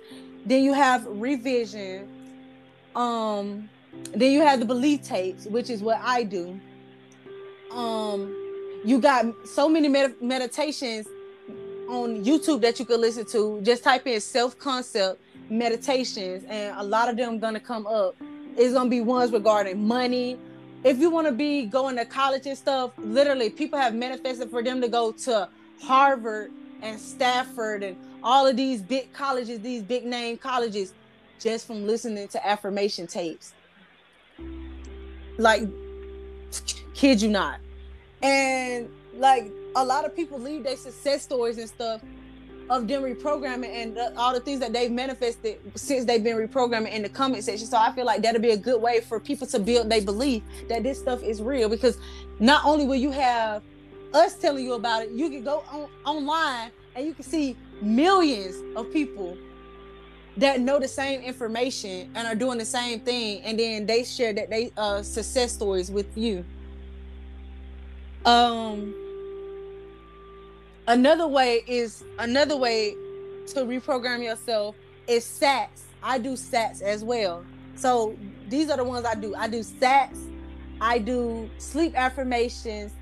Then 0.46 0.62
you 0.62 0.72
have 0.72 1.04
revision. 1.06 2.08
Um, 2.94 3.68
then 4.14 4.32
you 4.32 4.42
have 4.42 4.60
the 4.60 4.66
belief 4.66 5.02
tapes, 5.02 5.46
which 5.46 5.70
is 5.70 5.82
what 5.82 5.98
I 6.02 6.22
do. 6.22 6.60
Um, 7.70 8.34
you 8.84 9.00
got 9.00 9.26
so 9.46 9.68
many 9.68 9.88
med- 9.88 10.20
meditations 10.20 11.08
on 11.88 12.24
YouTube 12.24 12.60
that 12.60 12.78
you 12.78 12.84
could 12.84 13.00
listen 13.00 13.24
to. 13.26 13.60
Just 13.62 13.82
type 13.82 14.06
in 14.06 14.20
self 14.20 14.56
concept 14.58 15.20
meditations, 15.50 16.44
and 16.48 16.74
a 16.76 16.82
lot 16.82 17.08
of 17.08 17.16
them 17.16 17.38
gonna 17.38 17.60
come 17.60 17.86
up. 17.86 18.16
It's 18.56 18.72
gonna 18.72 18.90
be 18.90 19.00
ones 19.00 19.32
regarding 19.32 19.86
money. 19.86 20.38
If 20.84 20.98
you 20.98 21.08
want 21.08 21.26
to 21.26 21.32
be 21.32 21.64
going 21.64 21.96
to 21.96 22.04
college 22.04 22.46
and 22.46 22.58
stuff, 22.58 22.90
literally, 22.98 23.48
people 23.48 23.78
have 23.78 23.94
manifested 23.94 24.50
for 24.50 24.62
them 24.62 24.82
to 24.82 24.88
go 24.88 25.12
to 25.12 25.48
Harvard 25.82 26.52
and 26.82 27.00
Stanford 27.00 27.82
and 27.82 27.96
all 28.22 28.46
of 28.46 28.56
these 28.56 28.82
big 28.82 29.10
colleges, 29.14 29.60
these 29.60 29.82
big 29.82 30.04
name 30.04 30.36
colleges, 30.36 30.92
just 31.40 31.66
from 31.66 31.86
listening 31.86 32.28
to 32.28 32.46
affirmation 32.46 33.06
tapes. 33.06 33.54
Like, 35.38 35.62
kid 36.94 37.22
you 37.22 37.30
not. 37.30 37.60
And 38.22 38.88
like 39.16 39.50
a 39.76 39.84
lot 39.84 40.04
of 40.04 40.14
people 40.14 40.38
leave 40.38 40.64
their 40.64 40.76
success 40.76 41.22
stories 41.22 41.58
and 41.58 41.68
stuff 41.68 42.02
of 42.70 42.88
them 42.88 43.02
reprogramming 43.02 43.68
and 43.68 43.96
the, 43.96 44.16
all 44.16 44.32
the 44.32 44.40
things 44.40 44.60
that 44.60 44.72
they've 44.72 44.90
manifested 44.90 45.58
since 45.74 46.04
they've 46.04 46.24
been 46.24 46.36
reprogramming 46.36 46.92
in 46.92 47.02
the 47.02 47.08
comment 47.08 47.44
section. 47.44 47.66
So 47.66 47.76
I 47.76 47.92
feel 47.92 48.04
like 48.04 48.22
that'll 48.22 48.40
be 48.40 48.50
a 48.50 48.56
good 48.56 48.80
way 48.80 49.00
for 49.00 49.20
people 49.20 49.46
to 49.48 49.58
build 49.58 49.90
their 49.90 50.02
belief 50.02 50.42
that 50.68 50.82
this 50.82 50.98
stuff 50.98 51.22
is 51.22 51.42
real 51.42 51.68
because 51.68 51.98
not 52.40 52.64
only 52.64 52.86
will 52.86 52.94
you 52.96 53.10
have 53.10 53.62
us 54.12 54.34
telling 54.36 54.64
you 54.64 54.74
about 54.74 55.02
it, 55.02 55.10
you 55.10 55.28
can 55.28 55.44
go 55.44 55.64
on 55.70 55.88
online 56.04 56.70
and 56.94 57.06
you 57.06 57.14
can 57.14 57.24
see 57.24 57.56
millions 57.82 58.56
of 58.76 58.92
people 58.92 59.36
that 60.36 60.60
know 60.60 60.80
the 60.80 60.88
same 60.88 61.20
information 61.20 62.10
and 62.14 62.26
are 62.26 62.34
doing 62.34 62.58
the 62.58 62.64
same 62.64 63.00
thing 63.00 63.40
and 63.42 63.58
then 63.58 63.86
they 63.86 64.02
share 64.02 64.32
that 64.32 64.50
they 64.50 64.72
uh 64.76 65.00
success 65.02 65.52
stories 65.52 65.90
with 65.92 66.16
you 66.18 66.44
um 68.24 68.94
another 70.86 71.26
way 71.26 71.62
is 71.66 72.04
another 72.18 72.56
way 72.56 72.94
to 73.48 73.60
reprogram 73.60 74.22
yourself 74.22 74.76
is 75.06 75.24
sats. 75.24 75.82
I 76.02 76.18
do 76.18 76.32
sats 76.32 76.82
as 76.82 77.04
well. 77.04 77.44
So 77.76 78.16
these 78.48 78.70
are 78.70 78.76
the 78.76 78.84
ones 78.84 79.04
i 79.04 79.14
do. 79.14 79.34
I 79.34 79.48
do 79.48 79.60
sats 79.60 80.30
i 80.80 80.98
do 80.98 81.48
sleep 81.58 81.94
affirmations 81.96 82.92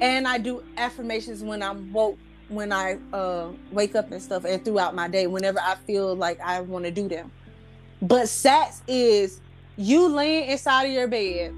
and 0.00 0.26
i 0.26 0.38
do 0.38 0.62
affirmations 0.76 1.42
when 1.42 1.62
i'm 1.62 1.92
woke 1.92 2.18
when 2.48 2.72
i 2.72 2.98
uh 3.12 3.48
wake 3.72 3.94
up 3.94 4.10
and 4.12 4.22
stuff 4.22 4.44
and 4.44 4.64
throughout 4.64 4.94
my 4.94 5.08
day 5.08 5.26
whenever 5.26 5.58
i 5.60 5.74
feel 5.86 6.14
like 6.14 6.40
i 6.40 6.60
want 6.60 6.84
to 6.84 6.90
do 6.90 7.08
them. 7.08 7.30
But 8.02 8.24
sats 8.24 8.82
is 8.86 9.40
you 9.76 10.06
laying 10.08 10.50
inside 10.50 10.84
of 10.84 10.92
your 10.92 11.08
bed 11.08 11.54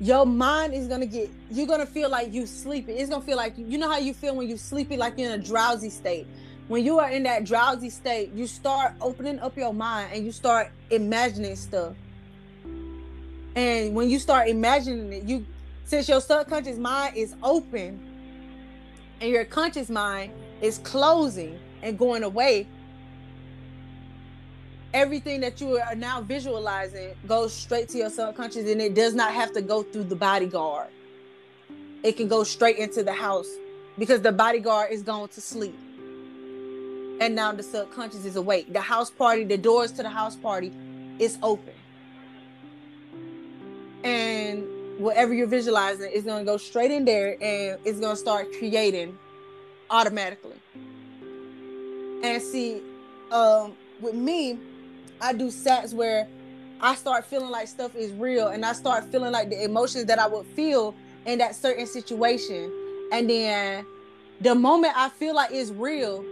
your 0.00 0.24
mind 0.24 0.72
is 0.72 0.88
gonna 0.88 1.06
get 1.06 1.30
you're 1.50 1.66
gonna 1.66 1.84
feel 1.84 2.08
like 2.08 2.32
you 2.32 2.46
sleeping 2.46 2.96
it's 2.96 3.10
gonna 3.10 3.22
feel 3.22 3.36
like 3.36 3.52
you 3.58 3.76
know 3.76 3.88
how 3.88 3.98
you 3.98 4.14
feel 4.14 4.34
when 4.34 4.48
you 4.48 4.56
sleeping 4.56 4.98
like 4.98 5.18
you're 5.18 5.32
in 5.32 5.40
a 5.40 5.44
drowsy 5.44 5.90
state. 5.90 6.26
When 6.68 6.84
you 6.84 6.98
are 7.00 7.10
in 7.10 7.24
that 7.24 7.44
drowsy 7.44 7.90
state 7.90 8.32
you 8.32 8.46
start 8.46 8.94
opening 9.00 9.38
up 9.40 9.56
your 9.58 9.74
mind 9.74 10.12
and 10.14 10.24
you 10.24 10.32
start 10.32 10.70
imagining 10.90 11.54
stuff. 11.54 11.94
And 13.54 13.94
when 13.94 14.08
you 14.08 14.18
start 14.18 14.48
imagining 14.48 15.12
it 15.12 15.24
you 15.24 15.44
since 15.84 16.08
your 16.08 16.22
subconscious 16.22 16.78
mind 16.78 17.16
is 17.16 17.34
open 17.42 18.00
and 19.20 19.30
your 19.30 19.44
conscious 19.44 19.90
mind 19.90 20.32
is 20.62 20.78
closing 20.78 21.58
and 21.82 21.98
going 21.98 22.22
away 22.22 22.66
everything 24.92 25.40
that 25.40 25.60
you 25.60 25.78
are 25.78 25.94
now 25.94 26.20
visualizing 26.20 27.14
goes 27.26 27.52
straight 27.52 27.88
to 27.90 27.98
your 27.98 28.10
subconscious 28.10 28.68
and 28.68 28.80
it 28.80 28.94
does 28.94 29.14
not 29.14 29.32
have 29.32 29.52
to 29.52 29.62
go 29.62 29.82
through 29.82 30.04
the 30.04 30.16
bodyguard. 30.16 30.88
It 32.02 32.16
can 32.16 32.28
go 32.28 32.44
straight 32.44 32.76
into 32.76 33.02
the 33.02 33.12
house 33.12 33.48
because 33.98 34.22
the 34.22 34.32
bodyguard 34.32 34.90
is 34.90 35.02
going 35.02 35.28
to 35.28 35.40
sleep. 35.40 35.78
And 37.20 37.34
now 37.34 37.52
the 37.52 37.62
subconscious 37.62 38.24
is 38.24 38.36
awake. 38.36 38.72
The 38.72 38.80
house 38.80 39.10
party, 39.10 39.44
the 39.44 39.58
doors 39.58 39.92
to 39.92 40.02
the 40.02 40.08
house 40.08 40.36
party 40.36 40.72
is 41.18 41.38
open. 41.42 41.74
And 44.02 44.66
whatever 44.98 45.34
you're 45.34 45.46
visualizing 45.46 46.10
is 46.10 46.24
going 46.24 46.44
to 46.44 46.50
go 46.50 46.56
straight 46.56 46.90
in 46.90 47.04
there 47.04 47.32
and 47.34 47.78
it's 47.84 48.00
going 48.00 48.14
to 48.14 48.20
start 48.20 48.48
creating 48.58 49.18
automatically. 49.90 50.56
And 52.22 52.42
see, 52.42 52.80
um, 53.30 53.74
with 54.00 54.14
me, 54.14 54.58
I 55.20 55.32
do 55.32 55.48
sats 55.48 55.92
where 55.92 56.26
I 56.80 56.94
start 56.94 57.24
feeling 57.26 57.50
like 57.50 57.68
stuff 57.68 57.94
is 57.94 58.12
real 58.12 58.48
and 58.48 58.64
I 58.64 58.72
start 58.72 59.04
feeling 59.12 59.32
like 59.32 59.50
the 59.50 59.62
emotions 59.62 60.06
that 60.06 60.18
I 60.18 60.26
would 60.26 60.46
feel 60.46 60.94
in 61.26 61.38
that 61.38 61.54
certain 61.54 61.86
situation. 61.86 62.72
And 63.12 63.28
then 63.28 63.84
the 64.40 64.54
moment 64.54 64.94
I 64.96 65.10
feel 65.10 65.34
like 65.34 65.50
it's 65.52 65.70
real, 65.70 66.24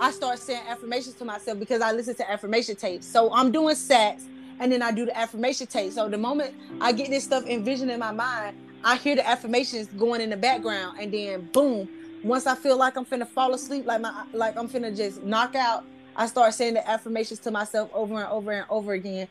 I 0.00 0.12
start 0.12 0.38
saying 0.38 0.62
affirmations 0.68 1.14
to 1.16 1.24
myself 1.24 1.58
because 1.58 1.82
I 1.82 1.92
listen 1.92 2.14
to 2.16 2.30
affirmation 2.30 2.76
tapes. 2.76 3.06
So 3.06 3.32
I'm 3.32 3.50
doing 3.50 3.74
sats 3.74 4.22
and 4.60 4.70
then 4.70 4.82
I 4.82 4.92
do 4.92 5.06
the 5.06 5.18
affirmation 5.18 5.66
tape. 5.66 5.92
So 5.92 6.08
the 6.08 6.18
moment 6.18 6.54
I 6.80 6.92
get 6.92 7.10
this 7.10 7.24
stuff 7.24 7.46
envisioned 7.46 7.90
in 7.90 7.98
my 7.98 8.12
mind, 8.12 8.56
I 8.84 8.96
hear 8.96 9.16
the 9.16 9.28
affirmations 9.28 9.88
going 9.88 10.20
in 10.20 10.30
the 10.30 10.36
background, 10.36 10.98
and 11.00 11.12
then 11.12 11.48
boom. 11.52 11.88
Once 12.22 12.46
I 12.46 12.54
feel 12.54 12.76
like 12.76 12.96
I'm 12.96 13.04
finna 13.04 13.26
fall 13.26 13.52
asleep, 13.54 13.86
like 13.86 14.00
my 14.00 14.24
like 14.32 14.56
I'm 14.56 14.68
finna 14.68 14.94
just 14.94 15.22
knock 15.22 15.54
out, 15.54 15.84
I 16.20 16.26
start 16.26 16.52
saying 16.54 16.74
the 16.74 16.88
affirmations 16.88 17.40
to 17.40 17.50
myself 17.50 17.90
over 17.94 18.14
and 18.14 18.28
over 18.28 18.52
and 18.52 18.66
over 18.68 18.92
again. 18.92 19.26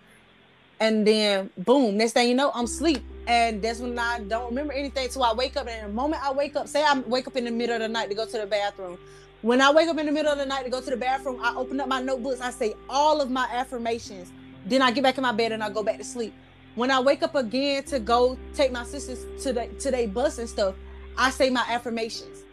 And 0.79 1.05
then 1.05 1.49
boom, 1.57 1.97
next 1.97 2.13
thing 2.13 2.27
you 2.27 2.35
know, 2.35 2.51
I'm 2.53 2.65
asleep. 2.65 3.03
And 3.27 3.61
that's 3.61 3.79
when 3.79 3.97
I 3.99 4.19
don't 4.19 4.49
remember 4.49 4.73
anything 4.73 5.07
till 5.09 5.23
I 5.23 5.33
wake 5.33 5.55
up. 5.55 5.67
And 5.67 5.89
the 5.89 5.93
moment 5.93 6.23
I 6.23 6.31
wake 6.31 6.55
up, 6.55 6.67
say 6.67 6.83
I 6.83 6.99
wake 6.99 7.27
up 7.27 7.35
in 7.35 7.45
the 7.45 7.51
middle 7.51 7.75
of 7.75 7.81
the 7.81 7.87
night 7.87 8.09
to 8.09 8.15
go 8.15 8.25
to 8.25 8.37
the 8.39 8.45
bathroom. 8.45 8.97
When 9.41 9.61
I 9.61 9.71
wake 9.71 9.87
up 9.87 9.97
in 9.99 10.05
the 10.05 10.11
middle 10.11 10.31
of 10.31 10.37
the 10.37 10.45
night 10.45 10.63
to 10.63 10.69
go 10.69 10.81
to 10.81 10.89
the 10.89 10.97
bathroom, 10.97 11.39
I 11.41 11.53
open 11.55 11.79
up 11.79 11.87
my 11.87 12.01
notebooks, 12.01 12.41
I 12.41 12.49
say 12.49 12.73
all 12.89 13.21
of 13.21 13.29
my 13.29 13.47
affirmations 13.53 14.33
then 14.65 14.81
I 14.81 14.91
get 14.91 15.03
back 15.03 15.17
in 15.17 15.23
my 15.23 15.31
bed 15.31 15.51
and 15.51 15.63
I 15.63 15.69
go 15.69 15.83
back 15.83 15.97
to 15.97 16.03
sleep. 16.03 16.33
When 16.75 16.91
I 16.91 16.99
wake 16.99 17.23
up 17.23 17.35
again 17.35 17.83
to 17.85 17.99
go 17.99 18.37
take 18.53 18.71
my 18.71 18.83
sisters 18.83 19.25
to 19.43 19.53
the 19.53 19.67
to 19.79 19.91
their 19.91 20.07
bus 20.07 20.37
and 20.37 20.47
stuff, 20.47 20.75
I 21.17 21.29
say 21.29 21.49
my 21.49 21.65
affirmations. 21.67 22.43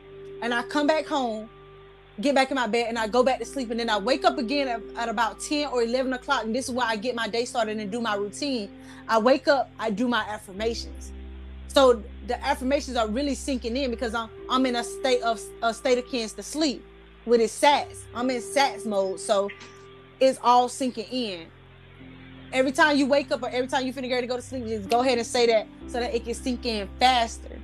And 0.43 0.53
I 0.53 0.63
come 0.63 0.87
back 0.87 1.07
home, 1.07 1.49
get 2.21 2.35
back 2.35 2.51
in 2.51 2.55
my 2.55 2.67
bed, 2.67 2.87
and 2.89 2.99
I 2.99 3.09
go 3.09 3.23
back 3.23 3.39
to 3.39 3.45
sleep. 3.45 3.71
And 3.71 3.81
then 3.81 3.91
I 3.91 3.99
wake 3.99 4.25
up 4.25 4.39
again 4.39 4.69
at, 4.69 4.81
at 4.97 5.09
about 5.09 5.41
10 5.41 5.69
or 5.69 5.83
11 5.83 6.13
o'clock. 6.13 6.45
And 6.45 6.55
this 6.55 6.69
is 6.69 6.75
where 6.75 6.87
I 6.87 6.97
get 6.97 7.15
my 7.15 7.29
day 7.29 7.45
started 7.45 7.79
and 7.79 7.91
do 7.91 8.01
my 8.01 8.15
routine. 8.15 8.71
I 9.09 9.19
wake 9.19 9.49
up, 9.49 9.71
I 9.79 9.91
do 9.91 10.09
my 10.09 10.23
affirmations. 10.23 11.13
So 11.69 12.03
the 12.27 12.43
affirmations 12.45 12.97
are 12.97 13.07
really 13.07 13.35
sinking 13.35 13.77
in 13.77 13.91
because 13.91 14.15
I'm 14.15 14.31
I'm 14.49 14.65
in 14.67 14.77
a 14.77 14.85
state 14.85 15.23
of 15.23 15.41
a 15.63 15.75
state 15.75 15.99
akin 15.99 16.29
to 16.29 16.43
sleep 16.43 16.85
with 17.27 17.41
it 17.41 17.51
sats. 17.51 18.05
I'm 18.15 18.31
in 18.31 18.41
sats 18.41 18.87
mode. 18.87 19.21
So 19.21 19.51
it's 20.19 20.39
all 20.43 20.69
sinking 20.69 21.07
in 21.11 21.47
every 22.53 22.73
time 22.73 22.97
you 22.97 23.07
wake 23.07 23.31
up 23.31 23.43
or 23.43 23.49
every 23.49 23.69
time 23.69 23.87
you 23.87 23.93
finna 23.93 24.09
get 24.09 24.21
to 24.21 24.27
go 24.27 24.37
to 24.37 24.43
sleep, 24.43 24.67
just 24.67 24.89
go 24.89 25.01
ahead 25.01 25.19
and 25.19 25.27
say 25.27 25.47
that 25.47 25.67
so 25.89 26.01
that 26.01 26.15
it 26.15 26.25
can 26.25 26.35
sink 26.35 26.65
in 26.67 26.89
faster. 26.99 27.59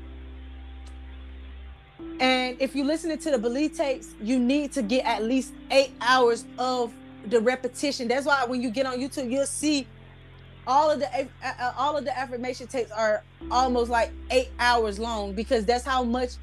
And 2.22 2.56
if 2.60 2.76
you're 2.76 2.86
listening 2.86 3.18
to 3.18 3.32
the 3.32 3.38
belief 3.38 3.76
tapes, 3.76 4.14
you 4.22 4.38
need 4.38 4.70
to 4.74 4.82
get 4.82 5.04
at 5.04 5.24
least 5.24 5.54
eight 5.72 5.90
hours 6.00 6.44
of 6.56 6.94
the 7.26 7.40
repetition. 7.40 8.06
That's 8.06 8.26
why 8.26 8.44
when 8.44 8.62
you 8.62 8.70
get 8.70 8.86
on 8.86 8.98
YouTube, 9.00 9.28
you'll 9.28 9.44
see 9.44 9.88
all 10.64 10.88
of 10.88 11.00
the 11.00 11.28
uh, 11.44 11.72
all 11.76 11.96
of 11.96 12.04
the 12.04 12.16
affirmation 12.16 12.68
tapes 12.68 12.92
are 12.92 13.24
almost 13.50 13.90
like 13.90 14.12
eight 14.30 14.50
hours 14.60 15.00
long 15.00 15.32
because 15.32 15.64
that's 15.64 15.84
how 15.84 16.04
much 16.04 16.34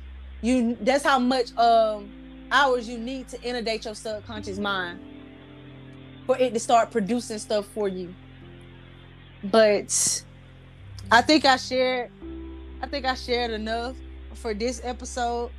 you 0.41 0.77
that's 0.81 1.05
how 1.05 1.17
much 1.17 1.55
um 1.55 2.09
hours 2.51 2.89
you 2.89 2.97
need 2.97 3.29
to 3.29 3.41
inundate 3.41 3.85
your 3.85 3.95
subconscious 3.95 4.59
mind 4.59 4.99
for 6.25 6.37
it 6.37 6.53
to 6.53 6.59
start 6.59 6.91
producing 6.91 7.37
stuff 7.37 7.65
for 7.67 7.87
you 7.87 8.13
but 9.45 10.21
I 11.09 11.21
think 11.21 11.45
I 11.45 11.55
shared 11.55 12.11
I 12.81 12.87
think 12.87 13.05
I 13.05 13.13
shared 13.13 13.51
enough 13.51 13.95
for 14.39 14.53
this 14.53 14.81
episode. 14.83 15.51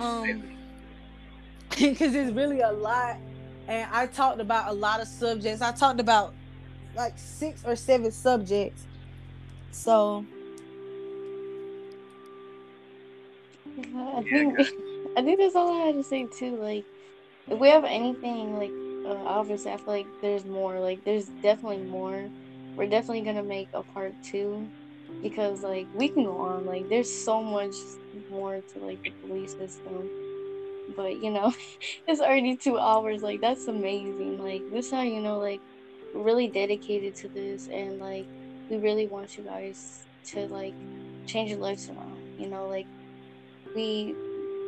Um 0.00 0.42
because 1.70 2.14
it's 2.14 2.32
really 2.32 2.60
a 2.60 2.72
lot 2.72 3.18
and 3.68 3.88
I 3.92 4.06
talked 4.06 4.40
about 4.40 4.70
a 4.70 4.72
lot 4.72 5.00
of 5.00 5.06
subjects. 5.06 5.60
I 5.60 5.72
talked 5.72 6.00
about 6.00 6.34
like 6.96 7.12
six 7.16 7.62
or 7.64 7.76
seven 7.76 8.10
subjects. 8.10 8.86
So 9.70 10.24
I 13.76 14.22
think 14.22 14.58
I 15.16 15.22
think 15.22 15.38
that's 15.38 15.54
all 15.54 15.82
I 15.82 15.86
had 15.86 15.94
to 15.96 16.02
say 16.02 16.26
too. 16.26 16.56
Like 16.56 16.84
if 17.48 17.58
we 17.58 17.68
have 17.68 17.84
anything 17.84 18.58
like 18.58 18.72
uh, 19.06 19.22
obviously 19.26 19.70
I 19.70 19.76
feel 19.76 19.86
like 19.86 20.06
there's 20.22 20.44
more. 20.44 20.80
Like 20.80 21.04
there's 21.04 21.26
definitely 21.42 21.84
more. 21.84 22.28
We're 22.74 22.88
definitely 22.88 23.22
gonna 23.22 23.42
make 23.42 23.68
a 23.74 23.82
part 23.82 24.14
two 24.22 24.66
because 25.22 25.62
like 25.62 25.86
we 25.94 26.08
can 26.08 26.24
go 26.24 26.38
on. 26.38 26.64
Like 26.64 26.88
there's 26.88 27.12
so 27.12 27.42
much 27.42 27.74
more 28.30 28.60
to 28.60 28.78
like 28.78 29.02
the 29.02 29.10
belief 29.26 29.50
system. 29.50 30.08
But 30.96 31.22
you 31.22 31.30
know, 31.30 31.52
it's 32.06 32.20
already 32.20 32.56
two 32.56 32.78
hours. 32.78 33.22
Like 33.22 33.40
that's 33.40 33.66
amazing. 33.66 34.42
Like 34.42 34.70
this 34.70 34.90
how 34.90 35.02
you 35.02 35.20
know 35.20 35.38
like 35.38 35.60
really 36.14 36.48
dedicated 36.48 37.14
to 37.14 37.28
this 37.28 37.68
and 37.68 37.98
like 37.98 38.26
we 38.70 38.78
really 38.78 39.06
want 39.06 39.36
you 39.36 39.44
guys 39.44 40.04
to 40.26 40.46
like 40.48 40.74
change 41.26 41.50
your 41.50 41.58
lives 41.58 41.88
around. 41.88 42.18
You 42.38 42.48
know, 42.48 42.68
like 42.68 42.86
we 43.74 44.14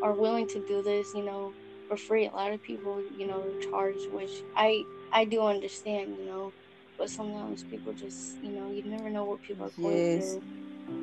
are 0.03 0.13
willing 0.13 0.49
to 0.49 0.67
do 0.67 0.83
this. 0.83 1.15
You 1.15 1.25
know, 1.25 1.53
for 1.91 1.97
free. 1.97 2.29
A 2.29 2.31
lot 2.31 2.53
of 2.53 2.63
people, 2.63 3.03
you 3.19 3.27
know, 3.27 3.45
charge, 3.69 4.07
which 4.13 4.31
I 4.57 4.85
I 5.13 5.25
do 5.25 5.43
understand, 5.43 6.17
you 6.19 6.25
know, 6.25 6.53
but 6.97 7.11
sometimes 7.11 7.65
people 7.65 7.93
just, 7.93 8.39
you 8.43 8.51
know, 8.51 8.71
you 8.71 8.85
never 8.85 9.11
know 9.11 9.25
what 9.25 9.43
people 9.43 9.67
are 9.67 9.71
going 9.71 9.97
yes. 9.97 10.35
through. 10.35 10.43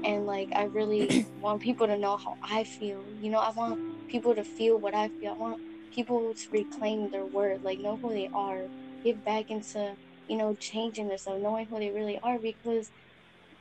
And 0.03 0.25
like, 0.25 0.49
I 0.53 0.65
really 0.65 1.25
want 1.41 1.61
people 1.61 1.87
to 1.87 1.97
know 1.97 2.17
how 2.17 2.37
I 2.41 2.63
feel. 2.63 3.03
You 3.21 3.31
know, 3.31 3.39
I 3.39 3.51
want 3.51 4.07
people 4.07 4.35
to 4.35 4.43
feel 4.43 4.77
what 4.77 4.93
I 4.93 5.09
feel. 5.09 5.31
I 5.31 5.37
want 5.37 5.61
people 5.93 6.33
to 6.33 6.49
reclaim 6.51 7.09
their 7.09 7.25
word, 7.25 7.63
like 7.63 7.79
know 7.79 7.97
who 7.97 8.09
they 8.09 8.29
are, 8.33 8.61
get 9.03 9.23
back 9.25 9.49
into, 9.49 9.95
you 10.27 10.37
know, 10.37 10.55
changing 10.55 11.07
themselves, 11.07 11.41
knowing 11.41 11.65
who 11.65 11.79
they 11.79 11.89
really 11.89 12.19
are, 12.19 12.37
because 12.37 12.91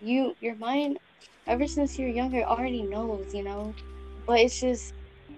you, 0.03 0.37
your 0.41 0.55
mind, 0.57 0.99
ever 1.47 1.67
since 1.67 1.99
you're 1.99 2.09
younger, 2.09 2.43
already 2.43 2.83
knows, 2.83 3.35
you 3.35 3.43
know. 3.43 3.75
But 4.27 4.41
it's 4.41 4.61
just 4.61 4.93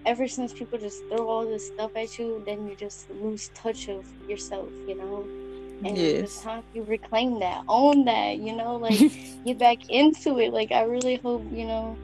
ever 0.05 0.27
since 0.27 0.53
people 0.53 0.77
just 0.77 1.01
throw 1.09 1.27
all 1.27 1.45
this 1.45 1.67
stuff 1.67 1.91
at 1.95 2.17
you, 2.17 2.43
then 2.45 2.67
you 2.67 2.75
just 2.75 3.09
lose 3.09 3.49
touch 3.53 3.87
of 3.89 4.05
yourself, 4.27 4.69
you 4.87 4.95
know. 4.95 5.27
And 5.83 5.97
yes. 5.97 6.23
it's 6.23 6.41
time 6.41 6.63
you 6.73 6.83
reclaim 6.83 7.39
that, 7.39 7.63
own 7.67 8.05
that, 8.05 8.37
you 8.37 8.55
know, 8.55 8.75
like 8.75 8.99
get 9.45 9.57
back 9.57 9.89
into 9.89 10.39
it. 10.39 10.51
Like 10.51 10.71
I 10.71 10.83
really 10.83 11.15
hope, 11.15 11.43
you 11.51 11.65
know, 11.65 11.97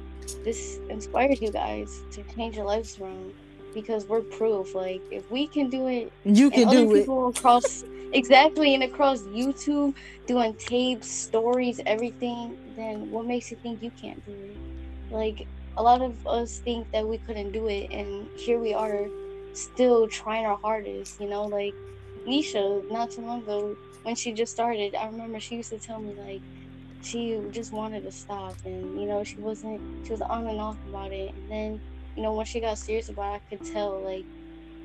this 0.43 0.79
inspires 0.89 1.41
you 1.41 1.51
guys 1.51 2.01
to 2.11 2.23
change 2.35 2.55
your 2.55 2.65
lives 2.65 2.99
around 2.99 3.33
because 3.73 4.05
we're 4.05 4.21
proof. 4.21 4.73
Like 4.73 5.01
if 5.11 5.29
we 5.29 5.47
can 5.47 5.69
do 5.69 5.87
it, 5.87 6.11
you 6.23 6.49
can 6.49 6.69
do 6.69 6.91
people 6.91 7.29
it. 7.29 7.37
across 7.37 7.83
exactly 8.13 8.73
and 8.73 8.83
across 8.83 9.21
YouTube 9.23 9.93
doing 10.25 10.53
tapes, 10.55 11.07
stories, 11.07 11.79
everything. 11.85 12.57
Then 12.75 13.11
what 13.11 13.25
makes 13.25 13.51
you 13.51 13.57
think 13.57 13.83
you 13.83 13.91
can't 13.91 14.25
do 14.25 14.31
it? 14.31 15.13
Like 15.13 15.47
a 15.77 15.83
lot 15.83 16.01
of 16.01 16.25
us 16.25 16.59
think 16.59 16.89
that 16.91 17.05
we 17.05 17.17
couldn't 17.19 17.51
do 17.51 17.67
it, 17.67 17.91
and 17.91 18.27
here 18.37 18.59
we 18.59 18.73
are, 18.73 19.07
still 19.53 20.07
trying 20.07 20.45
our 20.45 20.57
hardest. 20.57 21.19
You 21.19 21.29
know, 21.29 21.43
like 21.43 21.75
Nisha, 22.25 22.83
not 22.89 23.11
too 23.11 23.21
long 23.21 23.41
ago, 23.43 23.77
when 24.03 24.15
she 24.15 24.33
just 24.33 24.51
started, 24.51 24.95
I 24.95 25.05
remember 25.07 25.39
she 25.39 25.55
used 25.55 25.69
to 25.69 25.79
tell 25.79 26.01
me 26.01 26.15
like 26.17 26.43
she 27.01 27.39
just 27.51 27.71
wanted 27.71 28.03
to 28.03 28.11
stop, 28.11 28.57
and 28.65 28.99
you 28.99 29.07
know, 29.07 29.23
she 29.23 29.39
wasn't, 29.39 29.81
she 30.05 30.11
was 30.13 30.21
on 30.21 30.47
and 30.47 30.59
off 30.59 30.77
about 30.87 31.11
it, 31.11 31.35
and 31.35 31.51
then 31.51 31.81
you 32.15 32.23
know, 32.23 32.33
when 32.33 32.45
she 32.45 32.61
got 32.61 32.79
serious 32.79 33.09
about 33.09 33.35
it, 33.35 33.43
I 33.51 33.55
could 33.57 33.65
tell 33.73 34.01
like 34.03 34.25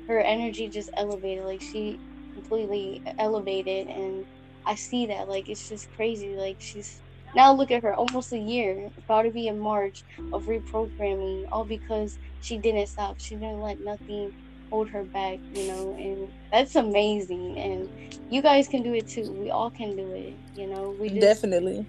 her 0.07 0.19
energy 0.19 0.69
just 0.69 0.89
elevated, 0.97 1.45
like 1.45 1.61
she 1.61 1.99
completely 2.33 3.03
elevated, 3.17 3.87
and 3.87 4.25
I 4.65 4.75
see 4.75 5.07
that, 5.07 5.27
like 5.27 5.49
it's 5.49 5.67
just 5.67 5.91
crazy, 5.91 6.35
like 6.37 6.57
she's 6.59 7.01
now 7.33 7.53
look 7.53 7.71
at 7.71 7.83
her, 7.83 7.95
almost 7.95 8.33
a 8.33 8.37
year, 8.37 8.91
about 8.97 9.23
to 9.23 9.31
be 9.31 9.47
in 9.47 9.57
March 9.59 10.03
of 10.33 10.45
reprogramming, 10.45 11.45
all 11.51 11.65
because 11.65 12.19
she 12.41 12.57
didn't 12.57 12.87
stop. 12.87 13.19
She 13.19 13.35
didn't 13.35 13.61
let 13.61 13.79
nothing 13.79 14.33
hold 14.71 14.89
her 14.89 15.03
back, 15.03 15.37
you 15.53 15.67
know, 15.67 15.95
and 15.99 16.31
that's 16.51 16.75
amazing. 16.75 17.59
And 17.59 17.89
you 18.31 18.41
guys 18.41 18.67
can 18.67 18.81
do 18.81 18.93
it 18.93 19.07
too. 19.07 19.31
We 19.33 19.51
all 19.51 19.69
can 19.69 19.95
do 19.95 20.11
it, 20.13 20.33
you 20.55 20.65
know. 20.67 20.95
We 20.99 21.09
just, 21.09 21.21
definitely. 21.21 21.85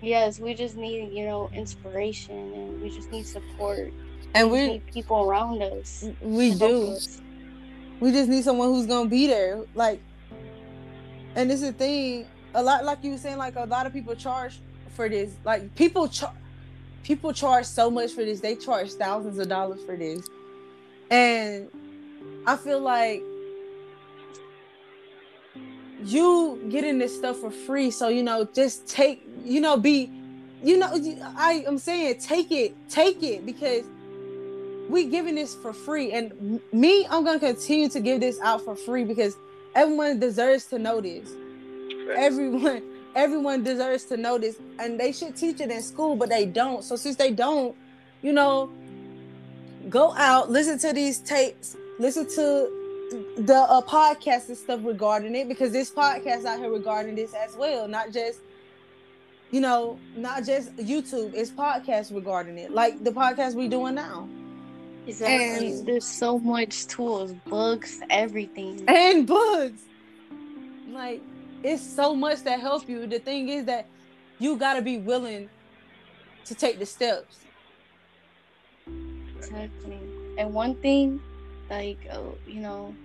Yes, 0.00 0.38
we 0.38 0.54
just 0.54 0.76
need, 0.76 1.12
you 1.12 1.26
know, 1.26 1.50
inspiration 1.52 2.54
and 2.54 2.80
we 2.80 2.88
just 2.88 3.10
need 3.10 3.26
support. 3.26 3.92
And 4.34 4.50
we, 4.50 4.66
need 4.68 4.86
people 4.86 5.24
around 5.24 5.60
us. 5.62 6.04
We 6.22 6.54
do. 6.54 6.92
Us. 6.92 7.20
We 7.98 8.12
just 8.12 8.28
need 8.28 8.44
someone 8.44 8.68
who's 8.68 8.86
gonna 8.86 9.08
be 9.08 9.26
there. 9.26 9.64
Like 9.74 10.00
And 11.34 11.50
this 11.50 11.62
is 11.62 11.68
the 11.68 11.72
thing, 11.72 12.26
a 12.54 12.62
lot 12.62 12.84
like 12.84 13.02
you 13.02 13.10
were 13.10 13.18
saying, 13.18 13.38
like 13.38 13.56
a 13.56 13.64
lot 13.64 13.86
of 13.86 13.92
people 13.92 14.14
charge 14.14 14.60
for 14.90 15.08
this. 15.08 15.32
Like 15.44 15.74
people 15.74 16.06
charge 16.08 16.34
people 17.02 17.32
charge 17.32 17.64
so 17.64 17.90
much 17.90 18.12
for 18.12 18.24
this. 18.24 18.40
They 18.40 18.54
charge 18.54 18.92
thousands 18.92 19.38
of 19.38 19.48
dollars 19.48 19.80
for 19.84 19.96
this. 19.96 20.28
And 21.10 21.68
I 22.48 22.56
feel 22.56 22.80
like 22.80 23.22
you 26.02 26.58
getting 26.70 26.96
this 26.96 27.14
stuff 27.14 27.36
for 27.36 27.50
free. 27.50 27.90
So, 27.90 28.08
you 28.08 28.22
know, 28.22 28.48
just 28.54 28.88
take, 28.88 29.22
you 29.44 29.60
know, 29.60 29.76
be, 29.76 30.10
you 30.62 30.78
know, 30.78 30.88
I, 31.36 31.62
I'm 31.68 31.76
saying 31.76 32.20
take 32.20 32.50
it, 32.50 32.74
take 32.88 33.22
it 33.22 33.44
because 33.44 33.84
we 34.88 35.04
giving 35.04 35.34
this 35.34 35.54
for 35.56 35.74
free. 35.74 36.12
And 36.12 36.58
me, 36.72 37.06
I'm 37.10 37.22
gonna 37.22 37.38
continue 37.38 37.90
to 37.90 38.00
give 38.00 38.20
this 38.20 38.40
out 38.40 38.62
for 38.62 38.74
free 38.74 39.04
because 39.04 39.36
everyone 39.74 40.18
deserves 40.18 40.64
to 40.68 40.78
know 40.78 41.02
this. 41.02 41.28
Everyone, 42.16 42.82
everyone 43.14 43.62
deserves 43.62 44.04
to 44.06 44.16
know 44.16 44.38
this. 44.38 44.56
And 44.78 44.98
they 44.98 45.12
should 45.12 45.36
teach 45.36 45.60
it 45.60 45.70
in 45.70 45.82
school, 45.82 46.16
but 46.16 46.30
they 46.30 46.46
don't. 46.46 46.82
So 46.82 46.96
since 46.96 47.16
they 47.16 47.30
don't, 47.30 47.76
you 48.22 48.32
know, 48.32 48.72
go 49.90 50.14
out, 50.14 50.50
listen 50.50 50.78
to 50.78 50.94
these 50.94 51.18
tapes, 51.18 51.76
listen 51.98 52.28
to 52.28 52.70
the 53.38 53.54
uh, 53.54 53.80
podcast 53.82 54.48
and 54.48 54.56
stuff 54.56 54.80
regarding 54.82 55.34
it 55.34 55.48
because 55.48 55.72
this 55.72 55.90
podcast 55.90 56.44
out 56.44 56.58
here 56.58 56.70
regarding 56.70 57.14
this 57.14 57.34
as 57.34 57.56
well, 57.56 57.88
not 57.88 58.12
just 58.12 58.40
you 59.50 59.60
know, 59.60 59.98
not 60.14 60.44
just 60.44 60.76
YouTube, 60.76 61.32
it's 61.34 61.50
podcasts 61.50 62.14
regarding 62.14 62.58
it, 62.58 62.70
like 62.70 63.02
the 63.02 63.10
podcast 63.10 63.54
we're 63.54 63.68
doing 63.68 63.94
now. 63.94 64.28
Exactly. 65.06 65.68
And, 65.68 65.86
There's 65.86 66.06
so 66.06 66.38
much 66.38 66.86
tools, 66.86 67.32
books, 67.46 68.00
everything, 68.10 68.84
and 68.88 69.26
books. 69.26 69.80
Like 70.90 71.22
it's 71.62 71.82
so 71.82 72.14
much 72.14 72.42
that 72.42 72.60
help 72.60 72.88
you. 72.88 73.06
The 73.06 73.18
thing 73.18 73.48
is 73.48 73.64
that 73.64 73.86
you 74.38 74.56
gotta 74.56 74.82
be 74.82 74.98
willing 74.98 75.48
to 76.44 76.54
take 76.54 76.78
the 76.78 76.86
steps. 76.86 77.38
Exactly. 79.36 79.98
And 80.36 80.52
one 80.52 80.74
thing, 80.76 81.20
like 81.70 82.06
uh, 82.12 82.32
you 82.46 82.60
know, 82.60 82.98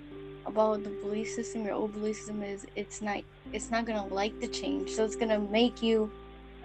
about 0.46 0.84
the 0.84 0.92
belief 0.92 1.30
system, 1.30 1.66
your 1.66 1.76
old 1.76 1.94
belief 1.94 2.18
system 2.18 2.44
is 2.44 2.66
it's 2.76 3.02
not 3.02 3.20
it's 3.52 3.72
not 3.72 3.86
gonna 3.86 4.06
like 4.08 4.36
the 4.42 4.48
change. 4.48 4.92
So 4.92 5.06
it's 5.06 5.16
gonna 5.16 5.40
make 5.40 5.82
you 5.82 6.14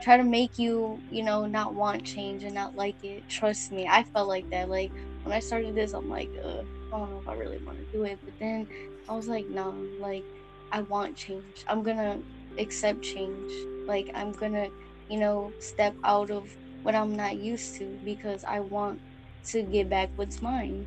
try 0.03 0.17
to 0.17 0.25
make 0.25 0.59
you, 0.59 1.03
you 1.11 1.25
know, 1.25 1.47
not 1.47 1.75
want 1.75 2.05
change 2.05 2.45
and 2.45 2.55
not 2.55 2.75
like 2.77 2.97
it. 3.03 3.29
Trust 3.29 3.73
me, 3.73 3.87
I 3.91 4.05
felt 4.05 4.29
like 4.29 4.47
that. 4.51 4.69
Like 4.69 4.93
when 5.23 5.35
I 5.35 5.41
started 5.41 5.75
this, 5.75 5.93
I'm 5.93 6.09
like, 6.09 6.31
uh, 6.45 6.63
I 6.93 6.99
don't 6.99 7.11
know 7.11 7.21
if 7.21 7.29
I 7.29 7.35
really 7.35 7.59
want 7.59 7.79
to 7.79 7.87
do 7.93 8.05
it. 8.05 8.21
But 8.23 8.35
then 8.41 8.69
I 9.09 9.15
was 9.15 9.29
like, 9.29 9.47
no, 9.49 9.89
like 9.99 10.27
I 10.73 10.83
want 10.83 11.17
change. 11.17 11.65
I'm 11.69 11.83
gonna 11.83 12.21
accept 12.59 13.03
change. 13.03 13.51
Like 13.87 14.11
I'm 14.15 14.33
gonna, 14.33 14.69
you 15.09 15.19
know, 15.19 15.55
step 15.59 15.97
out 16.05 16.31
of 16.31 16.49
what 16.83 16.95
I'm 16.95 17.13
not 17.15 17.37
used 17.39 17.77
to 17.79 17.99
because 18.05 18.45
I 18.45 18.61
want 18.61 19.01
to 19.47 19.63
get 19.63 19.89
back 19.89 20.11
what's 20.17 20.43
mine. 20.43 20.87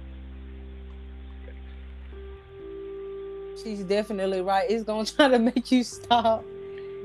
She's 3.63 3.83
definitely 3.83 4.41
right. 4.41 4.69
It's 4.69 4.83
gonna 4.83 5.05
try 5.17 5.27
to 5.27 5.39
make 5.39 5.71
you 5.71 5.83
stop. 5.83 6.43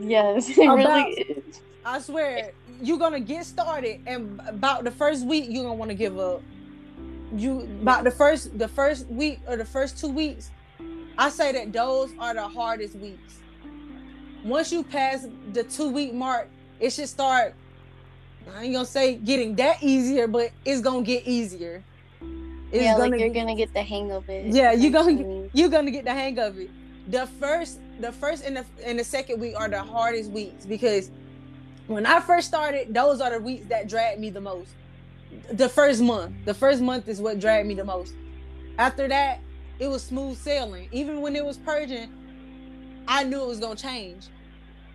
Yes, 0.01 0.49
it 0.49 0.59
about, 0.59 0.77
really 0.77 1.13
is. 1.13 1.61
I 1.85 2.01
swear, 2.01 2.53
you're 2.83 2.99
gonna 2.99 3.21
get 3.21 3.47
started, 3.47 4.01
and 4.07 4.41
about 4.47 4.85
the 4.85 4.91
first 4.91 5.27
week, 5.27 5.47
you're 5.49 5.65
gonna 5.65 5.75
want 5.75 5.91
to 5.91 5.95
give 5.97 6.19
up. 6.19 6.43
You 7.35 7.61
about 7.83 8.05
the 8.05 8.11
first 8.11 8.59
the 8.59 8.69
first 8.69 9.07
week 9.09 9.41
or 9.49 9.57
the 9.57 9.65
first 9.65 9.99
two 9.99 10.09
weeks, 10.09 10.51
I 11.19 11.31
say 11.31 11.53
that 11.53 11.73
those 11.73 12.13
are 12.19 12.35
the 12.35 12.47
hardest 12.47 12.97
weeks. 12.97 13.39
Once 14.45 14.71
you 14.71 14.83
pass 14.83 15.27
the 15.53 15.65
two 15.65 15.91
week 15.91 16.15
mark, 16.15 16.49
it 16.79 16.91
should 16.91 17.09
start. 17.09 17.55
I 18.55 18.65
ain't 18.65 18.75
gonna 18.75 18.87
say 18.87 19.17
getting 19.17 19.57
that 19.57 19.83
easier, 19.83 20.29
but 20.29 20.53
it's 20.65 20.81
gonna 20.81 21.03
get 21.03 21.27
easier. 21.27 21.83
It's 22.73 22.83
yeah, 22.83 22.97
like 22.97 23.19
you're 23.19 23.31
gonna 23.31 23.55
get 23.55 23.73
the 23.73 23.83
hang 23.83 24.11
of 24.11 24.29
it. 24.29 24.47
Yeah, 24.47 24.73
you're 24.73 24.93
gonna 24.93 25.49
you're 25.53 25.69
gonna 25.69 25.91
get 25.91 26.05
the 26.05 26.13
hang 26.13 26.39
of 26.39 26.59
it. 26.59 26.71
The 27.09 27.27
first, 27.27 27.79
the 28.01 28.11
first 28.11 28.45
and 28.45 28.57
the 28.57 28.65
and 28.85 28.99
the 28.99 29.05
second 29.05 29.41
week 29.41 29.55
are 29.57 29.69
the 29.69 29.83
hardest 29.83 30.31
weeks 30.31 30.67
because 30.67 31.11
when 31.87 32.05
I 32.05 32.21
first 32.21 32.49
started, 32.49 32.93
those 32.93 33.21
are 33.21 33.31
the 33.31 33.39
weeks 33.39 33.67
that 33.69 33.89
dragged 33.89 34.21
me 34.21 34.31
the 34.31 34.41
most. 34.41 34.71
The 35.53 35.69
first 35.69 36.03
month, 36.03 36.35
the 36.45 36.55
first 36.55 36.81
month 36.81 37.09
is 37.09 37.21
what 37.21 37.39
dragged 37.39 37.69
me 37.69 37.75
the 37.75 37.85
most. 37.85 38.15
After 38.79 39.07
that, 39.09 39.41
it 39.79 39.87
was 39.87 40.03
smooth 40.03 40.37
sailing. 40.37 40.89
Even 40.91 41.21
when 41.21 41.37
it 41.37 41.45
was 41.45 41.59
purging, 41.59 42.11
I 43.07 43.23
knew 43.23 43.43
it 43.43 43.47
was 43.47 43.61
gonna 43.61 43.77
change. 43.77 44.27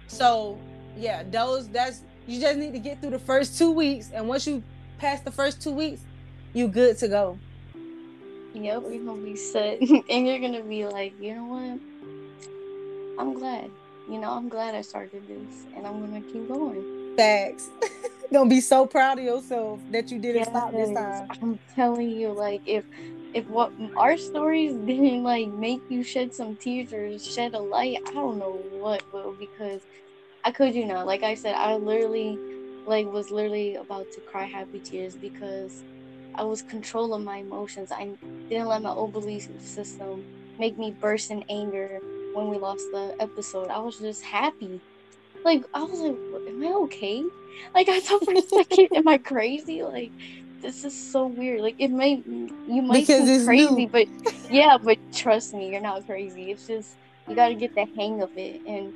So 0.08 0.60
yeah, 0.98 1.24
those 1.24 1.70
that's 1.70 2.02
you 2.28 2.42
just 2.42 2.58
need 2.58 2.74
to 2.74 2.80
get 2.80 3.00
through 3.00 3.12
the 3.12 3.20
first 3.20 3.58
two 3.58 3.72
weeks, 3.72 4.12
and 4.14 4.28
once 4.28 4.46
you 4.46 4.62
pass 4.98 5.22
the 5.22 5.32
first 5.32 5.62
two 5.62 5.72
weeks, 5.72 6.02
you 6.54 6.68
good 6.68 6.98
to 6.98 7.08
go. 7.08 7.40
Yep, 8.54 8.84
you're 8.92 9.06
gonna 9.06 9.22
be 9.22 9.36
set, 9.36 9.80
and 10.10 10.28
you're 10.28 10.40
gonna 10.40 10.64
be 10.64 10.86
like, 10.86 11.14
you 11.20 11.36
know 11.36 11.46
what? 11.46 11.80
I'm 13.20 13.34
glad. 13.34 13.70
You 14.10 14.20
know, 14.20 14.32
I'm 14.32 14.50
glad 14.50 14.76
I 14.76 14.82
started 14.82 15.22
this, 15.28 15.66
and 15.76 15.88
I'm 15.88 16.02
gonna 16.02 16.22
keep 16.22 16.48
going. 16.48 17.16
Thanks. 17.18 17.70
gonna 18.34 18.50
be 18.50 18.62
so 18.62 18.86
proud 18.86 19.20
of 19.20 19.26
yourself 19.26 19.82
that 19.92 20.10
you 20.12 20.20
didn't 20.20 20.38
yes, 20.38 20.50
stop 20.50 20.72
this 20.72 20.92
time. 20.96 21.28
I'm 21.42 21.60
telling 21.76 22.10
you, 22.10 22.30
like 22.30 22.62
if 22.66 22.84
if 23.34 23.46
what 23.48 23.72
our 23.98 24.18
stories 24.18 24.74
didn't 24.86 25.24
like 25.24 25.48
make 25.50 25.82
you 25.90 26.04
shed 26.04 26.34
some 26.34 26.56
tears 26.58 26.94
or 26.94 27.18
shed 27.20 27.54
a 27.54 27.60
light, 27.60 27.98
I 28.08 28.14
don't 28.14 28.40
know 28.40 28.52
what 28.72 29.04
will 29.14 29.36
because 29.40 29.82
I 30.44 30.52
could 30.52 30.74
you 30.74 30.86
not. 30.86 31.06
Like 31.06 31.24
I 31.24 31.36
said, 31.36 31.56
I 31.56 31.76
literally 31.76 32.38
like 32.86 33.06
was 33.06 33.30
literally 33.32 33.76
about 33.76 34.12
to 34.14 34.22
cry 34.22 34.46
happy 34.46 34.80
tears 34.80 35.16
because 35.16 35.84
I 36.36 36.44
was 36.44 36.62
controlling 36.62 37.24
my 37.24 37.38
emotions. 37.38 37.92
I 37.92 38.10
didn't 38.50 38.68
let 38.68 38.82
my 38.82 38.92
old 38.92 39.14
belief 39.14 39.48
system 39.60 40.24
make 40.60 40.78
me 40.78 40.92
burst 40.92 41.32
in 41.32 41.44
anger 41.50 42.00
when 42.34 42.48
we 42.50 42.58
lost 42.58 42.86
the 42.92 43.16
episode. 43.20 43.70
I 43.70 43.80
was 43.80 44.00
just 44.00 44.24
happy. 44.24 44.80
Like 45.44 45.64
I 45.74 45.84
was 45.84 46.00
like, 46.00 46.18
am 46.48 46.64
I 46.64 46.72
okay? 46.84 47.24
Like 47.74 47.90
I 47.90 48.00
thought 48.00 48.24
for 48.24 48.34
a 48.34 48.42
second, 48.66 48.90
am 48.96 49.08
I 49.08 49.18
crazy? 49.18 49.84
Like 49.84 50.12
this 50.62 50.84
is 50.84 50.94
so 50.94 51.28
weird. 51.28 51.62
Like 51.62 51.76
it 51.80 51.90
may 51.90 52.24
you 52.68 52.82
might 52.82 53.08
because 53.08 53.28
seem 53.28 53.46
crazy, 53.46 53.76
new. 53.76 53.88
but 53.88 54.08
yeah, 54.50 54.78
but 54.82 54.98
trust 55.14 55.54
me, 55.54 55.70
you're 55.72 55.82
not 55.82 56.06
crazy. 56.06 56.52
It's 56.52 56.68
just 56.68 56.96
you 57.28 57.36
got 57.36 57.50
to 57.50 57.56
get 57.56 57.76
the 57.76 57.86
hang 57.96 58.22
of 58.22 58.30
it, 58.38 58.62
and 58.68 58.94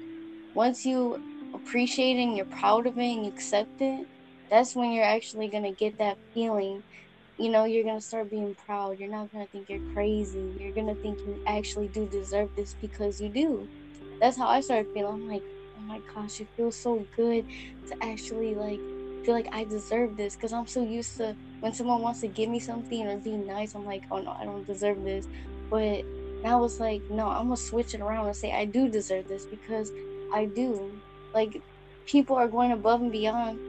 once 0.53 0.85
you 0.85 1.21
appreciate 1.53 2.17
it 2.17 2.23
and 2.23 2.37
you're 2.37 2.45
proud 2.45 2.85
of 2.85 2.97
it 2.97 3.03
and 3.03 3.25
you 3.25 3.31
accept 3.31 3.81
it, 3.81 4.07
that's 4.49 4.75
when 4.75 4.91
you're 4.91 5.03
actually 5.05 5.47
gonna 5.47 5.71
get 5.71 5.97
that 5.97 6.17
feeling 6.33 6.83
you 7.37 7.49
know, 7.49 7.65
you're 7.65 7.83
gonna 7.83 8.01
start 8.01 8.29
being 8.29 8.55
proud. 8.55 8.97
You're 8.99 9.09
not 9.09 9.31
gonna 9.31 9.45
think 9.47 9.69
you're 9.69 9.93
crazy. 9.93 10.53
You're 10.59 10.73
gonna 10.73 10.95
think 10.95 11.19
you 11.19 11.39
actually 11.45 11.89
do 11.89 12.05
deserve 12.07 12.49
this 12.55 12.75
because 12.79 13.19
you 13.19 13.29
do. 13.29 13.67
That's 14.21 14.37
how 14.37 14.47
I 14.47 14.61
started 14.61 14.93
feeling. 14.93 15.13
I'm 15.13 15.29
like, 15.29 15.43
oh 15.77 15.81
my 15.81 15.99
gosh, 16.13 16.39
it 16.39 16.47
feels 16.55 16.77
so 16.77 17.05
good 17.15 17.45
to 17.89 18.03
actually 18.03 18.55
like 18.55 18.79
feel 19.25 19.33
like 19.33 19.49
I 19.51 19.65
deserve 19.65 20.15
this 20.15 20.35
because 20.35 20.53
I'm 20.53 20.67
so 20.67 20.83
used 20.83 21.17
to 21.17 21.35
when 21.59 21.73
someone 21.73 22.01
wants 22.01 22.21
to 22.21 22.27
give 22.27 22.49
me 22.49 22.59
something 22.59 23.05
or 23.07 23.17
be 23.17 23.31
nice, 23.31 23.75
I'm 23.75 23.85
like, 23.85 24.03
oh 24.11 24.19
no, 24.19 24.31
I 24.31 24.45
don't 24.45 24.65
deserve 24.65 25.03
this. 25.03 25.27
But 25.69 26.05
now 26.41 26.63
it's 26.63 26.79
like, 26.79 27.01
no, 27.09 27.27
I'm 27.27 27.45
gonna 27.45 27.57
switch 27.57 27.93
it 27.93 28.01
around 28.01 28.27
and 28.27 28.35
say 28.35 28.53
I 28.53 28.65
do 28.65 28.87
deserve 28.87 29.27
this 29.27 29.45
because 29.45 29.91
I 30.33 30.45
do. 30.45 30.91
Like 31.33 31.61
people 32.05 32.37
are 32.37 32.47
going 32.47 32.71
above 32.71 33.01
and 33.01 33.11
beyond 33.11 33.59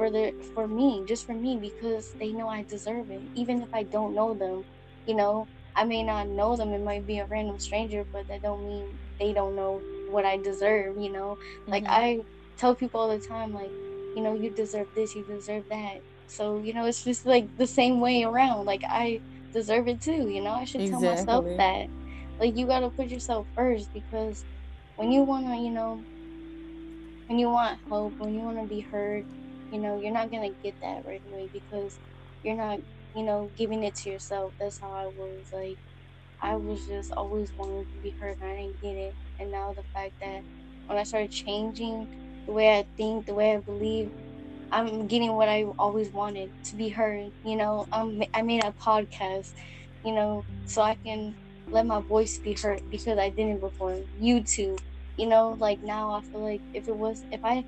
for 0.00 0.08
the 0.08 0.32
for 0.54 0.66
me, 0.66 1.02
just 1.04 1.26
for 1.26 1.34
me, 1.34 1.58
because 1.58 2.12
they 2.14 2.32
know 2.32 2.48
I 2.48 2.62
deserve 2.62 3.10
it. 3.10 3.20
Even 3.34 3.60
if 3.60 3.68
I 3.74 3.82
don't 3.82 4.14
know 4.14 4.32
them, 4.32 4.64
you 5.06 5.14
know, 5.14 5.46
I 5.76 5.84
may 5.84 6.02
not 6.02 6.26
know 6.26 6.56
them. 6.56 6.72
It 6.72 6.82
might 6.82 7.06
be 7.06 7.18
a 7.18 7.26
random 7.26 7.58
stranger, 7.60 8.06
but 8.10 8.26
that 8.28 8.40
don't 8.40 8.66
mean 8.66 8.98
they 9.18 9.34
don't 9.34 9.54
know 9.54 9.82
what 10.08 10.24
I 10.24 10.38
deserve. 10.38 10.96
You 10.96 11.12
know, 11.12 11.36
mm-hmm. 11.36 11.70
like 11.70 11.84
I 11.86 12.22
tell 12.56 12.74
people 12.74 12.98
all 12.98 13.10
the 13.10 13.18
time, 13.18 13.52
like, 13.52 13.70
you 14.16 14.22
know, 14.22 14.32
you 14.32 14.48
deserve 14.48 14.88
this, 14.94 15.14
you 15.14 15.22
deserve 15.24 15.64
that. 15.68 16.00
So 16.28 16.60
you 16.60 16.72
know, 16.72 16.86
it's 16.86 17.04
just 17.04 17.26
like 17.26 17.54
the 17.58 17.66
same 17.66 18.00
way 18.00 18.22
around. 18.22 18.64
Like 18.64 18.82
I 18.88 19.20
deserve 19.52 19.86
it 19.86 20.00
too. 20.00 20.30
You 20.30 20.40
know, 20.40 20.52
I 20.52 20.64
should 20.64 20.80
exactly. 20.80 21.08
tell 21.08 21.16
myself 21.16 21.44
that. 21.58 21.88
Like 22.38 22.56
you 22.56 22.66
gotta 22.66 22.88
put 22.88 23.08
yourself 23.08 23.46
first 23.54 23.92
because 23.92 24.46
when 24.96 25.12
you 25.12 25.24
wanna, 25.24 25.60
you 25.60 25.68
know, 25.68 26.02
when 27.26 27.38
you 27.38 27.50
want 27.50 27.78
help, 27.90 28.16
when 28.18 28.32
you 28.32 28.40
wanna 28.40 28.64
be 28.64 28.80
heard, 28.80 29.26
you 29.70 29.78
know 29.78 30.00
you're 30.00 30.12
not 30.12 30.30
gonna 30.30 30.50
get 30.62 30.74
that 30.80 31.04
right 31.06 31.22
away 31.32 31.48
because 31.52 31.98
you're 32.42 32.56
not 32.56 32.80
you 33.14 33.22
know 33.22 33.50
giving 33.56 33.84
it 33.84 33.94
to 33.96 34.10
yourself. 34.10 34.52
That's 34.58 34.78
how 34.78 34.92
i 34.92 35.06
was 35.06 35.52
like 35.52 35.78
i 36.40 36.56
was 36.56 36.80
mm-hmm. 36.80 36.92
just 36.92 37.12
always 37.12 37.52
wanting 37.52 37.84
to 37.84 38.02
be 38.02 38.10
heard 38.10 38.36
and 38.40 38.50
i 38.50 38.56
didn't 38.56 38.82
get 38.82 38.96
it. 38.96 39.14
And 39.38 39.50
now 39.50 39.72
the 39.72 39.82
fact 39.94 40.12
that 40.20 40.42
when 40.86 40.98
i 40.98 41.02
started 41.02 41.30
changing 41.30 42.08
the 42.46 42.52
way 42.52 42.78
i 42.78 42.86
think 42.96 43.26
the 43.26 43.34
way 43.34 43.54
i 43.54 43.58
believe 43.58 44.10
i'm 44.72 45.06
getting 45.06 45.32
what 45.34 45.48
i 45.48 45.64
always 45.78 46.10
wanted 46.10 46.50
to 46.64 46.76
be 46.76 46.88
heard 46.88 47.30
you 47.44 47.56
know? 47.56 47.86
I'm, 47.92 48.22
i 48.34 48.42
made 48.42 48.64
a 48.64 48.72
podcast 48.72 49.52
you 50.04 50.12
know 50.12 50.44
so 50.64 50.82
i 50.82 50.94
mm-hmm. 50.94 51.04
can 51.04 51.34
let 51.68 51.86
my 51.86 52.00
voice 52.00 52.38
be 52.38 52.54
heard 52.54 52.82
because 52.90 53.18
i 53.18 53.28
didn't 53.28 53.60
before. 53.60 53.98
Youtube 54.20 54.80
you 55.20 55.26
know, 55.26 55.54
like 55.60 55.82
now 55.82 56.12
I 56.12 56.22
feel 56.22 56.40
like 56.40 56.62
if 56.72 56.88
it 56.88 56.96
was 56.96 57.26
if 57.30 57.40
I 57.44 57.62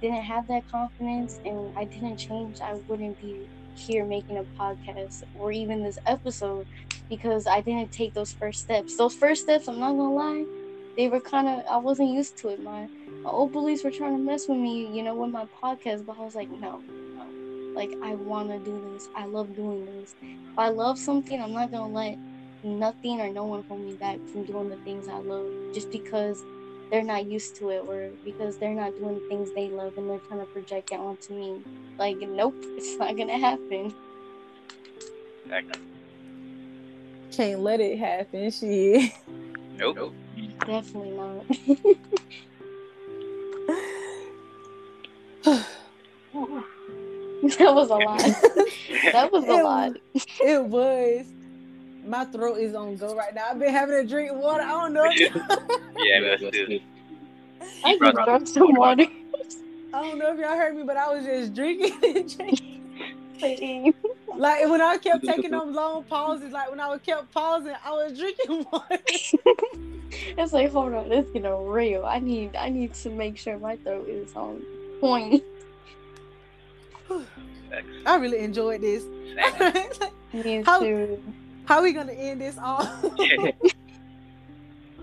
didn't 0.00 0.22
have 0.22 0.46
that 0.48 0.68
confidence 0.70 1.40
and 1.44 1.76
I 1.76 1.84
didn't 1.84 2.16
change, 2.18 2.60
I 2.60 2.74
wouldn't 2.88 3.18
be 3.20 3.48
here 3.74 4.04
making 4.04 4.38
a 4.38 4.44
podcast 4.60 5.22
or 5.34 5.52
even 5.52 5.82
this 5.82 5.98
episode 6.06 6.66
because 7.08 7.46
I 7.46 7.60
didn't 7.60 7.92
take 7.92 8.14
those 8.14 8.32
first 8.32 8.60
steps. 8.60 8.96
Those 8.96 9.14
first 9.14 9.42
steps, 9.42 9.68
I'm 9.68 9.78
not 9.78 9.92
gonna 9.92 10.12
lie, 10.12 10.44
they 10.96 11.08
were 11.08 11.20
kind 11.20 11.48
of 11.48 11.64
I 11.70 11.76
wasn't 11.76 12.10
used 12.10 12.36
to 12.38 12.48
it. 12.48 12.62
My 12.62 12.88
my 13.22 13.30
old 13.30 13.52
bullies 13.52 13.84
were 13.84 13.90
trying 13.90 14.16
to 14.16 14.22
mess 14.22 14.48
with 14.48 14.58
me, 14.58 14.86
you 14.96 15.02
know, 15.02 15.14
with 15.14 15.30
my 15.30 15.46
podcast, 15.62 16.04
but 16.06 16.18
I 16.18 16.22
was 16.22 16.34
like, 16.34 16.50
no, 16.50 16.82
no. 17.16 17.72
Like 17.74 17.90
I 18.02 18.14
want 18.14 18.50
to 18.50 18.58
do 18.58 18.92
this. 18.92 19.08
I 19.14 19.26
love 19.26 19.54
doing 19.54 19.86
this. 19.86 20.14
If 20.22 20.58
I 20.58 20.68
love 20.68 20.98
something, 20.98 21.40
I'm 21.40 21.52
not 21.52 21.70
gonna 21.70 21.92
let 21.92 22.18
nothing 22.64 23.20
or 23.20 23.32
no 23.32 23.44
one 23.44 23.64
hold 23.68 23.80
me 23.80 23.94
back 23.94 24.18
from 24.32 24.44
doing 24.44 24.68
the 24.68 24.76
things 24.78 25.08
I 25.08 25.18
love 25.18 25.46
just 25.72 25.90
because 25.90 26.42
they're 26.90 27.02
not 27.02 27.26
used 27.26 27.56
to 27.56 27.70
it 27.70 27.84
or 27.86 28.10
because 28.24 28.58
they're 28.58 28.74
not 28.74 28.96
doing 28.96 29.20
things 29.28 29.52
they 29.54 29.68
love 29.68 29.96
and 29.98 30.08
they're 30.08 30.18
trying 30.20 30.40
to 30.40 30.46
project 30.46 30.92
it 30.92 30.98
onto 30.98 31.34
me. 31.34 31.62
Like, 31.98 32.18
nope, 32.18 32.54
it's 32.76 32.96
not 32.96 33.16
gonna 33.16 33.38
happen. 33.38 33.94
Can't 37.32 37.60
let 37.60 37.80
it 37.80 37.98
happen. 37.98 38.50
She. 38.50 39.14
Nope. 39.76 40.14
Definitely 40.66 41.10
not. 41.10 41.44
that 47.58 47.74
was 47.74 47.90
a 47.90 47.94
lot. 47.94 48.22
That 49.12 49.30
was 49.32 49.44
a 49.44 49.52
It 49.52 49.62
lot. 49.62 49.92
It 50.40 50.64
was. 50.64 51.26
My 52.08 52.24
throat 52.24 52.56
is 52.56 52.74
on 52.74 52.96
go 52.96 53.14
right 53.14 53.34
now. 53.34 53.48
I've 53.50 53.58
been 53.58 53.70
having 53.70 53.96
to 53.96 54.08
drink 54.08 54.30
of 54.30 54.38
water. 54.38 54.62
I 54.62 54.68
don't 54.68 54.94
know. 54.94 55.04
Yeah, 55.10 55.28
that's 56.22 56.42
it. 56.42 56.82
I 57.84 57.98
just 57.98 58.14
drank 58.24 58.48
some 58.48 58.74
water. 58.74 59.04
I 59.92 60.02
don't 60.02 60.18
know 60.18 60.32
if 60.32 60.38
y'all 60.38 60.56
heard 60.56 60.74
me, 60.74 60.84
but 60.84 60.96
I 60.96 61.14
was 61.14 61.26
just 61.26 61.54
drinking 61.54 61.92
and 62.16 62.28
drinking. 63.38 63.94
Like 64.36 64.64
when 64.68 64.80
I 64.80 64.96
kept 64.96 65.24
taking 65.24 65.50
them 65.50 65.74
long 65.74 66.04
pauses, 66.04 66.50
like 66.50 66.70
when 66.70 66.80
I 66.80 66.88
was 66.88 67.00
kept 67.04 67.30
pausing, 67.32 67.74
I 67.84 67.90
was 67.90 68.18
drinking 68.18 68.66
water. 68.72 68.98
It's 70.10 70.54
like, 70.54 70.72
hold 70.72 70.94
on, 70.94 71.12
it's 71.12 71.30
getting 71.30 71.66
real. 71.66 72.06
I 72.06 72.20
need, 72.20 72.56
I 72.56 72.70
need 72.70 72.94
to 72.94 73.10
make 73.10 73.36
sure 73.36 73.58
my 73.58 73.76
throat 73.76 74.08
is 74.08 74.34
on 74.34 74.62
point. 75.00 75.44
I 78.06 78.16
really 78.16 78.38
enjoyed 78.38 78.80
this. 78.80 79.04
Me 80.32 80.62
How- 80.62 80.80
too. 80.80 81.22
How 81.68 81.80
are 81.80 81.82
we 81.82 81.92
gonna 81.92 82.12
end 82.12 82.40
this 82.40 82.56
off? 82.58 83.04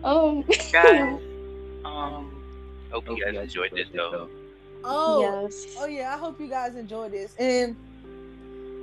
Um, 0.03 0.43
Guys, 0.71 1.19
um, 1.85 2.43
hope 2.91 3.07
you 3.07 3.23
guys 3.23 3.35
enjoyed 3.35 3.71
this 3.71 3.87
though. 3.91 4.29
oh, 4.83 5.47
yes. 5.47 5.65
oh 5.79 5.87
yeah. 5.87 6.13
I 6.13 6.17
hope 6.19 6.39
you 6.39 6.47
guys 6.47 6.75
enjoyed 6.75 7.11
this. 7.11 7.35
And 7.39 7.75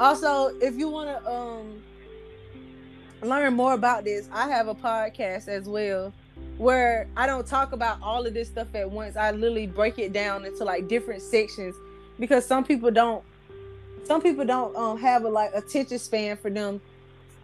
also, 0.00 0.48
if 0.60 0.74
you 0.76 0.88
wanna 0.88 1.20
um 1.24 1.80
learn 3.22 3.54
more 3.54 3.74
about 3.74 4.02
this, 4.02 4.28
I 4.32 4.48
have 4.48 4.66
a 4.66 4.74
podcast 4.74 5.46
as 5.46 5.68
well 5.68 6.12
where 6.58 7.06
I 7.16 7.28
don't 7.28 7.46
talk 7.46 7.70
about 7.70 7.98
all 8.02 8.26
of 8.26 8.34
this 8.34 8.48
stuff 8.48 8.74
at 8.74 8.90
once. 8.90 9.16
I 9.16 9.30
literally 9.30 9.68
break 9.68 10.00
it 10.00 10.12
down 10.12 10.44
into 10.44 10.64
like 10.64 10.88
different 10.88 11.22
sections 11.22 11.76
because 12.18 12.44
some 12.44 12.64
people 12.64 12.90
don't 12.90 13.22
some 14.02 14.20
people 14.20 14.44
don't 14.44 14.74
um 14.74 14.98
have 14.98 15.22
a 15.22 15.28
like 15.28 15.52
attention 15.54 16.00
span 16.00 16.36
for 16.36 16.50
them 16.50 16.80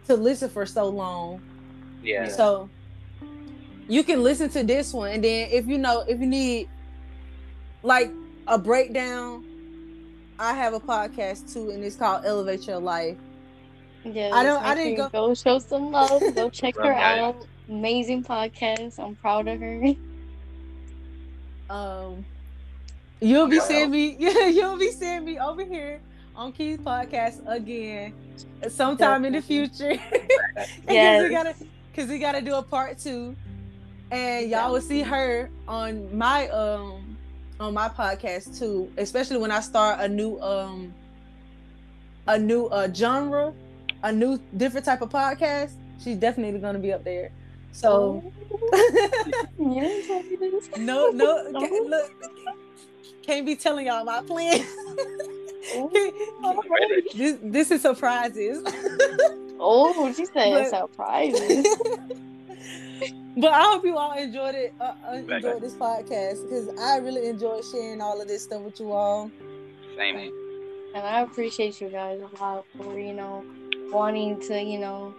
to 0.09 0.15
listen 0.15 0.49
for 0.49 0.65
so 0.65 0.87
long. 0.89 1.41
Yeah. 2.03 2.27
So 2.27 2.69
you 3.87 4.03
can 4.03 4.23
listen 4.23 4.49
to 4.49 4.63
this 4.63 4.93
one, 4.93 5.11
and 5.11 5.23
then 5.23 5.49
if 5.51 5.67
you 5.67 5.77
know 5.77 6.03
if 6.07 6.19
you 6.19 6.25
need 6.27 6.67
like 7.83 8.11
a 8.47 8.57
breakdown, 8.57 9.45
I 10.39 10.53
have 10.53 10.73
a 10.73 10.79
podcast 10.79 11.53
too, 11.53 11.69
and 11.69 11.83
it's 11.83 11.95
called 11.95 12.25
Elevate 12.25 12.67
Your 12.67 12.79
Life. 12.79 13.17
Yeah. 14.03 14.31
I 14.33 14.43
don't- 14.43 14.63
I 14.63 14.75
make 14.75 14.77
didn't 14.97 14.97
sure 14.97 15.05
you 15.05 15.09
go 15.29 15.33
show 15.35 15.59
some 15.59 15.91
love. 15.91 16.21
Go 16.35 16.49
check 16.61 16.75
her 16.77 16.93
out. 16.93 17.45
Amazing 17.69 18.23
podcast. 18.23 18.99
I'm 18.99 19.15
proud 19.15 19.47
of 19.47 19.59
her. 19.59 19.93
Um, 21.69 22.25
you'll 23.21 23.47
be 23.47 23.59
seeing 23.59 23.91
me. 23.91 24.15
Yeah, 24.17 24.47
you'll 24.47 24.77
be 24.79 24.89
seeing 24.91 25.23
me 25.23 25.37
over 25.37 25.63
here 25.63 26.01
on 26.35 26.51
Keith's 26.51 26.81
podcast 26.81 27.41
again, 27.45 28.11
sometime 28.69 29.25
in 29.25 29.33
the 29.33 29.41
future. 29.41 29.93
Because 30.55 30.69
Yes. 30.89 31.23
we 31.23 31.29
gotta, 31.29 31.55
because 31.91 32.09
we 32.09 32.19
gotta 32.19 32.41
do 32.41 32.55
a 32.55 32.61
part 32.63 32.97
two, 32.97 33.35
and 34.11 34.49
y'all 34.49 34.71
will 34.73 34.81
see 34.81 35.01
her 35.01 35.49
on 35.67 36.15
my 36.17 36.49
um 36.49 37.17
on 37.59 37.73
my 37.73 37.87
podcast 37.89 38.57
too. 38.59 38.91
Especially 38.97 39.37
when 39.37 39.51
I 39.51 39.59
start 39.61 39.99
a 40.01 40.07
new 40.07 40.39
um 40.41 40.93
a 42.27 42.37
new 42.37 42.65
uh 42.65 42.91
genre, 42.93 43.53
a 44.03 44.11
new 44.11 44.39
different 44.57 44.85
type 44.85 45.01
of 45.01 45.09
podcast. 45.09 45.71
She's 46.03 46.17
definitely 46.17 46.59
gonna 46.59 46.79
be 46.79 46.91
up 46.91 47.03
there. 47.03 47.31
So. 47.71 48.23
you 49.59 49.81
didn't 49.81 50.07
tell 50.07 50.23
me 50.23 50.35
this. 50.37 50.69
No, 50.77 51.09
no, 51.11 51.47
No. 51.51 51.59
look, 51.59 52.11
can't 53.21 53.45
be 53.45 53.55
telling 53.55 53.85
y'all 53.87 54.03
my 54.03 54.21
plans. 54.23 54.65
this, 57.15 57.37
this 57.41 57.71
is 57.71 57.81
surprises. 57.81 58.63
Oh, 59.59 60.13
she 60.17 60.25
said 60.25 60.53
But- 60.53 60.69
surprises. 60.69 61.65
but 63.37 63.51
I 63.53 63.61
hope 63.63 63.85
you 63.85 63.97
all 63.97 64.13
enjoyed 64.17 64.55
it. 64.55 64.73
Uh, 64.79 64.93
uh, 65.07 65.13
enjoyed 65.13 65.61
this 65.61 65.75
podcast 65.75 66.43
because 66.43 66.69
I 66.79 66.97
really 66.97 67.27
enjoyed 67.27 67.63
sharing 67.65 68.01
all 68.01 68.19
of 68.21 68.27
this 68.27 68.43
stuff 68.43 68.61
with 68.61 68.79
you 68.79 68.91
all. 68.91 69.31
Same. 69.97 70.31
And 70.95 71.05
I 71.05 71.21
appreciate 71.21 71.79
you 71.81 71.89
guys 71.89 72.19
a 72.21 72.43
lot 72.43 72.65
for, 72.77 72.97
you 72.99 73.13
know, 73.13 73.43
wanting 73.91 74.39
to, 74.47 74.61
you 74.61 74.79
know, 74.79 75.13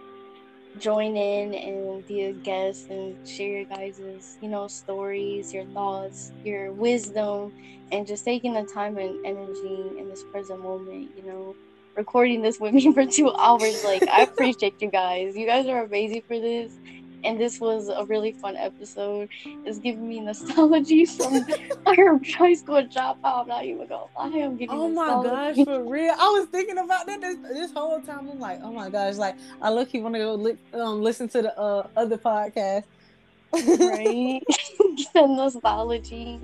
join 0.79 1.17
in 1.17 1.55
and 1.55 2.07
be 2.07 2.23
a 2.23 2.33
guest 2.35 2.87
and 2.91 3.17
share 3.25 3.49
your 3.49 3.67
guys's 3.67 4.37
you 4.41 4.49
know, 4.49 4.69
stories, 4.69 5.53
your 5.53 5.67
thoughts, 5.75 6.33
your 6.45 6.73
wisdom, 6.73 7.53
and 7.93 8.07
just 8.07 8.25
taking 8.25 8.55
the 8.55 8.65
time 8.73 8.97
and 8.99 9.19
energy 9.25 9.95
in 9.99 10.09
this 10.09 10.25
present 10.25 10.61
moment, 10.63 11.11
you 11.17 11.25
know, 11.25 11.57
recording 11.97 12.43
this 12.43 12.59
with 12.61 12.75
me 12.75 12.93
for 12.95 13.07
two 13.07 13.33
hours. 13.39 13.83
Like, 13.85 14.05
I 14.09 14.23
appreciate 14.23 14.77
you 14.81 14.91
guys. 14.91 15.37
You 15.37 15.47
guys 15.47 15.67
are 15.67 15.85
amazing 15.85 16.23
for 16.29 16.41
this. 16.41 16.79
And 17.25 17.39
this 17.39 17.61
was 17.61 17.89
a 17.89 18.05
really 18.05 18.33
fun 18.33 18.57
episode. 18.57 19.29
It's 19.65 19.79
giving 19.79 20.09
me 20.09 20.21
nostalgia 20.21 21.07
from 21.17 21.45
our 21.87 22.21
high 22.37 22.55
school 22.55 22.83
dropout. 22.83 23.17
I'm 23.25 23.49
not 23.49 23.65
even 23.65 23.87
gonna 23.87 24.05
lie. 24.17 24.41
I'm 24.43 24.57
getting 24.57 24.71
Oh 24.71 24.89
my 24.89 25.23
gosh, 25.23 25.65
for 25.65 25.83
real! 25.85 26.15
I 26.19 26.29
was 26.29 26.49
thinking 26.49 26.79
about 26.79 27.07
that 27.07 27.21
this, 27.21 27.37
this 27.53 27.73
whole 27.73 28.01
time. 28.01 28.29
I'm 28.31 28.39
like, 28.39 28.61
oh 28.63 28.73
my 28.73 28.91
gosh, 28.91 29.17
like 29.17 29.37
I 29.61 29.71
look, 29.71 29.93
you 29.93 30.03
want 30.03 30.15
to 30.15 30.21
go 30.21 30.35
li- 30.35 30.59
um, 30.75 31.03
listen 31.03 31.29
to 31.31 31.43
the 31.43 31.59
uh, 31.59 31.87
other 31.97 32.17
podcast, 32.19 32.85
right? 33.53 34.43
the 35.15 35.27
nostalgia. 35.27 36.39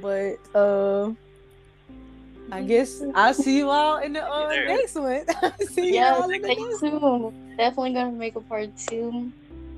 but 0.00 0.38
uh, 0.54 1.12
I 2.52 2.62
guess 2.62 3.02
I'll 3.14 3.32
see 3.32 3.56
you 3.56 3.70
all 3.70 3.96
in 3.96 4.12
the 4.12 4.22
uh, 4.22 4.48
next 4.48 4.94
one. 4.94 5.24
see 5.68 5.96
you 5.96 6.04
all 6.04 6.28
in 6.30 6.42
the 6.42 6.48
next 6.48 6.80
tuned. 6.80 7.56
Definitely 7.56 7.94
gonna 7.94 8.12
make 8.12 8.36
a 8.36 8.42
part 8.42 8.76
two. 8.76 9.32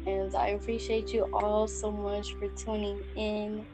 And 0.07 0.35
I 0.35 0.49
appreciate 0.49 1.15
you 1.15 1.23
all 1.33 1.69
so 1.69 1.93
much 1.93 2.35
for 2.35 2.49
tuning 2.49 2.99
in. 3.15 3.65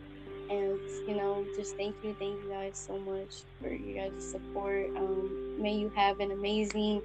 And 0.50 0.78
you 1.08 1.14
know, 1.16 1.46
just 1.56 1.78
thank 1.78 1.96
you, 2.04 2.14
thank 2.18 2.44
you 2.44 2.50
guys 2.50 2.76
so 2.76 2.98
much 2.98 3.42
for 3.62 3.72
you 3.72 3.94
guys' 3.94 4.32
support. 4.32 4.90
Um, 4.94 5.56
may 5.58 5.74
you 5.74 5.88
have 5.96 6.20
an 6.20 6.32
amazing 6.32 7.00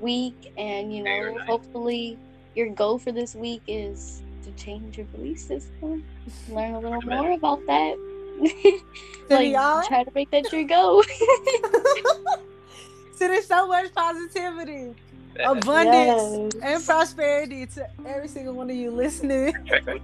week, 0.00 0.52
and 0.58 0.94
you 0.94 1.02
Very 1.02 1.32
know, 1.32 1.38
nice. 1.38 1.46
hopefully, 1.46 2.18
your 2.54 2.68
goal 2.74 2.98
for 2.98 3.10
this 3.10 3.34
week 3.34 3.62
is 3.66 4.20
to 4.44 4.50
change 4.62 4.98
your 4.98 5.06
belief 5.06 5.38
system. 5.38 6.04
Learn 6.50 6.74
a 6.74 6.80
little 6.80 7.00
more 7.00 7.30
about 7.30 7.64
that. 7.66 7.96
Sending 8.46 8.80
like, 9.30 9.48
y'all, 9.52 9.82
try 9.86 10.04
to 10.04 10.10
make 10.14 10.30
that 10.30 10.46
tree 10.48 10.64
go. 10.64 11.02
so 13.14 13.28
there's 13.28 13.46
so 13.46 13.66
much 13.66 13.92
positivity, 13.94 14.94
abundance, 15.44 16.54
and 16.62 16.84
prosperity 16.84 17.66
to 17.66 17.88
every 18.06 18.28
single 18.28 18.54
one 18.54 18.70
of 18.70 18.76
you 18.76 18.90
listening. 18.90 19.54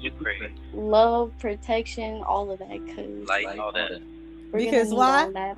You 0.01 0.51
love, 0.75 1.33
protection, 1.39 2.23
all 2.23 2.51
of 2.51 2.59
that. 2.59 2.69
Cause 2.95 3.29
Like 3.29 3.47
like, 3.47 3.59
all 3.59 3.73
that. 3.73 4.03
Because 4.53 4.93
why? 4.93 5.31
that. 5.33 5.57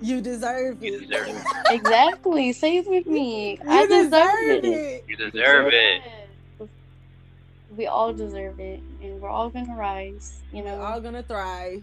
You 0.00 0.20
deserve 0.20 0.80
You 0.82 0.94
it. 0.94 1.08
deserve 1.08 1.28
it. 1.28 1.42
exactly. 1.70 2.52
Say 2.52 2.76
it 2.78 2.88
with 2.88 3.06
me. 3.06 3.58
You 3.64 3.68
I 3.68 3.84
deserve, 3.86 4.10
deserve 4.10 4.64
it. 4.64 4.64
it. 4.64 5.04
You 5.08 5.16
deserve 5.16 5.72
it. 5.72 6.02
We 7.76 7.86
all 7.86 8.12
deserve 8.12 8.60
it, 8.60 8.80
and 9.02 9.20
we're 9.20 9.28
all 9.28 9.50
gonna 9.50 9.76
rise. 9.76 10.40
You 10.52 10.62
know, 10.64 10.76
We're 10.78 10.84
all 10.84 11.00
gonna 11.00 11.22
thrive. 11.22 11.82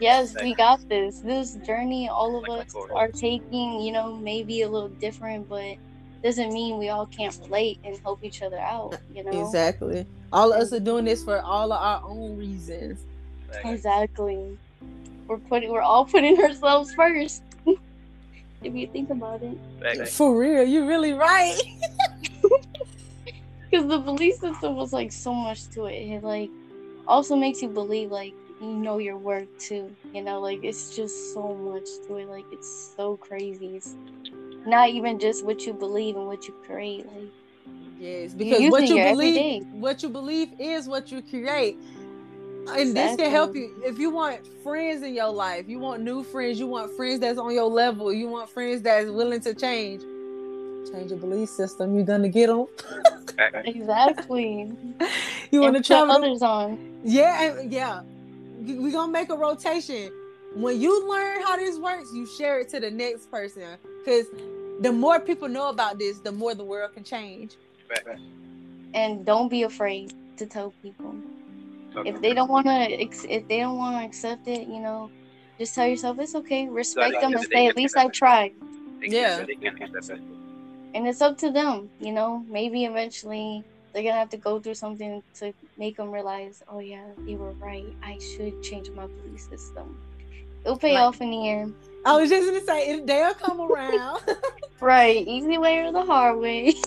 Yes, 0.00 0.34
we 0.42 0.54
got 0.54 0.86
this. 0.88 1.20
This 1.20 1.54
journey, 1.66 2.08
all 2.08 2.36
of 2.38 2.48
Like 2.48 2.66
us 2.68 2.74
are 2.94 3.08
taking. 3.08 3.80
You 3.80 3.92
know, 3.92 4.14
maybe 4.16 4.62
a 4.62 4.68
little 4.68 4.88
different, 4.88 5.48
but 5.48 5.76
doesn't 6.22 6.52
mean 6.52 6.78
we 6.78 6.88
all 6.88 7.06
can't 7.06 7.38
relate 7.44 7.78
and 7.84 7.96
help 7.98 8.24
each 8.24 8.42
other 8.42 8.58
out. 8.58 8.98
You 9.14 9.24
know 9.24 9.44
Exactly. 9.44 10.06
All 10.32 10.52
of 10.52 10.60
us 10.60 10.72
are 10.72 10.80
doing 10.80 11.04
this 11.04 11.22
for 11.22 11.40
all 11.40 11.72
of 11.72 11.80
our 11.80 12.02
own 12.04 12.36
reasons. 12.36 13.00
exactly. 13.64 14.58
We're 15.28 15.38
putting 15.38 15.70
we're 15.70 15.82
all 15.82 16.04
putting 16.04 16.38
ourselves 16.42 16.92
first. 16.94 17.42
if 18.62 18.74
you 18.74 18.86
think 18.88 19.10
about 19.10 19.40
it, 19.42 20.08
For 20.08 20.36
real, 20.36 20.64
you're 20.64 20.86
really 20.86 21.12
right. 21.12 21.56
because 23.70 23.86
the 23.86 23.98
belief 23.98 24.34
system 24.36 24.76
was 24.76 24.92
like 24.92 25.12
so 25.12 25.32
much 25.34 25.68
to 25.70 25.86
it. 25.86 25.94
It 25.94 26.22
like 26.24 26.50
also 27.06 27.36
makes 27.36 27.62
you 27.62 27.68
believe 27.68 28.10
like 28.10 28.34
you 28.60 28.68
know 28.68 28.98
your 28.98 29.16
work 29.16 29.46
too. 29.58 29.94
You 30.12 30.22
know, 30.22 30.40
like 30.40 30.60
it's 30.62 30.94
just 30.94 31.34
so 31.34 31.54
much 31.54 31.88
to 32.06 32.16
it. 32.16 32.28
Like 32.28 32.44
it's 32.52 32.94
so 32.96 33.16
crazy. 33.16 33.76
It's 33.76 33.94
not 34.66 34.90
even 34.90 35.18
just 35.18 35.44
what 35.44 35.66
you 35.66 35.72
believe 35.72 36.16
and 36.16 36.26
what 36.26 36.46
you 36.46 36.54
create. 36.66 37.06
Like 37.06 37.30
Yes, 37.98 38.34
You're 38.38 38.38
because 38.38 38.70
what 38.70 38.88
you 38.88 38.96
believe, 38.96 39.66
what 39.72 40.02
you 40.02 40.08
believe 40.08 40.48
is 40.60 40.86
what 40.86 41.10
you 41.10 41.22
create. 41.22 41.76
And 42.68 42.96
this 42.96 43.16
can 43.16 43.30
help 43.30 43.54
you 43.54 43.70
if 43.84 43.98
you 43.98 44.10
want 44.10 44.46
friends 44.62 45.02
in 45.02 45.14
your 45.14 45.30
life. 45.30 45.68
You 45.68 45.78
want 45.78 46.02
new 46.02 46.22
friends. 46.24 46.58
You 46.58 46.66
want 46.66 46.94
friends 46.96 47.20
that's 47.20 47.38
on 47.38 47.54
your 47.54 47.70
level. 47.70 48.12
You 48.12 48.28
want 48.28 48.50
friends 48.50 48.82
that's 48.82 49.08
willing 49.08 49.40
to 49.40 49.54
change. 49.54 50.02
Change 50.92 51.10
your 51.10 51.20
belief 51.20 51.48
system. 51.48 51.94
You're 51.94 52.04
gonna 52.04 52.28
get 52.28 52.48
them. 52.48 52.66
exactly. 53.64 54.70
You 55.52 55.60
want 55.60 55.74
to 55.74 55.76
and 55.76 55.84
put 55.84 55.86
travel? 55.86 56.10
others 56.10 56.42
on. 56.42 57.00
Yeah, 57.04 57.60
yeah. 57.60 58.02
We're 58.66 58.92
gonna 58.92 59.12
make 59.12 59.30
a 59.30 59.36
rotation. 59.36 60.12
When 60.54 60.80
you 60.80 61.08
learn 61.08 61.42
how 61.42 61.56
this 61.56 61.78
works, 61.78 62.08
you 62.14 62.26
share 62.26 62.60
it 62.60 62.68
to 62.70 62.80
the 62.80 62.90
next 62.90 63.30
person. 63.30 63.76
Because 64.04 64.26
the 64.80 64.92
more 64.92 65.20
people 65.20 65.48
know 65.48 65.68
about 65.68 65.98
this, 65.98 66.18
the 66.18 66.32
more 66.32 66.54
the 66.54 66.64
world 66.64 66.94
can 66.94 67.04
change. 67.04 67.56
And 68.94 69.24
don't 69.24 69.48
be 69.48 69.62
afraid 69.62 70.14
to 70.38 70.46
tell 70.46 70.72
people. 70.82 71.14
if 72.04 72.20
they 72.20 72.34
don't 72.34 72.50
want 72.50 72.66
to 72.66 72.74
if 73.00 73.48
they 73.48 73.60
don't 73.60 73.78
want 73.78 73.96
to 73.98 74.04
accept 74.04 74.46
it 74.48 74.68
you 74.68 74.80
know 74.80 75.10
just 75.58 75.74
tell 75.74 75.86
yourself 75.88 76.18
it's 76.18 76.34
okay 76.34 76.68
respect 76.68 77.14
them 77.22 77.32
and 77.32 77.46
say 77.50 77.68
at 77.68 77.74
least 77.76 77.96
i 77.96 78.06
tried 78.08 78.52
Yeah. 79.00 79.46
and 80.94 81.06
it's 81.08 81.22
up 81.22 81.38
to 81.38 81.50
them 81.50 81.88
you 82.00 82.12
know 82.12 82.44
maybe 82.50 82.84
eventually 82.84 83.64
they're 83.96 84.02
gonna 84.04 84.18
have 84.18 84.28
to 84.28 84.36
go 84.36 84.60
through 84.60 84.74
something 84.74 85.22
to 85.32 85.54
make 85.78 85.96
them 85.96 86.10
realize 86.10 86.62
oh 86.68 86.80
yeah 86.80 87.02
they 87.20 87.34
were 87.34 87.52
right. 87.52 87.86
I 88.02 88.18
should 88.18 88.62
change 88.62 88.90
my 88.90 89.06
belief 89.06 89.40
system. 89.40 89.96
It'll 90.66 90.76
pay 90.76 90.94
Right. 90.94 91.00
off 91.00 91.22
in 91.22 91.30
the 91.30 91.48
end 91.48 91.74
I 92.04 92.14
was 92.20 92.28
just 92.28 92.46
gonna 92.46 92.60
say 92.60 92.90
it, 92.90 93.06
they'll 93.06 93.32
come 93.32 93.58
around. 93.58 94.20
right. 94.80 95.26
Easy 95.26 95.56
way 95.56 95.78
or 95.78 95.92
the 95.92 96.04
hard 96.04 96.38
way. 96.38 96.74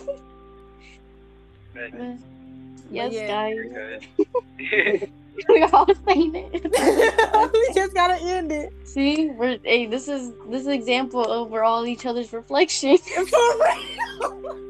Yes 2.92 3.14
yeah. 3.14 3.28
guys. 3.28 4.02
We're 5.50 5.70
all 5.72 5.88
saying 6.08 6.36
it. 6.36 7.52
We 7.54 7.74
just 7.74 7.94
gotta 7.94 8.22
end 8.22 8.52
it. 8.52 8.72
see? 8.88 9.30
We're 9.30 9.58
hey 9.64 9.86
this 9.88 10.08
is 10.08 10.32
this 10.50 10.62
is 10.62 10.68
an 10.68 10.74
example 10.74 11.24
of 11.24 11.50
we're 11.50 11.64
all 11.64 11.86
each 11.88 12.06
other's 12.06 12.34
reflection. 12.34 12.98
For 12.98 13.26
real. 13.32 14.69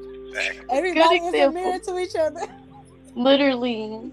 Everybody 0.69 1.16
is 1.17 1.33
a 1.33 1.51
mirror 1.51 1.80
to 1.80 1.99
each 1.99 2.16
other. 2.16 2.48
Literally. 3.16 4.11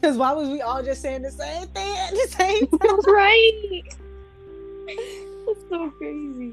Because 0.00 0.16
why 0.16 0.32
was 0.32 0.48
we 0.48 0.60
all 0.60 0.82
just 0.82 1.02
saying 1.02 1.22
the 1.22 1.30
same 1.30 1.66
thing 1.68 1.96
at 1.96 2.10
the 2.12 2.28
same 2.28 2.66
time? 2.78 3.00
Right. 3.06 3.82
That's 5.46 5.60
so 5.68 5.90
crazy. 5.90 6.52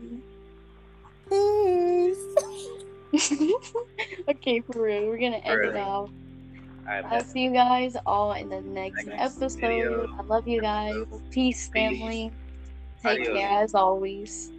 okay, 4.30 4.60
for 4.62 4.82
real. 4.84 5.08
We're 5.08 5.18
gonna 5.18 5.38
end 5.38 5.46
it 5.46 5.54
Really? 5.54 5.80
off. 5.80 6.10
Alright, 6.86 7.06
I'll 7.06 7.24
see 7.24 7.44
you 7.46 7.52
guys 7.54 7.96
all 8.06 8.34
in 8.34 8.50
the 8.50 8.62
next 8.62 9.06
Next 9.08 9.38
episode. 9.42 9.60
video. 9.62 10.16
I 10.20 10.22
love 10.24 10.48
you 10.48 10.60
guys. 10.62 10.96
Peace, 11.32 11.70
Peace. 11.70 11.70
family. 11.70 12.32
Take 13.02 13.22
Adios. 13.22 13.38
care 13.38 13.64
as 13.64 13.76
always. 13.76 14.52